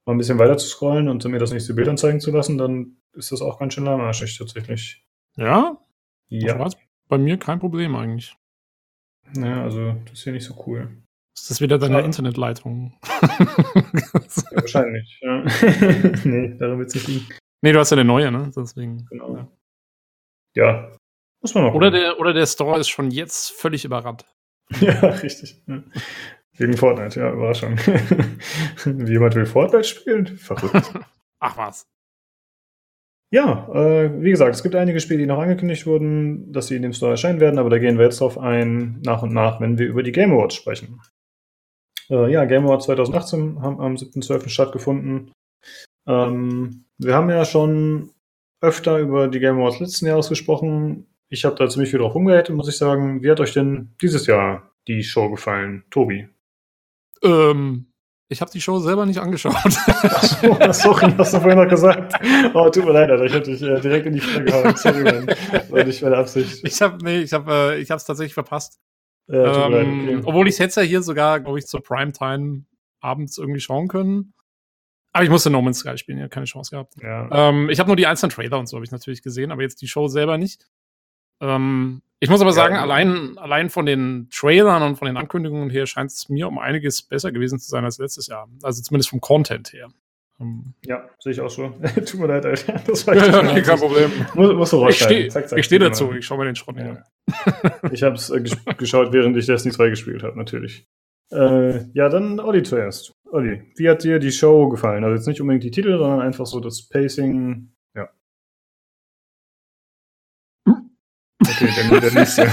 mal 0.07 0.13
ein 0.13 0.19
bisschen 0.19 0.39
weiter 0.39 0.57
zu 0.57 0.69
scrollen 0.69 1.09
und 1.09 1.25
mir 1.25 1.39
das 1.39 1.53
nächste 1.53 1.75
Bild 1.75 1.89
anzeigen 1.89 2.21
zu 2.21 2.31
lassen, 2.31 2.59
dann 2.59 2.97
ist 3.15 3.33
das 3.33 3.43
auch 3.43 3.59
ganz 3.59 3.75
schön 3.75 3.85
lahmarschig 3.85 4.39
tatsächlich. 4.39 5.05
Ja? 5.37 5.79
Ja. 6.29 6.69
Bei 7.09 7.19
mir 7.19 7.39
kein 7.39 7.59
Problem 7.59 7.97
eigentlich. 7.97 8.37
Naja, 9.35 9.63
also 9.63 9.95
das 10.05 10.19
ist 10.19 10.25
hier 10.25 10.33
nicht 10.33 10.45
so 10.45 10.63
cool. 10.67 11.02
Ist 11.35 11.51
das 11.51 11.61
wieder 11.61 11.79
deine 11.79 11.99
ja. 11.99 12.05
Internetleitung? 12.05 12.95
ja, 13.03 14.53
wahrscheinlich, 14.53 15.19
ja. 15.23 15.43
nee, 16.25 16.57
darum 16.59 16.79
wird 16.79 16.89
es 16.89 16.95
nicht 16.95 17.09
liegen. 17.09 17.27
Nee, 17.63 17.73
du 17.73 17.79
hast 17.79 17.91
ja 17.91 17.97
eine 17.97 18.05
neue, 18.05 18.31
ne? 18.31 18.51
Deswegen. 18.57 19.07
Genau. 19.11 19.49
Ja. 20.55 20.65
ja. 20.65 20.97
Muss 21.41 21.55
man 21.55 21.65
noch. 21.65 21.75
Oder 21.75 21.91
der, 21.91 22.21
oder 22.21 22.33
der 22.33 22.47
Store 22.47 22.79
ist 22.79 22.89
schon 22.89 23.11
jetzt 23.11 23.51
völlig 23.53 23.85
überrannt. 23.85 24.25
ja, 24.81 24.93
richtig. 25.01 25.63
Wegen 26.57 26.77
Fortnite, 26.77 27.19
ja, 27.19 27.33
Überraschung. 27.33 27.77
Wie 28.85 29.13
jemand 29.13 29.35
will 29.35 29.47
Fortnite 29.47 29.85
spielen? 29.85 30.27
Verrückt. 30.27 30.93
Ach 31.41 31.57
was. 31.57 31.87
Ja, 33.33 33.67
äh, 33.73 34.23
wie 34.23 34.31
gesagt, 34.31 34.55
es 34.55 34.63
gibt 34.63 34.75
einige 34.75 35.01
Spiele, 35.01 35.21
die 35.21 35.27
noch 35.27 35.39
angekündigt 35.39 35.87
wurden, 35.87 36.53
dass 36.53 36.67
sie 36.67 36.77
in 36.77 36.83
dem 36.83 36.93
Store 36.93 37.13
erscheinen 37.13 37.41
werden, 37.41 37.59
aber 37.59 37.71
da 37.71 37.79
gehen 37.79 37.97
wir 37.97 38.05
jetzt 38.05 38.21
drauf 38.21 38.39
ein, 38.39 39.01
nach 39.05 39.23
und 39.23 39.33
nach, 39.33 39.59
wenn 39.59 39.79
wir 39.79 39.87
über 39.87 40.03
die 40.03 40.13
Game 40.13 40.33
Awards 40.33 40.55
sprechen. 40.55 41.01
Äh, 42.13 42.31
ja, 42.31 42.45
Game 42.45 42.67
Awards 42.67 42.85
2018 42.85 43.63
haben 43.63 43.81
am 43.81 43.95
7.12. 43.95 44.51
stattgefunden. 44.51 45.33
Ähm, 46.07 46.85
wir 46.99 47.15
haben 47.15 47.31
ja 47.31 47.45
schon 47.45 48.11
öfter 48.61 48.99
über 48.99 49.29
die 49.29 49.41
Game 49.41 49.59
Awards 49.59 49.81
letzten 49.81 50.07
Jahres 50.07 50.29
gesprochen. 50.29 51.07
Ich 51.31 51.47
habe 51.47 51.57
da 51.57 51.69
ziemlich 51.69 51.91
viel 51.91 52.01
drauf 52.01 52.15
rumgehatet, 52.15 52.55
muss 52.55 52.69
ich 52.69 52.77
sagen. 52.77 53.23
Wie 53.23 53.31
hat 53.31 53.41
euch 53.41 53.55
denn 53.55 53.95
dieses 54.03 54.27
Jahr 54.27 54.71
die 54.87 55.03
Show 55.03 55.31
gefallen, 55.31 55.85
Tobi? 55.91 56.29
Ähm, 57.23 57.87
ich 58.29 58.43
habe 58.43 58.51
die 58.51 58.61
Show 58.61 58.79
selber 58.79 59.07
nicht 59.07 59.19
angeschaut. 59.19 59.55
Ach 59.57 60.23
so, 60.23 60.73
sorry, 60.73 61.13
hast 61.19 61.33
du 61.33 61.41
vorhin 61.41 61.59
noch 61.59 61.69
gesagt. 61.69 62.15
Oh, 62.53 62.69
tut 62.69 62.85
mir 62.85 62.93
leid, 62.93 63.11
Alter. 63.11 63.25
Ich 63.25 63.33
habe 63.33 63.45
dich 63.45 63.63
äh, 63.63 63.81
direkt 63.81 64.07
in 64.07 64.15
die 64.15 64.21
Frage 64.21 64.45
gehauen. 64.45 64.77
Sorry, 64.77 65.03
Mann. 65.03 65.27
War 65.71 65.85
nicht 65.85 66.03
meine 66.03 66.19
Absicht. 66.19 66.61
Ich 66.63 66.83
habe 66.83 66.99
nee, 67.03 67.21
ich 67.21 67.33
habe 67.33 67.53
äh, 67.53 67.81
ich 67.81 67.91
hab's 67.91 68.05
tatsächlich 68.05 68.35
verpasst. 68.35 68.79
Ja, 69.33 69.69
ähm, 69.71 70.03
okay. 70.03 70.21
Obwohl 70.25 70.47
ich 70.47 70.55
es 70.55 70.59
jetzt 70.59 70.77
ja 70.77 70.83
hier 70.83 71.03
sogar, 71.03 71.41
glaube 71.41 71.59
ich, 71.59 71.67
zur 71.67 71.83
Primetime 71.83 72.65
abends 73.01 73.39
irgendwie 73.39 73.61
schauen 73.61 73.89
können. 73.89 74.35
Aber 75.13 75.25
ich 75.25 75.31
musste 75.31 75.51
No 75.51 75.63
Man's 75.63 75.79
Sky 75.79 75.97
spielen, 75.97 76.19
ja, 76.19 76.29
keine 76.29 76.47
Chance 76.47 76.71
gehabt. 76.71 76.95
Ja. 77.03 77.49
Ähm, 77.49 77.71
ich 77.71 77.79
habe 77.79 77.89
nur 77.89 77.97
die 77.97 78.07
einzelnen 78.07 78.31
Trailer 78.31 78.59
und 78.59 78.67
so 78.67 78.77
habe 78.77 78.85
ich 78.85 78.93
natürlich 78.93 79.23
gesehen, 79.23 79.51
aber 79.51 79.63
jetzt 79.63 79.81
die 79.83 79.89
Show 79.89 80.09
selber 80.09 80.39
nicht. 80.39 80.67
Ähm, 81.41 82.03
ich 82.21 82.31
muss 82.31 82.41
aber 82.41 82.53
sagen, 82.53 82.75
ja, 82.75 82.83
allein, 82.83 83.37
allein 83.39 83.69
von 83.69 83.85
den 83.85 84.29
Trailern 84.31 84.83
und 84.83 84.97
von 84.97 85.07
den 85.07 85.17
Ankündigungen 85.17 85.71
her 85.71 85.87
scheint 85.87 86.13
es 86.13 86.29
mir 86.29 86.47
um 86.47 86.59
einiges 86.59 87.03
besser 87.03 87.33
gewesen 87.33 87.59
zu 87.59 87.69
sein 87.69 87.85
als 87.85 87.99
letztes 87.99 88.27
Jahr. 88.27 88.49
Also 88.63 88.81
zumindest 88.83 89.11
vom 89.11 89.21
Content 89.21 89.73
her. 89.73 89.89
Um, 90.43 90.75
ja, 90.85 91.09
sehe 91.21 91.33
ich 91.33 91.41
auch 91.41 91.49
so. 91.49 91.69
Tut 91.95 92.15
mir 92.15 92.27
leid, 92.27 92.45
Alter. 92.45 92.83
Das 92.85 93.07
war 93.07 93.15
ja, 93.15 93.43
nee, 93.43 93.63
kein 93.63 93.79
Problem. 93.79 94.11
Muss, 94.35 94.55
musst 94.55 94.73
du 94.73 94.89
ich 94.89 94.99
stehe 94.99 95.63
steh 95.63 95.79
dazu, 95.79 96.13
ich 96.13 96.27
schaue 96.27 96.39
mir 96.39 96.47
den 96.47 96.57
Schrott 96.57 96.77
ja. 96.79 96.91
an. 96.91 97.05
ich 97.93 98.03
habe 98.03 98.17
es 98.17 98.31
äh, 98.31 98.43
geschaut, 98.77 99.13
während 99.13 99.37
ich 99.37 99.47
Destiny 99.47 99.73
2 99.73 99.91
gespielt 99.91 100.23
habe, 100.25 100.37
natürlich. 100.37 100.89
Äh, 101.31 101.85
ja, 101.95 102.09
dann 102.09 102.41
Olli 102.41 102.63
zuerst. 102.65 103.15
Olli, 103.31 103.63
wie 103.77 103.89
hat 103.89 104.03
dir 104.03 104.19
die 104.19 104.33
Show 104.33 104.69
gefallen? 104.69 105.05
Also 105.05 105.17
jetzt 105.17 105.29
nicht 105.29 105.41
unbedingt 105.41 105.65
die 105.65 105.71
Titel, 105.71 105.97
sondern 105.97 106.21
einfach 106.21 106.45
so 106.45 106.59
das 106.59 106.89
Pacing, 106.89 107.72
Okay, 111.49 111.69
dann 111.77 112.01
der 112.01 112.13
nächste. 112.13 112.47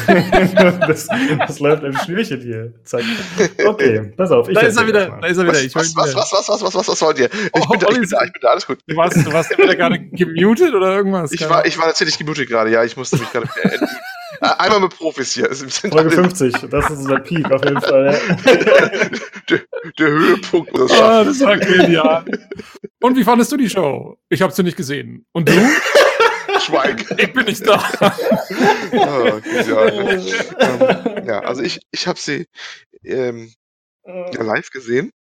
das, 0.88 1.08
das 1.48 1.60
läuft 1.60 1.84
ein 1.84 1.96
Schnürchen 1.98 2.42
hier. 2.42 2.74
Zack. 2.84 3.04
Okay, 3.66 4.12
pass 4.18 4.32
auf. 4.32 4.48
da 4.48 4.62
ist 4.62 4.78
er 4.78 4.88
wieder. 4.88 5.18
Da 5.22 5.28
ist 5.28 5.38
er 5.38 5.48
wieder. 5.48 5.62
Ich 5.62 5.76
was, 5.76 5.96
was, 5.96 6.16
was, 6.16 6.32
was, 6.32 6.50
was, 6.50 6.62
was, 6.62 6.76
was, 6.76 6.88
was 6.88 7.02
wollt 7.02 7.20
ihr? 7.20 7.26
Ich, 7.26 7.50
oh, 7.54 7.68
bin, 7.70 7.80
da, 7.80 7.88
ich, 7.90 8.00
bin 8.00 8.10
da, 8.10 8.24
ich 8.24 8.34
bin 8.34 8.42
da, 8.42 8.48
alles 8.50 8.68
gut. 8.68 8.80
Du 8.88 8.96
warst, 8.96 9.16
du 9.16 9.34
warst 9.34 9.52
entweder 9.52 9.76
gerade 9.76 10.00
gemutet 10.00 10.74
oder 10.74 10.96
irgendwas? 10.96 11.32
Ich 11.32 11.48
war, 11.50 11.66
ich 11.66 11.78
war 11.78 11.86
tatsächlich 11.86 12.18
gemutet 12.18 12.48
gerade, 12.50 12.72
ja. 12.72 12.84
Ich 12.84 12.98
musste 12.98 13.18
mich 13.18 13.32
gerade. 13.32 13.48
Einmal 14.42 14.80
mit 14.80 14.96
Profis 14.96 15.34
hier. 15.34 15.50
Folge 15.54 16.12
50, 16.12 16.54
das 16.70 16.90
ist 16.90 17.10
der 17.10 17.20
Peak 17.20 17.52
auf 17.52 17.64
jeden 17.64 17.82
Fall. 17.82 18.18
der, 19.50 19.60
der, 19.98 20.08
Höhepunkt. 20.08 20.78
Das, 20.78 20.92
ah, 20.92 21.24
das 21.24 21.40
war 21.42 21.58
genial. 21.58 22.24
Und 23.02 23.18
wie 23.18 23.24
fandest 23.24 23.52
du 23.52 23.58
die 23.58 23.70
Show? 23.70 24.18
Ich 24.30 24.42
habe 24.42 24.54
sie 24.54 24.64
nicht 24.64 24.78
gesehen. 24.78 25.26
Und 25.34 25.50
du? 25.50 25.54
Schweig. 26.70 27.06
Ich 27.20 27.34
bin 27.34 27.46
nicht 27.46 27.66
da. 27.66 27.78
oh, 28.92 29.42
ähm, 30.60 31.28
ja, 31.28 31.40
also 31.40 31.62
ich, 31.62 31.80
ich 31.92 32.08
habe 32.08 32.20
sie 32.20 32.48
ähm, 33.04 33.54
ja, 34.06 34.44
live 34.44 34.70
gesehen. 34.70 35.12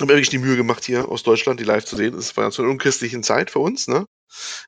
Habe 0.00 0.12
mir 0.12 0.16
wirklich 0.16 0.30
die 0.30 0.38
Mühe 0.38 0.56
gemacht, 0.56 0.84
hier 0.84 1.08
aus 1.08 1.22
Deutschland 1.22 1.60
die 1.60 1.64
live 1.64 1.84
zu 1.84 1.96
sehen. 1.96 2.14
Es 2.14 2.36
war 2.36 2.50
zu 2.50 2.62
einer 2.62 2.70
unchristlichen 2.70 3.22
Zeit 3.22 3.50
für 3.50 3.60
uns, 3.60 3.86
ne? 3.86 4.06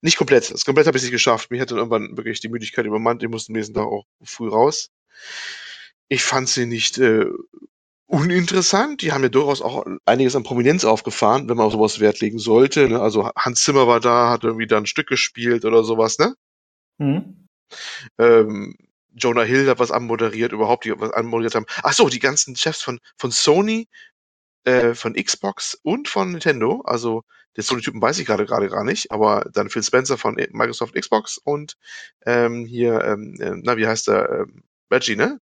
Nicht 0.00 0.16
komplett. 0.16 0.52
Das 0.52 0.64
komplett 0.64 0.86
habe 0.86 0.96
ich 0.96 1.02
nicht 1.02 1.12
geschafft. 1.12 1.50
Mich 1.50 1.60
hätte 1.60 1.74
irgendwann 1.74 2.16
wirklich 2.16 2.40
die 2.40 2.48
Müdigkeit 2.48 2.86
übermannt. 2.86 3.22
Die 3.22 3.28
mussten 3.28 3.52
nächsten 3.52 3.74
Tag 3.74 3.86
auch 3.86 4.04
früh 4.22 4.48
raus. 4.48 4.90
Ich 6.08 6.22
fand 6.22 6.48
sie 6.48 6.66
nicht 6.66 6.98
äh, 6.98 7.26
uninteressant. 8.06 9.02
Die 9.02 9.12
haben 9.12 9.22
ja 9.22 9.28
durchaus 9.28 9.62
auch 9.62 9.84
einiges 10.04 10.36
an 10.36 10.42
Prominenz 10.42 10.84
aufgefahren, 10.84 11.48
wenn 11.48 11.56
man 11.56 11.66
auf 11.66 11.72
sowas 11.72 12.00
Wert 12.00 12.20
legen 12.20 12.38
sollte. 12.38 12.88
Ne? 12.88 13.00
Also 13.00 13.30
Hans 13.36 13.62
Zimmer 13.62 13.86
war 13.86 14.00
da, 14.00 14.30
hat 14.30 14.44
irgendwie 14.44 14.66
da 14.66 14.78
ein 14.78 14.86
Stück 14.86 15.08
gespielt 15.08 15.64
oder 15.64 15.84
sowas, 15.84 16.18
ne? 16.18 16.34
Mhm. 16.98 17.48
Ähm, 18.18 18.76
Jonah 19.12 19.42
Hill 19.42 19.68
hat 19.68 19.78
was 19.78 19.90
anmoderiert, 19.90 20.52
überhaupt, 20.52 20.84
die 20.84 20.92
was 20.98 21.10
anmoderiert 21.10 21.54
haben. 21.54 21.66
Ach 21.82 21.92
so, 21.92 22.08
die 22.08 22.18
ganzen 22.18 22.54
Chefs 22.54 22.82
von, 22.82 23.00
von 23.16 23.30
Sony, 23.30 23.88
äh, 24.64 24.94
von 24.94 25.14
Xbox 25.14 25.78
und 25.82 26.08
von 26.08 26.32
Nintendo. 26.32 26.82
Also, 26.84 27.24
den 27.56 27.64
Sony-Typen 27.64 28.02
weiß 28.02 28.18
ich 28.18 28.26
gerade 28.26 28.44
gerade 28.44 28.68
gar 28.68 28.84
nicht, 28.84 29.10
aber 29.10 29.48
dann 29.52 29.70
Phil 29.70 29.82
Spencer 29.82 30.18
von 30.18 30.34
Microsoft 30.34 30.94
Xbox 30.94 31.38
und 31.38 31.76
ähm, 32.26 32.66
hier, 32.66 33.02
ähm, 33.02 33.36
äh, 33.40 33.52
na, 33.62 33.76
wie 33.78 33.86
heißt 33.86 34.08
der? 34.08 34.30
Ähm, 34.30 34.62
Reggie, 34.90 35.16
ne? 35.16 35.40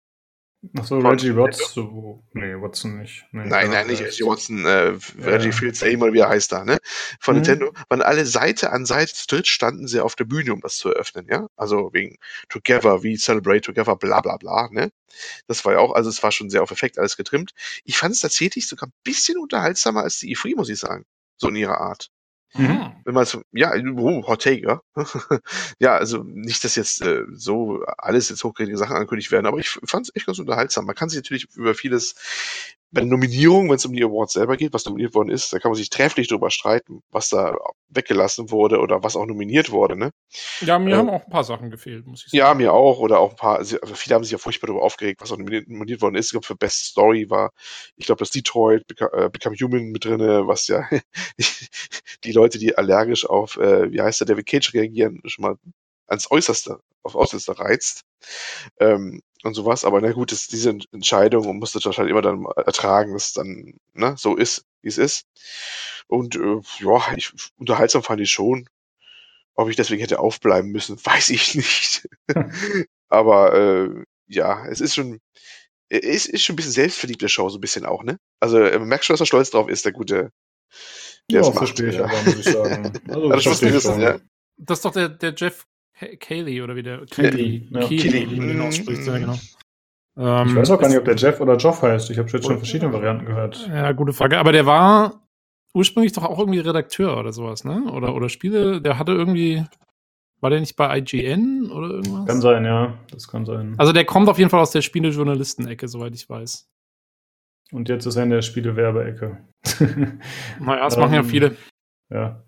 Achso, 0.77 0.99
Reggie 0.99 1.35
Watson. 1.35 2.23
Nee, 2.33 2.55
Watson 2.61 2.99
nicht. 2.99 3.25
Nee, 3.31 3.45
nein, 3.45 3.69
nein, 3.69 3.87
nicht 3.87 4.01
Reggie 4.01 4.23
Watson. 4.23 4.65
Äh, 4.65 4.93
ja. 4.93 4.97
Reggie 5.19 5.51
Fields, 5.51 5.81
mal 5.97 6.13
wie 6.13 6.19
er 6.19 6.29
heißt 6.29 6.51
da, 6.51 6.63
ne? 6.63 6.77
Von 7.19 7.35
mhm. 7.35 7.41
Nintendo. 7.41 7.73
Waren 7.89 8.01
alle 8.01 8.25
Seite 8.25 8.71
an 8.71 8.85
Seite 8.85 9.13
zu 9.13 9.27
dritt 9.27 9.47
standen 9.47 9.87
sie 9.87 9.99
auf 9.99 10.15
der 10.15 10.25
Bühne, 10.25 10.53
um 10.53 10.61
das 10.61 10.77
zu 10.77 10.89
eröffnen, 10.89 11.27
ja? 11.29 11.47
Also 11.55 11.91
wegen 11.93 12.17
Together, 12.49 13.03
wie 13.03 13.17
Celebrate 13.17 13.61
Together, 13.61 13.95
bla 13.95 14.21
bla 14.21 14.37
bla, 14.37 14.69
ne? 14.71 14.91
Das 15.47 15.63
war 15.65 15.73
ja 15.73 15.79
auch, 15.79 15.93
also 15.93 16.09
es 16.09 16.21
war 16.23 16.31
schon 16.31 16.49
sehr 16.49 16.63
auf 16.63 16.71
Effekt 16.71 16.97
alles 16.97 17.17
getrimmt. 17.17 17.53
Ich 17.83 17.97
fand 17.97 18.13
es 18.13 18.21
tatsächlich 18.21 18.67
sogar 18.67 18.89
ein 18.89 18.93
bisschen 19.03 19.37
unterhaltsamer 19.37 20.03
als 20.03 20.19
die 20.19 20.35
E3, 20.35 20.55
muss 20.55 20.69
ich 20.69 20.79
sagen. 20.79 21.05
So 21.37 21.49
in 21.49 21.55
ihrer 21.55 21.79
Art. 21.79 22.09
Mhm. 22.57 22.91
Wenn 23.03 23.13
man 23.13 23.25
so, 23.25 23.41
ja, 23.51 23.73
oh, 23.97 24.25
Hot 24.27 24.43
Take, 24.43 24.61
ja. 24.61 24.81
ja, 25.79 25.95
also 25.97 26.23
nicht, 26.23 26.63
dass 26.63 26.75
jetzt 26.75 27.01
äh, 27.01 27.23
so 27.33 27.83
alles 27.97 28.29
jetzt 28.29 28.43
hochkarätige 28.43 28.77
Sachen 28.77 28.95
angekündigt 28.95 29.31
werden, 29.31 29.45
aber 29.45 29.59
ich 29.59 29.69
fand 29.69 30.07
es 30.07 30.15
echt 30.15 30.25
ganz 30.25 30.39
unterhaltsam. 30.39 30.85
Man 30.85 30.95
kann 30.95 31.09
sich 31.09 31.17
natürlich 31.17 31.47
über 31.55 31.75
vieles 31.75 32.15
bei 32.95 33.01
der 33.01 33.09
Nominierung, 33.09 33.67
wenn 33.69 33.75
es 33.75 33.85
um 33.85 33.91
die 33.91 34.03
Awards 34.03 34.33
selber 34.33 34.55
geht, 34.55 34.71
was 34.73 34.85
nominiert 34.85 35.13
worden 35.13 35.29
ist, 35.29 35.51
da 35.51 35.59
kann 35.59 35.69
man 35.69 35.75
sich 35.75 35.89
trefflich 35.89 36.29
drüber 36.29 36.49
streiten, 36.49 37.03
was 37.11 37.27
da 37.27 37.57
weggelassen 37.89 38.51
wurde 38.51 38.79
oder 38.79 39.03
was 39.03 39.17
auch 39.17 39.25
nominiert 39.25 39.69
wurde, 39.69 39.97
ne? 39.97 40.11
Ja, 40.61 40.79
mir 40.79 40.95
äh, 40.95 40.97
haben 40.97 41.09
auch 41.09 41.25
ein 41.25 41.29
paar 41.29 41.43
Sachen 41.43 41.69
gefehlt, 41.69 42.07
muss 42.07 42.23
ich 42.25 42.31
sagen. 42.31 42.37
Ja, 42.37 42.53
mir 42.53 42.71
auch, 42.71 42.99
oder 42.99 43.19
auch 43.19 43.31
ein 43.31 43.35
paar, 43.35 43.57
also 43.57 43.77
viele 43.83 44.15
haben 44.15 44.23
sich 44.23 44.31
ja 44.31 44.37
furchtbar 44.37 44.67
darüber 44.67 44.83
aufgeregt, 44.83 45.19
was 45.21 45.29
auch 45.33 45.37
nominiert, 45.37 45.67
nominiert 45.67 46.01
worden 46.01 46.15
ist. 46.15 46.27
Ich 46.27 46.31
glaube, 46.31 46.47
für 46.47 46.55
Best 46.55 46.85
Story 46.85 47.29
war, 47.29 47.51
ich 47.97 48.05
glaube, 48.05 48.19
das 48.19 48.31
Detroit 48.31 48.87
Become, 48.87 49.11
äh, 49.11 49.29
Become 49.29 49.57
Human 49.57 49.91
mit 49.91 50.05
drinne, 50.05 50.47
was 50.47 50.67
ja 50.67 50.87
die 52.23 52.31
Leute, 52.31 52.59
die 52.59 52.77
allergisch 52.77 53.25
auf, 53.25 53.57
äh, 53.57 53.91
wie 53.91 54.01
heißt 54.01 54.21
der, 54.21 54.27
David 54.27 54.45
Cage 54.45 54.73
reagieren, 54.73 55.21
schon 55.25 55.43
mal 55.43 55.57
ans 56.07 56.31
Äußerste, 56.31 56.79
auf 57.03 57.15
Äußerste 57.15 57.59
reizt. 57.59 58.04
Ähm, 58.79 59.21
und 59.43 59.53
sowas. 59.53 59.85
Aber 59.85 60.01
na 60.01 60.11
gut, 60.11 60.31
ist 60.31 60.51
diese 60.51 60.77
Entscheidung 60.91 61.47
und 61.47 61.59
musste 61.59 61.79
das 61.79 61.97
halt 61.97 62.09
immer 62.09 62.21
dann 62.21 62.45
ertragen, 62.65 63.13
dass 63.13 63.27
es 63.27 63.33
dann 63.33 63.75
ne, 63.93 64.15
so 64.17 64.35
ist, 64.35 64.65
wie 64.81 64.89
es 64.89 64.97
ist. 64.97 65.27
Und 66.07 66.35
äh, 66.35 66.61
ja, 66.79 67.13
ich, 67.15 67.31
unterhaltsam 67.57 68.03
fand 68.03 68.21
ich 68.21 68.31
schon. 68.31 68.67
Ob 69.53 69.69
ich 69.69 69.77
deswegen 69.77 70.01
hätte 70.01 70.19
aufbleiben 70.19 70.71
müssen, 70.71 70.97
weiß 71.03 71.29
ich 71.29 71.55
nicht. 71.55 72.09
Aber 73.09 73.53
äh, 73.53 74.03
ja, 74.27 74.65
es 74.67 74.81
ist 74.81 74.95
schon, 74.95 75.21
es 75.89 76.25
ist 76.25 76.43
schon 76.43 76.53
ein 76.53 76.57
bisschen 76.57 76.71
selbstverliebte 76.71 77.29
Show, 77.29 77.49
so 77.49 77.57
ein 77.57 77.61
bisschen 77.61 77.85
auch, 77.85 78.03
ne? 78.03 78.17
Also 78.39 78.57
man 78.57 78.73
äh, 78.73 78.79
merkt 78.79 79.05
schon, 79.05 79.13
dass 79.13 79.21
er 79.21 79.27
stolz 79.27 79.51
drauf 79.51 79.69
ist, 79.69 79.85
der 79.85 79.91
gute. 79.91 80.31
Der 81.31 81.41
ja, 81.41 81.51
verstehe 81.51 81.89
ich 81.89 81.99
aber, 81.99 82.21
muss 82.23 82.39
ich 82.39 82.45
sagen. 82.45 82.93
Also, 83.07 83.29
also 83.29 83.49
das, 83.49 83.61
wissen, 83.61 84.01
ja. 84.01 84.19
das 84.57 84.79
ist 84.79 84.85
doch 84.85 84.91
der, 84.91 85.09
der 85.09 85.33
Jeff 85.35 85.65
Kaylee 86.19 86.61
oder 86.61 86.75
wie 86.75 86.83
der 86.83 87.01
ja. 87.17 87.29
Den 87.29 88.61
ausspricht, 88.61 89.07
ja, 89.07 89.17
genau. 89.17 89.35
Ähm, 90.17 90.47
ich 90.47 90.55
weiß 90.55 90.71
auch 90.71 90.79
gar 90.79 90.87
nicht, 90.87 90.97
ob 90.97 91.05
der 91.05 91.15
Jeff 91.15 91.39
oder 91.39 91.57
Joff 91.57 91.81
heißt. 91.81 92.09
Ich 92.09 92.17
habe 92.17 92.29
jetzt 92.29 92.45
schon 92.45 92.57
verschiedene 92.57 92.93
Varianten 92.93 93.25
gehört. 93.25 93.67
Ja, 93.67 93.91
gute 93.91 94.13
Frage. 94.13 94.37
Aber 94.37 94.51
der 94.51 94.65
war 94.65 95.21
ursprünglich 95.73 96.13
doch 96.13 96.23
auch 96.23 96.39
irgendwie 96.39 96.59
Redakteur 96.59 97.17
oder 97.17 97.33
sowas, 97.33 97.65
ne? 97.65 97.91
Oder, 97.91 98.15
oder 98.15 98.29
Spiele, 98.29 98.81
der 98.81 98.97
hatte 98.97 99.11
irgendwie, 99.11 99.65
war 100.39 100.49
der 100.49 100.61
nicht 100.61 100.75
bei 100.77 100.97
IGN 100.97 101.69
oder 101.69 101.89
irgendwas? 101.89 102.25
Kann 102.27 102.41
sein, 102.41 102.65
ja. 102.65 102.93
Das 103.11 103.27
kann 103.27 103.45
sein. 103.45 103.75
Also 103.77 103.91
der 103.91 104.05
kommt 104.05 104.29
auf 104.29 104.37
jeden 104.37 104.49
Fall 104.49 104.61
aus 104.61 104.71
der 104.71 104.81
Spielejournalisten-Ecke, 104.81 105.87
soweit 105.87 106.15
ich 106.15 106.29
weiß. 106.29 106.69
Und 107.71 107.89
jetzt 107.89 108.05
ist 108.05 108.15
er 108.15 108.23
in 108.23 108.29
der 108.29 108.41
Spielewerbeecke. 108.41 109.37
naja, 110.59 110.83
das 110.85 110.97
machen 110.97 111.13
ja 111.13 111.19
ähm, 111.19 111.25
viele. 111.25 111.57
Ja. 112.09 112.44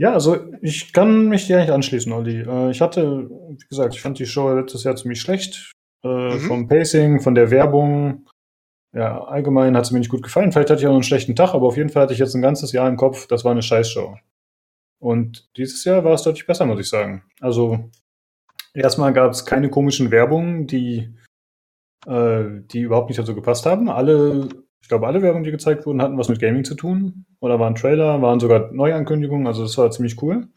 Ja, 0.00 0.14
also 0.14 0.38
ich 0.62 0.94
kann 0.94 1.28
mich 1.28 1.46
dir 1.46 1.58
nicht 1.58 1.70
anschließen, 1.70 2.10
Olli. 2.10 2.40
Äh, 2.40 2.70
ich 2.70 2.80
hatte, 2.80 3.28
wie 3.28 3.68
gesagt, 3.68 3.94
ich 3.94 4.00
fand 4.00 4.18
die 4.18 4.24
Show 4.24 4.50
letztes 4.50 4.82
Jahr 4.82 4.96
ziemlich 4.96 5.20
schlecht. 5.20 5.72
Äh, 6.02 6.08
mhm. 6.08 6.40
Vom 6.40 6.68
Pacing, 6.68 7.20
von 7.20 7.34
der 7.34 7.50
Werbung. 7.50 8.26
Ja, 8.94 9.22
allgemein 9.22 9.76
hat 9.76 9.84
es 9.84 9.90
mir 9.90 9.98
nicht 9.98 10.08
gut 10.08 10.22
gefallen. 10.22 10.52
Vielleicht 10.52 10.70
hatte 10.70 10.80
ich 10.80 10.86
auch 10.86 10.94
einen 10.94 11.02
schlechten 11.02 11.36
Tag, 11.36 11.52
aber 11.52 11.66
auf 11.66 11.76
jeden 11.76 11.90
Fall 11.90 12.04
hatte 12.04 12.14
ich 12.14 12.18
jetzt 12.18 12.34
ein 12.34 12.40
ganzes 12.40 12.72
Jahr 12.72 12.88
im 12.88 12.96
Kopf, 12.96 13.26
das 13.26 13.44
war 13.44 13.52
eine 13.52 13.60
Scheißshow. 13.60 14.16
Und 15.00 15.50
dieses 15.58 15.84
Jahr 15.84 16.02
war 16.02 16.14
es 16.14 16.22
deutlich 16.22 16.46
besser, 16.46 16.64
muss 16.64 16.80
ich 16.80 16.88
sagen. 16.88 17.22
Also, 17.38 17.90
erstmal 18.72 19.12
gab 19.12 19.32
es 19.32 19.44
keine 19.44 19.68
komischen 19.68 20.10
Werbungen, 20.10 20.66
die, 20.66 21.14
äh, 22.06 22.44
die 22.72 22.80
überhaupt 22.80 23.10
nicht 23.10 23.18
dazu 23.18 23.34
gepasst 23.34 23.66
haben. 23.66 23.90
Alle 23.90 24.48
ich 24.82 24.88
glaube, 24.88 25.06
alle 25.06 25.22
Werbungen, 25.22 25.44
die 25.44 25.50
gezeigt 25.50 25.86
wurden, 25.86 26.02
hatten 26.02 26.18
was 26.18 26.28
mit 26.28 26.40
Gaming 26.40 26.64
zu 26.64 26.74
tun. 26.74 27.26
Oder 27.40 27.60
waren 27.60 27.74
Trailer, 27.74 28.22
waren 28.22 28.40
sogar 28.40 28.72
Neuankündigungen. 28.72 29.46
Also 29.46 29.62
das 29.62 29.76
war 29.78 29.90
ziemlich 29.90 30.20
cool. 30.22 30.48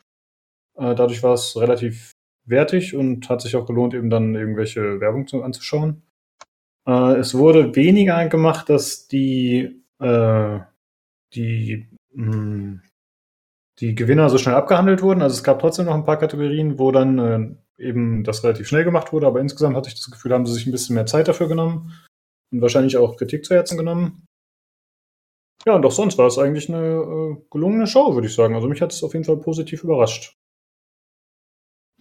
Äh, 0.75 0.95
dadurch 0.95 1.21
war 1.23 1.33
es 1.33 1.55
relativ 1.59 2.13
wertig 2.45 2.95
und 2.95 3.29
hat 3.29 3.41
sich 3.41 3.55
auch 3.55 3.65
gelohnt, 3.65 3.93
eben 3.93 4.09
dann 4.09 4.35
irgendwelche 4.35 4.99
Werbung 4.99 5.27
zu, 5.27 5.43
anzuschauen. 5.43 6.03
Äh, 6.87 7.15
es 7.17 7.35
wurde 7.35 7.75
weniger 7.75 8.27
gemacht, 8.27 8.69
dass 8.69 9.07
die, 9.07 9.83
äh, 9.99 10.59
die, 11.33 11.87
mh, 12.13 12.33
hm, 12.33 12.81
die 13.79 13.95
Gewinner 13.95 14.29
so 14.29 14.37
schnell 14.37 14.55
abgehandelt 14.55 15.01
wurden. 15.01 15.21
Also 15.21 15.35
es 15.35 15.43
gab 15.43 15.59
trotzdem 15.59 15.85
noch 15.85 15.95
ein 15.95 16.05
paar 16.05 16.19
Kategorien, 16.19 16.79
wo 16.79 16.91
dann 16.91 17.19
äh, 17.19 17.83
eben 17.83 18.23
das 18.23 18.43
relativ 18.43 18.67
schnell 18.67 18.83
gemacht 18.83 19.11
wurde. 19.13 19.27
Aber 19.27 19.39
insgesamt 19.39 19.75
hatte 19.75 19.89
ich 19.89 19.95
das 19.95 20.11
Gefühl, 20.11 20.33
haben 20.33 20.45
sie 20.45 20.53
sich 20.53 20.67
ein 20.67 20.71
bisschen 20.71 20.95
mehr 20.95 21.05
Zeit 21.05 21.27
dafür 21.27 21.47
genommen 21.47 21.91
und 22.53 22.61
wahrscheinlich 22.61 22.95
auch 22.97 23.17
Kritik 23.17 23.43
zu 23.43 23.55
Herzen 23.55 23.77
genommen. 23.77 24.25
Ja, 25.65 25.75
und 25.75 25.85
auch 25.85 25.91
sonst 25.91 26.17
war 26.17 26.27
es 26.27 26.37
eigentlich 26.37 26.69
eine 26.69 26.77
äh, 26.77 27.37
gelungene 27.49 27.87
Show, 27.87 28.13
würde 28.13 28.27
ich 28.27 28.35
sagen. 28.35 28.55
Also 28.55 28.67
mich 28.67 28.81
hat 28.81 28.91
es 28.91 29.03
auf 29.03 29.13
jeden 29.13 29.25
Fall 29.25 29.37
positiv 29.37 29.83
überrascht. 29.83 30.37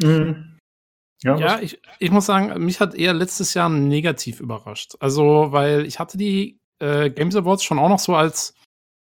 Mhm. 0.03 0.59
Ja, 1.23 1.37
ja 1.37 1.61
ich, 1.61 1.81
ich 1.99 2.11
muss 2.11 2.27
sagen, 2.27 2.65
mich 2.65 2.81
hat 2.81 2.95
eher 2.95 3.15
letztes 3.15 3.55
Jahr 3.55 3.69
negativ 3.69 4.41
überrascht. 4.41 4.97
Also, 5.01 5.53
weil 5.53 5.87
ich 5.87 5.99
hatte 5.99 6.19
die 6.19 6.61
äh, 6.81 7.11
Games 7.11 7.37
Awards 7.37 7.63
schon 7.63 7.79
auch 7.79 7.89
noch 7.89 8.01
so 8.01 8.15
als 8.15 8.55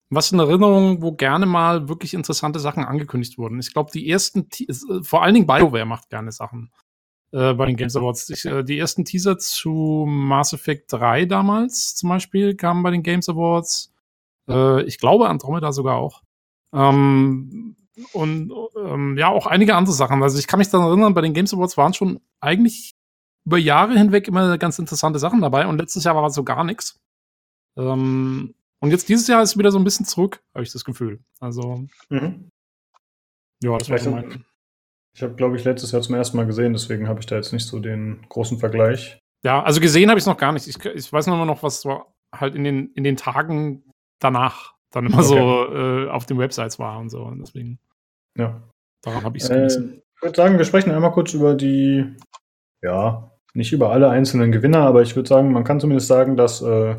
was 0.10 0.32
in 0.32 0.40
Erinnerung, 0.40 1.02
wo 1.02 1.12
gerne 1.12 1.46
mal 1.46 1.90
wirklich 1.90 2.14
interessante 2.14 2.60
Sachen 2.60 2.86
angekündigt 2.86 3.38
wurden. 3.38 3.60
Ich 3.60 3.74
glaube, 3.74 3.92
die 3.92 4.10
ersten, 4.10 4.48
äh, 4.60 5.04
vor 5.04 5.24
allen 5.24 5.34
Dingen 5.34 5.48
BioWare 5.48 5.86
macht 5.86 6.10
gerne 6.10 6.32
Sachen 6.32 6.72
äh, 7.36 7.54
bei 7.54 7.66
den 7.66 7.76
Games 7.76 7.98
Awards. 7.98 8.30
Ich, 8.30 8.46
äh, 8.46 8.64
die 8.64 8.80
ersten 8.80 9.04
Teaser 9.04 9.38
zu 9.38 10.06
Mass 10.08 10.54
Effect 10.54 10.94
3 10.94 11.26
damals 11.26 11.94
zum 11.94 12.08
Beispiel 12.10 12.56
kamen 12.56 12.82
bei 12.82 12.92
den 12.92 13.04
Games 13.04 13.28
Awards. 13.28 13.94
Äh, 14.48 14.84
ich 14.84 15.00
glaube 15.00 15.28
Andromeda 15.28 15.74
sogar 15.74 15.98
auch. 15.98 16.24
Ähm, 16.74 17.76
und 18.14 18.54
ähm, 18.78 19.18
ja, 19.18 19.30
auch 19.30 19.48
einige 19.48 19.76
andere 19.76 19.94
Sachen. 19.94 20.24
Also 20.24 20.40
ich 20.40 20.48
kann 20.48 20.60
mich 20.60 20.70
daran 20.70 20.88
erinnern, 20.88 21.14
bei 21.14 21.22
den 21.22 21.34
Games 21.34 21.54
Awards 21.54 21.76
waren 21.76 21.94
schon 21.94 22.22
eigentlich 22.40 22.96
über 23.46 23.58
Jahre 23.58 23.98
hinweg 23.98 24.30
immer 24.30 24.58
ganz 24.58 24.80
interessante 24.80 25.20
Sachen 25.20 25.42
dabei 25.42 25.68
und 25.68 25.78
letztes 25.78 26.06
Jahr 26.06 26.16
war 26.16 26.30
so 26.30 26.46
gar 26.46 26.64
nichts. 26.64 27.02
Ähm, 27.76 28.56
und 28.80 28.92
jetzt 28.92 29.10
dieses 29.10 29.28
Jahr 29.28 29.44
ist 29.44 29.58
wieder 29.58 29.72
so 29.72 29.78
ein 29.78 29.84
bisschen 29.84 30.06
zurück, 30.06 30.42
habe 30.54 30.64
ich 30.64 30.72
das 30.72 30.86
Gefühl. 30.86 31.20
Also, 31.42 31.86
mhm. 32.10 32.50
ja, 33.62 33.78
das 33.78 33.90
war 33.90 33.98
so 33.98 34.12
mein. 34.12 34.46
Ich 35.16 35.24
habe, 35.24 35.36
glaube 35.36 35.56
ich, 35.56 35.64
letztes 35.64 35.92
Jahr 35.92 36.02
zum 36.02 36.16
ersten 36.16 36.38
Mal 36.38 36.46
gesehen, 36.46 36.74
deswegen 36.74 37.08
habe 37.08 37.20
ich 37.20 37.26
da 37.26 37.36
jetzt 37.36 37.54
nicht 37.54 37.66
so 37.66 37.80
den 37.80 38.26
großen 38.30 38.60
Vergleich. 38.60 39.20
Ja, 39.44 39.64
also 39.64 39.80
gesehen 39.80 40.10
habe 40.10 40.18
ich 40.18 40.24
es 40.24 40.28
noch 40.28 40.38
gar 40.38 40.52
nicht. 40.52 40.68
Ich, 40.68 40.84
ich 40.84 41.14
weiß 41.14 41.28
nur 41.28 41.46
noch, 41.46 41.64
was 41.64 41.82
so 41.82 42.04
halt 42.34 42.56
in 42.56 42.64
den, 42.64 42.92
in 42.94 43.04
den 43.04 43.16
Tagen 43.16 43.84
danach 44.20 44.74
dann 44.92 45.06
immer 45.06 45.20
okay. 45.20 45.28
so 45.28 45.74
äh, 45.74 46.10
auf 46.10 46.26
den 46.26 46.38
Websites 46.38 46.80
war 46.80 47.00
und 47.00 47.10
so. 47.10 47.22
Und 47.24 47.40
deswegen. 47.40 47.80
Ja. 48.38 48.62
Daran 49.02 49.24
habe 49.24 49.38
ich 49.38 49.44
es 49.44 49.50
äh, 49.50 49.68
Ich 49.68 50.22
würde 50.22 50.36
sagen, 50.36 50.58
wir 50.58 50.66
sprechen 50.66 50.92
einmal 50.92 51.12
kurz 51.12 51.34
über 51.34 51.54
die 51.54 52.16
ja, 52.86 53.32
nicht 53.54 53.74
über 53.74 53.92
alle 53.92 54.10
einzelnen 54.10 54.52
Gewinner, 54.52 54.82
aber 54.82 55.02
ich 55.02 55.16
würde 55.16 55.28
sagen, 55.28 55.52
man 55.52 55.64
kann 55.64 55.80
zumindest 55.80 56.08
sagen, 56.08 56.38
dass 56.38 56.62
äh, 56.62 56.96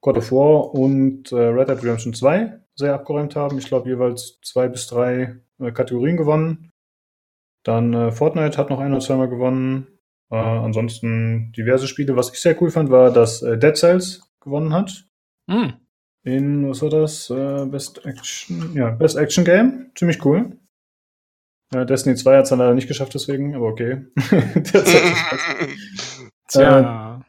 God 0.00 0.16
of 0.16 0.32
War 0.32 0.74
und 0.74 1.30
äh, 1.32 1.36
Red 1.36 1.68
Dead 1.68 1.78
Redemption 1.78 2.14
2 2.14 2.58
sehr 2.74 2.94
abgeräumt 2.94 3.36
haben. 3.36 3.58
Ich 3.58 3.66
glaube, 3.66 3.88
jeweils 3.88 4.40
zwei 4.42 4.68
bis 4.68 4.86
drei 4.86 5.36
äh, 5.60 5.70
Kategorien 5.70 6.16
gewonnen. 6.16 6.71
Dann 7.64 7.94
äh, 7.94 8.12
Fortnite 8.12 8.58
hat 8.58 8.70
noch 8.70 8.80
ein 8.80 8.92
oder 8.92 9.00
zweimal 9.00 9.28
gewonnen. 9.28 9.86
Äh, 10.30 10.36
ansonsten 10.36 11.52
diverse 11.52 11.86
Spiele. 11.86 12.16
Was 12.16 12.32
ich 12.32 12.40
sehr 12.40 12.60
cool 12.60 12.70
fand, 12.70 12.90
war, 12.90 13.12
dass 13.12 13.42
äh, 13.42 13.58
Dead 13.58 13.76
Cells 13.76 14.22
gewonnen 14.40 14.72
hat. 14.72 15.06
Mm. 15.46 15.70
In, 16.24 16.68
was 16.68 16.82
war 16.82 16.90
das? 16.90 17.30
Äh, 17.30 17.66
Best 17.66 18.04
Action, 18.06 18.72
ja, 18.74 18.90
Best 18.90 19.16
Action 19.16 19.44
Game. 19.44 19.90
Ziemlich 19.94 20.24
cool. 20.24 20.58
Ja, 21.74 21.84
Destiny 21.84 22.16
2 22.16 22.36
hat 22.36 22.44
es 22.44 22.50
dann 22.50 22.58
leider 22.58 22.74
nicht 22.74 22.88
geschafft, 22.88 23.14
deswegen, 23.14 23.54
aber 23.54 23.66
okay. 23.66 24.06
Tja. 26.48 27.18
Äh, 27.18 27.22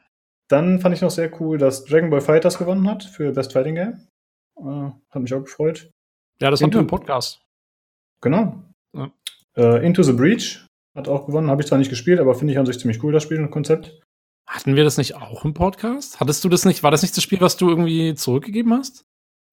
dann 0.50 0.80
fand 0.80 0.96
ich 0.96 1.02
noch 1.02 1.12
sehr 1.12 1.42
cool, 1.42 1.58
dass 1.58 1.86
Dragon 1.86 2.10
Ball 2.10 2.22
Fighters 2.22 2.58
gewonnen 2.58 2.90
hat 2.90 3.04
für 3.04 3.32
Best 3.32 3.54
Fighting 3.54 3.76
Game. 3.76 4.08
Äh, 4.58 4.92
hat 5.10 5.22
mich 5.22 5.34
auch 5.34 5.44
gefreut. 5.44 5.92
Ja, 6.42 6.52
das 6.52 6.62
haben 6.62 6.74
wir 6.74 6.82
im 6.82 6.88
Podcast. 6.88 7.42
Genau. 8.22 8.64
Äh, 9.58 9.86
Into 9.86 10.04
the 10.04 10.14
Breach 10.14 10.66
hat 10.96 11.08
auch 11.08 11.26
gewonnen. 11.26 11.50
Habe 11.50 11.62
ich 11.62 11.68
zwar 11.68 11.78
nicht 11.78 11.90
gespielt, 11.90 12.20
aber 12.20 12.36
finde 12.36 12.54
ich 12.54 12.60
an 12.60 12.66
sich 12.66 12.80
ziemlich 12.80 13.04
cool, 13.04 13.14
das 13.14 13.24
Spiel 13.24 13.40
und 13.40 13.52
Konzept. 13.52 14.00
Hatten 14.48 14.76
wir 14.76 14.84
das 14.84 14.98
nicht 14.98 15.16
auch 15.16 15.46
im 15.46 15.54
Podcast? 15.54 16.20
Hattest 16.20 16.44
du 16.44 16.50
das 16.50 16.66
nicht? 16.66 16.84
War 16.84 16.92
das 16.92 17.02
nicht 17.02 17.16
das 17.16 17.24
Spiel, 17.24 17.42
was 17.42 17.58
du 17.58 17.70
irgendwie 17.70 18.14
zurückgegeben 18.16 18.74
hast? 18.74 19.06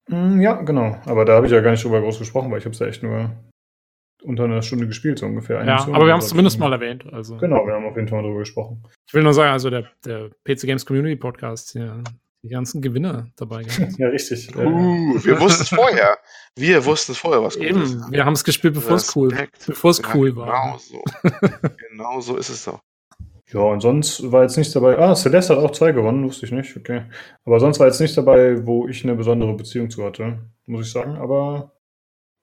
Mm, 0.09 0.41
ja, 0.41 0.61
genau. 0.61 0.97
Aber 1.05 1.25
da 1.25 1.35
habe 1.35 1.45
ich 1.45 1.51
ja 1.51 1.61
gar 1.61 1.71
nicht 1.71 1.83
drüber 1.83 2.01
groß 2.01 2.19
gesprochen, 2.19 2.51
weil 2.51 2.59
ich 2.59 2.65
habe 2.65 2.73
es 2.73 2.79
ja 2.79 2.87
echt 2.87 3.03
nur 3.03 3.31
unter 4.23 4.43
einer 4.43 4.61
Stunde 4.61 4.87
gespielt, 4.87 5.19
so 5.19 5.25
ungefähr. 5.25 5.63
Ja, 5.65 5.87
aber 5.87 6.05
wir 6.05 6.13
haben 6.13 6.19
es 6.19 6.27
zumindest 6.27 6.59
mal 6.59 6.71
erwähnt. 6.71 7.05
Also. 7.11 7.37
Genau, 7.37 7.65
wir 7.65 7.73
haben 7.73 7.85
auf 7.85 7.95
jeden 7.95 8.07
Fall 8.07 8.17
mal 8.17 8.23
darüber 8.23 8.41
gesprochen. 8.41 8.83
Ich 9.07 9.13
will 9.13 9.23
nur 9.23 9.33
sagen, 9.33 9.51
also 9.51 9.69
der, 9.69 9.89
der 10.05 10.29
PC 10.43 10.61
Games 10.61 10.85
Community 10.85 11.15
Podcast, 11.15 11.73
ja, 11.73 12.03
die 12.43 12.49
ganzen 12.49 12.81
Gewinner 12.81 13.27
dabei 13.35 13.63
gehabt. 13.63 13.97
ja, 13.97 14.07
richtig. 14.07 14.55
Uh, 14.55 15.23
wir 15.23 15.39
wussten 15.39 15.63
es 15.63 15.69
vorher. 15.69 16.17
Wir 16.55 16.85
wussten 16.85 17.11
es 17.13 17.17
vorher, 17.17 17.43
was 17.43 17.55
Eben, 17.55 17.81
ist. 17.81 18.11
wir 18.11 18.25
haben 18.25 18.33
es 18.33 18.43
gespielt, 18.43 18.73
bevor 18.73 18.95
es 18.95 19.15
cool, 19.15 19.35
bevor 19.65 19.91
es 19.91 20.01
cool 20.13 20.35
war. 20.35 20.45
Genau 20.47 20.77
so. 20.77 21.03
genau 21.89 22.21
so 22.21 22.37
ist 22.37 22.49
es 22.49 22.65
doch. 22.65 22.79
Ja, 23.53 23.59
und 23.59 23.81
sonst 23.81 24.31
war 24.31 24.43
jetzt 24.43 24.57
nichts 24.57 24.73
dabei. 24.73 24.97
Ah, 24.97 25.13
Celeste 25.13 25.55
hat 25.55 25.63
auch 25.63 25.71
zwei 25.71 25.91
gewonnen, 25.91 26.23
wusste 26.23 26.45
ich 26.45 26.51
nicht, 26.53 26.75
okay. 26.77 27.03
Aber 27.43 27.59
sonst 27.59 27.79
war 27.79 27.87
jetzt 27.87 27.99
nichts 27.99 28.15
dabei, 28.15 28.65
wo 28.65 28.87
ich 28.87 29.03
eine 29.03 29.15
besondere 29.15 29.53
Beziehung 29.53 29.89
zu 29.89 30.05
hatte, 30.05 30.39
muss 30.65 30.87
ich 30.87 30.91
sagen. 30.91 31.17
Aber 31.17 31.73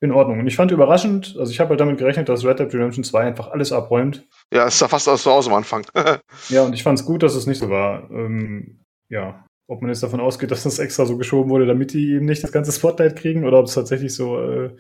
in 0.01 0.12
Ordnung. 0.12 0.39
Und 0.39 0.47
ich 0.47 0.55
fand 0.55 0.70
überraschend, 0.70 1.35
also 1.39 1.51
ich 1.51 1.61
habe 1.61 1.70
halt 1.70 1.81
damit 1.81 1.99
gerechnet, 1.99 2.29
dass 2.29 2.45
Red 2.45 2.61
Dead 2.61 2.73
Redemption 2.73 3.03
2 3.05 3.20
einfach 3.20 3.49
alles 3.49 3.73
abräumt. 3.73 4.29
Ja, 4.53 4.66
es 4.66 4.79
sah 4.79 4.87
fast 4.87 5.09
aus 5.09 5.25
so 5.25 5.31
aus 5.33 5.49
am 5.49 5.55
Anfang. 5.55 5.87
ja, 6.51 6.62
und 6.62 6.73
ich 6.75 6.83
fand 6.83 6.99
es 7.01 7.05
gut, 7.05 7.23
dass 7.23 7.35
es 7.35 7.47
nicht 7.47 7.59
so 7.59 7.69
war. 7.69 8.09
Ähm, 8.11 8.85
ja, 9.09 9.45
ob 9.69 9.82
man 9.82 9.90
jetzt 9.90 10.03
davon 10.03 10.20
ausgeht, 10.20 10.51
dass 10.51 10.62
das 10.62 10.78
extra 10.78 11.05
so 11.05 11.16
geschoben 11.19 11.51
wurde, 11.51 11.66
damit 11.66 11.93
die 11.93 12.12
eben 12.12 12.24
nicht 12.24 12.43
das 12.43 12.53
ganze 12.53 12.73
Spotlight 12.73 13.16
kriegen, 13.16 13.45
oder 13.45 13.59
ob 13.59 13.66
es 13.66 13.74
tatsächlich 13.74 14.15
so 14.15 14.40
äh, 14.40 14.74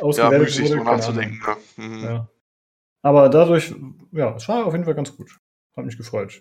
ausgewählt 0.00 0.56
ja, 0.56 0.62
wurde. 0.62 0.68
So 0.68 0.84
nachzudenken. 0.84 1.40
Ja. 1.46 1.56
Mhm. 1.76 2.04
ja. 2.04 2.28
Aber 3.02 3.28
dadurch, 3.28 3.74
ja, 4.12 4.34
es 4.36 4.48
war 4.48 4.64
auf 4.64 4.72
jeden 4.72 4.84
Fall 4.84 4.94
ganz 4.94 5.14
gut. 5.14 5.38
Hat 5.76 5.84
mich 5.84 5.98
gefreut. 5.98 6.40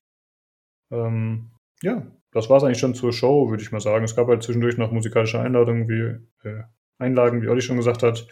Ähm, 0.91 1.51
ja, 1.81 2.05
das 2.31 2.49
war 2.49 2.57
es 2.57 2.63
eigentlich 2.63 2.80
schon 2.80 2.95
zur 2.95 3.11
Show, 3.11 3.49
würde 3.49 3.63
ich 3.63 3.72
mal 3.72 3.81
sagen. 3.81 4.05
Es 4.05 4.15
gab 4.15 4.27
halt 4.27 4.43
zwischendurch 4.43 4.77
noch 4.77 4.91
musikalische 4.91 5.39
Einladungen, 5.39 5.89
wie 5.89 6.47
äh, 6.47 6.63
Einlagen, 6.97 7.41
wie 7.41 7.49
Olli 7.49 7.61
schon 7.61 7.77
gesagt 7.77 8.03
hat. 8.03 8.27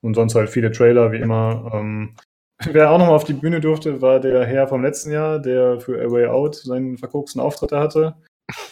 Und 0.00 0.14
sonst 0.14 0.34
halt 0.34 0.50
viele 0.50 0.70
Trailer, 0.70 1.12
wie 1.12 1.18
immer. 1.18 1.70
Ähm, 1.74 2.16
wer 2.64 2.90
auch 2.90 2.98
nochmal 2.98 3.16
auf 3.16 3.24
die 3.24 3.32
Bühne 3.34 3.60
durfte, 3.60 4.00
war 4.00 4.20
der 4.20 4.46
Herr 4.46 4.68
vom 4.68 4.82
letzten 4.82 5.10
Jahr, 5.10 5.40
der 5.40 5.80
für 5.80 6.00
A 6.00 6.10
Way 6.10 6.26
Out 6.26 6.54
seinen 6.54 6.96
verkorksten 6.96 7.40
Auftritt 7.40 7.72
hatte. 7.72 8.16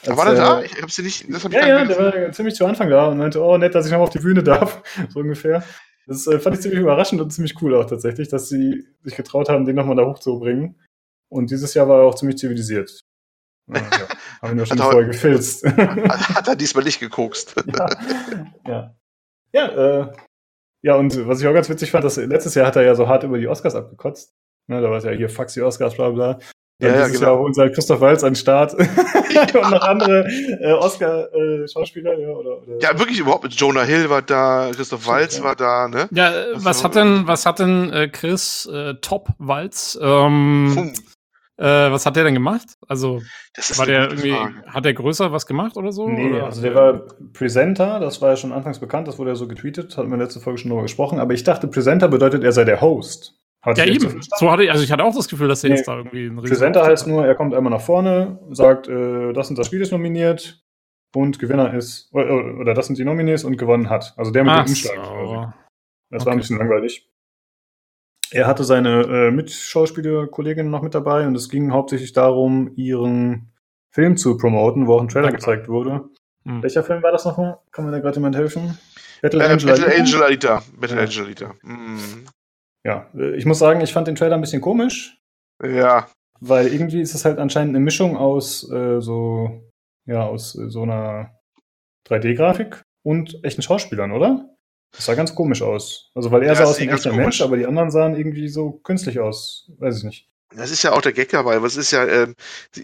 Als, 0.06 0.16
war 0.16 0.26
der 0.26 0.34
da? 0.34 0.62
Ich 0.62 0.80
hab's 0.82 0.98
nicht. 0.98 1.32
Das 1.32 1.44
hab 1.44 1.52
ja, 1.52 1.66
ja, 1.66 1.84
der 1.84 1.98
war 1.98 2.32
ziemlich 2.32 2.54
zu 2.54 2.66
Anfang 2.66 2.90
da 2.90 3.06
und 3.06 3.18
meinte, 3.18 3.42
oh, 3.42 3.56
nett, 3.56 3.74
dass 3.74 3.86
ich 3.86 3.92
nochmal 3.92 4.06
auf 4.06 4.12
die 4.12 4.18
Bühne 4.18 4.42
darf. 4.42 4.82
so 5.08 5.20
ungefähr. 5.20 5.64
Das 6.06 6.26
äh, 6.26 6.38
fand 6.38 6.56
ich 6.56 6.62
ziemlich 6.62 6.80
überraschend 6.80 7.20
und 7.20 7.30
ziemlich 7.32 7.60
cool 7.62 7.74
auch 7.76 7.86
tatsächlich, 7.86 8.28
dass 8.28 8.48
sie 8.48 8.86
sich 9.02 9.16
getraut 9.16 9.48
haben, 9.48 9.64
den 9.64 9.76
nochmal 9.76 9.96
da 9.96 10.04
hochzubringen. 10.04 10.80
Und 11.28 11.50
dieses 11.50 11.72
Jahr 11.74 11.88
war 11.88 12.00
er 12.00 12.06
auch 12.06 12.14
ziemlich 12.14 12.38
zivilisiert. 12.38 13.00
Ja, 13.68 13.76
ja. 13.76 14.08
Haben 14.42 14.58
wir 14.58 14.66
schon 14.66 14.78
vorher 14.78 15.04
gefilzt. 15.04 15.64
Hat 15.76 16.48
er 16.48 16.56
diesmal 16.56 16.84
nicht 16.84 17.00
gekokst. 17.00 17.54
ja. 17.76 17.86
ja. 18.66 18.96
Ja, 19.54 19.68
äh, 19.68 20.12
ja, 20.82 20.96
und 20.96 21.26
was 21.28 21.40
ich 21.40 21.46
auch 21.46 21.54
ganz 21.54 21.68
witzig 21.68 21.90
fand, 21.90 22.04
dass 22.04 22.16
letztes 22.16 22.54
Jahr 22.54 22.66
hat 22.66 22.76
er 22.76 22.82
ja 22.82 22.94
so 22.94 23.06
hart 23.06 23.22
über 23.22 23.38
die 23.38 23.46
Oscars 23.46 23.74
abgekotzt. 23.74 24.34
Ne, 24.66 24.80
da 24.80 24.90
war 24.90 24.96
es 24.96 25.04
ja 25.04 25.12
hier, 25.12 25.28
fax 25.28 25.54
die 25.54 25.62
Oscars, 25.62 25.94
bla 25.94 26.10
bla. 26.10 26.38
Dann 26.82 26.94
ja, 26.94 26.96
dieses 27.04 27.12
ja, 27.12 27.18
genau. 27.20 27.32
Jahr 27.32 27.40
holen 27.40 27.54
sie 27.54 27.60
halt 27.60 27.74
Christoph 27.74 28.00
Walz 28.00 28.24
an 28.24 28.30
den 28.30 28.36
Start 28.36 28.74
und 28.74 29.70
noch 29.70 29.82
andere 29.82 30.26
äh, 30.60 30.72
Oscar-Schauspieler. 30.72 32.12
Äh, 32.14 32.22
ja, 32.22 32.28
oder, 32.30 32.62
oder 32.62 32.80
ja, 32.80 32.98
wirklich 32.98 33.20
überhaupt. 33.20 33.46
Jonah 33.52 33.84
Hill 33.84 34.10
war 34.10 34.22
da, 34.22 34.70
Christoph 34.74 35.06
Walz 35.06 35.38
ja. 35.38 35.44
war 35.44 35.54
da. 35.54 35.86
Ne? 35.86 36.08
Ja, 36.10 36.32
äh, 36.32 36.46
was 36.56 36.82
hat 36.82 36.96
denn, 36.96 37.26
was 37.26 37.46
hat 37.46 37.60
denn 37.60 37.92
äh, 37.92 38.08
Chris 38.08 38.66
äh, 38.66 38.94
Top 39.00 39.28
Walz? 39.38 39.96
Ähm, 40.02 40.92
äh, 41.56 41.64
was 41.64 42.04
hat 42.04 42.16
der 42.16 42.24
denn 42.24 42.34
gemacht? 42.34 42.76
Also 42.88 43.22
war 43.76 43.86
der 43.86 44.08
irgendwie, 44.08 44.32
Frage. 44.32 44.64
hat 44.66 44.84
der 44.84 44.94
größer 44.94 45.30
was 45.30 45.46
gemacht 45.46 45.76
oder 45.76 45.92
so? 45.92 46.08
Nee, 46.08 46.32
oder? 46.32 46.46
also 46.46 46.62
der 46.62 46.74
war 46.74 47.02
Presenter, 47.32 48.00
das 48.00 48.20
war 48.20 48.30
ja 48.30 48.36
schon 48.36 48.50
anfangs 48.50 48.80
bekannt, 48.80 49.06
das 49.06 49.18
wurde 49.18 49.30
ja 49.30 49.36
so 49.36 49.46
getweetet, 49.46 49.96
hatten 49.96 50.10
wir 50.10 50.16
letzte 50.16 50.40
Folge 50.40 50.58
schon 50.58 50.70
darüber 50.70 50.82
gesprochen, 50.82 51.20
aber 51.20 51.34
ich 51.34 51.44
dachte, 51.44 51.68
Presenter 51.68 52.08
bedeutet, 52.08 52.42
er 52.42 52.50
sei 52.50 52.64
der 52.64 52.80
Host. 52.80 53.41
Hat 53.62 53.78
ja, 53.78 53.84
eben. 53.84 54.20
So 54.20 54.50
hatte 54.50 54.64
ich, 54.64 54.70
also 54.70 54.82
ich 54.82 54.90
hatte 54.90 55.04
auch 55.04 55.14
das 55.14 55.28
Gefühl, 55.28 55.46
dass 55.46 55.62
er 55.62 55.70
nee, 55.70 55.76
jetzt 55.76 55.86
da 55.86 55.96
irgendwie 55.96 56.26
ein 56.26 56.36
Presenter 56.36 56.84
heißt 56.84 57.06
nur, 57.06 57.24
er 57.24 57.36
kommt 57.36 57.54
einmal 57.54 57.70
nach 57.70 57.80
vorne, 57.80 58.40
sagt, 58.50 58.88
äh, 58.88 59.32
das 59.32 59.50
und 59.50 59.58
das 59.58 59.68
Spiel 59.68 59.80
ist 59.80 59.92
nominiert 59.92 60.64
und 61.14 61.38
Gewinner 61.38 61.72
ist, 61.72 62.12
oder, 62.12 62.58
oder 62.58 62.74
das 62.74 62.86
sind 62.86 62.98
die 62.98 63.04
Nominees 63.04 63.44
und 63.44 63.56
gewonnen 63.56 63.88
hat. 63.88 64.14
Also 64.16 64.32
der 64.32 64.42
mit 64.42 64.52
Ach 64.52 64.64
dem 64.64 64.70
Umschlag. 64.70 64.96
So. 64.96 65.52
Das 66.10 66.22
okay. 66.22 66.26
war 66.26 66.32
ein 66.32 66.38
bisschen 66.38 66.58
langweilig. 66.58 67.08
Er 68.32 68.46
hatte 68.46 68.64
seine 68.64 69.02
äh, 69.02 69.30
Mitschauspielerkollegin 69.30 70.68
noch 70.68 70.82
mit 70.82 70.94
dabei 70.94 71.26
und 71.26 71.36
es 71.36 71.48
ging 71.48 71.70
hauptsächlich 71.70 72.12
darum, 72.12 72.72
ihren 72.76 73.52
Film 73.90 74.16
zu 74.16 74.38
promoten, 74.38 74.86
wo 74.86 74.94
auch 74.94 75.02
ein 75.02 75.08
Trailer 75.08 75.28
Danke. 75.28 75.38
gezeigt 75.38 75.68
wurde. 75.68 76.08
Hm. 76.44 76.62
Welcher 76.62 76.82
Film 76.82 77.02
war 77.02 77.12
das 77.12 77.24
nochmal? 77.26 77.58
Kann 77.70 77.84
mir 77.84 77.92
da 77.92 78.00
gerade 78.00 78.16
jemand 78.16 78.34
helfen? 78.34 78.78
Battle, 79.20 79.40
äh, 79.40 79.46
Angel, 79.46 79.68
Battle 79.68 79.94
Angel 79.96 80.22
Alita. 80.22 80.62
Battle 80.76 80.96
ja. 80.96 81.02
Angel 81.02 81.24
Alita. 81.24 81.54
Mhm. 81.62 82.26
Ja, 82.84 83.10
äh, 83.16 83.36
ich 83.36 83.46
muss 83.46 83.58
sagen, 83.58 83.80
ich 83.80 83.92
fand 83.92 84.08
den 84.08 84.14
Trailer 84.14 84.36
ein 84.36 84.40
bisschen 84.40 84.62
komisch. 84.62 85.18
Ja. 85.62 86.08
Weil 86.40 86.68
irgendwie 86.68 87.00
ist 87.00 87.14
es 87.14 87.24
halt 87.24 87.38
anscheinend 87.38 87.76
eine 87.76 87.84
Mischung 87.84 88.16
aus 88.16 88.68
äh, 88.70 89.00
so, 89.00 89.70
ja, 90.06 90.26
aus 90.26 90.56
äh, 90.58 90.68
so 90.68 90.82
einer 90.82 91.38
3D-Grafik 92.08 92.82
und 93.04 93.42
echten 93.44 93.62
Schauspielern, 93.62 94.12
oder? 94.12 94.48
Das 94.92 95.06
sah 95.06 95.14
ganz 95.14 95.34
komisch 95.34 95.62
aus. 95.62 96.10
Also, 96.14 96.30
weil 96.30 96.42
er 96.42 96.48
ja, 96.48 96.54
sah 96.56 96.64
aus 96.64 96.78
wie 96.80 96.84
ein 96.84 96.94
echter 96.94 97.12
Mensch, 97.12 97.40
aber 97.40 97.56
die 97.56 97.66
anderen 97.66 97.90
sahen 97.90 98.16
irgendwie 98.16 98.48
so 98.48 98.72
künstlich 98.72 99.20
aus. 99.20 99.70
Weiß 99.78 99.98
ich 99.98 100.04
nicht. 100.04 100.28
Das 100.54 100.70
ist 100.70 100.82
ja 100.82 100.92
auch 100.92 101.00
der 101.00 101.12
Gag 101.12 101.30
dabei, 101.30 101.62
was 101.62 101.76
ist 101.76 101.92
ja, 101.92 102.06
ähm, 102.06 102.34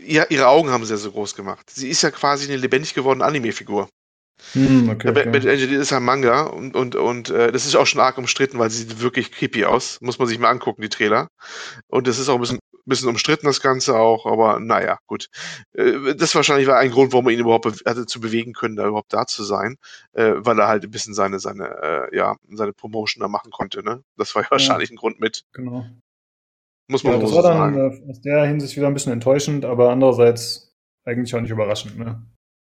ja, 0.07 0.25
ihre 0.31 0.49
Augen 0.49 0.71
haben 0.71 0.87
sie 0.87 0.95
ja 0.95 0.97
so 0.97 1.13
groß 1.13 1.35
gemacht. 1.35 1.69
Sie 1.69 1.91
ist 1.91 2.03
ja 2.03 2.11
quasi 2.11 2.49
eine 2.49 2.57
lebendig 2.57 2.95
gewordene 2.95 3.27
Anime-Figur. 3.27 3.91
Hm, 4.53 4.89
okay, 4.89 5.09
okay. 5.11 5.31
Battle 5.31 5.51
Angel 5.53 5.73
ist 5.73 5.93
ein 5.93 6.05
Manga 6.05 6.43
und, 6.43 6.77
und, 6.77 6.95
und 6.95 7.31
äh, 7.31 7.51
das 7.53 7.67
ist 7.67 7.77
auch 7.77 7.87
schon 7.87 8.01
arg 8.01 8.19
umstritten, 8.19 8.59
weil 8.59 8.71
sie 8.71 8.79
sieht 8.79 9.01
wirklich 9.01 9.33
creepy 9.33 9.65
aus. 9.65 10.01
Muss 10.01 10.19
man 10.19 10.29
sich 10.29 10.39
mal 10.39 10.51
angucken, 10.51 10.83
die 10.83 10.89
Trailer. 10.89 11.29
Und 11.89 12.07
das 12.07 12.19
ist 12.19 12.29
auch 12.29 12.37
ein 12.37 12.41
bisschen 12.41 12.59
bisschen 12.89 13.09
umstritten, 13.09 13.47
das 13.47 13.61
Ganze 13.61 13.97
auch, 13.99 14.27
aber 14.27 14.59
naja, 14.61 14.99
gut. 15.07 15.29
Äh, 15.75 16.15
das 16.17 16.35
wahrscheinlich 16.35 16.67
war 16.67 16.79
ein 16.79 16.91
Grund, 16.91 17.13
warum 17.13 17.27
man 17.27 17.35
ihn 17.35 17.41
überhaupt 17.41 17.67
hatte 17.87 18.07
zu 18.07 18.21
bewegen 18.21 18.55
können, 18.55 18.77
da 18.77 18.87
überhaupt 18.87 19.13
da 19.13 19.27
zu 19.27 19.45
sein, 19.45 19.77
äh, 20.13 20.33
weil 20.37 20.59
er 20.59 20.69
halt 20.69 20.85
ein 20.85 20.91
bisschen 20.91 21.15
seine, 21.15 21.39
seine, 21.39 22.09
äh, 22.11 22.17
ja, 22.17 22.37
seine 22.51 22.73
Promotion 22.73 23.21
da 23.21 23.29
machen 23.29 23.51
konnte, 23.51 23.85
ne? 23.85 24.03
Das 24.17 24.35
war 24.35 24.43
ja 24.43 24.51
wahrscheinlich 24.51 24.91
ein 24.91 24.97
Grund 24.97 25.21
mit. 25.21 25.45
Genau. 25.53 25.87
Muss 26.91 27.05
man 27.05 27.15
ja, 27.15 27.19
das 27.21 27.35
war 27.35 27.43
dann 27.43 27.75
sagen. 27.75 28.11
aus 28.11 28.21
der 28.23 28.47
Hinsicht 28.47 28.77
wieder 28.77 28.87
ein 28.87 28.95
bisschen 28.95 29.13
enttäuschend, 29.13 29.65
aber 29.67 29.91
andererseits 29.91 30.75
eigentlich 31.05 31.35
auch 31.35 31.41
nicht 31.41 31.51
überraschend, 31.51 31.99
ne? 31.99 32.27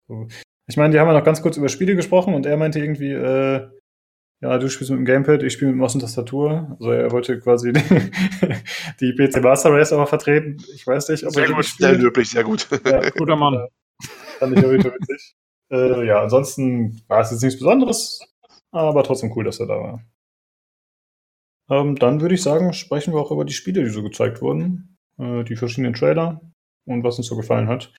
So. 0.07 0.27
Ich 0.67 0.77
meine, 0.77 0.93
die 0.93 0.99
haben 0.99 1.07
ja 1.07 1.13
noch 1.13 1.25
ganz 1.25 1.41
kurz 1.41 1.57
über 1.57 1.69
Spiele 1.69 1.95
gesprochen 1.95 2.33
und 2.33 2.45
er 2.45 2.57
meinte 2.57 2.79
irgendwie, 2.79 3.11
äh, 3.11 3.67
ja, 4.41 4.57
du 4.57 4.69
spielst 4.69 4.91
mit 4.91 4.99
dem 4.99 5.05
Gamepad, 5.05 5.41
ich 5.43 5.53
spiele 5.53 5.71
mit 5.71 5.79
Maus 5.79 5.95
und 5.95 6.01
Tastatur. 6.01 6.75
Also 6.79 6.91
er 6.91 7.11
wollte 7.11 7.39
quasi 7.39 7.71
die, 7.73 7.81
die 8.99 9.13
PC 9.13 9.41
Master 9.41 9.71
Race 9.71 9.93
aber 9.93 10.05
vertreten. 10.05 10.57
Ich 10.75 10.85
weiß 10.85 11.09
nicht, 11.09 11.25
ob 11.25 11.33
sehr 11.33 11.45
er 11.47 11.53
gut, 11.53 11.65
sehr 11.65 11.93
löblich, 11.93 12.29
sehr 12.29 12.43
gut. 12.43 12.67
Ja, 12.85 13.09
Guter 13.09 13.37
Mann. 13.37 13.67
Fand 14.39 14.57
ich 14.57 14.65
auch 14.65 14.71
wieder 14.71 14.93
witzig. 14.93 15.35
Äh, 15.71 16.05
ja, 16.05 16.21
ansonsten 16.21 17.01
war 17.07 17.21
es 17.21 17.31
jetzt 17.31 17.41
nichts 17.41 17.59
Besonderes, 17.59 18.19
aber 18.71 19.03
trotzdem 19.03 19.31
cool, 19.35 19.45
dass 19.45 19.59
er 19.59 19.67
da 19.67 19.75
war. 19.75 20.03
Ähm, 21.69 21.95
dann 21.95 22.19
würde 22.19 22.35
ich 22.35 22.43
sagen, 22.43 22.73
sprechen 22.73 23.13
wir 23.13 23.21
auch 23.21 23.31
über 23.31 23.45
die 23.45 23.53
Spiele, 23.53 23.83
die 23.83 23.89
so 23.89 24.03
gezeigt 24.03 24.41
wurden, 24.41 24.97
äh, 25.17 25.43
die 25.43 25.55
verschiedenen 25.55 25.93
Trailer 25.93 26.41
und 26.85 27.03
was 27.03 27.17
uns 27.17 27.27
so 27.27 27.37
gefallen 27.37 27.69
hat. 27.69 27.93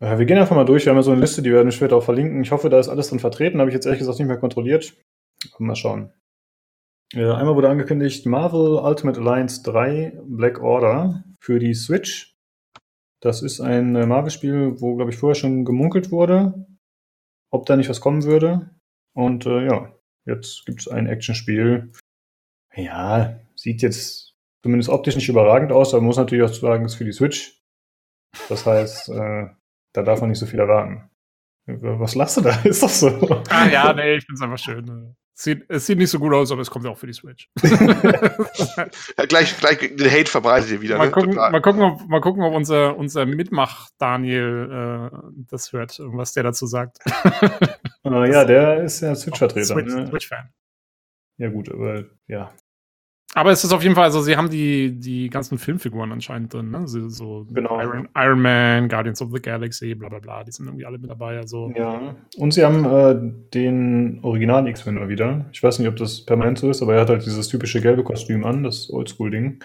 Äh, 0.00 0.18
wir 0.18 0.26
gehen 0.26 0.38
einfach 0.38 0.56
mal 0.56 0.64
durch. 0.64 0.84
Wir 0.84 0.90
haben 0.90 0.96
ja 0.96 1.02
so 1.02 1.12
eine 1.12 1.20
Liste, 1.20 1.42
die 1.42 1.52
werden 1.52 1.66
wir 1.66 1.72
später 1.72 1.96
auch 1.96 2.04
verlinken. 2.04 2.42
Ich 2.42 2.52
hoffe, 2.52 2.68
da 2.68 2.78
ist 2.78 2.88
alles 2.88 3.08
drin 3.08 3.18
vertreten. 3.18 3.60
Habe 3.60 3.70
ich 3.70 3.74
jetzt 3.74 3.86
ehrlich 3.86 4.00
gesagt 4.00 4.18
nicht 4.18 4.28
mehr 4.28 4.38
kontrolliert. 4.38 4.94
Mal 5.58 5.76
schauen. 5.76 6.12
Äh, 7.14 7.30
einmal 7.30 7.54
wurde 7.54 7.68
angekündigt 7.68 8.26
Marvel 8.26 8.78
Ultimate 8.78 9.20
Alliance 9.20 9.62
3 9.62 10.20
Black 10.24 10.60
Order 10.60 11.24
für 11.40 11.58
die 11.58 11.74
Switch. 11.74 12.36
Das 13.20 13.42
ist 13.42 13.60
ein 13.60 13.94
äh, 13.96 14.06
Marvel-Spiel, 14.06 14.80
wo, 14.80 14.96
glaube 14.96 15.10
ich, 15.10 15.16
vorher 15.16 15.36
schon 15.36 15.64
gemunkelt 15.64 16.10
wurde, 16.10 16.66
ob 17.50 17.66
da 17.66 17.76
nicht 17.76 17.88
was 17.88 18.00
kommen 18.00 18.24
würde. 18.24 18.70
Und 19.14 19.46
äh, 19.46 19.66
ja, 19.66 19.94
jetzt 20.26 20.66
gibt 20.66 20.80
es 20.80 20.88
ein 20.88 21.06
Actionspiel. 21.06 21.92
Ja, 22.74 23.40
sieht 23.54 23.82
jetzt 23.82 24.34
zumindest 24.62 24.90
optisch 24.90 25.14
nicht 25.16 25.28
überragend 25.28 25.72
aus, 25.72 25.94
aber 25.94 26.02
muss 26.02 26.16
natürlich 26.16 26.44
auch 26.44 26.52
sagen, 26.52 26.84
ist 26.84 26.96
für 26.96 27.04
die 27.04 27.12
Switch. 27.12 27.62
Das 28.48 28.66
heißt, 28.66 29.08
äh, 29.10 29.46
da 29.96 30.02
darf 30.02 30.20
man 30.20 30.30
nicht 30.30 30.38
so 30.38 30.46
viel 30.46 30.60
erwarten. 30.60 31.08
Was 31.66 32.14
lachst 32.14 32.36
du 32.36 32.42
da? 32.42 32.50
Ist 32.64 32.82
doch 32.82 32.88
so. 32.88 33.42
Ah 33.48 33.66
ja, 33.66 33.92
nee, 33.92 34.16
ich 34.16 34.24
find's 34.24 34.42
einfach 34.42 34.58
schön. 34.58 34.84
Ne. 34.84 35.16
Sieht, 35.38 35.64
es 35.68 35.84
sieht 35.84 35.98
nicht 35.98 36.10
so 36.10 36.18
gut 36.18 36.32
aus, 36.32 36.50
aber 36.50 36.62
es 36.62 36.70
kommt 36.70 36.84
ja 36.84 36.90
auch 36.90 36.96
für 36.96 37.06
die 37.06 37.12
Switch. 37.12 37.50
ja, 37.62 39.26
gleich, 39.26 39.58
gleich 39.58 39.78
den 39.78 40.10
Hate 40.10 40.30
verbreitet 40.30 40.70
ihr 40.70 40.80
wieder. 40.80 40.96
Mal, 40.96 41.06
ne? 41.06 41.10
gucken, 41.10 41.34
mal, 41.34 41.60
gucken, 41.60 41.82
ob, 41.82 42.08
mal 42.08 42.20
gucken, 42.20 42.42
ob 42.42 42.54
unser, 42.54 42.96
unser 42.96 43.26
Mitmach-Daniel 43.26 45.10
äh, 45.12 45.18
das 45.50 45.72
hört, 45.72 45.98
was 46.00 46.32
der 46.32 46.44
dazu 46.44 46.66
sagt. 46.66 46.98
uh, 48.04 48.10
ja, 48.24 48.44
der 48.44 48.82
ist 48.82 49.00
ja 49.00 49.14
Switch-Vertreter. 49.14 49.74
Switch-Fan. 49.74 50.04
Ne? 50.04 50.08
Switch 50.08 50.30
ja, 51.38 51.50
gut, 51.50 51.70
aber 51.70 52.04
ja, 52.28 52.54
aber 53.36 53.50
es 53.50 53.62
ist 53.62 53.72
auf 53.74 53.82
jeden 53.82 53.94
Fall, 53.94 54.04
also 54.04 54.22
sie 54.22 54.34
haben 54.38 54.48
die, 54.48 54.98
die 54.98 55.28
ganzen 55.28 55.58
Filmfiguren 55.58 56.10
anscheinend 56.10 56.54
drin, 56.54 56.70
ne? 56.70 56.88
So, 56.88 57.10
so 57.10 57.46
genau. 57.50 57.78
Iron, 57.82 58.08
Iron, 58.16 58.40
Man, 58.40 58.88
Guardians 58.88 59.20
of 59.20 59.30
the 59.30 59.42
Galaxy, 59.42 59.94
bla 59.94 60.08
bla 60.08 60.20
bla, 60.20 60.42
die 60.42 60.52
sind 60.52 60.64
irgendwie 60.64 60.86
alle 60.86 60.96
mit 60.96 61.10
dabei. 61.10 61.36
Also. 61.36 61.70
Ja, 61.76 62.16
und 62.38 62.54
sie 62.54 62.64
haben 62.64 62.86
äh, 62.86 63.50
den 63.52 64.20
Original 64.22 64.66
X-Men 64.68 64.94
mal 64.94 65.10
wieder. 65.10 65.44
Ich 65.52 65.62
weiß 65.62 65.78
nicht, 65.78 65.88
ob 65.88 65.96
das 65.96 66.24
permanent 66.24 66.56
so 66.56 66.70
ist, 66.70 66.80
aber 66.80 66.94
er 66.94 67.02
hat 67.02 67.10
halt 67.10 67.26
dieses 67.26 67.48
typische 67.48 67.82
gelbe 67.82 68.04
Kostüm 68.04 68.42
an, 68.46 68.62
das 68.62 68.88
Oldschool-Ding. 68.90 69.62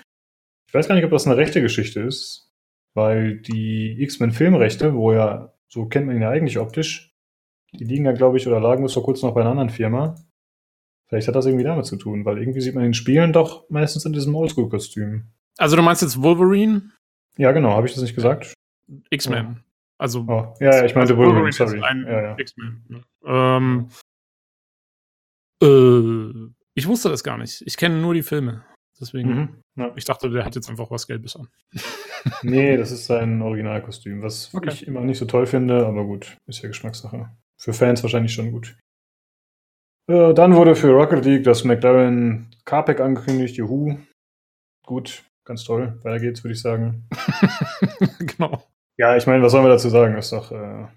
Ich 0.67 0.73
weiß 0.73 0.89
gar 0.89 0.95
nicht, 0.95 1.05
ob 1.05 1.11
das 1.11 1.25
eine 1.25 1.37
rechte 1.37 1.61
Geschichte 1.61 2.01
ist, 2.01 2.51
weil 2.93 3.37
die 3.37 3.95
X-Men-Filmrechte, 4.03 4.95
wo 4.95 5.13
ja, 5.13 5.53
so 5.69 5.85
kennt 5.85 6.07
man 6.07 6.17
ihn 6.17 6.23
ja 6.23 6.29
eigentlich 6.29 6.59
optisch, 6.59 7.15
die 7.73 7.85
liegen 7.85 8.03
ja, 8.03 8.11
glaube 8.11 8.35
ich, 8.35 8.45
oder 8.49 8.59
lagen 8.59 8.83
bis 8.83 8.95
vor 8.95 9.03
kurzem 9.03 9.29
noch 9.29 9.33
bei 9.35 9.41
einer 9.41 9.51
anderen 9.51 9.69
Firma. 9.69 10.15
Vielleicht 11.11 11.27
hat 11.27 11.35
das 11.35 11.45
irgendwie 11.45 11.65
damit 11.65 11.85
zu 11.85 11.97
tun, 11.97 12.23
weil 12.23 12.37
irgendwie 12.37 12.61
sieht 12.61 12.73
man 12.73 12.85
in 12.85 12.91
den 12.91 12.93
Spielen 12.93 13.33
doch 13.33 13.69
meistens 13.69 14.05
in 14.05 14.13
diesem 14.13 14.33
Oldschool-Kostüm. 14.33 15.25
Also 15.57 15.75
du 15.75 15.81
meinst 15.81 16.01
jetzt 16.01 16.21
Wolverine? 16.21 16.83
Ja, 17.35 17.51
genau. 17.51 17.71
Habe 17.71 17.85
ich 17.85 17.93
das 17.93 18.01
nicht 18.01 18.15
gesagt? 18.15 18.53
X-Men. 19.09 19.57
Oh. 19.59 19.63
Also 19.97 20.21
oh. 20.25 20.55
ja, 20.61 20.77
ja, 20.77 20.85
ich 20.85 20.95
meinte 20.95 21.13
also 21.13 21.17
Wolverine, 21.17 21.51
Wolverine, 21.51 21.51
sorry. 21.51 21.81
Ein 21.81 22.05
ja, 22.07 22.21
ja. 22.21 22.39
X-Men. 22.39 22.85
Ne? 22.87 23.01
Ähm, 23.25 23.89
äh, 25.61 26.49
ich 26.75 26.87
wusste 26.87 27.09
das 27.09 27.25
gar 27.25 27.37
nicht. 27.37 27.61
Ich 27.65 27.75
kenne 27.75 27.99
nur 27.99 28.13
die 28.13 28.23
Filme. 28.23 28.63
Deswegen, 29.01 29.33
mhm, 29.33 29.63
ja. 29.75 29.91
ich 29.97 30.05
dachte, 30.05 30.29
der 30.29 30.45
hat 30.45 30.55
jetzt 30.55 30.69
einfach 30.69 30.91
was 30.91 31.07
Gelbes 31.07 31.35
an. 31.35 31.49
nee, 32.41 32.77
das 32.77 32.91
ist 32.91 33.05
sein 33.05 33.41
Originalkostüm, 33.41 34.21
was 34.21 34.53
okay. 34.53 34.69
ich 34.71 34.87
immer 34.87 35.01
nicht 35.01 35.17
so 35.17 35.25
toll 35.25 35.45
finde, 35.45 35.85
aber 35.85 36.05
gut, 36.05 36.37
ist 36.47 36.61
ja 36.61 36.69
Geschmackssache. 36.69 37.29
Für 37.57 37.73
Fans 37.73 38.01
wahrscheinlich 38.01 38.33
schon 38.33 38.53
gut. 38.53 38.77
Äh, 40.07 40.33
dann 40.33 40.55
wurde 40.55 40.75
für 40.75 40.91
Rocket 40.91 41.25
League 41.25 41.43
das 41.43 41.63
McLaren 41.63 42.47
Carpack 42.65 42.99
angekündigt. 42.99 43.57
Juhu. 43.57 43.97
Gut, 44.85 45.23
ganz 45.45 45.63
toll. 45.63 45.99
Weiter 46.03 46.19
geht's, 46.19 46.43
würde 46.43 46.53
ich 46.53 46.61
sagen. 46.61 47.07
genau. 48.19 48.63
Ja, 48.97 49.15
ich 49.15 49.25
meine, 49.27 49.41
was 49.43 49.51
sollen 49.51 49.65
wir 49.65 49.69
dazu 49.69 49.89
sagen? 49.89 50.17
Ist 50.17 50.31
doch 50.31 50.51
äh, 50.51 50.87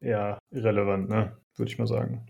eher 0.00 0.38
irrelevant, 0.50 1.08
ne? 1.08 1.36
Würde 1.56 1.70
ich 1.70 1.78
mal 1.78 1.86
sagen. 1.86 2.26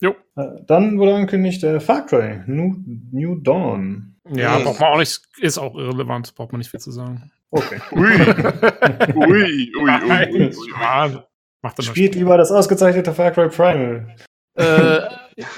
Jo. 0.00 0.14
Äh, 0.36 0.62
dann 0.66 0.98
wurde 0.98 1.14
angekündigt 1.14 1.62
äh, 1.64 1.80
Far 1.80 2.06
Cry, 2.06 2.42
New, 2.46 2.76
New 3.12 3.36
Dawn. 3.36 4.16
Ja, 4.28 4.58
braucht 4.58 4.80
man 4.80 4.92
auch 4.92 4.98
nicht, 4.98 5.22
ist 5.38 5.58
auch 5.58 5.74
irrelevant, 5.76 6.34
braucht 6.34 6.52
man 6.52 6.58
nicht 6.58 6.70
viel 6.70 6.80
zu 6.80 6.90
sagen. 6.90 7.30
Okay. 7.50 7.80
ui. 7.92 8.02
ui, 9.14 9.72
ui, 9.74 9.90
ui, 10.04 10.32
ui, 10.32 10.56
ui. 10.56 11.22
Macht 11.62 11.82
Spielt 11.82 12.14
lieber 12.14 12.36
das 12.36 12.50
ausgezeichnete 12.50 13.14
Far 13.14 13.30
Cry 13.30 13.48
Primal. 13.48 14.16
äh, 14.56 15.00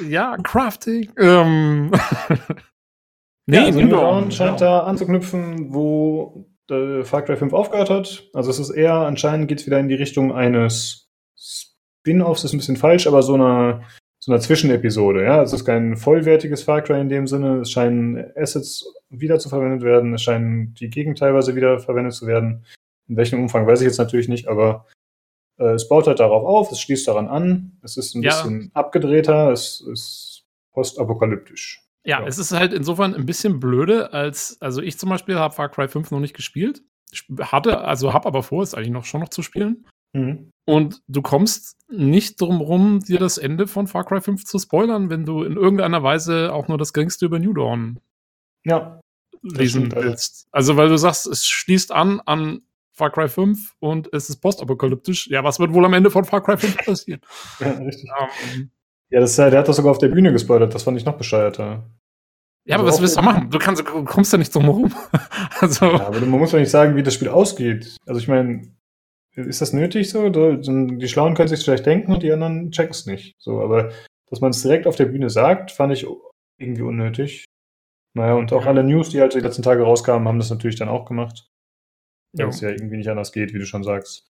ja, 0.07 0.37
Crafting. 0.43 1.11
Ähm. 1.19 1.91
nee, 3.47 3.57
ja, 3.57 3.65
also 3.65 3.81
New 3.81 3.89
Dawn 3.89 4.31
scheint 4.31 4.61
da 4.61 4.81
anzuknüpfen, 4.81 5.73
wo 5.73 6.47
äh, 6.71 7.05
Far 7.05 7.23
Cry 7.23 7.37
5 7.37 7.53
aufgehört 7.53 7.91
hat. 7.91 8.29
Also 8.35 8.51
es 8.51 8.59
ist 8.59 8.71
eher, 8.71 8.95
anscheinend 8.95 9.49
geht 9.49 9.61
es 9.61 9.67
wieder 9.67 9.79
in 9.79 9.89
die 9.89 9.95
Richtung 9.95 10.33
eines 10.33 11.09
Spin-offs, 11.37 12.45
ist 12.45 12.53
ein 12.53 12.59
bisschen 12.59 12.77
falsch, 12.77 13.07
aber 13.07 13.23
so 13.23 13.35
einer, 13.35 13.83
so 14.19 14.33
einer 14.33 14.41
Zwischenepisode. 14.41 15.25
Ja? 15.25 15.43
Es 15.43 15.53
ist 15.53 15.65
kein 15.65 15.97
vollwertiges 15.97 16.63
Far 16.63 16.83
Cry 16.83 17.01
in 17.01 17.09
dem 17.09 17.27
Sinne. 17.27 17.61
Es 17.61 17.71
scheinen 17.71 18.33
Assets 18.37 18.85
wieder 19.11 19.39
zu 19.39 19.49
verwendet 19.49 19.83
werden. 19.83 20.15
Es 20.15 20.23
scheinen 20.23 20.75
die 20.75 20.91
Gegend 20.91 21.19
teilweise 21.19 21.55
wieder 21.55 21.79
verwendet 21.79 22.15
zu 22.15 22.27
werden. 22.27 22.65
In 23.09 23.17
welchem 23.17 23.41
Umfang 23.41 23.67
weiß 23.67 23.81
ich 23.81 23.87
jetzt 23.87 23.99
natürlich 23.99 24.29
nicht, 24.29 24.49
aber 24.49 24.87
äh, 25.59 25.75
es 25.75 25.89
baut 25.89 26.07
halt 26.07 26.21
darauf 26.21 26.45
auf, 26.45 26.73
es 26.73 26.81
schließt 26.81 27.07
daran 27.09 27.29
an, 27.29 27.79
es 27.83 27.97
ist 27.97 28.15
ein 28.15 28.23
ja. 28.23 28.31
bisschen 28.31 28.71
abgedrehter, 28.75 29.51
es 29.53 29.81
ist 29.81 30.45
postapokalyptisch. 30.73 31.85
Ja, 32.05 32.21
ja, 32.21 32.27
es 32.27 32.39
ist 32.39 32.53
halt 32.53 32.73
insofern 32.73 33.15
ein 33.15 33.27
bisschen 33.27 33.61
blöde, 33.61 34.13
als, 34.13 34.57
also 34.61 34.81
ich 34.81 34.99
zum 34.99 35.11
Beispiel 35.11 35.37
habe 35.37 35.55
Far 35.55 35.69
Cry 35.69 35.89
5 35.89 36.11
noch 36.11 36.21
nicht 36.21 36.35
gespielt. 36.35 36.83
Hatte, 37.41 37.81
also 37.83 38.13
habe 38.13 38.27
aber 38.27 38.43
vor, 38.43 38.63
es 38.63 38.75
eigentlich 38.75 38.91
noch 38.91 39.05
schon 39.05 39.21
noch 39.21 39.31
zu 39.31 39.43
spielen. 39.43 39.87
Mhm. 40.13 40.51
Und 40.65 41.03
du 41.09 41.23
kommst 41.23 41.77
nicht 41.91 42.41
drum 42.41 42.61
rum, 42.61 43.01
dir 43.01 43.19
das 43.19 43.39
Ende 43.39 43.67
von 43.67 43.87
Far 43.87 44.05
Cry 44.05 44.21
5 44.21 44.45
zu 44.45 44.59
spoilern, 44.59 45.11
wenn 45.11 45.25
du 45.25 45.43
in 45.43 45.57
irgendeiner 45.57 46.03
Weise 46.03 46.53
auch 46.53 46.69
nur 46.69 46.79
das 46.79 46.93
geringste 46.93 47.27
über 47.27 47.39
New 47.39 47.55
Dawn 47.55 48.01
ja, 48.65 49.01
lesen 49.43 49.91
willst. 49.93 50.47
Also, 50.51 50.77
weil 50.77 50.89
du 50.89 50.97
sagst, 50.97 51.27
es 51.27 51.47
schließt 51.47 51.93
an 51.93 52.21
an 52.21 52.63
Far 52.99 53.11
Cry 53.11 53.29
5 53.29 53.77
und 53.79 54.13
es 54.13 54.29
ist 54.29 54.41
postapokalyptisch. 54.41 55.29
Ja, 55.29 55.45
was 55.45 55.61
wird 55.61 55.73
wohl 55.73 55.85
am 55.85 55.95
Ende 55.95 56.11
von 56.11 56.25
Far 56.25 56.43
Cry 56.43 56.57
5 56.57 56.85
passieren? 56.85 57.21
ja, 57.61 57.71
richtig. 57.71 58.11
Um, 58.11 58.29
ähm, 58.53 58.71
ja, 59.11 59.21
das, 59.21 59.37
der 59.37 59.57
hat 59.57 59.69
das 59.69 59.77
sogar 59.77 59.93
auf 59.93 59.99
der 59.99 60.09
Bühne 60.09 60.33
gespoilert. 60.33 60.75
Das 60.75 60.83
fand 60.83 60.99
ich 60.99 61.05
noch 61.05 61.17
bescheuerter. 61.17 61.89
Ja, 62.65 62.75
aber 62.75 62.85
also 62.85 62.97
was 62.97 63.01
willst 63.01 63.17
du 63.17 63.23
machen? 63.23 63.51
Du, 63.51 63.59
kannst, 63.59 63.85
kommst 63.85 64.33
ja 64.33 64.39
nicht 64.39 64.55
drum 64.55 64.65
herum. 64.65 64.93
also. 65.61 65.87
Ja, 65.87 66.09
aber 66.09 66.21
man 66.21 66.41
muss 66.41 66.51
doch 66.51 66.59
nicht 66.59 66.71
sagen, 66.71 66.97
wie 66.97 67.03
das 67.03 67.15
Spiel 67.15 67.29
ausgeht. 67.29 67.97
Also 68.05 68.21
ich 68.21 68.29
meine, 68.29 68.77
ist 69.35 69.63
das 69.63 69.73
nötig 69.73 70.11
so? 70.11 70.29
Die 70.29 71.09
Schlauen 71.09 71.35
können 71.35 71.49
sich 71.49 71.65
vielleicht 71.65 71.87
denken 71.87 72.13
und 72.13 72.25
die 72.25 72.33
anderen 72.33 72.73
checken 72.73 72.91
es 72.91 73.07
nicht. 73.07 73.37
So, 73.39 73.63
aber 73.63 73.93
dass 74.29 74.41
man 74.41 74.51
es 74.51 74.61
direkt 74.61 74.87
auf 74.87 74.97
der 74.97 75.07
Bühne 75.07 75.31
sagt, 75.31 75.71
fand 75.71 75.93
ich 75.93 76.07
irgendwie 76.59 76.83
unnötig. 76.83 77.45
Naja, 78.15 78.35
und 78.35 78.53
auch 78.53 78.67
alle 78.67 78.83
News, 78.83 79.11
die 79.11 79.21
halt 79.21 79.35
die 79.35 79.41
letzten 79.41 79.63
Tage 79.63 79.85
rauskamen, 79.85 80.27
haben 80.27 80.39
das 80.39 80.51
natürlich 80.51 80.77
dann 80.77 80.89
auch 80.89 81.07
gemacht. 81.07 81.49
Weil 82.45 82.51
es 82.51 82.61
ja 82.61 82.71
irgendwie 82.71 82.97
nicht 82.97 83.09
anders 83.09 83.33
geht, 83.33 83.53
wie 83.55 83.59
du 83.59 83.67
schon 83.67 83.85
sagst. 83.85 84.29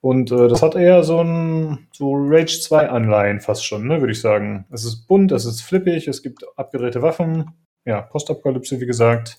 Und 0.00 0.30
äh, 0.30 0.48
das 0.48 0.62
hat 0.62 0.76
eher 0.76 1.02
so 1.02 1.20
ein 1.20 1.88
so 1.92 2.12
Rage 2.14 2.60
2 2.60 2.90
Anleihen 2.90 3.40
fast 3.40 3.66
schon, 3.66 3.86
ne, 3.86 4.00
würde 4.00 4.12
ich 4.12 4.20
sagen. 4.20 4.66
Es 4.70 4.84
ist 4.84 5.06
bunt, 5.06 5.32
es 5.32 5.44
ist 5.46 5.62
flippig, 5.62 6.06
es 6.06 6.22
gibt 6.22 6.44
abgedrehte 6.56 7.02
Waffen. 7.02 7.50
Ja, 7.84 8.02
Postapokalypse, 8.02 8.80
wie 8.80 8.86
gesagt. 8.86 9.38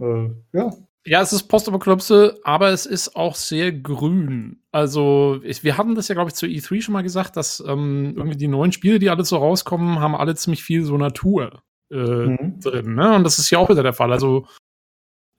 Äh, 0.00 0.28
ja. 0.52 0.70
Ja, 1.06 1.22
es 1.22 1.32
ist 1.32 1.44
Postapokalypse, 1.44 2.38
aber 2.44 2.68
es 2.70 2.84
ist 2.84 3.16
auch 3.16 3.34
sehr 3.34 3.72
grün. 3.72 4.62
Also, 4.70 5.40
ich, 5.44 5.64
wir 5.64 5.78
hatten 5.78 5.94
das 5.94 6.08
ja, 6.08 6.14
glaube 6.14 6.28
ich, 6.28 6.34
zur 6.34 6.48
E3 6.48 6.82
schon 6.82 6.92
mal 6.92 7.02
gesagt, 7.02 7.38
dass 7.38 7.64
ähm, 7.66 8.12
irgendwie 8.16 8.36
die 8.36 8.48
neuen 8.48 8.72
Spiele, 8.72 8.98
die 8.98 9.08
alle 9.08 9.24
so 9.24 9.38
rauskommen, 9.38 10.00
haben 10.00 10.14
alle 10.14 10.34
ziemlich 10.34 10.62
viel 10.62 10.84
so 10.84 10.98
Natur 10.98 11.62
äh, 11.90 11.96
mhm. 11.96 12.60
drin. 12.60 12.94
Ne? 12.96 13.14
Und 13.16 13.24
das 13.24 13.38
ist 13.38 13.48
ja 13.50 13.58
auch 13.58 13.70
wieder 13.70 13.82
der 13.82 13.94
Fall. 13.94 14.12
Also, 14.12 14.46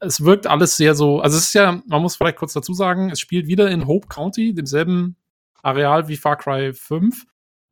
es 0.02 0.24
wirkt 0.24 0.48
alles 0.48 0.78
sehr 0.78 0.96
so, 0.96 1.22
also 1.22 1.38
es 1.38 1.46
ist 1.46 1.54
ja, 1.54 1.82
man 1.88 2.02
muss 2.02 2.16
vielleicht 2.16 2.38
kurz 2.38 2.54
dazu 2.54 2.74
sagen, 2.74 3.12
es 3.12 3.20
spielt 3.20 3.48
wieder 3.48 3.70
in 3.70 3.88
Hope 3.88 4.08
County, 4.08 4.54
demselben 4.54 5.16
Areal 5.62 6.08
wie 6.08 6.18
Far 6.18 6.38
Cry 6.38 6.74
5. 6.74 7.26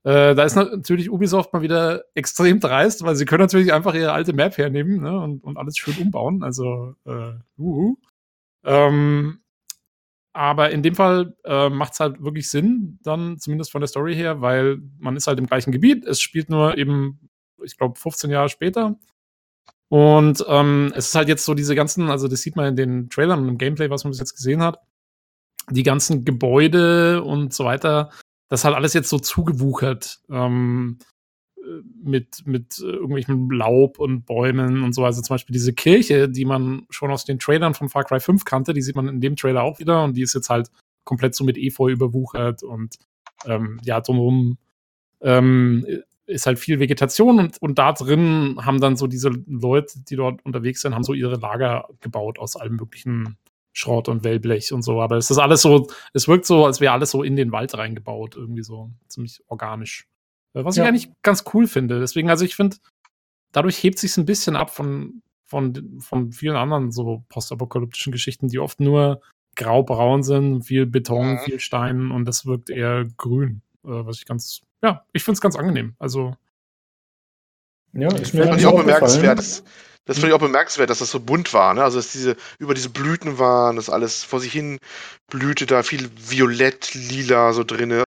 Äh, 0.03 0.35
da 0.35 0.43
ist 0.43 0.55
natürlich 0.55 1.09
Ubisoft 1.09 1.51
mal 1.53 1.63
wieder 1.63 2.03
extrem 2.13 2.59
dreist, 2.59 3.03
weil 3.03 3.15
sie 3.15 3.25
können 3.25 3.41
natürlich 3.41 3.73
einfach 3.73 3.95
ihre 3.95 4.13
alte 4.13 4.33
Map 4.33 4.57
hernehmen 4.57 5.01
ne, 5.01 5.19
und, 5.19 5.43
und 5.43 5.57
alles 5.57 5.77
schön 5.77 5.97
umbauen. 5.97 6.43
Also, 6.43 6.95
äh, 7.05 7.33
uhu. 7.57 7.97
Ähm, 8.63 9.39
aber 10.31 10.69
in 10.69 10.83
dem 10.83 10.95
Fall 10.95 11.35
äh, 11.43 11.69
macht 11.69 11.93
es 11.93 11.99
halt 11.99 12.23
wirklich 12.23 12.49
Sinn, 12.49 12.99
dann 13.03 13.39
zumindest 13.39 13.71
von 13.71 13.81
der 13.81 13.87
Story 13.87 14.15
her, 14.15 14.41
weil 14.41 14.77
man 14.99 15.17
ist 15.17 15.27
halt 15.27 15.39
im 15.39 15.47
gleichen 15.47 15.71
Gebiet. 15.71 16.05
Es 16.05 16.21
spielt 16.21 16.49
nur 16.49 16.77
eben, 16.77 17.29
ich 17.63 17.75
glaube, 17.77 17.99
15 17.99 18.29
Jahre 18.29 18.49
später. 18.49 18.97
Und 19.89 20.45
ähm, 20.47 20.93
es 20.95 21.07
ist 21.07 21.15
halt 21.15 21.27
jetzt 21.27 21.45
so 21.45 21.55
diese 21.55 21.75
ganzen, 21.75 22.09
also 22.09 22.27
das 22.27 22.41
sieht 22.41 22.55
man 22.55 22.67
in 22.67 22.75
den 22.75 23.09
Trailern 23.09 23.41
und 23.41 23.49
im 23.49 23.57
Gameplay, 23.57 23.89
was 23.89 24.03
man 24.03 24.11
bis 24.11 24.19
jetzt 24.19 24.35
gesehen 24.35 24.61
hat, 24.61 24.79
die 25.71 25.83
ganzen 25.83 26.25
Gebäude 26.25 27.23
und 27.23 27.53
so 27.53 27.65
weiter, 27.65 28.11
das 28.49 28.65
hat 28.65 28.75
alles 28.75 28.93
jetzt 28.93 29.09
so 29.09 29.19
zugewuchert 29.19 30.21
ähm, 30.29 30.99
mit, 32.03 32.45
mit 32.45 32.79
irgendwelchem 32.79 33.51
Laub 33.51 33.99
und 33.99 34.25
Bäumen 34.25 34.83
und 34.83 34.93
so. 34.93 35.05
Also 35.05 35.21
zum 35.21 35.35
Beispiel 35.35 35.53
diese 35.53 35.73
Kirche, 35.73 36.29
die 36.29 36.45
man 36.45 36.85
schon 36.89 37.11
aus 37.11 37.25
den 37.25 37.39
Trailern 37.39 37.73
von 37.73 37.89
Far 37.89 38.03
Cry 38.03 38.19
5 38.19 38.45
kannte, 38.45 38.73
die 38.73 38.81
sieht 38.81 38.95
man 38.95 39.07
in 39.07 39.21
dem 39.21 39.35
Trailer 39.35 39.63
auch 39.63 39.79
wieder 39.79 40.03
und 40.03 40.15
die 40.17 40.21
ist 40.21 40.33
jetzt 40.33 40.49
halt 40.49 40.69
komplett 41.03 41.35
so 41.35 41.43
mit 41.43 41.57
Efeu 41.57 41.91
überwuchert 41.91 42.63
und 42.63 42.97
ähm, 43.45 43.79
ja, 43.83 44.01
drumherum 44.01 44.57
ähm, 45.21 45.85
ist 46.29 46.45
halt 46.45 46.59
viel 46.59 46.79
Vegetation 46.79 47.39
und, 47.39 47.61
und 47.61 47.79
da 47.79 47.91
drin 47.91 48.57
haben 48.61 48.79
dann 48.79 48.95
so 48.95 49.07
diese 49.07 49.29
Leute, 49.47 49.99
die 50.09 50.15
dort 50.15 50.45
unterwegs 50.45 50.81
sind, 50.81 50.93
haben 50.93 51.03
so 51.03 51.13
ihre 51.13 51.35
Lager 51.35 51.87
gebaut 52.01 52.39
aus 52.39 52.55
allem 52.55 52.75
möglichen 52.75 53.37
Schrott 53.73 54.07
und 54.07 54.23
Wellblech 54.23 54.73
und 54.73 54.81
so. 54.81 55.01
Aber 55.01 55.17
es 55.17 55.29
ist 55.29 55.37
alles 55.37 55.61
so, 55.61 55.87
es 56.13 56.27
wirkt 56.27 56.45
so, 56.45 56.65
als 56.65 56.81
wäre 56.81 56.93
alles 56.93 57.11
so 57.11 57.23
in 57.23 57.35
den 57.35 57.51
Wald 57.51 57.77
reingebaut, 57.77 58.35
irgendwie 58.35 58.63
so 58.63 58.91
ziemlich 59.07 59.41
organisch. 59.47 60.07
Äh, 60.53 60.63
was 60.63 60.75
ja. 60.75 60.83
ich 60.83 60.89
eigentlich 60.89 61.09
ganz 61.21 61.43
cool 61.53 61.67
finde. 61.67 61.99
Deswegen, 61.99 62.29
also 62.29 62.45
ich 62.45 62.55
finde, 62.55 62.77
dadurch 63.51 63.81
hebt 63.81 63.99
sich 63.99 64.15
ein 64.17 64.25
bisschen 64.25 64.55
ab 64.55 64.69
von, 64.69 65.21
von, 65.45 65.99
von 65.99 66.31
vielen 66.31 66.55
anderen 66.55 66.91
so 66.91 67.23
postapokalyptischen 67.29 68.11
Geschichten, 68.11 68.47
die 68.47 68.59
oft 68.59 68.79
nur 68.79 69.21
grau-braun 69.55 70.23
sind, 70.23 70.63
viel 70.63 70.85
Beton, 70.85 71.33
mhm. 71.33 71.39
viel 71.39 71.59
Stein 71.59 72.11
und 72.11 72.25
das 72.25 72.45
wirkt 72.45 72.69
eher 72.69 73.05
grün, 73.17 73.61
äh, 73.83 73.89
was 73.89 74.17
ich 74.17 74.25
ganz, 74.25 74.61
ja, 74.83 75.05
ich 75.13 75.23
finde 75.23 75.35
es 75.35 75.41
ganz 75.41 75.55
angenehm. 75.55 75.95
Also 75.99 76.35
ja, 77.93 78.13
ich 78.15 78.33
mir 78.33 78.45
fand 78.45 78.59
ich 78.59 78.65
auch 78.67 78.77
bemerkenswert. 78.77 79.39
Das, 79.39 79.63
das 80.05 80.17
fand 80.17 80.29
ich 80.29 80.33
auch 80.33 80.39
bemerkenswert, 80.39 80.89
dass 80.89 80.99
das 80.99 81.11
so 81.11 81.19
bunt 81.19 81.53
war, 81.53 81.73
ne? 81.73 81.83
Also 81.83 81.97
dass 81.97 82.11
diese 82.11 82.35
über 82.57 82.73
diese 82.73 82.89
Blüten 82.89 83.39
waren, 83.39 83.75
dass 83.75 83.89
alles 83.89 84.23
vor 84.23 84.39
sich 84.39 84.51
hin 84.51 84.79
blühte, 85.27 85.65
da 85.65 85.83
viel 85.83 86.09
Violett, 86.15 86.93
Lila 86.93 87.53
so 87.53 87.63
drinne. 87.63 88.03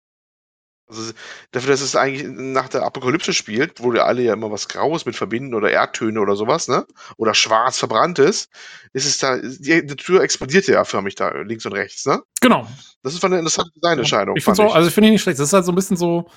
Also 0.88 1.14
dafür, 1.52 1.72
dass 1.72 1.82
es 1.82 1.96
eigentlich 1.96 2.28
nach 2.28 2.68
der 2.68 2.84
Apokalypse 2.84 3.34
spielt, 3.34 3.82
wo 3.82 3.94
wir 3.94 4.06
alle 4.06 4.24
ja 4.24 4.34
immer 4.34 4.52
was 4.52 4.68
Graues 4.68 5.06
mit 5.06 5.16
verbinden 5.16 5.54
oder 5.54 5.72
Erdtöne 5.72 6.20
oder 6.20 6.36
sowas, 6.36 6.68
ne? 6.68 6.86
Oder 7.18 7.34
schwarz 7.34 7.80
verbranntes, 7.80 8.50
ist 8.92 9.06
es 9.06 9.18
da, 9.18 9.38
die, 9.38 9.86
die 9.86 9.96
Tür 9.96 10.22
explodierte 10.22 10.74
ja 10.74 10.84
förmlich 10.84 11.16
da 11.16 11.30
links 11.30 11.66
und 11.66 11.74
rechts, 11.74 12.06
ne? 12.06 12.22
Genau. 12.42 12.68
Das 13.04 13.14
ist 13.14 13.24
eine 13.24 13.38
interessante 13.38 13.72
Designentscheidung. 13.76 14.36
Ich 14.36 14.44
finde 14.44 14.64
auch, 14.64 14.76
also 14.76 14.90
ich 14.90 14.94
finde 14.94 15.08
ich 15.08 15.14
nicht 15.14 15.22
schlecht. 15.22 15.40
Das 15.40 15.48
ist 15.48 15.54
halt 15.54 15.66
so 15.66 15.72
ein 15.72 15.76
bisschen 15.76 15.98
so, 15.98 16.30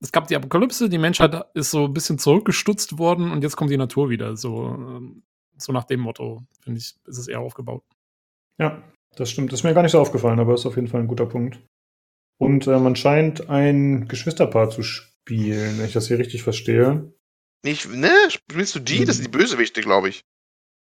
es 0.00 0.12
gab 0.12 0.28
die 0.28 0.36
Apokalypse, 0.36 0.88
die 0.88 0.98
Menschheit 0.98 1.34
ist 1.54 1.70
so 1.70 1.84
ein 1.86 1.94
bisschen 1.94 2.18
zurückgestutzt 2.18 2.98
worden 2.98 3.30
und 3.30 3.42
jetzt 3.42 3.56
kommt 3.56 3.70
die 3.70 3.76
Natur 3.76 4.10
wieder. 4.10 4.36
So, 4.36 4.66
ähm, 4.66 5.22
so 5.56 5.72
nach 5.72 5.84
dem 5.84 6.00
Motto, 6.00 6.42
finde 6.60 6.78
ich, 6.78 6.94
ist 7.06 7.18
es 7.18 7.28
eher 7.28 7.40
aufgebaut. 7.40 7.82
Ja, 8.58 8.82
das 9.16 9.30
stimmt. 9.30 9.52
Das 9.52 9.60
ist 9.60 9.64
mir 9.64 9.74
gar 9.74 9.82
nicht 9.82 9.92
so 9.92 10.00
aufgefallen, 10.00 10.38
aber 10.38 10.54
ist 10.54 10.66
auf 10.66 10.76
jeden 10.76 10.88
Fall 10.88 11.00
ein 11.00 11.08
guter 11.08 11.26
Punkt. 11.26 11.58
Und 12.38 12.66
äh, 12.66 12.78
man 12.78 12.96
scheint 12.96 13.48
ein 13.48 14.08
Geschwisterpaar 14.08 14.70
zu 14.70 14.82
spielen, 14.82 15.78
wenn 15.78 15.86
ich 15.86 15.94
das 15.94 16.08
hier 16.08 16.18
richtig 16.18 16.42
verstehe. 16.42 17.12
Nicht, 17.64 17.90
ne? 17.90 18.12
Spielst 18.28 18.74
du 18.74 18.80
die? 18.80 19.04
Das 19.04 19.16
sind 19.16 19.26
die 19.26 19.38
Bösewichte, 19.38 19.80
glaube 19.80 20.10
ich. 20.10 20.24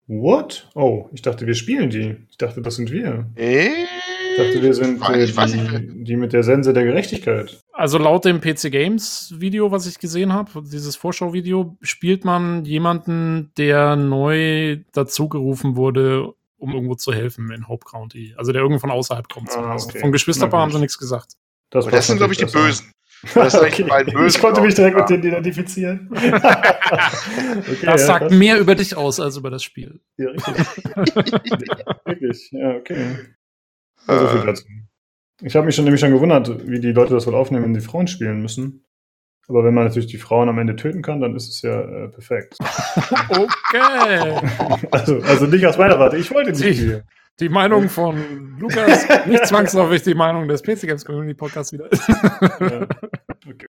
What? 0.08 0.70
Oh, 0.74 1.10
ich 1.12 1.22
dachte, 1.22 1.46
wir 1.46 1.54
spielen 1.54 1.90
die. 1.90 2.18
Ich 2.30 2.38
dachte, 2.38 2.62
das 2.62 2.76
sind 2.76 2.92
wir. 2.92 3.30
Äh? 3.36 3.70
Ich 4.42 4.54
dachte, 4.54 4.62
wir 4.64 4.74
sind 4.74 5.02
äh, 5.02 5.80
die, 5.80 6.04
die, 6.04 6.16
mit 6.16 6.34
der 6.34 6.44
Sense 6.44 6.74
der 6.74 6.84
Gerechtigkeit. 6.84 7.62
Also 7.74 7.98
laut 7.98 8.26
dem 8.26 8.42
PC 8.42 8.72
Games 8.72 9.34
Video, 9.38 9.72
was 9.72 9.88
ich 9.88 10.00
gesehen 10.00 10.34
habe, 10.34 10.64
dieses 10.64 10.96
Vorschau-Video, 10.96 11.78
spielt 11.82 12.26
man 12.26 12.66
jemanden, 12.66 13.52
der 13.58 13.96
neu 13.96 14.78
dazugerufen 14.94 15.76
wurde, 15.76 16.34
um 16.58 16.74
irgendwo 16.74 16.96
zu 16.96 17.14
helfen 17.14 17.52
in 17.52 17.68
Hope 17.68 17.86
County. 17.90 18.34
Also 18.38 18.52
der 18.52 18.62
irgendwo 18.62 18.80
von 18.80 18.92
außerhalb 18.92 19.28
kommt. 19.30 19.50
Ah, 19.56 19.76
okay. 19.76 20.00
Von 20.00 20.12
Geschwisterpaar 20.12 20.62
haben 20.62 20.72
sie 20.72 20.80
nichts 20.80 20.98
gesagt. 20.98 21.34
Das, 21.70 21.86
das 21.90 22.08
sind, 22.08 22.18
glaube 22.18 22.34
ich, 22.34 22.40
die 22.40 22.46
Bösen. 22.46 22.92
Das 23.36 23.54
okay. 23.54 23.86
ich 24.28 24.40
konnte 24.40 24.62
mich 24.62 24.74
direkt 24.74 24.98
mit 24.98 25.10
denen 25.10 25.24
identifizieren. 25.24 26.10
okay, 26.12 26.32
das 26.42 27.82
ja, 27.84 27.98
sagt 27.98 28.26
das 28.26 28.34
mehr 28.34 28.60
über 28.60 28.74
dich 28.74 28.98
aus 28.98 29.20
als 29.20 29.38
über 29.38 29.52
das 29.52 29.64
Spiel. 29.64 30.00
Ja, 30.18 30.30
richtig. 30.30 30.56
Wirklich, 32.06 32.52
ja, 32.52 32.76
okay. 32.78 33.18
Also 34.08 34.28
viel 34.28 34.46
dazu. 34.46 34.64
Ich 35.42 35.56
habe 35.56 35.66
mich 35.66 35.76
schon 35.76 35.86
nämlich 35.86 36.02
schon 36.02 36.12
gewundert, 36.12 36.68
wie 36.68 36.80
die 36.80 36.92
Leute 36.92 37.14
das 37.14 37.26
wohl 37.26 37.36
aufnehmen, 37.36 37.66
wenn 37.66 37.74
die 37.74 37.82
Frauen 37.82 38.08
spielen 38.08 38.42
müssen. 38.42 38.86
Aber 39.48 39.64
wenn 39.64 39.74
man 39.74 39.86
natürlich 39.86 40.08
die 40.08 40.18
Frauen 40.18 40.50
am 40.50 40.60
Ende 40.60 40.76
töten 40.76 41.02
kann, 41.02 41.20
dann 41.20 41.36
ist 41.36 41.50
es 41.50 41.62
ja 41.62 41.82
äh, 41.82 42.08
perfekt. 42.10 42.58
okay. 43.30 44.40
Also, 44.92 45.20
also 45.22 45.46
nicht 45.46 45.66
aus 45.66 45.78
meiner 45.78 45.98
Warte. 46.00 46.18
Ich 46.18 46.32
wollte 46.32 46.52
nicht 46.52 46.80
die, 46.80 47.02
die 47.40 47.50
Meinung 47.50 47.90
von 47.90 48.58
Lukas, 48.60 49.08
nicht 49.26 49.48
zwangsläufig 49.48 50.04
die 50.04 50.14
Meinung 50.14 50.48
des 50.48 50.62
PC 50.62 50.82
Games 50.82 51.04
Community 51.04 51.34
Podcasts 51.34 51.74
wieder. 51.74 51.90
ja, 52.60 52.88
okay. 53.48 53.68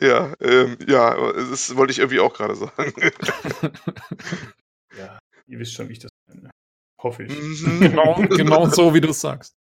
ja, 0.00 0.34
ähm, 0.40 0.76
ja, 0.86 1.32
das 1.50 1.74
wollte 1.76 1.92
ich 1.92 1.98
irgendwie 1.98 2.20
auch 2.20 2.32
gerade 2.32 2.54
sagen. 2.54 2.92
ja, 4.96 5.18
ihr 5.46 5.58
wisst 5.58 5.74
schon, 5.74 5.88
wie 5.88 5.92
ich 5.92 5.98
das. 5.98 6.11
Hoffe 7.02 7.24
ich. 7.24 7.32
Mhm. 7.32 7.80
genau, 7.80 8.14
genau 8.30 8.66
so, 8.66 8.94
wie 8.94 9.00
du 9.00 9.10
es 9.10 9.20
sagst. 9.20 9.56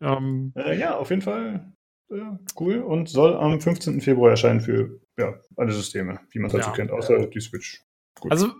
Ähm, 0.00 0.52
äh, 0.56 0.78
ja, 0.78 0.96
auf 0.96 1.10
jeden 1.10 1.22
Fall 1.22 1.72
äh, 2.10 2.20
cool 2.58 2.80
und 2.80 3.08
soll 3.08 3.34
am 3.36 3.60
15. 3.60 4.00
Februar 4.00 4.30
erscheinen 4.30 4.60
für 4.60 5.00
ja, 5.18 5.34
alle 5.56 5.72
Systeme, 5.72 6.20
wie 6.30 6.38
man 6.38 6.46
es 6.46 6.56
dazu 6.56 6.70
ja. 6.70 6.76
kennt, 6.76 6.90
außer 6.90 7.26
die 7.26 7.40
Switch. 7.40 7.82
Gut. 8.18 8.32
Also 8.32 8.52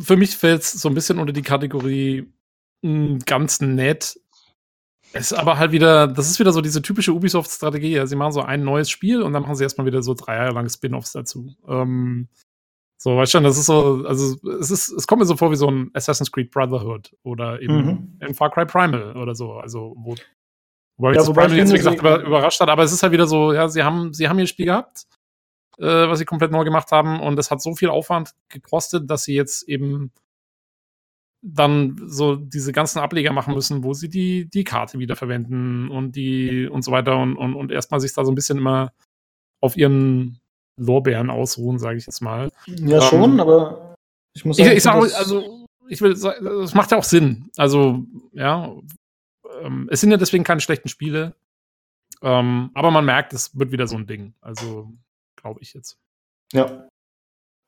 für 0.00 0.16
mich 0.16 0.36
fällt 0.36 0.62
es 0.62 0.72
so 0.72 0.88
ein 0.88 0.94
bisschen 0.94 1.18
unter 1.18 1.32
die 1.32 1.42
Kategorie 1.42 2.32
mh, 2.82 3.08
hm, 3.08 3.18
ganz 3.20 3.60
nett. 3.60 4.18
Es 5.12 5.30
ist 5.30 5.38
aber 5.38 5.58
halt 5.58 5.70
wieder, 5.70 6.08
das 6.08 6.28
ist 6.28 6.40
wieder 6.40 6.52
so 6.52 6.60
diese 6.60 6.82
typische 6.82 7.12
Ubisoft-Strategie. 7.12 7.92
Ja, 7.92 8.06
sie 8.06 8.16
machen 8.16 8.32
so 8.32 8.42
ein 8.42 8.64
neues 8.64 8.90
Spiel 8.90 9.22
und 9.22 9.32
dann 9.32 9.42
machen 9.42 9.54
sie 9.54 9.62
erstmal 9.62 9.86
wieder 9.86 10.02
so 10.02 10.14
drei 10.14 10.34
Jahre 10.36 10.52
lang 10.52 10.68
Spin-offs 10.68 11.12
dazu. 11.12 11.54
Ähm, 11.68 12.28
so, 13.04 13.18
weißt 13.18 13.34
du, 13.34 13.40
das 13.40 13.58
ist 13.58 13.66
so, 13.66 14.02
also 14.06 14.34
es 14.58 14.70
ist, 14.70 14.88
es 14.88 15.06
kommt 15.06 15.20
mir 15.20 15.26
so 15.26 15.36
vor 15.36 15.50
wie 15.50 15.56
so 15.56 15.70
ein 15.70 15.90
Assassin's 15.92 16.32
Creed 16.32 16.50
Brotherhood 16.50 17.14
oder 17.22 17.60
eben 17.60 17.76
mhm. 17.76 18.18
in 18.26 18.34
Far 18.34 18.50
Cry 18.50 18.64
Primal 18.64 19.14
oder 19.14 19.34
so. 19.34 19.58
Also, 19.58 19.94
wo, 19.98 20.14
wobei 20.96 21.12
ja, 21.12 21.20
mich 21.20 21.34
Primal 21.34 21.54
jetzt, 21.54 21.74
wie 21.74 21.76
gesagt, 21.76 21.98
über, 21.98 22.22
überrascht 22.22 22.60
hat, 22.60 22.70
aber 22.70 22.82
es 22.82 22.92
ist 22.92 23.02
halt 23.02 23.12
wieder 23.12 23.26
so, 23.26 23.52
ja, 23.52 23.68
sie 23.68 23.82
haben, 23.82 24.14
sie 24.14 24.26
haben 24.26 24.38
ihr 24.38 24.46
Spiel 24.46 24.64
gehabt, 24.64 25.04
äh, 25.76 25.84
was 25.84 26.18
sie 26.18 26.24
komplett 26.24 26.50
neu 26.50 26.64
gemacht 26.64 26.92
haben 26.92 27.20
und 27.20 27.38
es 27.38 27.50
hat 27.50 27.60
so 27.60 27.74
viel 27.74 27.90
Aufwand 27.90 28.30
gekostet, 28.48 29.10
dass 29.10 29.24
sie 29.24 29.34
jetzt 29.34 29.68
eben 29.68 30.10
dann 31.42 32.00
so 32.06 32.36
diese 32.36 32.72
ganzen 32.72 33.00
Ableger 33.00 33.34
machen 33.34 33.52
müssen, 33.52 33.84
wo 33.84 33.92
sie 33.92 34.08
die, 34.08 34.48
die 34.48 34.64
Karte 34.64 34.98
wieder 34.98 35.14
verwenden 35.14 35.90
und 35.90 36.16
die 36.16 36.66
und 36.68 36.82
so 36.82 36.90
weiter 36.90 37.18
und, 37.18 37.36
und, 37.36 37.54
und 37.54 37.70
erstmal 37.70 38.00
sich 38.00 38.14
da 38.14 38.24
so 38.24 38.32
ein 38.32 38.34
bisschen 38.34 38.56
immer 38.56 38.94
auf 39.60 39.76
ihren 39.76 40.40
Lorbeeren 40.76 41.30
ausruhen, 41.30 41.78
sage 41.78 41.98
ich 41.98 42.06
jetzt 42.06 42.20
mal. 42.20 42.50
Ja, 42.66 42.96
ähm, 42.96 43.02
schon, 43.02 43.40
aber 43.40 43.94
ich 44.34 44.44
muss 44.44 44.56
sagen, 44.56 44.70
ich, 44.70 44.76
ich 44.78 44.82
sag, 44.82 44.96
also 44.96 45.66
ich 45.88 46.00
will 46.00 46.16
sagen, 46.16 46.46
es 46.46 46.74
macht 46.74 46.90
ja 46.90 46.98
auch 46.98 47.04
Sinn. 47.04 47.50
Also, 47.56 48.04
ja, 48.32 48.74
ähm, 49.62 49.88
es 49.90 50.00
sind 50.00 50.10
ja 50.10 50.16
deswegen 50.16 50.44
keine 50.44 50.60
schlechten 50.60 50.88
Spiele. 50.88 51.34
Ähm, 52.22 52.70
aber 52.74 52.90
man 52.90 53.04
merkt, 53.04 53.32
es 53.32 53.56
wird 53.58 53.72
wieder 53.72 53.86
so 53.86 53.96
ein 53.96 54.06
Ding. 54.06 54.34
Also, 54.40 54.92
glaube 55.36 55.60
ich 55.62 55.74
jetzt. 55.74 55.98
Ja. 56.52 56.88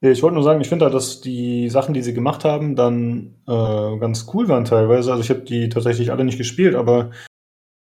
Ich 0.01 0.23
wollte 0.23 0.35
nur 0.35 0.45
sagen, 0.45 0.61
ich 0.61 0.69
finde 0.69 0.85
halt, 0.85 0.95
dass 0.95 1.21
die 1.21 1.71
Sachen, 1.71 1.95
die 1.95 2.03
sie 2.03 2.13
gemacht 2.13 2.45
haben, 2.45 2.77
dann 2.77 3.35
äh, 3.47 3.99
ganz 3.99 4.27
cool 4.33 4.47
waren 4.49 4.65
teilweise. 4.65 5.11
Also 5.11 5.23
ich 5.23 5.31
habe 5.31 5.41
die 5.41 5.69
tatsächlich 5.69 6.13
alle 6.13 6.25
nicht 6.25 6.37
gespielt, 6.39 6.75
aber 6.75 7.11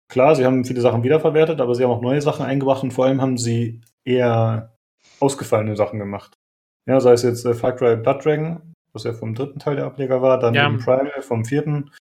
klar, 0.09 0.35
sie 0.35 0.45
haben 0.45 0.65
viele 0.65 0.81
Sachen 0.81 1.03
wiederverwertet, 1.03 1.61
aber 1.61 1.75
sie 1.75 1.83
haben 1.83 1.91
auch 1.91 2.01
neue 2.01 2.21
Sachen 2.21 2.45
eingebracht 2.45 2.83
und 2.83 2.91
vor 2.91 3.05
allem 3.05 3.21
haben 3.21 3.37
sie 3.37 3.81
eher 4.03 4.72
ausgefallene 5.19 5.75
Sachen 5.75 5.99
gemacht. 5.99 6.37
Ja, 6.85 6.99
sei 6.99 7.13
es 7.13 7.23
jetzt 7.23 7.45
äh, 7.45 7.53
Far 7.53 7.75
Cry 7.75 7.95
Blood 7.95 8.25
Dragon, 8.25 8.73
was 8.91 9.03
ja 9.03 9.13
vom 9.13 9.35
dritten 9.35 9.59
Teil 9.59 9.75
der 9.75 9.85
Ableger 9.85 10.21
war, 10.21 10.39
dann 10.39 10.53
ja. 10.53 10.69
Primal 10.69 11.21
vom 11.21 11.45
vierten 11.45 11.91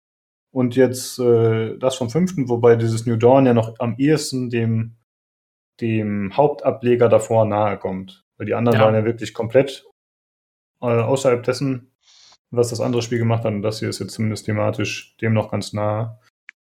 und 0.52 0.76
jetzt 0.76 1.18
äh, 1.18 1.78
das 1.78 1.96
vom 1.96 2.10
fünften, 2.10 2.48
wobei 2.48 2.76
dieses 2.76 3.06
New 3.06 3.16
Dawn 3.16 3.46
ja 3.46 3.54
noch 3.54 3.74
am 3.78 3.96
ehesten 3.96 4.50
dem, 4.50 4.96
dem 5.80 6.36
Hauptableger 6.36 7.08
davor 7.08 7.46
nahe 7.46 7.78
kommt. 7.78 8.22
Weil 8.36 8.46
die 8.46 8.54
anderen 8.54 8.78
ja. 8.78 8.84
waren 8.84 8.94
ja 8.94 9.04
wirklich 9.04 9.32
komplett 9.32 9.86
äh, 10.82 10.86
außerhalb 10.86 11.42
dessen, 11.42 11.92
was 12.50 12.68
das 12.68 12.80
andere 12.80 13.00
Spiel 13.00 13.18
gemacht 13.18 13.44
hat. 13.44 13.54
Und 13.54 13.62
das 13.62 13.78
hier 13.78 13.88
ist 13.88 13.98
jetzt 13.98 14.12
zumindest 14.12 14.44
thematisch 14.44 15.16
dem 15.22 15.32
noch 15.32 15.50
ganz 15.50 15.72
nah. 15.72 16.20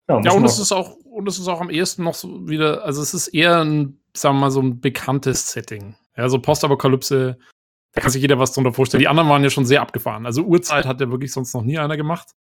Ja, 0.08 0.22
ja 0.22 0.32
und 0.32 0.46
es 0.46 0.58
ist 0.58 0.72
auch, 0.72 0.96
und 1.16 1.28
es 1.30 1.40
ist 1.40 1.48
auch 1.48 1.62
am 1.62 1.70
ehesten 1.70 2.04
noch 2.04 2.14
so 2.14 2.46
wieder, 2.50 2.84
also 2.84 3.02
es 3.02 3.14
ist 3.14 3.30
eher 3.30 3.64
ein, 3.64 4.02
sagen 4.14 4.36
wir 4.36 4.42
mal, 4.42 4.52
so 4.52 4.62
ein 4.62 4.82
bekanntes 4.82 5.50
Setting. 5.50 5.96
Ja, 6.18 6.28
so 6.28 6.40
Postapokalypse, 6.40 7.38
da 7.94 8.02
kann 8.02 8.12
sich 8.12 8.22
jeder 8.22 8.38
was 8.38 8.52
drunter 8.52 8.74
vorstellen. 8.74 9.00
Die 9.00 9.08
anderen 9.08 9.30
waren 9.30 9.42
ja 9.42 9.50
schon 9.50 9.66
sehr 9.66 9.82
abgefahren. 9.82 10.26
Also 10.26 10.44
Urzeit 10.44 10.86
hat 10.86 11.00
ja 11.00 11.10
wirklich 11.10 11.32
sonst 11.32 11.54
noch 11.54 11.64
nie 11.64 11.80
einer 11.80 11.96
gemacht. 11.96 12.36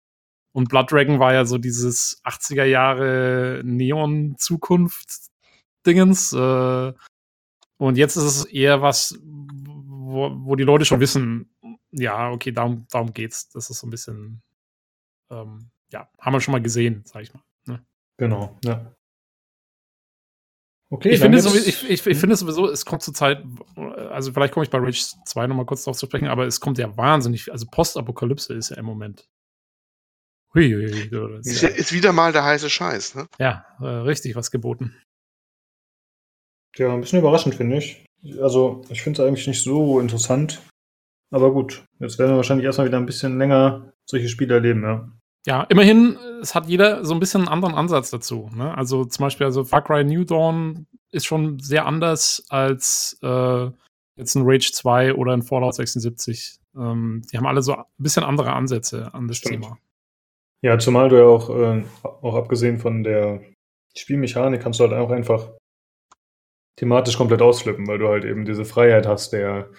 Und 0.53 0.69
Blood 0.69 0.89
Dragon 0.89 1.19
war 1.19 1.34
ja 1.34 1.43
so 1.43 1.57
dieses 1.57 2.22
80er 2.23 2.64
Jahre 2.64 3.61
Neon-Zukunft-Dingens. 3.65 6.31
Äh, 6.31 6.93
und 7.77 7.98
jetzt 7.98 8.15
ist 8.15 8.23
es 8.23 8.45
eher 8.45 8.81
was, 8.81 9.19
wo, 9.22 10.31
wo, 10.45 10.56
die 10.56 10.64
Leute 10.64 10.85
schon 10.85 11.02
wissen, 11.02 11.53
ja, 11.91 12.31
okay, 12.31 12.53
darum, 12.53 12.88
darum 12.89 13.11
geht's. 13.11 13.49
Das 13.49 13.69
ist 13.69 13.80
so 13.80 13.88
ein 13.88 13.91
bisschen, 13.91 14.41
ähm, 15.30 15.72
ja, 15.91 16.07
haben 16.19 16.34
wir 16.34 16.39
schon 16.39 16.53
mal 16.53 16.61
gesehen, 16.61 17.03
sag 17.06 17.23
ich 17.23 17.34
mal. 17.34 17.43
Genau, 18.22 18.56
ja. 18.64 18.93
Okay, 20.91 21.10
ich 21.10 21.19
finde, 21.19 21.41
sowieso, 21.41 21.68
ich, 21.68 21.89
ich, 21.89 22.06
ich 22.06 22.18
finde 22.19 22.35
sowieso, 22.35 22.69
es 22.69 22.85
kommt 22.85 23.02
zur 23.02 23.15
Zeit, 23.15 23.43
also 23.76 24.31
vielleicht 24.31 24.53
komme 24.53 24.64
ich 24.64 24.69
bei 24.69 24.77
Rage 24.77 25.03
2 25.26 25.48
nochmal 25.48 25.65
kurz 25.65 25.85
drauf 25.85 25.98
zu 25.98 26.06
sprechen, 26.06 26.27
aber 26.27 26.45
es 26.45 26.60
kommt 26.60 26.77
ja 26.77 26.95
wahnsinnig, 26.95 27.52
also 27.52 27.65
Postapokalypse 27.65 28.53
ist 28.53 28.69
ja 28.69 28.77
im 28.77 28.85
Moment. 28.85 29.27
Hui, 30.53 30.72
hui, 30.72 31.10
hui, 31.10 31.39
ist, 31.39 31.64
ja, 31.64 31.69
ist 31.69 31.93
wieder 31.93 32.14
mal 32.14 32.31
der 32.31 32.43
heiße 32.43 32.69
Scheiß, 32.69 33.15
ne? 33.15 33.27
Ja, 33.39 33.65
äh, 33.80 33.85
richtig 33.85 34.35
was 34.35 34.52
geboten. 34.52 34.95
Ja, 36.77 36.93
ein 36.93 37.02
bisschen 37.02 37.19
überraschend, 37.19 37.56
finde 37.56 37.77
ich. 37.77 38.06
Also, 38.39 38.84
ich 38.89 39.02
finde 39.02 39.19
es 39.19 39.27
eigentlich 39.27 39.48
nicht 39.48 39.64
so 39.64 39.99
interessant. 39.99 40.61
Aber 41.31 41.52
gut, 41.52 41.85
jetzt 41.99 42.19
werden 42.19 42.34
wir 42.34 42.35
wahrscheinlich 42.38 42.65
erstmal 42.65 42.85
wieder 42.85 42.98
ein 42.98 43.07
bisschen 43.07 43.39
länger 43.39 43.93
solche 44.06 44.30
Spiele 44.30 44.53
erleben, 44.53 44.84
ja. 44.84 45.10
Ja, 45.45 45.63
immerhin, 45.63 46.18
es 46.41 46.53
hat 46.53 46.68
jeder 46.68 47.03
so 47.03 47.13
ein 47.13 47.19
bisschen 47.19 47.41
einen 47.41 47.49
anderen 47.49 47.73
Ansatz 47.73 48.11
dazu. 48.11 48.49
Ne? 48.53 48.77
Also 48.77 49.05
zum 49.05 49.23
Beispiel, 49.23 49.45
also 49.45 49.63
Far 49.63 49.84
Cry 49.84 50.03
New 50.03 50.23
Dawn 50.23 50.85
ist 51.11 51.26
schon 51.26 51.59
sehr 51.59 51.85
anders 51.88 52.45
als 52.49 53.18
äh, 53.23 53.69
jetzt 54.18 54.35
ein 54.35 54.43
Rage 54.45 54.72
2 54.72 55.15
oder 55.15 55.34
ein 55.34 55.41
Fallout 55.41 55.76
76. 55.76 56.59
Ähm, 56.76 57.23
die 57.31 57.38
haben 57.38 57.47
alle 57.47 57.63
so 57.63 57.76
ein 57.76 57.84
bisschen 57.97 58.23
andere 58.23 58.53
Ansätze 58.53 59.13
an 59.13 59.27
das 59.27 59.38
Stimmt. 59.38 59.63
Thema. 59.63 59.77
Ja, 60.63 60.77
zumal 60.77 61.09
du 61.09 61.18
ja 61.18 61.26
auch, 61.26 61.49
äh, 61.49 61.84
auch 62.03 62.35
abgesehen 62.35 62.77
von 62.77 63.03
der 63.03 63.41
Spielmechanik 63.97 64.61
kannst 64.61 64.80
du 64.80 64.84
halt 64.84 64.93
auch 64.93 65.09
einfach 65.09 65.51
thematisch 66.80 67.18
komplett 67.18 67.41
ausflippen, 67.41 67.88
weil 67.88 67.97
du 67.97 68.07
halt 68.07 68.26
eben 68.26 68.45
diese 68.45 68.63
Freiheit 68.63 69.07
hast 69.07 69.34
der 69.34 69.72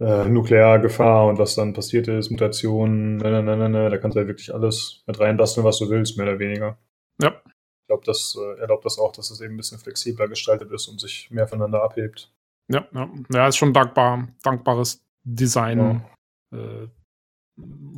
äh, 0.00 0.28
Nukleargefahr 0.28 1.26
und 1.26 1.38
was 1.38 1.54
dann 1.54 1.72
passiert 1.72 2.08
ist, 2.08 2.30
Mutationen, 2.30 3.16
ne, 3.16 3.42
ne, 3.42 3.56
ne, 3.56 3.68
ne, 3.68 3.90
da 3.90 3.98
kannst 3.98 4.16
du 4.16 4.20
ja 4.20 4.26
wirklich 4.26 4.52
alles 4.52 5.02
mit 5.06 5.18
reinbasteln, 5.20 5.64
was 5.64 5.78
du 5.78 5.88
willst, 5.88 6.16
mehr 6.16 6.26
oder 6.26 6.38
weniger. 6.38 6.78
Ja. 7.20 7.40
Ich 7.46 7.86
glaube, 7.88 8.04
das 8.06 8.36
äh, 8.40 8.60
erlaubt 8.60 8.84
das 8.84 8.98
auch, 8.98 9.12
dass 9.12 9.30
es 9.30 9.40
eben 9.40 9.54
ein 9.54 9.56
bisschen 9.58 9.78
flexibler 9.78 10.26
gestaltet 10.26 10.70
ist 10.72 10.88
und 10.88 11.00
sich 11.00 11.30
mehr 11.30 11.46
voneinander 11.46 11.82
abhebt. 11.82 12.32
Ja, 12.68 12.88
ja. 12.92 13.10
Ja, 13.32 13.48
ist 13.48 13.56
schon 13.56 13.74
dankbar, 13.74 14.28
dankbares 14.42 15.04
Design. 15.22 16.02
Ja. 16.50 16.58
Äh, 16.58 16.88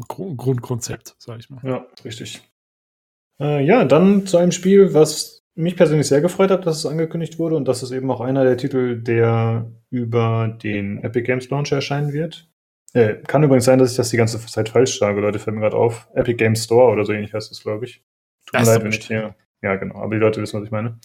Grundkonzept, 0.09 1.15
sag 1.19 1.39
ich 1.39 1.49
mal. 1.49 1.61
Ja, 1.65 1.87
richtig. 2.05 2.43
Äh, 3.41 3.65
ja, 3.65 3.85
dann 3.85 4.27
zu 4.27 4.37
einem 4.37 4.53
Spiel, 4.53 4.93
was 4.93 5.46
mich 5.57 5.77
persönlich 5.77 6.07
sehr 6.07 6.21
gefreut 6.21 6.51
hat, 6.51 6.67
dass 6.67 6.79
es 6.79 6.87
angekündigt 6.87 7.39
wurde 7.39 7.57
und 7.57 7.67
das 7.67 7.83
ist 7.83 7.91
eben 7.91 8.11
auch 8.11 8.21
einer 8.21 8.45
der 8.45 8.57
Titel, 8.57 9.01
der 9.01 9.73
über 9.91 10.57
den 10.63 11.03
Epic 11.03 11.27
Games 11.27 11.49
Launcher 11.51 11.77
erscheinen 11.77 12.13
wird. 12.13 12.49
Äh, 12.93 13.17
kann 13.27 13.43
übrigens 13.43 13.65
sein, 13.65 13.79
dass 13.79 13.91
ich 13.91 13.97
das 13.97 14.11
die 14.11 14.17
ganze 14.17 14.39
Zeit 14.47 14.69
falsch 14.69 14.99
sage, 14.99 15.21
Leute, 15.21 15.39
fällt 15.39 15.57
mir 15.57 15.63
gerade 15.63 15.77
auf. 15.77 16.09
Epic 16.15 16.37
Games 16.37 16.65
Store 16.65 16.93
oder 16.93 17.05
so 17.05 17.13
ähnlich 17.13 17.33
heißt 17.33 17.51
das, 17.51 17.63
glaube 17.63 17.87
ich. 17.87 18.05
Tut 18.47 18.61
mir 18.61 18.67
leid, 18.67 18.85
wenn 18.85 18.93
ich 18.93 19.07
hier. 19.07 19.35
Ja, 19.63 19.77
genau, 19.77 19.97
aber 19.97 20.15
die 20.15 20.21
Leute 20.21 20.41
wissen, 20.41 20.61
was 20.61 20.67
ich 20.67 20.71
meine. 20.71 20.99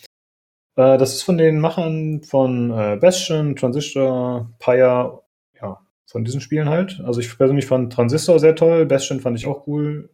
Äh, 0.75 0.97
das 0.97 1.13
ist 1.13 1.23
von 1.23 1.37
den 1.37 1.59
Machern 1.59 2.21
von 2.21 2.71
äh, 2.71 2.97
Bastion, 2.97 3.55
Transistor, 3.55 4.51
Pyre, 4.59 5.23
ja, 5.61 5.79
von 6.05 6.25
diesen 6.25 6.41
Spielen 6.41 6.69
halt. 6.69 7.01
Also 7.05 7.21
ich 7.21 7.37
persönlich 7.37 7.65
fand 7.65 7.93
Transistor 7.93 8.39
sehr 8.39 8.55
toll, 8.55 8.85
Bastion 8.85 9.21
fand 9.21 9.37
ich 9.37 9.47
auch 9.47 9.65
cool. 9.67 10.09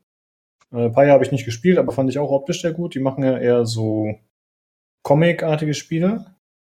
Äh, 0.71 0.89
Pyre 0.89 1.11
habe 1.11 1.23
ich 1.23 1.31
nicht 1.31 1.45
gespielt, 1.45 1.79
aber 1.79 1.91
fand 1.91 2.09
ich 2.09 2.19
auch 2.19 2.31
optisch 2.31 2.61
sehr 2.61 2.73
gut. 2.73 2.93
Die 2.93 2.99
machen 2.99 3.23
ja 3.23 3.37
eher 3.37 3.65
so 3.65 4.15
Comic-artige 5.07 5.73
Spiele 5.73 6.35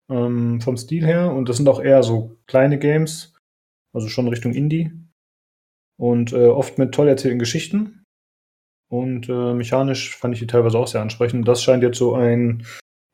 ähm, 0.08 0.62
vom 0.62 0.78
Stil 0.78 1.04
her 1.04 1.34
und 1.34 1.50
das 1.50 1.58
sind 1.58 1.68
auch 1.68 1.82
eher 1.82 2.04
so 2.04 2.38
kleine 2.46 2.78
Games, 2.78 3.34
also 3.92 4.08
schon 4.08 4.28
Richtung 4.28 4.54
Indie 4.54 4.92
und 5.98 6.32
äh, 6.34 6.46
oft 6.46 6.78
mit 6.78 6.94
toll 6.94 7.08
erzählten 7.08 7.40
Geschichten 7.40 8.04
und 8.88 9.30
äh, 9.30 9.54
mechanisch 9.56 10.16
fand 10.16 10.36
ich 10.36 10.42
die 10.42 10.46
teilweise 10.46 10.78
auch 10.78 10.86
sehr 10.86 11.02
ansprechend. 11.02 11.48
Das 11.48 11.64
scheint 11.64 11.82
jetzt 11.82 11.98
so 11.98 12.14
ein 12.14 12.68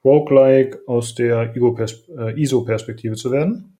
Roguelike 0.03 0.81
aus 0.85 1.15
der 1.15 1.55
äh, 1.55 2.41
ISO-Perspektive 2.41 3.15
zu 3.15 3.31
werden. 3.31 3.77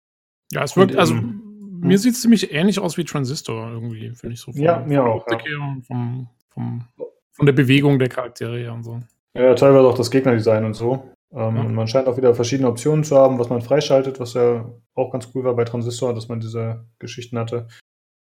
Ja, 0.54 0.64
es 0.64 0.78
wirkt, 0.78 0.96
also 0.96 1.16
mir 1.16 1.96
hm. 1.96 1.98
sieht 1.98 2.14
es 2.14 2.22
ziemlich 2.22 2.54
ähnlich 2.54 2.80
aus 2.80 2.96
wie 2.96 3.04
Transistor 3.04 3.72
irgendwie, 3.72 4.10
finde 4.12 4.36
ich 4.36 4.40
so. 4.40 4.54
Von, 4.54 4.62
ja, 4.62 4.80
mir 4.80 5.04
auch. 5.04 5.28
Ja. 5.30 5.38
Vom, 5.86 6.30
vom, 6.54 6.86
von 7.34 7.46
der 7.46 7.52
Bewegung 7.52 8.00
der 8.00 8.08
Charaktere 8.08 8.58
her 8.58 8.74
und 8.74 8.84
so. 8.84 9.02
Ja, 9.34 9.54
teilweise 9.54 9.86
auch 9.86 9.98
das 9.98 10.10
Gegnerdesign 10.10 10.64
und 10.64 10.76
so. 10.76 11.12
Ähm, 11.36 11.56
ja. 11.56 11.64
Man 11.64 11.88
scheint 11.88 12.08
auch 12.08 12.18
wieder 12.18 12.34
verschiedene 12.34 12.70
Optionen 12.70 13.04
zu 13.04 13.18
haben, 13.18 13.38
was 13.40 13.50
man 13.50 13.62
freischaltet, 13.62 14.20
was 14.20 14.34
ja 14.34 14.72
auch 14.94 15.12
ganz 15.12 15.30
cool 15.36 15.44
war 15.44 15.56
bei 15.56 15.66
Transistor, 15.66 16.14
dass 16.14 16.30
man 16.30 16.40
diese 16.40 16.86
Geschichten 16.98 17.38
hatte. 17.38 17.68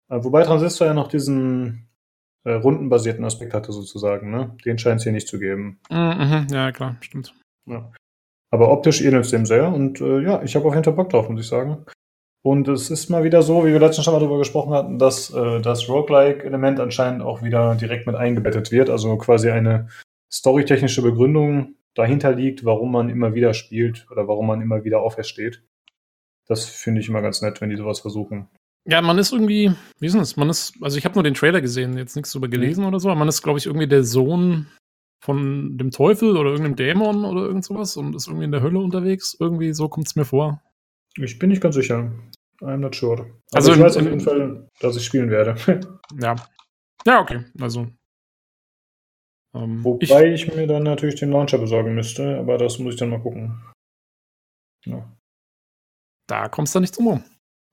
Äh, 0.09 0.23
wobei 0.23 0.45
Transistor 0.45 0.87
ja 0.87 0.95
noch 0.95 1.09
diesen 1.09 1.89
äh, 2.45 2.53
rundenbasierten 2.53 3.25
Aspekt 3.25 3.55
hatte, 3.55 3.73
sozusagen. 3.73 4.31
Ne? 4.31 4.57
Den 4.65 4.79
scheint 4.79 4.99
es 4.99 5.05
hier 5.05 5.13
nicht 5.13 5.29
zu 5.29 5.41
geben. 5.41 5.81
Mhm, 5.91 5.97
mhm, 5.99 6.47
ja, 6.51 6.71
klar, 6.71 6.97
stimmt. 7.01 7.35
Ja. 7.67 7.91
Aber 8.51 8.71
optisch 8.71 9.01
ähnelt 9.01 9.25
es 9.25 9.31
dem 9.31 9.47
sehr 9.47 9.73
und 9.73 10.01
äh, 10.01 10.21
ja, 10.21 10.43
ich 10.43 10.55
habe 10.55 10.67
auf 10.67 10.75
jeden 10.75 10.85
Fall 10.85 10.93
Bock 10.93 11.11
drauf, 11.11 11.29
muss 11.29 11.41
ich 11.41 11.49
sagen. 11.49 11.85
Und 12.45 12.69
es 12.69 12.91
ist 12.91 13.09
mal 13.09 13.25
wieder 13.25 13.43
so, 13.43 13.65
wie 13.65 13.73
wir 13.73 13.79
letztens 13.79 14.05
schon 14.05 14.15
mal 14.15 14.21
darüber 14.21 14.39
gesprochen 14.39 14.75
hatten, 14.75 14.99
dass 14.99 15.33
äh, 15.33 15.61
das 15.61 15.89
Roguelike-Element 15.89 16.81
anscheinend 16.81 17.23
auch 17.23 17.43
wieder 17.43 17.77
direkt 17.77 18.07
mit 18.07 18.17
eingebettet 18.17 18.73
wird. 18.73 18.91
Also 18.91 19.17
quasi 19.17 19.51
eine 19.51 19.89
storytechnische 20.31 21.03
Begründung 21.03 21.77
dahinter 21.95 22.35
liegt, 22.35 22.65
warum 22.65 22.93
man 22.93 23.09
immer 23.09 23.35
wieder 23.35 23.55
spielt 23.55 24.07
oder 24.11 24.29
warum 24.29 24.47
man 24.47 24.61
immer 24.61 24.85
wieder 24.85 25.01
aufersteht. 25.01 25.63
Das 26.47 26.65
finde 26.65 27.01
ich 27.01 27.09
immer 27.09 27.23
ganz 27.23 27.43
nett, 27.43 27.61
wenn 27.61 27.71
die 27.71 27.77
sowas 27.77 28.01
versuchen. 28.01 28.49
Ja, 28.85 29.01
man 29.01 29.19
ist 29.19 29.33
irgendwie, 29.33 29.73
wie 30.01 30.07
ist 30.07 30.17
das? 30.17 30.37
Man 30.37 30.51
ist, 30.51 30.75
also 30.81 30.99
ich 30.99 31.05
habe 31.05 31.15
nur 31.15 31.23
den 31.23 31.35
Trailer 31.35 31.61
gesehen, 31.61 31.97
jetzt 31.97 32.17
nichts 32.17 32.33
drüber 32.33 32.49
gelesen 32.49 32.83
mhm. 32.83 32.89
oder 32.89 33.01
so, 33.01 33.11
aber 33.11 33.19
man 33.19 33.29
ist, 33.29 33.43
glaube 33.43 33.59
ich, 33.59 33.67
irgendwie 33.67 33.87
der 33.87 34.03
Sohn 34.03 34.67
von 35.23 35.79
dem 35.79 35.93
Teufel 35.93 36.37
oder 36.37 36.51
irgendeinem 36.51 36.75
Dämon 36.75 37.25
oder 37.25 37.43
irgend 37.43 37.65
sowas 37.65 37.97
und 37.97 38.17
ist 38.17 38.27
irgendwie 38.27 38.47
in 38.47 38.51
der 38.51 38.63
Hölle 38.63 38.81
unterwegs. 38.81 39.37
Irgendwie 39.39 39.73
so 39.73 39.89
kommt 39.89 40.09
es 40.09 40.17
mir 40.17 40.25
vor. 40.25 40.61
Ich 41.17 41.39
bin 41.39 41.51
nicht 41.51 41.63
ganz 41.63 41.77
sicher. 41.77 42.13
I'm 42.61 42.79
not 42.79 42.97
sure. 42.97 43.21
Aber 43.21 43.31
also 43.53 43.73
ich 43.73 43.81
weiß 43.81 43.97
auf 43.99 44.03
jeden 44.03 44.21
Fall, 44.21 44.69
dass 44.81 44.97
ich 44.97 45.05
spielen 45.05 45.31
werde. 45.31 45.55
ja. 46.21 46.35
Ja, 47.07 47.21
okay. 47.21 47.45
Also 47.61 47.87
ähm, 49.55 49.85
Wobei 49.85 50.33
ich, 50.33 50.49
ich, 50.49 50.55
mir 50.55 50.67
dann 50.67 50.83
natürlich 50.85 51.17
den 51.17 51.31
Launcher 51.31 51.59
besorgen 51.59 51.95
müsste, 51.95 52.39
aber 52.39 52.59
das 52.59 52.79
muss 52.79 52.95
ich 52.95 53.01
dann 53.01 53.11
mal 53.11 53.21
gucken. 53.21 53.63
Ja. 54.87 55.11
Da 56.29 56.49
kommst 56.49 56.75
du 56.75 56.81
nicht 56.81 56.97
drum 56.97 57.23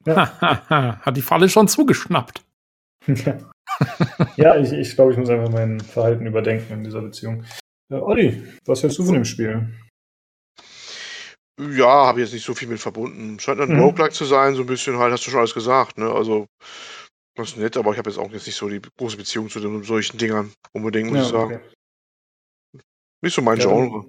Ja. 0.05 0.39
Hat 1.01 1.15
die 1.15 1.21
Falle 1.21 1.49
schon 1.49 1.67
zugeschnappt. 1.67 2.43
ja, 4.35 4.57
ich, 4.57 4.73
ich 4.73 4.95
glaube, 4.95 5.13
ich 5.13 5.17
muss 5.17 5.29
einfach 5.29 5.49
mein 5.49 5.79
Verhalten 5.79 6.25
überdenken 6.25 6.73
in 6.73 6.83
dieser 6.83 7.01
Beziehung. 7.01 7.45
Äh, 7.91 7.95
Olli, 7.95 8.43
was 8.65 8.83
hältst 8.83 8.99
du 8.99 9.05
von 9.05 9.15
dem 9.15 9.25
Spiel? 9.25 9.73
Ja, 11.59 12.07
habe 12.07 12.19
ich 12.19 12.27
jetzt 12.27 12.33
nicht 12.33 12.45
so 12.45 12.53
viel 12.53 12.67
mit 12.67 12.79
verbunden. 12.79 13.39
Scheint 13.39 13.59
ein 13.59 13.73
mhm. 13.73 13.79
Roguelike 13.79 14.13
zu 14.13 14.25
sein, 14.25 14.55
so 14.55 14.61
ein 14.61 14.67
bisschen 14.67 14.97
halt, 14.97 15.11
hast 15.11 15.25
du 15.25 15.31
schon 15.31 15.39
alles 15.39 15.53
gesagt, 15.53 15.97
ne? 15.97 16.09
Also 16.09 16.47
das 17.35 17.49
ist 17.49 17.57
nett, 17.57 17.77
aber 17.77 17.91
ich 17.91 17.97
habe 17.97 18.09
jetzt 18.09 18.19
auch 18.19 18.31
jetzt 18.31 18.47
nicht 18.47 18.55
so 18.55 18.67
die 18.67 18.81
große 18.97 19.17
Beziehung 19.17 19.49
zu 19.49 19.59
den, 19.59 19.83
solchen 19.83 20.17
Dingern 20.17 20.51
unbedingt, 20.73 21.09
muss 21.09 21.17
ja, 21.17 21.23
ich 21.23 21.29
sagen. 21.29 21.55
Okay. 21.55 22.83
Nicht 23.21 23.33
so 23.33 23.41
mein 23.41 23.59
ja, 23.59 23.67
Genre. 23.67 24.07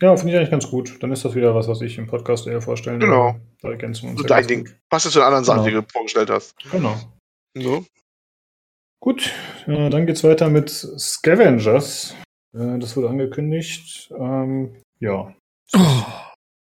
Ja, 0.00 0.16
finde 0.16 0.32
ich 0.32 0.38
eigentlich 0.38 0.50
ganz 0.50 0.70
gut. 0.70 1.02
Dann 1.02 1.10
ist 1.10 1.24
das 1.24 1.34
wieder 1.34 1.54
was, 1.54 1.66
was 1.66 1.80
ich 1.80 1.98
im 1.98 2.06
Podcast 2.06 2.46
eher 2.46 2.62
vorstellen 2.62 3.00
Genau. 3.00 3.36
Da 3.60 3.70
ergänzen 3.70 4.04
wir 4.04 4.10
uns. 4.10 4.20
So 4.20 4.26
dein 4.26 4.46
Ding. 4.46 4.64
Gut. 4.64 4.76
Passt 4.88 5.10
zu 5.10 5.18
den 5.18 5.22
anderen 5.22 5.44
Sachen, 5.44 5.64
genau. 5.64 5.80
die 5.80 5.86
du 5.86 5.92
vorgestellt 5.92 6.30
hast. 6.30 6.54
Genau. 6.70 6.96
So. 7.54 7.84
Gut, 9.00 9.32
äh, 9.66 9.90
dann 9.90 10.06
geht's 10.06 10.24
weiter 10.24 10.48
mit 10.50 10.70
Scavengers. 10.70 12.14
Äh, 12.52 12.78
das 12.78 12.96
wurde 12.96 13.08
angekündigt. 13.08 14.10
Ähm, 14.16 14.82
ja. 14.98 15.34
Oh, 15.74 16.02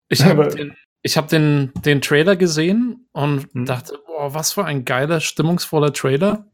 ich 0.08 0.24
habe 0.24 0.48
den, 0.48 0.74
ich 1.02 1.16
hab 1.16 1.28
den, 1.28 1.72
den 1.84 2.00
Trailer 2.00 2.36
gesehen 2.36 3.08
und 3.12 3.52
hm. 3.52 3.66
dachte, 3.66 4.01
boah, 4.22 4.34
was 4.34 4.52
für 4.52 4.64
ein 4.64 4.84
geiler, 4.84 5.20
stimmungsvoller 5.20 5.92
Trailer. 5.92 6.46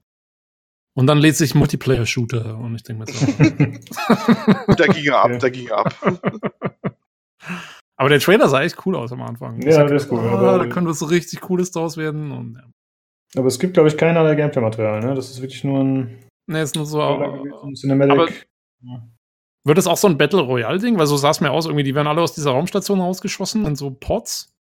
Und 0.94 1.06
dann 1.06 1.18
lädt 1.18 1.36
sich 1.36 1.54
Multiplayer-Shooter 1.54 2.56
und 2.56 2.74
ich 2.74 2.82
denke 2.82 3.04
mir 3.04 3.12
so. 3.12 3.26
da 4.74 4.86
ging 4.86 5.04
er 5.04 5.22
ab, 5.22 5.38
da 5.38 5.48
ging 5.48 5.68
er 5.68 5.78
ab. 5.78 5.94
Aber 7.96 8.08
der 8.08 8.20
Trailer 8.20 8.48
sah 8.48 8.62
echt 8.62 8.84
cool 8.86 8.96
aus 8.96 9.12
am 9.12 9.22
Anfang. 9.22 9.60
Ja, 9.62 9.84
das 9.84 10.04
ist 10.04 10.12
cool. 10.12 10.18
Oh, 10.18 10.58
da 10.58 10.66
könnte 10.66 10.90
was 10.90 10.98
so 10.98 11.06
richtig 11.06 11.40
Cooles 11.40 11.70
draus 11.70 11.96
werden. 11.96 12.32
Und, 12.32 12.54
ja. 12.54 12.64
Aber 13.36 13.46
es 13.46 13.58
gibt, 13.58 13.74
glaube 13.74 13.88
ich, 13.88 13.96
keinerlei 13.96 14.34
Gameplay-Material, 14.34 15.00
ne? 15.00 15.14
Das 15.14 15.30
ist 15.30 15.40
wirklich 15.40 15.62
nur 15.62 15.84
ein. 15.84 16.24
Ne, 16.46 16.62
ist 16.62 16.74
nur 16.74 16.86
so. 16.86 17.00
Ein 17.02 17.74
Cinematic. 17.74 18.48
Aber 18.82 19.08
wird 19.64 19.78
es 19.78 19.86
auch 19.86 19.98
so 19.98 20.08
ein 20.08 20.16
Battle 20.16 20.40
Royale-Ding? 20.40 20.98
Weil 20.98 21.06
so 21.06 21.16
sah 21.16 21.30
es 21.30 21.40
mir 21.40 21.50
aus, 21.50 21.66
irgendwie, 21.66 21.84
die 21.84 21.94
werden 21.94 22.08
alle 22.08 22.22
aus 22.22 22.32
dieser 22.32 22.52
Raumstation 22.52 23.00
rausgeschossen 23.00 23.66
in 23.66 23.76
so 23.76 23.90
Pods. 23.90 24.57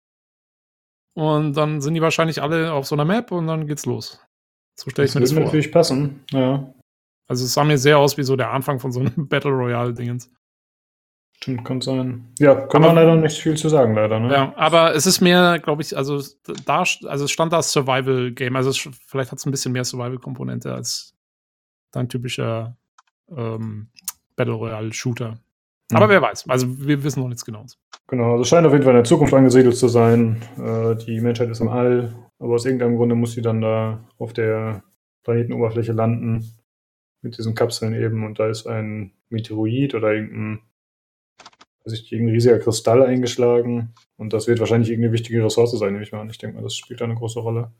Und 1.15 1.55
dann 1.55 1.81
sind 1.81 1.95
die 1.95 2.03
wahrscheinlich 2.03 2.41
alle 2.43 2.73
auf 2.73 2.87
so 2.87 2.95
einer 2.95 3.05
Map 3.05 3.33
und 3.33 3.47
dann 3.47 3.67
geht's 3.67 3.87
los. 3.87 4.21
So 4.79 4.91
stelle 4.91 5.07
ich 5.07 5.15
mir 5.15 5.21
das 5.21 5.31
vor. 5.31 5.41
Das 5.41 5.45
würde 5.45 5.45
natürlich 5.47 5.73
passen, 5.73 6.25
ja. 6.31 6.73
Also 7.29 7.45
es 7.45 7.55
sah 7.55 7.65
mir 7.65 7.79
sehr 7.79 7.99
aus 7.99 8.17
wie 8.17 8.23
so 8.23 8.37
der 8.37 8.51
Anfang 8.51 8.79
von 8.79 8.93
so 8.93 9.01
einem 9.01 9.13
Battle 9.29 9.51
Royale-Dingens. 9.51 10.31
Stimmt, 11.37 11.65
kann 11.65 11.81
sein. 11.81 12.33
Ja, 12.39 12.55
kann 12.55 12.85
aber, 12.85 12.95
man 12.95 13.05
leider 13.05 13.17
nicht 13.17 13.37
viel 13.37 13.57
zu 13.57 13.69
sagen, 13.69 13.95
leider. 13.95 14.21
Ne? 14.21 14.33
Ja, 14.33 14.53
aber 14.57 14.95
es 14.95 15.07
ist 15.07 15.21
mehr, 15.21 15.59
glaube 15.59 15.83
ich, 15.83 15.97
also 15.97 16.23
da, 16.67 16.85
also 17.05 17.25
es 17.25 17.31
stand 17.31 17.53
da 17.53 17.63
Survival-Game. 17.63 18.55
Also 18.55 18.71
es, 18.71 18.89
vielleicht 19.07 19.33
hat 19.33 19.39
es 19.39 19.47
ein 19.47 19.51
bisschen 19.51 19.73
mehr 19.73 19.85
Survival-Komponente 19.85 20.73
als 20.73 21.15
dein 21.91 22.09
typischer 22.09 22.77
ähm, 23.29 23.89
Battle 24.37 24.55
Royale-Shooter. 24.55 25.39
Aber 25.93 26.06
mhm. 26.06 26.10
wer 26.10 26.23
weiß. 26.23 26.48
Also 26.48 26.66
wir 26.86 27.02
wissen 27.05 27.20
noch 27.20 27.28
nichts 27.28 27.44
genaues. 27.44 27.78
Genau, 28.09 28.32
also 28.32 28.43
es 28.43 28.48
scheint 28.48 28.66
auf 28.66 28.73
jeden 28.73 28.85
Fall 28.85 28.93
in 28.93 28.98
der 28.98 29.05
Zukunft 29.05 29.35
angesiedelt 29.35 29.77
zu 29.77 29.89
sein. 29.89 30.43
Äh, 30.59 30.97
die 30.97 31.20
Menschheit 31.20 31.51
ist 31.51 31.60
im 31.60 31.69
All, 31.69 32.14
aber 32.39 32.55
aus 32.55 32.64
irgendeinem 32.64 32.97
Grunde 32.97 33.14
muss 33.14 33.32
sie 33.32 33.43
dann 33.43 33.60
da 33.60 34.05
auf 34.19 34.32
der 34.32 34.82
Planetenoberfläche 35.24 35.93
landen. 35.93 36.52
Mit 37.24 37.39
diesen 37.39 37.55
Kapseln 37.55 37.94
eben. 37.94 38.27
Und 38.27 38.40
da 38.40 38.48
ist 38.48 38.66
ein 38.66 39.12
Meteoroid 39.28 39.94
oder 39.94 40.12
irgendein 40.12 40.60
sich 41.85 42.12
irgendein 42.12 42.35
riesiger 42.35 42.59
Kristall 42.59 43.02
eingeschlagen 43.02 43.94
und 44.16 44.32
das 44.32 44.47
wird 44.47 44.60
wahrscheinlich 44.60 44.90
irgendeine 44.90 45.12
wichtige 45.12 45.44
Ressource 45.44 45.73
sein, 45.73 45.93
nehme 45.93 46.05
ich 46.05 46.12
mal 46.12 46.20
an. 46.20 46.31
Ich 46.31 46.39
denke 46.39 46.56
mal, 46.56 46.62
das 46.62 46.77
spielt 46.77 47.01
da 47.01 47.05
eine 47.05 47.14
große 47.14 47.40
Rolle. 47.40 47.73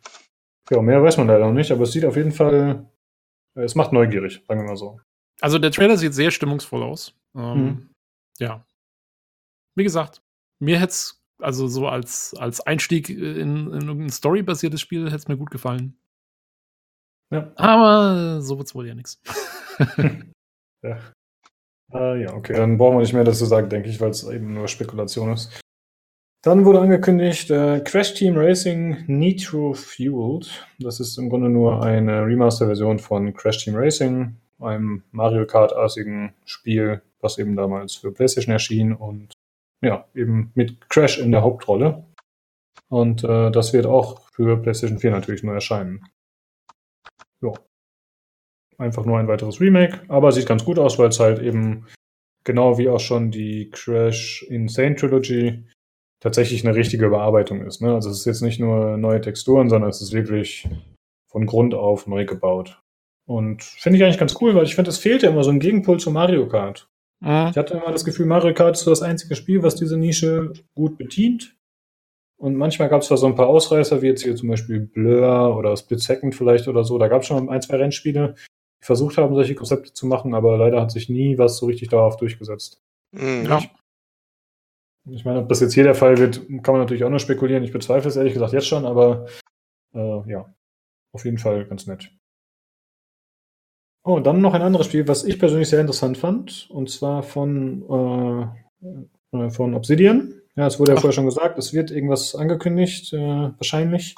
Ja, 0.71 0.81
mehr 0.81 1.03
weiß 1.03 1.19
man 1.19 1.27
leider 1.27 1.47
noch 1.47 1.53
nicht, 1.53 1.71
aber 1.71 1.83
es 1.83 1.93
sieht 1.93 2.05
auf 2.05 2.17
jeden 2.17 2.33
Fall, 2.33 2.91
es 3.55 3.75
macht 3.75 3.93
neugierig, 3.93 4.43
sagen 4.49 4.61
wir 4.61 4.69
mal 4.69 4.77
so. 4.77 5.01
Also 5.41 5.59
der 5.59 5.71
Trailer 5.71 5.97
sieht 5.97 6.15
sehr 6.15 6.31
stimmungsvoll 6.31 6.83
aus. 6.83 7.15
Ähm, 7.37 7.65
mhm. 7.65 7.92
Ja. 8.39 8.67
Wie 9.75 9.85
gesagt, 9.85 10.23
mir 10.61 10.79
hätte 10.79 10.91
es, 10.91 11.25
also 11.39 11.67
so 11.67 11.89
als, 11.89 12.35
als 12.39 12.61
Einstieg 12.61 13.09
in, 13.11 13.19
in 13.19 13.73
irgendein 13.73 14.11
storybasiertes 14.11 14.81
Spiel, 14.81 15.07
hätte 15.07 15.17
es 15.17 15.29
mir 15.29 15.37
gut 15.37 15.51
gefallen. 15.51 15.99
Ja. 17.31 17.51
Aber 17.57 18.43
so 18.43 18.59
wird 18.59 18.69
es 18.69 18.75
wohl 18.75 18.87
ja 18.87 18.95
nichts. 18.95 19.21
ja. 20.83 20.99
Uh, 21.95 22.15
ja, 22.15 22.33
okay, 22.33 22.55
dann 22.55 22.79
brauchen 22.79 22.97
wir 22.97 23.01
nicht 23.01 23.13
mehr 23.13 23.25
dazu 23.25 23.45
sagen, 23.45 23.69
denke 23.69 23.89
ich, 23.89 24.01
weil 24.01 24.11
es 24.11 24.25
eben 24.25 24.55
nur 24.55 24.69
Spekulation 24.69 25.33
ist. 25.33 25.61
Dann 26.43 26.65
wurde 26.65 26.81
angekündigt 26.81 27.51
äh, 27.51 27.81
Crash 27.81 28.15
Team 28.15 28.37
Racing 28.37 29.05
Nitro 29.07 29.75
Fueled. 29.75 30.67
Das 30.81 31.01
ist 31.01 31.17
im 31.19 31.29
Grunde 31.31 31.49
nur 31.49 31.85
eine 31.85 32.25
Remaster-Version 32.27 32.99
von 32.99 33.33
Crash 33.35 33.65
Team 33.65 33.77
Racing, 33.77 34.37
einem 34.63 35.03
Mario 35.11 35.47
Kart-artigen 35.47 36.35
Spiel, 36.45 37.03
was 37.21 37.39
eben 37.39 37.57
damals 37.57 37.95
für 37.95 38.13
PlayStation 38.13 38.53
erschien 38.53 38.93
und 38.93 39.33
ja, 39.83 40.07
eben 40.15 40.53
mit 40.55 40.89
Crash 40.89 41.19
in 41.19 41.33
der 41.33 41.43
Hauptrolle. 41.43 42.05
Und 42.89 43.25
äh, 43.25 43.51
das 43.51 43.73
wird 43.73 43.87
auch 43.87 44.21
für 44.31 44.61
PlayStation 44.61 44.99
4 44.99 45.11
natürlich 45.11 45.43
nur 45.43 45.55
erscheinen. 45.55 46.05
Ja. 47.41 47.53
Einfach 48.79 49.05
nur 49.05 49.19
ein 49.19 49.29
weiteres 49.29 49.61
Remake, 49.61 50.01
aber 50.09 50.33
sieht 50.33 50.47
ganz 50.47 50.65
gut 50.65 50.79
aus, 50.79 50.99
weil 50.99 51.09
es 51.09 51.21
halt 51.21 51.41
eben 51.41 51.87
genau 52.45 52.79
wie 52.79 52.89
auch 52.89 53.01
schon 53.01 53.31
die 53.31 53.71
Crash 53.71 54.43
Insane 54.49 54.97
Trilogy 54.97 55.65
tatsächlich 56.21 56.67
eine 56.67 56.77
richtige 56.77 57.07
Überarbeitung 57.07 57.63
ist. 57.63 57.83
Ne? 57.83 57.93
Also 57.93 58.11
es 58.11 58.21
ist 58.21 58.25
jetzt 58.27 58.43
nicht 58.43 58.61
nur 58.61 58.97
neue 58.97 59.21
Texturen, 59.21 59.69
sondern 59.69 59.91
es 59.91 60.01
ist 60.01 60.13
wirklich 60.13 60.69
von 61.31 61.47
Grund 61.47 61.75
auf 61.75 62.07
neu 62.07 62.25
gebaut. 62.25 62.82
Und 63.33 63.63
finde 63.63 63.97
ich 63.97 64.05
eigentlich 64.05 64.19
ganz 64.19 64.37
cool, 64.43 64.55
weil 64.55 64.65
ich 64.65 64.75
finde, 64.75 64.91
es 64.91 64.99
fehlt 64.99 65.23
ja 65.23 65.31
immer 65.31 65.43
so 65.43 65.51
ein 65.51 65.59
Gegenpol 65.59 65.99
zu 65.99 66.11
Mario 66.11 66.47
Kart. 66.49 66.91
Mhm. 67.21 67.49
Ich 67.51 67.57
hatte 67.57 67.73
immer 67.73 67.91
das 67.91 68.05
Gefühl, 68.05 68.27
Mario 68.27 68.53
Kart 68.53 68.77
ist 68.77 68.83
so 68.83 68.91
das 68.91 69.01
einzige 69.01 69.37
Spiel, 69.37 69.63
was 69.63 69.75
diese 69.75 69.97
Nische 69.97 70.53
gut 70.75 70.99
bedient. 70.99 71.57
Und 72.37 72.57
manchmal 72.57 72.91
gab 72.91 73.01
es 73.01 73.09
da 73.09 73.17
so 73.17 73.27
ein 73.27 73.35
paar 73.35 73.47
Ausreißer, 73.47 74.03
wie 74.03 74.09
jetzt 74.09 74.23
hier 74.23 74.37
zum 74.37 74.51
Beispiel 74.51 74.81
Blur 74.81 75.57
oder 75.57 75.75
Split 75.79 76.01
Second 76.01 76.35
vielleicht 76.35 76.69
oder 76.69 76.85
so. 76.85 76.99
Da 76.99 77.09
gab 77.09 77.23
es 77.23 77.29
schon 77.29 77.49
ein, 77.49 77.63
zwei 77.63 77.77
Rennspiele, 77.77 78.35
die 78.35 78.85
versucht 78.85 79.17
haben, 79.17 79.35
solche 79.35 79.55
Konzepte 79.55 79.95
zu 79.95 80.07
machen, 80.07 80.35
aber 80.35 80.59
leider 80.59 80.83
hat 80.83 80.91
sich 80.91 81.09
nie 81.09 81.39
was 81.39 81.57
so 81.57 81.67
richtig 81.67 81.89
darauf 81.89 82.19
durchgesetzt. 82.19 82.83
Mhm. 83.13 83.47
Ja. 83.47 83.63
Ich 85.11 85.25
meine, 85.25 85.39
ob 85.39 85.49
das 85.49 85.61
jetzt 85.61 85.73
hier 85.73 85.85
der 85.85 85.95
Fall 85.95 86.19
wird, 86.19 86.43
kann 86.63 86.75
man 86.75 86.83
natürlich 86.83 87.05
auch 87.05 87.11
nur 87.11 87.19
spekulieren. 87.19 87.65
Ich 87.65 87.73
bezweifle 87.73 88.11
es 88.11 88.17
ehrlich 88.17 88.35
gesagt 88.35 88.53
jetzt 88.53 88.69
schon, 88.69 88.85
aber 88.85 89.27
äh, 89.95 90.31
ja, 90.31 90.55
auf 91.13 91.25
jeden 91.25 91.39
Fall 91.39 91.65
ganz 91.65 91.87
nett. 91.87 92.11
Oh, 94.05 94.19
dann 94.19 94.41
noch 94.41 94.55
ein 94.55 94.63
anderes 94.63 94.87
Spiel, 94.87 95.07
was 95.07 95.25
ich 95.25 95.39
persönlich 95.39 95.69
sehr 95.69 95.81
interessant 95.81 96.19
fand, 96.19 96.69
und 96.71 96.91
zwar 96.91 97.23
von, 97.23 98.51
äh, 98.83 99.37
äh 99.37 99.51
von 99.51 99.75
Obsidian. 99.75 100.35
Ja, 100.57 100.67
es 100.67 100.79
wurde 100.79 100.93
ja 100.93 100.97
Ach. 100.97 101.01
vorher 101.01 101.15
schon 101.15 101.25
gesagt, 101.25 101.57
es 101.59 101.73
wird 101.73 101.91
irgendwas 101.91 102.35
angekündigt, 102.35 103.13
äh, 103.13 103.19
wahrscheinlich. 103.57 104.17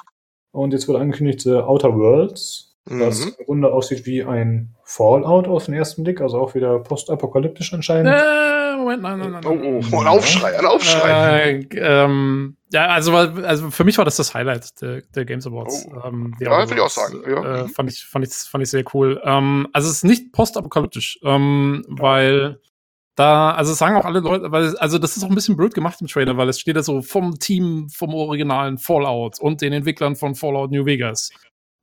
Und 0.51 0.73
jetzt 0.73 0.87
wurde 0.87 0.99
angekündigt 0.99 1.45
äh, 1.45 1.57
Outer 1.57 1.95
Worlds, 1.95 2.75
mhm. 2.89 2.99
was 2.99 3.25
im 3.25 3.45
Grunde 3.45 3.71
aussieht 3.71 4.05
wie 4.05 4.23
ein 4.23 4.73
Fallout 4.83 5.47
auf 5.47 5.65
den 5.65 5.75
ersten 5.75 6.03
Blick, 6.03 6.19
also 6.19 6.39
auch 6.39 6.55
wieder 6.55 6.79
postapokalyptisch 6.79 7.73
anscheinend. 7.73 8.07
Äh, 8.07 8.77
Moment, 8.77 9.03
nein, 9.03 9.19
nein, 9.19 9.31
nein. 9.31 9.45
Oh, 9.45 9.81
oh, 9.91 9.99
ein 9.99 10.07
Aufschrei, 10.07 10.57
ein 10.57 10.65
Aufschrei. 10.65 11.67
Äh, 11.71 11.77
ähm, 11.77 12.57
ja, 12.75 12.87
also, 12.87 13.15
also 13.15 13.71
für 13.71 13.85
mich 13.85 13.97
war 13.97 14.03
das 14.03 14.17
das 14.17 14.33
Highlight 14.33 14.81
der, 14.81 15.01
der 15.15 15.23
Games 15.23 15.47
Awards. 15.47 15.87
Oh. 15.89 16.07
Ähm, 16.07 16.35
ja, 16.41 16.51
würde 16.67 16.75
ich 16.75 16.81
auch 16.81 16.89
sagen. 16.89 17.21
Ja. 17.25 17.63
Äh, 17.63 17.67
fand, 17.69 17.89
ich, 17.89 18.03
fand, 18.03 18.27
ich, 18.27 18.33
fand 18.33 18.63
ich 18.65 18.69
sehr 18.69 18.83
cool. 18.93 19.21
Ähm, 19.23 19.69
also 19.71 19.87
es 19.87 19.95
ist 19.95 20.03
nicht 20.03 20.33
postapokalyptisch, 20.33 21.17
ähm, 21.23 21.85
weil 21.87 22.59
da, 23.15 23.51
also 23.51 23.73
sagen 23.73 23.95
auch 23.95 24.03
alle 24.03 24.19
Leute, 24.19 24.51
weil, 24.51 24.75
also 24.75 24.97
das 24.97 25.15
ist 25.15 25.23
auch 25.23 25.29
ein 25.29 25.35
bisschen 25.35 25.55
blöd 25.55 25.73
gemacht 25.73 26.01
im 26.01 26.07
Trailer, 26.07 26.35
weil 26.35 26.49
es 26.49 26.59
steht 26.59 26.75
da 26.75 26.83
so 26.83 27.01
vom 27.01 27.39
Team 27.39 27.87
vom 27.87 28.13
originalen 28.13 28.77
Fallout 28.77 29.39
und 29.39 29.61
den 29.61 29.71
Entwicklern 29.71 30.17
von 30.17 30.35
Fallout 30.35 30.71
New 30.71 30.85
Vegas. 30.85 31.29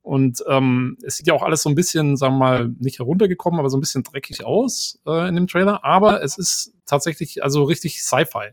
Und 0.03 0.43
ähm, 0.47 0.99
es 1.01 1.17
sieht 1.17 1.25
ja 1.25 1.33
auch 1.33 1.41
alles 1.41 1.63
so 1.63 1.69
ein 1.69 1.75
bisschen, 1.75 2.17
sagen 2.17 2.35
wir 2.35 2.39
mal, 2.39 2.69
nicht 2.79 2.99
heruntergekommen, 2.99 3.59
aber 3.59 3.71
so 3.71 3.77
ein 3.77 3.79
bisschen 3.79 4.03
dreckig 4.03 4.45
aus 4.45 4.99
äh, 5.07 5.27
in 5.27 5.33
dem 5.33 5.47
Trailer. 5.47 5.83
Aber 5.83 6.21
es 6.21 6.37
ist 6.37 6.75
tatsächlich 6.85 7.41
also 7.41 7.63
richtig 7.63 8.03
Sci-Fi. 8.03 8.51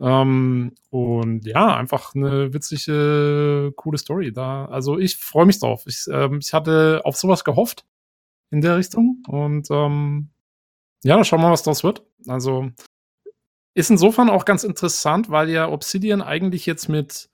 Ähm, 0.00 0.74
und 0.90 1.46
ja, 1.46 1.76
einfach 1.76 2.14
eine 2.14 2.52
witzige, 2.52 3.72
coole 3.76 3.98
Story 3.98 4.32
da. 4.32 4.64
Also 4.66 4.98
ich 4.98 5.16
freue 5.16 5.46
mich 5.46 5.60
drauf. 5.60 5.84
Ich, 5.86 6.06
ähm, 6.10 6.38
ich 6.40 6.52
hatte 6.52 7.02
auf 7.04 7.16
sowas 7.16 7.44
gehofft 7.44 7.84
in 8.50 8.60
der 8.60 8.76
Richtung. 8.76 9.22
Und 9.28 9.68
ähm, 9.70 10.30
ja, 11.04 11.22
schauen 11.24 11.40
wir 11.40 11.46
mal, 11.46 11.52
was 11.52 11.62
daraus 11.62 11.84
wird. 11.84 12.04
Also 12.26 12.70
ist 13.74 13.90
insofern 13.90 14.30
auch 14.30 14.44
ganz 14.44 14.64
interessant, 14.64 15.30
weil 15.30 15.48
ja 15.50 15.68
Obsidian 15.68 16.22
eigentlich 16.22 16.66
jetzt 16.66 16.88
mit, 16.88 17.30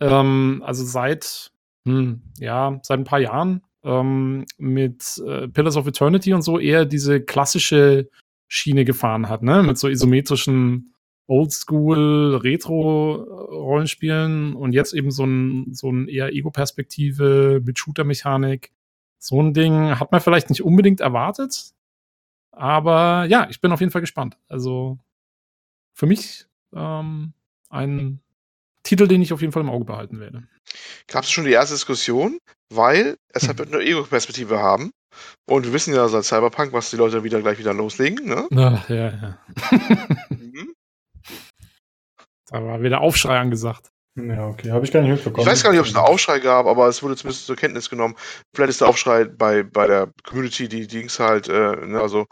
ähm, 0.00 0.62
also 0.64 0.84
seit, 0.84 1.52
hm, 1.86 2.22
ja, 2.38 2.78
seit 2.82 2.98
ein 2.98 3.04
paar 3.04 3.20
Jahren 3.20 3.62
ähm, 3.84 4.44
mit 4.58 5.22
äh, 5.26 5.48
Pillars 5.48 5.76
of 5.76 5.86
Eternity 5.86 6.34
und 6.34 6.42
so 6.42 6.58
eher 6.58 6.84
diese 6.84 7.20
klassische 7.20 8.10
Schiene 8.48 8.84
gefahren 8.84 9.28
hat, 9.28 9.42
ne? 9.42 9.62
Mit 9.62 9.78
so 9.78 9.88
isometrischen 9.88 10.94
Oldschool 11.26 12.40
Retro-Rollenspielen 12.42 14.54
und 14.54 14.72
jetzt 14.72 14.92
eben 14.92 15.12
so 15.12 15.24
ein, 15.24 15.72
so 15.72 15.90
ein 15.90 16.08
eher 16.08 16.32
Ego-Perspektive 16.32 17.62
mit 17.64 17.78
Shooter-Mechanik. 17.78 18.72
So 19.18 19.40
ein 19.40 19.54
Ding 19.54 20.00
hat 20.00 20.10
man 20.10 20.20
vielleicht 20.20 20.50
nicht 20.50 20.62
unbedingt 20.62 21.00
erwartet. 21.00 21.72
Aber 22.50 23.26
ja, 23.26 23.46
ich 23.48 23.60
bin 23.60 23.70
auf 23.70 23.78
jeden 23.78 23.92
Fall 23.92 24.00
gespannt. 24.00 24.36
Also 24.48 24.98
für 25.92 26.06
mich 26.06 26.46
ähm, 26.74 27.32
ein 27.68 28.20
Titel, 28.90 29.06
den 29.06 29.22
ich 29.22 29.32
auf 29.32 29.40
jeden 29.40 29.52
Fall 29.52 29.62
im 29.62 29.70
Auge 29.70 29.84
behalten 29.84 30.18
werde. 30.18 30.42
Gab 31.06 31.22
es 31.22 31.30
schon 31.30 31.44
die 31.44 31.52
erste 31.52 31.74
Diskussion, 31.74 32.38
weil 32.74 33.16
es 33.32 33.46
halt 33.46 33.60
eine 33.72 33.84
Ego-Perspektive 33.84 34.58
haben. 34.58 34.90
Und 35.48 35.64
wir 35.64 35.72
wissen 35.72 35.94
ja 35.94 36.08
seit 36.08 36.24
Cyberpunk, 36.24 36.72
was 36.72 36.90
die 36.90 36.96
Leute 36.96 37.22
wieder 37.22 37.40
gleich 37.40 37.58
wieder 37.60 37.72
loslegen, 37.72 38.26
ne? 38.26 38.48
Na, 38.50 38.84
ja, 38.88 38.96
ja. 38.96 39.38
mhm. 40.30 40.74
Da 42.48 42.64
war 42.64 42.82
wieder 42.82 43.00
Aufschrei 43.00 43.38
angesagt. 43.38 43.90
Ja, 44.16 44.48
okay, 44.48 44.72
habe 44.72 44.84
ich 44.84 44.90
gar 44.90 45.02
nicht 45.02 45.10
mitbekommen. 45.10 45.46
Ich 45.46 45.46
weiß 45.46 45.62
gar 45.62 45.70
nicht, 45.70 45.78
ob 45.78 45.86
es 45.86 45.94
einen 45.94 46.04
Aufschrei 46.04 46.40
gab, 46.40 46.66
aber 46.66 46.88
es 46.88 47.00
wurde 47.02 47.14
zumindest 47.14 47.46
zur 47.46 47.54
Kenntnis 47.54 47.88
genommen. 47.88 48.16
Vielleicht 48.52 48.70
ist 48.70 48.80
der 48.80 48.88
Aufschrei 48.88 49.24
bei, 49.24 49.62
bei 49.62 49.86
der 49.86 50.12
Community, 50.24 50.68
die 50.68 50.88
Dings 50.88 51.20
halt, 51.20 51.48
äh, 51.48 51.76
ne, 51.86 52.00
also 52.00 52.26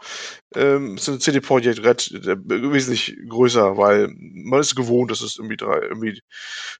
ähm, 0.55 0.97
so 0.97 1.15
CD 1.17 1.39
Projekt 1.39 1.83
Red 1.83 2.11
äh, 2.11 2.35
wesentlich 2.71 3.15
größer, 3.29 3.77
weil 3.77 4.09
man 4.17 4.59
ist 4.59 4.75
gewohnt, 4.75 5.09
dass 5.09 5.21
es 5.21 5.37
irgendwie 5.37 5.55
drei, 5.55 5.79
irgendwie 5.79 6.21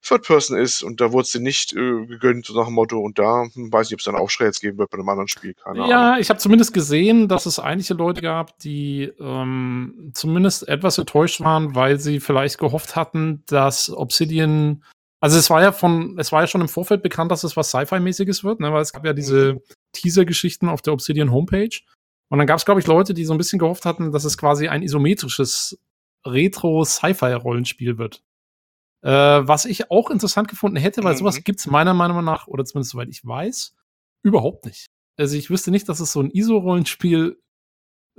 Third 0.02 0.26
Person 0.26 0.58
ist 0.58 0.82
und 0.82 1.00
da 1.00 1.12
wurde 1.12 1.22
es 1.22 1.30
dir 1.30 1.40
nicht 1.40 1.72
äh, 1.72 2.06
gegönnt, 2.06 2.46
so 2.46 2.58
nach 2.58 2.66
dem 2.66 2.74
Motto, 2.74 2.98
und 2.98 3.18
da 3.18 3.46
hm, 3.52 3.72
weiß 3.72 3.88
ich, 3.88 3.94
ob 3.94 4.00
es 4.00 4.08
einen 4.08 4.18
Aufschrei 4.18 4.46
jetzt 4.46 4.60
geben 4.60 4.76
wird 4.76 4.90
bei 4.90 4.98
einem 4.98 5.08
anderen 5.08 5.28
Spiel. 5.28 5.54
Keine 5.54 5.88
ja, 5.88 6.08
Ahnung. 6.08 6.20
ich 6.20 6.28
habe 6.28 6.40
zumindest 6.40 6.74
gesehen, 6.74 7.28
dass 7.28 7.46
es 7.46 7.58
einige 7.58 7.94
Leute 7.94 8.20
gab, 8.20 8.58
die 8.58 9.12
ähm, 9.18 10.10
zumindest 10.14 10.68
etwas 10.68 10.98
enttäuscht 10.98 11.40
waren, 11.40 11.74
weil 11.74 11.98
sie 11.98 12.20
vielleicht 12.20 12.58
gehofft 12.58 12.96
hatten, 12.96 13.44
dass 13.46 13.88
Obsidian 13.88 14.82
also 15.20 15.38
es 15.38 15.50
war 15.50 15.62
ja 15.62 15.72
von, 15.72 16.18
es 16.18 16.32
war 16.32 16.40
ja 16.40 16.46
schon 16.46 16.62
im 16.62 16.68
Vorfeld 16.68 17.02
bekannt, 17.02 17.30
dass 17.30 17.44
es 17.44 17.56
was 17.56 17.68
Sci-Fi-mäßiges 17.68 18.42
wird, 18.42 18.60
ne? 18.60 18.72
weil 18.72 18.80
es 18.80 18.92
gab 18.92 19.04
ja 19.04 19.12
diese 19.12 19.54
mhm. 19.54 19.60
Teaser-Geschichten 19.92 20.68
auf 20.68 20.82
der 20.82 20.94
Obsidian 20.94 21.30
Homepage. 21.30 21.78
Und 22.30 22.38
dann 22.38 22.46
gab 22.46 22.58
es, 22.58 22.64
glaube 22.64 22.80
ich, 22.80 22.86
Leute, 22.86 23.12
die 23.12 23.24
so 23.24 23.34
ein 23.34 23.38
bisschen 23.38 23.58
gehofft 23.58 23.84
hatten, 23.84 24.12
dass 24.12 24.24
es 24.24 24.38
quasi 24.38 24.68
ein 24.68 24.82
isometrisches 24.82 25.78
Retro-Sci-Fi-Rollenspiel 26.24 27.98
wird. 27.98 28.22
Äh, 29.02 29.10
was 29.10 29.64
ich 29.64 29.90
auch 29.90 30.10
interessant 30.10 30.48
gefunden 30.48 30.76
hätte, 30.76 31.02
weil 31.04 31.14
mhm. 31.14 31.18
sowas 31.18 31.42
gibt's 31.42 31.66
meiner 31.66 31.94
Meinung 31.94 32.24
nach, 32.24 32.46
oder 32.46 32.64
zumindest 32.64 32.92
soweit 32.92 33.08
ich 33.08 33.24
weiß, 33.24 33.74
überhaupt 34.22 34.64
nicht. 34.64 34.86
Also 35.18 35.36
ich 35.36 35.50
wüsste 35.50 35.70
nicht, 35.70 35.88
dass 35.88 36.00
es 36.00 36.12
so 36.12 36.20
ein 36.20 36.30
ISO-Rollenspiel 36.30 37.38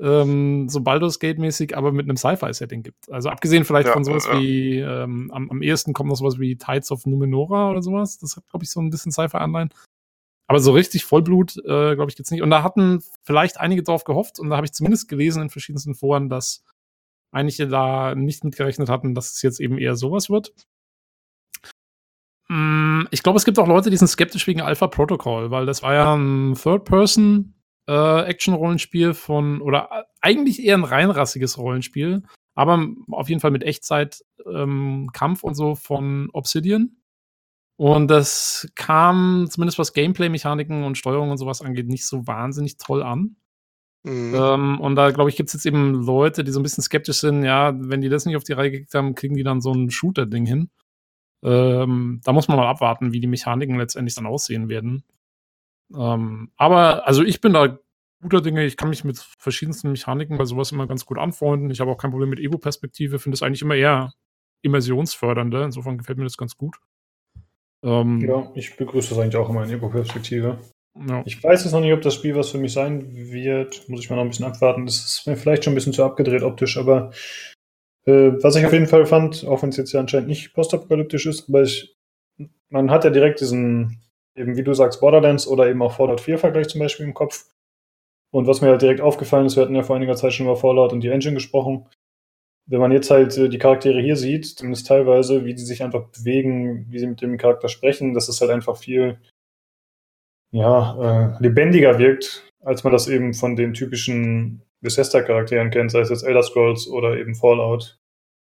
ähm, 0.01 0.67
so 0.67 0.81
Baldur's 0.81 1.19
Gate-mäßig, 1.19 1.77
aber 1.77 1.91
mit 1.91 2.05
einem 2.05 2.17
Sci-Fi-Setting 2.17 2.83
gibt. 2.83 3.11
Also 3.11 3.29
abgesehen 3.29 3.65
vielleicht 3.65 3.87
ja, 3.87 3.93
von 3.93 4.03
sowas 4.03 4.25
ja. 4.25 4.39
wie, 4.39 4.79
ähm, 4.79 5.29
am, 5.31 5.49
am 5.49 5.61
ehesten 5.61 5.93
kommt 5.93 6.09
noch 6.09 6.15
sowas 6.15 6.39
wie 6.39 6.55
Tides 6.57 6.91
of 6.91 7.05
Numenora 7.05 7.69
oder 7.69 7.81
sowas. 7.81 8.17
Das 8.17 8.35
hat, 8.35 8.47
glaube 8.49 8.63
ich, 8.63 8.71
so 8.71 8.79
ein 8.79 8.89
bisschen 8.89 9.11
Sci-Fi-Anleihen. 9.11 9.69
Aber 10.47 10.59
so 10.59 10.71
richtig 10.71 11.05
Vollblut, 11.05 11.57
äh, 11.57 11.95
glaube 11.95 12.07
ich, 12.09 12.17
gibt's 12.17 12.31
nicht. 12.31 12.41
Und 12.41 12.49
da 12.49 12.63
hatten 12.63 13.01
vielleicht 13.23 13.59
einige 13.59 13.83
drauf 13.83 14.03
gehofft 14.03 14.39
und 14.39 14.49
da 14.49 14.57
habe 14.57 14.65
ich 14.65 14.73
zumindest 14.73 15.07
gelesen 15.07 15.43
in 15.43 15.49
verschiedensten 15.49 15.95
Foren, 15.95 16.27
dass 16.29 16.63
einige 17.31 17.67
da 17.67 18.15
nicht 18.15 18.43
mitgerechnet 18.43 18.89
hatten, 18.89 19.15
dass 19.15 19.31
es 19.31 19.41
jetzt 19.41 19.61
eben 19.61 19.77
eher 19.77 19.95
sowas 19.95 20.29
wird. 20.29 20.53
Mm, 22.49 23.03
ich 23.11 23.23
glaube, 23.23 23.37
es 23.37 23.45
gibt 23.45 23.59
auch 23.59 23.67
Leute, 23.67 23.89
die 23.89 23.97
sind 23.97 24.09
skeptisch 24.09 24.45
wegen 24.47 24.61
Alpha 24.61 24.87
Protocol, 24.87 25.51
weil 25.51 25.65
das 25.65 25.83
war 25.83 25.93
ja 25.93 26.13
ein 26.13 26.55
Third-Person 26.55 27.53
äh, 27.87 28.25
Action-Rollenspiel 28.25 29.13
von, 29.13 29.61
oder 29.61 30.05
eigentlich 30.21 30.63
eher 30.63 30.75
ein 30.77 30.83
reinrassiges 30.83 31.57
Rollenspiel, 31.57 32.23
aber 32.55 32.87
auf 33.11 33.29
jeden 33.29 33.41
Fall 33.41 33.51
mit 33.51 33.63
Echtzeit 33.63 34.23
ähm, 34.45 35.09
Kampf 35.13 35.43
und 35.43 35.55
so 35.55 35.75
von 35.75 36.29
Obsidian. 36.33 36.97
Und 37.77 38.09
das 38.09 38.69
kam, 38.75 39.47
zumindest 39.49 39.79
was 39.79 39.93
Gameplay-Mechaniken 39.93 40.83
und 40.83 40.97
Steuerung 40.97 41.31
und 41.31 41.37
sowas 41.37 41.61
angeht, 41.61 41.87
nicht 41.87 42.05
so 42.05 42.27
wahnsinnig 42.27 42.77
toll 42.77 43.01
an. 43.01 43.37
Mhm. 44.03 44.35
Ähm, 44.35 44.79
und 44.79 44.95
da, 44.95 45.11
glaube 45.11 45.29
ich, 45.29 45.35
gibt 45.35 45.49
es 45.49 45.53
jetzt 45.53 45.65
eben 45.65 45.93
Leute, 45.93 46.43
die 46.43 46.51
so 46.51 46.59
ein 46.59 46.63
bisschen 46.63 46.83
skeptisch 46.83 47.19
sind, 47.19 47.43
ja, 47.43 47.73
wenn 47.75 48.01
die 48.01 48.09
das 48.09 48.25
nicht 48.25 48.35
auf 48.35 48.43
die 48.43 48.53
Reihe 48.53 48.71
gekriegt 48.71 48.93
haben, 48.93 49.15
kriegen 49.15 49.35
die 49.35 49.43
dann 49.43 49.61
so 49.61 49.71
ein 49.73 49.89
Shooter-Ding 49.89 50.45
hin. 50.45 50.69
Ähm, 51.43 52.21
da 52.23 52.33
muss 52.33 52.47
man 52.47 52.57
mal 52.57 52.67
abwarten, 52.67 53.13
wie 53.13 53.19
die 53.19 53.27
Mechaniken 53.27 53.77
letztendlich 53.77 54.15
dann 54.15 54.27
aussehen 54.27 54.69
werden. 54.69 55.03
Ähm, 55.97 56.51
aber 56.57 57.07
also 57.07 57.23
ich 57.23 57.41
bin 57.41 57.53
da 57.53 57.77
guter 58.21 58.41
Dinge. 58.41 58.65
Ich 58.65 58.77
kann 58.77 58.89
mich 58.89 59.03
mit 59.03 59.17
verschiedensten 59.17 59.91
Mechaniken 59.91 60.37
bei 60.37 60.45
sowas 60.45 60.71
immer 60.71 60.87
ganz 60.87 61.05
gut 61.05 61.17
anfreunden. 61.17 61.69
Ich 61.69 61.79
habe 61.79 61.91
auch 61.91 61.97
kein 61.97 62.11
Problem 62.11 62.29
mit 62.29 62.39
Ego-Perspektive. 62.39 63.19
Finde 63.19 63.35
es 63.35 63.41
eigentlich 63.41 63.61
immer 63.61 63.75
eher 63.75 64.13
immersionsfördernder. 64.61 65.65
Insofern 65.65 65.97
gefällt 65.97 66.17
mir 66.17 66.25
das 66.25 66.37
ganz 66.37 66.55
gut. 66.55 66.77
Ähm, 67.83 68.21
ja, 68.21 68.51
ich 68.53 68.77
begrüße 68.77 69.09
das 69.09 69.19
eigentlich 69.19 69.37
auch 69.37 69.49
immer 69.49 69.63
in 69.63 69.71
Ego-Perspektive. 69.71 70.59
Ja. 71.07 71.23
Ich 71.25 71.43
weiß 71.43 71.63
jetzt 71.63 71.73
noch 71.73 71.79
nicht, 71.79 71.93
ob 71.93 72.01
das 72.01 72.15
Spiel 72.15 72.35
was 72.35 72.49
für 72.49 72.57
mich 72.57 72.73
sein 72.73 73.15
wird. 73.15 73.87
Muss 73.89 74.01
ich 74.01 74.09
mal 74.09 74.17
noch 74.17 74.23
ein 74.23 74.29
bisschen 74.29 74.45
abwarten. 74.45 74.85
Das 74.85 74.97
ist 74.97 75.27
mir 75.27 75.37
vielleicht 75.37 75.63
schon 75.63 75.73
ein 75.73 75.75
bisschen 75.75 75.93
zu 75.93 76.03
abgedreht 76.03 76.43
optisch, 76.43 76.77
aber 76.77 77.11
äh, 78.05 78.31
was 78.41 78.55
ich 78.55 78.65
auf 78.65 78.73
jeden 78.73 78.87
Fall 78.87 79.05
fand, 79.05 79.45
auch 79.45 79.63
wenn 79.63 79.69
es 79.69 79.77
jetzt 79.77 79.93
ja 79.93 79.99
anscheinend 79.99 80.27
nicht 80.27 80.53
postapokalyptisch 80.53 81.25
ist, 81.25 81.47
aber 81.47 81.63
ich, 81.63 81.95
man 82.69 82.91
hat 82.91 83.03
ja 83.03 83.09
direkt 83.09 83.39
diesen 83.39 84.01
eben 84.41 84.57
wie 84.57 84.63
du 84.63 84.73
sagst, 84.73 84.99
Borderlands 84.99 85.47
oder 85.47 85.69
eben 85.69 85.81
auch 85.81 85.93
Fallout 85.93 86.21
4 86.21 86.37
Vergleich 86.37 86.67
zum 86.67 86.79
Beispiel 86.79 87.05
im 87.05 87.13
Kopf. 87.13 87.45
Und 88.33 88.47
was 88.47 88.61
mir 88.61 88.69
halt 88.69 88.81
direkt 88.81 89.01
aufgefallen 89.01 89.45
ist, 89.45 89.55
wir 89.55 89.63
hatten 89.63 89.75
ja 89.75 89.83
vor 89.83 89.95
einiger 89.95 90.15
Zeit 90.15 90.33
schon 90.33 90.45
über 90.45 90.55
Fallout 90.55 90.93
und 90.93 91.01
die 91.01 91.09
Engine 91.09 91.35
gesprochen. 91.35 91.87
Wenn 92.65 92.79
man 92.79 92.91
jetzt 92.91 93.11
halt 93.11 93.37
äh, 93.37 93.49
die 93.49 93.57
Charaktere 93.57 94.01
hier 94.01 94.15
sieht, 94.15 94.45
zumindest 94.45 94.87
teilweise, 94.87 95.45
wie 95.45 95.53
die 95.53 95.63
sich 95.63 95.83
einfach 95.83 96.07
bewegen, 96.09 96.85
wie 96.89 96.99
sie 96.99 97.07
mit 97.07 97.21
dem 97.21 97.37
Charakter 97.37 97.67
sprechen, 97.67 98.13
dass 98.13 98.29
es 98.29 98.39
halt 98.39 98.51
einfach 98.51 98.77
viel 98.77 99.19
ja, 100.51 101.35
äh, 101.37 101.43
lebendiger 101.43 101.97
wirkt, 101.99 102.49
als 102.63 102.83
man 102.83 102.93
das 102.93 103.07
eben 103.07 103.33
von 103.33 103.55
den 103.55 103.73
typischen 103.73 104.61
Bethesda-Charakteren 104.81 105.69
kennt, 105.69 105.91
sei 105.91 105.99
es 105.99 106.09
jetzt 106.09 106.23
Elder 106.23 106.43
Scrolls 106.43 106.87
oder 106.87 107.17
eben 107.17 107.35
Fallout. 107.35 107.97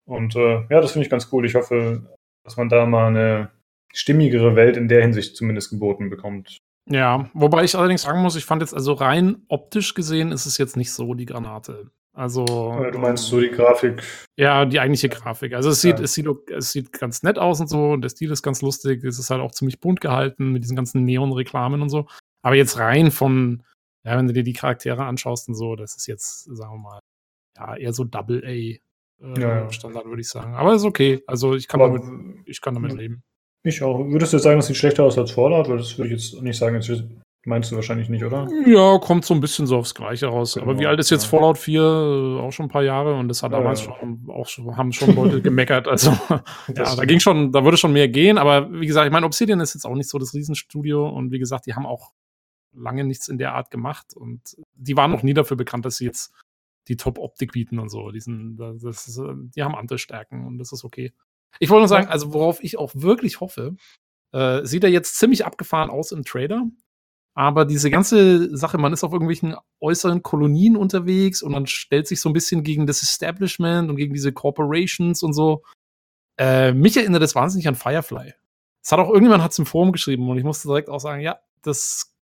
Und 0.06 0.36
äh, 0.36 0.62
ja, 0.70 0.82
das 0.82 0.92
finde 0.92 1.06
ich 1.06 1.12
ganz 1.12 1.30
cool. 1.32 1.46
Ich 1.46 1.56
hoffe, 1.56 2.06
dass 2.44 2.58
man 2.58 2.70
da 2.70 2.86
mal 2.86 3.08
eine 3.08 3.52
stimmigere 3.96 4.56
Welt 4.56 4.78
in 4.78 4.88
der 4.88 5.02
Hinsicht 5.02 5.36
zumindest 5.36 5.70
geboten 5.70 6.10
bekommt. 6.10 6.60
Ja, 6.88 7.30
wobei 7.34 7.64
ich 7.64 7.76
allerdings 7.76 8.04
sagen 8.04 8.22
muss, 8.22 8.36
ich 8.36 8.46
fand 8.46 8.62
jetzt 8.62 8.74
also 8.74 8.94
rein 8.94 9.44
optisch 9.48 9.96
gesehen 9.96 10.32
ist 10.32 10.46
es 10.46 10.58
jetzt 10.58 10.78
nicht 10.78 10.92
so 10.92 11.16
die 11.16 11.26
Granate. 11.26 11.90
Also. 12.14 12.46
Du 12.92 13.00
meinst 13.00 13.26
so 13.26 13.42
die 13.42 13.50
Grafik? 13.50 14.04
Ja, 14.38 14.66
die 14.66 14.80
eigentliche 14.80 15.10
Grafik. 15.10 15.54
Also 15.54 15.70
es 15.70 15.82
sieht, 15.82 15.98
ja. 15.98 16.06
es 16.06 16.14
sieht, 16.14 16.28
es 16.50 16.72
sieht 16.72 16.94
ganz 16.94 17.24
nett 17.24 17.40
aus 17.40 17.60
und 17.60 17.68
so 17.68 17.92
und 17.92 18.02
der 18.02 18.10
Stil 18.10 18.32
ist 18.32 18.44
ganz 18.44 18.62
lustig. 18.62 19.04
Es 19.04 19.18
ist 19.18 19.32
halt 19.32 19.42
auch 19.42 19.52
ziemlich 19.52 19.80
bunt 19.80 20.00
gehalten 20.00 20.52
mit 20.52 20.64
diesen 20.64 20.76
ganzen 20.76 21.04
Neon-Reklamen 21.04 21.82
und 21.82 21.90
so. 21.90 22.08
Aber 22.42 22.56
jetzt 22.56 22.78
rein 22.78 23.12
von, 23.12 23.64
ja, 24.04 24.18
wenn 24.18 24.28
du 24.28 24.34
dir 24.34 24.44
die 24.44 24.54
Charaktere 24.54 25.04
anschaust 25.04 25.50
und 25.50 25.56
so, 25.56 25.76
das 25.76 25.96
ist 25.96 26.08
jetzt, 26.08 26.44
sagen 26.44 26.76
wir 26.76 26.80
mal, 26.80 27.00
ja, 27.58 27.76
eher 27.76 27.94
so 27.94 28.04
Double 28.04 28.44
A 28.46 28.50
äh, 28.50 28.80
ja, 29.38 29.72
Standard, 29.72 30.06
würde 30.06 30.22
ich 30.22 30.30
sagen. 30.30 30.54
Aber 30.56 30.76
ist 30.76 30.86
okay. 30.86 31.24
Also 31.28 31.56
ich 31.56 31.68
kann 31.68 31.82
Aber, 31.82 32.00
damit, 32.00 32.48
ich 32.48 32.62
kann 32.62 32.76
damit 32.76 32.94
leben. 32.94 33.24
Ich 33.66 33.82
auch. 33.82 33.98
Würdest 34.08 34.32
du 34.32 34.38
jetzt 34.38 34.44
sagen, 34.44 34.60
das 34.60 34.68
sieht 34.68 34.78
schlechter 34.78 35.04
aus 35.04 35.18
als 35.18 35.32
Fallout? 35.32 35.68
Weil 35.68 35.78
das 35.78 35.98
würde 35.98 36.14
ich 36.14 36.22
jetzt 36.22 36.42
nicht 36.42 36.58
sagen. 36.58 36.76
Das 36.76 37.04
meinst 37.46 37.72
du 37.72 37.76
wahrscheinlich 37.76 38.10
nicht, 38.10 38.24
oder? 38.24 38.48
Ja, 38.68 39.00
kommt 39.00 39.26
so 39.26 39.34
ein 39.34 39.42
bisschen 39.42 39.66
so 39.66 39.78
aufs 39.78 39.96
Gleiche 39.96 40.28
raus. 40.28 40.54
Genau, 40.54 40.68
Aber 40.68 40.80
wie 40.80 40.86
alt 40.86 41.00
ist 41.00 41.10
jetzt 41.10 41.24
ja. 41.24 41.30
Fallout 41.30 41.58
4? 41.58 41.82
Auch 42.44 42.52
schon 42.52 42.68
ein 42.68 42.70
paar 42.70 42.84
Jahre 42.84 43.16
und 43.16 43.28
das 43.28 43.42
hat 43.42 43.52
ja, 43.52 43.58
damals 43.58 43.84
ja. 43.84 43.96
schon, 44.00 44.30
auch 44.30 44.48
schon, 44.48 44.78
haben 44.78 44.92
schon 44.92 45.16
Leute 45.16 45.42
gemeckert. 45.42 45.88
Also, 45.88 46.12
ja, 46.30 46.96
da 46.96 47.06
ging 47.06 47.20
schon, 47.20 47.52
da 47.52 47.64
würde 47.64 47.78
schon 47.78 47.92
mehr 47.92 48.08
gehen. 48.08 48.38
Aber 48.38 48.72
wie 48.72 48.86
gesagt, 48.86 49.08
ich 49.08 49.12
meine, 49.12 49.26
Obsidian 49.26 49.60
ist 49.60 49.74
jetzt 49.74 49.86
auch 49.86 49.96
nicht 49.96 50.10
so 50.10 50.20
das 50.20 50.36
Riesenstudio 50.36 51.10
und 51.10 51.32
wie 51.32 51.40
gesagt, 51.40 51.66
die 51.66 51.74
haben 51.74 51.88
auch 51.88 52.12
lange 52.72 53.04
nichts 53.04 53.28
in 53.30 53.40
der 53.40 53.56
Art 53.56 53.72
gemacht 53.72 54.14
und 54.16 54.42
die 54.76 54.96
waren 54.96 55.10
noch 55.10 55.24
nie 55.24 55.34
dafür 55.34 55.58
bekannt, 55.58 55.86
dass 55.86 55.98
sie 55.98 56.06
jetzt 56.06 56.34
die 56.88 56.98
Top-Optik 56.98 57.54
bieten 57.54 57.80
und 57.80 57.90
so. 57.90 58.12
Die, 58.12 58.20
sind, 58.20 58.58
das 58.58 59.08
ist, 59.08 59.20
die 59.56 59.64
haben 59.64 59.74
andere 59.74 59.98
Stärken 59.98 60.46
und 60.46 60.60
das 60.60 60.72
ist 60.72 60.84
okay. 60.84 61.14
Ich 61.60 61.70
wollte 61.70 61.82
nur 61.82 61.88
sagen, 61.88 62.08
also 62.08 62.34
worauf 62.34 62.64
ich 62.64 62.78
auch 62.78 62.92
wirklich 62.94 63.40
hoffe, 63.40 63.76
äh, 64.34 64.66
sieht 64.66 64.84
er 64.84 64.90
jetzt 64.90 65.18
ziemlich 65.18 65.46
abgefahren 65.46 65.90
aus 65.90 66.12
im 66.12 66.24
Trailer. 66.24 66.66
Aber 67.38 67.66
diese 67.66 67.90
ganze 67.90 68.56
Sache, 68.56 68.78
man 68.78 68.94
ist 68.94 69.04
auf 69.04 69.12
irgendwelchen 69.12 69.56
äußeren 69.82 70.24
Kolonien 70.24 70.78
unterwegs 70.78 71.42
und 71.42 71.52
man 71.52 71.68
stellt 71.68 72.08
sich 72.08 72.22
so 72.22 72.30
ein 72.30 72.34
bisschen 72.34 72.64
gegen 72.64 72.88
das 72.88 73.04
Establishment 73.04 73.90
und 73.90 73.98
gegen 73.98 74.14
diese 74.14 74.32
Corporations 74.32 75.22
und 75.22 75.34
so. 75.34 75.64
Äh, 76.38 76.74
mich 76.74 76.96
erinnert 76.96 77.22
das 77.22 77.36
wahnsinnig 77.36 77.68
an 77.68 77.76
Firefly. 77.76 78.34
Es 78.82 78.92
hat 78.92 79.00
auch 79.00 79.10
irgendjemand 79.10 79.44
hat 79.44 79.58
im 79.60 79.66
Forum 79.66 79.92
geschrieben 79.92 80.30
und 80.30 80.38
ich 80.38 80.44
musste 80.46 80.70
direkt 80.70 80.90
auch 80.90 81.00
sagen, 81.00 81.22
ja, 81.22 81.40
das 81.62 82.16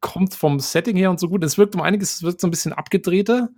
kommt 0.00 0.34
vom 0.34 0.60
Setting 0.60 0.96
her 0.96 1.10
und 1.10 1.18
so 1.18 1.28
gut. 1.28 1.42
Es 1.44 1.56
wirkt 1.58 1.74
um 1.74 1.80
einiges, 1.80 2.16
es 2.16 2.22
wirkt 2.22 2.40
so 2.40 2.46
ein 2.46 2.50
bisschen 2.50 2.72
abgedrehter. 2.72 3.48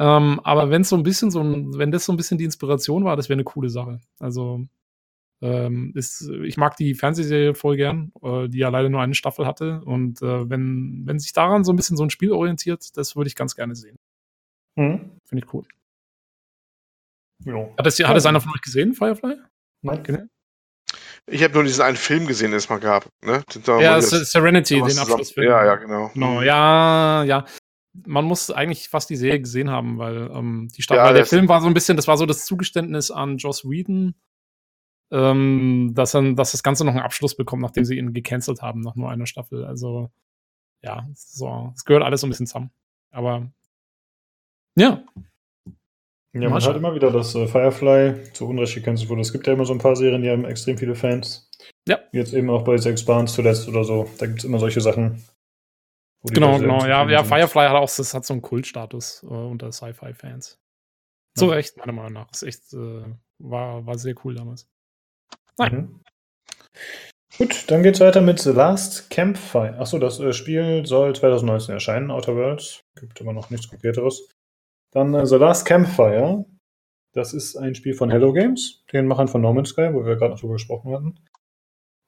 Ähm, 0.00 0.40
aber 0.44 0.70
wenn 0.70 0.82
so 0.82 0.96
ein 0.96 1.02
bisschen 1.02 1.30
so 1.30 1.42
ein, 1.42 1.76
wenn 1.76 1.90
das 1.92 2.06
so 2.06 2.12
ein 2.12 2.16
bisschen 2.16 2.38
die 2.38 2.44
Inspiration 2.44 3.04
war, 3.04 3.16
das 3.16 3.28
wäre 3.28 3.36
eine 3.36 3.44
coole 3.44 3.68
Sache. 3.68 4.00
Also 4.18 4.64
ähm, 5.42 5.92
ist, 5.94 6.26
ich 6.42 6.56
mag 6.56 6.76
die 6.76 6.94
Fernsehserie 6.94 7.54
voll 7.54 7.76
gern, 7.76 8.10
äh, 8.22 8.48
die 8.48 8.58
ja 8.58 8.70
leider 8.70 8.88
nur 8.88 9.02
eine 9.02 9.14
Staffel 9.14 9.46
hatte. 9.46 9.82
Und 9.84 10.22
äh, 10.22 10.48
wenn, 10.48 11.02
wenn 11.04 11.18
sich 11.18 11.34
daran 11.34 11.64
so 11.64 11.72
ein 11.72 11.76
bisschen 11.76 11.98
so 11.98 12.02
ein 12.02 12.08
Spiel 12.08 12.32
orientiert, 12.32 12.96
das 12.96 13.14
würde 13.14 13.28
ich 13.28 13.36
ganz 13.36 13.54
gerne 13.54 13.74
sehen. 13.74 13.96
Mhm. 14.76 15.18
Finde 15.26 15.44
ich 15.44 15.52
cool. 15.52 15.64
Jo. 17.44 17.74
Hat 17.76 17.86
es, 17.86 17.98
hat 18.00 18.16
es 18.16 18.24
einer 18.24 18.40
von 18.40 18.52
euch 18.52 18.62
gesehen, 18.62 18.94
Firefly? 18.94 19.36
Nein. 19.82 20.30
Ich 21.26 21.44
habe 21.44 21.52
nur 21.52 21.64
diesen 21.64 21.82
einen 21.82 21.96
Film 21.98 22.26
gesehen, 22.26 22.52
den 22.52 22.58
es 22.58 22.70
mal 22.70 22.80
gab. 22.80 23.06
Ne? 23.22 23.42
Ja, 23.66 24.00
Serenity, 24.00 24.76
den 24.76 24.98
Abschlussfilm. 24.98 25.46
Ja, 25.46 25.64
ja, 25.64 25.76
genau. 25.76 26.10
genau. 26.14 26.40
Ja, 26.40 27.22
ja 27.24 27.44
man 27.92 28.24
muss 28.24 28.50
eigentlich 28.50 28.88
fast 28.88 29.10
die 29.10 29.16
Serie 29.16 29.40
gesehen 29.40 29.70
haben, 29.70 29.98
weil 29.98 30.30
ähm, 30.32 30.68
die 30.76 30.82
Stadt, 30.82 30.98
ja, 30.98 31.04
weil 31.04 31.14
der 31.14 31.26
Film 31.26 31.48
war 31.48 31.60
so 31.60 31.66
ein 31.66 31.74
bisschen, 31.74 31.96
das 31.96 32.06
war 32.06 32.16
so 32.16 32.26
das 32.26 32.44
Zugeständnis 32.44 33.10
an 33.10 33.38
Joss 33.38 33.64
Whedon, 33.64 34.14
ähm, 35.10 35.92
dass, 35.94 36.12
dann, 36.12 36.36
dass 36.36 36.52
das 36.52 36.62
Ganze 36.62 36.84
noch 36.84 36.92
einen 36.92 37.02
Abschluss 37.02 37.36
bekommt, 37.36 37.62
nachdem 37.62 37.84
sie 37.84 37.98
ihn 37.98 38.12
gecancelt 38.12 38.62
haben 38.62 38.80
nach 38.80 38.94
nur 38.94 39.10
einer 39.10 39.26
Staffel. 39.26 39.64
Also 39.64 40.10
ja, 40.82 41.06
so, 41.14 41.72
es 41.74 41.84
gehört 41.84 42.04
alles 42.04 42.20
so 42.20 42.26
ein 42.26 42.30
bisschen 42.30 42.46
zusammen. 42.46 42.70
Aber 43.10 43.50
ja. 44.76 45.02
Ja, 46.32 46.48
man 46.48 46.62
hört 46.62 46.76
immer 46.76 46.94
wieder, 46.94 47.10
dass 47.10 47.34
äh, 47.34 47.48
Firefly 47.48 48.32
zu 48.32 48.46
Unrecht 48.46 48.76
gecancelt 48.76 49.10
wurde. 49.10 49.22
Es 49.22 49.32
gibt 49.32 49.48
ja 49.48 49.52
immer 49.52 49.64
so 49.64 49.72
ein 49.72 49.80
paar 49.80 49.96
Serien, 49.96 50.22
die 50.22 50.30
haben 50.30 50.44
extrem 50.44 50.78
viele 50.78 50.94
Fans. 50.94 51.50
Ja. 51.88 51.98
Jetzt 52.12 52.32
eben 52.32 52.50
auch 52.50 52.62
bei 52.62 52.78
Sex 52.78 53.04
Barnes 53.04 53.32
zuletzt 53.32 53.68
oder 53.68 53.82
so. 53.82 54.08
Da 54.18 54.26
gibt 54.26 54.38
es 54.38 54.44
immer 54.44 54.60
solche 54.60 54.80
Sachen. 54.80 55.24
Genau, 56.22 56.58
genau. 56.58 56.84
Ja, 56.86 57.08
ja, 57.08 57.24
Firefly 57.24 57.68
hat 57.68 57.76
auch 57.76 57.90
das 57.94 58.12
hat 58.12 58.26
so 58.26 58.34
einen 58.34 58.42
Kultstatus 58.42 59.22
äh, 59.22 59.26
unter 59.26 59.72
Sci-Fi-Fans. 59.72 60.58
Zu 61.36 61.46
ja. 61.46 61.52
Recht, 61.52 61.76
meiner 61.78 61.92
Meinung 61.92 62.12
nach. 62.12 62.30
Ist 62.32 62.42
echt, 62.42 62.72
äh, 62.74 63.04
war, 63.38 63.86
war 63.86 63.98
sehr 63.98 64.14
cool 64.24 64.34
damals. 64.34 64.68
Nein. 65.56 65.74
Mhm. 65.74 66.00
Gut, 67.38 67.70
dann 67.70 67.82
geht's 67.82 68.00
weiter 68.00 68.20
mit 68.20 68.40
The 68.40 68.50
Last 68.50 69.08
Campfire. 69.08 69.78
Achso, 69.78 69.98
das 69.98 70.20
äh, 70.20 70.32
Spiel 70.32 70.84
soll 70.84 71.14
2019 71.14 71.74
erscheinen, 71.74 72.10
Outer 72.10 72.36
Worlds. 72.36 72.82
Gibt 72.96 73.20
immer 73.20 73.32
noch 73.32 73.50
nichts 73.50 73.68
Konkreteres. 73.68 74.28
Dann 74.92 75.14
äh, 75.14 75.24
The 75.24 75.36
Last 75.36 75.64
Campfire. 75.64 76.44
Das 77.12 77.32
ist 77.32 77.56
ein 77.56 77.74
Spiel 77.74 77.94
von 77.94 78.10
Hello 78.10 78.32
Games, 78.32 78.84
den 78.92 79.06
Machern 79.06 79.28
von 79.28 79.40
No 79.40 79.52
Man's 79.52 79.70
Sky, 79.70 79.88
wo 79.92 80.04
wir 80.04 80.16
gerade 80.16 80.32
noch 80.32 80.40
drüber 80.40 80.54
gesprochen 80.54 80.92
hatten. 80.92 81.14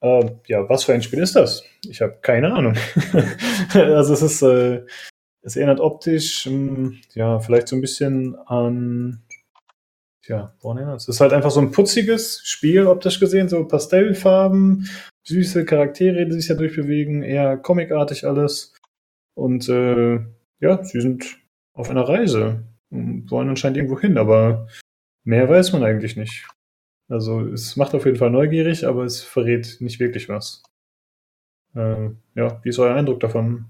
Äh, 0.03 0.35
ja, 0.47 0.67
was 0.67 0.83
für 0.83 0.93
ein 0.93 1.01
Spiel 1.01 1.19
ist 1.19 1.35
das? 1.35 1.63
Ich 1.87 2.01
habe 2.01 2.17
keine 2.21 2.53
Ahnung. 2.53 2.75
also 3.73 4.13
es 4.13 4.21
ist, 4.21 4.41
äh, 4.41 4.85
es 5.41 5.55
erinnert 5.55 5.79
optisch, 5.79 6.45
mh, 6.45 6.51
hm, 6.51 7.01
ja, 7.13 7.39
vielleicht 7.39 7.69
so 7.69 7.77
ein 7.77 7.81
bisschen 7.81 8.35
an, 8.35 9.23
ja, 10.27 10.53
woran 10.61 10.77
erinnert 10.77 10.97
es? 10.97 11.07
Es 11.07 11.15
ist 11.15 11.21
halt 11.21 11.31
einfach 11.31 11.51
so 11.51 11.61
ein 11.61 11.71
putziges 11.71 12.41
Spiel, 12.43 12.85
optisch 12.85 13.19
gesehen, 13.19 13.47
so 13.47 13.65
Pastellfarben, 13.65 14.89
süße 15.23 15.63
Charaktere, 15.63 16.25
die 16.25 16.33
sich 16.33 16.47
da 16.47 16.55
durchbewegen, 16.55 17.23
eher 17.23 17.55
comicartig 17.57 18.25
alles. 18.25 18.73
Und 19.35 19.69
äh, 19.69 20.19
ja, 20.59 20.83
sie 20.83 20.99
sind 20.99 21.37
auf 21.73 21.89
einer 21.89 22.07
Reise 22.07 22.65
und 22.89 23.31
wollen 23.31 23.49
anscheinend 23.49 23.77
irgendwo 23.77 23.99
hin, 23.99 24.17
aber 24.17 24.67
mehr 25.23 25.47
weiß 25.47 25.71
man 25.71 25.83
eigentlich 25.83 26.17
nicht. 26.17 26.45
Also 27.09 27.41
es 27.41 27.75
macht 27.75 27.93
auf 27.93 28.05
jeden 28.05 28.17
Fall 28.17 28.31
neugierig, 28.31 28.85
aber 28.87 29.03
es 29.03 29.21
verrät 29.21 29.77
nicht 29.79 29.99
wirklich 29.99 30.29
was. 30.29 30.63
Äh, 31.75 32.09
ja, 32.35 32.59
wie 32.63 32.69
ist 32.69 32.79
euer 32.79 32.95
Eindruck 32.95 33.19
davon? 33.19 33.65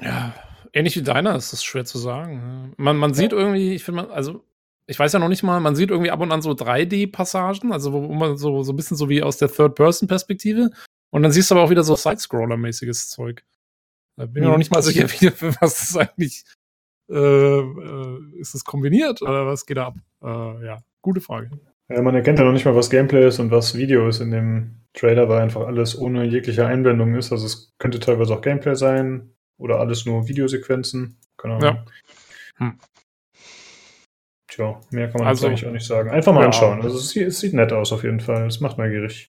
Ja, 0.00 0.34
ähnlich 0.72 0.96
wie 0.96 1.02
deiner 1.02 1.36
ist 1.36 1.52
das 1.52 1.64
schwer 1.64 1.84
zu 1.84 1.98
sagen. 1.98 2.74
Man, 2.76 2.96
man 2.96 3.14
sieht 3.14 3.32
irgendwie, 3.32 3.74
ich 3.74 3.84
finde, 3.84 4.10
also 4.10 4.44
ich 4.86 4.98
weiß 4.98 5.12
ja 5.12 5.18
noch 5.18 5.28
nicht 5.28 5.42
mal, 5.42 5.60
man 5.60 5.74
sieht 5.74 5.90
irgendwie 5.90 6.10
ab 6.10 6.20
und 6.20 6.32
an 6.32 6.42
so 6.42 6.52
3D-Passagen, 6.52 7.72
also 7.72 7.92
wo, 7.92 8.08
wo, 8.08 8.14
man 8.14 8.36
so, 8.36 8.62
so 8.62 8.72
ein 8.72 8.76
bisschen 8.76 8.96
so 8.96 9.08
wie 9.08 9.22
aus 9.22 9.36
der 9.36 9.48
Third-Person-Perspektive. 9.48 10.70
Und 11.10 11.22
dann 11.22 11.32
siehst 11.32 11.50
du 11.50 11.54
aber 11.54 11.64
auch 11.64 11.70
wieder 11.70 11.82
so 11.82 11.96
Side-Scroller-mäßiges 11.96 13.08
Zeug. 13.08 13.44
Da 14.16 14.26
bin 14.26 14.42
ich 14.42 14.46
mhm. 14.46 14.52
noch 14.52 14.58
nicht 14.58 14.72
mal 14.72 14.82
sicher, 14.82 15.08
wie, 15.20 15.30
was 15.60 15.78
das 15.78 15.96
eigentlich 15.96 16.44
äh, 17.10 17.14
äh, 17.14 18.38
ist. 18.38 18.54
das 18.54 18.64
kombiniert 18.64 19.22
oder 19.22 19.46
was 19.46 19.66
geht 19.66 19.76
da 19.76 19.88
ab? 19.88 19.96
Äh, 20.22 20.66
ja, 20.66 20.78
gute 21.02 21.20
Frage. 21.20 21.50
Ja, 21.88 22.02
man 22.02 22.14
erkennt 22.14 22.38
ja 22.38 22.44
noch 22.44 22.52
nicht 22.52 22.64
mal, 22.64 22.74
was 22.74 22.90
Gameplay 22.90 23.28
ist 23.28 23.38
und 23.38 23.50
was 23.50 23.76
Video 23.76 24.08
ist 24.08 24.20
in 24.20 24.32
dem 24.32 24.80
Trailer, 24.92 25.28
weil 25.28 25.40
einfach 25.40 25.66
alles 25.66 25.96
ohne 25.96 26.24
jegliche 26.24 26.66
Einblendung 26.66 27.14
ist. 27.14 27.30
Also 27.30 27.46
es 27.46 27.74
könnte 27.78 28.00
teilweise 28.00 28.34
auch 28.34 28.40
Gameplay 28.40 28.74
sein 28.74 29.30
oder 29.56 29.78
alles 29.78 30.04
nur 30.04 30.26
Videosequenzen. 30.26 31.18
Keine 31.36 31.54
Ahnung. 31.54 31.68
Ja. 31.68 31.84
Hm. 32.56 32.78
Tja, 34.48 34.80
mehr 34.90 35.10
kann 35.10 35.20
man 35.20 35.28
also, 35.28 35.46
eigentlich 35.46 35.66
auch 35.66 35.72
nicht 35.72 35.86
sagen. 35.86 36.10
Einfach 36.10 36.32
mal 36.32 36.40
ja. 36.40 36.46
anschauen. 36.46 36.82
Also 36.82 36.98
es, 36.98 37.14
es, 37.14 37.38
sieht 37.38 37.52
nett 37.52 37.72
aus 37.72 37.92
auf 37.92 38.02
jeden 38.02 38.20
Fall. 38.20 38.46
Es 38.46 38.60
macht 38.60 38.78
neugierig. 38.78 39.30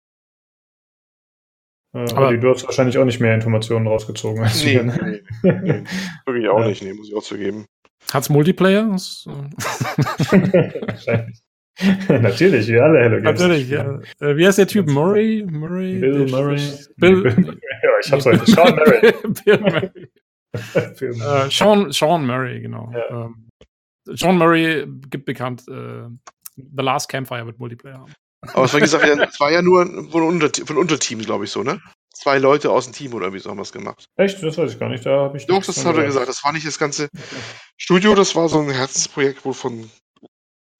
Äh, 1.95 2.11
aber 2.13 2.37
du 2.37 2.51
hast 2.51 2.65
wahrscheinlich 2.65 2.99
auch 2.99 3.05
nicht 3.05 3.21
mehr 3.21 3.35
Informationen 3.35 3.87
rausgezogen 3.87 4.43
als 4.43 4.65
nee, 4.65 4.75
wir. 4.75 4.85
Ne? 4.85 5.23
Nee, 5.43 5.53
nee, 5.63 5.85
Wirklich 6.27 6.49
auch 6.49 6.61
ja. 6.61 6.69
nicht, 6.69 6.83
nee, 6.83 6.93
muss 6.93 7.09
ich 7.09 7.15
auch 7.15 7.23
zugeben. 7.23 7.67
Hat's 8.13 8.29
Multiplayer? 8.29 8.89
wahrscheinlich. 8.91 11.43
Natürlich, 12.09 12.69
wie 12.69 12.79
alle 12.79 13.01
Hello 13.01 13.17
Games. 13.17 13.41
Natürlich, 13.41 13.69
ja. 13.71 14.01
Äh, 14.21 14.37
wie 14.37 14.47
heißt 14.47 14.59
der 14.59 14.67
Typ? 14.67 14.89
Murray? 14.89 15.45
Murray? 15.49 15.99
Bill 15.99 16.27
Murray. 16.29 16.61
Bill, 16.97 17.23
Bill 17.23 17.59
ja, 17.83 17.91
ich 18.05 18.13
hab's 18.13 18.27
heute. 18.27 18.45
Sean 18.51 18.77
Murray. 18.77 19.13
Bill 19.45 19.61
Murray. 19.61 19.91
uh, 21.47 21.51
Sean, 21.51 21.91
Sean 21.91 22.27
Murray, 22.27 22.61
genau. 22.61 22.93
Ja. 22.93 23.25
Ähm, 23.25 23.49
Sean 24.05 24.37
Murray 24.37 24.87
gibt 25.09 25.25
bekannt, 25.25 25.65
uh, 25.69 26.11
The 26.57 26.83
Last 26.83 27.09
Campfire 27.09 27.47
wird 27.47 27.59
Multiplayer 27.59 28.01
haben. 28.01 28.13
Aber 28.55 28.65
es 28.65 28.73
war, 28.73 28.81
gesagt, 28.81 29.05
es 29.07 29.41
war 29.41 29.53
ja 29.53 29.63
nur 29.63 29.87
von, 30.11 30.23
Unter 30.23 30.51
von 30.67 30.77
Unterteam, 30.77 31.21
glaube 31.21 31.45
ich, 31.45 31.51
so, 31.51 31.63
ne? 31.63 31.81
Zwei 32.13 32.39
Leute 32.39 32.71
aus 32.71 32.85
dem 32.85 32.93
Team 32.93 33.15
oder 33.15 33.27
irgendwie 33.27 33.41
so 33.41 33.51
haben 33.51 33.57
wir 33.57 33.63
es 33.63 33.73
gemacht. 33.73 34.05
Echt? 34.17 34.43
Das 34.43 34.59
weiß 34.59 34.73
ich 34.73 34.79
gar 34.79 34.89
nicht. 34.89 35.07
Da 35.07 35.11
habe 35.11 35.37
ich 35.37 35.47
Doch, 35.47 35.65
das 35.65 35.85
hat 35.85 35.97
er 35.97 36.05
gesagt. 36.05 36.29
Das 36.29 36.45
war 36.45 36.53
nicht 36.53 36.67
das 36.67 36.79
ganze 36.79 37.05
okay. 37.05 37.39
Studio, 37.79 38.15
das 38.15 38.35
war 38.37 38.49
so 38.49 38.61
ein 38.61 38.71
Herzensprojekt 38.71 39.45
wohl 39.45 39.55
von 39.55 39.89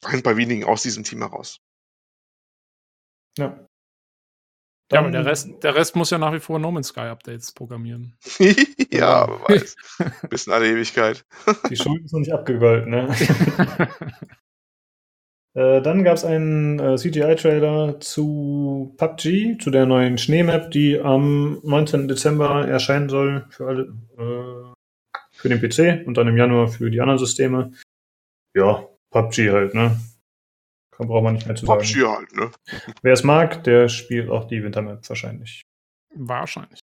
ein 0.05 0.23
paar 0.23 0.37
wenigen 0.37 0.65
aus 0.65 0.83
diesem 0.83 1.05
Team 1.05 1.21
heraus. 1.21 1.61
Ja. 3.39 3.67
ja, 4.93 4.99
aber 4.99 5.11
der 5.11 5.25
Rest, 5.25 5.51
der 5.63 5.75
Rest 5.75 5.97
muss 5.97 6.11
ja 6.11 6.19
nach 6.19 6.35
wie 6.35 6.41
vor 6.41 6.59
No 6.59 6.71
Man's 6.71 6.89
Sky 6.89 7.01
Updates 7.01 7.53
programmieren. 7.53 8.15
ja, 8.91 9.23
aber 9.23 9.41
weiß. 9.49 9.77
Bis 10.29 10.47
in 10.47 10.53
alle 10.53 10.71
Ewigkeit. 10.71 11.25
Die 11.71 11.77
Schuld 11.77 12.05
ist 12.05 12.13
noch 12.13 12.21
nicht 12.21 12.33
abgegolten, 12.33 12.91
ne? 12.91 13.17
äh, 15.55 15.81
dann 15.81 16.05
gab 16.05 16.17
es 16.17 16.25
einen 16.27 16.79
äh, 16.79 16.97
CGI-Trailer 16.97 18.01
zu 18.01 18.95
PUBG, 18.99 19.59
zu 19.59 19.71
der 19.71 19.87
neuen 19.87 20.19
Schneemap, 20.19 20.71
die 20.73 21.01
am 21.01 21.61
19. 21.63 22.09
Dezember 22.09 22.69
erscheinen 22.69 23.09
soll 23.09 23.47
für 23.49 23.67
alle, 23.67 23.83
äh, 24.19 24.75
für 25.33 25.49
den 25.49 25.61
PC 25.61 26.07
und 26.07 26.19
dann 26.19 26.29
im 26.29 26.37
Januar 26.37 26.69
für 26.69 26.91
die 26.91 27.01
anderen 27.01 27.19
Systeme. 27.19 27.73
Ja, 28.55 28.87
PUBG 29.13 29.51
halt, 29.51 29.75
ne? 29.75 30.01
Kann, 30.91 31.07
braucht 31.07 31.25
man 31.25 31.35
nicht 31.35 31.47
mehr 31.47 31.55
zu 31.55 31.67
sagen. 31.67 31.81
PUBG 31.81 32.07
halt, 32.07 32.35
ne? 32.35 32.51
Wer 33.03 33.13
es 33.13 33.23
mag, 33.23 33.63
der 33.65 33.89
spielt 33.89 34.31
auch 34.31 34.47
die 34.47 34.63
Wintermap 34.63 35.09
wahrscheinlich. 35.09 35.63
Wahrscheinlich. 36.15 36.81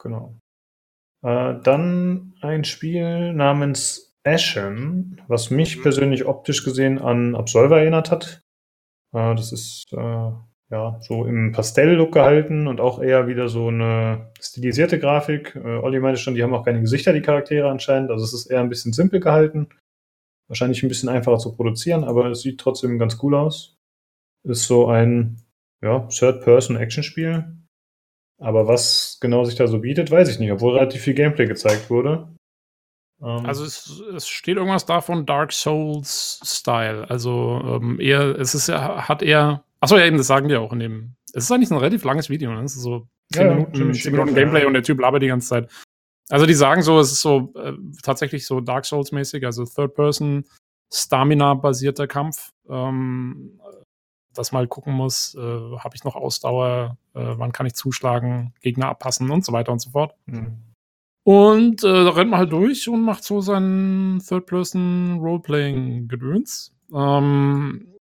Genau. 0.00 0.38
Äh, 1.22 1.54
dann 1.62 2.34
ein 2.40 2.64
Spiel 2.64 3.32
namens 3.32 4.16
Ashen, 4.24 5.20
was 5.26 5.50
mich 5.50 5.78
mhm. 5.78 5.82
persönlich 5.82 6.26
optisch 6.26 6.64
gesehen 6.64 6.98
an 6.98 7.34
Absolver 7.34 7.80
erinnert 7.80 8.10
hat. 8.10 8.42
Äh, 9.12 9.34
das 9.34 9.52
ist 9.52 9.92
äh, 9.92 10.30
ja 10.70 11.00
so 11.00 11.24
im 11.24 11.52
Pastell-Look 11.52 12.12
gehalten 12.12 12.66
und 12.66 12.80
auch 12.80 13.00
eher 13.00 13.26
wieder 13.26 13.48
so 13.48 13.68
eine 13.68 14.30
stilisierte 14.40 14.98
Grafik. 14.98 15.56
Äh, 15.56 15.78
Olli 15.78 15.98
meinte 15.98 16.20
schon, 16.20 16.34
die 16.34 16.42
haben 16.42 16.54
auch 16.54 16.64
keine 16.64 16.80
Gesichter, 16.80 17.12
die 17.12 17.22
Charaktere 17.22 17.68
anscheinend. 17.68 18.10
Also 18.10 18.24
es 18.24 18.34
ist 18.34 18.46
eher 18.46 18.60
ein 18.60 18.68
bisschen 18.68 18.92
simpel 18.92 19.20
gehalten. 19.20 19.68
Wahrscheinlich 20.48 20.82
ein 20.82 20.88
bisschen 20.88 21.08
einfacher 21.08 21.38
zu 21.38 21.54
produzieren, 21.54 22.04
aber 22.04 22.26
es 22.30 22.40
sieht 22.40 22.58
trotzdem 22.58 22.98
ganz 22.98 23.18
cool 23.22 23.34
aus. 23.34 23.76
Ist 24.44 24.64
so 24.64 24.88
ein 24.88 25.42
ja, 25.82 26.00
Third-Person-Action-Spiel. 26.08 27.54
Aber 28.40 28.68
was 28.68 29.18
genau 29.20 29.44
sich 29.44 29.56
da 29.56 29.66
so 29.66 29.80
bietet, 29.80 30.10
weiß 30.10 30.28
ich 30.28 30.38
nicht, 30.38 30.52
obwohl 30.52 30.74
relativ 30.74 31.02
viel 31.02 31.14
Gameplay 31.14 31.46
gezeigt 31.46 31.90
wurde. 31.90 32.28
Ähm 33.20 33.44
also 33.44 33.64
es, 33.64 34.00
es, 34.14 34.28
steht 34.28 34.56
irgendwas 34.56 34.86
davon 34.86 35.26
Dark 35.26 35.52
Souls-Style. 35.52 37.10
Also 37.10 37.60
ähm, 37.64 38.00
eher, 38.00 38.38
es 38.38 38.54
ist 38.54 38.68
ja, 38.68 39.08
hat 39.08 39.22
eher. 39.22 39.64
Achso, 39.80 39.96
ja, 39.96 40.06
eben, 40.06 40.16
das 40.16 40.28
sagen 40.28 40.48
die 40.48 40.56
auch 40.56 40.72
in 40.72 40.78
dem. 40.78 41.14
Es 41.34 41.44
ist 41.44 41.52
eigentlich 41.52 41.70
ein 41.70 41.78
relativ 41.78 42.04
langes 42.04 42.30
Video, 42.30 42.52
ne? 42.52 42.62
Es 42.62 42.76
ist 42.76 42.82
so 42.82 43.08
10 43.32 43.46
ja, 43.46 43.54
Minuten, 43.54 43.94
10 43.94 44.12
Minuten 44.12 44.34
Gameplay 44.34 44.62
ja. 44.62 44.66
und 44.66 44.72
der 44.72 44.82
Typ 44.82 45.00
labert 45.00 45.22
die 45.22 45.28
ganze 45.28 45.48
Zeit. 45.48 45.70
Also 46.30 46.46
die 46.46 46.54
sagen 46.54 46.82
so, 46.82 46.98
es 46.98 47.12
ist 47.12 47.22
so 47.22 47.52
äh, 47.56 47.74
tatsächlich 48.02 48.46
so 48.46 48.60
Dark 48.60 48.84
Souls-mäßig, 48.84 49.44
also 49.44 49.64
Third-Person, 49.64 50.44
Stamina-basierter 50.92 52.06
Kampf, 52.06 52.52
ähm, 52.68 53.58
dass 54.34 54.52
mal 54.52 54.68
gucken 54.68 54.92
muss, 54.92 55.34
äh, 55.34 55.40
habe 55.40 55.96
ich 55.96 56.04
noch 56.04 56.16
Ausdauer, 56.16 56.98
äh, 57.14 57.34
wann 57.36 57.52
kann 57.52 57.64
ich 57.66 57.74
zuschlagen, 57.74 58.52
Gegner 58.60 58.88
abpassen 58.88 59.30
und 59.30 59.44
so 59.44 59.52
weiter 59.52 59.72
und 59.72 59.80
so 59.80 59.90
fort. 59.90 60.14
Mhm. 60.26 60.62
Und 61.24 61.82
äh, 61.84 62.04
da 62.04 62.10
rennt 62.10 62.30
man 62.30 62.40
halt 62.40 62.52
durch 62.52 62.88
und 62.88 63.02
macht 63.02 63.24
so 63.24 63.40
sein 63.40 64.22
Third-Person-Roleplaying-Gedöns. 64.26 66.74
Ähm, 66.94 67.94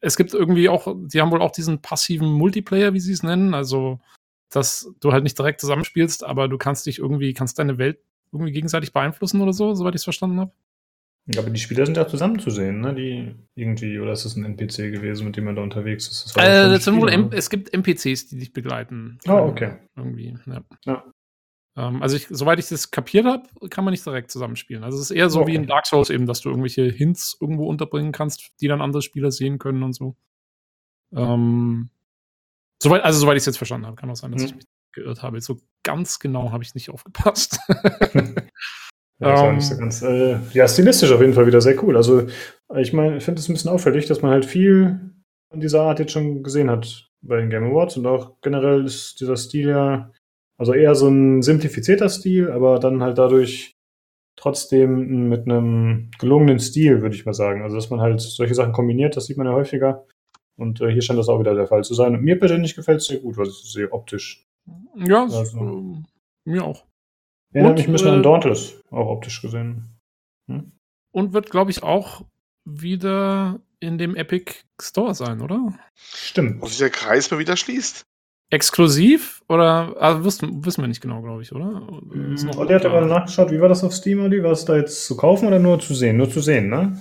es 0.00 0.16
gibt 0.16 0.34
irgendwie 0.34 0.68
auch, 0.68 0.92
die 0.94 1.20
haben 1.20 1.30
wohl 1.30 1.42
auch 1.42 1.52
diesen 1.52 1.80
passiven 1.80 2.32
Multiplayer, 2.32 2.92
wie 2.92 3.00
sie 3.00 3.12
es 3.12 3.22
nennen, 3.22 3.54
also 3.54 4.00
dass 4.50 4.92
du 5.00 5.12
halt 5.12 5.24
nicht 5.24 5.38
direkt 5.38 5.60
zusammenspielst, 5.60 6.24
aber 6.24 6.48
du 6.48 6.58
kannst 6.58 6.86
dich 6.86 6.98
irgendwie, 6.98 7.32
kannst 7.32 7.58
deine 7.58 7.78
Welt 7.78 7.98
irgendwie 8.32 8.52
gegenseitig 8.52 8.92
beeinflussen 8.92 9.40
oder 9.40 9.52
so, 9.52 9.74
soweit 9.74 9.94
ich 9.94 10.00
es 10.00 10.04
verstanden 10.04 10.40
habe. 10.40 10.52
Ja, 11.26 11.42
aber 11.42 11.50
die 11.50 11.60
Spieler 11.60 11.86
sind 11.86 11.96
ja 11.96 12.08
zusammen 12.08 12.38
zu 12.38 12.50
sehen, 12.50 12.80
ne? 12.80 12.94
Die 12.94 13.34
irgendwie, 13.54 14.00
oder 14.00 14.12
ist 14.12 14.24
das 14.24 14.36
ein 14.36 14.44
NPC 14.44 14.90
gewesen, 14.90 15.26
mit 15.26 15.36
dem 15.36 15.44
man 15.44 15.54
da 15.54 15.62
unterwegs 15.62 16.08
ist? 16.08 16.24
Das 16.24 16.44
äh, 16.44 16.68
das 16.68 16.82
Spiel, 16.82 17.00
wohl, 17.00 17.30
es 17.32 17.50
gibt 17.50 17.72
NPCs, 17.72 18.28
die 18.28 18.38
dich 18.38 18.52
begleiten. 18.52 19.18
Ah, 19.26 19.40
oh, 19.40 19.48
okay. 19.48 19.76
Irgendwie, 19.96 20.36
ja. 20.46 20.62
ja. 20.86 21.04
Ähm, 21.76 22.02
also, 22.02 22.16
ich, 22.16 22.26
soweit 22.30 22.58
ich 22.58 22.68
das 22.68 22.90
kapiert 22.90 23.26
habe, 23.26 23.46
kann 23.68 23.84
man 23.84 23.92
nicht 23.92 24.04
direkt 24.04 24.30
zusammenspielen. 24.30 24.82
Also, 24.82 24.98
es 24.98 25.04
ist 25.04 25.16
eher 25.16 25.30
so 25.30 25.42
okay. 25.42 25.52
wie 25.52 25.56
in 25.56 25.66
Dark 25.66 25.86
Souls 25.86 26.10
eben, 26.10 26.26
dass 26.26 26.40
du 26.40 26.48
irgendwelche 26.48 26.84
Hints 26.90 27.36
irgendwo 27.40 27.68
unterbringen 27.68 28.12
kannst, 28.12 28.52
die 28.60 28.66
dann 28.66 28.80
andere 28.80 29.02
Spieler 29.02 29.30
sehen 29.30 29.58
können 29.58 29.82
und 29.82 29.92
so. 29.92 30.16
Ähm, 31.14 31.90
Soweit, 32.82 33.02
also 33.04 33.20
soweit 33.20 33.36
ich 33.36 33.42
es 33.42 33.46
jetzt 33.46 33.58
verstanden 33.58 33.86
habe, 33.86 33.96
kann 33.96 34.10
auch 34.10 34.16
sein, 34.16 34.32
dass 34.32 34.42
hm. 34.42 34.48
ich 34.48 34.54
mich 34.56 34.64
geirrt 34.92 35.22
habe. 35.22 35.40
So 35.40 35.58
ganz 35.84 36.18
genau 36.18 36.52
habe 36.52 36.64
ich 36.64 36.74
nicht 36.74 36.90
aufgepasst. 36.90 37.58
ja, 39.20 39.48
um, 39.48 39.60
so 39.60 39.74
ähm. 39.74 39.80
ganz, 39.80 40.02
äh, 40.02 40.38
ja, 40.52 40.66
stilistisch 40.66 41.12
auf 41.12 41.20
jeden 41.20 41.34
Fall 41.34 41.46
wieder 41.46 41.60
sehr 41.60 41.82
cool. 41.82 41.96
Also 41.96 42.26
Ich 42.76 42.92
meine, 42.92 43.18
ich 43.18 43.24
finde 43.24 43.40
es 43.40 43.48
ein 43.48 43.52
bisschen 43.52 43.70
auffällig, 43.70 44.06
dass 44.06 44.22
man 44.22 44.30
halt 44.30 44.44
viel 44.44 45.12
von 45.50 45.60
dieser 45.60 45.82
Art 45.82 45.98
jetzt 45.98 46.12
schon 46.12 46.42
gesehen 46.42 46.70
hat 46.70 47.10
bei 47.22 47.36
den 47.36 47.50
Game 47.50 47.64
Awards 47.64 47.96
und 47.96 48.06
auch 48.06 48.40
generell 48.40 48.84
ist 48.84 49.20
dieser 49.20 49.36
Stil 49.36 49.68
ja, 49.68 50.10
also 50.58 50.72
eher 50.72 50.94
so 50.94 51.08
ein 51.08 51.42
simplifizierter 51.42 52.08
Stil, 52.08 52.50
aber 52.50 52.78
dann 52.78 53.02
halt 53.02 53.18
dadurch 53.18 53.74
trotzdem 54.36 55.28
mit 55.28 55.46
einem 55.46 56.10
gelungenen 56.18 56.58
Stil, 56.58 57.02
würde 57.02 57.14
ich 57.14 57.26
mal 57.26 57.34
sagen. 57.34 57.62
Also, 57.62 57.76
dass 57.76 57.90
man 57.90 58.00
halt 58.00 58.20
solche 58.20 58.54
Sachen 58.54 58.72
kombiniert, 58.72 59.16
das 59.16 59.26
sieht 59.26 59.36
man 59.36 59.46
ja 59.46 59.52
häufiger. 59.52 60.06
Und 60.60 60.80
äh, 60.82 60.92
hier 60.92 61.00
scheint 61.00 61.18
das 61.18 61.28
auch 61.28 61.40
wieder 61.40 61.54
der 61.54 61.66
Fall 61.66 61.82
zu 61.84 61.94
sein. 61.94 62.14
Und 62.14 62.22
mir 62.22 62.38
persönlich 62.38 62.76
gefällt 62.76 62.98
es 62.98 63.06
sehr 63.06 63.18
gut, 63.18 63.38
was 63.38 63.48
ich 63.48 63.72
sehe, 63.72 63.90
optisch. 63.92 64.46
Ja, 64.94 65.22
also, 65.22 65.58
äh, 65.58 66.50
mir 66.50 66.64
auch. 66.64 66.84
Erinnert 67.52 67.78
mich 67.78 67.88
ein 67.88 67.92
bisschen 67.92 68.08
äh, 68.08 68.16
an 68.16 68.22
Dauntless, 68.22 68.78
auch 68.90 69.08
optisch 69.08 69.40
gesehen. 69.40 69.96
Hm? 70.50 70.72
Und 71.12 71.32
wird, 71.32 71.50
glaube 71.50 71.70
ich, 71.70 71.82
auch 71.82 72.24
wieder 72.66 73.60
in 73.80 73.96
dem 73.96 74.14
Epic 74.14 74.52
Store 74.80 75.14
sein, 75.14 75.40
oder? 75.40 75.72
Stimmt. 75.94 76.62
Und 76.62 76.68
sich 76.68 76.78
der 76.78 76.90
Kreis 76.90 77.30
mal 77.30 77.38
wieder 77.38 77.56
schließt. 77.56 78.04
Exklusiv? 78.50 79.42
Oder 79.48 79.96
also 79.98 80.24
wissen, 80.24 80.64
wissen 80.66 80.82
wir 80.82 80.88
nicht 80.88 81.00
genau, 81.00 81.22
glaube 81.22 81.40
ich, 81.40 81.52
oder? 81.52 81.80
Mhm. 82.04 82.50
Olli 82.56 82.74
hat 82.74 82.84
aber 82.84 83.00
nachgeschaut, 83.06 83.50
wie 83.50 83.60
war 83.60 83.68
das 83.68 83.82
auf 83.82 83.94
Steam, 83.94 84.20
Olli? 84.20 84.42
War 84.42 84.52
es 84.52 84.66
da 84.66 84.76
jetzt 84.76 85.06
zu 85.06 85.16
kaufen 85.16 85.48
oder 85.48 85.58
nur 85.58 85.80
zu 85.80 85.94
sehen? 85.94 86.18
Nur 86.18 86.28
zu 86.28 86.40
sehen, 86.40 86.68
ne? 86.68 86.98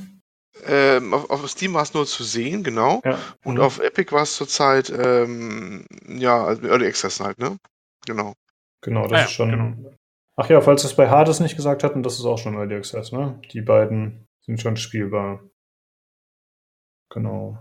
Ähm, 0.65 1.13
auf, 1.13 1.29
auf, 1.29 1.49
Steam 1.49 1.73
war 1.73 1.83
es 1.83 1.93
nur 1.93 2.05
zu 2.05 2.23
sehen, 2.23 2.63
genau. 2.63 3.01
Ja. 3.05 3.17
Und 3.43 3.55
mhm. 3.55 3.61
auf 3.61 3.79
Epic 3.79 4.11
war 4.11 4.23
es 4.23 4.35
zurzeit, 4.35 4.89
ähm, 4.89 5.85
ja, 6.07 6.43
also 6.43 6.67
Early 6.67 6.87
Access 6.87 7.19
halt, 7.19 7.39
ne? 7.39 7.57
Genau. 8.05 8.33
Genau, 8.81 9.07
das 9.07 9.21
ah, 9.21 9.23
ist 9.25 9.31
schon. 9.31 9.51
Genau. 9.51 9.91
Ach 10.35 10.49
ja, 10.49 10.61
falls 10.61 10.83
es 10.83 10.95
bei 10.95 11.09
Hades 11.09 11.39
nicht 11.39 11.55
gesagt 11.55 11.83
hatten, 11.83 12.03
das 12.03 12.13
ist 12.13 12.25
auch 12.25 12.37
schon 12.37 12.55
Early 12.55 12.75
Access, 12.75 13.11
ne? 13.11 13.39
Die 13.51 13.61
beiden 13.61 14.25
sind 14.45 14.61
schon 14.61 14.77
spielbar. 14.77 15.43
Genau. 17.11 17.59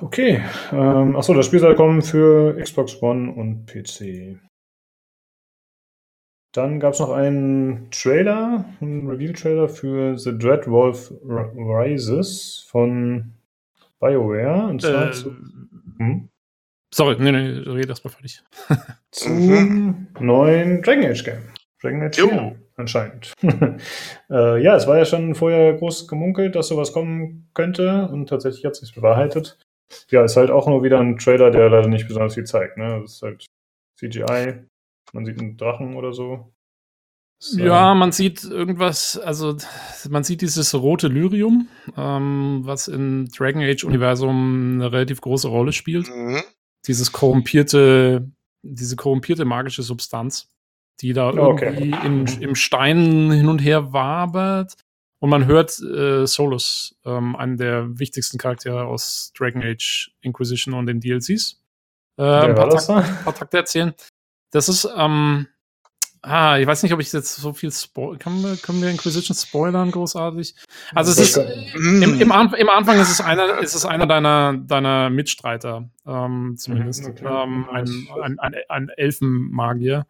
Okay. 0.00 0.42
Ähm, 0.72 1.16
achso, 1.16 1.34
das 1.34 1.46
Spiel 1.46 1.60
soll 1.60 1.74
kommen 1.74 2.02
für 2.02 2.60
Xbox 2.60 3.02
One 3.02 3.32
und 3.32 3.66
PC. 3.66 4.38
Dann 6.58 6.80
gab 6.80 6.94
es 6.94 6.98
noch 6.98 7.12
einen 7.12 7.88
Trailer, 7.92 8.64
einen 8.80 9.08
Reveal-Trailer 9.08 9.68
für 9.68 10.18
The 10.18 10.36
Dread 10.36 10.68
Wolf 10.68 11.12
Rises 11.24 12.66
von 12.68 13.32
BioWare. 14.00 14.66
Und 14.66 14.82
zwar 14.82 15.10
äh, 15.10 15.12
zu, 15.12 15.36
hm? 15.98 16.28
Sorry, 16.92 17.14
nee, 17.20 17.30
nee, 17.30 17.60
red 17.70 17.88
das 17.88 18.02
mal 18.02 18.10
fertig. 18.10 18.42
Zum 19.12 20.08
neuen 20.18 20.82
Dragon 20.82 21.04
Age 21.04 21.24
Game. 21.24 21.42
Dragon 21.80 22.02
Age 22.02 22.22
4 22.22 22.56
anscheinend. 22.74 23.34
äh, 24.28 24.60
ja, 24.60 24.74
es 24.74 24.88
war 24.88 24.98
ja 24.98 25.04
schon 25.04 25.36
vorher 25.36 25.74
groß 25.74 26.08
gemunkelt, 26.08 26.56
dass 26.56 26.66
sowas 26.66 26.92
kommen 26.92 27.48
könnte 27.54 28.08
und 28.08 28.28
tatsächlich 28.28 28.64
hat 28.64 28.72
es 28.72 28.80
sich 28.80 28.96
bewahrheitet. 28.96 29.58
Ja, 30.10 30.24
ist 30.24 30.36
halt 30.36 30.50
auch 30.50 30.66
nur 30.66 30.82
wieder 30.82 30.98
ein 30.98 31.18
Trailer, 31.18 31.52
der 31.52 31.70
leider 31.70 31.86
nicht 31.86 32.08
besonders 32.08 32.34
viel 32.34 32.46
zeigt. 32.46 32.78
Ne? 32.78 32.98
Das 33.02 33.12
ist 33.12 33.22
halt 33.22 33.46
CGI, 33.96 34.64
man 35.12 35.24
sieht 35.24 35.38
einen 35.38 35.56
Drachen 35.56 35.96
oder 35.96 36.12
so. 36.12 36.52
so. 37.38 37.60
Ja, 37.60 37.94
man 37.94 38.12
sieht 38.12 38.44
irgendwas, 38.44 39.18
also 39.18 39.56
man 40.08 40.24
sieht 40.24 40.42
dieses 40.42 40.74
rote 40.74 41.08
Lyrium, 41.08 41.68
ähm, 41.96 42.60
was 42.62 42.88
im 42.88 43.28
Dragon 43.28 43.62
Age-Universum 43.62 44.74
eine 44.74 44.92
relativ 44.92 45.20
große 45.20 45.48
Rolle 45.48 45.72
spielt. 45.72 46.08
Mhm. 46.08 46.42
Dieses 46.86 47.12
korrumpierte, 47.12 48.30
diese 48.62 48.96
korrumpierte 48.96 49.44
magische 49.44 49.82
Substanz, 49.82 50.48
die 51.00 51.12
da 51.12 51.28
okay. 51.30 51.74
irgendwie 51.74 52.06
in, 52.06 52.42
im 52.42 52.54
Stein 52.54 53.30
hin 53.30 53.48
und 53.48 53.58
her 53.58 53.92
wabert. 53.92 54.74
Und 55.20 55.30
man 55.30 55.46
hört 55.46 55.80
äh, 55.80 56.26
Solus, 56.26 56.96
ähm, 57.04 57.34
einen 57.34 57.56
der 57.56 57.98
wichtigsten 57.98 58.38
Charaktere 58.38 58.84
aus 58.84 59.32
Dragon 59.36 59.62
Age 59.62 60.12
Inquisition 60.20 60.74
und 60.74 60.86
den 60.86 61.00
DLCs. 61.00 61.60
Äh, 62.18 62.22
ein 62.22 62.54
paar, 62.54 62.70
Takt, 62.70 63.24
paar 63.24 63.34
Takte 63.34 63.56
erzählen. 63.56 63.94
Das 64.50 64.68
ist, 64.68 64.88
ähm, 64.96 65.46
ah, 66.22 66.58
ich 66.58 66.66
weiß 66.66 66.82
nicht, 66.82 66.92
ob 66.92 67.00
ich 67.00 67.12
jetzt 67.12 67.36
so 67.36 67.52
viel 67.52 67.70
spoil 67.70 68.18
kann 68.18 68.42
wir, 68.42 68.56
können 68.56 68.80
wir 68.80 68.88
Inquisition 68.88 69.36
spoilern 69.36 69.90
großartig? 69.90 70.54
Also 70.94 71.12
es 71.12 71.18
ist 71.18 71.36
im, 71.74 72.02
im, 72.02 72.20
im, 72.20 72.32
Anfang 72.32 72.98
ist 72.98 73.10
es 73.10 73.20
einer, 73.20 73.58
ist 73.58 73.74
es 73.74 73.84
einer 73.84 74.06
deiner 74.06 74.56
deiner 74.56 75.10
Mitstreiter, 75.10 75.88
ähm, 76.06 76.54
zumindest 76.56 77.06
okay. 77.06 77.24
ähm, 77.26 77.68
ein, 77.70 77.88
ein, 78.22 78.38
ein, 78.38 78.54
ein 78.68 78.88
Elfenmagier 78.96 80.06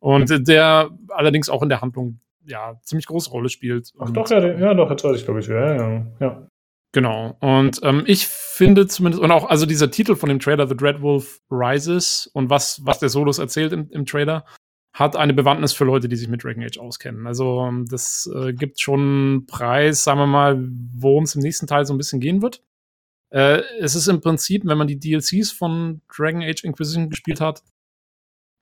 und 0.00 0.48
der 0.48 0.90
allerdings 1.08 1.48
auch 1.48 1.62
in 1.62 1.68
der 1.68 1.80
Handlung 1.80 2.20
ja, 2.46 2.78
ziemlich 2.82 3.06
große 3.06 3.30
Rolle 3.30 3.48
spielt. 3.48 3.92
Ach 3.98 4.10
doch, 4.10 4.28
ja, 4.30 4.38
ja, 4.38 4.74
doch, 4.74 4.90
jetzt 4.90 5.04
weiß 5.04 5.16
ich, 5.16 5.24
glaube 5.24 5.40
ich, 5.40 5.48
ja, 5.48 5.74
ja, 5.74 6.06
ja. 6.20 6.48
Genau. 6.96 7.36
Und 7.40 7.80
ähm, 7.82 8.04
ich 8.06 8.26
finde 8.26 8.86
zumindest, 8.86 9.22
und 9.22 9.30
auch, 9.30 9.50
also 9.50 9.66
dieser 9.66 9.90
Titel 9.90 10.16
von 10.16 10.30
dem 10.30 10.38
Trailer, 10.38 10.66
The 10.66 10.74
Dread 10.74 11.02
Wolf 11.02 11.42
Rises, 11.50 12.26
und 12.32 12.48
was, 12.48 12.80
was 12.86 13.00
der 13.00 13.10
Solos 13.10 13.38
erzählt 13.38 13.74
im, 13.74 13.90
im 13.90 14.06
Trailer, 14.06 14.46
hat 14.94 15.14
eine 15.14 15.34
Bewandtnis 15.34 15.74
für 15.74 15.84
Leute, 15.84 16.08
die 16.08 16.16
sich 16.16 16.28
mit 16.28 16.42
Dragon 16.42 16.64
Age 16.64 16.78
auskennen. 16.78 17.26
Also, 17.26 17.66
ähm, 17.66 17.84
das 17.86 18.30
äh, 18.34 18.54
gibt 18.54 18.80
schon 18.80 19.00
einen 19.00 19.46
Preis, 19.46 20.04
sagen 20.04 20.20
wir 20.20 20.26
mal, 20.26 20.56
worum 20.94 21.24
es 21.24 21.34
im 21.34 21.42
nächsten 21.42 21.66
Teil 21.66 21.84
so 21.84 21.92
ein 21.92 21.98
bisschen 21.98 22.18
gehen 22.18 22.40
wird. 22.40 22.62
Äh, 23.28 23.60
es 23.78 23.94
ist 23.94 24.08
im 24.08 24.22
Prinzip, 24.22 24.62
wenn 24.64 24.78
man 24.78 24.86
die 24.86 24.98
DLCs 24.98 25.52
von 25.52 26.00
Dragon 26.08 26.42
Age 26.42 26.64
Inquisition 26.64 27.10
gespielt 27.10 27.42
hat, 27.42 27.62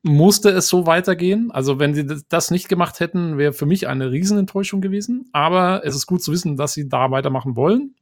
musste 0.03 0.51
es 0.51 0.69
so 0.69 0.89
weitergehen. 0.89 1.53
Also 1.53 1.79
wenn 1.79 1.95
sie 1.95 2.05
das 2.29 2.51
nicht 2.51 2.69
gemacht 2.69 2.99
hätten, 2.99 3.39
wäre 3.39 3.53
für 3.53 3.67
mich 3.67 3.87
eine 3.87 4.11
Riesenenttäuschung 4.11 4.81
gewesen. 4.81 5.29
Aber 5.33 5.83
es 5.85 5.95
ist 5.95 6.09
gut 6.09 6.21
zu 6.21 6.33
wissen, 6.33 6.57
dass 6.57 6.73
sie 6.73 6.89
da 6.89 7.13
weitermachen 7.13 7.55
wollen, 7.55 7.95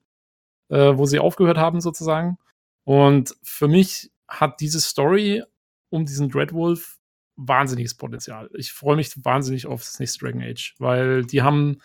äh, 0.69 0.97
wo 0.97 1.07
sie 1.07 1.19
aufgehört 1.19 1.59
haben 1.59 1.81
sozusagen. 1.81 2.39
Und 2.85 3.37
für 3.43 3.69
mich 3.69 4.11
hat 4.29 4.61
diese 4.61 4.81
Story 4.81 5.43
um 5.91 6.07
diesen 6.07 6.31
Dreadwolf 6.31 6.99
wahnsinniges 7.37 7.95
Potenzial. 7.95 8.51
Ich 8.55 8.73
freue 8.73 8.97
mich 8.97 9.13
wahnsinnig 9.25 9.67
auf 9.67 9.83
das 9.83 9.99
nächste 9.99 10.21
Dragon 10.21 10.43
Age, 10.43 10.75
weil 10.79 11.25
die 11.25 11.43
haben 11.43 11.79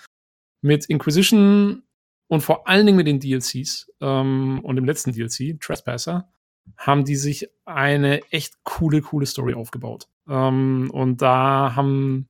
mit 0.61 0.85
Inquisition 0.85 1.83
und 2.27 2.41
vor 2.41 2.67
allen 2.67 2.85
Dingen 2.85 2.97
mit 2.97 3.07
den 3.07 3.19
DLCs 3.19 3.91
ähm, 4.01 4.59
und 4.63 4.75
dem 4.75 4.85
letzten 4.85 5.13
DLC, 5.13 5.59
Trespasser, 5.59 6.29
haben 6.75 7.05
die 7.05 7.15
sich 7.15 7.49
eine 7.65 8.21
echt 8.31 8.55
coole, 8.63 9.01
coole 9.01 9.25
Story 9.25 9.53
aufgebaut. 9.53 10.07
Ähm, 10.27 10.89
und 10.91 11.21
da 11.21 11.73
haben, 11.75 12.27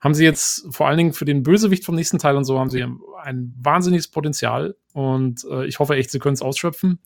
haben 0.00 0.14
sie 0.14 0.24
jetzt 0.24 0.66
vor 0.70 0.86
allen 0.86 0.98
Dingen 0.98 1.12
für 1.12 1.24
den 1.24 1.42
Bösewicht 1.42 1.84
vom 1.84 1.94
nächsten 1.94 2.18
Teil 2.18 2.36
und 2.36 2.44
so 2.44 2.58
haben 2.58 2.70
sie 2.70 2.82
ein 2.82 3.54
wahnsinniges 3.58 4.08
Potenzial 4.08 4.76
und 4.92 5.44
äh, 5.50 5.66
ich 5.66 5.78
hoffe 5.78 5.94
echt, 5.94 6.10
sie 6.10 6.18
können 6.18 6.34
es 6.34 6.42
ausschöpfen. 6.42 7.00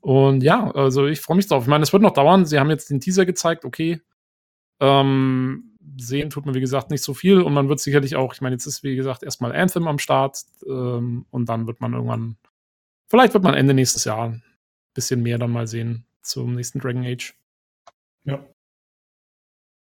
Und 0.00 0.42
ja, 0.42 0.70
also 0.72 1.06
ich 1.06 1.20
freue 1.20 1.36
mich 1.36 1.46
drauf. 1.46 1.62
Ich 1.62 1.68
meine, 1.68 1.84
es 1.84 1.92
wird 1.92 2.02
noch 2.02 2.12
dauern. 2.12 2.44
Sie 2.44 2.58
haben 2.58 2.70
jetzt 2.70 2.90
den 2.90 3.00
Teaser 3.00 3.24
gezeigt, 3.24 3.64
okay. 3.64 4.00
Ähm, 4.80 5.78
sehen 5.96 6.30
tut 6.30 6.44
man, 6.44 6.54
wie 6.54 6.60
gesagt, 6.60 6.90
nicht 6.90 7.04
so 7.04 7.14
viel 7.14 7.40
und 7.40 7.54
man 7.54 7.68
wird 7.68 7.80
sicherlich 7.80 8.16
auch, 8.16 8.34
ich 8.34 8.40
meine, 8.40 8.54
jetzt 8.54 8.66
ist, 8.66 8.82
wie 8.82 8.96
gesagt, 8.96 9.22
erstmal 9.22 9.54
Anthem 9.54 9.86
am 9.86 9.98
Start 9.98 10.38
ähm, 10.66 11.26
und 11.30 11.48
dann 11.48 11.66
wird 11.66 11.80
man 11.80 11.92
irgendwann, 11.92 12.36
vielleicht 13.08 13.34
wird 13.34 13.44
man 13.44 13.54
Ende 13.54 13.74
nächstes 13.74 14.04
Jahr 14.04 14.34
bisschen 14.94 15.22
mehr 15.22 15.38
dann 15.38 15.50
mal 15.50 15.66
sehen 15.66 16.04
zum 16.22 16.54
nächsten 16.54 16.80
Dragon 16.80 17.04
Age. 17.04 17.34
Ja. 18.24 18.44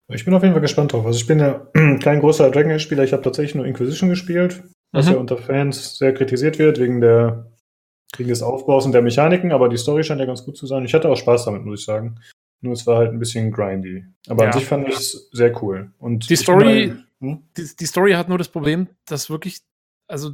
Ich 0.07 0.23
bin 0.23 0.33
auf 0.33 0.43
jeden 0.43 0.53
Fall 0.53 0.61
gespannt 0.61 0.93
drauf. 0.93 1.05
Also 1.05 1.17
ich 1.17 1.27
bin 1.27 1.39
ja 1.39 1.67
kein 2.01 2.19
großer 2.19 2.51
Dragon 2.51 2.71
Age-Spieler, 2.71 3.03
ich 3.03 3.13
habe 3.13 3.23
tatsächlich 3.23 3.55
nur 3.55 3.65
Inquisition 3.65 4.09
gespielt, 4.09 4.63
was 4.91 5.07
mhm. 5.07 5.13
ja 5.13 5.17
unter 5.17 5.37
Fans 5.37 5.97
sehr 5.97 6.13
kritisiert 6.13 6.59
wird 6.59 6.79
wegen 6.79 7.01
der 7.01 7.51
wegen 8.17 8.29
des 8.29 8.41
Aufbaus 8.41 8.85
und 8.85 8.93
der 8.93 9.01
Mechaniken, 9.01 9.51
aber 9.51 9.67
die 9.67 9.77
Story 9.77 10.03
scheint 10.03 10.19
ja 10.19 10.25
ganz 10.25 10.45
gut 10.45 10.57
zu 10.57 10.67
sein. 10.67 10.85
Ich 10.85 10.93
hatte 10.93 11.09
auch 11.09 11.17
Spaß 11.17 11.45
damit, 11.45 11.65
muss 11.65 11.81
ich 11.81 11.85
sagen. 11.85 12.19
Nur 12.61 12.73
es 12.73 12.87
war 12.87 12.97
halt 12.97 13.11
ein 13.11 13.19
bisschen 13.19 13.51
grindy. 13.51 14.05
Aber 14.27 14.43
ja. 14.43 14.51
an 14.51 14.57
sich 14.57 14.65
fand 14.65 14.87
ich 14.87 14.95
es 14.95 15.29
sehr 15.31 15.61
cool. 15.61 15.91
Und 15.97 16.29
die 16.29 16.35
Story, 16.35 16.87
mal, 16.87 17.31
hm? 17.31 17.43
die, 17.57 17.69
die 17.79 17.85
Story 17.85 18.13
hat 18.13 18.29
nur 18.29 18.37
das 18.37 18.47
Problem, 18.47 18.87
dass 19.05 19.29
wirklich, 19.29 19.59
also 20.07 20.31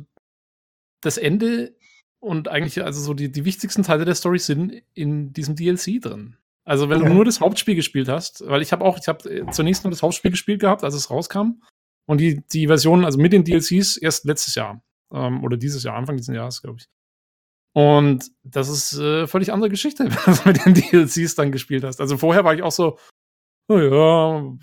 das 1.02 1.18
Ende 1.18 1.76
und 2.20 2.48
eigentlich, 2.48 2.84
also 2.84 3.02
so 3.02 3.14
die, 3.14 3.32
die 3.32 3.46
wichtigsten 3.46 3.84
Teile 3.84 4.06
der 4.06 4.16
Story 4.16 4.40
sind 4.40 4.84
in 4.94 5.34
diesem 5.34 5.56
DLC 5.56 6.00
drin. 6.02 6.38
Also 6.64 6.90
wenn 6.90 7.02
ja. 7.02 7.08
du 7.08 7.14
nur 7.14 7.26
das 7.26 7.42
Hauptspiel 7.42 7.76
gespielt 7.76 8.08
hast, 8.08 8.44
weil 8.48 8.62
ich 8.62 8.72
habe 8.72 8.86
auch, 8.86 8.98
ich 9.00 9.08
habe 9.08 9.30
äh, 9.30 9.50
zunächst 9.52 9.84
nur 9.84 9.92
das 9.92 10.04
Hauptspiel 10.04 10.32
gespielt 10.32 10.62
gehabt, 10.62 10.84
als 10.84 10.94
es 10.94 11.10
rauskam. 11.10 11.62
Und 12.08 12.20
die, 12.20 12.44
die 12.52 12.68
Version, 12.68 13.06
also 13.06 13.20
mit 13.20 13.34
den 13.34 13.44
DLCs, 13.44 13.98
erst 13.98 14.26
letztes 14.26 14.56
Jahr. 14.56 14.84
Ähm, 15.14 15.44
oder 15.44 15.58
dieses 15.58 15.84
Jahr, 15.84 15.96
Anfang 15.96 16.18
dieses 16.18 16.36
Jahres, 16.36 16.62
glaube 16.62 16.78
ich. 16.80 16.88
Und 17.74 18.32
das 18.44 18.70
ist 18.70 18.98
äh, 18.98 19.28
völlig 19.28 19.54
andere 19.54 19.70
Geschichte, 19.70 20.06
wenn 20.26 20.36
du 20.36 20.42
mit 20.46 20.66
den 20.66 20.74
DLCs 20.74 21.36
dann 21.36 21.52
gespielt 21.52 21.84
hast. 21.84 22.02
Also 22.02 22.18
vorher 22.18 22.44
war 22.44 22.54
ich 22.54 22.64
auch 22.64 22.72
so, 22.72 22.98
oh 23.70 23.78
ja, 23.78 24.58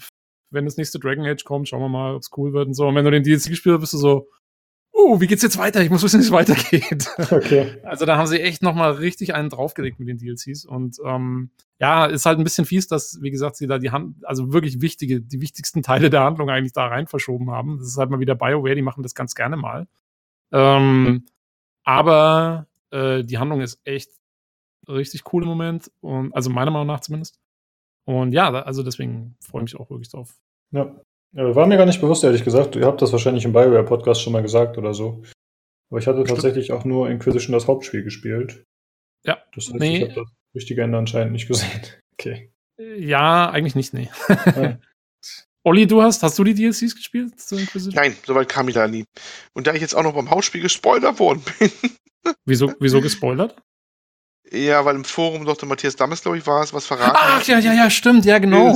wenn 0.50 0.64
das 0.64 0.76
nächste 0.76 0.98
Dragon 0.98 1.26
Age 1.26 1.44
kommt, 1.44 1.68
schauen 1.68 1.80
wir 1.80 1.88
mal, 1.88 2.14
ob 2.14 2.22
es 2.22 2.30
cool 2.36 2.52
wird 2.52 2.68
und 2.68 2.74
so. 2.74 2.86
Und 2.86 2.94
wenn 2.94 3.04
du 3.04 3.10
den 3.10 3.22
DLC 3.22 3.48
gespielt 3.48 3.74
hast, 3.74 3.80
bist 3.80 3.92
du 3.94 3.98
so, 3.98 4.28
uh, 4.98 5.20
wie 5.20 5.26
geht's 5.26 5.42
jetzt 5.42 5.58
weiter? 5.58 5.80
Ich 5.82 5.90
muss 5.90 6.02
wissen, 6.02 6.20
wie 6.20 6.24
es 6.24 6.30
weitergeht. 6.30 7.08
Okay. 7.30 7.80
Also 7.84 8.04
da 8.04 8.16
haben 8.16 8.26
sie 8.26 8.40
echt 8.40 8.62
nochmal 8.62 8.92
richtig 8.92 9.34
einen 9.34 9.48
draufgelegt 9.48 9.98
mit 9.98 10.08
den 10.08 10.18
DLCs. 10.18 10.64
Und 10.64 10.98
ähm, 11.04 11.50
ja, 11.78 12.06
ist 12.06 12.26
halt 12.26 12.38
ein 12.38 12.44
bisschen 12.44 12.64
fies, 12.64 12.88
dass, 12.88 13.20
wie 13.22 13.30
gesagt, 13.30 13.56
sie 13.56 13.66
da 13.66 13.78
die 13.78 13.90
Hand, 13.90 14.26
also 14.26 14.52
wirklich 14.52 14.80
wichtige, 14.80 15.20
die 15.20 15.40
wichtigsten 15.40 15.82
Teile 15.82 16.10
der 16.10 16.24
Handlung 16.24 16.50
eigentlich 16.50 16.72
da 16.72 16.86
rein 16.86 17.06
verschoben 17.06 17.50
haben. 17.50 17.78
Das 17.78 17.86
ist 17.86 17.96
halt 17.98 18.10
mal 18.10 18.20
wieder 18.20 18.34
BioWare, 18.34 18.74
die 18.74 18.82
machen 18.82 19.02
das 19.02 19.14
ganz 19.14 19.34
gerne 19.34 19.56
mal. 19.56 19.86
Ähm, 20.52 21.26
aber 21.84 22.66
äh, 22.90 23.22
die 23.24 23.38
Handlung 23.38 23.60
ist 23.60 23.80
echt 23.84 24.10
richtig 24.88 25.32
cool 25.32 25.42
im 25.42 25.48
Moment. 25.48 25.90
Und, 26.00 26.34
also 26.34 26.50
meiner 26.50 26.70
Meinung 26.70 26.88
nach 26.88 27.00
zumindest. 27.00 27.38
Und 28.04 28.32
ja, 28.32 28.50
also 28.50 28.82
deswegen 28.82 29.36
freue 29.40 29.64
ich 29.64 29.72
mich 29.72 29.80
auch 29.80 29.90
wirklich 29.90 30.10
drauf. 30.10 30.34
Ja. 30.70 30.94
War 31.32 31.66
mir 31.66 31.76
gar 31.76 31.86
nicht 31.86 32.00
bewusst, 32.00 32.24
ehrlich 32.24 32.44
gesagt. 32.44 32.76
Ihr 32.76 32.86
habt 32.86 33.02
das 33.02 33.12
wahrscheinlich 33.12 33.44
im 33.44 33.52
Bioware-Podcast 33.52 34.22
schon 34.22 34.32
mal 34.32 34.42
gesagt 34.42 34.78
oder 34.78 34.94
so. 34.94 35.22
Aber 35.90 36.00
ich 36.00 36.06
hatte 36.06 36.20
Stimmt. 36.20 36.30
tatsächlich 36.30 36.72
auch 36.72 36.84
nur 36.84 37.10
Inquisition 37.10 37.52
das 37.52 37.66
Hauptspiel 37.66 38.02
gespielt. 38.02 38.64
Ja. 39.24 39.38
Das 39.54 39.66
heißt, 39.66 39.74
nee. 39.74 39.96
ich 39.96 40.02
habe 40.02 40.14
das 40.14 40.28
richtige 40.54 40.82
Ende 40.82 40.98
anscheinend 40.98 41.32
nicht 41.32 41.48
gesehen. 41.48 41.68
Okay. 42.20 42.50
Ja, 42.98 43.48
eigentlich 43.48 43.76
nicht, 43.76 43.94
nee. 43.94 44.10
Ja. 44.28 44.80
Olli, 45.64 45.86
du 45.86 46.02
hast, 46.02 46.20
hast 46.24 46.36
du 46.36 46.42
die 46.42 46.54
DLCs 46.54 46.96
gespielt 46.96 47.38
zu 47.38 47.56
Inquisition? 47.56 47.94
Nein, 47.94 48.16
soweit 48.26 48.48
kam 48.48 48.66
ich 48.66 48.74
da 48.74 48.88
nie. 48.88 49.04
Und 49.54 49.68
da 49.68 49.72
ich 49.72 49.80
jetzt 49.80 49.94
auch 49.94 50.02
noch 50.02 50.14
beim 50.14 50.28
Hausspiel 50.28 50.60
gespoilert 50.60 51.20
worden 51.20 51.44
bin. 51.60 51.70
wieso, 52.44 52.74
wieso 52.80 53.00
gespoilert? 53.02 53.54
Ja, 54.50 54.84
weil 54.84 54.94
im 54.94 55.04
Forum 55.04 55.44
doch 55.44 55.56
der 55.56 55.68
Matthias 55.68 55.96
Dammes, 55.96 56.22
glaube 56.22 56.38
ich, 56.38 56.46
war 56.46 56.62
es, 56.62 56.72
was 56.72 56.86
verraten 56.86 57.12
Ach, 57.14 57.42
ja, 57.44 57.58
ja, 57.58 57.72
ja, 57.72 57.90
stimmt, 57.90 58.24
ja, 58.24 58.38
genau. 58.38 58.74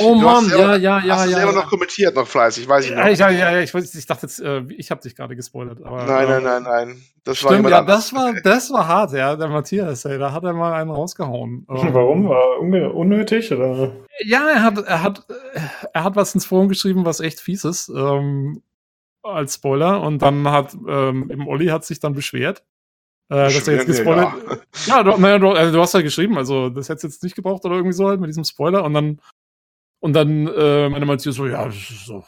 Oh 0.00 0.14
Mann, 0.14 0.44
selber, 0.44 0.76
ja, 0.76 0.98
ja, 0.98 1.06
ja. 1.06 1.14
Hast 1.14 1.26
du 1.26 1.30
ja, 1.30 1.36
selber 1.36 1.52
ja. 1.52 1.58
noch 1.60 1.70
kommentiert, 1.70 2.14
noch 2.14 2.26
fleißig, 2.26 2.68
weiß 2.68 2.84
ich 2.86 2.90
noch. 2.90 3.06
Ja, 3.06 3.30
ja, 3.30 3.30
ja, 3.30 3.60
ich, 3.60 3.74
ich 3.74 4.06
dachte 4.06 4.26
jetzt, 4.26 4.40
äh, 4.40 4.62
ich 4.76 4.90
habe 4.90 5.00
dich 5.00 5.16
gerade 5.16 5.34
gespoilert. 5.34 5.82
Aber, 5.82 6.04
nein, 6.04 6.28
nein, 6.28 6.42
nein, 6.42 6.62
nein. 6.62 7.02
Das 7.24 7.38
stimmt, 7.38 7.64
war 7.64 7.70
ja, 7.70 7.82
das 7.82 8.12
war, 8.12 8.34
das 8.42 8.70
war 8.70 8.86
hart, 8.86 9.12
ja, 9.12 9.34
der 9.36 9.48
Matthias, 9.48 10.04
ey, 10.04 10.18
da 10.18 10.32
hat 10.32 10.44
er 10.44 10.52
mal 10.52 10.74
einen 10.74 10.90
rausgehauen. 10.90 11.64
Warum? 11.68 12.28
War 12.28 12.60
unnötig, 12.60 13.50
oder? 13.50 13.92
Ja, 14.24 14.48
er 14.48 14.62
hat, 14.62 14.78
er 14.78 15.02
hat, 15.02 15.26
er 15.92 16.04
hat 16.04 16.16
was 16.16 16.34
ins 16.34 16.44
Forum 16.44 16.68
geschrieben, 16.68 17.06
was 17.06 17.20
echt 17.20 17.40
fies 17.40 17.64
ist, 17.64 17.88
ähm, 17.88 18.62
als 19.22 19.54
Spoiler, 19.54 20.02
und 20.02 20.20
dann 20.20 20.46
hat, 20.50 20.76
ähm, 20.86 21.30
im 21.30 21.48
Olli 21.48 21.68
hat 21.68 21.86
sich 21.86 21.98
dann 21.98 22.12
beschwert 22.12 22.62
äh, 23.30 23.52
dass 23.52 23.68
er 23.68 23.74
jetzt 23.74 23.86
gespoilert. 23.86 24.34
Ja, 24.48 24.58
ja 24.98 25.02
du, 25.02 25.20
naja, 25.20 25.38
du, 25.38 25.50
also, 25.50 25.72
du 25.72 25.80
hast 25.80 25.94
ja 25.94 26.02
geschrieben, 26.02 26.36
also 26.36 26.68
das 26.68 26.88
hättest 26.88 27.04
jetzt 27.04 27.22
nicht 27.22 27.36
gebraucht 27.36 27.64
oder 27.64 27.76
irgendwie 27.76 27.94
so 27.94 28.08
halt 28.08 28.20
mit 28.20 28.28
diesem 28.28 28.44
Spoiler 28.44 28.84
und 28.84 28.94
dann 28.94 29.20
und 30.00 30.12
dann 30.12 30.46
äh, 30.48 30.88
meine 30.90 31.06
Matthias 31.06 31.36
so, 31.36 31.46
ja, 31.46 31.64
das 31.64 31.76
ist 31.76 32.06
so 32.06 32.22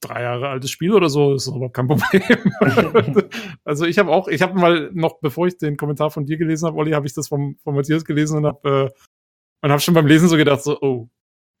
drei 0.00 0.22
Jahre 0.22 0.48
altes 0.48 0.70
Spiel 0.70 0.92
oder 0.92 1.10
so, 1.10 1.34
ist 1.34 1.46
überhaupt 1.46 1.74
kein 1.74 1.86
Problem. 1.88 3.28
also 3.64 3.84
ich 3.84 3.98
habe 3.98 4.10
auch, 4.10 4.28
ich 4.28 4.40
habe 4.40 4.58
mal 4.58 4.90
noch, 4.94 5.20
bevor 5.20 5.46
ich 5.46 5.58
den 5.58 5.76
Kommentar 5.76 6.10
von 6.10 6.24
dir 6.24 6.38
gelesen 6.38 6.66
habe, 6.66 6.78
Olli, 6.78 6.92
habe 6.92 7.06
ich 7.06 7.12
das 7.12 7.28
vom, 7.28 7.58
von 7.62 7.74
Matthias 7.74 8.04
gelesen 8.04 8.38
und 8.38 8.46
habe 8.46 8.90
äh, 8.94 9.00
und 9.62 9.70
habe 9.70 9.80
schon 9.80 9.92
beim 9.92 10.06
Lesen 10.06 10.28
so 10.28 10.36
gedacht, 10.36 10.62
so, 10.62 10.80
oh, 10.80 11.10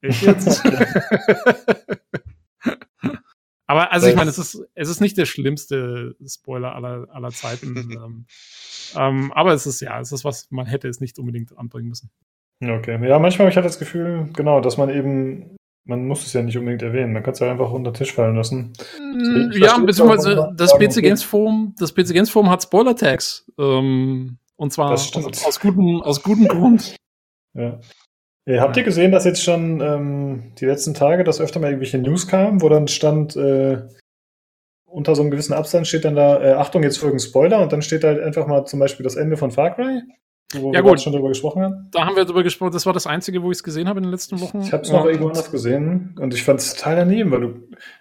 echt 0.00 0.22
jetzt? 0.22 0.64
Aber 3.70 3.92
also 3.92 4.08
ich 4.08 4.16
meine, 4.16 4.30
es 4.30 4.36
ist, 4.36 4.66
es 4.74 4.88
ist 4.88 5.00
nicht 5.00 5.16
der 5.16 5.26
schlimmste 5.26 6.16
Spoiler 6.26 6.74
aller, 6.74 7.06
aller 7.12 7.30
Zeiten. 7.30 7.76
ähm, 8.04 8.26
ähm, 8.96 9.32
aber 9.32 9.52
es 9.52 9.64
ist 9.64 9.80
ja, 9.80 10.00
es 10.00 10.10
ist 10.10 10.24
was, 10.24 10.50
man 10.50 10.66
hätte 10.66 10.88
es 10.88 11.00
nicht 11.00 11.20
unbedingt 11.20 11.56
anbringen 11.56 11.88
müssen. 11.88 12.10
Okay. 12.60 12.98
Ja, 13.06 13.20
manchmal 13.20 13.44
habe 13.44 13.50
ich 13.50 13.56
halt 13.56 13.66
das 13.66 13.78
Gefühl, 13.78 14.28
genau, 14.32 14.60
dass 14.60 14.76
man 14.76 14.90
eben, 14.90 15.56
man 15.84 16.04
muss 16.04 16.26
es 16.26 16.32
ja 16.32 16.42
nicht 16.42 16.58
unbedingt 16.58 16.82
erwähnen, 16.82 17.12
man 17.12 17.22
kann 17.22 17.32
es 17.32 17.38
ja 17.38 17.48
einfach 17.48 17.70
unter 17.70 17.92
den 17.92 17.94
Tisch 17.94 18.12
fallen 18.12 18.34
lassen. 18.34 18.72
Mm, 18.98 19.52
ja, 19.52 19.78
beziehungsweise 19.78 20.52
das 20.56 20.76
PC 20.76 21.00
Games 21.00 21.22
Forum, 21.22 21.76
das 21.78 21.94
PC 21.94 22.08
Games 22.08 22.30
Forum 22.30 22.50
hat 22.50 22.64
Spoiler-Tags. 22.64 23.52
Ähm, 23.56 24.38
und 24.56 24.72
zwar 24.72 24.90
aus, 24.90 25.14
aus 25.14 25.60
gutem, 25.60 26.02
aus 26.02 26.20
gutem 26.24 26.48
Grund. 26.48 26.96
Ja. 27.54 27.78
Äh, 28.50 28.58
habt 28.58 28.76
ihr 28.76 28.82
gesehen, 28.82 29.12
dass 29.12 29.24
jetzt 29.24 29.42
schon 29.44 29.80
ähm, 29.80 30.52
die 30.58 30.66
letzten 30.66 30.94
Tage, 30.94 31.22
dass 31.22 31.40
öfter 31.40 31.60
mal 31.60 31.68
irgendwelche 31.68 31.98
News 31.98 32.26
kamen, 32.26 32.62
wo 32.62 32.68
dann 32.68 32.88
stand, 32.88 33.36
äh, 33.36 33.82
unter 34.86 35.14
so 35.14 35.22
einem 35.22 35.30
gewissen 35.30 35.52
Abstand 35.52 35.86
steht 35.86 36.04
dann 36.04 36.16
da, 36.16 36.42
äh, 36.42 36.52
Achtung, 36.54 36.82
jetzt 36.82 36.98
folgen 36.98 37.20
Spoiler 37.20 37.60
und 37.60 37.72
dann 37.72 37.80
steht 37.80 38.02
halt 38.02 38.20
einfach 38.20 38.48
mal 38.48 38.64
zum 38.64 38.80
Beispiel 38.80 39.04
das 39.04 39.14
Ende 39.14 39.36
von 39.36 39.52
Far 39.52 39.76
Cry, 39.76 40.02
wo 40.54 40.72
ja, 40.72 40.82
wir 40.82 40.90
gut. 40.90 41.00
schon 41.00 41.12
drüber 41.12 41.28
gesprochen 41.28 41.62
haben. 41.62 41.88
Da 41.92 42.06
haben 42.06 42.16
wir 42.16 42.24
drüber 42.24 42.42
gesprochen, 42.42 42.72
das 42.72 42.86
war 42.86 42.92
das 42.92 43.06
Einzige, 43.06 43.40
wo 43.44 43.52
ich 43.52 43.58
es 43.58 43.62
gesehen 43.62 43.88
habe 43.88 44.00
in 44.00 44.04
den 44.04 44.10
letzten 44.10 44.40
Wochen. 44.40 44.62
Ich 44.62 44.72
habe 44.72 44.82
es 44.82 44.90
noch 44.90 45.04
irgendwo 45.04 45.28
anders 45.28 45.52
gesehen 45.52 46.16
und 46.18 46.34
ich 46.34 46.42
fand 46.42 46.58
es 46.58 46.74
total 46.74 46.96
daneben, 46.96 47.30
weil 47.30 47.40
du, 47.40 47.54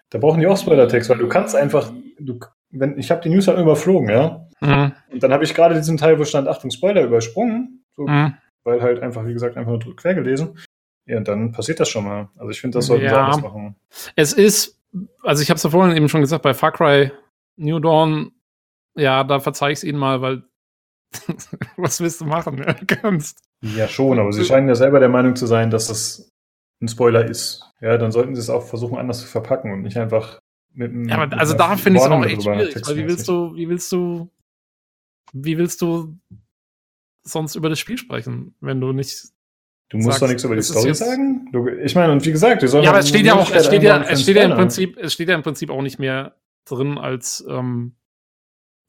da 0.10 0.18
brauchen 0.18 0.40
die 0.40 0.48
auch 0.48 0.58
Spoiler-Text, 0.58 1.12
weil 1.12 1.20
du 1.20 1.28
kannst 1.28 1.56
einfach, 1.56 1.94
du, 2.20 2.40
wenn, 2.72 2.98
ich 2.98 3.12
habe 3.12 3.22
die 3.22 3.30
News 3.30 3.48
halt 3.48 3.60
überflogen, 3.60 4.10
ja. 4.10 4.48
Mhm. 4.62 4.94
Und 5.12 5.22
dann 5.22 5.32
habe 5.32 5.44
ich 5.44 5.54
gerade 5.54 5.76
diesen 5.76 5.98
Teil, 5.98 6.18
wo 6.18 6.26
stand 6.26 6.48
Achtung, 6.48 6.72
Spoiler, 6.72 7.04
übersprungen. 7.04 7.86
So, 7.96 8.08
mhm 8.08 8.34
weil 8.70 8.82
halt 8.82 9.02
einfach, 9.02 9.26
wie 9.26 9.34
gesagt, 9.34 9.58
einfach 9.58 9.72
nur 9.72 9.96
quer 9.96 10.14
gelesen. 10.14 10.58
Ja, 11.06 11.18
und 11.18 11.28
dann 11.28 11.52
passiert 11.52 11.80
das 11.80 11.90
schon 11.90 12.06
mal. 12.06 12.30
Also 12.38 12.52
ich 12.52 12.62
finde, 12.62 12.78
das 12.78 12.86
sollten 12.86 13.06
ja, 13.06 13.10
sie 13.10 13.18
anders 13.18 13.42
machen. 13.42 13.76
Es 14.16 14.32
ist, 14.32 14.80
also 15.24 15.42
ich 15.42 15.50
habe 15.50 15.58
es 15.58 15.64
ja 15.64 15.70
vorhin 15.72 15.98
eben 15.98 16.08
schon 16.08 16.22
gesagt, 16.22 16.44
bei 16.44 16.54
Far 16.54 16.72
Cry 16.72 17.12
New 17.58 17.80
Dawn, 17.80 18.32
ja, 18.96 19.24
da 19.24 19.40
verzeih 19.40 19.72
ich 19.72 19.80
es 19.80 19.84
ihnen 19.84 19.98
mal, 19.98 20.22
weil 20.22 20.44
was 21.78 22.00
willst 22.00 22.22
du 22.22 22.26
machen? 22.26 22.60
Ja, 22.60 22.74
kannst. 22.74 23.40
Ja, 23.62 23.88
schon, 23.88 24.20
aber 24.20 24.32
sie 24.32 24.46
scheinen 24.46 24.68
ja 24.68 24.76
selber 24.76 25.00
der 25.00 25.10
Meinung 25.10 25.36
zu 25.36 25.48
sein, 25.48 25.72
dass 25.72 25.88
das 25.88 26.32
ein 26.82 26.88
Spoiler 26.88 27.26
ist. 27.26 27.64
Ja, 27.82 27.98
dann 27.98 28.12
sollten 28.12 28.36
sie 28.36 28.42
es 28.42 28.50
auch 28.50 28.64
versuchen, 28.64 28.98
anders 28.98 29.22
zu 29.22 29.28
verpacken 29.28 29.74
und 29.74 29.82
nicht 29.82 29.98
einfach 29.98 30.40
mit 30.74 30.92
einem. 30.92 31.10
Ja, 31.10 31.18
aber 31.18 31.38
also 31.38 31.56
da 31.56 31.76
finde 31.76 32.00
ich 32.00 32.06
es 32.06 32.12
auch 32.12 32.24
echt 32.24 32.44
schwierig, 32.44 32.88
weil 32.88 32.98
wie 32.98 33.08
willst 33.08 33.28
du, 33.28 33.56
wie 33.56 33.70
willst 33.70 33.92
du, 33.92 34.30
wie 35.34 35.58
willst 35.58 35.82
du 35.82 36.18
sonst 37.32 37.56
über 37.56 37.70
das 37.70 37.80
Spiel 37.80 37.98
sprechen, 37.98 38.56
wenn 38.60 38.82
du 38.82 38.92
nicht. 38.92 39.24
Du 39.90 39.98
musst 39.98 40.08
sagst, 40.08 40.22
doch 40.22 40.28
nichts 40.28 40.44
über 40.44 40.56
die 40.56 40.62
Story 40.62 40.94
sagen? 40.94 41.50
Du, 41.52 41.68
ich 41.68 41.96
meine, 41.96 42.14
und 42.14 42.24
wie 42.26 42.32
gesagt, 42.32 42.62
wir 42.62 42.70
sollen. 42.70 42.84
Ja, 42.84 42.92
aber 42.92 43.00
es 43.00 43.10
steht 43.10 43.26
ja 43.26 43.36
auch, 43.36 43.50
es 43.52 43.66
steht 43.66 43.84
ja, 43.84 44.02
es 44.04 44.22
steht 44.22 44.36
ja 44.36 44.44
im 44.44 44.54
Prinzip, 44.54 44.98
es 44.98 45.14
steht 45.14 45.30
ja 45.30 45.36
im 45.36 45.42
Prinzip 45.42 45.72
auch 45.72 45.82
nicht 45.82 45.98
mehr 45.98 46.36
drin 46.66 46.98
als, 46.98 47.44
ähm, 47.50 47.96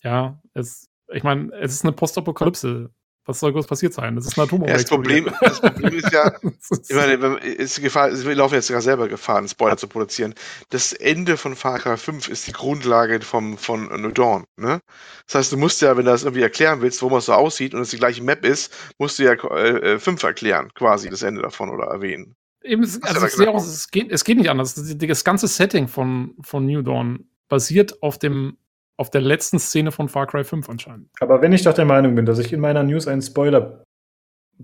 ja, 0.03 0.43
es, 0.53 0.91
ich 1.13 1.23
meine, 1.23 1.53
es 1.55 1.73
ist 1.73 1.85
eine 1.85 1.93
Postapokalypse 1.93 2.91
was 3.27 3.41
soll 3.41 3.53
groß 3.53 3.67
passiert 3.67 3.93
sein? 3.93 4.17
Das 4.17 4.27
ist 4.27 4.39
ein 4.39 4.43
Atombombe. 4.43 4.73
Ja, 4.73 4.79
das, 4.79 4.87
Problem, 4.87 5.31
das 5.41 5.61
Problem 5.61 5.95
ist 5.95 6.13
ja, 6.13 6.33
ich 6.43 6.95
meine, 6.95 7.39
ist 7.39 7.77
die 7.77 7.83
Gefahr, 7.83 8.11
wir 8.13 8.35
laufen 8.35 8.55
jetzt 8.55 8.67
sogar 8.67 8.83
selber 8.83 9.09
Gefahr, 9.09 9.39
einen 9.39 9.49
Spoiler 9.49 9.77
zu 9.77 9.89
produzieren. 9.89 10.35
Das 10.71 10.93
Ende 10.93 11.37
von 11.37 11.55
Far 11.55 11.79
Cry 11.79 11.97
5 11.97 12.29
ist 12.29 12.47
die 12.47 12.53
Grundlage 12.53 13.21
vom, 13.21 13.59
von 13.59 13.87
New 14.01 14.11
Dawn. 14.11 14.45
Ne? 14.57 14.81
Das 15.27 15.35
heißt, 15.37 15.53
du 15.53 15.57
musst 15.57 15.83
ja, 15.83 15.97
wenn 15.97 16.05
du 16.05 16.11
das 16.11 16.25
irgendwie 16.25 16.43
erklären 16.43 16.81
willst, 16.81 17.03
warum 17.03 17.19
es 17.19 17.27
so 17.27 17.35
aussieht 17.35 17.75
und 17.75 17.83
es 17.83 17.91
die 17.91 17.99
gleiche 17.99 18.23
Map 18.23 18.45
ist, 18.45 18.73
musst 18.99 19.19
du 19.19 19.25
ja 19.25 19.33
äh, 19.33 19.99
5 19.99 20.23
erklären, 20.23 20.71
quasi, 20.75 21.11
das 21.11 21.23
Ende 21.23 21.43
davon 21.43 21.71
oder 21.71 21.85
erwähnen. 21.87 22.37
Eben, 22.63 22.83
also 22.83 23.27
es, 23.27 23.37
genau. 23.37 23.53
auch, 23.53 23.65
es, 23.65 23.91
geht, 23.91 24.11
es 24.11 24.25
geht 24.25 24.39
nicht 24.39 24.51
anders. 24.51 24.75
Das, 24.75 24.97
das 24.97 25.25
ganze 25.25 25.49
Setting 25.49 25.89
von, 25.89 26.35
von 26.43 26.67
New 26.67 26.83
Dawn 26.83 27.27
basiert 27.49 28.03
auf 28.03 28.19
dem 28.19 28.59
auf 29.01 29.09
der 29.09 29.23
letzten 29.23 29.59
Szene 29.59 29.93
von 29.93 30.11
Far 30.11 30.27
Cry 30.27 30.45
5 30.45 30.69
anscheinend. 30.69 31.09
Aber 31.21 31.41
wenn 31.41 31.55
ich 31.55 31.63
doch 31.63 31.73
der 31.73 31.87
Meinung 31.87 32.15
bin, 32.15 32.27
dass 32.27 32.39
ich 32.39 32.53
in 32.53 32.61
meiner 32.61 32.83
News 32.83 33.09
einen 33.09 33.23
Spoiler 33.23 33.83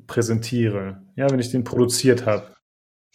präsentiere, 0.07 1.03
ja, 1.17 1.31
wenn 1.31 1.41
ich 1.41 1.51
den 1.51 1.65
produziert 1.65 2.27
habe, 2.27 2.55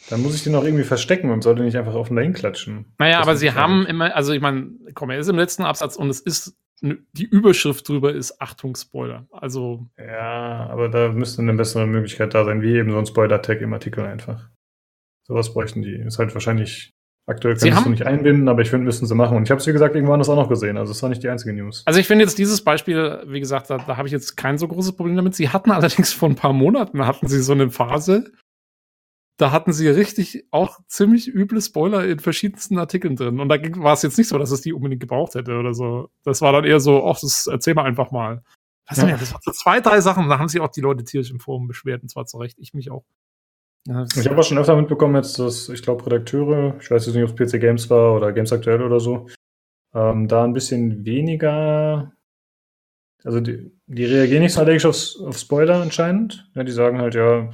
dann 0.10 0.24
muss 0.24 0.34
ich 0.34 0.44
den 0.44 0.56
auch 0.56 0.64
irgendwie 0.64 0.84
verstecken 0.84 1.30
und 1.30 1.44
sollte 1.44 1.62
nicht 1.62 1.78
einfach 1.78 1.94
auf 1.94 2.08
den 2.08 2.18
Lane 2.18 2.34
klatschen. 2.34 2.96
Naja, 2.98 3.20
das 3.20 3.28
aber 3.28 3.38
sie 3.38 3.52
haben 3.52 3.86
immer, 3.86 4.16
also 4.16 4.34
ich 4.34 4.42
meine, 4.42 4.72
komm, 4.96 5.12
er 5.12 5.20
ist 5.20 5.28
im 5.28 5.36
letzten 5.36 5.62
Absatz 5.62 5.96
und 5.96 6.10
es 6.10 6.22
ist, 6.22 6.58
die 6.82 7.26
Überschrift 7.26 7.88
drüber 7.88 8.12
ist 8.12 8.42
Achtung, 8.42 8.76
Spoiler. 8.76 9.28
Also. 9.30 9.86
Ja, 10.00 10.68
aber 10.72 10.90
da 10.90 11.10
müsste 11.10 11.44
eine 11.44 11.54
bessere 11.54 11.86
Möglichkeit 11.86 12.34
da 12.34 12.46
sein, 12.46 12.64
wie 12.64 12.74
eben 12.74 12.90
so 12.90 12.98
ein 12.98 13.06
Spoiler-Tag 13.06 13.62
im 13.62 13.74
Artikel 13.74 14.04
einfach. 14.04 14.50
Sowas 15.28 15.54
bräuchten 15.54 15.84
die. 15.84 15.94
Ist 15.94 16.18
halt 16.18 16.34
wahrscheinlich 16.34 16.96
Aktuell 17.32 17.56
kann 17.56 17.68
ich 17.68 17.74
es 17.74 17.86
nicht 17.86 18.06
einbinden, 18.06 18.48
aber 18.48 18.62
ich 18.62 18.70
finde, 18.70 18.86
müssen 18.86 19.06
sie 19.06 19.16
machen. 19.16 19.38
Und 19.38 19.44
ich 19.44 19.52
habe 19.52 19.60
es, 19.60 19.68
wie 19.68 19.72
gesagt, 19.72 19.96
irgendwann 19.96 20.20
das 20.20 20.30
auch 20.30 20.36
noch 20.36 20.50
gesehen. 20.50 20.78
Also 20.78 20.92
es 20.92 21.02
war 21.02 21.10
nicht 21.10 21.24
die 21.24 21.30
einzige 21.30 21.54
News. 21.54 21.84
Also 21.86 22.00
ich 22.00 22.08
finde 22.08 22.26
jetzt 22.26 22.38
dieses 22.38 22.64
Beispiel, 22.64 23.24
wie 23.26 23.40
gesagt, 23.40 23.70
da, 23.70 23.78
da 23.78 23.98
habe 23.98 24.08
ich 24.08 24.12
jetzt 24.12 24.38
kein 24.38 24.58
so 24.58 24.68
großes 24.68 24.94
Problem 24.96 25.16
damit. 25.16 25.36
Sie 25.36 25.50
hatten 25.50 25.72
allerdings 25.72 26.14
vor 26.14 26.30
ein 26.30 26.36
paar 26.36 26.54
Monaten, 26.54 27.06
hatten 27.06 27.28
sie 27.28 27.42
so 27.42 27.54
eine 27.54 27.72
Phase, 27.72 28.32
da 29.38 29.52
hatten 29.52 29.74
sie 29.74 29.88
richtig 29.88 30.46
auch 30.52 30.80
ziemlich 30.88 31.28
üble 31.28 31.62
Spoiler 31.62 32.06
in 32.06 32.20
verschiedensten 32.20 32.78
Artikeln 32.78 33.16
drin. 33.16 33.40
Und 33.40 33.50
da 33.50 33.56
war 33.78 33.94
es 33.94 34.04
jetzt 34.04 34.18
nicht 34.20 34.28
so, 34.28 34.38
dass 34.38 34.52
es 34.52 34.62
die 34.62 34.74
unbedingt 34.74 35.02
gebraucht 35.02 35.34
hätte 35.34 35.58
oder 35.58 35.74
so. 35.74 36.10
Das 36.24 36.42
war 36.42 36.52
dann 36.52 36.64
eher 36.64 36.80
so, 36.80 37.08
ach, 37.08 37.20
das 37.20 37.48
erzähl 37.48 37.74
mal 37.74 37.86
einfach 37.86 38.12
mal. 38.12 38.44
Weißt 38.88 39.02
ja. 39.02 39.08
du, 39.08 39.18
das 39.18 39.34
waren 39.34 39.42
so 39.44 39.52
zwei, 39.52 39.80
drei 39.80 40.02
Sachen, 40.02 40.30
da 40.30 40.38
haben 40.38 40.48
sich 40.48 40.62
auch 40.62 40.70
die 40.70 40.82
Leute 40.82 41.04
tierisch 41.04 41.32
im 41.32 41.40
Forum 41.40 41.68
beschwert, 41.68 42.04
und 42.04 42.10
zwar 42.10 42.26
zu 42.26 42.38
Recht, 42.38 42.60
ich 42.60 42.74
mich 42.74 42.92
auch. 42.92 43.06
Ja, 43.88 44.06
ich 44.16 44.28
habe 44.28 44.40
auch 44.40 44.44
schon 44.44 44.60
öfter 44.60 44.76
mitbekommen, 44.76 45.16
jetzt, 45.16 45.40
dass, 45.40 45.70
ich 45.70 45.82
glaube, 45.82 46.06
Redakteure, 46.06 46.76
ich 46.80 46.92
weiß 46.92 47.06
jetzt 47.06 47.16
nicht, 47.16 47.28
ob 47.28 47.40
es 47.40 47.52
PC 47.52 47.60
Games 47.60 47.90
war 47.90 48.16
oder 48.16 48.32
Games 48.32 48.54
Aktuell 48.54 48.84
oder 48.84 49.00
so, 49.00 49.28
ähm, 49.96 50.28
da 50.28 50.44
ein 50.44 50.54
bisschen 50.54 51.04
weniger, 51.04 52.14
also 53.24 53.40
die, 53.40 53.72
die 53.88 54.06
reagieren 54.06 54.44
nicht 54.44 54.54
so 54.54 54.62
allergisch 54.62 54.86
auf, 54.86 54.98
auf 55.28 55.38
Spoiler 55.38 55.82
anscheinend. 55.82 56.50
Ja, 56.54 56.64
die 56.64 56.72
sagen 56.72 57.00
halt, 57.00 57.16
ja, 57.16 57.52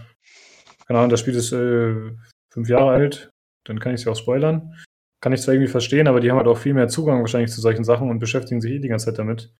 keine 0.86 0.99
Ahnung, 0.99 1.10
das 1.10 1.22
Spiel 1.22 1.36
ist 1.36 1.54
äh, 1.54 2.12
fünf 2.49 2.68
Jahre 2.70 2.91
alt, 2.91 3.32
dann 3.64 3.80
kann 3.80 3.94
ich 3.94 4.02
es 4.02 4.06
ja 4.06 4.12
auch 4.12 4.18
spoilern. 4.18 4.74
Kann 5.22 5.34
ich 5.34 5.41
zwar 5.41 5.54
irgendwie 5.54 5.72
verstehen, 5.72 6.08
aber 6.08 6.20
die 6.20 6.30
haben 6.30 6.38
halt 6.38 6.48
auch 6.48 6.58
viel 6.58 6.74
mehr 6.74 6.90
Zugang 6.90 7.22
wahrscheinlich 7.22 7.52
zu 7.52 7.62
solchen 7.62 7.84
Sachen 7.84 8.10
und 8.10 8.20
beschäftigen 8.20 8.62
sich 8.62 8.74
eh 8.74 8.80
die 8.80 8.88
ganze 8.88 9.06
Zeit 9.06 9.20
damit. 9.20 9.54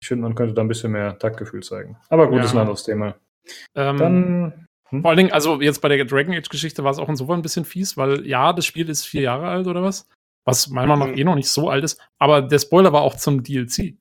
Ich 0.00 0.08
finde, 0.08 0.22
man 0.22 0.34
könnte 0.34 0.54
da 0.54 0.62
ein 0.62 0.68
bisschen 0.68 0.92
mehr 0.92 1.18
Taktgefühl 1.18 1.62
zeigen. 1.62 1.96
Aber 2.08 2.28
gut, 2.28 2.38
ja. 2.38 2.44
ist 2.44 2.52
ein 2.52 2.58
anderes 2.58 2.84
Thema. 2.84 3.16
Ähm, 3.74 3.96
dann 3.96 4.67
hm? 4.90 5.02
Vor 5.02 5.10
allen 5.10 5.18
Dingen, 5.18 5.32
also 5.32 5.60
jetzt 5.60 5.80
bei 5.80 5.88
der 5.88 6.04
Dragon 6.04 6.34
Age-Geschichte 6.34 6.84
war 6.84 6.90
es 6.90 6.98
auch 6.98 7.08
insofern 7.08 7.40
ein 7.40 7.42
bisschen 7.42 7.64
fies, 7.64 7.96
weil 7.96 8.26
ja, 8.26 8.52
das 8.52 8.66
Spiel 8.66 8.88
ist 8.88 9.04
vier 9.04 9.22
Jahre 9.22 9.48
alt 9.48 9.66
oder 9.66 9.82
was. 9.82 10.08
was 10.44 10.68
meiner 10.68 10.88
Meinung 10.88 11.08
nach 11.08 11.14
mhm. 11.14 11.20
eh 11.20 11.24
noch 11.24 11.34
nicht 11.34 11.50
so 11.50 11.68
alt 11.68 11.84
ist. 11.84 12.00
Aber 12.18 12.42
der 12.42 12.58
Spoiler 12.58 12.92
war 12.92 13.02
auch 13.02 13.16
zum 13.16 13.42
DLC. 13.42 13.96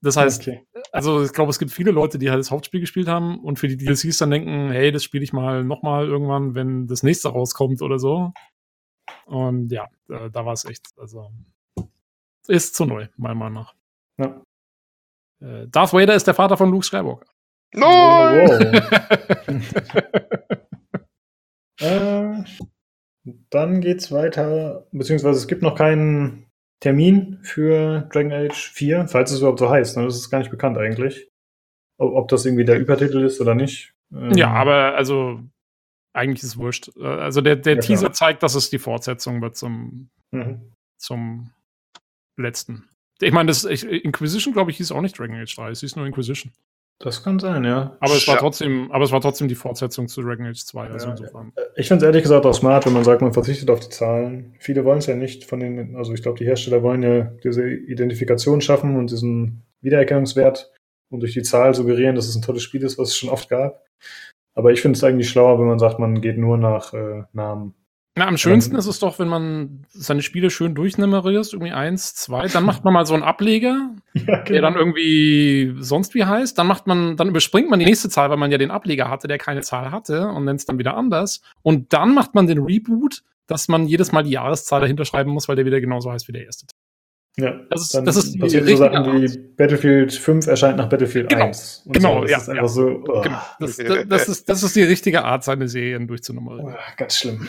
Das 0.00 0.16
heißt, 0.16 0.42
okay. 0.42 0.64
also 0.92 1.24
ich 1.24 1.32
glaube, 1.32 1.50
es 1.50 1.58
gibt 1.58 1.72
viele 1.72 1.90
Leute, 1.90 2.18
die 2.18 2.30
halt 2.30 2.38
das 2.38 2.52
Hauptspiel 2.52 2.80
gespielt 2.80 3.08
haben 3.08 3.40
und 3.40 3.58
für 3.58 3.66
die 3.66 3.76
DLCs 3.76 4.18
dann 4.18 4.30
denken, 4.30 4.70
hey, 4.70 4.92
das 4.92 5.02
spiele 5.02 5.24
ich 5.24 5.32
mal 5.32 5.64
nochmal 5.64 6.06
irgendwann, 6.06 6.54
wenn 6.54 6.86
das 6.86 7.02
nächste 7.02 7.30
rauskommt 7.30 7.82
oder 7.82 7.98
so. 7.98 8.32
Und 9.26 9.72
ja, 9.72 9.88
da, 10.06 10.28
da 10.28 10.46
war 10.46 10.52
es 10.52 10.64
echt, 10.64 10.86
also 10.96 11.30
ist 12.46 12.76
zu 12.76 12.86
neu, 12.86 13.08
meiner 13.16 13.34
Meinung 13.34 13.64
nach. 13.64 13.74
Ja. 14.18 14.42
Äh, 15.40 15.66
Darth 15.68 15.92
Vader 15.92 16.14
ist 16.14 16.26
der 16.26 16.34
Vater 16.34 16.56
von 16.56 16.70
Luke 16.70 16.84
Skywalker. 16.84 17.26
Nein! 17.74 18.82
äh, 21.80 22.44
dann 23.50 23.80
geht's 23.80 24.10
weiter, 24.10 24.86
beziehungsweise 24.92 25.38
es 25.38 25.48
gibt 25.48 25.62
noch 25.62 25.76
keinen 25.76 26.46
Termin 26.80 27.38
für 27.42 28.08
Dragon 28.12 28.32
Age 28.32 28.70
4, 28.72 29.08
falls 29.08 29.32
es 29.32 29.40
überhaupt 29.40 29.58
so 29.58 29.70
heißt. 29.70 29.96
Ne? 29.96 30.04
Das 30.04 30.16
ist 30.16 30.30
gar 30.30 30.38
nicht 30.38 30.50
bekannt 30.50 30.78
eigentlich. 30.78 31.28
Ob, 31.98 32.14
ob 32.14 32.28
das 32.28 32.46
irgendwie 32.46 32.64
der 32.64 32.78
Übertitel 32.78 33.24
ist 33.24 33.40
oder 33.40 33.54
nicht. 33.54 33.92
Ähm, 34.12 34.32
ja, 34.32 34.50
aber 34.50 34.94
also 34.94 35.40
eigentlich 36.12 36.42
ist 36.42 36.50
es 36.50 36.58
wurscht. 36.58 36.90
Äh, 36.96 37.04
also 37.04 37.40
der, 37.40 37.56
der 37.56 37.74
ja, 37.76 37.80
Teaser 37.80 38.06
klar. 38.06 38.12
zeigt, 38.12 38.42
dass 38.42 38.54
es 38.54 38.70
die 38.70 38.78
Fortsetzung 38.78 39.42
wird 39.42 39.56
zum, 39.56 40.10
mhm. 40.30 40.72
zum 40.96 41.50
letzten. 42.36 42.88
Ich 43.20 43.32
meine, 43.32 43.48
das 43.48 43.64
Inquisition, 43.64 44.54
glaube 44.54 44.70
ich, 44.70 44.76
hieß 44.76 44.92
auch 44.92 45.00
nicht 45.00 45.18
Dragon 45.18 45.36
Age 45.36 45.54
3, 45.54 45.70
es 45.70 45.80
hieß 45.80 45.96
nur 45.96 46.06
Inquisition. 46.06 46.52
Das 47.00 47.22
kann 47.22 47.38
sein, 47.38 47.64
ja. 47.64 47.96
Aber 48.00 48.14
es 48.14 48.26
war 48.26 48.38
trotzdem, 48.38 48.90
aber 48.90 49.04
es 49.04 49.12
war 49.12 49.20
trotzdem 49.20 49.46
die 49.46 49.54
Fortsetzung 49.54 50.08
zu 50.08 50.20
Dragon 50.20 50.46
Age 50.46 50.64
2. 50.64 50.88
Also 50.88 51.06
ja, 51.06 51.12
insofern. 51.12 51.52
Ich 51.76 51.86
finde 51.86 52.04
es 52.04 52.08
ehrlich 52.08 52.22
gesagt 52.22 52.44
auch 52.44 52.54
smart, 52.54 52.86
wenn 52.86 52.92
man 52.92 53.04
sagt, 53.04 53.22
man 53.22 53.32
verzichtet 53.32 53.70
auf 53.70 53.78
die 53.78 53.88
Zahlen. 53.88 54.56
Viele 54.58 54.84
wollen 54.84 54.98
es 54.98 55.06
ja 55.06 55.14
nicht 55.14 55.44
von 55.44 55.60
den, 55.60 55.94
also 55.94 56.12
ich 56.12 56.22
glaube, 56.22 56.38
die 56.38 56.44
Hersteller 56.44 56.82
wollen 56.82 57.04
ja 57.04 57.32
diese 57.44 57.68
Identifikation 57.68 58.60
schaffen 58.60 58.96
und 58.96 59.12
diesen 59.12 59.62
Wiedererkennungswert 59.80 60.72
und 61.10 61.20
durch 61.20 61.34
die 61.34 61.42
Zahl 61.42 61.72
suggerieren, 61.72 62.16
dass 62.16 62.26
es 62.26 62.34
ein 62.34 62.42
tolles 62.42 62.62
Spiel 62.62 62.82
ist, 62.82 62.98
was 62.98 63.10
es 63.10 63.16
schon 63.16 63.30
oft 63.30 63.48
gab. 63.48 63.84
Aber 64.54 64.72
ich 64.72 64.82
finde 64.82 64.96
es 64.96 65.04
eigentlich 65.04 65.30
schlauer, 65.30 65.60
wenn 65.60 65.68
man 65.68 65.78
sagt, 65.78 66.00
man 66.00 66.20
geht 66.20 66.36
nur 66.36 66.58
nach 66.58 66.92
äh, 66.94 67.22
Namen. 67.32 67.74
Na, 68.18 68.26
am 68.26 68.36
schönsten 68.36 68.74
ähm, 68.74 68.78
ist 68.80 68.86
es 68.86 68.98
doch, 68.98 69.20
wenn 69.20 69.28
man 69.28 69.86
seine 69.90 70.22
Spiele 70.22 70.50
schön 70.50 70.74
durchnummeriert, 70.74 71.52
irgendwie 71.52 71.72
eins, 71.72 72.14
zwei, 72.16 72.48
dann 72.48 72.64
macht 72.64 72.84
man 72.84 72.92
mal 72.92 73.06
so 73.06 73.14
einen 73.14 73.22
Ableger, 73.22 73.94
ja, 74.12 74.22
genau. 74.24 74.44
der 74.44 74.62
dann 74.62 74.74
irgendwie 74.74 75.74
sonst 75.78 76.14
wie 76.16 76.24
heißt. 76.24 76.58
Dann 76.58 76.66
macht 76.66 76.88
man, 76.88 77.16
dann 77.16 77.28
überspringt 77.28 77.70
man 77.70 77.78
die 77.78 77.86
nächste 77.86 78.08
Zahl, 78.08 78.28
weil 78.30 78.36
man 78.36 78.50
ja 78.50 78.58
den 78.58 78.72
Ableger 78.72 79.08
hatte, 79.08 79.28
der 79.28 79.38
keine 79.38 79.60
Zahl 79.60 79.92
hatte 79.92 80.28
und 80.28 80.44
nennt 80.44 80.58
es 80.58 80.66
dann 80.66 80.78
wieder 80.78 80.96
anders. 80.96 81.42
Und 81.62 81.92
dann 81.92 82.12
macht 82.12 82.34
man 82.34 82.48
den 82.48 82.58
Reboot, 82.58 83.22
dass 83.46 83.68
man 83.68 83.86
jedes 83.86 84.10
Mal 84.10 84.24
die 84.24 84.30
Jahreszahl 84.30 84.80
dahinter 84.80 85.04
schreiben 85.04 85.30
muss, 85.30 85.48
weil 85.48 85.54
der 85.54 85.64
wieder 85.64 85.80
genauso 85.80 86.10
heißt 86.10 86.26
wie 86.26 86.32
der 86.32 86.44
erste. 86.44 86.66
Ja, 87.38 87.60
das 87.70 87.82
ist, 87.82 87.94
dann 87.94 88.04
das 88.04 88.16
ist 88.16 88.38
passieren 88.38 88.66
so 88.66 88.76
Sachen 88.76 89.22
wie 89.22 89.38
Battlefield 89.56 90.12
5 90.12 90.48
erscheint 90.48 90.76
nach 90.76 90.88
Battlefield 90.88 91.28
genau, 91.28 91.46
1. 91.46 91.84
Und 91.86 91.92
genau, 91.92 92.14
so. 92.14 92.20
das 92.22 92.30
ja. 92.30 92.36
Ist 92.38 92.48
einfach 92.48 92.62
ja. 92.62 92.68
so, 92.68 92.86
oh. 92.88 93.20
genau. 93.22 93.40
das, 93.60 93.76
das, 93.76 94.08
das, 94.08 94.28
ist, 94.28 94.48
das 94.48 94.62
ist 94.64 94.74
die 94.74 94.82
richtige 94.82 95.24
Art, 95.24 95.44
seine 95.44 95.68
Serien 95.68 96.08
durchzunummerieren. 96.08 96.74
Oh, 96.74 96.92
ganz 96.96 97.16
schlimm. 97.16 97.46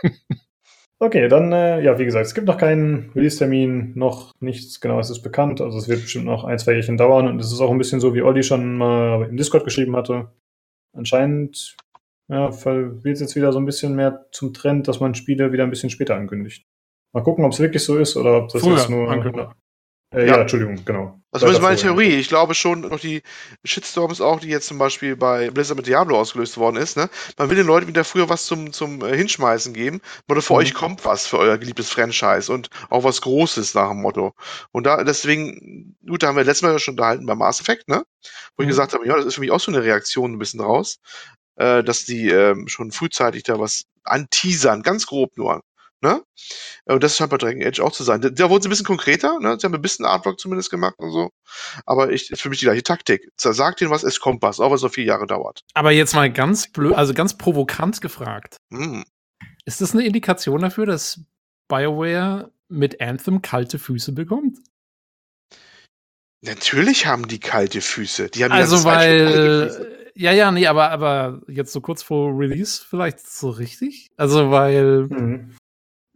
okay, 0.98 1.28
dann, 1.28 1.52
äh, 1.52 1.82
ja, 1.82 1.98
wie 1.98 2.06
gesagt, 2.06 2.24
es 2.24 2.34
gibt 2.34 2.46
noch 2.46 2.56
keinen 2.56 3.10
Release-Termin, 3.14 3.92
noch 3.94 4.32
nichts 4.40 4.80
genaues 4.80 5.10
ist 5.10 5.20
bekannt. 5.20 5.60
Also 5.60 5.76
es 5.76 5.86
wird 5.86 6.00
bestimmt 6.00 6.24
noch 6.24 6.44
ein, 6.44 6.58
zwei 6.58 6.72
Jährchen 6.72 6.96
dauern 6.96 7.28
und 7.28 7.38
es 7.38 7.52
ist 7.52 7.60
auch 7.60 7.70
ein 7.70 7.78
bisschen 7.78 8.00
so, 8.00 8.14
wie 8.14 8.22
Olli 8.22 8.42
schon 8.42 8.78
mal 8.78 9.26
im 9.28 9.36
Discord 9.36 9.64
geschrieben 9.64 9.96
hatte. 9.96 10.32
Anscheinend 10.94 11.76
ja, 12.28 12.48
wird 12.64 13.04
es 13.06 13.20
jetzt 13.20 13.36
wieder 13.36 13.52
so 13.52 13.58
ein 13.58 13.66
bisschen 13.66 13.94
mehr 13.94 14.26
zum 14.32 14.54
Trend, 14.54 14.88
dass 14.88 14.98
man 14.98 15.14
Spiele 15.14 15.52
wieder 15.52 15.64
ein 15.64 15.70
bisschen 15.70 15.90
später 15.90 16.16
ankündigt. 16.16 16.64
Mal 17.16 17.22
gucken, 17.22 17.46
ob 17.46 17.52
es 17.52 17.60
wirklich 17.60 17.82
so 17.82 17.96
ist 17.96 18.14
oder 18.14 18.36
ob 18.36 18.50
das 18.50 18.60
Früher, 18.60 18.76
jetzt 18.76 18.90
nur. 18.90 19.10
Äh, 20.12 20.26
ja. 20.26 20.34
ja. 20.34 20.40
Entschuldigung, 20.42 20.84
genau. 20.84 21.18
Das 21.30 21.42
ist 21.44 21.62
meine 21.62 21.78
Theorie. 21.78 22.10
Ich 22.10 22.28
glaube 22.28 22.54
schon, 22.54 22.82
noch 22.82 23.00
die 23.00 23.22
Shitstorms 23.64 24.20
auch, 24.20 24.38
die 24.38 24.48
jetzt 24.48 24.66
zum 24.66 24.76
Beispiel 24.76 25.16
bei 25.16 25.48
Blizzard 25.48 25.78
mit 25.78 25.86
Diablo 25.86 26.20
ausgelöst 26.20 26.58
worden 26.58 26.76
ist. 26.76 26.98
Ne? 26.98 27.08
Man 27.38 27.48
will 27.48 27.56
den 27.56 27.66
Leuten 27.66 27.86
wieder 27.88 28.04
früher 28.04 28.28
was 28.28 28.44
zum, 28.44 28.70
zum 28.70 29.02
äh, 29.02 29.16
Hinschmeißen 29.16 29.72
geben. 29.72 30.02
Oder 30.28 30.42
für 30.42 30.52
mhm. 30.52 30.58
euch 30.58 30.74
kommt 30.74 31.06
was 31.06 31.26
für 31.26 31.38
euer 31.38 31.56
geliebtes 31.56 31.88
Franchise 31.88 32.52
und 32.52 32.68
auch 32.90 33.02
was 33.02 33.22
Großes 33.22 33.72
nach 33.72 33.88
dem 33.88 34.02
Motto. 34.02 34.34
Und 34.70 34.84
da 34.84 35.02
deswegen, 35.02 35.96
gut, 36.06 36.22
da 36.22 36.26
haben 36.26 36.36
wir 36.36 36.44
letztes 36.44 36.64
Mal 36.64 36.72
ja 36.72 36.78
schon 36.78 36.92
unterhalten 36.92 37.24
beim 37.24 37.38
Mass 37.38 37.62
Effect, 37.62 37.88
ne? 37.88 38.04
Wo 38.58 38.62
mhm. 38.62 38.64
ich 38.64 38.68
gesagt 38.68 38.92
habe, 38.92 39.06
ja, 39.06 39.16
das 39.16 39.24
ist 39.24 39.36
für 39.36 39.40
mich 39.40 39.52
auch 39.52 39.60
so 39.60 39.72
eine 39.72 39.82
Reaktion 39.82 40.32
ein 40.32 40.38
bisschen 40.38 40.60
raus, 40.60 40.98
äh, 41.54 41.82
dass 41.82 42.04
die 42.04 42.28
äh, 42.28 42.54
schon 42.68 42.90
frühzeitig 42.90 43.42
da 43.44 43.58
was 43.58 43.86
anteasern, 44.04 44.82
ganz 44.82 45.06
grob 45.06 45.38
nur. 45.38 45.62
Ne? 46.02 46.22
Und 46.84 47.02
das 47.02 47.16
scheint 47.16 47.30
bei 47.30 47.38
Dragon 47.38 47.62
Age 47.62 47.80
auch 47.80 47.92
zu 47.92 48.04
sein. 48.04 48.20
Da, 48.20 48.28
da 48.28 48.50
wurden 48.50 48.62
sie 48.62 48.68
ein 48.68 48.70
bisschen 48.70 48.86
konkreter, 48.86 49.40
ne? 49.40 49.56
Sie 49.58 49.64
haben 49.64 49.74
ein 49.74 49.80
bisschen 49.82 50.04
Artwork 50.04 50.38
zumindest 50.38 50.70
gemacht 50.70 50.94
und 50.98 51.10
so. 51.10 51.30
Aber 51.86 52.12
ich, 52.12 52.30
ist 52.30 52.42
für 52.42 52.50
mich 52.50 52.58
die 52.58 52.66
gleiche 52.66 52.82
Taktik. 52.82 53.30
Sagt 53.36 53.80
ihnen 53.80 53.90
was, 53.90 54.04
es 54.04 54.20
kommt 54.20 54.42
was, 54.42 54.60
auch 54.60 54.68
wenn 54.68 54.74
es 54.74 54.82
so 54.82 54.88
vier 54.88 55.04
Jahre 55.04 55.26
dauert. 55.26 55.62
Aber 55.74 55.90
jetzt 55.92 56.14
mal 56.14 56.30
ganz 56.30 56.70
blöd, 56.70 56.94
also 56.94 57.14
ganz 57.14 57.38
provokant 57.38 58.00
gefragt. 58.00 58.58
Hm. 58.70 59.04
Ist 59.64 59.80
das 59.80 59.94
eine 59.94 60.04
Indikation 60.04 60.60
dafür, 60.60 60.86
dass 60.86 61.20
BioWare 61.68 62.52
mit 62.68 63.00
Anthem 63.00 63.42
kalte 63.42 63.78
Füße 63.78 64.12
bekommt? 64.12 64.58
Natürlich 66.42 67.06
haben 67.06 67.26
die 67.26 67.40
kalte 67.40 67.80
Füße. 67.80 68.28
Die 68.28 68.44
haben 68.44 68.52
also 68.52 68.84
weil, 68.84 70.10
ja, 70.14 70.32
ja, 70.32 70.50
nee, 70.50 70.66
aber, 70.66 70.90
aber 70.90 71.42
jetzt 71.48 71.72
so 71.72 71.80
kurz 71.80 72.02
vor 72.02 72.38
Release 72.38 72.84
vielleicht 72.88 73.26
so 73.26 73.50
richtig? 73.50 74.08
Also 74.16 74.50
weil, 74.50 75.06
mhm. 75.08 75.56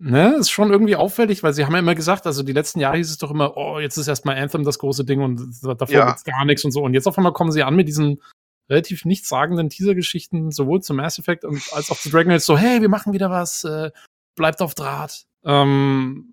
Ne, 0.03 0.37
ist 0.37 0.51
schon 0.51 0.71
irgendwie 0.71 0.97
auffällig, 0.97 1.43
weil 1.43 1.53
sie 1.53 1.67
haben 1.67 1.75
ja 1.75 1.81
immer 1.81 1.95
gesagt, 1.95 2.27
also 2.27 2.43
die 2.43 2.55
letzten 2.55 2.81
Jahre 2.81 2.97
hieß 2.97 3.11
es 3.11 3.19
doch 3.19 3.31
immer, 3.31 3.59
oh, 3.59 3.79
jetzt 3.79 3.99
ist 3.99 4.09
erstmal 4.09 4.39
Anthem 4.39 4.65
das 4.65 4.79
große 4.79 5.05
Ding 5.05 5.21
und 5.21 5.63
davor 5.63 5.91
ja. 5.91 6.07
gibt's 6.07 6.25
gar 6.25 6.47
nichts 6.47 6.65
und 6.65 6.71
so. 6.71 6.83
Und 6.83 6.95
jetzt 6.95 7.07
auf 7.07 7.19
einmal 7.19 7.35
kommen 7.35 7.53
sie 7.53 7.63
an 7.63 7.77
mit 7.77 7.87
diesen 7.87 8.23
relativ 8.71 9.05
nichtssagenden 9.05 9.69
Teaser-Geschichten, 9.69 10.53
sowohl 10.53 10.81
zu 10.81 10.95
Mass 10.95 11.19
Effect 11.19 11.45
und 11.45 11.63
als 11.75 11.91
auch 11.91 11.99
zu 11.99 12.09
Dragon 12.09 12.33
Age, 12.33 12.41
so, 12.43 12.57
hey, 12.57 12.81
wir 12.81 12.89
machen 12.89 13.13
wieder 13.13 13.29
was, 13.29 13.63
äh, 13.65 13.91
bleibt 14.37 14.63
auf 14.63 14.75
Draht. 14.75 15.27
Ähm, 15.45 16.33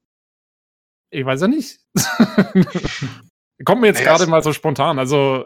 ich 1.09 1.25
weiß 1.25 1.41
ja 1.41 1.47
nicht. 1.49 1.81
Kommt 3.65 3.81
mir 3.81 3.87
jetzt 3.87 4.01
gerade 4.01 4.27
mal 4.27 4.43
so 4.43 4.53
spontan. 4.53 4.97
Also, 4.97 5.45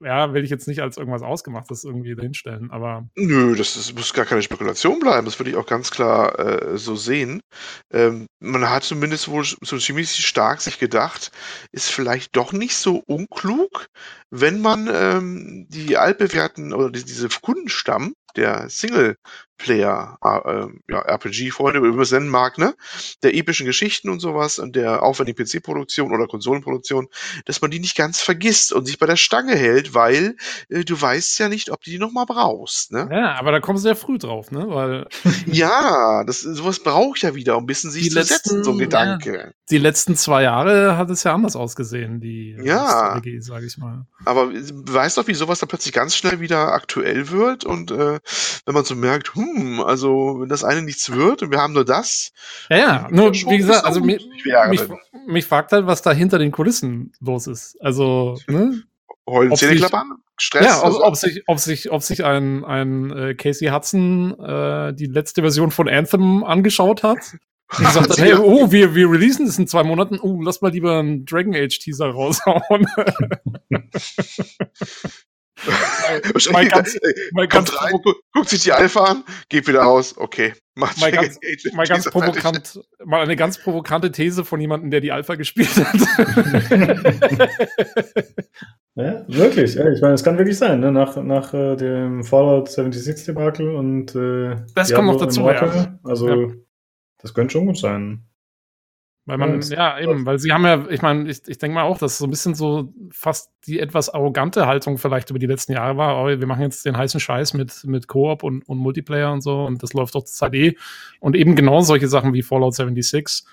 ja, 0.00 0.34
will 0.34 0.44
ich 0.44 0.50
jetzt 0.50 0.68
nicht 0.68 0.80
als 0.80 0.96
irgendwas 0.96 1.22
Ausgemachtes 1.22 1.84
irgendwie 1.84 2.14
dahinstellen, 2.14 2.70
aber. 2.70 3.08
Nö, 3.16 3.54
das 3.56 3.76
ist, 3.76 3.94
muss 3.96 4.12
gar 4.12 4.26
keine 4.26 4.42
Spekulation 4.42 5.00
bleiben. 5.00 5.24
Das 5.24 5.38
würde 5.38 5.50
ich 5.50 5.56
auch 5.56 5.66
ganz 5.66 5.90
klar 5.90 6.38
äh, 6.38 6.78
so 6.78 6.96
sehen. 6.96 7.40
Ähm, 7.92 8.26
man 8.40 8.68
hat 8.68 8.84
zumindest 8.84 9.28
wohl 9.28 9.44
so 9.44 9.78
ziemlich 9.78 10.10
stark 10.10 10.60
sich 10.60 10.78
gedacht, 10.78 11.30
ist 11.72 11.90
vielleicht 11.90 12.36
doch 12.36 12.52
nicht 12.52 12.76
so 12.76 13.02
unklug, 13.06 13.86
wenn 14.30 14.60
man 14.60 14.88
ähm, 14.92 15.66
die 15.68 15.96
altbewährten 15.96 16.72
oder 16.72 16.90
die, 16.90 17.04
diese 17.04 17.28
Kundenstamm 17.28 18.14
der 18.36 18.68
Singleplayer 19.56 20.18
äh, 20.22 20.92
ja, 20.92 21.00
RPG-Freunde, 21.00 21.82
wie 21.82 21.88
man 21.88 22.00
es 22.00 22.12
nennen 22.12 22.28
mag, 22.28 22.58
ne? 22.58 22.74
Der 23.22 23.34
epischen 23.34 23.66
Geschichten 23.66 24.08
und 24.08 24.20
sowas 24.20 24.58
und 24.58 24.76
der 24.76 25.02
aufwendigen 25.02 25.44
PC-Produktion 25.44 26.12
oder 26.12 26.26
Konsolenproduktion, 26.26 27.08
dass 27.44 27.60
man 27.60 27.70
die 27.70 27.80
nicht 27.80 27.96
ganz 27.96 28.20
vergisst 28.20 28.72
und 28.72 28.86
sich 28.86 28.98
bei 28.98 29.06
der 29.06 29.16
Stange 29.16 29.56
hält, 29.56 29.94
weil 29.94 30.36
äh, 30.68 30.84
du 30.84 31.00
weißt 31.00 31.38
ja 31.38 31.48
nicht, 31.48 31.70
ob 31.70 31.82
du 31.82 31.90
die 31.90 31.98
nochmal 31.98 32.26
brauchst, 32.26 32.92
ne? 32.92 33.08
Ja, 33.10 33.36
aber 33.38 33.52
da 33.52 33.60
kommst 33.60 33.84
du 33.84 33.88
sehr 33.88 33.96
früh 33.96 34.18
drauf, 34.18 34.50
ne? 34.50 34.66
Weil 34.68 35.08
ja, 35.46 36.24
das, 36.24 36.40
sowas 36.40 36.80
braucht 36.80 37.22
ja 37.22 37.34
wieder, 37.34 37.56
um 37.56 37.64
ein 37.64 37.66
bisschen 37.66 37.90
sich 37.90 38.04
die 38.04 38.10
zu 38.10 38.18
letzten, 38.18 38.34
setzen, 38.34 38.64
so 38.64 38.72
ein 38.72 38.78
Gedanke. 38.78 39.38
Ja, 39.38 39.50
die 39.70 39.78
letzten 39.78 40.16
zwei 40.16 40.42
Jahre 40.42 40.96
hat 40.96 41.10
es 41.10 41.24
ja 41.24 41.34
anders 41.34 41.56
ausgesehen, 41.56 42.20
die 42.20 42.56
ja. 42.62 42.86
Strategie, 42.88 43.40
sag 43.40 43.62
ich 43.62 43.78
mal. 43.78 44.06
Aber 44.24 44.50
weißt 44.52 45.18
doch, 45.18 45.26
wie 45.26 45.34
sowas 45.34 45.58
dann 45.58 45.68
plötzlich 45.68 45.92
ganz 45.92 46.16
schnell 46.16 46.40
wieder 46.40 46.72
aktuell 46.72 47.30
wird 47.30 47.64
und 47.64 47.90
äh, 47.90 48.20
wenn 48.64 48.74
man 48.74 48.84
so 48.84 48.94
merkt, 48.94 49.34
hm, 49.34 49.45
also 49.84 50.40
wenn 50.40 50.48
das 50.48 50.64
eine 50.64 50.82
nichts 50.82 51.10
wird 51.10 51.42
und 51.42 51.50
wir 51.50 51.58
haben 51.58 51.74
nur 51.74 51.84
das. 51.84 52.32
Ja, 52.70 52.76
ja, 52.76 53.08
nur 53.10 53.32
wie 53.32 53.58
gesagt, 53.58 53.84
also 53.84 54.00
mich, 54.00 54.26
mich, 54.68 54.80
mich 55.26 55.44
fragt 55.44 55.72
halt, 55.72 55.86
was 55.86 56.02
da 56.02 56.12
hinter 56.12 56.38
den 56.38 56.52
Kulissen 56.52 57.12
los 57.20 57.46
ist. 57.46 57.76
Also, 57.80 58.38
ne? 58.46 58.82
Heulen 59.28 59.56
Zähneklappern? 59.56 60.12
Stress? 60.38 60.66
Ja, 60.66 60.84
ob, 60.84 60.94
ob, 61.02 61.16
sich, 61.16 61.42
ob 61.46 61.58
sich, 61.58 61.90
ob 61.90 62.02
sich 62.02 62.24
ein, 62.24 62.64
ein 62.64 63.10
äh, 63.10 63.34
Casey 63.34 63.68
Hudson 63.68 64.38
äh, 64.38 64.94
die 64.94 65.06
letzte 65.06 65.40
Version 65.40 65.70
von 65.70 65.88
Anthem 65.88 66.44
angeschaut 66.44 67.02
hat 67.02 67.18
und 67.72 67.78
gesagt 67.86 68.10
hat, 68.10 68.18
hey, 68.18 68.34
oh, 68.34 68.70
wir, 68.70 68.94
wir 68.94 69.10
releasen 69.10 69.46
das 69.46 69.58
in 69.58 69.66
zwei 69.66 69.82
Monaten, 69.82 70.18
oh, 70.20 70.40
lass 70.42 70.60
mal 70.60 70.70
lieber 70.70 70.98
einen 70.98 71.24
Dragon 71.24 71.54
Age 71.54 71.78
Teaser 71.78 72.10
raushauen. 72.10 72.86
mal 76.52 76.68
ganz, 76.68 76.98
mal 77.32 77.48
ganz 77.48 77.74
rein, 77.80 77.94
guckt, 78.32 78.48
sich 78.48 78.62
die 78.62 78.72
Alpha 78.72 79.04
an, 79.04 79.24
geht 79.48 79.66
wieder 79.66 79.86
aus, 79.86 80.16
okay. 80.18 80.54
Macht 80.74 81.00
mal 81.00 81.10
ganz, 81.10 81.38
mal 81.72 81.86
ganz 81.86 82.10
provokant, 82.10 82.80
mal 83.04 83.22
eine 83.22 83.36
ganz 83.36 83.58
provokante 83.58 84.12
These 84.12 84.44
von 84.44 84.60
jemandem, 84.60 84.90
der 84.90 85.00
die 85.00 85.12
Alpha 85.12 85.36
gespielt 85.36 85.74
hat. 85.76 85.94
ja, 88.94 89.24
wirklich, 89.28 89.74
ja, 89.74 89.90
ich 89.90 90.02
meine, 90.02 90.14
es 90.14 90.22
kann 90.22 90.36
wirklich 90.36 90.58
sein, 90.58 90.80
ne? 90.80 90.92
nach, 90.92 91.16
nach 91.16 91.54
äh, 91.54 91.76
dem 91.76 92.24
Fallout 92.24 92.70
76 92.70 93.26
Debakel 93.26 93.74
und 93.74 94.14
äh, 94.14 94.56
das 94.74 94.92
kommt 94.92 95.08
noch 95.08 95.16
dazu, 95.16 95.40
ja. 95.42 95.98
Also 96.04 96.28
ja. 96.28 96.48
Das 97.26 97.34
könnte 97.34 97.52
schon 97.52 97.66
gut 97.66 97.78
sein. 97.78 98.25
Weil 99.26 99.38
man, 99.38 99.60
ja, 99.60 99.98
ja 99.98 100.00
eben, 100.00 100.24
weil 100.24 100.38
sie 100.38 100.52
haben 100.52 100.64
ja, 100.64 100.88
ich 100.88 101.02
meine, 101.02 101.28
ich, 101.28 101.48
ich 101.48 101.58
denke 101.58 101.74
mal 101.74 101.82
auch, 101.82 101.98
dass 101.98 102.16
so 102.16 102.26
ein 102.26 102.30
bisschen 102.30 102.54
so 102.54 102.94
fast 103.10 103.50
die 103.66 103.80
etwas 103.80 104.08
arrogante 104.08 104.66
Haltung 104.66 104.98
vielleicht 104.98 105.30
über 105.30 105.40
die 105.40 105.46
letzten 105.46 105.72
Jahre 105.72 105.96
war, 105.96 106.22
oh, 106.22 106.28
wir 106.28 106.46
machen 106.46 106.62
jetzt 106.62 106.86
den 106.86 106.96
heißen 106.96 107.18
Scheiß 107.18 107.52
mit, 107.54 107.82
mit 107.84 108.06
Koop 108.06 108.44
und, 108.44 108.62
und 108.68 108.78
Multiplayer 108.78 109.32
und 109.32 109.40
so 109.40 109.64
und 109.64 109.82
das 109.82 109.94
läuft 109.94 110.14
doch 110.14 110.22
zur 110.22 110.34
Zeit 110.34 110.54
eh. 110.54 110.76
Und 111.18 111.34
eben 111.34 111.56
genau 111.56 111.80
solche 111.80 112.06
Sachen 112.06 112.34
wie 112.34 112.42
Fallout 112.42 112.74
76 112.76 113.44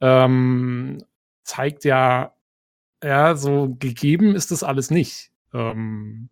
ähm, 0.00 1.04
zeigt 1.42 1.84
ja, 1.84 2.32
ja, 3.02 3.34
so 3.34 3.74
gegeben 3.80 4.36
ist 4.36 4.52
das 4.52 4.62
alles 4.62 4.90
nicht. 4.90 5.32
Ähm, 5.52 6.28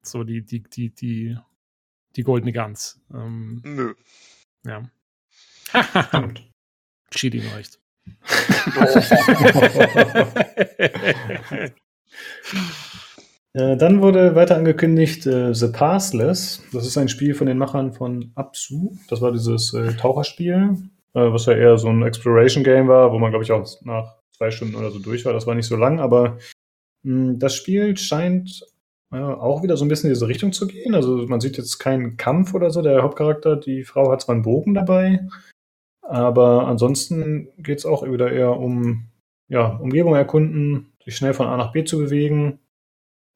so 0.00 0.24
die, 0.24 0.42
die, 0.42 0.62
die, 0.62 0.94
die, 0.94 1.36
die 2.16 2.22
goldene 2.22 2.52
Gans. 2.52 3.00
Ähm, 3.12 3.60
Nö. 3.64 3.94
Ja. 4.64 4.82
Cheating 7.10 7.46
reicht. 7.48 7.79
äh, 13.52 13.76
dann 13.76 14.02
wurde 14.02 14.34
weiter 14.34 14.56
angekündigt 14.56 15.26
äh, 15.26 15.54
The 15.54 15.68
Passless. 15.68 16.62
Das 16.72 16.86
ist 16.86 16.98
ein 16.98 17.08
Spiel 17.08 17.34
von 17.34 17.46
den 17.46 17.58
Machern 17.58 17.92
von 17.92 18.32
Absu. 18.34 18.96
Das 19.08 19.20
war 19.20 19.32
dieses 19.32 19.74
äh, 19.74 19.92
Taucherspiel, 19.94 20.76
äh, 21.14 21.32
was 21.32 21.46
ja 21.46 21.54
eher 21.54 21.78
so 21.78 21.88
ein 21.88 22.02
Exploration-Game 22.02 22.88
war, 22.88 23.12
wo 23.12 23.18
man, 23.18 23.30
glaube 23.30 23.44
ich, 23.44 23.52
auch 23.52 23.66
nach 23.82 24.16
zwei 24.36 24.50
Stunden 24.50 24.76
oder 24.76 24.90
so 24.90 24.98
durch 24.98 25.24
war. 25.24 25.32
Das 25.32 25.46
war 25.46 25.54
nicht 25.54 25.66
so 25.66 25.76
lang, 25.76 26.00
aber 26.00 26.38
mh, 27.02 27.34
das 27.38 27.54
Spiel 27.54 27.96
scheint 27.96 28.64
äh, 29.12 29.18
auch 29.18 29.62
wieder 29.62 29.76
so 29.76 29.84
ein 29.84 29.88
bisschen 29.88 30.08
in 30.08 30.14
diese 30.14 30.28
Richtung 30.28 30.52
zu 30.52 30.66
gehen. 30.66 30.94
Also 30.94 31.26
man 31.26 31.40
sieht 31.40 31.58
jetzt 31.58 31.78
keinen 31.78 32.16
Kampf 32.16 32.54
oder 32.54 32.70
so. 32.70 32.82
Der 32.82 33.02
Hauptcharakter, 33.02 33.56
die 33.56 33.84
Frau 33.84 34.10
hat 34.10 34.22
zwar 34.22 34.34
einen 34.34 34.44
Bogen 34.44 34.74
dabei, 34.74 35.26
aber 36.10 36.66
ansonsten 36.66 37.48
geht 37.58 37.78
es 37.78 37.86
auch 37.86 38.02
wieder 38.02 38.32
eher 38.32 38.56
um 38.56 39.08
ja, 39.48 39.76
Umgebung 39.76 40.16
erkunden, 40.16 40.92
sich 41.04 41.16
schnell 41.16 41.34
von 41.34 41.46
A 41.46 41.56
nach 41.56 41.72
B 41.72 41.84
zu 41.84 41.98
bewegen. 41.98 42.58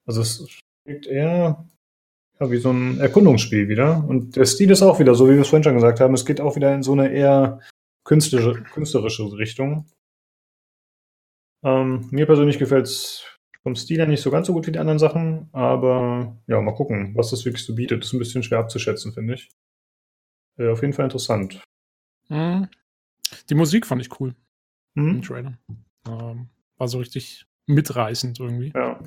Also 0.06 0.22
es 0.22 0.60
wirkt 0.84 1.06
eher 1.06 1.64
ja, 2.40 2.50
wie 2.50 2.58
so 2.58 2.70
ein 2.70 2.98
Erkundungsspiel 2.98 3.68
wieder. 3.68 4.04
Und 4.08 4.34
der 4.36 4.44
Stil 4.44 4.70
ist 4.70 4.82
auch 4.82 4.98
wieder, 4.98 5.14
so 5.14 5.28
wie 5.28 5.34
wir 5.34 5.42
es 5.42 5.48
vorhin 5.48 5.62
schon 5.62 5.74
gesagt 5.74 6.00
haben, 6.00 6.14
es 6.14 6.26
geht 6.26 6.40
auch 6.40 6.56
wieder 6.56 6.74
in 6.74 6.82
so 6.82 6.92
eine 6.92 7.12
eher 7.12 7.60
künstlerische, 8.04 8.62
künstlerische 8.64 9.32
Richtung. 9.32 9.86
Ähm, 11.62 12.08
mir 12.10 12.26
persönlich 12.26 12.58
gefällt 12.58 12.86
es 12.86 13.24
vom 13.62 13.76
Stil 13.76 13.98
her 13.98 14.06
nicht 14.06 14.20
so 14.20 14.30
ganz 14.30 14.48
so 14.48 14.52
gut 14.52 14.66
wie 14.66 14.72
die 14.72 14.78
anderen 14.78 14.98
Sachen, 14.98 15.48
aber 15.52 16.36
ja, 16.46 16.60
mal 16.60 16.74
gucken, 16.74 17.14
was 17.14 17.30
das 17.30 17.44
wirklich 17.44 17.64
so 17.64 17.74
bietet. 17.74 18.02
Das 18.02 18.08
ist 18.08 18.14
ein 18.14 18.18
bisschen 18.18 18.42
schwer 18.42 18.58
abzuschätzen, 18.58 19.12
finde 19.12 19.34
ich. 19.34 19.48
Äh, 20.58 20.68
auf 20.68 20.82
jeden 20.82 20.92
Fall 20.92 21.04
interessant. 21.04 21.62
Mhm. 22.28 22.68
Die 23.48 23.54
Musik 23.54 23.86
fand 23.86 24.02
ich 24.02 24.20
cool. 24.20 24.34
Mhm. 24.94 25.08
Im 25.08 25.22
Trailer. 25.22 25.58
Ähm, 26.08 26.48
war 26.76 26.88
so 26.88 26.98
richtig 26.98 27.46
mitreißend 27.66 28.38
irgendwie. 28.40 28.72
Ja. 28.74 29.00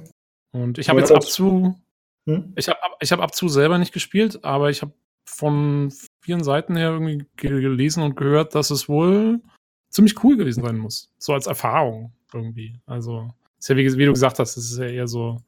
Und 0.52 0.78
ich 0.78 0.90
habe 0.90 1.00
jetzt 1.00 1.12
ab 1.12 1.24
zu. 1.24 1.80
Hm? 2.26 2.54
Ich 2.56 2.68
habe 2.68 2.80
ich 3.00 3.12
hab 3.12 3.20
ab 3.22 3.36
zu 3.36 3.48
selber 3.48 3.78
nicht 3.78 3.94
gespielt, 3.94 4.44
aber 4.44 4.70
ich 4.70 4.82
habe 4.82 4.94
von 5.26 5.94
vielen 6.22 6.44
Seiten 6.44 6.76
her 6.76 6.92
irgendwie 6.92 7.26
gelesen 7.36 8.04
und 8.04 8.16
gehört, 8.16 8.56
dass 8.56 8.70
es 8.70 8.90
wohl 8.90 9.42
ziemlich 9.90 10.24
cool 10.24 10.38
gewesen 10.38 10.64
sein 10.64 10.78
muss. 10.78 11.12
So 11.18 11.34
als 11.34 11.48
Erfahrung 11.48 12.14
irgendwie. 12.34 12.80
Also, 12.86 13.34
ist 13.60 13.70
ja 13.70 13.78
wie, 13.78 13.98
wie 13.98 14.06
du 14.06 14.14
gesagt 14.14 14.40
hast, 14.40 14.58
es 14.58 14.72
ist 14.72 14.80
ja 14.80 14.88
eher 14.88 15.08
so, 15.08 15.42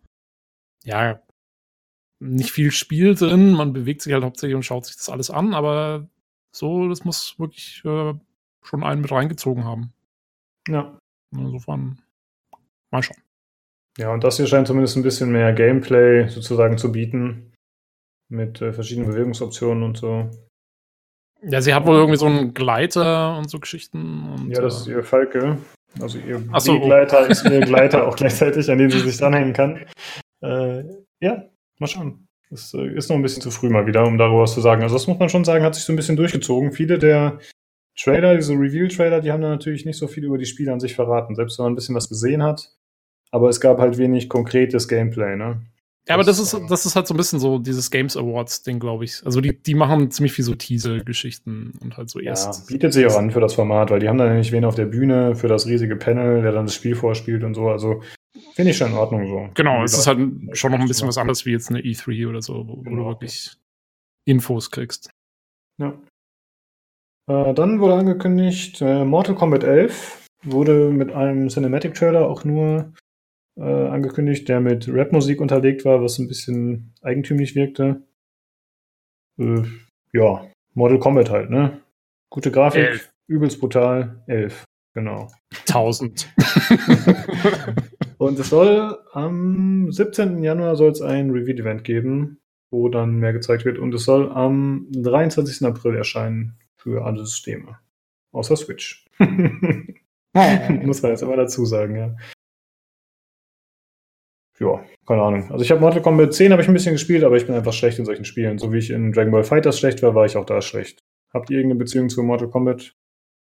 ja, 0.83 1.21
nicht 2.19 2.51
viel 2.51 2.71
Spiel 2.71 3.15
drin. 3.15 3.53
Man 3.53 3.73
bewegt 3.73 4.01
sich 4.01 4.13
halt 4.13 4.23
hauptsächlich 4.23 4.55
und 4.55 4.63
schaut 4.63 4.85
sich 4.85 4.95
das 4.95 5.09
alles 5.09 5.29
an, 5.29 5.53
aber 5.53 6.07
so, 6.51 6.89
das 6.89 7.05
muss 7.05 7.37
wirklich 7.39 7.83
äh, 7.85 8.13
schon 8.63 8.83
einen 8.83 9.01
mit 9.01 9.11
reingezogen 9.11 9.63
haben. 9.63 9.93
Ja. 10.67 10.97
Insofern, 11.31 12.01
mal 12.91 13.03
schauen. 13.03 13.21
Ja, 13.97 14.13
und 14.13 14.23
das 14.23 14.37
hier 14.37 14.47
scheint 14.47 14.67
zumindest 14.67 14.97
ein 14.97 15.03
bisschen 15.03 15.31
mehr 15.31 15.53
Gameplay 15.53 16.27
sozusagen 16.27 16.77
zu 16.77 16.91
bieten. 16.91 17.53
Mit 18.31 18.61
äh, 18.61 18.73
verschiedenen 18.73 19.09
Bewegungsoptionen 19.09 19.83
und 19.83 19.97
so. 19.97 20.29
Ja, 21.41 21.61
sie 21.61 21.73
hat 21.73 21.85
wohl 21.85 21.95
irgendwie 21.95 22.17
so 22.17 22.27
einen 22.27 22.53
Gleiter 22.53 23.37
und 23.37 23.49
so 23.49 23.59
Geschichten. 23.59 24.29
Und, 24.29 24.51
ja, 24.51 24.61
das 24.61 24.81
ist 24.81 24.87
äh, 24.87 24.91
ihr 24.91 25.03
Falke. 25.03 25.57
Also 25.99 26.19
ihr 26.19 26.43
so, 26.59 26.79
Gleiter 26.79 27.27
ist 27.27 27.45
ihr 27.45 27.61
Gleiter 27.61 28.07
auch 28.07 28.15
gleichzeitig, 28.15 28.69
an 28.69 28.77
den 28.77 28.91
sie 28.91 28.99
sich 28.99 29.17
dranhängen 29.17 29.53
kann. 29.53 29.85
Äh, 30.41 30.83
ja, 31.21 31.49
mal 31.79 31.87
schauen. 31.87 32.28
Das 32.49 32.73
äh, 32.73 32.87
ist 32.95 33.09
noch 33.09 33.15
ein 33.15 33.21
bisschen 33.21 33.41
zu 33.41 33.51
früh 33.51 33.69
mal 33.69 33.85
wieder, 33.85 34.05
um 34.05 34.17
darüber 34.17 34.41
was 34.41 34.53
zu 34.53 34.61
sagen. 34.61 34.81
Also 34.81 34.95
das 34.95 35.07
muss 35.07 35.19
man 35.19 35.29
schon 35.29 35.45
sagen, 35.45 35.63
hat 35.63 35.75
sich 35.75 35.83
so 35.83 35.93
ein 35.93 35.95
bisschen 35.95 36.15
durchgezogen. 36.15 36.71
Viele 36.71 36.97
der 36.97 37.39
Trailer, 37.97 38.35
diese 38.35 38.53
Reveal-Trailer, 38.53 39.21
die 39.21 39.31
haben 39.31 39.41
da 39.41 39.49
natürlich 39.49 39.85
nicht 39.85 39.97
so 39.97 40.07
viel 40.07 40.23
über 40.23 40.37
die 40.37 40.45
Spiele 40.45 40.71
an 40.71 40.79
sich 40.79 40.95
verraten, 40.95 41.35
selbst 41.35 41.59
wenn 41.59 41.65
man 41.65 41.73
ein 41.73 41.75
bisschen 41.75 41.95
was 41.95 42.09
gesehen 42.09 42.41
hat. 42.41 42.71
Aber 43.31 43.49
es 43.49 43.59
gab 43.59 43.79
halt 43.79 43.97
wenig 43.97 44.29
konkretes 44.29 44.87
Gameplay, 44.87 45.35
ne? 45.35 45.61
Ja, 46.07 46.15
aber 46.15 46.23
das 46.23 46.39
ist, 46.39 46.59
das 46.69 46.87
ist 46.87 46.95
halt 46.95 47.05
so 47.05 47.13
ein 47.13 47.17
bisschen 47.17 47.39
so 47.39 47.59
dieses 47.59 47.91
Games 47.91 48.17
Awards-Ding, 48.17 48.79
glaube 48.79 49.03
ich. 49.03 49.21
Also 49.25 49.41
die, 49.41 49.61
die 49.61 49.75
machen 49.75 50.09
ziemlich 50.09 50.33
viel 50.33 50.45
so 50.45 50.55
Teaser-Geschichten 50.55 51.73
und 51.83 51.97
halt 51.97 52.09
so 52.09 52.19
erst. 52.19 52.67
Ja, 52.67 52.73
bietet 52.73 52.93
sich 52.93 53.05
auch 53.05 53.15
an 53.15 53.29
für 53.29 53.41
das 53.41 53.53
Format, 53.53 53.91
weil 53.91 53.99
die 53.99 54.09
haben 54.09 54.17
da 54.17 54.27
nämlich 54.27 54.51
wen 54.51 54.65
auf 54.65 54.73
der 54.73 54.87
Bühne 54.87 55.35
für 55.35 55.47
das 55.47 55.67
riesige 55.67 55.95
Panel, 55.95 56.41
der 56.41 56.51
dann 56.51 56.65
das 56.65 56.73
Spiel 56.73 56.95
vorspielt 56.95 57.43
und 57.43 57.53
so. 57.53 57.69
Also 57.69 58.01
Finde 58.59 58.71
ich 58.71 58.77
schon 58.77 58.91
in 58.91 58.97
Ordnung 58.97 59.25
so. 59.25 59.49
Genau, 59.53 59.85
es 59.85 59.97
ist 59.97 60.05
halt 60.05 60.19
schon 60.51 60.73
noch 60.73 60.81
ein 60.81 60.87
bisschen 60.89 61.07
was 61.07 61.17
anderes 61.17 61.45
wie 61.45 61.53
jetzt 61.53 61.69
eine 61.69 61.79
E3 61.79 62.27
oder 62.27 62.41
so, 62.41 62.67
wo, 62.67 62.81
genau. 62.81 63.03
du 63.03 63.09
wirklich 63.11 63.55
Infos 64.25 64.69
kriegst. 64.69 65.11
Ja. 65.77 65.97
Äh, 67.31 67.53
dann 67.53 67.79
wurde 67.79 67.93
angekündigt, 67.93 68.81
äh, 68.81 69.05
Mortal 69.05 69.35
Kombat 69.35 69.63
11 69.63 70.25
wurde 70.43 70.89
mit 70.89 71.13
einem 71.13 71.47
Cinematic 71.47 71.93
Trailer 71.93 72.27
auch 72.27 72.43
nur 72.43 72.91
äh, 73.55 73.61
angekündigt, 73.63 74.49
der 74.49 74.59
mit 74.59 74.89
Rap-Musik 74.89 75.39
unterlegt 75.39 75.85
war, 75.85 76.03
was 76.03 76.19
ein 76.19 76.27
bisschen 76.27 76.93
eigentümlich 77.01 77.55
wirkte. 77.55 78.05
Äh, 79.39 79.63
ja, 80.11 80.45
Mortal 80.73 80.99
Kombat 80.99 81.29
halt, 81.29 81.49
ne? 81.49 81.79
Gute 82.29 82.51
Grafik, 82.51 82.83
Elf. 82.83 83.09
übelst 83.27 83.61
brutal, 83.61 84.21
11, 84.27 84.65
genau. 84.93 85.31
1000. 85.65 86.27
Und 88.19 88.37
es 88.37 88.49
soll 88.49 88.99
am 89.13 89.89
17. 89.93 90.43
Januar 90.43 90.75
soll 90.75 90.91
es 90.91 91.01
ein 91.01 91.29
Reveal-Event 91.29 91.85
geben, 91.85 92.41
wo 92.69 92.89
dann 92.89 93.15
mehr 93.15 93.31
gezeigt 93.31 93.63
wird. 93.63 93.79
Und 93.79 93.93
es 93.93 94.03
soll 94.03 94.29
am 94.29 94.87
23. 94.91 95.65
April 95.65 95.95
erscheinen 95.95 96.59
für 96.75 97.05
alle 97.05 97.25
Systeme. 97.25 97.79
Außer 98.33 98.57
Switch. 98.57 99.07
Muss 99.19 101.01
man 101.01 101.11
jetzt 101.11 101.21
immer 101.21 101.37
dazu 101.37 101.65
sagen, 101.65 101.95
ja. 101.95 102.15
Ja, 104.59 104.83
keine 105.07 105.21
Ahnung. 105.21 105.49
Also 105.49 105.63
ich 105.63 105.71
habe 105.71 105.79
Mortal 105.79 106.01
Kombat 106.01 106.33
10 106.33 106.51
habe 106.51 106.61
ich 106.61 106.67
ein 106.67 106.73
bisschen 106.73 106.95
gespielt, 106.95 107.23
aber 107.23 107.37
ich 107.37 107.45
bin 107.45 107.55
einfach 107.55 107.71
schlecht 107.71 107.99
in 107.99 108.05
solchen 108.05 108.25
Spielen. 108.25 108.57
So 108.57 108.73
wie 108.73 108.79
ich 108.79 108.89
in 108.89 109.13
Dragon 109.13 109.31
Ball 109.31 109.45
Fighters 109.45 109.79
schlecht 109.79 110.03
war, 110.03 110.13
war 110.13 110.25
ich 110.25 110.35
auch 110.35 110.45
da 110.45 110.61
schlecht. 110.61 111.05
Habt 111.33 111.49
ihr 111.49 111.57
irgendeine 111.57 111.79
Beziehung 111.79 112.09
zu 112.09 112.21
Mortal 112.21 112.49
Kombat? 112.49 112.97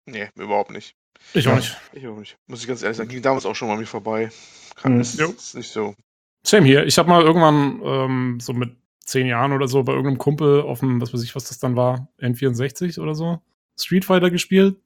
Nee, 0.06 0.28
überhaupt 0.36 0.70
nicht. 0.70 0.96
Ich 1.34 1.46
auch 1.48 1.56
nicht. 1.56 1.76
Ich 1.92 2.06
auch 2.06 2.18
nicht. 2.18 2.36
Muss 2.46 2.60
ich 2.60 2.68
ganz 2.68 2.82
ehrlich 2.82 2.96
sagen, 2.96 3.08
ging 3.08 3.22
damals 3.22 3.46
auch 3.46 3.54
schon 3.54 3.68
mal 3.68 3.76
mir 3.76 3.86
vorbei. 3.86 4.30
Kann, 4.76 4.94
mhm. 4.94 5.00
ist, 5.00 5.20
ist, 5.20 5.54
nicht 5.54 5.70
so. 5.70 5.94
Same 6.46 6.66
hier. 6.66 6.86
Ich 6.86 6.98
habe 6.98 7.08
mal 7.08 7.22
irgendwann 7.22 7.80
ähm, 7.84 8.38
so 8.40 8.52
mit 8.52 8.76
zehn 9.04 9.26
Jahren 9.26 9.52
oder 9.52 9.68
so 9.68 9.82
bei 9.82 9.92
irgendeinem 9.92 10.18
Kumpel 10.18 10.62
auf 10.62 10.80
dem, 10.80 11.00
was 11.00 11.12
weiß 11.12 11.22
ich, 11.22 11.34
was 11.34 11.44
das 11.44 11.58
dann 11.58 11.76
war, 11.76 12.08
N64 12.20 13.00
oder 13.00 13.14
so, 13.14 13.40
Street 13.78 14.04
Fighter 14.04 14.30
gespielt 14.30 14.76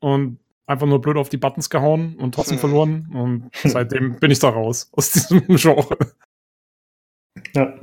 und 0.00 0.38
einfach 0.66 0.86
nur 0.86 1.00
blöd 1.00 1.16
auf 1.16 1.28
die 1.28 1.36
Buttons 1.36 1.68
gehauen 1.70 2.16
und 2.16 2.34
trotzdem 2.34 2.56
mhm. 2.56 2.60
verloren. 2.60 3.10
Und 3.12 3.50
seitdem 3.64 4.18
bin 4.18 4.30
ich 4.30 4.38
da 4.38 4.48
raus 4.48 4.90
aus 4.92 5.10
diesem 5.10 5.46
Genre. 5.48 5.96
Ja. 7.54 7.74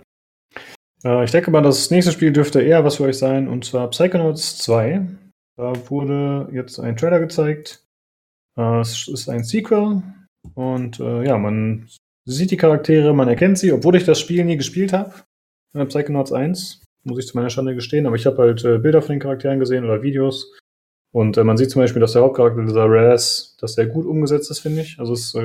Äh, 1.03 1.23
ich 1.23 1.32
denke 1.32 1.52
mal, 1.52 1.61
das 1.61 1.91
nächste 1.91 2.11
Spiel 2.11 2.32
dürfte 2.32 2.61
eher 2.61 2.84
was 2.84 2.95
für 2.95 3.03
euch 3.03 3.18
sein, 3.18 3.48
und 3.48 3.65
zwar 3.65 3.90
Psychonauts 3.90 4.57
2. 4.60 5.06
Da 5.57 5.73
wurde 5.90 6.49
jetzt 6.53 6.80
ein 6.80 6.95
Trailer 6.95 7.19
gezeigt. 7.19 7.80
Äh, 8.57 8.80
es 8.80 9.07
ist 9.07 9.30
ein 9.30 9.44
Sequel 9.44 10.02
und 10.56 10.99
äh, 10.99 11.26
ja, 11.26 11.38
man 11.38 11.88
sieht 12.26 12.52
die 12.52 12.57
Charaktere, 12.57 13.14
man 13.14 13.28
erkennt 13.28 13.57
sie, 13.57 13.72
obwohl 13.72 13.95
ich 13.95 14.06
das 14.06 14.19
Spiel 14.19 14.44
nie 14.45 14.57
gespielt 14.57 14.94
habe. 14.94 15.14
Äh, 15.73 15.86
Psychonauts 15.86 16.32
1, 16.32 16.84
muss 17.03 17.19
ich 17.19 17.28
zu 17.28 17.38
meiner 17.38 17.49
Schande 17.49 17.76
gestehen, 17.76 18.06
aber 18.06 18.15
ich 18.15 18.26
habe 18.26 18.38
halt 18.38 18.61
Bilder 18.61 19.02
von 19.02 19.14
den 19.14 19.19
Charakteren 19.19 19.60
gesehen 19.60 19.86
oder 19.86 20.03
Videos. 20.03 20.57
Und 21.14 21.36
man 21.36 21.57
sieht 21.57 21.72
zum 21.72 21.82
Beispiel, 21.82 21.99
dass 21.99 22.14
der 22.14 22.22
Hauptcharakter, 22.22 22.61
dieser 22.64 22.86
Raz, 22.88 23.57
dass 23.60 23.76
der 23.76 23.88
gut 23.88 24.06
umgesetzt 24.06 24.49
ist, 24.49 24.60
finde 24.60 24.82
ich. 24.82 24.98
Also 24.98 25.14
es 25.14 25.36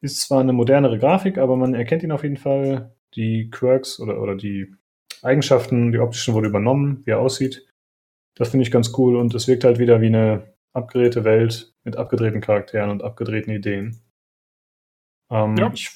ist 0.00 0.20
zwar 0.20 0.40
eine 0.40 0.54
modernere 0.54 0.98
Grafik, 0.98 1.36
aber 1.36 1.56
man 1.56 1.74
erkennt 1.74 2.02
ihn 2.04 2.12
auf 2.12 2.22
jeden 2.22 2.38
Fall. 2.38 2.94
Die 3.14 3.50
Quirks 3.50 4.00
oder, 4.00 4.22
oder 4.22 4.34
die 4.34 4.74
Eigenschaften, 5.20 5.92
die 5.92 5.98
optischen 5.98 6.32
wurde 6.32 6.48
übernommen, 6.48 7.02
wie 7.04 7.10
er 7.10 7.20
aussieht. 7.20 7.66
Das 8.34 8.50
finde 8.50 8.62
ich 8.62 8.70
ganz 8.70 8.92
cool 8.96 9.16
und 9.16 9.34
es 9.34 9.46
wirkt 9.48 9.64
halt 9.64 9.78
wieder 9.78 10.00
wie 10.00 10.06
eine 10.06 10.54
abgedrehte 10.72 11.24
Welt 11.24 11.71
mit 11.84 11.96
abgedrehten 11.96 12.40
Charakteren 12.40 12.90
und 12.90 13.02
abgedrehten 13.02 13.52
Ideen. 13.52 14.00
Ähm, 15.30 15.56
ja. 15.56 15.70
Ich 15.72 15.90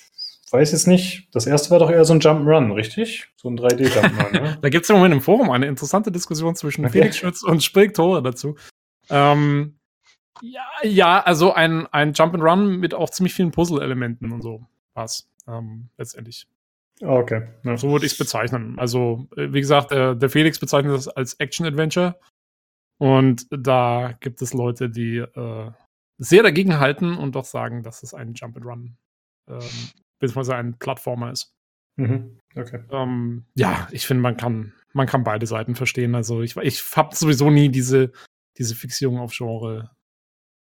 weiß 0.51 0.73
jetzt 0.73 0.87
nicht, 0.87 1.29
das 1.35 1.47
erste 1.47 1.71
war 1.71 1.79
doch 1.79 1.91
eher 1.91 2.05
so 2.05 2.15
ein 2.15 2.21
Jump'n'Run, 2.21 2.75
richtig? 2.75 3.29
So 3.37 3.49
ein 3.49 3.59
3D-Jump'n'Run, 3.59 4.33
ne? 4.41 4.59
da 4.61 4.69
gibt 4.69 4.85
es 4.85 4.91
im 4.91 4.97
Moment 4.97 5.15
im 5.15 5.21
Forum 5.21 5.51
eine 5.51 5.67
interessante 5.67 6.11
Diskussion 6.11 6.55
zwischen 6.55 6.85
okay. 6.85 6.99
Felix 6.99 7.17
Schütz 7.19 7.43
und 7.43 7.63
Sprigtore 7.63 8.23
dazu. 8.23 8.57
ähm, 9.11 9.79
ja, 10.43 10.67
ja, 10.83 11.21
also 11.23 11.53
ein, 11.53 11.87
ein 11.89 12.13
Jump 12.13 12.35
and 12.35 12.43
Run 12.43 12.77
mit 12.79 12.95
auch 12.95 13.11
ziemlich 13.11 13.35
vielen 13.35 13.53
Puzzle-Elementen 13.53 14.33
und 14.33 14.43
so. 14.43 14.67
Was 14.95 15.29
ähm, 15.49 15.89
letztendlich. 15.97 16.47
Ah, 17.03 17.17
okay. 17.17 17.49
Ja. 17.65 17.77
So 17.77 17.91
würde 17.91 18.07
ich 18.07 18.13
es 18.13 18.19
bezeichnen. 18.19 18.79
Also, 18.79 19.29
äh, 19.37 19.53
wie 19.53 19.61
gesagt, 19.61 19.91
der, 19.91 20.15
der 20.15 20.31
Felix 20.31 20.59
bezeichnet 20.59 20.95
das 20.95 21.09
als 21.09 21.35
Action-Adventure. 21.35 22.19
Und 22.99 23.47
da 23.51 24.17
gibt 24.21 24.41
es 24.43 24.55
Leute, 24.55 24.89
die 24.89 25.19
äh, 25.19 25.71
sehr 26.19 26.43
dagegen 26.43 26.79
halten 26.79 27.17
und 27.17 27.35
doch 27.35 27.45
sagen, 27.45 27.83
dass 27.83 28.03
es 28.03 28.15
ein 28.15 28.35
Jump 28.35 28.57
and 28.57 28.67
Run 28.67 28.97
ähm, 29.49 29.91
beziehungsweise 30.19 30.57
ein 30.57 30.79
Plattformer 30.79 31.31
ist. 31.31 31.53
Mhm. 31.97 32.39
Okay. 32.55 32.81
Ähm, 32.91 33.45
ja, 33.55 33.89
ich 33.91 34.07
finde, 34.07 34.23
man 34.23 34.37
kann, 34.37 34.73
man 34.93 35.07
kann 35.07 35.25
beide 35.25 35.47
Seiten 35.47 35.75
verstehen. 35.75 36.15
Also 36.15 36.43
ich, 36.43 36.57
ich 36.57 36.83
habe 36.97 37.15
sowieso 37.15 37.51
nie 37.51 37.69
diese, 37.69 38.13
diese 38.59 38.75
Fixierung 38.75 39.19
auf 39.19 39.33
Genre 39.33 39.91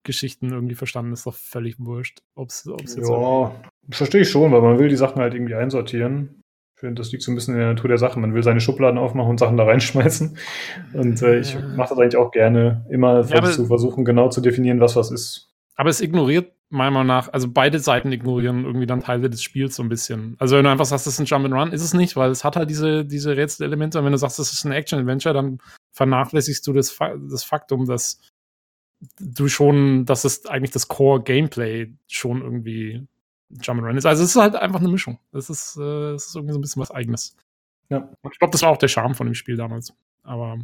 Geschichten 0.03 0.51
irgendwie 0.51 0.75
verstanden, 0.75 1.13
ist 1.13 1.25
doch 1.25 1.33
völlig 1.33 1.77
wurscht. 1.79 2.19
Ob's, 2.35 2.67
ob's 2.67 2.95
jetzt 2.95 3.09
ja, 3.09 3.61
verstehe 3.89 4.21
ich 4.21 4.29
schon, 4.29 4.51
weil 4.51 4.61
man 4.61 4.77
will 4.77 4.87
die 4.87 4.95
Sachen 4.95 5.19
halt 5.21 5.33
irgendwie 5.33 5.55
einsortieren. 5.55 6.41
Ich 6.75 6.81
finde, 6.81 6.95
das 6.95 7.11
liegt 7.13 7.23
so 7.23 7.31
ein 7.31 7.35
bisschen 7.35 7.53
in 7.53 7.61
der 7.61 7.69
Natur 7.69 7.87
der 7.87 7.97
Sache. 7.97 8.19
Man 8.19 8.33
will 8.33 8.43
seine 8.43 8.59
Schubladen 8.59 8.99
aufmachen 8.99 9.29
und 9.29 9.39
Sachen 9.39 9.55
da 9.55 9.63
reinschmeißen. 9.63 10.37
Und 10.93 11.21
äh, 11.21 11.39
ich 11.39 11.57
mache 11.75 11.89
das 11.89 11.99
eigentlich 11.99 12.17
auch 12.17 12.31
gerne, 12.31 12.85
immer 12.89 13.21
ja, 13.27 13.43
zu 13.43 13.65
versuchen, 13.65 14.03
genau 14.03 14.27
zu 14.27 14.41
definieren, 14.41 14.81
was 14.81 14.97
was 14.97 15.09
ist. 15.09 15.53
Aber 15.77 15.89
es 15.89 16.01
ignoriert 16.01 16.51
meiner 16.69 16.91
Meinung 16.91 17.07
nach, 17.07 17.31
also 17.31 17.47
beide 17.49 17.79
Seiten 17.79 18.11
ignorieren 18.11 18.65
irgendwie 18.65 18.87
dann 18.87 18.99
Teile 18.99 19.29
des 19.29 19.41
Spiels 19.41 19.75
so 19.75 19.83
ein 19.83 19.89
bisschen. 19.89 20.35
Also 20.37 20.57
wenn 20.57 20.65
du 20.65 20.71
einfach 20.71 20.85
sagst, 20.85 21.07
das 21.07 21.13
ist 21.13 21.19
ein 21.19 21.25
Jump 21.25 21.45
and 21.45 21.53
Run, 21.53 21.71
ist 21.71 21.81
es 21.81 21.93
nicht, 21.93 22.17
weil 22.17 22.31
es 22.31 22.43
hat 22.43 22.57
halt 22.57 22.69
diese, 22.69 23.05
diese 23.05 23.37
Rätselelemente. 23.37 23.99
Und 23.99 24.05
wenn 24.05 24.11
du 24.11 24.17
sagst, 24.17 24.39
das 24.39 24.51
ist 24.51 24.65
ein 24.65 24.71
Action-Adventure, 24.71 25.33
dann 25.33 25.59
vernachlässigst 25.93 26.67
du 26.67 26.73
das, 26.73 26.97
das 27.29 27.43
Faktum, 27.45 27.85
dass 27.85 28.19
du 29.19 29.47
schon, 29.47 30.05
dass 30.05 30.25
es 30.25 30.45
eigentlich 30.45 30.71
das 30.71 30.87
Core-Gameplay 30.87 31.93
schon 32.07 32.41
irgendwie 32.41 33.07
Jump'n'Run 33.51 33.97
ist. 33.97 34.05
Also 34.05 34.23
es 34.23 34.31
ist 34.31 34.41
halt 34.41 34.55
einfach 34.55 34.79
eine 34.79 34.89
Mischung. 34.89 35.19
Es 35.31 35.49
ist, 35.49 35.77
äh, 35.77 36.13
es 36.13 36.27
ist 36.27 36.35
irgendwie 36.35 36.53
so 36.53 36.59
ein 36.59 36.61
bisschen 36.61 36.81
was 36.81 36.91
Eigenes. 36.91 37.35
Ja. 37.89 38.09
Und 38.21 38.33
ich 38.33 38.39
glaube, 38.39 38.51
das 38.51 38.61
war 38.61 38.69
auch 38.69 38.77
der 38.77 38.87
Charme 38.87 39.15
von 39.15 39.27
dem 39.27 39.35
Spiel 39.35 39.57
damals. 39.57 39.93
Aber 40.23 40.57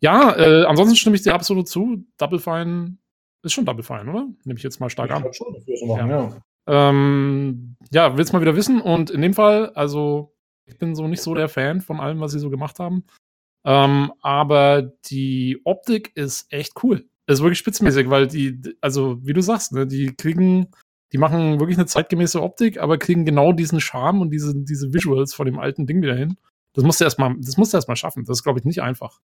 ja, 0.00 0.36
äh, 0.36 0.64
ansonsten 0.64 0.96
stimme 0.96 1.16
ich 1.16 1.22
dir 1.22 1.34
absolut 1.34 1.68
zu. 1.68 2.04
Double 2.16 2.38
Fine 2.38 2.96
ist 3.42 3.52
schon 3.52 3.64
Double 3.64 3.82
Fine, 3.82 4.10
oder? 4.10 4.28
Nehme 4.44 4.58
ich 4.58 4.62
jetzt 4.62 4.80
mal 4.80 4.90
stark 4.90 5.10
ich 5.10 5.16
an. 5.16 5.32
Schon, 5.32 5.54
das 5.54 5.80
so 5.80 5.86
machen, 5.86 6.10
ja. 6.10 6.32
Ja. 6.68 6.90
Ähm, 6.90 7.76
ja, 7.90 8.16
willst 8.16 8.32
mal 8.32 8.40
wieder 8.40 8.56
wissen. 8.56 8.80
Und 8.80 9.10
in 9.10 9.22
dem 9.22 9.34
Fall, 9.34 9.70
also 9.70 10.34
ich 10.66 10.78
bin 10.78 10.94
so 10.94 11.08
nicht 11.08 11.22
so 11.22 11.34
der 11.34 11.48
Fan 11.48 11.80
von 11.80 11.98
allem, 11.98 12.20
was 12.20 12.32
sie 12.32 12.38
so 12.38 12.50
gemacht 12.50 12.78
haben. 12.78 13.04
Ähm, 13.64 14.12
aber 14.20 14.82
die 14.82 15.60
Optik 15.64 16.12
ist 16.14 16.52
echt 16.52 16.74
cool 16.82 17.08
ist 17.28 17.42
wirklich 17.42 17.58
spitzmäßig, 17.58 18.08
weil 18.08 18.26
die, 18.26 18.58
also 18.80 19.18
wie 19.24 19.34
du 19.34 19.42
sagst, 19.42 19.72
ne, 19.72 19.86
die 19.86 20.14
kriegen, 20.16 20.68
die 21.12 21.18
machen 21.18 21.58
wirklich 21.58 21.78
eine 21.78 21.86
zeitgemäße 21.86 22.42
Optik, 22.42 22.78
aber 22.78 22.98
kriegen 22.98 23.24
genau 23.24 23.52
diesen 23.52 23.80
Charme 23.80 24.20
und 24.20 24.30
diese, 24.30 24.54
diese 24.54 24.92
Visuals 24.92 25.34
von 25.34 25.46
dem 25.46 25.58
alten 25.58 25.86
Ding 25.86 26.02
wieder 26.02 26.14
hin. 26.14 26.36
Das 26.74 26.84
musst 26.84 27.00
du 27.00 27.04
erstmal, 27.04 27.34
das 27.38 27.56
musst 27.56 27.72
du 27.72 27.76
erstmal 27.78 27.96
schaffen. 27.96 28.24
Das 28.24 28.38
ist, 28.38 28.44
glaube 28.44 28.58
ich, 28.58 28.64
nicht 28.64 28.82
einfach. 28.82 29.20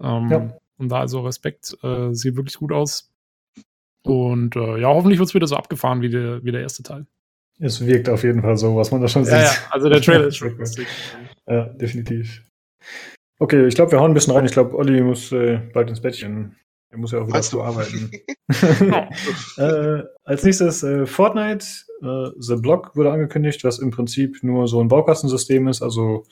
Ähm, 0.00 0.28
ja. 0.30 0.58
Und 0.78 0.88
da 0.88 1.00
also 1.00 1.20
Respekt, 1.20 1.76
äh, 1.82 2.12
sieht 2.12 2.36
wirklich 2.36 2.56
gut 2.56 2.72
aus. 2.72 3.12
Und 4.04 4.56
äh, 4.56 4.78
ja, 4.80 4.88
hoffentlich 4.88 5.18
wird 5.18 5.28
es 5.28 5.34
wieder 5.34 5.46
so 5.46 5.56
abgefahren 5.56 6.00
wie 6.00 6.08
der, 6.08 6.42
wie 6.44 6.52
der 6.52 6.62
erste 6.62 6.82
Teil. 6.82 7.06
Es 7.60 7.84
wirkt 7.84 8.08
auf 8.08 8.22
jeden 8.22 8.42
Fall 8.42 8.56
so, 8.56 8.76
was 8.76 8.90
man 8.90 9.00
da 9.00 9.08
schon 9.08 9.24
ja, 9.24 9.46
sieht. 9.46 9.56
Ja, 9.56 9.72
also 9.72 9.88
der 9.88 10.00
Trailer 10.00 10.26
ist 10.28 10.36
schon 10.36 10.56
lustig. 10.56 10.86
Ja, 11.46 11.64
definitiv. 11.64 12.42
Okay, 13.40 13.66
ich 13.66 13.74
glaube, 13.74 13.92
wir 13.92 14.00
hauen 14.00 14.12
ein 14.12 14.14
bisschen 14.14 14.32
rein. 14.34 14.44
Ich 14.44 14.52
glaube, 14.52 14.76
Olli 14.76 15.00
muss 15.02 15.32
äh, 15.32 15.60
bald 15.72 15.90
ins 15.90 16.00
Bettchen. 16.00 16.56
Er 16.90 16.98
muss 16.98 17.12
ja 17.12 17.20
auch 17.20 17.28
wieder 17.28 17.42
so 17.42 17.62
arbeiten. 17.62 18.10
äh, 19.58 20.02
als 20.24 20.42
nächstes 20.42 20.82
äh, 20.82 21.06
Fortnite. 21.06 21.66
Äh, 22.02 22.30
The 22.38 22.56
Block 22.56 22.96
wurde 22.96 23.12
angekündigt, 23.12 23.62
was 23.64 23.78
im 23.78 23.90
Prinzip 23.90 24.42
nur 24.42 24.68
so 24.68 24.80
ein 24.80 24.88
Baukastensystem 24.88 25.68
ist, 25.68 25.82
also 25.82 26.24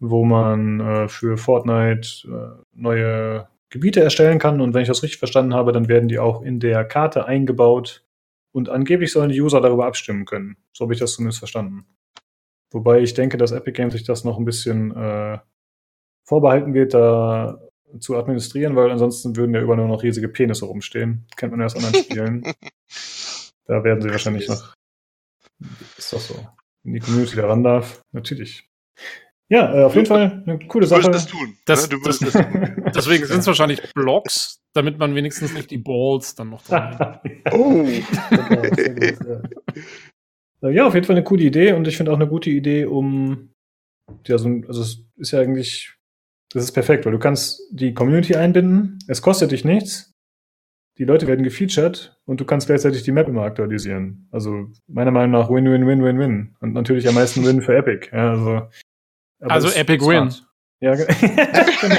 wo 0.00 0.24
man 0.24 0.80
äh, 0.80 1.08
für 1.08 1.36
Fortnite 1.36 2.08
äh, 2.26 2.62
neue 2.72 3.48
Gebiete 3.70 4.00
erstellen 4.00 4.38
kann. 4.38 4.60
Und 4.60 4.74
wenn 4.74 4.82
ich 4.82 4.88
das 4.88 5.02
richtig 5.02 5.18
verstanden 5.18 5.54
habe, 5.54 5.72
dann 5.72 5.88
werden 5.88 6.08
die 6.08 6.18
auch 6.18 6.42
in 6.42 6.58
der 6.58 6.84
Karte 6.84 7.26
eingebaut 7.26 8.04
und 8.52 8.68
angeblich 8.68 9.12
sollen 9.12 9.30
die 9.30 9.40
User 9.40 9.60
darüber 9.60 9.86
abstimmen 9.86 10.24
können. 10.24 10.56
So 10.72 10.84
habe 10.84 10.94
ich 10.94 11.00
das 11.00 11.14
zumindest 11.14 11.38
verstanden. 11.38 11.86
Wobei 12.72 13.00
ich 13.00 13.14
denke, 13.14 13.36
dass 13.36 13.52
Epic 13.52 13.76
Games 13.76 13.92
sich 13.92 14.04
das 14.04 14.24
noch 14.24 14.38
ein 14.38 14.44
bisschen 14.44 14.94
äh, 14.96 15.38
vorbehalten 16.24 16.74
wird, 16.74 16.94
da 16.94 17.60
zu 18.00 18.16
administrieren, 18.16 18.76
weil 18.76 18.90
ansonsten 18.90 19.36
würden 19.36 19.54
ja 19.54 19.60
überall 19.60 19.78
nur 19.78 19.88
noch 19.88 20.02
riesige 20.02 20.28
Penisse 20.28 20.66
rumstehen. 20.66 21.26
Kennt 21.36 21.52
man 21.52 21.60
ja 21.60 21.66
aus 21.66 21.76
anderen 21.76 21.94
Spielen. 21.94 22.42
da 23.66 23.84
werden 23.84 24.02
sie 24.02 24.10
wahrscheinlich 24.10 24.48
noch. 24.48 24.74
Ist 25.96 26.12
das 26.12 26.28
so? 26.28 26.46
In 26.84 26.94
die 26.94 27.00
Community 27.00 27.36
da 27.36 27.46
ran 27.46 27.62
darf. 27.62 28.02
Natürlich. 28.12 28.68
Ja, 29.48 29.74
äh, 29.74 29.84
auf 29.84 29.94
jeden 29.94 30.06
Fall 30.06 30.42
eine 30.46 30.58
coole 30.66 30.86
Sache. 30.86 31.02
Du 31.02 31.10
das 31.10 31.26
tun. 31.26 31.56
Das, 31.66 31.82
ne? 31.82 31.96
du 31.96 32.02
das, 32.04 32.18
das 32.18 32.32
tun. 32.32 32.84
Deswegen 32.94 33.26
sind 33.26 33.40
es 33.40 33.46
wahrscheinlich 33.46 33.82
Blocks, 33.94 34.60
damit 34.72 34.98
man 34.98 35.14
wenigstens 35.14 35.52
nicht 35.54 35.70
die 35.70 35.78
Balls 35.78 36.34
dann 36.34 36.50
noch 36.50 36.62
dran 36.64 36.98
hat. 36.98 37.22
oh! 37.52 37.86
ja. 40.60 40.70
ja, 40.70 40.86
auf 40.86 40.94
jeden 40.94 41.06
Fall 41.06 41.16
eine 41.16 41.24
coole 41.24 41.44
Idee 41.44 41.72
und 41.72 41.86
ich 41.86 41.96
finde 41.96 42.12
auch 42.12 42.16
eine 42.16 42.28
gute 42.28 42.50
Idee, 42.50 42.86
um 42.86 43.50
ja, 44.26 44.38
so, 44.38 44.48
also 44.66 44.82
es 44.82 45.04
ist 45.16 45.30
ja 45.32 45.40
eigentlich 45.40 45.94
das 46.54 46.64
ist 46.64 46.72
perfekt, 46.72 47.04
weil 47.04 47.12
du 47.12 47.18
kannst 47.18 47.62
die 47.70 47.94
Community 47.94 48.36
einbinden, 48.36 48.98
es 49.08 49.22
kostet 49.22 49.50
dich 49.50 49.64
nichts, 49.64 50.12
die 50.98 51.04
Leute 51.04 51.26
werden 51.26 51.42
gefeatured 51.42 52.16
und 52.24 52.40
du 52.40 52.44
kannst 52.44 52.68
gleichzeitig 52.68 53.02
die 53.02 53.12
Map 53.12 53.28
immer 53.28 53.42
aktualisieren. 53.42 54.28
Also 54.30 54.68
meiner 54.86 55.10
Meinung 55.10 55.32
nach 55.32 55.50
Win, 55.50 55.70
Win, 55.70 55.86
Win, 55.86 56.04
Win, 56.04 56.18
Win. 56.18 56.56
Und 56.60 56.72
natürlich 56.72 57.08
am 57.08 57.14
meisten 57.14 57.44
Win 57.44 57.62
für 57.62 57.76
Epic. 57.76 58.10
Ja, 58.12 58.30
also 58.30 58.62
also 59.40 59.68
Epic 59.70 60.04
Win. 60.04 60.32
Ja, 60.80 60.94
genau. 60.94 61.96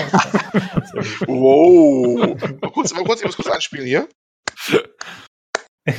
wow. 1.27 2.37
Mal 2.61 2.71
kurz, 2.71 2.93
mal 2.93 3.03
kurz, 3.03 3.19
ich 3.21 3.25
muss 3.25 3.35
kurz 3.35 3.49
anspielen 3.49 3.87
hier. 3.87 4.07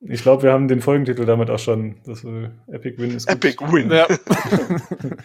ich 0.00 0.22
glaube, 0.22 0.44
wir 0.44 0.52
haben 0.52 0.68
den 0.68 0.80
Folgentitel 0.80 1.24
damit 1.24 1.50
auch 1.50 1.58
schon. 1.58 2.00
Das, 2.04 2.22
äh, 2.24 2.50
Epic 2.68 2.96
Win 2.98 3.16
ist 3.16 3.26
gut. 3.26 3.36
Epic 3.36 3.64
Win. 3.72 3.90
Ja. 3.90 4.06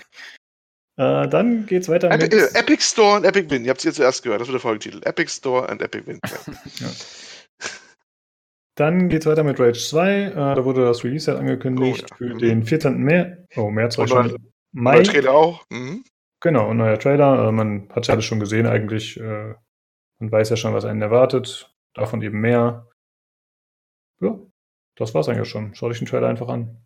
Äh, 0.99 1.29
dann 1.29 1.65
geht's 1.65 1.87
weiter 1.87 2.11
Epic, 2.11 2.35
mit. 2.35 2.53
Äh, 2.53 2.59
Epic 2.59 2.83
Store 2.83 3.15
und 3.15 3.23
Epic 3.23 3.49
Win. 3.49 3.63
Ihr 3.63 3.69
habt 3.69 3.77
es 3.77 3.83
hier 3.83 3.93
zuerst 3.93 4.21
gehört. 4.21 4.41
Das 4.41 4.49
wird 4.49 4.55
der 4.55 4.59
Folgetitel. 4.59 4.99
Epic 5.05 5.31
Store 5.31 5.65
und 5.71 5.81
Epic 5.81 6.05
Win. 6.05 6.19
Ja. 6.25 6.53
ja. 6.87 6.87
Dann 8.75 9.07
geht's 9.07 9.25
weiter 9.25 9.45
mit 9.45 9.57
Rage 9.61 9.79
2. 9.79 10.23
Äh, 10.23 10.33
da 10.33 10.65
wurde 10.65 10.83
das 10.83 11.05
Release 11.05 11.31
halt 11.31 11.39
angekündigt 11.39 12.03
oh, 12.03 12.07
ja. 12.09 12.17
für 12.17 12.33
mhm. 12.33 12.39
den 12.39 12.63
14. 12.65 12.97
März. 12.97 13.37
Oh, 13.55 13.69
März 13.69 13.97
war 13.97 14.09
schon. 14.09 14.35
Mai. 14.73 14.95
Neuer 14.95 15.03
Trailer 15.03 15.31
auch. 15.31 15.65
Mhm. 15.69 16.03
Genau, 16.41 16.69
ein 16.69 16.77
neuer 16.77 16.99
Trailer. 16.99 17.47
Äh, 17.47 17.51
man 17.53 17.87
hat 17.91 18.07
ja 18.07 18.13
alles 18.13 18.25
schon 18.25 18.41
gesehen 18.41 18.67
eigentlich. 18.67 19.17
Äh, 19.17 19.55
man 20.19 20.31
weiß 20.33 20.49
ja 20.49 20.57
schon, 20.57 20.73
was 20.73 20.83
einen 20.83 21.01
erwartet. 21.01 21.73
Davon 21.93 22.21
eben 22.21 22.41
mehr. 22.41 22.89
Ja, 24.19 24.37
das 24.97 25.13
war's 25.13 25.29
eigentlich 25.29 25.47
schon. 25.47 25.73
Schau 25.75 25.87
dich 25.87 25.99
den 25.99 26.07
Trailer 26.07 26.27
einfach 26.27 26.49
an. 26.49 26.83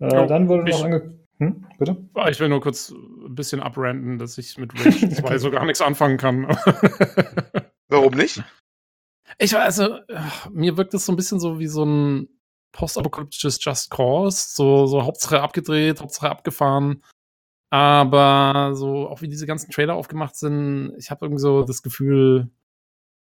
Äh, 0.00 0.14
oh, 0.14 0.26
dann 0.26 0.48
wurde 0.48 0.70
noch 0.70 0.84
angekündigt. 0.84 1.25
Hm, 1.38 1.66
bitte? 1.78 1.96
Ah, 2.14 2.28
ich 2.28 2.40
will 2.40 2.48
nur 2.48 2.60
kurz 2.60 2.90
ein 2.90 3.34
bisschen 3.34 3.60
abranden, 3.60 4.18
dass 4.18 4.38
ich 4.38 4.56
mit 4.56 4.72
Rage 4.74 5.10
2 5.10 5.38
so 5.38 5.50
gar 5.50 5.64
nichts 5.66 5.82
anfangen 5.82 6.16
kann. 6.16 6.46
Warum 7.88 8.14
nicht? 8.14 8.42
Ich 9.38 9.52
weiß, 9.52 9.80
also, 9.80 9.98
mir 10.50 10.76
wirkt 10.76 10.94
es 10.94 11.04
so 11.04 11.12
ein 11.12 11.16
bisschen 11.16 11.38
so 11.38 11.58
wie 11.58 11.66
so 11.66 11.84
ein 11.84 12.28
postapokalyptisches 12.72 13.58
Just 13.62 13.90
Cause. 13.90 14.46
So, 14.54 14.86
so 14.86 15.04
Hauptsache 15.04 15.42
abgedreht, 15.42 16.00
Hauptsache 16.00 16.30
abgefahren. 16.30 17.02
Aber 17.70 18.74
so, 18.74 19.08
auch 19.08 19.20
wie 19.22 19.28
diese 19.28 19.46
ganzen 19.46 19.70
Trailer 19.70 19.94
aufgemacht 19.94 20.36
sind, 20.36 20.94
ich 20.98 21.10
habe 21.10 21.26
irgendwie 21.26 21.42
so 21.42 21.64
das 21.64 21.82
Gefühl, 21.82 22.50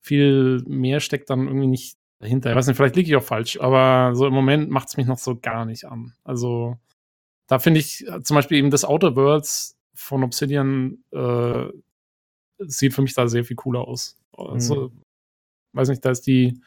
viel 0.01 0.63
mehr 0.67 0.99
steckt 0.99 1.29
dann 1.29 1.47
irgendwie 1.47 1.67
nicht 1.67 1.97
dahinter. 2.19 2.51
Ich 2.51 2.55
weiß 2.55 2.67
nicht, 2.67 2.77
vielleicht 2.77 2.95
liege 2.95 3.09
ich 3.09 3.15
auch 3.15 3.23
falsch, 3.23 3.59
aber 3.59 4.15
so 4.15 4.27
im 4.27 4.33
Moment 4.33 4.69
macht 4.69 4.87
es 4.87 4.97
mich 4.97 5.07
noch 5.07 5.17
so 5.17 5.35
gar 5.35 5.65
nicht 5.65 5.85
an. 5.85 6.13
Also, 6.23 6.77
da 7.47 7.59
finde 7.59 7.79
ich 7.79 8.07
äh, 8.07 8.21
zum 8.21 8.35
Beispiel 8.35 8.57
eben 8.57 8.71
das 8.71 8.85
Outer 8.85 9.15
Worlds 9.15 9.77
von 9.93 10.23
Obsidian 10.23 11.03
äh, 11.11 11.65
sieht 12.59 12.93
für 12.93 13.01
mich 13.01 13.13
da 13.13 13.27
sehr 13.27 13.45
viel 13.45 13.55
cooler 13.55 13.87
aus. 13.87 14.17
Also, 14.33 14.89
mhm. 14.89 15.01
weiß 15.73 15.89
nicht, 15.89 16.03
da 16.03 16.11
ist 16.11 16.27
die, 16.27 16.61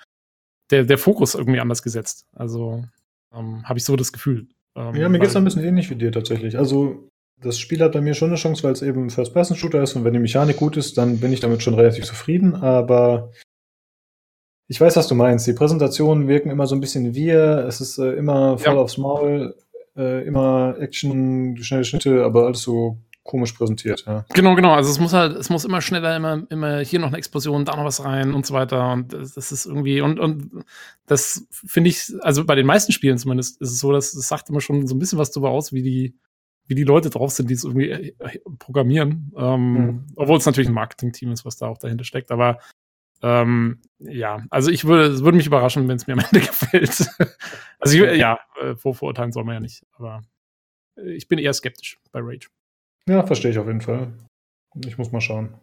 der, 0.71 0.85
der 0.85 0.99
Fokus 0.99 1.35
irgendwie 1.35 1.61
anders 1.61 1.83
gesetzt. 1.83 2.27
Also, 2.33 2.85
ähm, 3.35 3.67
habe 3.69 3.79
ich 3.79 3.85
so 3.85 3.97
das 3.97 4.13
Gefühl. 4.13 4.49
Ähm, 4.75 4.95
ja, 4.95 5.09
mir 5.09 5.19
geht 5.19 5.29
es 5.29 5.37
ein 5.37 5.45
bisschen 5.45 5.65
ähnlich 5.65 5.91
wie 5.91 5.97
dir 5.97 6.13
tatsächlich. 6.13 6.59
Also, 6.59 7.09
das 7.41 7.59
Spiel 7.59 7.81
hat 7.81 7.93
bei 7.93 8.01
mir 8.01 8.15
schon 8.15 8.29
eine 8.29 8.37
Chance, 8.37 8.63
weil 8.65 8.73
es 8.73 8.83
eben 8.83 9.05
ein 9.05 9.11
First-Person-Shooter 9.11 9.83
ist 9.83 9.95
und 9.95 10.05
wenn 10.05 10.13
die 10.13 10.19
Mechanik 10.19 10.57
gut 10.57 10.77
ist, 10.77 10.99
dann 10.99 11.21
bin 11.21 11.33
ich 11.33 11.41
damit 11.41 11.63
schon 11.63 11.75
relativ 11.75 12.05
zufrieden, 12.05 12.57
aber 12.57 13.31
ich 14.67 14.81
weiß, 14.81 14.97
was 14.97 15.09
du 15.09 15.15
meinst. 15.15 15.47
Die 15.47 15.55
Präsentationen 15.55 16.29
wirken 16.29 16.51
immer 16.51 16.67
so 16.67 16.75
ein 16.75 16.81
bisschen 16.81 17.15
wir, 17.15 17.65
es 17.67 17.81
ist 17.81 17.99
äh, 17.99 18.13
immer 18.13 18.59
voll 18.59 18.75
ja. 18.75 18.81
aufs 18.81 18.99
Maul 18.99 19.55
äh, 19.99 20.25
immer 20.27 20.77
Action, 20.79 21.57
schnelle 21.63 21.85
Schnitte, 21.85 22.25
aber 22.25 22.47
alles 22.47 22.63
so 22.63 22.99
komisch 23.25 23.53
präsentiert, 23.53 24.05
ja. 24.07 24.25
Genau, 24.33 24.55
genau. 24.55 24.73
Also 24.73 24.91
es 24.91 24.99
muss 24.99 25.13
halt, 25.13 25.37
es 25.37 25.51
muss 25.51 25.67
immer 25.67 25.83
schneller, 25.83 26.17
immer, 26.17 26.47
immer 26.49 26.79
hier 26.79 26.99
noch 26.99 27.09
eine 27.09 27.19
Explosion, 27.19 27.67
da 27.67 27.77
noch 27.77 27.85
was 27.85 28.03
rein 28.03 28.33
und 28.33 28.47
so 28.47 28.55
weiter. 28.55 28.91
Und 28.93 29.13
das, 29.13 29.35
das 29.35 29.53
ist 29.53 29.67
irgendwie, 29.67 30.01
und, 30.01 30.19
und 30.19 30.65
das 31.05 31.47
finde 31.51 31.91
ich, 31.91 32.11
also 32.23 32.47
bei 32.47 32.55
den 32.55 32.65
meisten 32.65 32.91
Spielen 32.91 33.19
zumindest 33.19 33.61
ist 33.61 33.73
es 33.73 33.81
so, 33.81 33.93
dass 33.93 34.15
es 34.15 34.29
sagt 34.29 34.49
immer 34.49 34.63
schon 34.63 34.87
so 34.87 34.95
ein 34.95 34.99
bisschen 34.99 35.19
was 35.19 35.31
darüber 35.31 35.51
aus, 35.51 35.75
wie 35.75 35.83
die, 35.83 36.17
wie 36.69 36.75
die 36.75 36.85
Leute 36.85 37.11
drauf 37.11 37.33
sind, 37.33 37.51
die 37.51 37.55
es 37.55 37.65
irgendwie 37.65 37.91
äh, 37.91 38.15
programmieren. 38.59 39.31
Ähm, 39.37 39.73
mhm. 39.73 40.07
Obwohl 40.17 40.39
es 40.39 40.47
natürlich 40.47 40.69
ein 40.69 40.75
Marketing-Team 40.75 41.31
ist, 41.31 41.45
was 41.45 41.59
da 41.59 41.67
auch 41.67 41.79
dahinter 41.79 42.05
steckt. 42.05 42.31
Aber 42.31 42.61
ähm, 43.23 43.81
ja, 43.99 44.45
also 44.51 44.71
ich 44.71 44.85
würde, 44.85 45.05
es 45.05 45.25
würde 45.25 45.37
mich 45.37 45.47
überraschen, 45.47 45.89
wenn 45.89 45.97
es 45.97 46.07
mir 46.07 46.13
am 46.15 46.21
Ende 46.21 46.41
gefällt. 46.47 47.09
also 47.79 48.05
ich, 48.05 48.19
ja, 48.19 48.39
äh, 48.61 48.77
vorverurteilen 48.77 49.33
soll 49.33 49.45
man 49.45 49.55
ja 49.55 49.61
nicht, 49.61 49.85
aber 49.93 50.23
ich 50.97 51.29
bin 51.29 51.39
eher 51.39 51.53
skeptisch 51.53 51.99
bei 52.13 52.21
Rage. 52.23 52.49
Ja, 53.09 53.27
verstehe 53.27 53.51
ich 53.51 53.59
auf 53.59 53.67
jeden 53.67 53.81
Fall. 53.81 54.13
Ich 54.85 54.99
muss 54.99 55.13
mal 55.13 55.21
schauen. 55.21 55.55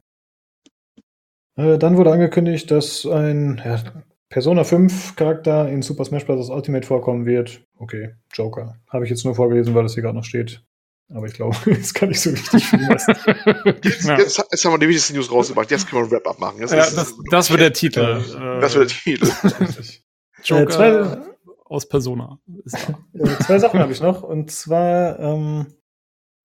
Äh, 1.55 1.77
dann 1.77 1.97
wurde 1.97 2.11
angekündigt, 2.11 2.71
dass 2.71 3.05
ein 3.05 3.61
ja, 3.63 3.81
Persona 4.29 4.63
5 4.63 5.15
Charakter 5.15 5.69
in 5.69 5.81
Super 5.81 6.05
Smash 6.05 6.25
Bros. 6.25 6.49
Ultimate 6.49 6.85
vorkommen 6.85 7.25
wird. 7.25 7.61
Okay, 7.77 8.15
Joker. 8.33 8.75
Habe 8.89 9.05
ich 9.05 9.09
jetzt 9.09 9.23
nur 9.23 9.35
vorgelesen, 9.35 9.75
weil 9.75 9.83
das 9.83 9.93
hier 9.93 10.03
gerade 10.03 10.17
noch 10.17 10.25
steht. 10.25 10.63
Aber 11.13 11.27
ich 11.27 11.33
glaube, 11.33 11.55
das 11.65 11.93
kann 11.93 12.11
ich 12.11 12.21
so 12.21 12.31
richtig 12.31 12.65
viel 12.65 12.81
jetzt, 13.83 14.05
ja. 14.05 14.17
jetzt, 14.17 14.37
jetzt, 14.37 14.65
haben 14.65 14.73
wir 14.73 14.79
die 14.79 14.87
wichtigste 14.87 15.13
News 15.13 15.31
rausgemacht. 15.31 15.69
Jetzt 15.69 15.87
können 15.87 16.01
wir 16.01 16.07
ein 16.07 16.11
Wrap-up 16.11 16.39
machen. 16.39 16.61
Das, 16.61 16.71
ja, 16.71 16.79
ist, 16.79 16.97
das, 16.97 17.13
das 17.29 17.49
wird 17.51 17.61
der 17.61 17.73
Titel. 17.73 17.99
Äh, 17.99 18.59
das 18.59 18.75
wird 18.75 18.89
der 18.89 18.97
Titel. 18.97 19.31
Joker 20.43 20.63
äh, 20.63 20.67
zwei, 20.67 21.21
aus 21.65 21.87
Persona. 21.87 22.39
zwei 23.45 23.59
Sachen 23.59 23.79
habe 23.79 23.91
ich 23.91 24.01
noch. 24.01 24.23
Und 24.23 24.51
zwar, 24.51 25.19
ähm, 25.19 25.67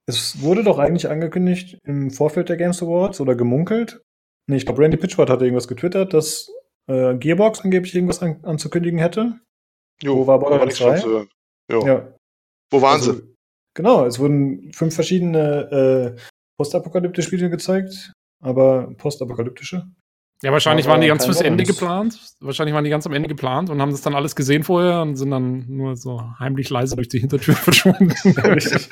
es 0.06 0.40
wurde 0.42 0.62
doch 0.62 0.78
eigentlich 0.78 1.08
angekündigt 1.08 1.78
im 1.84 2.10
Vorfeld 2.10 2.48
der 2.48 2.56
Games 2.56 2.82
Awards 2.82 3.20
oder 3.20 3.34
gemunkelt. 3.34 4.02
Nee, 4.46 4.56
ich 4.56 4.66
glaube, 4.66 4.82
Randy 4.82 4.96
Pitchford 4.96 5.30
hatte 5.30 5.44
irgendwas 5.44 5.68
getwittert, 5.68 6.12
dass 6.12 6.50
äh, 6.86 7.14
Gearbox 7.14 7.60
angeblich 7.60 7.94
irgendwas 7.94 8.20
an, 8.20 8.40
anzukündigen 8.42 8.98
hätte. 8.98 9.38
Jo, 10.02 10.16
Wo 10.16 10.26
war 10.26 10.38
Borderlands 10.38 10.78
3? 10.78 11.26
Ja. 11.68 12.14
Wo 12.70 12.82
waren 12.82 12.94
also, 12.94 13.12
sie? 13.12 13.30
Genau, 13.74 14.04
es 14.04 14.18
wurden 14.18 14.72
fünf 14.72 14.94
verschiedene 14.94 16.16
äh, 16.16 16.20
postapokalyptische 16.58 17.28
Spiele 17.28 17.50
gezeigt, 17.50 18.12
aber 18.42 18.92
postapokalyptische. 18.96 19.86
Ja, 20.42 20.52
wahrscheinlich 20.52 20.86
aber 20.86 20.94
waren 20.94 21.00
die 21.02 21.08
ganz 21.08 21.26
fürs 21.26 21.42
Ende 21.42 21.64
geplant. 21.64 22.18
Wahrscheinlich 22.40 22.74
waren 22.74 22.84
die 22.84 22.90
ganz 22.90 23.06
am 23.06 23.12
Ende 23.12 23.28
geplant 23.28 23.68
und 23.68 23.80
haben 23.80 23.90
das 23.90 24.00
dann 24.00 24.14
alles 24.14 24.34
gesehen 24.34 24.62
vorher 24.62 25.02
und 25.02 25.16
sind 25.16 25.30
dann 25.30 25.66
nur 25.68 25.96
so 25.96 26.22
heimlich 26.38 26.70
leise 26.70 26.96
durch 26.96 27.08
die 27.08 27.18
Hintertür 27.18 27.54
verschwunden. 27.56 28.10
Richtig. 28.40 28.88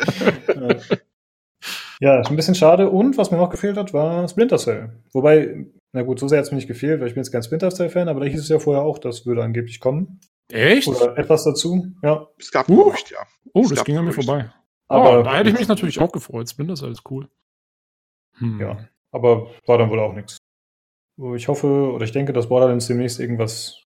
ja, 2.01 2.21
ist 2.21 2.29
ein 2.31 2.37
bisschen 2.37 2.55
schade. 2.55 2.91
Und 2.91 3.17
was 3.17 3.31
mir 3.31 3.39
noch 3.39 3.49
gefehlt 3.49 3.79
hat, 3.79 3.95
war 3.95 4.29
Splinter 4.29 4.59
Cell. 4.59 5.03
Wobei, 5.13 5.67
na 5.93 6.03
gut, 6.03 6.21
so 6.21 6.29
sehr 6.29 6.39
hat 6.39 6.45
es 6.45 6.51
mir 6.51 6.57
nicht 6.57 6.69
gefehlt, 6.69 7.01
weil 7.01 7.09
ich 7.09 7.15
bin 7.15 7.23
jetzt 7.23 7.33
kein 7.33 7.43
Splinter 7.43 7.71
Cell-Fan, 7.71 8.09
aber 8.09 8.21
da 8.21 8.27
hieß 8.27 8.41
es 8.41 8.49
ja 8.51 8.59
vorher 8.59 8.83
auch, 8.83 8.99
das 8.99 9.25
würde 9.25 9.43
angeblich 9.43 9.81
kommen. 9.81 10.21
Echt? 10.53 10.87
Oder 10.87 11.17
etwas 11.17 11.45
dazu, 11.45 11.87
ja. 12.03 12.27
Es 12.39 12.51
gab 12.51 12.69
uh. 12.69 12.85
Gerücht, 12.85 13.11
ja. 13.11 13.19
Oh, 13.55 13.63
es 13.63 13.71
das 13.71 13.85
ging 13.85 13.97
an 13.97 14.05
mir 14.05 14.13
vorbei. 14.13 14.51
Aber 14.89 15.21
oh, 15.21 15.23
da 15.23 15.37
hätte 15.37 15.51
ich 15.51 15.59
mich 15.59 15.69
natürlich 15.69 16.01
auch 16.01 16.13
gefreut. 16.13 16.49
Splinter 16.49 16.75
Cell 16.75 16.93
ist 16.93 17.11
cool. 17.11 17.29
Hm. 18.39 18.61
Ja, 18.61 18.89
aber 19.13 19.51
war 19.67 19.79
dann 19.79 19.91
wohl 19.91 20.01
auch 20.01 20.15
nichts. 20.15 20.39
Ich 21.35 21.49
hoffe 21.49 21.67
oder 21.93 22.05
ich 22.05 22.13
denke, 22.13 22.33
dass 22.33 22.49
Borderlands 22.49 22.87
demnächst 22.87 23.21
irgendwas 23.21 23.83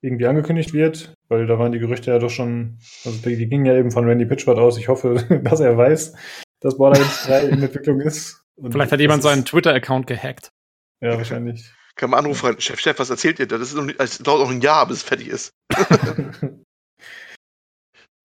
irgendwie 0.00 0.26
angekündigt 0.26 0.72
wird, 0.72 1.14
weil 1.28 1.46
da 1.46 1.58
waren 1.58 1.72
die 1.72 1.78
Gerüchte 1.78 2.10
ja 2.10 2.18
doch 2.18 2.30
schon, 2.30 2.78
also 3.04 3.18
die, 3.28 3.36
die 3.36 3.48
gingen 3.48 3.66
ja 3.66 3.76
eben 3.76 3.90
von 3.90 4.04
Randy 4.04 4.26
Pitchford 4.26 4.58
aus. 4.58 4.78
Ich 4.78 4.88
hoffe, 4.88 5.14
dass 5.44 5.60
er 5.60 5.76
weiß, 5.76 6.14
dass 6.60 6.76
Borderlands 6.76 7.24
3 7.26 7.48
in 7.48 7.62
Entwicklung 7.62 8.00
ist. 8.00 8.44
Und 8.56 8.72
Vielleicht 8.72 8.92
hat 8.92 9.00
jemand 9.00 9.22
seinen 9.22 9.44
Twitter-Account 9.44 10.06
gehackt. 10.06 10.52
Ja, 11.00 11.16
wahrscheinlich. 11.16 11.72
Kann 11.96 12.10
man 12.10 12.20
anrufen, 12.20 12.60
Chef, 12.60 12.80
Chef, 12.80 12.98
was 12.98 13.10
erzählt 13.10 13.38
ihr 13.38 13.46
da? 13.46 13.58
Das, 13.58 13.68
ist 13.68 13.74
noch 13.74 13.84
nicht, 13.84 14.00
das 14.00 14.18
dauert 14.18 14.40
noch 14.40 14.50
ein 14.50 14.60
Jahr, 14.60 14.86
bis 14.86 14.98
es 14.98 15.02
fertig 15.02 15.28
ist. 15.28 15.52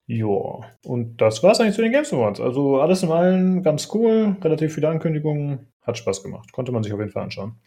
Ja, 0.10 0.62
und 0.86 1.18
das 1.18 1.44
war's 1.44 1.60
eigentlich 1.60 1.76
zu 1.76 1.82
den 1.82 1.92
Games 1.92 2.14
Awards. 2.14 2.40
Also 2.40 2.80
alles 2.80 3.04
in 3.04 3.12
allem 3.12 3.62
ganz 3.62 3.94
cool, 3.94 4.38
relativ 4.42 4.74
viele 4.74 4.88
Ankündigungen, 4.88 5.68
hat 5.82 5.98
Spaß 5.98 6.24
gemacht. 6.24 6.52
Konnte 6.54 6.72
man 6.72 6.82
sich 6.82 6.94
auf 6.94 7.00
jeden 7.00 7.12
Fall 7.12 7.24
anschauen. 7.24 7.60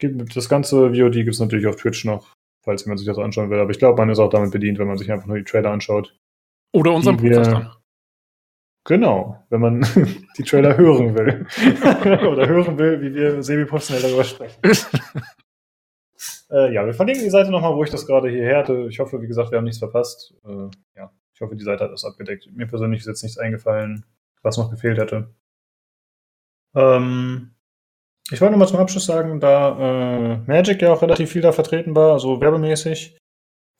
Das 0.00 0.48
ganze 0.48 0.94
VOD 0.94 1.12
gibt 1.12 1.34
es 1.34 1.40
natürlich 1.40 1.66
auf 1.66 1.76
Twitch 1.76 2.04
noch, 2.06 2.34
falls 2.64 2.86
man 2.86 2.96
sich 2.96 3.06
das 3.06 3.18
anschauen 3.18 3.50
will. 3.50 3.60
Aber 3.60 3.70
ich 3.70 3.78
glaube, 3.78 3.98
man 3.98 4.08
ist 4.08 4.18
auch 4.18 4.30
damit 4.30 4.50
bedient, 4.50 4.78
wenn 4.78 4.88
man 4.88 4.96
sich 4.96 5.12
einfach 5.12 5.26
nur 5.26 5.36
die 5.36 5.44
Trailer 5.44 5.70
anschaut. 5.70 6.16
Oder 6.72 6.92
unseren 6.92 7.18
Podcast 7.18 7.52
dann. 7.52 7.70
Genau, 8.86 9.44
wenn 9.50 9.60
man 9.60 9.86
die 10.38 10.42
Trailer 10.42 10.76
hören 10.76 11.14
will. 11.14 11.46
Oder 12.28 12.48
hören 12.48 12.78
will, 12.78 13.00
wie 13.02 13.14
wir 13.14 13.42
semi-professionell 13.42 14.02
darüber 14.02 14.24
sprechen. 14.24 14.60
äh, 16.50 16.72
ja, 16.72 16.84
wir 16.84 16.94
verlinken 16.94 17.24
die 17.24 17.30
Seite 17.30 17.50
nochmal, 17.50 17.76
wo 17.76 17.84
ich 17.84 17.90
das 17.90 18.06
gerade 18.06 18.30
hierher 18.30 18.58
hatte. 18.58 18.86
Ich 18.88 18.98
hoffe, 19.00 19.20
wie 19.22 19.26
gesagt, 19.26 19.50
wir 19.50 19.58
haben 19.58 19.64
nichts 19.64 19.78
verpasst. 19.78 20.34
Äh, 20.44 20.68
ja, 20.96 21.10
hoffe, 21.44 21.56
die 21.56 21.64
Seite 21.64 21.84
hat 21.84 21.92
das 21.92 22.04
abgedeckt. 22.04 22.48
Mir 22.52 22.66
persönlich 22.66 23.00
ist 23.00 23.06
jetzt 23.06 23.22
nichts 23.22 23.38
eingefallen, 23.38 24.04
was 24.42 24.56
noch 24.56 24.70
gefehlt 24.70 24.98
hätte. 24.98 25.34
Ähm, 26.74 27.54
ich 28.30 28.40
wollte 28.40 28.52
nochmal 28.52 28.68
zum 28.68 28.78
Abschluss 28.78 29.06
sagen, 29.06 29.38
da 29.40 29.78
äh, 29.78 30.36
Magic 30.46 30.80
ja 30.82 30.92
auch 30.92 31.02
relativ 31.02 31.30
viel 31.30 31.42
da 31.42 31.52
vertreten 31.52 31.94
war, 31.94 32.12
also 32.12 32.40
werbemäßig, 32.40 33.18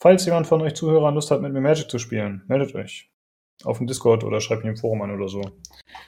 falls 0.00 0.26
jemand 0.26 0.46
von 0.46 0.60
euch 0.62 0.74
Zuhörern 0.74 1.14
Lust 1.14 1.30
hat, 1.30 1.40
mit 1.40 1.52
mir 1.52 1.60
Magic 1.60 1.90
zu 1.90 1.98
spielen, 1.98 2.42
meldet 2.46 2.74
euch. 2.74 3.10
Auf 3.62 3.78
dem 3.78 3.86
Discord 3.86 4.24
oder 4.24 4.40
schreibt 4.40 4.64
mir 4.64 4.70
im 4.70 4.76
Forum 4.76 5.02
an 5.02 5.12
oder 5.12 5.28
so. 5.28 5.40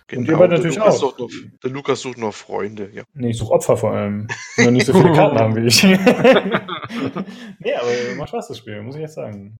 Genau, 0.08 0.20
und 0.20 0.28
ihr 0.28 0.36
beide 0.36 0.56
natürlich 0.56 0.80
auch. 0.80 1.00
Noch, 1.00 1.30
der 1.62 1.70
Lukas 1.70 2.00
sucht 2.00 2.18
noch 2.18 2.34
Freunde, 2.34 2.90
ja. 2.92 3.04
Nee, 3.14 3.30
ich 3.30 3.38
suche 3.38 3.54
Opfer 3.54 3.76
vor 3.76 3.92
allem. 3.92 4.26
Wenn 4.56 4.74
nicht 4.74 4.86
so 4.86 4.92
viele 4.92 5.12
Karten 5.12 5.38
haben 5.38 5.54
wie 5.54 5.66
ich. 5.66 5.82
nee, 7.60 7.74
aber 7.74 8.16
macht 8.16 8.30
Spaß 8.30 8.48
das 8.48 8.58
Spiel, 8.58 8.82
muss 8.82 8.96
ich 8.96 9.02
jetzt 9.02 9.14
sagen. 9.14 9.56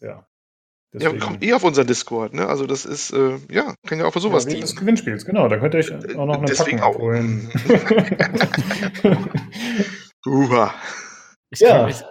Ja. 0.00 0.26
Deswegen. 0.94 1.18
Ja, 1.18 1.26
kommt 1.26 1.42
eh 1.42 1.52
auf 1.52 1.64
unseren 1.64 1.88
Discord, 1.88 2.34
ne? 2.34 2.46
Also 2.46 2.66
das 2.66 2.84
ist, 2.84 3.12
äh, 3.12 3.36
ja, 3.50 3.74
kann 3.84 3.98
ja 3.98 4.04
auch 4.04 4.12
für 4.12 4.20
sowas 4.20 4.44
ja, 4.44 4.50
dienen. 4.50 4.60
des 4.60 4.76
Gewinnspiels, 4.76 5.26
genau. 5.26 5.48
Da 5.48 5.56
könnt 5.56 5.74
ihr 5.74 5.80
euch 5.80 5.92
auch 5.92 6.26
noch 6.26 6.38
eine 6.38 6.46
Deswegen 6.46 6.78
Packung 6.78 6.94
abholen. 6.94 7.50
Uha. 10.26 10.72
Ich 11.50 11.58
ja. 11.58 11.86
Nicht, 11.86 12.04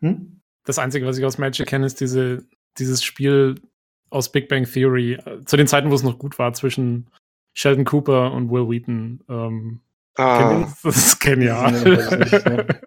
hm? 0.00 0.40
Das 0.64 0.78
Einzige, 0.78 1.04
was 1.04 1.18
ich 1.18 1.24
aus 1.26 1.36
Magic 1.36 1.66
kenne, 1.66 1.84
ist 1.84 2.00
diese, 2.00 2.46
dieses 2.78 3.04
Spiel 3.04 3.56
aus 4.08 4.32
Big 4.32 4.48
Bang 4.48 4.64
Theory. 4.64 5.18
Zu 5.44 5.58
den 5.58 5.66
Zeiten, 5.66 5.90
wo 5.90 5.94
es 5.94 6.02
noch 6.02 6.18
gut 6.18 6.38
war, 6.38 6.54
zwischen 6.54 7.10
Sheldon 7.52 7.84
Cooper 7.84 8.32
und 8.32 8.50
Will 8.50 8.70
Wheaton. 8.70 9.22
Ähm, 9.28 9.80
Ah. 10.18 10.68
Das 10.82 10.96
ist 10.96 11.20
genial. 11.20 11.72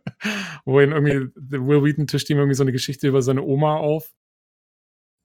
Wo 0.66 0.82
ihn 0.82 0.92
irgendwie, 0.92 1.32
Will 1.36 1.82
Wheaton 1.82 2.06
tischt 2.06 2.30
ihm 2.30 2.38
irgendwie 2.38 2.56
so 2.56 2.64
eine 2.64 2.74
Geschichte 2.74 3.08
über 3.08 3.22
seine 3.22 3.42
Oma 3.42 3.78
auf 3.78 4.12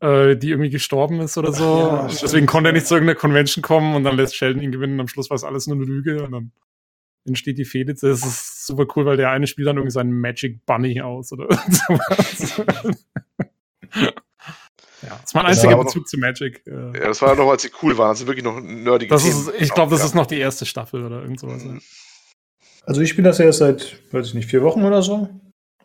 äh, 0.00 0.36
die 0.36 0.50
irgendwie 0.50 0.70
gestorben 0.70 1.20
ist 1.20 1.38
oder 1.38 1.52
so. 1.52 1.64
Ja, 1.64 2.08
Deswegen 2.08 2.46
konnte 2.46 2.70
er 2.70 2.72
nicht 2.72 2.86
zu 2.86 2.94
irgendeiner 2.94 3.18
Convention 3.18 3.62
kommen 3.62 3.94
und 3.94 4.04
dann 4.04 4.16
lässt 4.16 4.36
Sheldon 4.36 4.62
ihn 4.62 4.72
gewinnen 4.72 4.94
und 4.94 5.00
am 5.00 5.08
Schluss 5.08 5.30
war 5.30 5.36
es 5.36 5.44
alles 5.44 5.66
nur 5.66 5.76
eine 5.76 5.86
Lüge 5.86 6.22
und 6.24 6.32
dann 6.32 6.52
entsteht 7.26 7.58
die 7.58 7.64
Fehde. 7.64 7.94
Das 7.94 8.02
ist 8.02 8.66
super 8.66 8.86
cool, 8.94 9.06
weil 9.06 9.16
der 9.16 9.30
eine 9.30 9.46
spielt 9.46 9.68
dann 9.68 9.76
irgendwie 9.76 9.92
seinen 9.92 10.12
Magic 10.12 10.64
Bunny 10.66 11.00
aus 11.00 11.32
oder 11.32 11.48
sowas. 11.70 12.62
Ja, 15.02 15.10
das 15.10 15.24
ist 15.24 15.34
mein 15.34 15.46
einziger 15.46 15.76
Bezug 15.76 16.02
noch, 16.02 16.08
zu 16.08 16.18
Magic. 16.18 16.62
Ja, 16.66 16.92
das 16.92 17.22
war 17.22 17.34
noch, 17.34 17.50
als 17.50 17.62
sie 17.62 17.70
cool 17.82 17.96
waren. 17.98 18.08
Also 18.08 18.26
wirklich 18.26 18.44
noch 18.44 18.60
nerdige 18.60 19.10
das 19.10 19.24
ist, 19.24 19.50
Ich 19.58 19.72
glaube, 19.72 19.90
das 19.90 20.04
ist 20.04 20.14
noch 20.14 20.26
die 20.26 20.38
erste 20.38 20.66
Staffel 20.66 21.04
oder 21.04 21.22
irgend 21.22 21.40
sowas. 21.40 21.64
Also 22.84 23.00
ich 23.00 23.10
spiele 23.10 23.28
das 23.28 23.38
ja 23.38 23.46
erst 23.46 23.58
seit, 23.58 24.00
weiß 24.12 24.28
ich 24.28 24.34
nicht, 24.34 24.48
vier 24.48 24.62
Wochen 24.62 24.84
oder 24.84 25.02
so. 25.02 25.28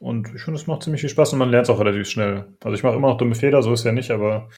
Und 0.02 0.34
ich 0.34 0.42
finde, 0.42 0.60
es 0.60 0.66
macht 0.66 0.82
ziemlich 0.82 1.02
viel 1.02 1.12
Spaß 1.12 1.34
und 1.34 1.40
man 1.40 1.52
lernt 1.52 1.68
es 1.68 1.70
auch 1.70 1.80
relativ 1.80 2.10
schnell. 2.10 2.48
Also 2.64 2.76
ich 2.76 2.82
mache 2.82 2.96
immer 2.96 3.10
noch 3.10 3.18
dumme 3.18 3.36
Fehler, 3.36 3.62
so 3.62 3.72
ist 3.72 3.86
ja 3.86 3.92
nicht, 3.92 4.10
aber 4.10 4.50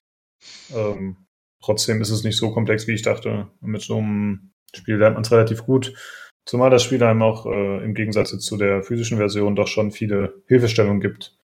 ähm, 0.73 1.17
trotzdem 1.61 2.01
ist 2.01 2.11
es 2.11 2.23
nicht 2.23 2.37
so 2.37 2.51
komplex, 2.51 2.87
wie 2.87 2.93
ich 2.93 3.01
dachte. 3.01 3.49
Und 3.59 3.71
mit 3.71 3.81
so 3.81 3.97
einem 3.97 4.53
Spiel 4.73 4.95
lernt 4.95 5.15
man 5.15 5.23
es 5.23 5.31
relativ 5.31 5.65
gut. 5.65 5.93
Zumal 6.45 6.69
das 6.69 6.83
Spiel 6.83 7.03
einem 7.03 7.21
auch 7.21 7.45
äh, 7.45 7.83
im 7.83 7.93
Gegensatz 7.93 8.37
zu 8.37 8.57
der 8.57 8.83
physischen 8.83 9.17
Version 9.17 9.57
doch 9.57 9.67
schon 9.67 9.91
viele 9.91 10.41
Hilfestellungen 10.47 11.01
gibt. 11.01 11.37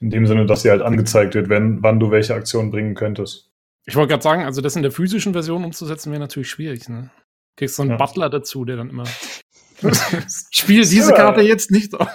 In 0.00 0.10
dem 0.10 0.26
Sinne, 0.26 0.46
dass 0.46 0.62
sie 0.62 0.70
halt 0.70 0.82
angezeigt 0.82 1.34
wird, 1.34 1.48
wenn, 1.48 1.82
wann 1.82 1.98
du 1.98 2.12
welche 2.12 2.34
Aktion 2.34 2.70
bringen 2.70 2.94
könntest. 2.94 3.50
Ich 3.86 3.96
wollte 3.96 4.10
gerade 4.10 4.22
sagen, 4.22 4.44
also 4.44 4.60
das 4.60 4.76
in 4.76 4.82
der 4.82 4.92
physischen 4.92 5.32
Version 5.32 5.64
umzusetzen, 5.64 6.12
wäre 6.12 6.20
natürlich 6.20 6.50
schwierig. 6.50 6.88
Ne? 6.88 7.10
kriegst 7.56 7.76
so 7.76 7.82
einen 7.82 7.92
ja. 7.92 7.96
Butler 7.96 8.30
dazu, 8.30 8.64
der 8.64 8.76
dann 8.76 8.90
immer 8.90 9.04
Spiel 10.50 10.86
diese 10.86 11.12
Karte 11.12 11.42
jetzt 11.42 11.70
nicht 11.70 11.94
auf. 11.94 12.08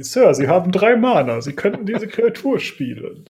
Sir, 0.00 0.34
Sie 0.34 0.48
haben 0.48 0.72
drei 0.72 0.96
Mana. 0.96 1.40
Sie 1.40 1.52
könnten 1.54 1.86
diese 1.86 2.06
Kreatur 2.06 2.58
spielen. 2.58 3.26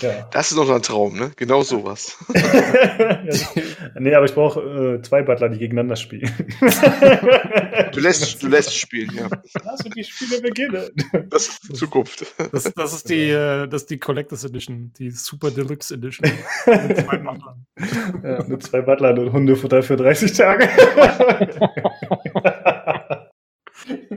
Ja. 0.00 0.28
Das 0.30 0.52
ist 0.52 0.56
noch 0.56 0.70
ein 0.70 0.82
Traum, 0.82 1.16
ne? 1.16 1.32
Genau 1.34 1.62
sowas. 1.62 2.16
nee, 3.98 4.14
aber 4.14 4.26
ich 4.26 4.34
brauche 4.34 4.60
äh, 4.60 5.02
zwei 5.02 5.22
Butler, 5.22 5.48
die 5.48 5.58
gegeneinander 5.58 5.96
spielen. 5.96 6.30
du, 7.92 8.00
lässt, 8.00 8.42
du 8.42 8.48
lässt 8.48 8.76
spielen, 8.76 9.10
ja. 9.12 9.28
Lass 9.64 9.80
die 9.80 10.04
Spiele 10.04 10.40
beginnen. 10.40 10.88
Das 11.28 11.48
ist 11.48 11.68
die 11.68 11.72
Zukunft. 11.72 12.26
Das, 12.52 12.72
das, 12.74 12.92
ist 12.92 13.08
die, 13.08 13.30
äh, 13.30 13.66
das 13.66 13.82
ist 13.82 13.90
die 13.90 13.98
Collectors 13.98 14.44
Edition, 14.44 14.92
die 14.98 15.10
Super 15.10 15.50
Deluxe 15.50 15.94
Edition. 15.94 16.30
mit 16.66 16.98
zwei 16.98 17.18
Butlern. 17.18 17.66
Ja, 18.22 18.44
mit 18.44 18.62
zwei 18.62 18.82
Butlern 18.82 19.18
und 19.18 19.32
Hundefutter 19.32 19.82
für 19.82 19.96
30 19.96 20.32
Tage. 20.32 20.68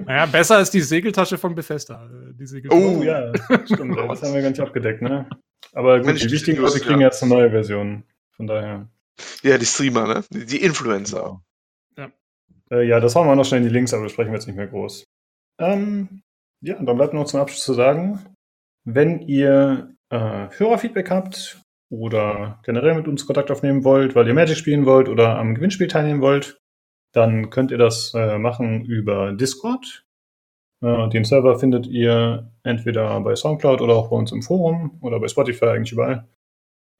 Naja, 0.05 0.25
besser 0.27 0.57
als 0.57 0.71
die 0.71 0.81
Segeltasche 0.81 1.37
von 1.37 1.55
Bethesda. 1.55 2.09
Die 2.39 2.45
Segeltasche. 2.45 2.81
Oh 2.81 3.01
ja, 3.03 3.31
stimmt. 3.65 3.97
das 3.97 4.21
haben 4.21 4.33
wir 4.33 4.41
gar 4.41 4.49
nicht 4.49 4.59
abgedeckt, 4.59 5.01
ne? 5.01 5.27
Aber 5.73 5.97
gut, 5.97 6.07
Mensch, 6.07 6.21
die 6.21 6.31
wichtigen 6.31 6.61
Leute 6.61 6.79
kriegen 6.79 7.01
ja. 7.01 7.07
jetzt 7.07 7.21
eine 7.23 7.33
neue 7.33 7.49
Version. 7.49 8.03
Von 8.35 8.47
daher. 8.47 8.89
Ja, 9.43 9.57
die 9.57 9.65
Streamer, 9.65 10.07
ne? 10.07 10.23
Die 10.29 10.61
Influencer. 10.61 11.41
Ja. 11.97 12.11
Äh, 12.71 12.87
ja, 12.87 12.99
das 12.99 13.15
haben 13.15 13.27
wir 13.27 13.35
noch 13.35 13.45
schnell 13.45 13.61
in 13.61 13.67
die 13.67 13.73
Links, 13.73 13.93
aber 13.93 14.03
das 14.03 14.11
sprechen 14.11 14.29
wir 14.29 14.35
jetzt 14.35 14.47
nicht 14.47 14.57
mehr 14.57 14.67
groß. 14.67 15.05
Ähm, 15.59 16.21
ja, 16.61 16.81
dann 16.81 16.97
bleibt 16.97 17.13
nur 17.13 17.25
zum 17.25 17.39
Abschluss 17.39 17.63
zu 17.63 17.73
sagen, 17.73 18.19
wenn 18.83 19.21
ihr 19.21 19.95
äh, 20.09 20.47
Hörerfeedback 20.49 21.09
habt 21.09 21.61
oder 21.89 22.59
generell 22.63 22.95
mit 22.95 23.07
uns 23.07 23.25
Kontakt 23.25 23.51
aufnehmen 23.51 23.83
wollt, 23.83 24.15
weil 24.15 24.27
ihr 24.27 24.33
Magic 24.33 24.57
spielen 24.57 24.85
wollt 24.85 25.09
oder 25.09 25.37
am 25.37 25.55
Gewinnspiel 25.55 25.87
teilnehmen 25.87 26.21
wollt, 26.21 26.59
dann 27.15 27.49
könnt 27.49 27.71
ihr 27.71 27.77
das 27.77 28.13
äh, 28.13 28.37
machen 28.37 28.85
über 28.85 29.31
Discord. 29.31 30.05
Äh, 30.81 31.09
den 31.09 31.23
Server 31.23 31.57
findet 31.57 31.87
ihr 31.87 32.51
entweder 32.63 33.19
bei 33.21 33.35
Soundcloud 33.35 33.81
oder 33.81 33.95
auch 33.95 34.09
bei 34.09 34.17
uns 34.17 34.31
im 34.31 34.41
Forum 34.41 34.97
oder 35.01 35.19
bei 35.19 35.27
Spotify 35.27 35.65
eigentlich 35.65 35.93
überall. 35.93 36.27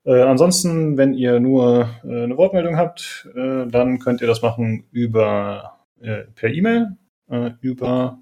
Äh, 0.05 0.21
ansonsten, 0.21 0.97
wenn 0.97 1.13
ihr 1.13 1.39
nur 1.39 1.89
äh, 2.03 2.23
eine 2.23 2.37
Wortmeldung 2.37 2.77
habt, 2.77 3.29
äh, 3.35 3.67
dann 3.67 3.99
könnt 3.99 4.21
ihr 4.21 4.27
das 4.27 4.41
machen 4.41 4.87
über 4.91 5.79
äh, 5.99 6.23
per 6.35 6.51
E-Mail 6.51 6.97
über 7.61 8.19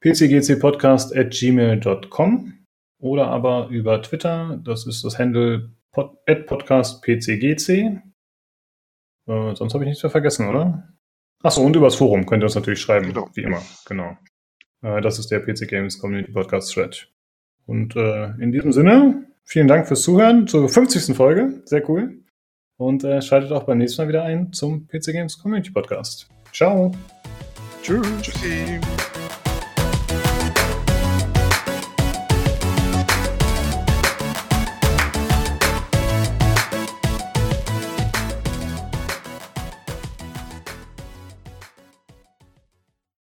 pcgcpodcast@gmail.com 0.00 2.54
oder 3.00 3.26
aber 3.26 3.68
über 3.68 4.00
Twitter. 4.00 4.58
Das 4.64 4.86
ist 4.86 5.04
das 5.04 5.18
Handle 5.18 5.72
pod, 5.92 6.16
podcastpcgc. 6.46 8.00
Äh, 9.30 9.54
sonst 9.54 9.74
habe 9.74 9.84
ich 9.84 9.88
nichts 9.88 10.02
mehr 10.02 10.10
vergessen, 10.10 10.48
oder? 10.48 10.88
Achso, 11.42 11.62
und 11.62 11.76
übers 11.76 11.94
Forum 11.94 12.26
könnt 12.26 12.42
ihr 12.42 12.46
uns 12.46 12.54
natürlich 12.54 12.80
schreiben, 12.80 13.06
genau. 13.06 13.30
wie 13.34 13.42
immer. 13.42 13.62
Genau. 13.86 14.16
Äh, 14.82 15.00
das 15.00 15.18
ist 15.18 15.30
der 15.30 15.40
PC 15.40 15.68
Games 15.68 15.98
Community 15.98 16.32
Podcast 16.32 16.74
Thread. 16.74 17.08
Und 17.66 17.94
äh, 17.96 18.30
in 18.40 18.50
diesem 18.50 18.72
Sinne, 18.72 19.26
vielen 19.44 19.68
Dank 19.68 19.86
fürs 19.86 20.02
Zuhören 20.02 20.48
zur 20.48 20.68
50. 20.68 21.16
Folge. 21.16 21.62
Sehr 21.64 21.88
cool. 21.88 22.24
Und 22.76 23.04
äh, 23.04 23.22
schaltet 23.22 23.52
auch 23.52 23.64
beim 23.64 23.78
nächsten 23.78 24.02
Mal 24.02 24.08
wieder 24.08 24.24
ein 24.24 24.52
zum 24.52 24.88
PC 24.88 25.12
Games 25.12 25.38
Community 25.38 25.70
Podcast. 25.70 26.28
Ciao. 26.52 26.90
Tschüss. 27.82 28.06
Tschüssi. 28.22 28.80